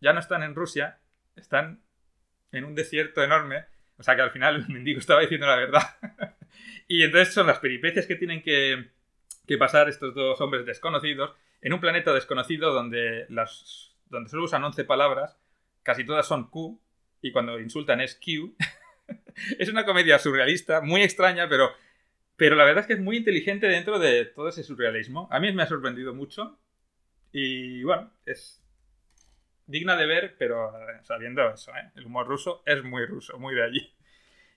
ya 0.00 0.12
no 0.12 0.18
están 0.20 0.42
en 0.42 0.54
Rusia, 0.56 0.98
están 1.36 1.80
en 2.52 2.64
un 2.64 2.74
desierto 2.74 3.22
enorme. 3.22 3.64
O 3.98 4.02
sea 4.02 4.16
que 4.16 4.22
al 4.22 4.30
final 4.30 4.56
el 4.68 4.68
mendigo 4.68 4.98
estaba 4.98 5.20
diciendo 5.20 5.46
la 5.46 5.56
verdad. 5.56 5.82
y 6.88 7.02
entonces 7.02 7.34
son 7.34 7.46
las 7.46 7.58
peripecias 7.58 8.06
que 8.06 8.16
tienen 8.16 8.42
que, 8.42 8.90
que 9.46 9.58
pasar 9.58 9.88
estos 9.88 10.14
dos 10.14 10.40
hombres 10.40 10.66
desconocidos 10.66 11.34
en 11.60 11.72
un 11.72 11.80
planeta 11.80 12.12
desconocido 12.12 12.72
donde, 12.72 13.26
las, 13.28 13.96
donde 14.06 14.30
solo 14.30 14.44
usan 14.44 14.62
11 14.64 14.84
palabras, 14.84 15.38
casi 15.82 16.04
todas 16.04 16.26
son 16.26 16.50
Q, 16.50 16.80
y 17.20 17.32
cuando 17.32 17.58
insultan 17.58 18.00
es 18.00 18.14
Q. 18.14 18.54
es 19.58 19.68
una 19.68 19.84
comedia 19.84 20.18
surrealista, 20.18 20.80
muy 20.80 21.02
extraña, 21.02 21.48
pero, 21.48 21.70
pero 22.36 22.54
la 22.56 22.64
verdad 22.64 22.82
es 22.82 22.86
que 22.86 22.92
es 22.94 23.00
muy 23.00 23.16
inteligente 23.16 23.66
dentro 23.66 23.98
de 23.98 24.24
todo 24.26 24.48
ese 24.48 24.62
surrealismo. 24.62 25.28
A 25.30 25.40
mí 25.40 25.52
me 25.52 25.62
ha 25.62 25.66
sorprendido 25.66 26.14
mucho. 26.14 26.58
Y 27.32 27.82
bueno, 27.82 28.12
es 28.24 28.62
digna 29.68 29.96
de 29.96 30.06
ver, 30.06 30.34
pero 30.38 30.76
eh, 30.76 30.98
sabiendo 31.02 31.48
eso, 31.48 31.70
¿eh? 31.76 31.92
el 31.94 32.06
humor 32.06 32.26
ruso 32.26 32.62
es 32.66 32.82
muy 32.82 33.06
ruso, 33.06 33.38
muy 33.38 33.54
de 33.54 33.62
allí. 33.62 33.94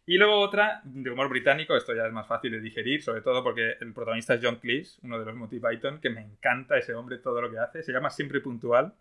Y 0.08 0.18
luego 0.18 0.40
otra 0.40 0.82
de 0.84 1.12
humor 1.12 1.30
británico, 1.30 1.76
esto 1.76 1.94
ya 1.94 2.08
es 2.08 2.14
más 2.14 2.28
fácil 2.28 2.52
de 2.52 2.60
digerir, 2.60 3.04
sobre 3.04 3.22
todo 3.22 3.44
porque 3.44 3.78
el 3.80 3.94
protagonista 3.94 4.34
es 4.34 4.42
John 4.42 4.56
Cleese, 4.56 5.00
uno 5.04 5.20
de 5.20 5.26
los 5.26 5.36
Monty 5.36 5.60
Python, 5.60 6.00
que 6.02 6.10
me 6.10 6.22
encanta 6.22 6.78
ese 6.78 6.96
hombre, 6.96 7.20
todo 7.20 7.42
lo 7.42 7.52
que 7.52 7.60
hace. 7.60 7.84
Se 7.84 7.92
llama 7.92 8.10
Siempre 8.10 8.42
Puntual 8.42 8.94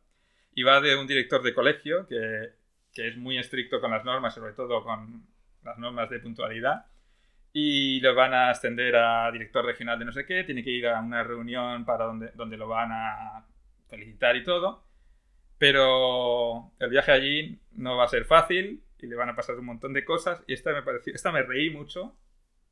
y 0.55 0.63
va 0.63 0.81
de 0.81 0.97
un 0.97 1.07
director 1.07 1.43
de 1.43 1.55
colegio 1.55 2.07
que, 2.07 2.51
que 2.93 3.09
es 3.09 3.17
muy 3.17 3.39
estricto 3.39 3.81
con 3.81 3.91
las 3.91 4.05
normas, 4.05 4.35
sobre 4.35 4.53
todo 4.53 4.83
con 4.85 5.25
las 5.65 5.79
normas 5.79 6.11
de 6.11 6.19
puntualidad. 6.19 6.87
Y 7.53 8.01
lo 8.01 8.15
van 8.15 8.35
a 8.35 8.51
ascender 8.51 8.95
a 8.97 9.31
director 9.33 9.65
regional 9.65 9.99
de 9.99 10.05
no 10.05 10.13
sé 10.13 10.27
qué, 10.27 10.45
tiene 10.45 10.63
que 10.63 10.71
ir 10.71 10.87
a 10.87 11.01
una 11.01 11.23
reunión 11.25 11.85
para 11.85 12.05
donde, 12.05 12.31
donde 12.35 12.57
lo 12.57 12.69
van 12.69 12.91
a 12.93 13.47
felicitar 13.89 14.37
y 14.37 14.45
todo. 14.45 14.90
Pero 15.61 16.73
el 16.79 16.89
viaje 16.89 17.13
allí 17.13 17.59
no 17.73 17.99
va 17.99 18.05
a 18.05 18.09
ser 18.09 18.25
fácil 18.25 18.83
y 18.99 19.07
le 19.07 19.15
van 19.15 19.29
a 19.29 19.37
pasar 19.37 19.59
un 19.59 19.67
montón 19.67 19.93
de 19.93 20.07
cosas. 20.07 20.43
Y 20.47 20.55
esta 20.55 20.73
me 20.73 20.83
pareció, 20.83 21.15
esta 21.15 21.31
me 21.33 21.43
reí 21.43 21.69
mucho, 21.69 22.17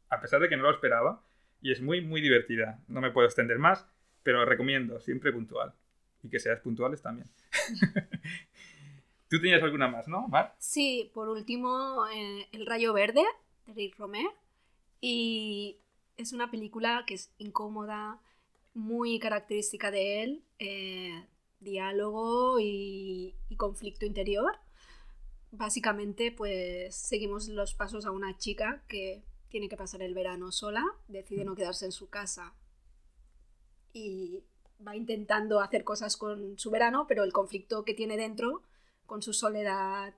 a 0.09 0.19
pesar 0.23 0.41
de 0.41 0.49
que 0.49 0.57
no 0.57 0.63
lo 0.63 0.71
esperaba. 0.71 1.23
Y 1.61 1.71
es 1.71 1.83
muy, 1.83 2.01
muy 2.01 2.23
divertida. 2.23 2.81
No 2.89 3.03
me 3.03 3.11
puedo 3.11 3.27
extender 3.27 3.59
más, 3.59 3.87
pero 4.23 4.43
recomiendo, 4.47 5.01
siempre 5.01 5.35
puntual. 5.35 5.75
Y 6.23 6.31
que 6.31 6.39
seas 6.39 6.61
puntuales 6.61 7.03
también. 7.03 7.29
Tú 9.29 9.39
tenías 9.39 9.63
alguna 9.63 9.89
más, 9.89 10.09
¿no, 10.09 10.27
Mar? 10.27 10.55
Sí, 10.57 11.11
por 11.13 11.29
último, 11.29 12.07
eh, 12.09 12.49
El 12.53 12.65
Rayo 12.65 12.95
Verde, 12.95 13.23
de 13.67 13.75
Rick 13.75 13.99
Romer. 13.99 14.31
Y 15.03 15.77
es 16.17 16.33
una 16.33 16.51
película 16.51 17.05
que 17.07 17.13
es 17.15 17.31
incómoda, 17.37 18.19
muy 18.73 19.19
característica 19.19 19.91
de 19.91 20.23
él. 20.23 20.43
eh, 20.59 21.23
diálogo 21.61 22.61
y, 22.61 23.35
y 23.49 23.57
conflicto 23.57 24.07
interior. 24.07 24.57
Básicamente, 25.51 26.33
pues 26.33 26.95
seguimos 26.95 27.49
los 27.49 27.75
pasos 27.75 28.05
a 28.05 28.11
una 28.11 28.37
chica 28.37 28.83
que 28.89 29.23
tiene 29.49 29.69
que 29.69 29.77
pasar 29.77 30.03
el 30.03 30.15
verano 30.15 30.53
sola, 30.53 30.85
decide 31.09 31.45
no 31.45 31.55
quedarse 31.55 31.87
en 31.87 31.93
su 31.93 32.09
casa 32.09 32.55
y 33.93 34.43
va 34.87 34.95
intentando 34.95 35.61
hacer 35.61 35.85
cosas 35.85 36.17
con 36.17 36.59
su 36.59 36.71
verano, 36.71 37.07
pero 37.09 37.25
el 37.25 37.33
conflicto 37.33 37.85
que 37.85 37.95
tiene 37.95 38.17
dentro, 38.17 38.63
con 39.07 39.23
su 39.23 39.33
soledad, 39.33 40.15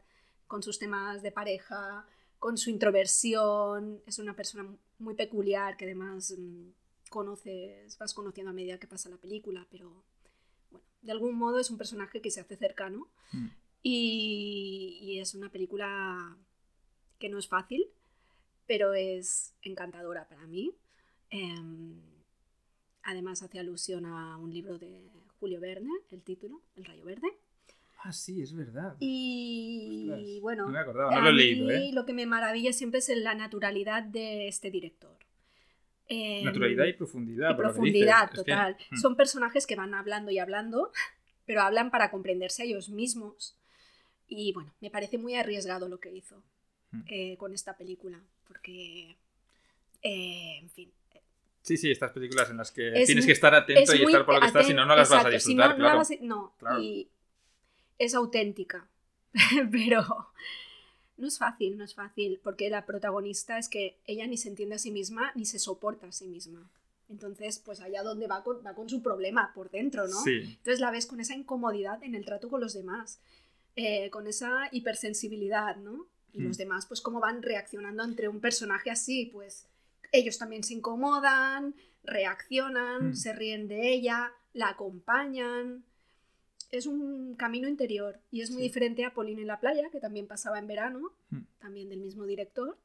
con 0.47 0.63
sus 0.63 0.79
temas 0.79 1.23
de 1.23 1.33
pareja, 1.33 2.07
con 2.39 2.59
su 2.59 2.71
introversión, 2.71 4.03
es 4.07 4.19
una 4.19 4.35
persona 4.35 4.69
muy 4.99 5.15
peculiar 5.15 5.77
que 5.77 5.85
además 5.85 6.35
mm, 6.37 6.71
conoces, 7.09 7.97
vas 7.99 8.15
conociendo 8.15 8.51
a 8.51 8.55
medida 8.55 8.79
que 8.79 8.87
pasa 8.87 9.09
la 9.09 9.17
película, 9.17 9.67
pero 9.71 10.03
de 11.03 11.13
algún 11.13 11.37
modo 11.37 11.59
es 11.59 11.71
un 11.71 11.79
personaje 11.79 12.21
que 12.21 12.31
se 12.31 12.41
hace 12.41 12.57
cercano 12.57 13.09
Mm. 13.33 13.47
y, 13.83 14.99
y 15.03 15.19
es 15.21 15.35
una 15.35 15.51
película 15.51 16.37
que 17.19 17.29
no 17.29 17.39
es 17.39 17.49
fácil, 17.49 17.87
pero 18.67 18.95
es 18.95 19.55
encantadora 19.63 20.29
para 20.29 20.47
mí. 20.47 20.75
Em, 21.31 22.01
además 23.03 23.43
hace 23.43 23.59
alusión 23.59 24.05
a 24.07 24.37
un 24.37 24.53
libro 24.53 24.79
de 24.79 25.09
Julio 25.39 25.61
Verne, 25.61 25.91
el 26.11 26.23
título, 26.23 26.63
El 26.77 26.85
Rayo 26.85 27.05
Verde. 27.05 27.29
Ah, 28.03 28.13
sí, 28.13 28.41
es 28.43 28.55
verdad. 28.55 28.97
Y 28.99 30.09
Ostras, 30.11 30.41
bueno, 30.41 30.67
no 30.67 30.73
me 30.73 30.79
acordaba, 30.79 31.11
no 31.11 31.17
a 31.19 31.23
lo 31.25 31.29
he 31.31 31.33
leído, 31.35 31.71
¿eh? 31.71 31.91
lo 31.93 32.07
que 32.07 32.15
me 32.15 32.25
maravilla 32.27 32.73
siempre 32.73 32.99
es 33.01 33.09
la 33.17 33.35
naturalidad 33.35 34.03
de 34.03 34.49
este 34.49 34.71
director. 34.71 35.17
Naturalidad 36.45 36.85
y 36.87 36.93
profundidad. 36.95 37.51
y 37.53 37.55
profundidad 37.55 38.23
dices. 38.31 38.39
Es 38.41 38.45
que- 38.45 38.51
total. 38.53 38.77
Mm. 38.91 38.97
Son 38.97 39.17
personajes 39.17 39.67
que 39.67 39.77
van 39.77 39.95
hablando 39.95 40.31
y 40.31 40.39
hablando, 40.39 40.91
pero 41.47 41.63
hablan 41.63 41.91
para 41.91 42.11
comprenderse 42.11 42.63
a 42.63 42.67
ellos 42.67 42.89
mismos. 42.89 43.57
Y 44.29 44.53
bueno, 44.53 44.73
me 44.81 44.91
parece 44.91 45.19
muy 45.19 45.35
arriesgado 45.35 45.89
lo 45.89 45.99
que 46.01 46.11
hizo 46.13 46.43
Mm. 46.93 47.01
eh, 47.09 47.37
con 47.37 47.55
esta 47.55 47.77
película, 47.77 48.21
porque, 48.49 49.17
eh, 50.03 50.59
en 50.59 50.71
fin, 50.71 50.93
Sí, 51.63 51.77
sí, 51.77 51.91
estas 51.91 52.11
películas 52.13 52.49
en 52.51 52.57
las 52.57 52.73
que 52.73 52.89
Es 52.89 53.05
tienes 53.07 53.25
muy- 53.25 53.27
que 53.27 53.33
estar 53.35 53.55
atento 53.55 53.93
es 53.93 54.01
y 54.01 54.03
estar 54.03 54.25
por 54.25 54.35
lo 54.35 54.41
que 54.41 54.47
estás, 54.47 54.67
si 54.67 54.73
no, 54.73 54.87
no 54.87 54.97
las 54.97 55.11
vas 55.11 55.27
a 55.27 55.29
si 55.29 55.35
disfrutar, 55.35 55.71
no, 55.73 55.77
no 55.77 55.83
la 55.83 55.89
claro. 55.91 55.99
vas 55.99 56.11
a- 56.11 56.15
no, 56.23 56.55
Claro. 56.59 56.81
y 56.83 57.09
es 57.99 58.15
auténtica, 58.15 58.89
pero 59.71 60.03
no 61.21 61.29
es 61.29 61.39
fácil, 61.39 61.77
no 61.77 61.85
es 61.85 61.95
fácil, 61.95 62.41
porque 62.43 62.71
la 62.71 62.87
protagonista 62.87 63.59
es 63.59 63.69
que 63.69 63.99
ella 64.07 64.27
ni 64.27 64.37
se 64.37 64.49
entiende 64.49 64.75
a 64.77 64.79
sí 64.79 64.91
misma 64.91 65.33
ni 65.35 65.45
se 65.45 65.59
soporta 65.59 66.07
a 66.09 66.13
sí 66.13 66.27
misma. 66.27 66.69
Entonces, 67.09 67.59
pues 67.59 67.81
allá 67.81 68.03
donde 68.03 68.27
va 68.29 68.43
con, 68.45 68.65
va 68.65 68.75
con 68.75 68.89
su 68.89 69.03
problema 69.03 69.53
por 69.55 69.71
dentro, 69.71 70.07
¿no? 70.07 70.23
Sí, 70.23 70.41
Entonces 70.45 70.81
la 70.81 70.91
ves 70.91 71.07
con 71.07 71.21
esa 71.21 71.35
incomodidad 71.35 72.03
en 72.05 72.15
el 72.15 72.25
trato 72.25 72.49
con 72.49 72.61
los 72.61 72.73
demás, 72.73 73.21
eh, 73.77 74.11
con 74.11 74.27
esa 74.27 74.69
hipersensibilidad, 74.73 75.77
¿no? 75.77 76.07
Y 76.33 76.41
Mm. 76.41 76.45
los 76.45 76.57
demás, 76.57 76.87
pues 76.87 77.01
cómo 77.01 77.19
van 77.21 77.43
reaccionando 77.43 78.03
ante 78.05 78.29
un 78.29 78.41
personaje 78.41 78.91
así, 78.91 79.27
pues 79.27 79.67
ellos 80.13 80.39
también 80.39 80.63
se 80.63 80.75
incomodan, 80.75 81.75
reaccionan, 82.05 83.11
Mm. 83.11 83.15
se 83.17 83.33
ríen 83.33 83.67
de 83.69 83.93
ella, 83.93 84.33
la 84.53 84.69
acompañan. 84.71 85.85
Es 86.71 86.87
un 86.87 87.35
camino 87.35 87.69
interior 87.69 88.21
y 88.31 88.43
es 88.43 88.51
muy 88.51 88.63
Sí. 88.63 88.69
diferente 88.69 89.05
a 89.05 89.13
Pauline 89.15 89.41
en 89.43 89.49
la 89.49 89.59
playa, 89.61 89.91
que 89.91 89.99
también 90.01 90.27
pasaba 90.29 90.59
en 90.59 90.67
verano, 90.67 91.13
Mm. 91.31 91.41
también 91.59 91.89
del 91.89 92.01
mismo 92.01 92.25
director. 92.27 92.79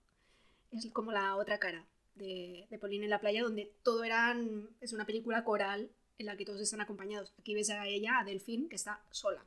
Es 0.72 0.86
como 0.92 1.12
la 1.12 1.36
otra 1.36 1.60
cara 1.60 1.86
de, 2.16 2.68
de 2.70 2.80
Pauline 2.80 3.04
en 3.06 3.10
la 3.12 3.20
playa, 3.20 3.44
donde 3.44 3.72
todo 3.84 4.04
eran, 4.04 4.70
es 4.82 4.94
una 4.94 5.06
película 5.06 5.44
coral 5.44 5.92
en 6.18 6.26
la 6.26 6.36
que 6.38 6.46
todos 6.46 6.62
están 6.62 6.82
acompañados. 6.82 7.34
Aquí 7.38 7.54
ves 7.54 7.70
a 7.70 7.88
ella, 7.88 8.20
a 8.20 8.24
Delfín, 8.24 8.70
que 8.70 8.76
está 8.76 9.04
sola, 9.12 9.46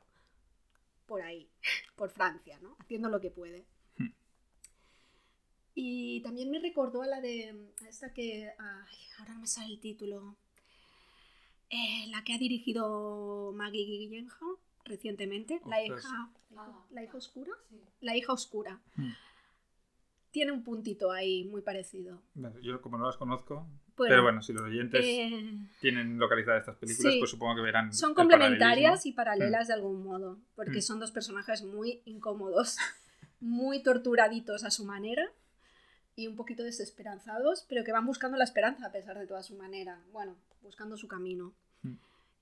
por 1.05 1.21
ahí, 1.21 1.49
por 1.95 2.09
Francia, 2.11 2.59
¿no? 2.61 2.75
Haciendo 2.79 3.09
lo 3.09 3.19
que 3.19 3.31
puede. 3.31 3.65
Hmm. 3.97 4.13
Y 5.75 6.21
también 6.21 6.49
me 6.51 6.59
recordó 6.59 7.01
a 7.01 7.07
la 7.07 7.21
de, 7.21 7.71
a 7.83 7.89
esta 7.89 8.13
que, 8.13 8.51
ay, 8.57 8.97
ahora 9.17 9.33
no 9.33 9.41
me 9.41 9.47
sale 9.47 9.73
el 9.73 9.79
título, 9.79 10.35
Eh, 11.69 12.07
la 12.09 12.23
que 12.23 12.33
ha 12.33 12.37
dirigido 12.37 13.51
Maggie 13.55 13.85
Gyllenhaal, 13.85 14.55
recientemente, 14.85 15.61
La 15.65 15.83
hija, 15.83 16.31
Ah. 16.57 16.83
la 16.89 17.03
hija 17.03 17.17
oscura. 17.17 17.51
La 18.01 18.15
hija 18.17 18.33
oscura. 18.33 18.81
Tiene 20.31 20.51
un 20.51 20.63
puntito 20.63 21.11
ahí 21.11 21.43
muy 21.45 21.61
parecido. 21.61 22.21
Yo 22.61 22.81
como 22.81 22.97
no 22.97 23.05
las 23.07 23.17
conozco, 23.17 23.67
Bueno, 23.97 24.11
pero 24.13 24.23
bueno, 24.23 24.41
si 24.43 24.53
los 24.53 24.61
oyentes 24.63 25.03
eh, 25.03 25.57
tienen 25.81 26.17
localizadas 26.19 26.61
estas 26.61 26.75
películas, 26.77 27.13
sí. 27.13 27.19
pues 27.19 27.31
supongo 27.31 27.55
que 27.55 27.61
verán. 27.61 27.91
son 27.93 28.13
complementarias 28.13 29.05
y 29.07 29.11
paralelas 29.11 29.67
de 29.67 29.73
algún 29.73 30.03
modo, 30.03 30.39
porque 30.55 30.79
Mm. 30.79 30.81
son 30.83 30.99
dos 30.99 31.11
personajes 31.11 31.63
muy 31.63 32.01
incómodos, 32.05 32.77
muy 33.39 33.81
torturaditos 33.83 34.63
a 34.63 34.71
su 34.71 34.85
manera 34.85 35.23
y 36.15 36.27
un 36.27 36.35
poquito 36.35 36.63
desesperanzados, 36.63 37.65
pero 37.67 37.83
que 37.83 37.91
van 37.91 38.05
buscando 38.05 38.37
la 38.37 38.43
esperanza 38.43 38.85
a 38.87 38.91
pesar 38.91 39.17
de 39.17 39.25
toda 39.27 39.41
su 39.43 39.55
manera, 39.55 40.03
bueno, 40.11 40.35
buscando 40.61 40.97
su 40.97 41.07
camino. 41.07 41.53
Mm. 41.83 41.93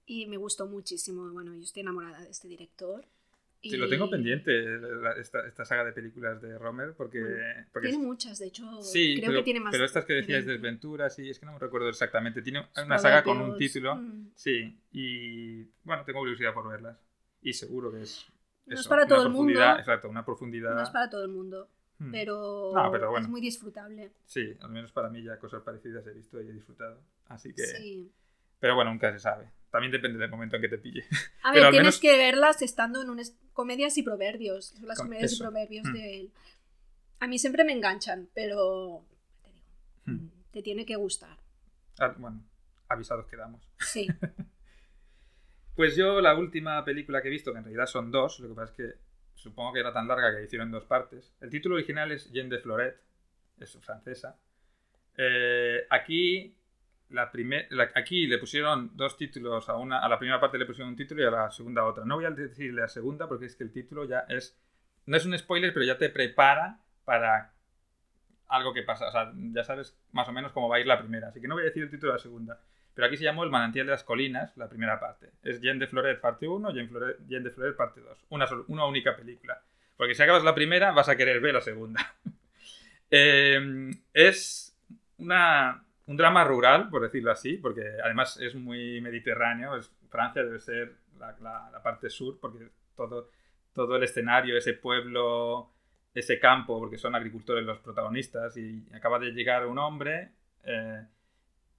Y 0.05 0.25
me 0.27 0.37
gustó 0.37 0.67
muchísimo, 0.67 1.29
bueno, 1.31 1.53
yo 1.55 1.61
estoy 1.63 1.81
enamorada 1.81 2.21
de 2.21 2.29
este 2.29 2.47
director. 2.47 3.05
Sí, 3.61 3.75
lo 3.75 3.89
tengo 3.89 4.05
y 4.05 4.11
pendiente, 4.11 4.51
la- 4.61 5.13
esta, 5.13 5.45
esta 5.45 5.65
saga 5.65 5.83
de 5.83 5.91
películas 5.91 6.39
de 6.41 6.57
Romer, 6.57 6.93
porque. 6.95 7.19
Bueno, 7.19 7.65
porque 7.73 7.87
Tiene 7.89 8.01
es- 8.03 8.07
muchas, 8.07 8.39
de 8.39 8.45
hecho, 8.47 8.81
Sí, 8.83 9.15
creo 9.17 9.29
pero, 9.31 9.39
que 9.39 9.43
tiene 9.43 9.59
más. 9.59 9.71
pero 9.71 9.83
estas 9.83 10.05
que 10.05 10.13
decías 10.13 10.45
de 10.45 10.51
20. 10.51 10.67
Desventura, 10.67 11.09
sí, 11.09 11.29
es 11.29 11.39
que 11.39 11.45
no 11.47 11.53
me 11.53 11.59
recuerdo 11.59 11.89
exactamente. 11.89 12.41
Tiene 12.43 12.65
una 12.85 12.99
saga 12.99 13.23
con 13.23 13.41
un 13.41 13.57
título. 13.57 13.95
mm. 13.95 14.31
Sí, 14.35 14.79
y 14.91 15.63
bueno, 15.83 16.03
tengo 16.05 16.19
curiosidad 16.19 16.53
por 16.53 16.69
verlas. 16.69 16.97
Y 17.41 17.51
seguro 17.53 17.91
que 17.91 18.03
es. 18.03 18.25
No 18.67 18.75
es 18.75 18.81
eso, 18.81 18.89
para 18.89 19.07
todo 19.07 19.23
el 19.23 19.29
mundo. 19.33 19.59
Exacto, 19.59 20.07
una 20.07 20.23
profundidad. 20.23 20.75
No 20.75 20.83
es 20.83 20.89
para 20.91 21.09
todo 21.09 21.23
el 21.23 21.29
mundo, 21.29 21.67
Hmm. 21.99 22.11
pero, 22.11 22.71
No, 22.75 22.91
pero 22.91 23.09
bueno. 23.11 23.25
es 23.25 23.29
muy 23.29 23.41
disfrutable. 23.41 24.11
Sí, 24.25 24.55
al 24.61 24.69
menos 24.69 24.91
para 24.91 25.09
mí 25.09 25.23
ya 25.23 25.37
cosas 25.39 25.63
parecidas 25.63 26.05
he 26.07 26.11
visto 26.13 26.41
y 26.41 26.47
he 26.47 26.53
disfrutado. 26.53 26.99
Así 27.27 27.53
que. 27.53 27.65
Sí. 27.65 28.11
Pero 28.59 28.75
bueno, 28.75 28.91
nunca 28.91 29.11
se 29.11 29.19
sabe. 29.19 29.49
También 29.71 29.91
depende 29.91 30.17
del 30.19 30.29
momento 30.29 30.55
en 30.55 30.61
que 30.61 30.69
te 30.69 30.77
pille. 30.77 31.03
A 31.43 31.51
Pero 31.51 31.53
ver, 31.53 31.63
al 31.65 31.71
tienes 31.71 31.85
menos- 31.95 31.99
que 31.99 32.17
verlas 32.17 32.61
estando 32.61 33.01
en 33.01 33.09
un... 33.09 33.19
es- 33.19 33.35
Comedias 33.53 33.97
y 33.97 34.03
proverbios. 34.03 34.65
Son 34.77 34.87
las 34.87 34.97
Con- 34.99 35.07
comedias 35.07 35.31
eso. 35.31 35.43
y 35.43 35.47
proverbios 35.47 35.87
Hmm. 35.87 35.93
de 35.93 36.19
él. 36.19 36.31
A 37.19 37.27
mí 37.27 37.39
siempre 37.39 37.63
me 37.63 37.73
enganchan, 37.73 38.29
pero... 38.35 39.03
Te, 39.43 39.51
digo, 39.51 39.65
Hmm. 40.05 40.27
te 40.51 40.61
tiene 40.61 40.85
que 40.85 40.95
gustar. 40.95 41.35
Ah, 41.99 42.13
bueno, 42.19 42.43
avisados 42.89 43.25
quedamos. 43.25 43.67
Sí. 43.79 44.07
Pues 45.75 45.95
yo 45.95 46.21
la 46.21 46.35
última 46.35 46.83
película 46.83 47.21
que 47.21 47.27
he 47.27 47.31
visto, 47.31 47.51
que 47.51 47.59
en 47.59 47.63
realidad 47.65 47.85
son 47.85 48.09
dos, 48.11 48.39
lo 48.39 48.49
que 48.49 48.55
pasa 48.55 48.71
es 48.71 48.77
que 48.77 48.99
supongo 49.37 49.73
que 49.73 49.79
era 49.79 49.93
tan 49.93 50.07
larga 50.07 50.35
que 50.35 50.43
hicieron 50.43 50.71
dos 50.71 50.83
partes. 50.85 51.33
El 51.39 51.49
título 51.49 51.75
original 51.75 52.11
es 52.11 52.29
Jean 52.31 52.49
de 52.49 52.59
Floret, 52.59 52.99
es 53.59 53.77
francesa. 53.81 54.37
Eh, 55.15 55.85
aquí, 55.89 56.55
la 57.09 57.31
primer- 57.31 57.67
aquí 57.95 58.27
le 58.27 58.37
pusieron 58.37 58.91
dos 58.95 59.15
títulos, 59.17 59.69
a, 59.69 59.77
una, 59.77 59.99
a 59.99 60.09
la 60.09 60.19
primera 60.19 60.39
parte 60.39 60.57
le 60.57 60.65
pusieron 60.65 60.89
un 60.89 60.95
título 60.97 61.23
y 61.23 61.25
a 61.25 61.31
la 61.31 61.51
segunda 61.51 61.85
otra. 61.85 62.03
No 62.05 62.15
voy 62.15 62.25
a 62.25 62.31
decir 62.31 62.73
la 62.73 62.87
segunda 62.87 63.27
porque 63.27 63.45
es 63.45 63.55
que 63.55 63.63
el 63.63 63.71
título 63.71 64.05
ya 64.05 64.25
es... 64.27 64.59
No 65.05 65.15
es 65.15 65.25
un 65.25 65.37
spoiler, 65.37 65.73
pero 65.73 65.85
ya 65.85 65.97
te 65.97 66.09
prepara 66.09 66.81
para 67.05 67.53
algo 68.49 68.73
que 68.73 68.83
pasa. 68.83 69.07
O 69.07 69.11
sea, 69.11 69.31
ya 69.35 69.63
sabes 69.63 69.97
más 70.11 70.27
o 70.27 70.33
menos 70.33 70.51
cómo 70.51 70.67
va 70.67 70.75
a 70.75 70.79
ir 70.81 70.87
la 70.87 70.99
primera. 70.99 71.29
Así 71.29 71.39
que 71.39 71.47
no 71.47 71.55
voy 71.55 71.63
a 71.63 71.67
decir 71.67 71.83
el 71.83 71.89
título 71.89 72.11
de 72.11 72.17
la 72.17 72.21
segunda. 72.23 72.59
Pero 72.97 73.05
aquí 73.09 73.15
se 73.17 73.25
llamó 73.25 73.43
El 73.43 73.51
manantial 73.51 73.85
de 73.85 73.91
las 73.91 74.03
colinas, 74.03 74.57
la 74.57 74.67
primera 74.67 74.99
parte. 74.99 75.29
Es 75.43 75.61
Jean 75.61 75.77
de 75.77 75.85
Floret 75.85 76.19
parte 76.19 76.47
1, 76.47 76.73
Jean, 76.73 76.89
Jean 77.27 77.43
de 77.43 77.51
Floret 77.51 77.75
parte 77.75 78.01
2. 78.01 78.25
Una, 78.29 78.47
una 78.69 78.85
única 78.87 79.15
película. 79.15 79.61
Porque 79.95 80.15
si 80.15 80.23
acabas 80.23 80.43
la 80.43 80.55
primera, 80.55 80.91
vas 80.93 81.07
a 81.07 81.15
querer 81.15 81.39
ver 81.39 81.53
la 81.53 81.61
segunda. 81.61 82.01
Eh, 83.09 83.89
es 84.13 84.77
una, 85.17 85.81
un 86.07 86.17
drama 86.17 86.43
rural, 86.43 86.89
por 86.89 87.01
decirlo 87.03 87.31
así, 87.31 87.53
porque 87.57 87.83
además 88.03 88.37
es 88.41 88.53
muy 88.55 88.99
mediterráneo. 88.99 89.77
Es, 89.77 89.89
Francia 90.09 90.43
debe 90.43 90.59
ser 90.59 90.95
la, 91.19 91.33
la- 91.39 91.69
la 91.71 91.81
parte 91.81 92.09
sur, 92.09 92.37
porque 92.41 92.67
todo, 92.97 93.29
todo 93.73 93.95
el 93.95 94.03
escenario, 94.03 94.57
ese 94.57 94.73
pueblo, 94.73 95.71
ese 96.13 96.37
campo, 96.37 96.79
porque 96.79 96.97
son 96.97 97.15
agricultores 97.15 97.63
los 97.63 97.79
protagonistas, 97.79 98.57
y 98.57 98.85
acaba 98.93 99.19
de 99.19 99.31
llegar 99.31 99.65
un 99.67 99.77
hombre 99.77 100.31
eh, 100.65 101.05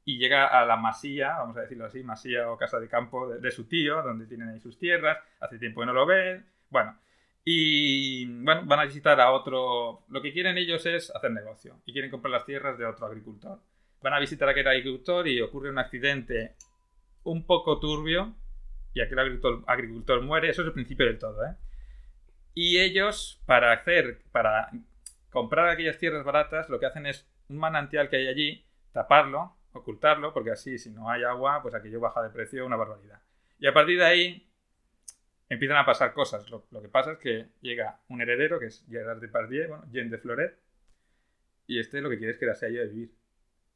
y 0.08 0.16
llega 0.16 0.46
a 0.46 0.64
la 0.64 0.78
masía, 0.78 1.36
vamos 1.36 1.58
a 1.58 1.60
decirlo 1.60 1.84
así, 1.84 2.02
masía 2.02 2.50
o 2.50 2.56
casa 2.56 2.80
de 2.80 2.88
campo 2.88 3.28
de, 3.28 3.50
su 3.50 3.68
tío, 3.68 4.02
donde 4.02 4.26
tienen 4.26 4.48
ahí 4.48 4.58
sus 4.58 4.78
tierras, 4.78 5.18
hace 5.38 5.58
tiempo 5.58 5.80
que 5.80 5.86
no 5.86 5.92
lo 5.92 6.06
ven, 6.06 6.46
bueno, 6.70 6.98
y 7.44 8.24
bueno, 8.42 8.62
van 8.64 8.80
a 8.80 8.84
visitar 8.86 9.20
a 9.20 9.32
otro, 9.32 10.06
lo 10.08 10.22
que 10.22 10.32
quieren 10.32 10.56
ellos 10.56 10.86
es 10.86 11.14
hacer 11.14 11.30
negocio, 11.32 11.82
y 11.84 11.92
quieren 11.92 12.10
comprar 12.10 12.32
las 12.32 12.46
tierras 12.46 12.78
de 12.78 12.86
otro 12.86 13.04
agricultor. 13.04 13.60
Van 14.00 14.14
a 14.14 14.18
visitar 14.18 14.48
a 14.48 14.52
aquel 14.52 14.66
agricultor 14.66 15.28
y 15.28 15.42
ocurre 15.42 15.68
un 15.68 15.78
accidente 15.78 16.56
un 17.24 17.44
poco 17.44 17.78
turbio, 17.78 18.34
y 18.94 19.02
aquel 19.02 19.18
agricultor, 19.18 19.62
agricultor 19.66 20.22
muere, 20.22 20.48
eso 20.48 20.62
es 20.62 20.68
el 20.68 20.72
principio 20.72 21.04
del 21.04 21.18
todo, 21.18 21.44
¿eh? 21.44 21.54
Y 22.54 22.78
ellos, 22.78 23.42
para 23.44 23.72
hacer, 23.72 24.22
para 24.32 24.70
comprar 25.28 25.68
aquellas 25.68 25.98
tierras 25.98 26.24
baratas, 26.24 26.70
lo 26.70 26.80
que 26.80 26.86
hacen 26.86 27.04
es 27.04 27.28
un 27.50 27.58
manantial 27.58 28.08
que 28.08 28.16
hay 28.16 28.28
allí, 28.28 28.64
taparlo, 28.92 29.57
ocultarlo, 29.72 30.32
porque 30.32 30.50
así, 30.50 30.78
si 30.78 30.90
no 30.90 31.10
hay 31.10 31.24
agua, 31.24 31.62
pues 31.62 31.74
aquello 31.74 32.00
baja 32.00 32.22
de 32.22 32.30
precio 32.30 32.66
una 32.66 32.76
barbaridad. 32.76 33.20
Y 33.58 33.66
a 33.66 33.72
partir 33.72 33.98
de 33.98 34.04
ahí 34.04 34.48
empiezan 35.48 35.78
a 35.78 35.86
pasar 35.86 36.12
cosas. 36.12 36.48
Lo, 36.50 36.64
que 36.82 36.88
pasa 36.88 37.12
es 37.12 37.18
que 37.18 37.46
llega 37.60 38.00
un 38.08 38.20
heredero, 38.20 38.58
que 38.58 38.66
es 38.66 38.84
Gerard 38.88 39.20
Depardieu, 39.20 39.68
bueno, 39.68 39.84
Jean 39.90 40.10
de 40.10 40.18
Floret, 40.18 40.58
y 41.66 41.78
este 41.78 42.00
lo 42.00 42.10
que 42.10 42.18
quiere 42.18 42.32
es 42.32 42.38
quedarse 42.38 42.66
allí 42.66 42.78
a 42.78 42.84
vivir. 42.84 43.12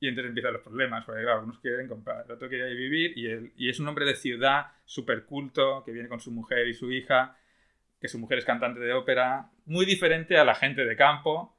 Y 0.01 0.09
entonces 0.09 0.31
empiezan 0.31 0.53
los 0.55 0.63
problemas, 0.63 1.05
porque 1.05 1.23
claro, 1.23 1.45
unos 1.45 1.61
quieren 1.61 1.87
comprar, 1.89 2.25
el 2.27 2.33
otro 2.33 2.49
quiere 2.49 2.75
vivir, 2.75 3.17
y, 3.17 3.27
él- 3.29 3.53
y 3.57 3.69
es 3.69 3.79
un 3.79 3.87
hombre 3.87 4.05
de 4.05 4.17
ciudad, 4.17 4.73
súper 4.85 5.25
culto, 5.25 5.85
que 5.85 5.93
viene 5.93 6.09
con 6.09 6.21
su 6.21 6.33
mujer 6.33 6.67
y 6.67 6.75
su 6.75 6.91
hija, 6.91 7.37
que 8.01 8.09
su 8.09 8.19
mujer 8.19 8.39
es 8.39 8.45
cantante 8.45 8.81
de 8.81 8.93
ópera, 8.95 9.51
muy 9.65 9.87
diferente 9.87 10.37
a 10.37 10.45
la 10.45 10.57
gente 10.57 10.85
de 10.85 10.97
campo. 10.97 11.57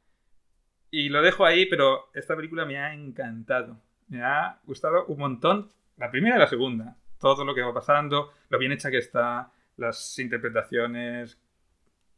Y 0.91 1.09
lo 1.09 1.21
dejo 1.21 1.45
ahí, 1.45 1.65
pero 1.65 2.09
esta 2.13 2.35
película 2.35 2.65
me 2.65 2.77
ha 2.77 2.93
encantado. 2.93 3.81
Me 4.09 4.23
ha 4.23 4.59
gustado 4.65 5.05
un 5.05 5.17
montón, 5.19 5.69
la 5.97 6.09
primera 6.11 6.35
y 6.35 6.39
la 6.39 6.47
segunda. 6.47 6.95
Todo 7.19 7.45
lo 7.45 7.55
que 7.55 7.61
va 7.61 7.73
pasando, 7.73 8.31
lo 8.49 8.59
bien 8.59 8.71
hecha 8.73 8.91
que 8.91 8.97
está, 8.97 9.51
las 9.77 10.19
interpretaciones. 10.19 11.37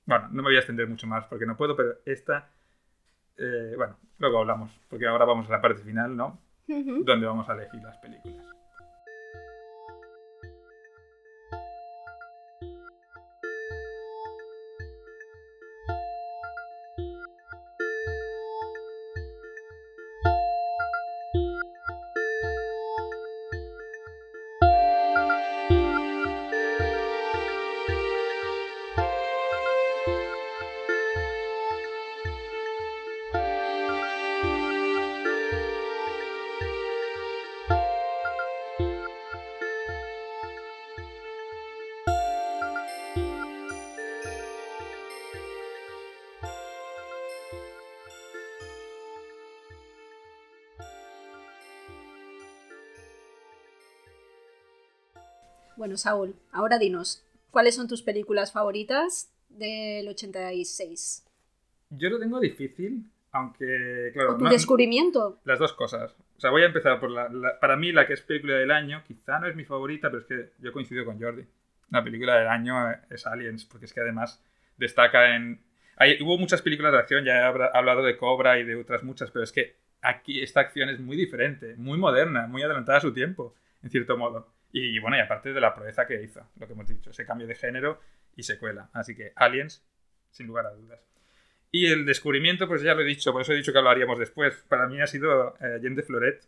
Bueno, 0.05 0.27
no 0.29 0.41
me 0.41 0.49
voy 0.49 0.55
a 0.55 0.59
extender 0.59 0.87
mucho 0.87 1.07
más 1.07 1.25
porque 1.25 1.45
no 1.45 1.55
puedo, 1.57 1.75
pero 1.75 1.95
esta. 2.05 2.49
eh, 3.37 3.73
bueno, 3.77 3.97
luego 4.17 4.39
hablamos, 4.39 4.71
porque 4.89 5.07
ahora 5.07 5.25
vamos 5.25 5.47
a 5.47 5.51
la 5.51 5.61
parte 5.61 5.81
final, 5.81 6.15
¿no? 6.15 6.39
Donde 6.67 7.25
vamos 7.27 7.47
a 7.49 7.53
elegir 7.53 7.81
las 7.83 7.97
películas. 7.97 8.45
Bueno, 55.77 55.97
Saúl, 55.97 56.35
ahora 56.51 56.77
dinos, 56.79 57.23
¿cuáles 57.51 57.75
son 57.75 57.87
tus 57.87 58.01
películas 58.01 58.51
favoritas 58.51 59.31
del 59.49 60.07
86? 60.07 61.25
Yo 61.89 62.09
lo 62.09 62.19
tengo 62.19 62.39
difícil, 62.39 63.05
aunque, 63.31 64.11
claro, 64.13 64.33
¿O 64.33 64.37
tu 64.37 64.45
no- 64.45 64.49
descubrimiento? 64.49 65.39
las 65.43 65.59
dos 65.59 65.73
cosas. 65.73 66.15
O 66.37 66.39
sea, 66.39 66.49
voy 66.51 66.63
a 66.63 66.67
empezar 66.67 66.99
por 66.99 67.09
la, 67.11 67.29
la- 67.29 67.59
Para 67.59 67.77
mí, 67.77 67.91
la 67.91 68.07
que 68.07 68.13
es 68.13 68.21
película 68.21 68.55
del 68.55 68.71
año, 68.71 69.03
quizá 69.05 69.39
no 69.39 69.47
es 69.47 69.55
mi 69.55 69.65
favorita, 69.65 70.09
pero 70.09 70.21
es 70.21 70.27
que 70.27 70.51
yo 70.59 70.71
coincido 70.71 71.05
con 71.05 71.19
Jordi. 71.19 71.45
La 71.91 72.03
película 72.03 72.37
del 72.37 72.47
año 72.47 72.91
eh, 72.91 72.99
es 73.09 73.25
Aliens, 73.27 73.65
porque 73.65 73.85
es 73.85 73.93
que 73.93 74.01
además 74.01 74.41
destaca 74.77 75.35
en. 75.35 75.61
Hay, 75.97 76.21
hubo 76.21 76.37
muchas 76.37 76.61
películas 76.61 76.91
de 76.91 76.99
acción, 76.99 77.23
ya 77.23 77.33
he 77.37 77.43
hablado 77.77 78.03
de 78.03 78.17
Cobra 78.17 78.59
y 78.59 78.63
de 78.65 78.75
otras 78.75 79.03
muchas, 79.03 79.31
pero 79.31 79.43
es 79.43 79.51
que 79.53 79.75
aquí 80.01 80.41
esta 80.41 80.59
acción 80.59 80.89
es 80.89 80.99
muy 80.99 81.15
diferente, 81.15 81.75
muy 81.77 81.97
moderna, 81.97 82.47
muy 82.47 82.63
adelantada 82.63 82.97
a 82.97 83.01
su 83.01 83.13
tiempo, 83.13 83.55
en 83.81 83.89
cierto 83.91 84.17
modo. 84.17 84.47
Y, 84.77 84.99
bueno, 84.99 85.15
y 85.15 85.21
aparte 85.21 85.53
de 85.53 85.61
la 85.61 85.73
proeza 85.73 86.05
que 86.05 86.21
hizo, 86.21 86.41
lo 86.59 86.67
que 86.67 86.73
hemos 86.73 86.85
dicho, 86.85 87.09
ese 87.09 87.25
cambio 87.25 87.47
de 87.47 87.55
género 87.55 88.01
y 88.35 88.43
secuela. 88.43 88.89
Así 88.91 89.15
que 89.15 89.31
Aliens, 89.37 89.85
sin 90.31 90.47
lugar 90.47 90.65
a 90.65 90.71
dudas. 90.71 90.99
Y 91.71 91.85
el 91.85 92.05
descubrimiento, 92.05 92.67
pues 92.67 92.81
ya 92.81 92.93
lo 92.93 93.01
he 93.01 93.05
dicho, 93.05 93.31
por 93.31 93.41
eso 93.41 93.53
he 93.53 93.55
dicho 93.55 93.71
que 93.71 93.77
hablaríamos 93.77 94.19
después. 94.19 94.53
Para 94.67 94.85
mí 94.87 94.99
ha 94.99 95.07
sido 95.07 95.55
eh, 95.61 95.79
Jean 95.81 95.95
de 95.95 96.03
Floret. 96.03 96.45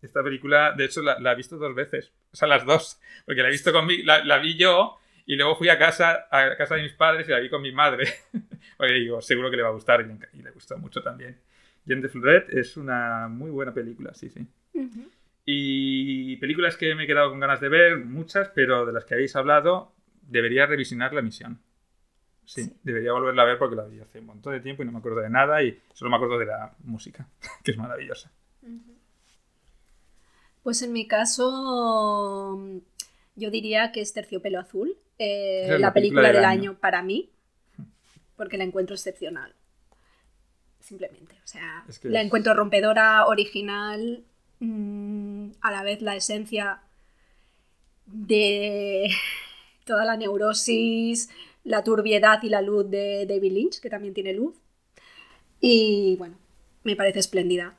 Esta 0.00 0.22
película, 0.22 0.72
de 0.72 0.86
hecho, 0.86 1.02
la, 1.02 1.20
la 1.20 1.32
he 1.32 1.34
visto 1.34 1.58
dos 1.58 1.74
veces. 1.74 2.10
O 2.32 2.36
sea, 2.36 2.48
las 2.48 2.64
dos. 2.64 2.98
Porque 3.26 3.42
la 3.42 3.48
he 3.48 3.50
visto 3.50 3.70
conmigo, 3.70 4.02
la, 4.06 4.24
la 4.24 4.38
vi 4.38 4.56
yo 4.56 4.98
Y 5.26 5.36
luego 5.36 5.54
fui 5.54 5.68
a 5.68 5.78
casa, 5.78 6.26
a 6.30 6.56
casa 6.56 6.76
de 6.76 6.84
mis 6.84 6.94
padres 6.94 7.28
y 7.28 7.32
la 7.32 7.38
vi 7.38 7.50
con 7.50 7.60
mi 7.60 7.72
madre. 7.72 8.06
Porque 8.78 8.94
digo, 8.94 9.20
seguro 9.20 9.50
que 9.50 9.58
le 9.58 9.62
va 9.62 9.68
a 9.68 9.72
gustar 9.72 10.00
y 10.00 10.04
le, 10.04 10.18
y 10.32 10.42
le 10.42 10.52
gustó 10.52 10.78
mucho 10.78 11.02
también. 11.02 11.38
Jen 11.86 12.00
de 12.00 12.08
Fleuret 12.08 12.48
es 12.48 12.78
una 12.78 13.28
muy 13.28 13.50
buena 13.50 13.74
película, 13.74 14.14
sí, 14.14 14.30
sí. 14.30 14.46
Ujú. 14.72 15.10
Y 15.50 16.36
películas 16.36 16.76
que 16.76 16.94
me 16.94 17.04
he 17.04 17.06
quedado 17.06 17.30
con 17.30 17.40
ganas 17.40 17.58
de 17.60 17.70
ver, 17.70 17.96
muchas, 18.04 18.50
pero 18.54 18.84
de 18.84 18.92
las 18.92 19.06
que 19.06 19.14
habéis 19.14 19.34
hablado, 19.34 19.94
debería 20.20 20.66
revisionar 20.66 21.14
La 21.14 21.22
Misión. 21.22 21.58
Sí, 22.44 22.64
Sí. 22.64 22.72
debería 22.82 23.12
volverla 23.12 23.42
a 23.42 23.46
ver 23.46 23.58
porque 23.58 23.74
la 23.76 23.84
vi 23.84 23.98
hace 24.00 24.20
un 24.20 24.26
montón 24.26 24.52
de 24.52 24.60
tiempo 24.60 24.82
y 24.82 24.86
no 24.86 24.92
me 24.92 24.98
acuerdo 24.98 25.20
de 25.20 25.30
nada 25.30 25.62
y 25.62 25.80
solo 25.94 26.10
me 26.10 26.16
acuerdo 26.16 26.38
de 26.38 26.44
la 26.46 26.74
música, 26.84 27.26
que 27.64 27.70
es 27.70 27.78
maravillosa. 27.78 28.30
Pues 30.62 30.82
en 30.82 30.92
mi 30.92 31.06
caso, 31.06 32.58
yo 33.36 33.50
diría 33.50 33.90
que 33.92 34.00
es 34.02 34.12
Terciopelo 34.12 34.60
Azul, 34.60 34.96
eh, 35.18 35.62
es 35.64 35.70
la, 35.70 35.78
la 35.78 35.92
película, 35.94 36.22
película 36.22 36.28
del, 36.28 36.36
del 36.36 36.44
año. 36.44 36.70
año. 36.72 36.78
para 36.80 37.02
mí, 37.02 37.30
porque 38.36 38.58
la 38.58 38.64
encuentro 38.64 38.94
excepcional. 38.94 39.54
Simplemente, 40.80 41.34
o 41.42 41.46
sea, 41.46 41.84
Es 41.88 41.98
que 41.98 42.08
la 42.10 42.20
es- 42.20 42.26
encuentro 42.26 42.52
rompedora, 42.54 43.26
original, 43.26 44.24
mm, 44.60 45.50
a 45.60 45.70
la 45.70 45.82
vez 45.82 46.02
la 46.02 46.16
esencia 46.16 46.82
de 48.06 49.10
toda 49.84 50.04
la 50.04 50.16
neurosis, 50.16 51.28
la 51.64 51.84
turbiedad 51.84 52.42
y 52.42 52.48
la 52.48 52.62
luz 52.62 52.88
de 52.90 53.26
David 53.26 53.52
Lynch, 53.52 53.80
que 53.80 53.90
también 53.90 54.14
tiene 54.14 54.32
luz. 54.32 54.56
Y 55.60 56.16
bueno, 56.16 56.36
me 56.84 56.96
parece 56.96 57.18
espléndida. 57.18 57.76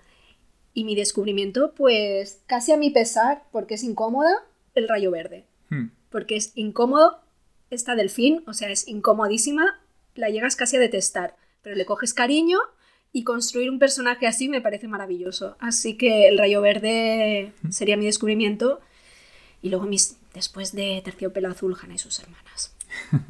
Y 0.74 0.84
mi 0.84 0.96
descubrimiento, 0.96 1.74
pues 1.74 2.42
casi 2.46 2.72
a 2.72 2.78
mi 2.78 2.92
pesar, 2.92 3.44
porque 3.52 3.76
es 3.76 3.84
incómoda, 3.84 4.46
el 4.76 4.88
rayo 4.88 5.12
verde. 5.12 5.46
Hmm. 5.70 5.88
Porque 6.10 6.36
es 6.36 6.52
incómodo, 6.56 7.20
esta 7.70 7.96
delfín, 7.96 8.44
o 8.48 8.54
sea, 8.54 8.70
es 8.70 8.88
incomodísima, 8.88 9.80
la 10.16 10.30
llegas 10.30 10.56
casi 10.56 10.78
a 10.78 10.80
detestar, 10.80 11.36
pero 11.62 11.76
le 11.76 11.86
coges 11.86 12.14
cariño 12.14 12.60
y 13.12 13.24
construir 13.24 13.70
un 13.70 13.80
personaje 13.80 14.28
así 14.28 14.50
me 14.50 14.62
parece 14.62 14.88
maravilloso. 14.88 15.56
Así 15.60 15.98
que 15.98 16.28
el 16.28 16.38
rayo 16.38 16.62
verde 16.62 17.52
sería 17.70 17.98
mi 17.98 18.06
descubrimiento. 18.06 18.80
Y 19.62 19.70
luego 19.70 19.86
mis, 19.86 20.18
después 20.34 20.74
de 20.74 21.02
Terciopelo 21.04 21.50
Azul, 21.50 21.76
Hannah 21.82 21.96
y 21.96 21.98
sus 21.98 22.20
hermanas, 22.20 22.76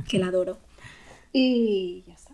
que 0.09 0.19
la 0.19 0.27
adoro. 0.27 0.57
Y 1.31 2.03
ya 2.07 2.13
está. 2.15 2.33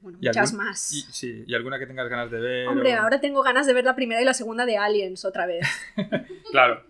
Bueno, 0.00 0.18
¿Y 0.20 0.26
muchas 0.26 0.50
algún- 0.52 0.64
más. 0.66 0.92
Y, 0.92 1.02
sí, 1.12 1.44
y 1.46 1.54
alguna 1.54 1.78
que 1.78 1.86
tengas 1.86 2.08
ganas 2.08 2.30
de 2.30 2.40
ver. 2.40 2.66
Hombre, 2.68 2.94
o- 2.96 3.02
ahora 3.02 3.20
tengo 3.20 3.42
ganas 3.42 3.66
de 3.66 3.74
ver 3.74 3.84
la 3.84 3.94
primera 3.94 4.20
y 4.20 4.24
la 4.24 4.34
segunda 4.34 4.66
de 4.66 4.76
Aliens 4.76 5.24
otra 5.24 5.46
vez. 5.46 5.66
Claro. 6.50 6.82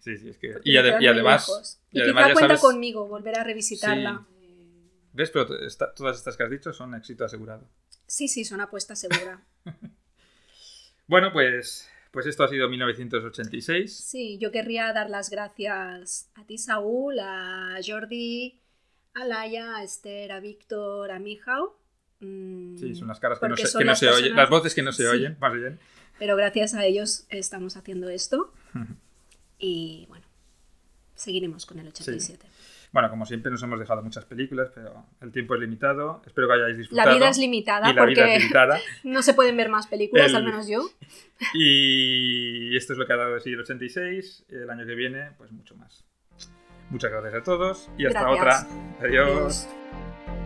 Sí, 0.00 0.18
sí, 0.18 0.28
es 0.28 0.36
que. 0.38 0.48
Y, 0.64 0.74
ade- 0.76 1.00
y 1.00 1.06
además. 1.06 1.80
y 1.90 1.98
Y, 1.98 2.02
además 2.02 2.24
quizá 2.24 2.28
ya 2.28 2.34
cuenta 2.34 2.56
sabes- 2.56 2.60
conmigo 2.60 3.06
volver 3.08 3.38
a 3.38 3.44
revisitarla. 3.44 4.26
¿Ves? 5.14 5.30
Pero 5.30 5.58
esta- 5.66 5.94
todas 5.94 6.16
estas 6.18 6.36
que 6.36 6.42
has 6.42 6.50
dicho 6.50 6.72
son 6.72 6.94
éxito 6.94 7.24
asegurado. 7.24 7.66
Sí, 8.06 8.28
sí, 8.28 8.44
son 8.44 8.60
apuestas 8.60 8.98
segura. 9.00 9.42
Bueno, 11.06 11.32
pues, 11.34 11.86
pues 12.12 12.24
esto 12.26 12.44
ha 12.44 12.48
sido 12.48 12.66
1986. 12.68 13.94
Sí, 13.94 14.38
yo 14.38 14.50
querría 14.50 14.90
dar 14.94 15.10
las 15.10 15.28
gracias 15.28 16.30
a 16.34 16.46
ti, 16.46 16.56
Saúl, 16.56 17.18
a 17.20 17.76
Jordi, 17.86 18.58
a 19.12 19.26
Laia, 19.26 19.76
a 19.76 19.82
Esther, 19.84 20.32
a 20.32 20.40
Víctor, 20.40 21.10
a 21.10 21.18
Mijao. 21.18 21.78
Mm, 22.20 22.78
Sí, 22.78 22.94
son 22.94 23.08
las 23.08 23.20
caras 23.20 23.38
que 23.38 23.48
no 23.48 23.56
se, 23.56 23.64
que 23.78 23.84
no 23.84 23.90
las 23.90 23.98
se 23.98 24.08
oyen, 24.08 24.34
las 24.34 24.48
voces 24.48 24.74
que 24.74 24.82
no 24.82 24.92
se 24.92 25.02
Sí. 25.02 25.08
oyen, 25.08 25.36
más 25.40 25.52
bien. 25.52 25.78
Pero 26.18 26.36
gracias 26.36 26.72
a 26.72 26.86
ellos 26.86 27.26
estamos 27.28 27.76
haciendo 27.76 28.08
esto. 28.08 28.52
Y 29.56 30.04
bueno, 30.08 30.26
seguiremos 31.14 31.64
con 31.64 31.78
el 31.78 31.86
87. 31.88 32.46
Bueno, 32.94 33.10
como 33.10 33.26
siempre 33.26 33.50
nos 33.50 33.60
hemos 33.64 33.80
dejado 33.80 34.02
muchas 34.02 34.24
películas, 34.24 34.70
pero 34.72 35.04
el 35.20 35.32
tiempo 35.32 35.56
es 35.56 35.60
limitado. 35.60 36.22
Espero 36.26 36.46
que 36.46 36.54
hayáis 36.54 36.74
La 36.76 36.78
disfrutado. 36.78 37.14
vida 37.16 37.28
es 37.28 37.38
limitada 37.38 37.90
y 37.90 37.92
la 37.92 38.04
vida 38.06 38.22
porque 38.22 38.34
es 38.36 38.40
limitada. 38.42 38.78
no 39.02 39.20
se 39.20 39.34
pueden 39.34 39.56
ver 39.56 39.68
más 39.68 39.88
películas, 39.88 40.28
El- 40.30 40.36
al 40.36 40.44
menos 40.44 40.68
yo. 40.68 40.80
Y 41.54 42.76
esto 42.76 42.92
es 42.92 42.98
lo 43.00 43.06
que 43.06 43.12
ha 43.12 43.16
dado 43.16 43.34
de 43.34 43.40
sí 43.40 43.50
el 43.50 43.58
86. 43.60 44.44
El 44.48 44.70
año 44.70 44.86
que 44.86 44.94
viene, 44.94 45.32
pues 45.36 45.50
mucho 45.50 45.74
más. 45.76 46.04
Muchas 46.90 47.10
gracias 47.10 47.34
a 47.34 47.42
todos 47.42 47.90
y 47.98 48.06
hasta 48.06 48.20
Gracias. 48.22 48.64
otra. 48.64 49.06
Adiós. 49.08 49.66
Adiós. 49.66 50.43